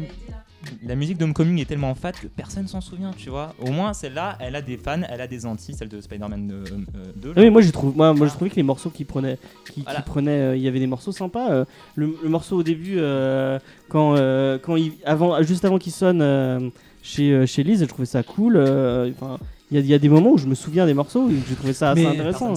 la 0.86 0.96
musique 0.96 1.18
d'Homecoming 1.18 1.60
est 1.62 1.66
tellement 1.66 1.94
fat 1.96 2.12
que 2.14 2.28
personne 2.28 2.68
s'en 2.68 2.82
souvient, 2.82 3.12
tu 3.18 3.30
vois. 3.30 3.54
Au 3.60 3.72
moins, 3.72 3.94
celle-là, 3.94 4.38
elle 4.40 4.56
a 4.56 4.62
des 4.62 4.78
fans, 4.78 5.02
elle 5.10 5.22
a 5.22 5.28
des 5.28 5.46
anti, 5.46 5.74
celle 5.74 5.90
de 5.90 6.00
Spider-Man 6.02 6.52
euh, 6.52 6.64
euh, 6.98 7.12
2. 7.18 7.34
Ah 7.36 7.42
oui, 7.42 7.50
moi 7.50 7.62
j'ai 7.62 7.72
trouvé, 7.72 7.94
moi, 7.96 8.14
moi 8.14 8.28
je 8.28 8.34
trouvais 8.34 8.50
que 8.50 8.56
les 8.56 8.64
morceaux 8.64 8.90
qui 8.90 9.06
prenaient, 9.06 9.38
qui, 9.66 9.74
qui 9.74 9.82
Voilà. 9.82 10.04
euh, 10.32 10.56
il 10.56 10.62
y 10.62 10.68
avait 10.68 10.80
des 10.80 10.88
morceaux 10.88 11.12
sympas. 11.12 11.52
euh, 11.52 11.66
le, 11.96 12.16
le 12.24 12.30
morceau 12.30 12.58
au 12.58 12.64
début, 12.64 12.96
euh, 12.98 13.60
quand, 13.90 14.16
euh, 14.16 14.58
quand 14.62 14.76
il, 14.76 14.94
avant, 15.06 15.42
juste 15.44 15.66
avant 15.66 15.78
qu'il 15.78 15.92
sonne 15.94 16.22
euh, 16.22 16.70
chez, 17.04 17.32
euh, 17.32 17.46
chez 17.46 17.64
Lise, 17.64 17.82
je 17.82 17.86
trouvais 17.86 18.06
ça 18.06 18.24
cool. 18.24 18.56
euh, 18.58 19.12
Enfin, 19.20 19.38
il 19.72 19.76
y, 19.76 19.80
a- 19.80 19.84
il 19.84 19.88
y 19.88 19.94
a 19.96 20.00
des 20.00 20.10
moments 20.10 20.32
où 20.32 20.38
je 20.38 20.46
me 20.48 20.54
souviens 20.56 20.86
des 20.86 20.94
morceaux 20.94 21.28
et 21.30 21.36
j'ai 21.50 21.56
trouvé 21.56 21.74
ça 21.74 21.92
assez 21.92 22.02
Mais- 22.04 22.08
intéressant. 22.08 22.54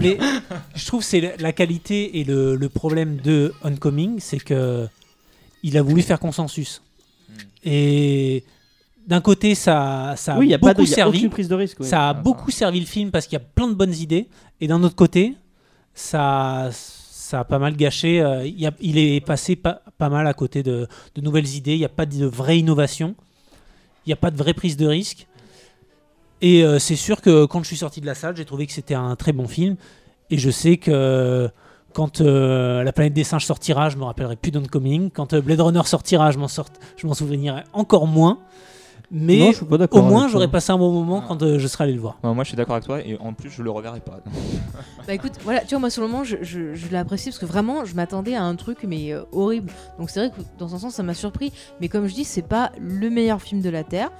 Mais 0.00 0.18
je 0.76 0.86
trouve 0.86 1.00
que 1.00 1.06
c'est 1.06 1.20
la- 1.20 1.36
la 1.36 1.52
qualité 1.52 2.20
et 2.20 2.24
le, 2.24 2.54
le 2.54 2.68
problème 2.68 3.16
de 3.16 3.52
Oncoming, 3.64 4.18
c'est 4.20 4.38
que 4.38 4.86
il 5.64 5.76
a 5.76 5.82
voulu 5.82 6.02
faire 6.02 6.20
consensus. 6.20 6.80
Hmm. 7.28 7.32
Et 7.64 8.44
d'un 9.06 9.20
côté, 9.20 9.54
ça, 9.54 10.14
ça 10.16 10.34
a 10.34 10.38
oui, 10.38 10.46
il 10.46 10.50
y 10.50 10.54
a 10.54 10.58
pas 10.58 10.72
de, 10.74 10.78
beaucoup 10.78 10.86
il 10.86 10.90
y 10.90 10.92
a 10.92 10.96
servi. 10.96 11.18
aucune 11.18 11.30
prise 11.30 11.48
de 11.48 11.54
risque. 11.54 11.80
ouais. 11.80 11.86
Ça 11.86 12.08
a 12.08 12.10
Ah, 12.10 12.14
beaucoup 12.14 12.50
servi 12.50 12.80
le 12.80 12.86
film 12.86 13.10
parce 13.10 13.26
qu'il 13.26 13.34
y 13.38 13.42
a 13.42 13.44
plein 13.44 13.68
de 13.68 13.74
bonnes 13.74 13.94
idées. 13.94 14.28
Et 14.60 14.66
d'un 14.66 14.82
autre 14.82 14.96
côté, 14.96 15.34
ça, 15.94 16.68
ça 16.72 17.40
a 17.40 17.44
pas 17.44 17.58
mal 17.58 17.76
gâché. 17.76 18.20
euh, 18.20 18.46
il, 18.46 18.58
y 18.60 18.66
a- 18.66 18.72
il 18.80 18.98
est 18.98 19.20
passé 19.24 19.56
pas, 19.56 19.82
pas 19.98 20.08
mal 20.08 20.26
à 20.26 20.34
côté 20.34 20.62
de, 20.62 20.86
de 21.14 21.20
nouvelles 21.20 21.48
idées. 21.54 21.74
Il 21.74 21.78
n'y 21.78 21.84
a 21.84 21.88
pas 21.90 22.06
de 22.06 22.24
vraie 22.26 22.58
innovation. 22.58 23.14
Il 24.06 24.08
n'y 24.10 24.12
a 24.12 24.16
pas 24.16 24.30
de 24.30 24.36
vraie 24.36 24.54
prise 24.54 24.76
de 24.76 24.86
risque. 24.86 25.26
Et 26.40 26.62
euh, 26.64 26.78
c'est 26.78 26.96
sûr 26.96 27.20
que 27.20 27.46
quand 27.46 27.62
je 27.62 27.66
suis 27.68 27.76
sorti 27.76 28.00
de 28.00 28.06
la 28.06 28.14
salle, 28.14 28.36
j'ai 28.36 28.44
trouvé 28.44 28.66
que 28.66 28.72
c'était 28.72 28.94
un 28.94 29.16
très 29.16 29.32
bon 29.32 29.48
film. 29.48 29.76
Et 30.30 30.38
je 30.38 30.50
sais 30.50 30.76
que 30.76 31.50
quand 31.98 32.20
euh, 32.20 32.84
La 32.84 32.92
planète 32.92 33.12
des 33.12 33.24
singes 33.24 33.44
sortira, 33.44 33.88
je 33.90 33.96
me 33.96 34.04
rappellerai 34.04 34.36
plus 34.36 34.52
d'Oncoming. 34.52 35.10
Quand 35.10 35.32
euh, 35.32 35.40
Blade 35.40 35.60
Runner 35.60 35.82
sortira, 35.84 36.30
je 36.30 36.38
m'en 36.38 36.46
sort- 36.46 36.66
je 36.96 37.06
m'en 37.08 37.14
souviendrai 37.14 37.64
encore 37.72 38.06
moins. 38.06 38.38
Mais 39.10 39.38
Non, 39.38 39.52
je 39.52 39.56
suis 39.56 39.64
pas 39.66 39.78
d'accord 39.78 40.04
au 40.04 40.06
moins, 40.06 40.28
j'aurais 40.28 40.48
passé 40.48 40.70
un 40.70 40.76
bon 40.76 40.92
moment 40.92 41.20
Ah. 41.22 41.26
quand 41.28 41.42
euh, 41.42 41.58
je 41.58 41.66
serai 41.66 41.84
allé 41.84 41.94
le 41.94 42.00
voir. 42.00 42.18
Moi, 42.22 42.44
je 42.44 42.48
suis 42.48 42.56
d'accord 42.56 42.74
avec 42.74 42.84
toi, 42.84 43.00
et 43.00 43.16
en 43.20 43.32
plus, 43.32 43.48
je 43.50 43.62
le 43.62 43.70
reverrai 43.70 44.00
pas. 44.00 44.20
Bah 45.06 45.14
écoute, 45.14 45.32
voilà, 45.42 45.60
tu 45.60 45.70
vois, 45.70 45.78
moi 45.78 45.88
sur 45.90 46.02
le 46.02 46.08
moment, 46.08 46.22
je, 46.24 46.36
je, 46.42 46.74
je 46.74 46.88
l'ai 46.88 46.98
apprécié 46.98 47.32
parce 47.32 47.38
que 47.40 47.46
vraiment, 47.46 47.86
je 47.86 47.94
m'attendais 47.96 48.34
à 48.36 48.44
un 48.44 48.54
truc, 48.54 48.80
mais 48.86 49.12
euh, 49.14 49.22
horrible. 49.32 49.72
Donc 49.98 50.10
c'est 50.10 50.20
vrai 50.20 50.28
que 50.30 50.42
dans 50.58 50.74
un 50.74 50.78
sens, 50.78 50.92
ça 50.94 51.02
m'a 51.02 51.14
surpris. 51.14 51.50
Mais 51.80 51.88
comme 51.88 52.06
je 52.06 52.14
dis, 52.14 52.24
c'est 52.24 52.42
pas 52.46 52.70
le 52.78 53.08
meilleur 53.08 53.40
film 53.40 53.62
de 53.62 53.70
la 53.70 53.82
Terre. 53.82 54.10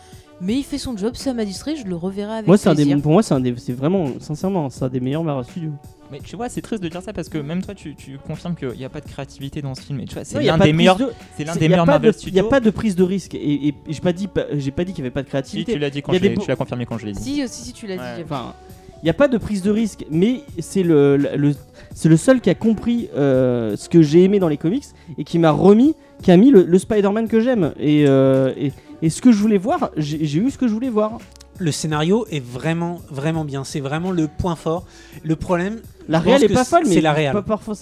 Mais 0.41 0.55
il 0.55 0.63
fait 0.63 0.79
son 0.79 0.97
job, 0.97 1.15
ça 1.17 1.35
m'a 1.35 1.45
distrait, 1.45 1.77
je 1.77 1.85
le 1.87 1.95
reverrai 1.97 2.33
avec 2.37 2.47
Moi, 2.47 2.57
c'est 2.57 2.71
un 2.71 2.75
des, 2.75 2.85
plaisir. 2.85 3.03
pour 3.03 3.13
moi, 3.13 3.23
c'est 3.23 3.35
un 3.35 3.41
des, 3.41 3.55
c'est 3.59 3.73
vraiment, 3.75 4.07
sincèrement, 4.21 4.71
c'est 4.71 4.85
un 4.85 4.89
des 4.89 5.01
meilleurs 5.01 5.25
Marvel 5.25 5.45
Studios. 5.45 5.73
Mais 6.11 6.21
tu 6.21 6.37
vois, 6.37 6.49
c'est 6.49 6.63
triste 6.63 6.83
de 6.83 6.89
dire 6.89 7.03
ça 7.03 7.13
parce 7.13 7.29
que 7.29 7.39
même 7.39 7.63
toi, 7.63 7.75
tu, 7.75 7.95
tu 7.95 8.19
confirmes 8.27 8.55
qu'il 8.55 8.71
n'y 8.71 8.85
a 8.85 8.89
pas 8.89 9.01
de 9.01 9.09
créativité 9.09 9.61
dans 9.61 9.75
ce 9.75 9.83
film. 9.83 10.01
Et 10.01 10.05
tu 10.07 10.15
vois, 10.15 10.25
c'est 10.25 10.43
l'un 10.43 10.57
pas 10.59 10.65
des 10.65 10.73
de 10.73 10.77
meilleurs, 10.77 10.97
prise 10.97 11.09
de- 11.09 11.13
c'est 11.37 11.45
l'un 11.45 11.55
des 11.57 11.69
meilleurs 11.69 11.87
Marvel 11.87 12.11
de- 12.13 12.17
Il 12.17 12.19
Studios. 12.19 12.43
n'y 12.43 12.47
a 12.47 12.51
pas 12.51 12.61
de 12.61 12.71
prise 12.71 12.97
de 12.97 13.03
risque 13.03 13.35
et, 13.35 13.39
et- 13.39 13.69
et 13.69 13.75
j'ai 13.89 14.01
pas 14.01 14.13
dit, 14.13 14.29
j'ai 14.55 14.71
pas 14.71 14.85
dit 14.85 14.93
qu'il 14.95 15.03
n'y 15.03 15.07
avait 15.09 15.15
pas 15.15 15.21
de 15.23 15.27
Si, 15.27 15.31
créativité. 15.31 15.73
tu 15.75 15.79
l'as 15.79 15.91
dit 15.91 16.01
quand 16.03 16.13
je 16.15 16.19
des 16.19 16.35
tu 16.35 16.49
l'as 16.49 16.57
confirmé 16.57 16.87
quand 16.87 16.97
je 16.99 17.07
l'ai 17.07 17.13
dit. 17.13 17.23
Si, 17.23 17.45
aussi, 17.45 17.63
si 17.63 17.73
tu 17.73 17.87
l'as 17.87 17.97
Ouais. 17.97 18.17
dit. 18.17 18.23
Enfin, 18.25 18.55
il 19.03 19.05
n'y 19.05 19.11
a 19.11 19.15
pas 19.15 19.29
de 19.29 19.39
prise 19.39 19.63
de 19.63 19.71
risque, 19.71 20.05
mais 20.11 20.41
c'est 20.59 20.83
le, 20.83 21.17
le- 21.17 21.37
le- 21.37 21.55
c'est 21.95 22.09
le 22.09 22.17
seul 22.17 22.41
qui 22.41 22.49
a 22.51 22.55
compris 22.55 23.09
euh, 23.17 23.77
ce 23.77 23.89
que 23.89 24.01
j'ai 24.03 24.25
aimé 24.25 24.39
dans 24.39 24.49
les 24.49 24.57
comics 24.57 24.85
et 25.19 25.25
qui 25.25 25.39
m'a 25.39 25.51
remis, 25.51 25.95
qui 26.23 26.31
a 26.33 26.37
mis 26.37 26.51
le, 26.51 26.63
le 26.65 26.79
Spider-Man 26.79 27.29
que 27.29 27.41
j'aime. 27.41 27.73
Et, 27.79 28.05
euh, 28.09 28.53
et, 28.57 28.73
et 29.03 29.11
ce 29.11 29.21
que 29.21 29.31
je 29.31 29.39
voulais 29.39 29.59
voir, 29.59 29.91
j'ai 29.97 30.39
eu 30.39 30.51
ce 30.51 30.59
que 30.59 30.67
je 30.69 30.73
voulais 30.73 30.89
voir. 30.91 31.19
Le 31.59 31.73
scénario 31.73 32.27
est 32.31 32.39
vraiment, 32.45 33.01
vraiment 33.11 33.45
bien. 33.45 33.65
C'est 33.65 33.81
vraiment 33.81 34.11
le 34.13 34.29
point 34.29 34.55
fort. 34.57 34.87
Le 35.25 35.35
problème, 35.37 35.81
La 36.09 36.21
pense 36.21 36.41
est 36.43 36.49
que 36.49 36.53
pas 36.55 36.65
folle, 36.65 36.83
mais 36.87 36.95
c'est 36.95 37.01
la 37.01 37.13
réal. 37.13 37.33
pas 37.33 37.43
parfois. 37.43 37.75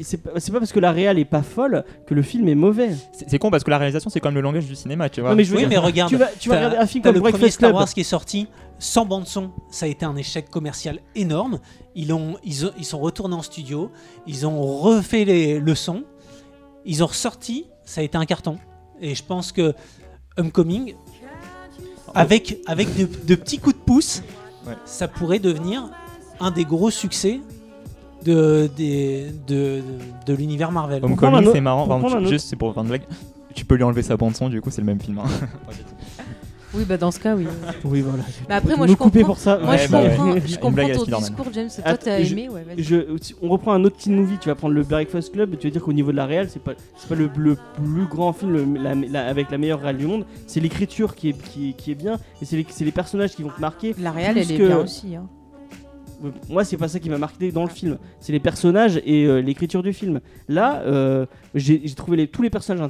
C'est 0.00 0.16
pas, 0.18 0.32
parce 0.58 0.72
que 0.72 0.80
la 0.80 0.90
réal 0.90 1.18
est 1.20 1.24
pas 1.24 1.42
folle 1.42 1.84
que 2.06 2.14
le 2.14 2.22
film 2.22 2.48
est 2.48 2.56
mauvais. 2.56 2.90
C'est 3.28 3.38
con 3.38 3.50
parce 3.50 3.62
que 3.62 3.70
la 3.70 3.78
réalisation, 3.78 4.10
c'est 4.10 4.18
comme 4.20 4.34
le 4.34 4.40
langage 4.40 4.66
du 4.66 4.74
cinéma, 4.74 5.08
tu 5.08 5.20
vois. 5.20 5.30
Non, 5.30 5.36
mais 5.36 5.44
je 5.44 5.50
veux 5.50 5.56
oui, 5.56 5.62
dire, 5.62 5.68
mais 5.68 5.78
regarde, 5.78 6.10
tu 6.10 6.16
vas, 6.16 6.26
tu 6.38 6.48
vas 6.48 6.56
t'as- 6.56 6.60
regarder 6.66 6.76
un 6.82 6.86
film 6.86 7.04
comme 7.04 7.14
le 7.14 7.20
premier 7.20 7.50
Star 7.50 7.68
Club. 7.70 7.76
Wars 7.76 7.88
qui 7.94 8.00
est 8.00 8.04
sorti 8.04 8.48
sans 8.80 9.06
bande 9.06 9.26
son. 9.28 9.52
Ça 9.70 9.86
a 9.86 9.88
été 9.88 10.04
un 10.04 10.16
échec 10.16 10.50
commercial 10.50 10.98
énorme. 11.14 11.60
Ils 11.94 12.12
ont, 12.12 12.36
ils 12.44 12.66
ont- 12.66 12.72
ils 12.76 12.84
sont 12.84 12.98
retournés 12.98 13.36
en 13.36 13.42
studio. 13.42 13.90
Ils 14.26 14.46
ont 14.48 14.60
refait 14.80 15.24
les, 15.24 15.60
le 15.60 15.74
son. 15.76 16.02
Ils 16.84 17.04
ont 17.04 17.06
ressorti. 17.06 17.66
Ça 17.84 18.00
a 18.00 18.04
été 18.04 18.18
un 18.18 18.26
carton. 18.26 18.58
Et 19.00 19.14
je 19.14 19.22
pense 19.22 19.52
que 19.52 19.74
Homecoming, 20.36 20.94
avec, 22.14 22.58
avec 22.66 22.94
de, 22.96 23.06
de 23.26 23.34
petits 23.34 23.58
coups 23.58 23.76
de 23.76 23.80
pouce, 23.80 24.22
Ouais. 24.66 24.72
ça 24.86 25.08
pourrait 25.08 25.40
devenir 25.40 25.90
un 26.40 26.50
des 26.50 26.64
gros 26.64 26.88
succès 26.90 27.40
de, 28.24 28.70
de, 28.78 29.26
de, 29.46 29.82
de 30.24 30.32
l'univers 30.34 30.72
Marvel. 30.72 31.04
Homecoming, 31.04 31.50
c'est 31.52 31.60
marrant. 31.60 31.86
Pardon, 31.86 32.08
tu- 32.22 32.28
juste, 32.28 32.46
c'est 32.48 32.56
pour 32.56 32.72
faire 32.72 32.82
une 32.82 32.88
blague. 32.88 33.02
Tu 33.54 33.64
peux 33.66 33.74
lui 33.74 33.82
enlever 33.84 34.02
sa 34.02 34.16
bande 34.16 34.34
son, 34.34 34.48
du 34.48 34.62
coup, 34.62 34.70
c'est 34.70 34.80
le 34.80 34.86
même 34.86 35.00
film. 35.00 35.18
hein. 35.18 35.24
Oui, 36.76 36.84
bah 36.84 36.96
dans 36.96 37.10
ce 37.10 37.20
cas, 37.20 37.36
oui. 37.36 37.46
Oui, 37.84 38.00
voilà. 38.00 38.24
Mais 38.48 38.54
après, 38.56 38.76
moi, 38.76 38.86
je 38.86 38.94
couper 38.94 39.20
comprends. 39.20 39.34
pour 39.34 39.38
ça. 39.38 39.58
Moi, 39.58 39.70
Ouais, 39.70 39.78
je 39.78 39.88
bah 39.90 40.02
ouais. 40.02 40.08
comprends, 40.10 40.34
Une 40.34 40.46
je 40.46 40.58
comprends 40.58 40.70
ton 40.88 41.00
Spider-Man. 41.02 41.20
discours, 41.20 41.46
James. 41.52 41.68
Toi, 41.84 41.96
t'as 41.96 42.18
aimé, 42.18 42.48
ouais. 42.48 42.64
Je, 42.78 42.96
on 43.42 43.48
reprend 43.48 43.72
un 43.72 43.84
autre 43.84 43.96
teen 43.96 44.14
movie, 44.16 44.38
tu 44.40 44.48
vas 44.48 44.54
prendre 44.54 44.74
le 44.74 44.82
Breakfast 44.82 45.32
Club, 45.32 45.56
tu 45.58 45.68
vas 45.68 45.72
dire 45.72 45.82
qu'au 45.82 45.92
niveau 45.92 46.10
de 46.12 46.16
la 46.16 46.26
réal, 46.26 46.48
c'est 46.50 46.62
pas, 46.62 46.72
c'est 46.96 47.08
pas 47.08 47.14
le, 47.14 47.30
le 47.36 47.56
plus 47.76 48.06
grand 48.06 48.32
film 48.32 48.52
le- 48.52 48.82
la- 48.82 48.94
la- 48.94 49.26
avec 49.28 49.50
la 49.50 49.58
meilleure 49.58 49.80
réal 49.80 49.96
du 49.96 50.06
monde, 50.06 50.24
c'est 50.46 50.60
l'écriture 50.60 51.14
qui 51.14 51.28
est, 51.30 51.32
qui, 51.40 51.70
est- 51.70 51.72
qui 51.74 51.90
est 51.92 51.94
bien, 51.94 52.14
et 52.42 52.44
c'est 52.44 52.56
les, 52.56 52.66
c'est 52.68 52.84
les 52.84 52.92
personnages 52.92 53.34
qui 53.34 53.42
vont 53.42 53.50
te 53.50 53.60
marquer. 53.60 53.94
La 53.98 54.10
réal, 54.10 54.36
elle 54.38 54.50
est 54.50 54.56
que- 54.58 54.66
bien 54.66 54.78
aussi. 54.78 55.14
Hein. 55.14 55.26
Moi, 56.48 56.64
c'est 56.64 56.76
pas 56.76 56.88
ça 56.88 56.98
qui 57.00 57.10
m'a 57.10 57.18
marqué 57.18 57.52
dans 57.52 57.62
le 57.64 57.68
film, 57.70 57.98
c'est 58.20 58.32
les 58.32 58.40
personnages 58.40 59.00
et 59.04 59.24
euh, 59.26 59.40
l'écriture 59.40 59.82
du 59.82 59.92
film. 59.92 60.20
Là, 60.48 60.82
euh, 60.82 61.26
j'ai 61.54 61.80
trouvé 61.94 62.16
les- 62.16 62.28
tous 62.28 62.42
les 62.42 62.50
personnages 62.50 62.88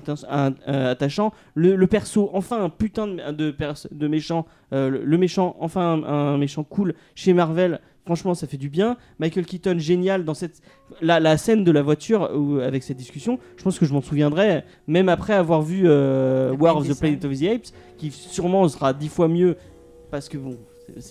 euh, 0.69 0.90
attachants. 0.93 1.32
Le, 1.55 1.77
le 1.77 1.86
perso, 1.86 2.31
enfin 2.32 2.62
un 2.65 2.69
putain 2.70 3.06
de, 3.06 3.31
de, 3.32 3.51
pers- 3.51 3.86
de 3.90 4.09
méchant, 4.09 4.47
euh, 4.73 4.90
le, 4.90 5.05
le 5.05 5.19
méchant, 5.19 5.56
enfin 5.61 5.94
un, 5.94 6.05
un 6.05 6.39
méchant 6.39 6.65
cool 6.65 6.94
chez 7.15 7.32
Marvel. 7.32 7.81
Franchement, 8.06 8.35
ça 8.35 8.47
fait 8.47 8.59
du 8.59 8.69
bien. 8.69 8.98
Michael 9.19 9.47
Keaton, 9.47 9.77
génial 9.78 10.24
dans 10.27 10.35
cette 10.35 10.61
la, 11.01 11.20
la 11.20 11.39
scène 11.39 11.65
de 11.65 11.70
la 11.73 11.81
voiture 11.81 12.31
où- 12.36 12.59
avec 12.59 12.82
cette 12.82 12.98
discussion. 12.98 13.39
Je 13.56 13.62
pense 13.65 13.78
que 13.78 13.86
je 13.86 13.94
m'en 13.94 14.02
souviendrai, 14.02 14.62
même 14.86 15.09
après 15.09 15.32
avoir 15.32 15.62
vu 15.62 15.89
War 16.61 16.77
of 16.77 16.82
the 16.89 16.98
Planet 17.01 17.24
of 17.24 17.32
the 17.40 17.44
Apes, 17.44 17.73
qui 17.97 18.11
sûrement 18.11 18.69
sera 18.69 18.93
dix 18.93 19.09
fois 19.09 19.28
mieux 19.28 19.56
parce 20.11 20.28
que 20.28 20.36
bon. 20.36 20.59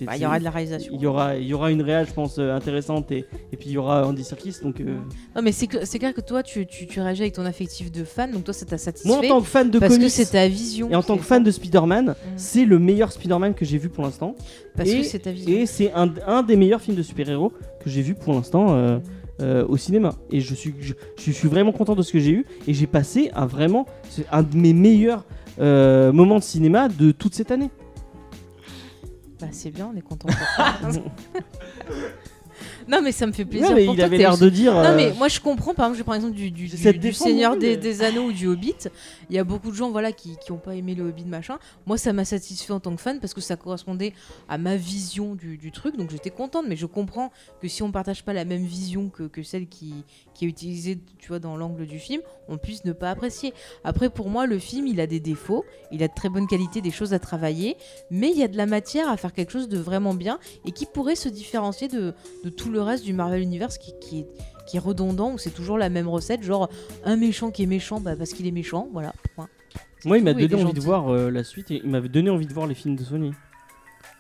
Bah, 0.06 0.16
Il 0.16 0.22
y 0.22 0.26
aura 0.26 0.38
de 0.40 0.44
la 0.44 0.52
réalisation. 0.52 0.94
il 0.96 1.02
y 1.02 1.06
aura, 1.08 1.36
il 1.36 1.48
y 1.48 1.54
aura 1.54 1.72
une 1.72 1.82
réal, 1.82 2.06
je 2.08 2.14
pense, 2.14 2.38
euh, 2.38 2.54
intéressante 2.56 3.12
et, 3.12 3.26
et 3.52 3.58
puis 3.58 3.70
il 3.70 3.72
y 3.72 3.78
aura 3.78 4.08
Andy 4.08 4.24
Serkis. 4.24 4.56
Donc, 4.64 4.80
euh, 4.80 4.98
Non, 5.36 5.42
mais 5.42 5.52
c'est 5.52 5.66
cl- 5.66 5.86
c'est 5.86 5.98
clair 6.00 6.14
que 6.14 6.22
toi, 6.22 6.44
tu, 6.44 6.66
tu, 6.68 6.86
tu 6.86 7.02
réagis 7.02 7.22
avec 7.24 7.34
ton 7.34 7.46
affectif 7.46 7.92
de 7.92 8.04
fan, 8.04 8.32
donc 8.32 8.44
toi, 8.44 8.54
ça 8.54 8.66
t'a 8.66 8.78
satisfait. 8.78 9.08
moi, 9.10 9.18
en 9.18 9.22
tant 9.28 9.42
que 9.42 9.48
fan 9.48 9.72
de 9.72 9.80
parce 9.80 9.94
comics 9.94 10.08
que 10.08 10.14
c'est 10.14 10.32
ta 10.32 10.48
vision. 10.48 10.90
et 10.92 10.96
en 10.96 11.02
tant 11.04 11.18
que 11.18 11.24
fan 11.24 11.44
de 11.44 11.52
Spider-Man, 11.52 12.10
Mm. 12.10 12.14
c'est 12.36 12.66
le 12.66 12.78
meilleur 12.80 13.12
Spider-Man 13.12 13.54
que 13.56 13.66
j'ai 13.66 13.78
vu 13.80 13.90
pour 13.90 14.04
l'instant. 14.04 14.36
Parce 14.78 14.90
et- 14.90 14.98
que 15.00 15.04
c'est 15.04 15.20
ta 15.20 15.32
vision. 15.32 15.52
Et 15.52 15.66
c'est 15.66 15.92
un, 15.94 16.12
un 16.28 16.44
des 16.44 16.56
meilleurs 16.56 16.82
films 16.82 16.98
de 16.98 17.04
super-héros 17.04 17.52
que 17.84 17.90
j'ai 17.90 18.02
vu 18.02 18.14
pour 18.14 18.34
l'instant 18.34 18.76
euh, 18.76 19.00
euh, 19.42 19.66
au 19.68 19.78
cinéma. 19.78 20.14
Et 20.32 20.40
je 20.40 20.54
suis, 20.54 20.74
je, 20.80 20.94
je 21.18 21.32
suis 21.32 21.48
vraiment 21.48 21.72
content 21.72 21.96
de 21.96 22.02
ce 22.04 22.12
que 22.14 22.20
j'ai 22.20 22.32
eu. 22.32 22.46
Et 22.68 22.74
j'ai 22.74 22.88
passé 22.88 23.32
un 23.36 23.46
vraiment 23.48 23.86
un 24.32 24.44
de 24.44 24.56
mes 24.56 24.74
meilleurs 24.74 25.26
moments 25.60 26.40
de 26.40 26.44
cinéma 26.44 26.88
de 26.90 27.12
toute 27.12 27.34
cette 27.36 27.52
année. 27.52 27.70
Bah, 29.44 29.50
c'est 29.52 29.72
bien, 29.72 29.92
on 29.94 29.98
est 29.98 30.02
content 30.02 30.30
pour 30.30 30.48
toi. 30.56 30.74
non, 32.88 33.02
mais 33.02 33.12
ça 33.12 33.28
me 33.28 33.34
fait 33.34 33.44
plaisir. 33.44 33.70
Ouais, 33.70 33.76
mais 33.76 33.86
pour 33.86 33.96
il 33.96 33.98
toi, 33.98 34.06
avait 34.06 34.18
l'air 34.18 34.38
de 34.38 34.48
dire. 34.48 34.74
Non 34.74 34.80
euh, 34.80 34.96
mais 34.96 35.12
moi 35.12 35.28
je 35.28 35.42
comprends 35.42 35.74
par 35.74 35.88
exemple 35.88 35.98
je 35.98 36.04
prends 36.04 36.14
l'exemple 36.14 36.36
du, 36.36 37.14
Seigneur 37.14 37.58
des, 37.58 38.02
Anneaux 38.04 38.28
ou 38.28 38.32
du 38.32 38.48
Hobbit 38.48 38.88
il 39.30 39.36
y 39.36 39.40
a 39.40 39.44
beaucoup 39.44 39.70
de 39.72 39.76
gens 39.76 39.92
voilà 39.92 40.12
qui, 40.12 40.38
qui 40.38 40.52
ont 40.52 40.58
pas 40.58 40.76
aimé 40.76 40.96
le 40.96 41.04
Hobbit 41.04 41.26
machin 41.26 41.58
moi 41.86 41.98
ça 41.98 42.14
m'a 42.14 42.26
satisfait 42.26 42.72
en 42.72 42.80
tant 42.80 42.96
que 42.96 43.02
fan 43.02 43.20
parce 43.20 43.34
que 43.34 43.42
ça 43.42 43.56
correspondait 43.56 44.14
à 44.48 44.58
ma 44.58 44.76
vision 44.76 45.36
du, 45.36 45.58
du 45.58 45.72
truc 45.72 45.98
donc 45.98 46.12
j'étais 46.12 46.30
contente 46.30 46.66
mais 46.68 46.76
je 46.76 46.86
comprends 46.86 47.32
que 47.62 47.68
si 47.68 47.84
on 47.84 47.92
partage 47.92 48.24
pas 48.24 48.34
la 48.34 48.46
même 48.46 48.66
vision 48.66 49.10
que, 49.10 49.24
que 49.24 49.44
celle 49.44 49.68
qui, 49.68 49.94
qui 50.34 50.46
est 50.46 50.48
utilisée 50.48 51.00
tu 51.20 51.30
vois 51.30 51.40
dans 51.40 51.56
l'angle 51.58 51.86
du 51.86 52.00
film 52.00 52.22
on 52.48 52.58
puisse 52.58 52.86
ne 52.86 52.94
pas 52.94 53.10
apprécier 53.10 53.54
après 53.84 54.10
pour 54.10 54.30
moi 54.30 54.46
le 54.46 54.60
film 54.60 54.88
il 54.88 55.00
a 55.00 55.08
des 55.08 55.20
défauts 55.20 55.66
il 55.92 56.04
a 56.04 56.08
de 56.08 56.14
très 56.14 56.30
bonne 56.30 56.48
qualité 56.48 56.82
des 56.82 56.92
choses 56.92 57.14
à 57.14 57.20
travailler 57.20 57.78
mais 58.12 58.30
il 58.32 58.38
y 58.38 58.44
a 58.44 58.48
de 58.48 58.58
la 58.58 58.66
matière 58.66 59.10
à 59.10 59.18
faire 59.18 59.34
quelque 59.34 59.52
chose 59.52 59.70
de 59.70 59.78
vraiment 59.78 60.14
bien 60.14 60.40
et 60.66 60.72
qui 60.72 60.86
pourrait 60.86 61.16
se 61.16 61.30
différencier 61.30 61.88
de, 61.88 62.14
de 62.44 62.50
tout 62.50 62.72
le 62.72 62.82
reste 62.82 63.04
du 63.04 63.14
Marvel 63.14 63.42
Universe 63.42 63.78
qui, 63.78 63.94
qui 64.00 64.20
est 64.22 64.28
qui 64.66 64.78
est 64.78 64.80
redondant 64.80 65.34
où 65.34 65.38
c'est 65.38 65.50
toujours 65.50 65.78
la 65.78 65.90
même 65.90 66.08
recette 66.08 66.42
genre 66.42 66.70
un 67.04 67.18
méchant 67.18 67.52
qui 67.52 67.64
est 67.64 67.68
méchant 67.68 68.00
bah, 68.00 68.16
parce 68.16 68.32
qu'il 68.32 68.48
est 68.48 68.52
méchant 68.52 68.88
voilà 68.94 69.14
Moi, 70.06 70.18
il 70.18 70.24
m'a 70.24 70.34
donné 70.34 70.56
envie 70.56 70.74
de 70.74 70.80
voir 70.80 71.10
euh, 71.10 71.32
la 71.32 71.44
suite. 71.44 71.72
Et 71.72 71.82
il 71.84 71.90
m'avait 71.90 72.10
donné 72.10 72.30
envie 72.30 72.48
de 72.48 72.54
voir 72.54 72.68
les 72.68 72.76
films 72.76 72.96
de 72.96 73.04
Sony. 73.04 73.32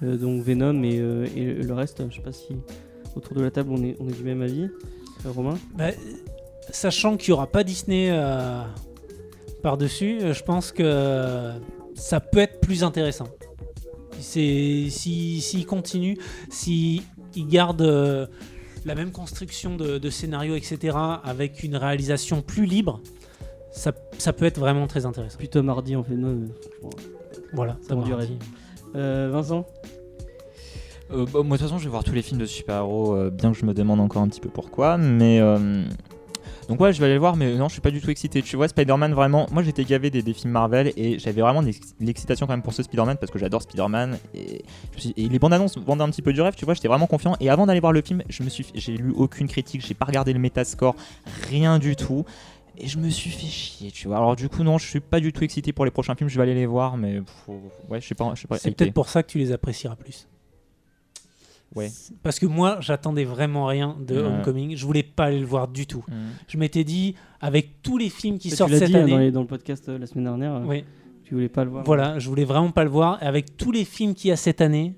Euh, 0.02 0.18
donc 0.18 0.41
Venom 0.41 0.84
et, 0.84 0.99
euh, 0.99 1.26
et 1.35 1.53
le 1.53 1.73
reste. 1.73 2.03
Je 2.10 2.15
sais 2.15 2.22
pas 2.22 2.31
si 2.31 2.56
autour 3.15 3.35
de 3.35 3.41
la 3.41 3.52
table 3.52 3.69
on 3.72 3.84
est, 3.84 3.95
on 3.99 4.07
est 4.07 4.14
du 4.14 4.23
même 4.23 4.41
avis. 4.41 4.69
Euh, 5.26 5.31
Romain 5.31 5.57
Bah, 5.76 5.90
sachant 6.72 7.18
qu'il 7.18 7.31
n'y 7.31 7.34
aura 7.38 7.48
pas 7.48 7.64
Disney 7.64 8.10
euh, 8.11 8.61
par-dessus, 9.61 10.19
euh, 10.22 10.34
je 10.34 10.44
pense 10.44 10.72
que 10.72 11.52
ça 11.95 12.19
peut 12.19 12.40
être 12.40 12.60
plus 12.61 12.84
intéressant. 12.84 13.27
C'est 14.19 14.88
si 14.90 15.41
s'il 15.41 15.65
continue, 15.65 16.18
s'il 16.49 17.02
garde 17.35 17.81
euh, 17.81 18.26
la 18.85 18.95
même 18.95 19.11
construction 19.11 19.76
de, 19.76 19.98
de 19.98 20.10
scénario, 20.10 20.56
etc., 20.56 20.98
avec 21.23 21.64
une 21.64 21.76
réalisation 21.76 22.41
plus 22.41 22.65
libre, 22.65 23.02
ça, 23.72 23.91
ça 24.18 24.34
peut 24.34 24.45
être 24.45 24.60
vraiment 24.60 24.88
très 24.88 25.06
intéressant. 25.06 25.38
Puis 25.38 25.49
Tom 25.49 25.68
Hardy 25.69 25.95
en 25.95 26.02
Venom. 26.02 26.27
euh, 26.30 26.48
franchement. 26.80 27.10
Voilà, 27.53 27.77
Ça 27.88 27.95
durait. 27.95 28.27
Euh, 28.95 29.30
Vincent 29.31 29.65
Euh, 31.14 31.26
bah, 31.31 31.44
moi, 31.44 31.57
de 31.57 31.61
toute 31.61 31.61
façon, 31.61 31.77
je 31.77 31.84
vais 31.84 31.90
voir 31.90 32.03
tous 32.03 32.14
les 32.14 32.22
films 32.22 32.40
de 32.40 32.45
super-héros, 32.45 33.15
euh, 33.15 33.30
bien 33.30 33.52
que 33.52 33.57
je 33.57 33.65
me 33.65 33.73
demande 33.73 33.99
encore 33.99 34.22
un 34.22 34.27
petit 34.27 34.41
peu 34.41 34.49
pourquoi. 34.49 34.98
Mais. 34.98 35.40
euh, 35.40 35.84
Donc, 36.69 36.80
ouais, 36.80 36.94
je 36.94 36.99
vais 36.99 37.06
aller 37.06 37.15
le 37.15 37.19
voir, 37.19 37.35
mais 37.35 37.56
non, 37.56 37.68
je 37.68 37.73
suis 37.73 37.81
pas 37.81 37.91
du 37.91 38.02
tout 38.02 38.10
excité. 38.10 38.41
Tu 38.41 38.56
vois, 38.56 38.68
Spider-Man, 38.68 39.14
vraiment. 39.14 39.48
Moi, 39.52 39.64
j'étais 39.64 39.84
gavé 39.84 40.10
des, 40.10 40.22
des 40.22 40.34
films 40.34 40.53
Marvel 40.53 40.94
et 40.95 41.19
j'avais 41.19 41.41
vraiment 41.41 41.61
l'excitation 41.99 42.48
quand 42.48 42.53
même 42.53 42.61
pour 42.61 42.73
ce 42.73 42.84
Spider-Man 42.84 43.18
parce 43.18 43.31
que 43.31 43.40
j'adore 43.40 43.61
Spider-Man. 43.61 44.18
Et, 44.34 44.64
les 45.18 45.40
bandes 45.40 45.53
annonces 45.53 45.77
vendaient 45.77 46.03
un 46.03 46.10
petit 46.10 46.22
peu 46.22 46.34
du 46.34 46.41
rêve, 46.41 46.56
tu 46.56 46.65
vois, 46.65 46.73
j'étais 46.73 46.88
vraiment 46.88 47.07
confiant. 47.07 47.35
Et 47.40 47.49
avant 47.49 47.65
d'aller 47.65 47.80
voir 47.80 47.91
le 47.91 48.02
film, 48.02 48.23
je 48.30 48.44
me 48.44 48.49
suis, 48.49 48.65
j'ai 48.76 48.95
lu 48.95 49.11
aucune 49.15 49.48
critique, 49.48 49.85
j'ai 49.85 49.94
pas 49.94 50.06
regardé 50.06 50.34
le 50.34 50.40
Metascore, 50.40 50.95
rien 51.49 51.80
du 51.80 51.95
tout. 51.95 52.26
Et 52.77 52.88
je 52.88 52.98
me 52.98 53.10
suis 53.10 53.30
fait 53.30 53.45
chier, 53.45 53.91
tu 53.91 54.07
vois. 54.07 54.18
Alors, 54.18 54.35
du 54.35 54.49
coup, 54.49 54.64
non, 54.64 54.80
je 54.80 54.88
suis 54.88 54.99
pas 54.99 55.19
du 55.19 55.31
tout 55.31 55.44
excité 55.44 55.73
pour 55.73 55.85
les 55.85 55.91
prochains 55.91 56.15
films, 56.15 56.30
je 56.30 56.38
vais 56.38 56.44
aller 56.44 56.56
les 56.56 56.65
voir, 56.65 56.98
mais. 56.98 57.22
Ouais, 57.88 58.02
je 58.02 58.07
sais 58.07 58.15
pas, 58.15 58.31
je 58.34 58.41
sais 58.41 58.48
pas. 58.48 58.57
C'est 58.57 58.72
peut-être 58.72 58.94
pour 58.94 59.10
ça 59.10 59.22
que 59.22 59.27
tu 59.27 59.38
les 59.38 59.52
apprécieras 59.52 59.95
plus. 59.95 60.27
Ouais. 61.76 61.90
Parce 62.22 62.40
que 62.40 62.45
moi, 62.45 62.78
j'attendais 62.82 63.24
vraiment 63.26 63.66
rien 63.66 63.95
de 64.06 64.16
Ouais. 64.16 64.22
Homecoming. 64.24 64.76
Je 64.76 64.86
voulais 64.86 65.04
pas 65.04 65.26
aller 65.26 65.40
le 65.40 65.45
voir 65.45 65.68
du 65.68 65.88
tout. 65.88 66.04
Mm. 66.08 66.14
Je 66.48 66.58
m'étais 66.58 66.84
dit, 66.84 67.16
avec 67.41 67.82
tous 67.82 67.98
les 67.98 68.10
films 68.10 68.38
qui 68.38 68.50
Tu 68.50 68.56
sortent 68.56 68.72
l'as 68.72 68.80
cette 68.80 68.90
dit 68.90 68.95
hein, 68.98 69.02
année, 69.02 69.12
dans, 69.12 69.18
les- 69.20 69.32
dans 69.32 69.41
le 69.41 69.48
podcast 69.48 69.90
euh, 69.90 69.98
la 69.98 70.06
semaine 70.06 70.26
dernière. 70.26 70.54
euh, 70.56 70.66
oui, 70.66 70.84
Tu 71.24 71.34
voulais 71.34 71.50
pas 71.50 71.64
le 71.64 71.72
voir. 71.72 71.84
voilà, 71.84 72.20
je 72.20 72.30
voulais 72.30 72.45
vraiment 72.45 72.72
pas 72.72 72.84
le 72.84 72.90
voir. 72.90 73.22
Et 73.24 73.26
avec 73.26 73.58
tous 73.58 73.72
les 73.72 73.86
films 73.86 74.14
qu'il 74.14 74.30
y 74.30 74.32
a 74.32 74.36
cette 74.36 74.62
année, 74.62 74.94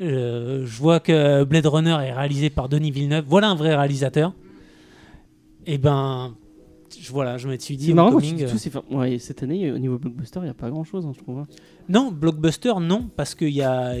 euh, 0.00 0.64
je 0.66 0.78
vois 0.80 1.00
que 1.00 1.44
Blade 1.44 1.66
Runner 1.66 1.96
est 2.02 2.12
réalisé 2.12 2.50
par 2.50 2.68
Denis 2.68 2.90
Villeneuve. 2.90 3.24
Voilà 3.28 3.48
un 3.50 3.54
vrai 3.54 3.74
réalisateur. 3.74 4.32
Et 5.66 5.78
ben, 5.78 6.34
je, 6.98 7.10
voilà, 7.12 7.38
je 7.38 7.48
me 7.48 7.56
suis 7.58 7.76
dit, 7.76 7.86
C'est 7.86 7.92
marrant 7.94 8.18
tu 8.20 8.34
tout. 8.34 8.80
ouais, 8.96 9.18
cette 9.18 9.42
année, 9.42 9.70
au 9.70 9.78
niveau 9.78 9.98
blockbuster, 9.98 10.40
il 10.40 10.44
n'y 10.44 10.48
a 10.50 10.54
pas 10.54 10.70
grand 10.70 10.84
chose, 10.84 11.06
je 11.12 11.18
trouve. 11.22 11.38
hein. 11.38 11.46
Non, 11.88 12.10
blockbuster, 12.10 12.72
non, 12.80 13.08
parce 13.16 13.34
qu'il 13.34 13.50
y 13.50 13.62
a, 13.62 13.94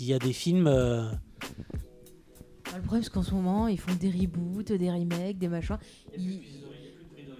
il 0.00 0.06
y 0.06 0.14
a 0.14 0.18
des 0.18 0.32
films. 0.32 0.66
euh, 0.66 1.10
Bah, 2.64 2.76
le 2.76 2.82
problème 2.82 3.02
c'est 3.02 3.10
qu'en 3.12 3.22
ce 3.22 3.34
moment 3.34 3.66
ils 3.68 3.78
font 3.78 3.94
des 3.94 4.10
reboots 4.10 4.72
des 4.72 4.90
remakes 4.90 5.38
des 5.38 5.48
machins. 5.48 5.78
Ils- 6.16 6.42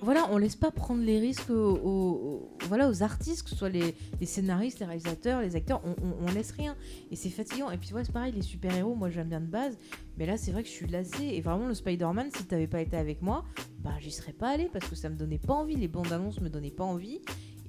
voilà 0.03 0.27
on 0.33 0.39
laisse 0.39 0.57
pas 0.57 0.71
prendre 0.71 1.03
les 1.05 1.19
risques 1.21 1.51
aux, 1.51 1.55
aux- 1.77 1.83
aux- 1.85 2.59
voilà 2.69 2.89
aux 2.89 3.03
artistes 3.03 3.43
que 3.43 3.51
ce 3.51 3.57
soit 3.57 3.69
les, 3.69 3.95
les 4.19 4.25
scénaristes 4.27 4.81
les 4.81 4.87
réalisateurs 4.87 5.43
les 5.43 5.57
acteurs. 5.57 5.83
On, 5.85 5.91
on- 6.03 6.27
on 6.27 6.33
laisse 6.33 6.51
rien. 6.53 6.75
Et 7.11 7.17
c'est 7.17 7.29
fatigant. 7.29 7.71
Et 7.71 7.77
puis 7.77 7.93
ouais 7.93 8.03
c'est 8.05 8.13
pareil 8.13 8.33
les 8.33 8.43
super 8.43 8.75
héros 8.75 8.95
moi 8.95 9.11
j'aime 9.11 9.29
bien 9.29 9.41
de 9.41 9.47
base. 9.47 9.77
Mais 10.17 10.25
là 10.27 10.37
c'est 10.39 10.53
vrai 10.53 10.63
que 10.63 10.69
je 10.69 10.75
suis 10.75 10.87
lassée. 10.89 11.25
Et 11.35 11.41
vraiment 11.43 11.67
le 11.69 11.75
Spider-Man 11.75 12.31
si 12.35 12.45
t'avais 12.45 12.67
pas 12.67 12.81
été 12.81 12.97
avec 12.97 13.21
moi 13.23 13.45
bah 13.81 13.93
j'y 14.01 14.11
serais 14.11 14.33
pas 14.33 14.49
allée 14.49 14.69
parce 14.73 14.89
que 14.89 14.97
ça 14.97 15.09
me 15.11 15.17
donnait 15.17 15.39
pas 15.39 15.55
envie. 15.55 15.77
Les 15.77 15.89
bandes 15.89 16.13
annonces 16.13 16.41
me 16.41 16.49
donnaient 16.49 16.71
pas 16.71 16.85
envie 16.85 17.21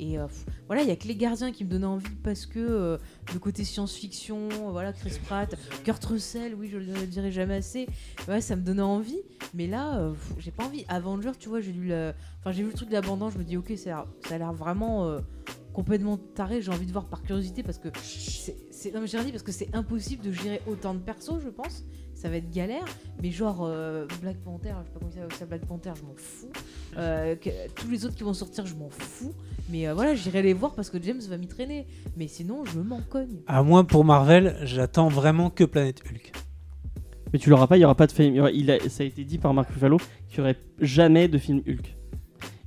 et 0.02 0.18
euh, 0.18 0.26
voilà 0.68 0.82
il 0.82 0.88
y 0.88 0.92
a 0.92 0.96
que 0.96 1.08
les 1.08 1.16
gardiens 1.16 1.52
qui 1.52 1.64
me 1.64 1.70
donnaient 1.70 1.86
envie 1.86 2.16
parce 2.24 2.46
que 2.48 2.60
euh, 2.60 2.98
le 3.34 3.40
côté 3.40 3.64
science-fiction 3.64 4.50
voilà 4.72 4.92
Chris 4.94 5.14
Pratt 5.26 5.56
Kurt 5.84 6.04
Russell 6.04 6.56
oui 6.56 6.70
je 6.72 6.78
le 6.78 7.06
dirai 7.08 7.32
jamais 7.32 7.56
assez. 7.56 7.88
Ouais 8.28 8.42
ça 8.42 8.56
me 8.56 8.62
donnait 8.64 8.82
envie. 8.82 9.22
Mais 9.54 9.68
là 9.68 10.00
euh, 10.00 10.14
j'ai 10.40 10.52
pas 10.52 10.66
envie. 10.66 10.84
Avenger 10.88 11.32
tu 11.40 11.50
vois 11.50 11.62
j'ai 11.62 11.72
lu 11.72 11.92
j'ai 12.48 12.64
vu 12.64 12.70
le 12.70 12.74
truc 12.76 12.90
de 12.90 12.94
la 12.94 13.02
bande 13.02 13.24
je 13.32 13.38
me 13.38 13.44
dis 13.44 13.58
ok 13.58 13.74
ça 13.78 14.06
a 14.32 14.38
l'air- 14.38 14.54
vraiment 14.54 15.20
complètement 15.74 16.18
taré. 16.18 16.62
J'ai 16.62 16.72
envie 16.72 16.88
de 16.88 16.92
voir 16.92 17.06
par 17.06 17.22
curiosité 17.22 17.62
parce 17.62 17.78
que 17.78 17.90
c'est 18.02 18.94
non 18.94 19.02
mais 19.02 19.08
j'ai 19.08 19.20
parce 19.32 19.44
que 19.44 19.52
c'est 19.52 19.70
impossible 19.76 20.24
de 20.24 20.32
gérer 20.32 20.62
autant 20.66 20.96
de 20.96 21.00
persos 21.00 21.40
je 21.44 21.50
pense 21.50 21.84
ça 22.22 22.30
va 22.30 22.36
être 22.38 22.52
galère 22.52 22.86
mais 23.22 23.32
genre 23.32 23.62
euh, 23.64 24.06
Black 24.22 24.38
Panther 24.38 24.74
je 24.82 24.86
sais 24.86 24.92
pas 24.94 25.00
comment 25.00 25.12
ça 25.40 25.46
Black 25.46 25.66
Panther 25.66 25.92
je 26.00 26.04
m'en 26.06 26.14
fous 26.16 26.50
Euh, 26.98 27.36
que- 27.36 27.50
tous 27.76 27.90
les 27.90 28.06
autres 28.06 28.16
qui 28.16 28.24
vont 28.24 28.34
sortir 28.34 28.66
je 28.66 28.76
m'en 28.76 28.90
fous 28.90 29.34
mais 29.70 29.88
euh, 29.88 29.94
voilà 29.94 30.14
j'irai 30.14 30.42
les 30.42 30.54
voir 30.54 30.74
parce 30.76 30.90
que 30.90 31.02
James 31.02 31.22
va 31.30 31.38
m'y 31.38 31.48
traîner 31.48 31.88
mais 32.18 32.28
sinon 32.28 32.64
je 32.66 32.80
m'en 32.80 33.02
cogne 33.02 33.40
À 33.48 33.64
moi, 33.64 33.86
pour 33.86 34.04
Marvel, 34.06 34.56
j'attends 34.64 35.08
vraiment 35.08 35.50
que 35.50 35.64
Planète 35.64 36.02
Hulk. 36.06 36.32
Mais 37.34 37.40
tu 37.40 37.50
l'auras 37.50 37.66
pas, 37.68 37.78
il 37.78 37.80
y 37.82 37.86
aura 37.86 37.96
pas 37.96 38.08
de 38.08 38.12
film. 38.12 38.34
il 38.34 38.38
y 38.38 38.40
aura- 38.42 38.52
il 38.52 38.70
a- 38.70 38.90
ça 38.90 39.04
a 39.04 39.06
été 39.06 39.24
dit 39.24 39.38
par 39.38 39.54
Marc 39.54 39.70
Ruffalo 39.72 39.98
qu'il 40.28 40.40
y 40.40 40.42
aurait 40.42 40.58
jamais 40.80 41.28
de 41.30 41.38
film 41.38 41.62
Hulk. 41.66 41.96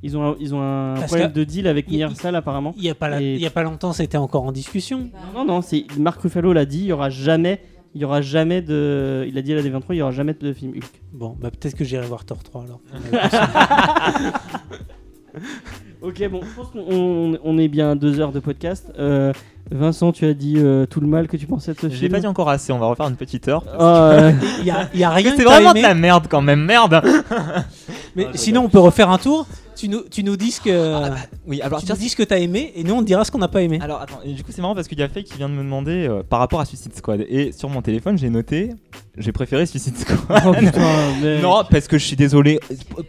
Ils 0.03 0.17
ont 0.17 0.23
un, 0.33 0.37
ils 0.41 0.55
ont 0.55 0.61
un 0.63 0.95
Parce 0.95 1.07
problème 1.09 1.33
que- 1.33 1.39
de 1.39 1.45
deal 1.45 1.67
avec 1.69 1.87
il- 1.89 1.95
Universal 1.95 2.35
apparemment. 2.37 2.73
Il 2.79 2.83
y 2.85 2.89
a 2.91 2.95
pas, 2.95 3.09
la- 3.11 3.21
Et- 3.21 3.35
il 3.35 3.41
y 3.41 3.47
a 3.47 3.51
pas 3.51 3.63
longtemps, 3.63 3.93
c'était 3.93 4.17
encore 4.19 4.45
en 4.45 4.53
discussion. 4.53 5.11
Non, 5.35 5.45
non, 5.45 5.61
c'est 5.63 5.85
Marc 5.99 6.21
Ruffalo 6.23 6.53
l'a 6.55 6.65
dit, 6.67 6.79
il 6.81 6.87
y 6.87 6.93
aura 6.93 7.11
jamais 7.11 7.61
il 7.95 8.01
y 8.01 8.05
aura 8.05 8.21
jamais 8.23 8.61
de. 8.63 9.25
Il 9.29 9.37
a 9.39 9.43
dit 9.43 9.53
à 9.53 9.57
la 9.57 9.63
D23, 9.63 9.83
il 9.91 9.97
y 9.97 10.03
aura 10.03 10.11
jamais 10.13 10.35
de 10.35 10.53
film 10.53 10.73
Hulk. 10.73 10.85
Bon, 11.13 11.37
bah 11.41 11.51
peut-être 11.51 11.77
que 11.77 11.85
j'irai 11.85 12.07
voir 12.07 12.25
Thor 12.25 12.43
3 12.43 12.65
alors. 12.65 12.81
Ok, 16.03 16.23
bon, 16.31 16.41
je 16.43 16.55
pense 16.55 16.69
qu'on 16.71 16.85
on- 16.91 17.39
on 17.43 17.57
est 17.59 17.69
bien 17.69 17.93
à 17.93 17.95
deux 17.95 18.21
heures 18.21 18.31
de 18.33 18.39
podcast. 18.39 18.93
Euh, 18.99 19.33
Vincent, 19.71 20.13
tu 20.13 20.27
as 20.27 20.35
dit 20.35 20.57
euh, 20.59 20.85
tout 20.85 21.01
le 21.01 21.07
mal 21.07 21.29
que 21.29 21.39
tu 21.39 21.47
pensais 21.47 21.73
de 21.73 21.79
ce 21.81 21.87
Je 21.89 21.93
l'ai 21.95 21.99
film. 21.99 22.13
pas 22.13 22.21
dit 22.21 22.27
encore 22.27 22.51
assez, 22.51 22.75
on 22.75 22.79
va 22.79 22.85
refaire 22.87 23.09
une 23.09 23.17
petite 23.17 23.49
heure. 23.49 23.65
Ah, 23.79 24.11
euh, 24.11 24.33
Il 24.61 24.67
y 24.67 24.71
a, 24.71 24.91
y 24.95 25.03
a 25.03 25.09
rien 25.11 25.33
C'est 25.35 25.45
vraiment 25.45 25.71
aimé, 25.71 25.81
de 25.81 25.87
la 25.87 25.95
merde 25.95 26.27
quand 26.29 26.43
même, 26.43 26.63
merde 26.63 27.01
mais 28.17 28.27
Ah, 28.29 28.37
sinon 28.37 28.63
on 28.65 28.69
peut 28.69 28.79
refaire 28.79 29.11
un 29.11 29.19
tour. 29.19 29.47
Tu 29.77 29.89
nous, 29.89 30.03
tu 30.09 30.23
nous 30.23 30.37
dis 30.37 30.53
ce 30.53 30.61
que, 30.61 31.11
Oui, 31.49 31.61
alors 31.61 31.83
tu 31.83 31.91
nous 31.91 31.99
dis 31.99 32.09
ce 32.09 32.15
que 32.15 32.23
t'as 32.23 32.39
aimé 32.39 32.73
et 32.77 32.85
nous 32.85 32.95
on 32.95 33.01
te 33.01 33.07
dira 33.07 33.25
ce 33.25 33.33
qu'on 33.33 33.39
n'a 33.39 33.49
pas 33.49 33.61
aimé. 33.61 33.81
Alors 33.83 34.01
attends, 34.01 34.21
et 34.25 34.33
du 34.33 34.45
coup 34.45 34.53
c'est 34.53 34.63
marrant 34.63 34.77
parce 34.77 34.87
qu'il 34.87 34.97
y 35.01 35.03
a 35.03 35.09
Faye 35.09 35.25
qui 35.25 35.37
vient 35.37 35.49
de 35.49 35.55
me 35.55 35.65
demander 35.65 36.07
euh, 36.07 36.23
par 36.23 36.39
rapport 36.39 36.61
à 36.61 36.65
Suicide 36.65 36.95
Squad. 36.95 37.27
Et 37.29 37.51
sur 37.51 37.69
mon 37.69 37.83
téléphone 37.83 38.17
j'ai 38.17 38.31
noté, 38.31 38.71
j'ai 39.19 39.33
préféré 39.33 39.67
Suicide 39.67 39.97
Squad. 39.99 40.43
oh 40.47 40.53
putain, 40.53 41.15
mec. 41.21 41.43
Non, 41.43 41.65
parce 41.69 41.89
que 41.89 41.99
je 41.99 42.05
suis 42.05 42.15
désolé 42.15 42.61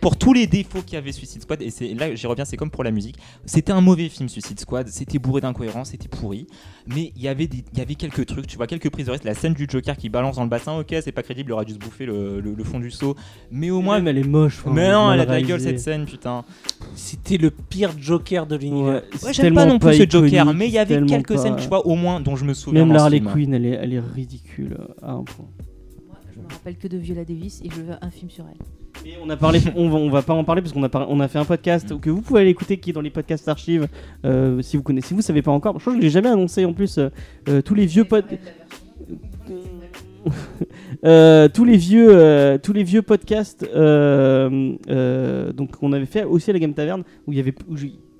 pour 0.01 0.17
tous 0.17 0.33
les 0.33 0.47
défauts 0.47 0.81
qu'il 0.81 0.95
y 0.95 0.97
avait 0.97 1.11
Suicide 1.11 1.43
Squad 1.43 1.61
et 1.61 1.69
c'est 1.69 1.93
là 1.93 2.15
j'y 2.15 2.25
reviens, 2.25 2.45
c'est 2.45 2.57
comme 2.57 2.71
pour 2.71 2.83
la 2.83 2.89
musique. 2.89 3.17
C'était 3.45 3.71
un 3.71 3.81
mauvais 3.81 4.09
film 4.09 4.27
Suicide 4.27 4.59
Squad, 4.59 4.87
c'était 4.87 5.19
bourré 5.19 5.41
d'incohérences, 5.41 5.91
c'était 5.91 6.07
pourri, 6.07 6.47
mais 6.87 7.11
il 7.15 7.21
y 7.21 7.27
avait 7.27 7.45
des, 7.45 7.63
il 7.73 7.77
y 7.77 7.81
avait 7.83 7.93
quelques 7.93 8.25
trucs, 8.25 8.47
tu 8.47 8.57
vois, 8.57 8.65
quelques 8.65 8.89
prises 8.89 9.05
de 9.05 9.11
risque. 9.11 9.23
La 9.23 9.35
scène 9.35 9.53
du 9.53 9.67
Joker 9.69 9.95
qui 9.97 10.09
balance 10.09 10.37
dans 10.37 10.43
le 10.43 10.49
bassin, 10.49 10.79
ok, 10.79 10.95
c'est 11.03 11.11
pas 11.11 11.21
crédible, 11.21 11.51
il 11.51 11.53
aurait 11.53 11.65
dû 11.65 11.73
se 11.73 11.77
bouffer 11.79 12.07
le, 12.07 12.39
le- 12.39 12.55
le 12.55 12.63
fond 12.63 12.79
du 12.79 12.89
seau, 12.89 13.15
mais 13.51 13.69
au 13.69 13.81
moins. 13.81 14.03
Elle 14.03 14.17
est 14.17 14.23
moche. 14.23 14.63
mais 14.65 14.94
non, 14.95 15.11
elle 15.13 15.19
a 15.21 15.25
de 15.25 15.31
la 15.31 15.41
gueule 15.41 15.59
cette 15.61 15.79
scène, 15.79 16.05
putain. 16.05 16.43
C'était 16.95 17.37
le 17.37 17.49
pire 17.51 17.91
Joker 17.99 18.45
de 18.47 18.55
l'univers. 18.55 19.03
Ouais, 19.23 19.33
j'aime 19.33 19.53
pas 19.53 19.65
non 19.65 19.79
plus 19.79 19.93
ce 19.95 20.03
iconique, 20.03 20.33
Joker, 20.33 20.53
mais 20.53 20.67
il 20.67 20.73
y 20.73 20.77
avait 20.79 21.01
quelques 21.05 21.33
pas- 21.35 21.37
scènes, 21.37 21.55
tu 21.57 21.67
vois, 21.67 21.85
au 21.85 21.95
moins 21.95 22.19
dont 22.21 22.35
je 22.35 22.45
me 22.45 22.53
souviens. 22.53 22.85
Même 22.85 22.93
la 22.93 23.03
Harley. 23.03 23.19
Quinn, 23.21 23.53
elle 23.53 23.65
est, 23.65 23.69
elle 23.81 23.93
est 23.93 23.99
ridicule 23.99 24.77
à 25.01 25.11
un 25.11 25.23
point. 25.23 25.45
Moi, 26.07 26.17
je 26.33 26.39
me 26.39 26.47
rappelle 26.49 26.77
que 26.77 26.87
de 26.87 26.97
Viola 26.97 27.25
Davis 27.25 27.61
et 27.63 27.69
je 27.69 27.81
veux 27.81 27.93
un 28.01 28.09
film 28.09 28.29
sur 28.29 28.45
elle. 28.49 28.65
Et 29.05 29.15
on 29.23 29.29
a 29.29 29.35
parlé, 29.37 29.59
on 29.75 29.89
va, 29.89 29.97
on 29.97 30.09
va 30.09 30.21
pas 30.21 30.33
en 30.33 30.43
parler 30.43 30.61
parce 30.61 30.73
qu'on 30.73 30.83
a, 30.83 30.89
par- 30.89 31.09
on 31.09 31.19
a 31.19 31.27
fait 31.27 31.37
un 31.39 31.45
podcast 31.45 31.99
que 31.99 32.09
vous 32.09 32.21
pouvez 32.21 32.41
aller 32.41 32.49
écouter 32.49 32.77
qui 32.77 32.91
est 32.91 32.93
dans 32.93 33.01
les 33.01 33.09
podcasts 33.09 33.47
archives 33.49 33.87
euh, 34.25 34.61
si 34.61 34.77
vous 34.77 34.83
connaissez, 34.83 35.09
si 35.09 35.13
vous 35.13 35.21
savez 35.21 35.41
pas 35.41 35.51
encore. 35.51 35.75
Je 35.75 35.81
crois 35.81 35.93
que 35.93 35.99
je 35.99 36.03
l'ai 36.05 36.09
jamais 36.11 36.29
annoncé 36.29 36.63
en 36.65 36.73
plus. 36.73 36.97
euh, 36.97 37.09
euh, 37.49 37.61
tous 37.61 37.75
les 37.75 37.85
vieux 37.85 38.05
pod... 38.05 38.23
Euh, 41.03 41.49
tous 41.49 41.65
les 41.65 41.77
vieux, 41.77 42.07
euh, 42.09 42.57
tous 42.57 42.73
les 42.73 42.83
vieux 42.83 43.03
podcasts, 43.03 43.63
euh, 43.75 45.51
donc 45.51 45.75
qu'on 45.75 45.93
avait 45.93 46.07
fait 46.07 46.23
aussi 46.23 46.49
à 46.49 46.53
la 46.53 46.57
Game 46.57 46.73
Taverne 46.73 47.03
où 47.27 47.31
il 47.31 47.37
y 47.37 47.39
avait, 47.39 47.53
où 47.69 47.75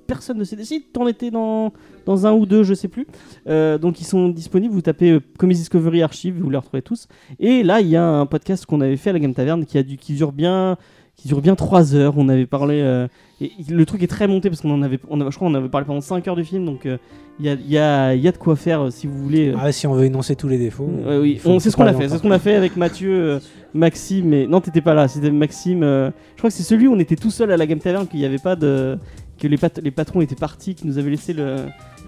personne 0.06 0.38
ne 0.38 0.44
s'est 0.44 0.56
décidé. 0.56 0.86
T'en 0.94 1.08
étais 1.08 1.32
dans, 1.32 1.74
dans 2.06 2.28
un 2.28 2.34
ou 2.34 2.46
deux, 2.46 2.64
je 2.64 2.76
sais 2.76 2.90
plus. 2.90 3.08
Donc 3.48 4.02
ils 4.02 4.06
sont 4.06 4.30
disponibles. 4.30 4.74
Vous 4.74 4.82
tapez 4.82 5.18
Comedy 5.40 5.62
Discovery 5.62 6.04
Archive, 6.04 6.40
vous 6.40 6.50
les 6.50 6.58
retrouvez 6.58 6.84
tous. 6.84 7.08
Et 7.40 7.64
là, 7.64 7.82
il 7.82 7.88
y 7.88 7.96
a 7.96 8.06
un 8.06 8.28
podcast 8.28 8.68
qu'on 8.68 8.82
avait 8.82 8.98
fait 8.98 9.10
à 9.10 9.14
la 9.14 9.20
Game 9.20 9.34
Taverne 9.34 9.66
qui 9.66 9.80
a 9.80 9.84
dû, 9.84 9.98
qui 9.98 10.14
dure 10.14 10.32
bien, 10.32 10.78
qui 11.18 11.28
dure 11.28 11.42
bien 11.42 11.56
3 11.56 11.96
heures. 11.96 12.14
On 12.18 12.30
avait 12.30 12.46
parlé, 12.46 12.82
euh, 12.82 13.08
et 13.42 13.52
le 13.70 13.86
truc 13.86 14.04
est 14.04 14.08
très 14.08 14.28
monté 14.28 14.50
parce 14.50 14.62
qu'on 14.62 14.72
en 14.72 14.82
avait, 14.82 15.00
on 15.10 15.20
avait- 15.22 15.32
je 15.32 15.36
crois, 15.36 15.48
qu'on 15.48 15.56
avait 15.56 15.70
parlé 15.70 15.86
pendant 15.86 16.02
5 16.02 16.28
heures 16.28 16.36
du 16.36 16.44
film. 16.44 16.66
Donc 16.66 16.86
euh, 16.86 16.98
il 17.40 17.46
y, 17.46 17.50
a, 17.50 17.54
il 17.54 17.70
y, 17.70 17.78
a, 17.78 18.16
il 18.16 18.22
y 18.22 18.28
a 18.28 18.32
de 18.32 18.38
quoi 18.38 18.56
faire 18.56 18.82
euh, 18.86 18.90
si 18.92 19.08
vous 19.08 19.18
voulez. 19.22 19.50
euh, 19.50 19.58
Ah, 19.60 19.72
si 19.72 19.88
on 19.88 19.94
veut 19.94 20.06
énoncer 20.06 20.36
tous 20.36 20.48
les 20.48 20.58
défauts. 20.58 20.90
Oui, 21.08 21.40
on- 21.46 21.60
c'est 21.60 21.70
ce 21.72 21.76
qu'on 21.76 21.86
a 21.86 21.94
fait. 21.94 22.08
C'est 22.10 22.18
ce 22.18 22.22
qu'on 22.22 22.32
a 22.32 22.40
fait 22.40 22.56
avec 22.56 22.76
Mathieu, 22.78 23.12
euh, 23.14 23.40
Maxime. 23.74 24.34
Et... 24.34 24.48
Non, 24.48 24.62
t'étais 24.62 24.82
pas 24.82 24.94
là. 24.94 25.08
C'était 25.08 25.32
Maxime. 25.32 25.84
euh, 25.84 26.12
Je 26.36 26.38
crois 26.40 26.50
que 26.50 26.56
c'est 26.56 26.64
celui 26.64 26.88
où 26.88 26.94
on 26.94 27.00
était 27.00 27.16
tout 27.18 27.32
seul 27.32 27.52
à 27.52 27.58
la 27.58 27.66
Game 27.66 27.80
Taverne, 27.80 28.08
qu'il 28.08 28.20
n'y 28.20 28.26
avait 28.26 28.38
pas 28.38 28.56
de, 28.56 28.98
que 29.40 29.48
les, 29.48 29.58
pat- 29.58 29.80
les 29.84 29.92
patrons 29.92 30.22
étaient 30.22 30.36
partis, 30.36 30.76
qu'ils 30.76 30.88
nous 30.88 30.98
avaient 30.98 31.10
laissé 31.12 31.34
le, 31.34 31.58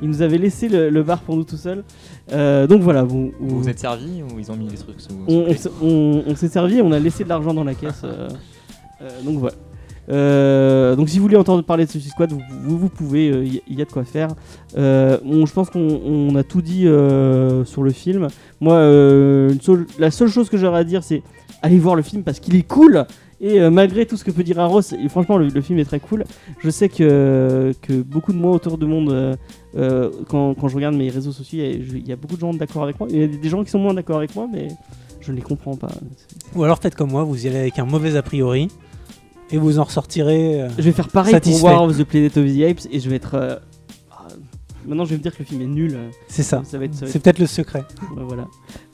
ils 0.01 0.07
nous 0.07 0.21
avaient 0.21 0.38
laissé 0.38 0.69
le, 0.69 0.89
le 0.89 1.03
bar 1.03 1.21
pour 1.21 1.35
nous 1.35 1.43
tout 1.43 1.57
seuls. 1.57 1.84
Euh, 2.31 2.67
donc 2.67 2.81
voilà, 2.81 3.03
vous, 3.03 3.34
Vous 3.39 3.59
vous 3.63 3.69
êtes 3.69 3.79
servi 3.79 4.21
ou 4.23 4.39
ils 4.39 4.49
ont 4.51 4.55
mis 4.55 4.67
des 4.67 4.77
trucs 4.77 5.01
sous. 5.01 5.09
on, 5.27 5.45
on 5.49 5.53
s'est- 5.55 5.69
on- 5.81 6.23
on 6.27 6.35
s'est 6.35 6.47
servi 6.49 6.77
et 6.77 6.81
on 6.81 6.91
a 6.93 6.99
laissé 6.99 7.23
de 7.25 7.29
l'argent 7.29 7.53
dans 7.53 7.63
la 7.65 7.73
caisse. 7.73 8.01
euh, 8.05 8.27
euh, 8.29 8.29
donc 9.23 9.37
voilà. 9.39 9.55
Euh, 10.09 10.95
donc 10.95 11.09
si 11.09 11.17
vous 11.17 11.23
voulez 11.23 11.35
entendre 11.35 11.63
parler 11.63 11.85
de 11.85 11.89
Suicide 11.89 12.11
Squad, 12.11 12.31
vous, 12.63 12.89
pouvez, 12.89 13.27
il 13.27 13.61
y, 13.67 13.75
y 13.75 13.81
a 13.81 13.85
de 13.85 13.91
quoi 13.91 14.05
faire. 14.05 14.29
Euh, 14.77 15.17
je 15.23 15.51
pense 15.51 15.69
qu'on 15.69 16.01
on 16.05 16.35
a 16.35 16.43
tout 16.43 16.61
dit 16.61 16.87
euh, 16.87 17.65
sur 17.65 17.83
le 17.83 17.91
film. 17.91 18.27
Moi, 18.61 18.75
euh, 18.75 19.53
la 19.99 20.11
seule 20.11 20.29
chose 20.29 20.49
que 20.49 20.57
j'aurais 20.57 20.79
à 20.79 20.83
dire, 20.83 21.03
c'est 21.03 21.23
allez 21.61 21.79
voir 21.79 21.95
le 21.95 22.03
film 22.03 22.23
parce 22.23 22.39
qu'il 22.39 22.55
est 22.55 22.67
cool. 22.67 23.05
Et 23.39 23.61
euh, 23.61 23.69
malgré 23.69 24.05
tout 24.07 24.17
ce 24.17 24.23
que 24.23 24.31
peut 24.31 24.43
dire 24.43 24.59
Arros, 24.59 24.81
et 24.81 25.09
franchement, 25.09 25.37
le, 25.37 25.61
film 25.61 25.77
est 25.77 25.85
très 25.85 25.99
cool. 25.99 26.23
Je 26.59 26.69
sais 26.71 26.89
que, 26.89 27.73
beaucoup 28.05 28.33
de 28.33 28.37
moi 28.37 28.51
autour 28.51 28.77
du 28.77 28.85
monde, 28.85 29.11
euh, 29.11 29.35
euh, 29.75 30.09
quand, 30.27 30.67
je 30.67 30.75
regarde 30.75 30.95
mes 30.95 31.09
réseaux 31.09 31.31
sociaux, 31.31 31.63
il 31.63 32.07
y 32.07 32.11
a- 32.11 32.15
beaucoup 32.15 32.35
de 32.35 32.39
gens 32.39 32.53
d'accord 32.53 32.83
avec 32.83 32.99
moi. 32.99 33.07
Il 33.11 33.19
y 33.19 33.23
a 33.23 33.27
des 33.27 33.49
gens 33.49 33.63
qui 33.63 33.69
sont 33.69 33.79
moins 33.79 33.93
d'accord 33.93 34.17
avec 34.17 34.35
moi, 34.35 34.47
mais 34.51 34.69
je 35.21 35.31
ne 35.31 35.35
les 35.35 35.43
comprends 35.43 35.75
pas. 35.75 35.89
Ou 36.55 36.63
alors 36.63 36.79
faites 36.79 36.95
comme 36.95 37.11
moi, 37.11 37.23
vous 37.23 37.45
y 37.45 37.47
allez 37.47 37.59
avec 37.59 37.77
un 37.77 37.85
mauvais 37.85 38.15
a 38.15 38.23
priori 38.23 38.69
et 39.51 39.57
vous 39.57 39.79
en 39.79 39.83
ressortirez. 39.83 40.61
euh, 40.61 40.69
Je 40.77 40.83
vais 40.83 40.91
faire 40.91 41.07
pareil 41.09 41.33
Satisfait. 41.33 41.59
pour 41.59 41.69
War 41.69 41.83
of 41.83 41.97
the 41.97 42.03
Planet 42.03 42.35
of 42.37 42.45
the 42.45 42.61
Apes 42.61 42.87
et 42.91 42.99
je 42.99 43.09
vais 43.09 43.15
être. 43.17 43.35
euh, 43.35 43.55
ah, 44.11 44.27
Maintenant, 44.85 45.05
je 45.05 45.11
vais 45.11 45.17
me 45.17 45.21
dire 45.23 45.33
que 45.33 45.39
le 45.39 45.45
film 45.45 45.61
est 45.61 45.65
nul. 45.65 45.93
euh, 45.95 46.09
C'est 46.27 46.43
ça. 46.43 46.61
Ça 46.65 46.77
va 46.77 46.85
être. 46.85 46.93
ça 46.93 47.05
va 47.05 47.11
C'est 47.11 47.17
être- 47.17 47.23
peut-être 47.23 47.39
le 47.39 47.47
secret. 47.47 47.83
voilà. 48.15 48.47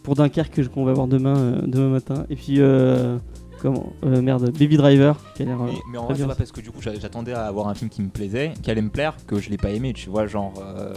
Pour 0.03 0.15
Dunkerque, 0.15 0.53
que- 0.53 0.61
qu'on 0.63 0.83
va 0.85 0.93
voir 0.93 1.07
demain, 1.07 1.37
euh, 1.37 1.61
demain 1.65 1.89
matin. 1.89 2.25
Et 2.29 2.35
puis, 2.35 2.55
euh, 2.59 3.17
comment 3.61 3.93
euh, 4.03 4.21
Merde, 4.21 4.51
Baby 4.57 4.75
Driver, 4.77 5.17
qui 5.35 5.43
a 5.43 5.45
l'air. 5.45 5.61
euh, 5.61 5.65
Mais, 5.67 5.73
mais 5.91 5.97
en 5.97 6.05
très 6.05 6.13
vrai, 6.15 6.21
c'est 6.23 6.27
pas 6.27 6.35
parce 6.35 6.51
que 6.51 6.61
du 6.61 6.71
coup 6.71 6.81
j'a- 6.81 6.99
j'attendais 6.99 7.33
à 7.33 7.45
avoir 7.45 7.67
un 7.69 7.73
film 7.75 7.89
qui 7.89 8.01
me 8.01 8.09
plaisait, 8.09 8.53
qui 8.61 8.69
allait 8.71 8.81
me 8.81 8.89
plaire, 8.89 9.15
que 9.27 9.39
je 9.39 9.49
l'ai 9.49 9.57
pas 9.57 9.69
aimé, 9.71 9.93
tu 9.93 10.09
vois, 10.09 10.27
genre. 10.27 10.53
Euh, 10.61 10.93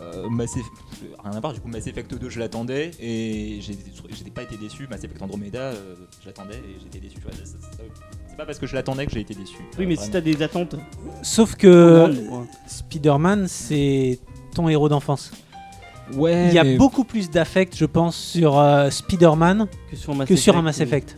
euh, 0.00 0.30
Mass 0.30 0.56
Effect- 0.56 0.70
rien 1.22 1.32
à 1.32 1.40
voir, 1.40 1.52
du 1.52 1.60
coup 1.60 1.68
Mass 1.68 1.86
Effect 1.86 2.14
2 2.14 2.30
je 2.30 2.38
l'attendais 2.38 2.90
et 3.00 3.58
j'ai- 3.60 3.76
j'étais 4.16 4.30
pas 4.30 4.42
été 4.44 4.56
déçu. 4.56 4.86
Mass 4.88 5.04
Effect 5.04 5.20
Andromeda 5.20 5.58
euh, 5.58 5.94
j'attendais 6.24 6.54
et 6.54 6.78
j'étais 6.82 7.00
déçu, 7.00 7.16
tu 7.16 7.20
vois. 7.22 7.32
C'est 7.34 7.56
pas 8.40 8.46
parce 8.46 8.58
que 8.58 8.66
je 8.66 8.74
l'attendais 8.74 9.04
que 9.06 9.12
j'ai 9.12 9.20
été 9.20 9.34
déçu. 9.34 9.56
Oui, 9.78 9.84
Euh, 9.84 9.88
mais 9.88 9.96
si 9.96 10.08
vraiment. 10.08 10.12
t'as 10.12 10.20
des 10.22 10.42
attentes. 10.42 10.76
Sauf 11.22 11.54
que. 11.56 12.10
Spider-Man, 12.66 13.46
c'est 13.48 14.18
ton 14.54 14.68
héros 14.68 14.88
d'enfance. 14.88 15.30
Ouais, 16.14 16.48
Il 16.48 16.54
y 16.54 16.58
a 16.58 16.64
mais- 16.64 16.76
beaucoup 16.76 17.04
plus 17.04 17.30
d'affect, 17.30 17.76
je 17.76 17.84
pense, 17.84 18.16
sur 18.16 18.58
euh, 18.58 18.90
Spider-Man 18.90 19.68
que 19.90 19.96
sur, 19.96 20.14
Mass 20.14 20.28
que 20.28 20.36
sur 20.36 20.54
un 20.56 20.60
Effect, 20.60 20.64
Mass 20.64 20.80
Effect. 20.80 21.16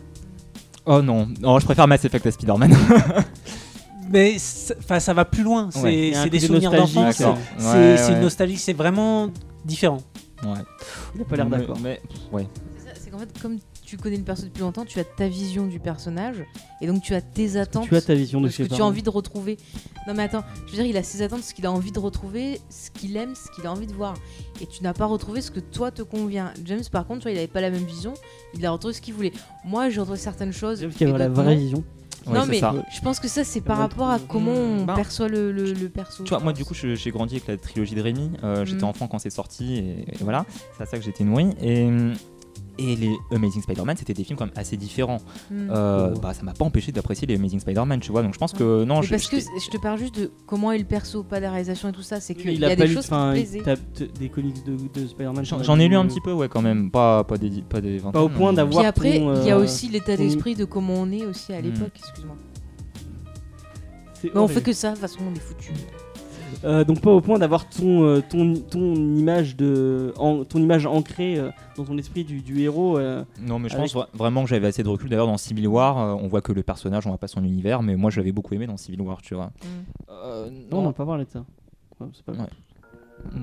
Oh 0.85 1.01
non, 1.01 1.27
non, 1.41 1.57
je 1.59 1.65
préfère 1.65 1.87
Mass 1.87 2.03
Effect 2.05 2.25
à 2.27 2.31
Spider-Man. 2.31 2.75
Mais 4.11 4.37
ça, 4.37 5.13
va 5.13 5.25
plus 5.25 5.43
loin. 5.43 5.69
C'est 5.71 5.81
Ouais. 5.81 5.95
Il 6.09 6.13
y 6.13 6.15
a 6.15 6.19
un 6.19 6.23
c'est 6.25 6.29
des 6.29 6.37
côté 6.37 6.47
souvenirs 6.47 6.71
nostalgique, 6.71 6.95
d'enfance. 6.95 7.17
D'accord. 7.19 7.37
C'est 7.57 7.65
Ouais, 7.73 7.97
c'est 7.97 8.07
une 8.09 8.13
ouais. 8.15 8.21
nostalgie. 8.21 8.57
C'est 8.57 8.73
vraiment 8.73 9.29
différent. 9.65 9.97
Ouais. 10.43 10.49
Il 11.15 11.21
a 11.21 11.25
pas 11.25 11.35
l'air 11.37 11.45
Mais- 11.49 11.57
d'accord. 11.57 11.77
Mais, 11.81 12.01
ouais. 12.31 12.47
C'est 12.77 12.89
ça, 12.89 12.95
C'est 13.01 13.09
qu'en 13.09 13.17
fait, 13.19 13.29
comme 13.41 13.57
tu 13.95 14.01
connais 14.01 14.17
le 14.17 14.23
perso 14.23 14.43
depuis 14.45 14.61
longtemps, 14.61 14.85
tu 14.85 14.99
as 14.99 15.03
ta 15.03 15.27
vision 15.27 15.67
du 15.67 15.79
personnage 15.79 16.43
et 16.81 16.87
donc 16.87 17.03
tu 17.03 17.13
as 17.13 17.21
tes 17.21 17.57
attentes. 17.57 17.87
Tu 17.87 17.95
as 17.95 18.01
ta 18.01 18.15
vision 18.15 18.41
de 18.41 18.49
ce 18.49 18.63
que 18.63 18.67
tu 18.73 18.81
as 18.81 18.85
envie 18.85 19.03
de 19.03 19.09
retrouver. 19.11 19.57
Non 20.07 20.13
mais 20.15 20.23
attends, 20.23 20.43
je 20.65 20.71
veux 20.71 20.77
dire, 20.77 20.85
il 20.87 20.97
a 20.97 21.03
ses 21.03 21.21
attentes, 21.21 21.43
ce 21.43 21.53
qu'il 21.53 21.65
a 21.67 21.71
envie 21.71 21.91
de 21.91 21.99
retrouver, 21.99 22.59
ce 22.69 22.89
qu'il 22.89 23.15
aime, 23.17 23.35
ce 23.35 23.51
qu'il 23.55 23.67
a 23.67 23.71
envie 23.71 23.85
de 23.87 23.93
voir. 23.93 24.15
Et 24.61 24.65
tu 24.65 24.81
n'as 24.83 24.93
pas 24.93 25.05
retrouvé 25.05 25.41
ce 25.41 25.51
que 25.51 25.59
toi 25.59 25.91
te 25.91 26.01
convient. 26.01 26.51
James, 26.65 26.81
par 26.91 27.05
contre, 27.05 27.19
tu 27.19 27.23
vois, 27.25 27.31
il 27.31 27.37
avait 27.37 27.47
pas 27.47 27.61
la 27.61 27.69
même 27.69 27.85
vision. 27.85 28.13
Il 28.55 28.65
a 28.65 28.71
retrouvé 28.71 28.93
ce 28.95 29.01
qu'il 29.01 29.13
voulait. 29.13 29.31
Moi, 29.63 29.89
j'ai 29.91 29.99
retrouvé 29.99 30.17
certaines 30.19 30.53
choses. 30.53 30.79
J'aime 30.81 30.91
qu'il 30.91 31.07
y 31.07 31.11
et 31.11 31.13
a 31.13 31.17
la 31.17 31.27
d'autres 31.29 31.41
vraie 31.43 31.53
non. 31.55 31.61
vision. 31.61 31.83
Ouais, 32.25 32.39
non 32.39 32.45
mais 32.45 32.57
ça. 32.61 32.73
je 32.95 33.01
pense 33.01 33.19
que 33.19 33.27
ça 33.27 33.43
c'est 33.43 33.59
par 33.59 33.75
Ouais. 33.75 33.81
rapport 33.83 34.09
à 34.09 34.17
comment 34.17 34.53
on 34.53 34.85
Bah. 34.85 34.93
perçoit 34.95 35.27
le, 35.27 35.51
le, 35.51 35.73
le 35.73 35.89
perso. 35.89 36.23
Tu 36.23 36.29
vois, 36.29 36.39
moi 36.39 36.53
du 36.53 36.63
coup, 36.63 36.73
j'ai 36.73 37.11
grandi 37.11 37.35
avec 37.35 37.47
la 37.49 37.57
trilogie 37.57 37.95
de 37.95 38.01
Rémi. 38.01 38.31
Euh, 38.45 38.63
J'étais 38.63 38.83
Mm. 38.83 38.85
enfant 38.85 39.07
quand 39.07 39.19
c'est 39.19 39.29
sorti 39.29 39.73
et, 39.75 40.05
et 40.09 40.17
voilà, 40.21 40.45
c'est 40.77 40.83
à 40.83 40.85
ça 40.85 40.97
que 40.97 41.03
j'étais 41.03 41.25
nourri. 41.25 41.49
Et, 41.61 41.85
et 42.79 42.95
les 42.95 43.15
Amazing 43.31 43.61
Spider-Man, 43.61 43.95
c'était 43.97 44.13
des 44.15 44.23
films 44.23 44.37
quand 44.37 44.45
même 44.45 44.53
assez 44.57 44.77
différents. 44.77 45.19
Hmm. 45.51 45.69
Euh, 45.69 46.15
bah, 46.15 46.33
ça 46.33 46.41
m'a 46.41 46.53
pas 46.53 46.65
empêché 46.65 46.91
d'apprécier 46.91 47.27
les 47.27 47.35
Amazing 47.35 47.59
Spider-Man, 47.59 47.99
tu 47.99 48.11
vois. 48.11 48.23
Donc 48.23 48.33
je 48.33 48.39
pense 48.39 48.51
que 48.53 48.83
non, 48.83 49.01
je, 49.03 49.11
parce 49.11 49.27
que 49.27 49.37
je 49.39 49.69
te 49.69 49.77
parle 49.77 49.99
juste 49.99 50.15
de 50.19 50.31
comment 50.47 50.71
est 50.71 50.79
le 50.79 50.83
perso, 50.85 51.23
pas 51.23 51.39
la 51.39 51.51
réalisation 51.51 51.89
et 51.89 51.91
tout 51.91 52.01
ça. 52.01 52.19
C'est 52.19 52.33
qu'il 52.33 52.49
il 52.51 52.59
y 52.59 52.65
a 52.65 52.69
a 52.69 52.69
pas 52.71 52.75
des 52.77 52.87
lu 52.87 52.93
choses 52.95 53.03
qui 53.05 53.11
te 53.11 54.03
il 54.03 54.11
des 54.19 54.29
comics 54.29 54.65
de, 54.65 54.75
de 55.01 55.07
Spider-Man. 55.07 55.45
j'en 55.45 55.79
ai 55.79 55.87
lu 55.87 55.95
un 55.95 56.07
petit 56.07 56.21
peu, 56.21 56.33
ouais, 56.33 56.49
quand 56.49 56.61
même. 56.63 56.89
Pas, 56.89 57.23
pas 57.23 57.37
des, 57.37 57.61
pas 57.61 57.79
des 57.79 57.97
vingtaines, 57.97 58.11
Pas 58.11 58.23
au 58.23 58.29
point 58.29 58.53
d'avoir- 58.53 58.79
Puis 58.81 58.87
après, 58.87 59.17
il 59.17 59.47
y 59.47 59.51
a 59.51 59.57
euh, 59.57 59.63
aussi 59.63 59.89
l'état 59.89 60.17
d'esprit 60.17 60.55
de 60.55 60.65
comment 60.65 60.95
on 60.95 61.11
est 61.11 61.25
aussi 61.25 61.53
à 61.53 61.59
Hmm. 61.61 61.65
l'époque, 61.65 61.91
excuse-moi. 61.95 62.35
Mais 64.23 64.31
on 64.39 64.47
fait 64.47 64.61
que 64.61 64.73
ça, 64.73 64.89
de 64.89 64.93
toute 64.93 65.01
façon, 65.01 65.19
on 65.29 65.35
est 65.35 65.39
foutu. 65.39 65.73
Euh, 66.63 66.83
donc 66.83 67.01
pas 67.01 67.11
au 67.11 67.21
point 67.21 67.39
d'avoir 67.39 67.67
ton, 67.69 68.03
euh, 68.03 68.21
ton, 68.27 68.53
ton 68.55 68.95
image 68.95 69.55
de 69.55 70.13
en- 70.17 70.43
ton 70.43 70.59
image 70.59 70.85
ancrée 70.85 71.37
euh, 71.37 71.49
dans 71.77 71.83
ton 71.85 71.97
esprit 71.97 72.23
du, 72.23 72.41
du 72.41 72.61
héros. 72.61 72.97
euh. 72.97 73.23
Non, 73.41 73.59
mais 73.59 73.69
je 73.69 73.75
Avec- 73.75 73.91
pense 73.91 74.03
vra- 74.03 74.07
vraiment 74.13 74.43
que 74.43 74.49
j'avais 74.49 74.67
assez 74.67 74.83
de 74.83 74.89
recul. 74.89 75.09
D'ailleurs, 75.09 75.27
dans 75.27 75.37
Civil 75.37 75.67
War, 75.67 75.97
euh, 75.99 76.13
on 76.21 76.27
voit 76.27 76.41
que 76.41 76.51
le 76.51 76.63
personnage, 76.63 77.05
on 77.07 77.09
voit 77.09 77.17
pas 77.17 77.27
son 77.27 77.43
univers, 77.43 77.81
mais 77.83 77.95
moi, 77.95 78.09
je 78.11 78.19
l'avais 78.19 78.31
beaucoup 78.31 78.53
aimé 78.53 78.67
dans 78.67 78.77
Civil 78.77 79.01
War, 79.01 79.21
tu 79.21 79.35
vois. 79.35 79.51
Euh, 80.09 80.49
Non, 80.71 80.79
on 80.79 80.83
n'a 80.83 80.93
pas 80.93 81.05
parlé 81.05 81.25
de 81.25 81.29
ça. 81.29 81.43
Ouais, 81.99 82.07
c'est 82.13 82.23
pas 82.25 82.33
grave. 82.33 82.47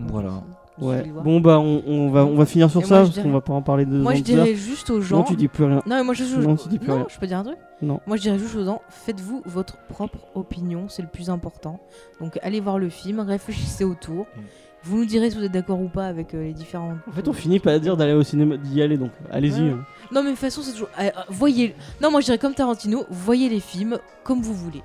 Voilà. 0.09 0.43
Ouais. 0.81 1.05
Bon 1.25 1.41
bah 1.41 1.59
on, 1.59 1.83
on 1.87 2.11
va 2.11 2.25
on 2.25 2.35
va 2.37 2.47
finir 2.47 2.71
sur 2.71 2.81
Et 2.81 2.85
ça 2.85 3.01
moi, 3.01 3.05
parce 3.05 3.19
qu'on 3.19 3.33
va 3.33 3.41
pas 3.41 3.53
en 3.53 3.63
parler 3.63 3.85
de. 3.85 3.99
Moi, 3.99 4.15
je 4.15 4.23
dirais 4.23 4.55
juste 4.55 4.91
aux 4.91 5.01
gens. 5.01 5.19
Non, 5.19 5.23
tu 5.25 5.37
dis 5.37 5.49
plus 5.49 5.65
rien. 5.65 5.83
Non, 5.87 5.97
mais 5.97 6.05
moi, 6.05 6.15
je, 6.15 6.25
Non, 6.37 6.57
tu 6.57 6.69
dis 6.69 6.79
plus 6.79 6.89
non, 6.89 6.97
rien. 6.97 7.07
je 7.09 7.19
peux 7.19 7.27
dire 7.27 7.39
un 7.39 7.45
truc 7.45 7.59
Non. 7.83 8.01
Moi, 8.07 8.17
je 8.17 8.23
dirais 8.23 8.39
juste 8.39 8.57
aux 8.57 8.65
gens, 8.65 8.81
faites-vous 8.89 9.43
votre 9.47 9.77
propre 9.89 10.19
opinion, 10.35 10.87
c'est 10.89 11.03
le 11.03 11.09
plus 11.09 11.29
important. 11.31 11.81
Donc, 12.21 12.39
allez 12.43 12.61
voir 12.61 12.79
le 12.79 12.89
film, 12.89 13.21
réfléchissez 13.21 13.85
autour. 13.85 14.25
Mm. 14.37 14.41
Vous 14.83 14.97
nous 14.97 15.05
direz 15.05 15.31
si 15.31 15.37
vous 15.37 15.45
êtes 15.45 15.53
d'accord 15.53 15.79
ou 15.83 15.89
pas 15.89 16.07
avec 16.07 16.33
euh, 16.33 16.43
les 16.43 16.55
différents. 16.55 16.95
En 17.07 17.13
fait, 17.13 17.29
on 17.29 17.35
finit 17.35 17.61
par 17.61 17.79
dire 17.79 17.99
d'aller 17.99 18.15
au 18.15 18.23
cinéma, 18.23 18.57
d'y 18.57 18.81
aller, 18.81 18.97
donc 18.97 19.11
allez-y. 19.31 19.61
Ouais. 19.61 19.71
hein. 19.73 19.85
Non, 20.11 20.23
mais 20.23 20.29
de 20.31 20.35
toute 20.35 20.39
façon, 20.41 20.63
c'est 20.63 20.73
toujours. 20.73 20.89
euh, 20.99 21.03
euh, 21.05 21.11
voyez. 21.29 21.75
Non, 22.03 22.11
moi 22.11 22.21
je 22.23 22.25
dirais 22.25 22.39
comme 22.39 22.55
Tarantino, 22.55 23.05
voyez 23.11 23.51
les 23.51 23.61
films 23.61 23.99
comme 24.25 24.41
vous 24.41 24.55
voulez. 24.55 24.83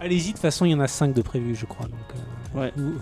Allez-y, 0.00 0.28
de 0.28 0.32
toute 0.32 0.38
façon, 0.40 0.64
il 0.64 0.70
y 0.70 0.74
en 0.74 0.80
a 0.80 0.88
5 0.88 1.12
de 1.12 1.20
prévus, 1.20 1.54
je 1.54 1.66
crois. 1.66 1.86
Donc, 1.86 1.94
euh, 2.56 2.58
Ouais. 2.60 2.72
vous 2.76 2.94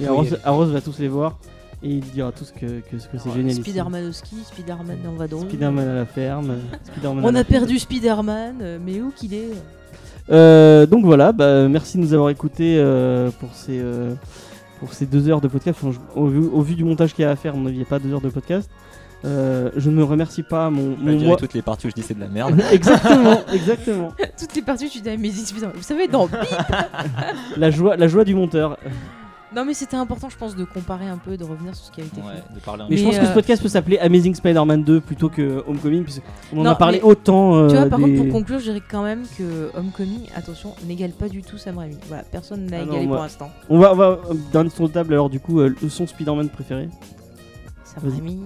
Et 0.00 0.06
Arros. 0.06 0.24
Arros 0.44 0.66
va 0.66 0.80
tous 0.80 0.98
les 0.98 1.08
voir 1.08 1.38
et 1.82 1.88
il 1.90 2.00
dira 2.00 2.32
tous 2.32 2.50
que, 2.52 2.66
que, 2.66 2.96
que 2.96 3.18
c'est 3.18 3.32
génial. 3.32 3.54
Spider-Man 3.54 4.08
au 4.08 4.12
ski, 4.12 4.36
Spider-Man 4.44 4.98
en 5.08 5.12
vadrouille. 5.12 5.44
Spider-Man 5.48 5.88
à 5.88 5.94
la 5.94 6.06
ferme. 6.06 6.54
Spider-Man 6.92 7.24
On 7.24 7.28
a 7.28 7.32
ferme. 7.44 7.46
perdu 7.46 7.78
Spider-Man, 7.78 8.80
mais 8.84 9.00
où 9.00 9.10
qu'il 9.14 9.34
est 9.34 9.50
Euh, 10.30 10.86
donc 10.86 11.04
voilà, 11.04 11.32
bah, 11.32 11.68
merci 11.68 11.96
de 11.98 12.02
nous 12.02 12.12
avoir 12.12 12.30
écoutés 12.30 12.76
euh, 12.78 13.30
pour 13.40 13.54
ces 13.54 13.78
euh, 13.80 14.12
pour 14.80 14.92
ces 14.92 15.06
deux 15.06 15.28
heures 15.28 15.40
de 15.40 15.48
podcast. 15.48 15.78
Enfin, 15.82 15.92
je- 15.92 16.20
au, 16.20 16.26
vu, 16.26 16.38
au 16.40 16.60
vu 16.62 16.74
du 16.74 16.84
montage 16.84 17.14
qu'il 17.14 17.22
y 17.22 17.26
a 17.26 17.30
à 17.30 17.36
faire, 17.36 17.54
on 17.54 17.60
n'y 17.60 17.80
a 17.82 17.84
pas 17.84 17.98
deux 17.98 18.12
heures 18.12 18.20
de 18.20 18.28
podcast. 18.28 18.68
Euh, 19.24 19.70
je 19.76 19.90
ne 19.90 19.96
me 19.96 20.04
remercie 20.04 20.44
pas 20.44 20.70
mon, 20.70 20.96
moi. 20.96 21.34
toutes 21.36 21.54
les 21.54 21.62
parties 21.62 21.88
où 21.88 21.90
je 21.90 21.94
dis 21.96 22.02
c'est 22.02 22.14
de 22.14 22.20
la 22.20 22.28
merde. 22.28 22.60
exactement, 22.72 23.40
exactement. 23.52 24.12
Toutes 24.38 24.54
les 24.54 24.62
parties, 24.62 24.88
tu 24.88 25.00
dis 25.00 25.08
Amazing 25.10 25.44
Spider-Man. 25.44 25.74
Vous 25.76 25.82
savez, 25.82 26.06
dans. 26.06 26.28
La 27.56 27.70
joie, 27.72 27.96
la 27.96 28.06
joie 28.06 28.22
du 28.24 28.34
monteur. 28.36 28.78
Non, 29.54 29.64
mais 29.64 29.72
c'était 29.74 29.96
important, 29.96 30.28
je 30.28 30.36
pense, 30.36 30.54
de 30.56 30.64
comparer 30.64 31.06
un 31.06 31.16
peu, 31.16 31.36
de 31.36 31.44
revenir 31.44 31.74
sur 31.74 31.86
ce 31.86 31.90
qui 31.90 32.00
a 32.02 32.04
été 32.04 32.16
fait. 32.20 32.26
Ouais, 32.26 32.42
de 32.54 32.60
parler 32.60 32.82
un 32.82 32.88
Mais, 32.88 32.96
je 32.96 33.04
Mais, 33.04 33.10
pense 33.10 33.18
que 33.18 33.24
euh, 33.24 33.28
ce 33.28 33.34
podcast 33.34 33.62
peut 33.62 33.68
s'appeler 33.68 33.98
Amazing 33.98 34.34
Spider-Man 34.34 34.84
2 34.84 35.00
plutôt 35.00 35.28
que 35.30 35.64
Homecoming, 35.66 36.04
puisqu'on 36.04 36.58
en 36.60 36.64
Non, 36.64 36.70
a 36.70 36.74
parlé 36.74 36.98
mais- 36.98 37.04
autant. 37.04 37.54
euh, 37.56 37.68
Tu 37.68 37.76
vois, 37.76 37.86
par 37.86 37.98
des- 37.98 38.04
contre, 38.04 38.22
pour 38.24 38.32
conclure, 38.32 38.58
je 38.58 38.64
dirais 38.64 38.82
quand 38.90 39.02
même 39.02 39.24
que 39.38 39.70
Homecoming, 39.74 40.26
attention, 40.36 40.74
n'égale 40.86 41.12
pas 41.12 41.28
du 41.28 41.42
tout 41.42 41.56
Sam 41.58 41.78
Raimi. 41.78 41.96
Voilà, 42.08 42.24
personne 42.24 42.66
n'a 42.66 42.78
Ah 42.80 42.84
non, 42.84 42.92
égalé 42.92 43.06
moi- 43.06 43.16
pour 43.16 43.22
l'instant. 43.24 43.50
On 43.70 43.78
va, 43.78 43.92
on 43.92 43.96
va 43.96 44.04
euh, 44.30 44.34
dernier 44.52 44.70
tour 44.70 44.88
de 44.88 44.92
table 44.94 45.12
alors 45.14 45.30
du 45.30 45.40
coup 45.40 45.60
euh, 45.60 45.74
le 45.80 45.88
son 45.88 46.06
Spider-Man 46.06 46.50
préféré. 46.50 46.88
Sam. 47.84 48.02
Raimi. 48.10 48.38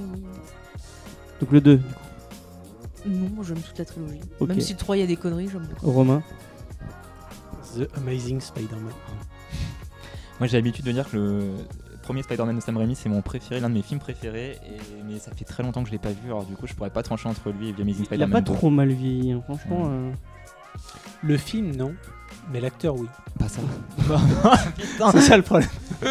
Donc 1.40 1.50
le 1.50 1.60
2, 1.60 1.80
Non, 3.04 3.28
moi 3.34 3.44
j'aime 3.46 3.58
toute 3.58 3.76
la 3.78 3.84
trilogie. 3.84 4.20
Même 4.40 4.60
si 4.60 4.72
le 4.74 4.78
3 4.78 4.96
il 4.96 5.00
y 5.00 5.02
a 5.02 5.06
des 5.06 5.16
conneries, 5.16 5.48
j'aime 5.52 5.66
beaucoup. 5.68 5.90
Romain. 5.90 6.22
The 7.76 7.88
Amazing 7.96 8.40
Spider-Man. 8.40 8.92
Moi 10.42 10.48
j'ai 10.48 10.56
l'habitude 10.56 10.84
de 10.84 10.90
dire 10.90 11.08
que 11.08 11.16
le 11.16 11.40
premier 12.02 12.24
Spider-Man 12.24 12.56
de 12.56 12.60
Sam 12.60 12.76
Raimi 12.76 12.96
c'est 12.96 13.08
mon 13.08 13.22
préféré, 13.22 13.60
l'un 13.60 13.68
de 13.68 13.74
mes 13.74 13.82
films 13.82 14.00
préférés. 14.00 14.58
Et... 14.66 14.76
Mais 15.08 15.20
ça 15.20 15.30
fait 15.30 15.44
très 15.44 15.62
longtemps 15.62 15.82
que 15.84 15.86
je 15.86 15.92
l'ai 15.92 16.00
pas 16.00 16.08
vu, 16.08 16.16
alors 16.26 16.44
du 16.44 16.54
coup 16.56 16.66
je 16.66 16.74
pourrais 16.74 16.90
pas 16.90 17.04
trancher 17.04 17.28
entre 17.28 17.50
lui 17.52 17.68
et 17.68 17.72
The 17.72 17.78
Amazing 17.82 18.00
Il 18.00 18.02
a 18.02 18.06
Spider-Man. 18.06 18.30
pas 18.32 18.40
2. 18.40 18.52
trop 18.52 18.68
mal 18.68 18.88
vieilli, 18.88 19.30
hein, 19.30 19.40
franchement. 19.44 19.84
euh. 19.88 20.10
Le 21.22 21.36
film, 21.36 21.76
non. 21.76 21.94
Mais 22.52 22.60
l'acteur, 22.60 22.96
oui. 22.96 23.06
Pas 23.38 23.46
ça. 23.46 23.60
C'est 25.12 25.20
ça 25.20 25.36
le 25.36 25.44
problème. 25.44 25.68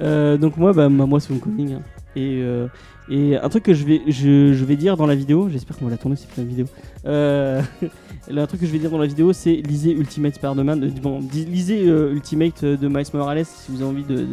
Euh, 0.00 0.36
donc 0.36 0.56
moi, 0.56 0.72
bah, 0.72 0.88
moi 0.88 1.18
c'est 1.18 1.32
Homecoming. 1.32 1.72
hein. 1.74 1.82
Et, 2.14 2.40
euh, 2.40 2.68
et 3.08 3.36
un 3.36 3.48
truc 3.48 3.64
que 3.64 3.74
je 3.74 3.84
vais, 3.84 4.00
je, 4.06 4.52
je 4.54 4.64
vais 4.64 4.76
dire 4.76 4.96
dans 4.96 5.06
la 5.06 5.16
vidéo, 5.16 5.48
j'espère 5.48 5.76
qu'on 5.76 5.86
va 5.86 5.90
la 5.90 5.96
tourner 5.96 6.14
cette 6.14 6.28
putain 6.28 6.42
de 6.42 6.46
vidéo. 6.46 6.66
Euh, 7.06 7.62
un 8.42 8.46
truc 8.46 8.60
que 8.60 8.66
je 8.66 8.72
vais 8.72 8.78
dire 8.78 8.90
dans 8.90 8.98
la 8.98 9.06
vidéo, 9.06 9.32
c'est 9.32 9.54
lisez 9.54 9.92
Ultimate 9.92 10.34
Spider-Man. 10.34 10.92
euh, 11.02 11.20
lisez 11.32 11.86
euh, 11.88 12.12
Ultimate 12.12 12.62
euh, 12.64 12.76
de 12.76 12.88
Miles 12.88 13.06
Morales 13.14 13.44
si 13.44 13.70
vous 13.72 13.82
avez 13.82 13.90
envie 13.90 14.04
de 14.04 14.26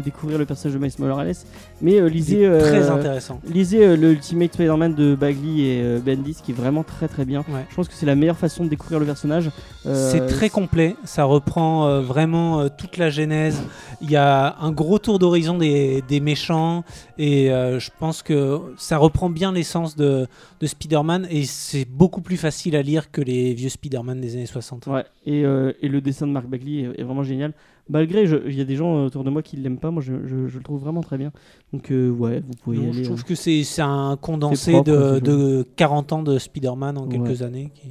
découvrir 0.00 0.38
le 0.38 0.46
personnage 0.46 0.74
de 0.78 0.82
Miles 0.82 0.92
Morales. 0.98 1.34
Mais 1.80 2.00
euh, 2.00 2.08
lisez. 2.08 2.48
C'est 2.50 2.58
très 2.60 2.88
euh, 2.90 2.94
intéressant. 2.94 3.40
Lisez 3.46 3.84
euh, 3.84 3.96
le 3.96 4.12
Ultimate 4.12 4.54
Spider-Man 4.54 4.94
de 4.94 5.14
Bagley 5.14 5.60
et 5.60 5.82
euh, 5.82 5.98
Bendis 6.00 6.36
qui 6.42 6.52
est 6.52 6.54
vraiment 6.54 6.82
très 6.84 7.08
très 7.08 7.24
bien. 7.24 7.40
Ouais. 7.48 7.66
Je 7.68 7.74
pense 7.74 7.88
que 7.88 7.94
c'est 7.94 8.06
la 8.06 8.14
meilleure 8.14 8.38
façon 8.38 8.64
de 8.64 8.68
découvrir 8.70 8.98
le 9.00 9.06
personnage. 9.06 9.50
Euh, 9.86 10.10
C'est 10.10 10.26
très 10.26 10.48
complet, 10.48 10.96
ça 11.04 11.24
reprend 11.24 11.86
euh, 11.86 12.00
vraiment 12.00 12.60
euh, 12.60 12.68
toute 12.76 12.96
la 12.96 13.10
genèse. 13.10 13.62
Il 14.00 14.10
y 14.10 14.16
a 14.16 14.56
un 14.60 14.70
gros 14.72 14.98
tour 14.98 15.18
d'horizon 15.18 15.58
des, 15.58 16.02
des 16.08 16.20
méchants 16.20 16.84
et 17.18 17.50
euh, 17.52 17.78
je 17.78 17.90
pense 17.98 18.22
que 18.22 18.60
ça 18.76 18.96
reprend 18.96 19.28
bien 19.30 19.52
l'essence 19.52 19.96
de, 19.96 20.26
de 20.60 20.66
Spider-Man 20.66 21.26
et 21.30 21.44
c'est 21.44 21.84
beaucoup 21.84 22.20
plus 22.20 22.36
facile 22.36 22.76
à 22.76 22.82
lire 22.82 23.10
que 23.10 23.20
les 23.20 23.54
vieux 23.54 23.68
Spider-Man 23.68 24.20
des 24.20 24.34
années 24.34 24.46
60. 24.46 24.86
Ouais, 24.86 25.04
et, 25.26 25.44
euh, 25.44 25.72
et 25.82 25.88
le 25.88 26.00
dessin 26.00 26.26
de 26.26 26.32
Mark 26.32 26.46
Bagley 26.46 26.82
est, 26.82 27.00
est 27.00 27.04
vraiment 27.04 27.22
génial. 27.22 27.52
Malgré, 27.88 28.22
il 28.24 28.54
y 28.54 28.60
a 28.60 28.64
des 28.64 28.76
gens 28.76 29.04
autour 29.06 29.24
de 29.24 29.30
moi 29.30 29.42
qui 29.42 29.56
l'aiment 29.56 29.78
pas, 29.78 29.90
moi 29.90 30.02
je, 30.02 30.12
je- 30.26 30.46
je 30.46 30.56
le 30.58 30.62
trouve 30.64 30.80
vraiment 30.80 31.00
très 31.02 31.18
bien. 31.18 31.32
Donc 31.72 31.90
euh, 31.90 32.10
ouais, 32.10 32.40
vous 32.46 32.54
pouvez 32.62 32.78
y 32.78 32.80
aller. 32.84 32.92
je 32.92 33.02
trouve 33.02 33.20
hein. 33.20 33.24
que 33.26 33.34
c'est 33.34 33.64
un 33.80 34.16
condensé 34.20 34.72
propre, 34.72 34.90
de, 34.90 35.14
c'est 35.16 35.20
de 35.22 35.66
40 35.76 36.12
ans 36.12 36.22
de 36.22 36.38
Spider-Man 36.38 36.96
en 36.96 37.06
Ouais. 37.06 37.18
quelques 37.18 37.42
années. 37.42 37.70
qui- 37.74 37.88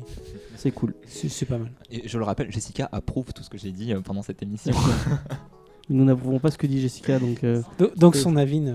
C'est 0.56 0.72
cool. 0.72 0.94
C'est 1.06 1.28
c'est 1.30 1.46
pas 1.46 1.58
mal. 1.58 1.72
Et 1.92 2.08
je 2.08 2.18
le 2.18 2.24
rappelle, 2.24 2.52
Jessica 2.52 2.88
approuve 2.92 3.34
tout 3.34 3.44
ce 3.44 3.50
que 3.50 3.58
j'ai 3.58 3.72
dit 3.72 3.94
euh, 3.94 4.00
pendant 4.02 4.22
cette 4.22 4.42
émission. 4.42 4.74
Nous 5.94 6.06
n'approuvons 6.06 6.40
pas 6.40 6.50
ce 6.50 6.58
que 6.58 6.66
dit 6.68 6.80
Jessica, 6.80 7.20
donc. 7.20 7.44
euh, 7.44 7.62
Do- 7.78 7.92
Donc 7.98 8.16
C'est- 8.16 8.22
son 8.22 8.38
avis 8.38 8.62
n'a 8.62 8.74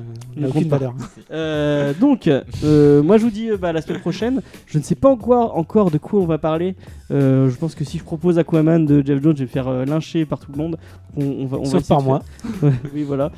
aucune 0.49 0.69
pas. 0.69 0.77
valeur. 0.77 0.95
Euh, 1.31 1.95
donc, 1.99 2.29
euh, 2.29 3.03
moi 3.03 3.17
je 3.17 3.25
vous 3.25 3.31
dis 3.31 3.51
euh, 3.51 3.57
bah, 3.57 3.73
la 3.73 3.81
semaine 3.81 4.01
prochaine. 4.01 4.43
Je 4.67 4.77
ne 4.79 4.83
sais 4.83 4.95
pas 4.95 5.09
encore, 5.09 5.57
encore 5.57 5.91
de 5.91 5.97
quoi 5.99 6.21
on 6.21 6.27
va 6.27 6.37
parler. 6.39 6.75
Euh, 7.11 7.49
je 7.49 7.57
pense 7.57 7.75
que 7.75 7.85
si 7.85 7.97
je 7.99 8.05
propose 8.05 8.39
Aquaman 8.39 8.85
de 8.85 9.03
Jeff 9.05 9.23
Jones, 9.23 9.33
je 9.35 9.39
vais 9.41 9.45
me 9.45 9.51
faire 9.51 9.69
euh, 9.69 9.85
lyncher 9.87 10.27
par 10.27 10.39
tout 10.39 10.53
le 10.53 10.59
monde. 10.59 10.77
On, 11.17 11.25
on 11.25 11.47
va, 11.47 11.57
on 11.59 11.65
Sauf 11.65 11.89
par 11.89 12.03
moi. 12.03 12.23
Ouais, 12.63 12.73
oui, 12.95 13.03
voilà. 13.05 13.33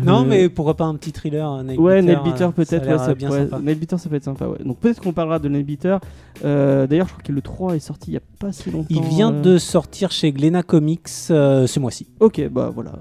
Non, 0.00 0.24
mais 0.24 0.48
pourquoi 0.48 0.76
pas 0.76 0.84
un 0.84 0.94
petit 0.94 1.12
thriller 1.12 1.48
un 1.48 1.66
Ouais, 1.76 2.02
Beater, 2.02 2.02
Night 2.02 2.24
Beater 2.24 2.48
euh, 2.48 2.52
peut-être, 2.52 2.86
ouais, 2.86 2.98
ça 2.98 3.14
bien 3.14 3.28
peut 3.28 4.16
être 4.16 4.24
sympa, 4.24 4.46
ouais. 4.46 4.58
Donc 4.64 4.78
peut-être 4.78 5.00
qu'on 5.00 5.12
parlera 5.12 5.38
de 5.38 5.48
Night 5.48 5.66
Beater. 5.66 6.00
Euh, 6.44 6.86
D'ailleurs, 6.86 7.06
je 7.06 7.12
crois 7.12 7.22
que 7.24 7.32
le 7.32 7.40
3 7.40 7.76
est 7.76 7.80
sorti 7.80 8.10
il 8.10 8.14
y 8.14 8.16
a 8.16 8.22
pas 8.38 8.52
si 8.52 8.70
longtemps. 8.70 8.86
Il 8.90 9.02
vient 9.02 9.32
euh. 9.32 9.40
de 9.42 9.58
sortir 9.58 10.10
chez 10.10 10.32
Glénat 10.32 10.62
Comics 10.62 11.08
euh, 11.30 11.66
ce 11.66 11.80
mois-ci. 11.80 12.06
Ok, 12.20 12.46
bah 12.50 12.70
voilà. 12.72 12.92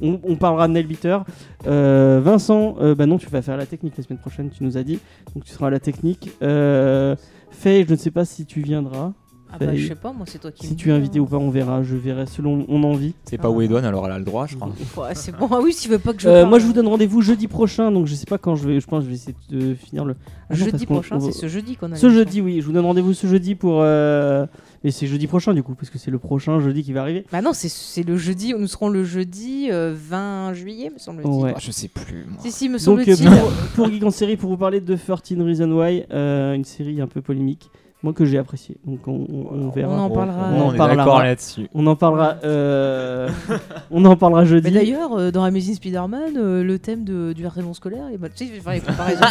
On, 0.00 0.20
on 0.24 0.36
parlera 0.36 0.68
de 0.68 0.74
Night 0.74 0.88
Beater. 0.88 1.24
Euh, 1.66 2.20
Vincent, 2.22 2.76
bah 2.96 3.06
non, 3.06 3.18
tu 3.18 3.28
vas 3.28 3.42
faire 3.42 3.56
la 3.56 3.66
technique 3.66 3.96
la 3.96 4.04
semaine 4.04 4.18
prochaine, 4.18 4.50
tu 4.50 4.62
nous 4.62 4.76
as 4.76 4.82
dit. 4.82 4.98
Donc 5.34 5.44
tu 5.44 5.52
seras 5.52 5.68
à 5.68 5.70
la 5.70 5.80
technique. 5.80 6.30
Faye, 6.40 7.86
je 7.86 7.92
ne 7.92 7.96
sais 7.96 8.10
pas 8.10 8.24
si 8.24 8.46
tu 8.46 8.60
viendras. 8.60 9.12
Ah 9.60 9.66
bah, 9.66 9.74
je 9.74 9.86
sais 9.88 9.94
pas, 9.94 10.12
moi 10.12 10.26
c'est 10.28 10.38
toi 10.38 10.50
qui 10.52 10.66
Si 10.66 10.72
me 10.74 10.78
tu 10.78 10.90
es 10.90 10.92
dis, 10.92 10.98
invité 10.98 11.18
hein. 11.18 11.22
ou 11.22 11.26
pas, 11.26 11.36
on 11.36 11.50
verra. 11.50 11.82
Je 11.82 11.96
verrai 11.96 12.26
selon 12.26 12.64
mon 12.68 12.82
envie. 12.84 13.14
C'est 13.24 13.38
pas 13.38 13.48
Ah. 13.48 13.50
Wedon, 13.50 13.84
alors 13.84 14.06
elle 14.06 14.12
a 14.12 14.18
le 14.18 14.24
droit, 14.24 14.46
je 14.46 14.56
crois. 14.56 14.68
Ouais, 14.96 15.14
c'est 15.14 15.36
bon. 15.36 15.48
Ah 15.50 15.60
oui, 15.62 15.72
si 15.72 15.82
tu 15.82 15.88
veux 15.88 15.98
pas 15.98 16.12
que 16.12 16.20
je. 16.22 16.28
Euh, 16.28 16.40
parle, 16.40 16.48
moi, 16.50 16.58
je 16.58 16.66
vous 16.66 16.72
donne 16.72 16.88
rendez-vous 16.88 17.20
jeudi 17.22 17.46
prochain. 17.48 17.90
Donc 17.92 18.06
je 18.06 18.14
sais 18.14 18.26
pas 18.26 18.38
quand 18.38 18.56
je 18.56 18.66
vais. 18.68 18.80
Je 18.80 18.86
pense 18.86 19.00
que 19.00 19.04
je 19.04 19.08
vais 19.10 19.14
essayer 19.16 19.34
de 19.50 19.74
finir 19.74 20.04
le. 20.04 20.14
Ah 20.48 20.54
non, 20.54 20.58
parce 20.58 20.60
Jeudi 20.70 20.86
qu'on- 20.86 20.94
prochain, 20.94 21.16
on 21.16 21.20
c'est 21.20 21.32
ce 21.32 21.48
jeudi 21.48 21.76
qu'on 21.76 21.90
a. 21.92 21.96
Ce 21.96 22.08
jeudi, 22.08 22.40
oui, 22.40 22.60
je 22.60 22.66
vous 22.66 22.72
donne 22.72 22.84
rendez-vous 22.86 23.14
ce 23.14 23.26
jeudi 23.26 23.54
pour. 23.54 23.80
euh, 23.82 24.46
Mais 24.84 24.90
c'est 24.92 25.06
jeudi 25.08 25.26
prochain 25.26 25.52
du 25.54 25.62
coup, 25.64 25.74
parce 25.74 25.90
que 25.90 25.98
c'est 25.98 26.10
le 26.12 26.18
prochain 26.18 26.60
jeudi 26.60 26.84
qui 26.84 26.92
va 26.92 27.00
arriver. 27.00 27.24
Bah 27.32 27.42
non, 27.42 27.52
c'est- 27.52 27.68
c'est 27.68 28.04
le 28.04 28.16
jeudi. 28.16 28.54
Nous 28.56 28.68
serons 28.68 28.88
le 28.88 29.02
jeudi 29.04 29.68
euh, 29.72 29.92
20 29.96 30.52
juillet, 30.54 30.90
me 30.92 30.98
semble-t-il. 30.98 31.42
Ouais. 31.42 31.52
Ah, 31.56 31.58
je 31.60 31.70
sais 31.72 31.88
plus, 31.88 32.24
moi. 32.28 32.38
Si, 32.40 32.52
si, 32.52 32.68
me 32.68 32.78
Donc 32.84 33.08
euh, 33.08 33.16
semble-t-il. 33.16 33.28
pour, 33.28 33.50
pour 33.74 33.88
Geek 33.90 34.04
en 34.04 34.10
série, 34.10 34.36
pour 34.36 34.50
vous 34.50 34.56
parler 34.56 34.80
de 34.80 34.94
13 34.94 35.40
Reasons 35.40 35.72
Why, 35.72 36.04
euh, 36.12 36.54
une 36.54 36.64
série 36.64 37.00
un 37.00 37.08
peu 37.08 37.20
polémique, 37.22 37.68
moi 38.06 38.12
que 38.12 38.24
j'ai 38.24 38.38
apprécié. 38.38 38.76
Donc 38.86 39.00
on, 39.08 39.26
on- 39.28 39.54
on 39.66 39.70
verra. 39.70 39.92
On 39.96 39.98
en 40.04 40.10
parlera. 40.10 40.50
On 40.54 40.60
en 40.68 40.74
est 40.74 40.76
parlera. 40.76 41.24
là-dessus. 41.24 41.66
On 41.74 41.84
en 41.88 41.96
parlera. 41.96 42.36
euh, 42.44 43.28
on 43.90 44.04
en 44.04 44.14
parlera 44.16 44.44
jeudi. 44.44 44.68
Mais 44.70 44.78
d'ailleurs, 44.78 45.12
euh, 45.18 45.30
dans 45.32 45.42
Amazing 45.42 45.74
Spider-Man, 45.74 46.36
euh, 46.36 46.62
le 46.62 46.78
thème 46.78 47.02
de, 47.04 47.32
du 47.32 47.44
harcèlement 47.44 47.74
scolaire, 47.74 48.04
et 48.14 48.16
bah, 48.16 48.28
tu 48.28 48.44
sais, 48.44 48.46
je 48.46 48.52
vais 48.56 48.60
faire 48.60 48.74
les 48.74 48.80
comparaisons. 48.80 49.26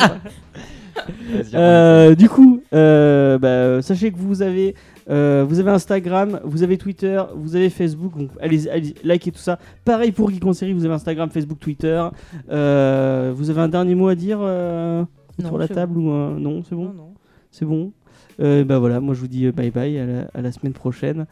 Euh, 1.54 2.16
du 2.16 2.30
coup, 2.30 2.62
euh, 2.74 3.38
bah, 3.38 3.82
sachez 3.82 4.12
que 4.12 4.18
vous 4.18 4.42
avez, 4.42 4.76
euh, 5.10 5.46
vous 5.48 5.60
avez 5.60 5.72
Instagram, 5.72 6.40
vous 6.44 6.64
avez 6.64 6.78
Twitter, 6.78 7.22
vous 7.36 7.56
avez 7.56 7.70
Facebook, 7.70 8.18
donc 8.18 8.30
allez, 8.42 8.68
allez 8.70 8.94
likez 9.04 9.32
tout 9.32 9.40
ça. 9.40 9.60
Pareil 9.84 10.12
pour 10.12 10.30
Geek 10.32 10.46
en 10.46 10.54
série, 10.54 10.74
vous 10.74 10.86
avez 10.86 10.94
Instagram, 10.94 11.30
Facebook, 11.30 11.60
Twitter. 11.60 12.02
Euh, 12.50 13.34
vous 13.36 13.50
avez 13.50 13.62
un 13.62 13.68
dernier 13.68 13.96
mot 13.96 14.08
à 14.08 14.16
dire 14.16 14.40
euh, 14.42 15.04
Non, 15.42 15.48
sur 15.50 15.58
la 15.58 15.68
table 15.68 15.98
ou 15.98 16.10
un- 16.12 16.40
non 16.40 16.64
C'est 16.68 16.76
bon, 16.76 16.86
Non, 16.86 16.94
non. 16.94 17.14
c'est 17.52 17.66
bon. 17.66 17.92
Euh, 18.40 18.64
bah 18.64 18.80
voilà, 18.80 19.00
moi 19.00 19.14
je 19.14 19.22
vous 19.22 19.28
dis 19.28 19.46
euh, 19.46 19.52
bye 19.52 19.72
bye 19.72 19.98
à 19.98 20.06
la, 20.06 20.22
à 20.34 20.42
la 20.42 20.52
semaine 20.52 20.74
prochaine 20.74 21.26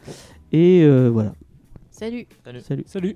et 0.51 0.83
euh, 0.83 1.09
voilà. 1.09 1.33
Salut. 1.91 2.25
Salut. 2.61 2.83
Salut 2.85 3.15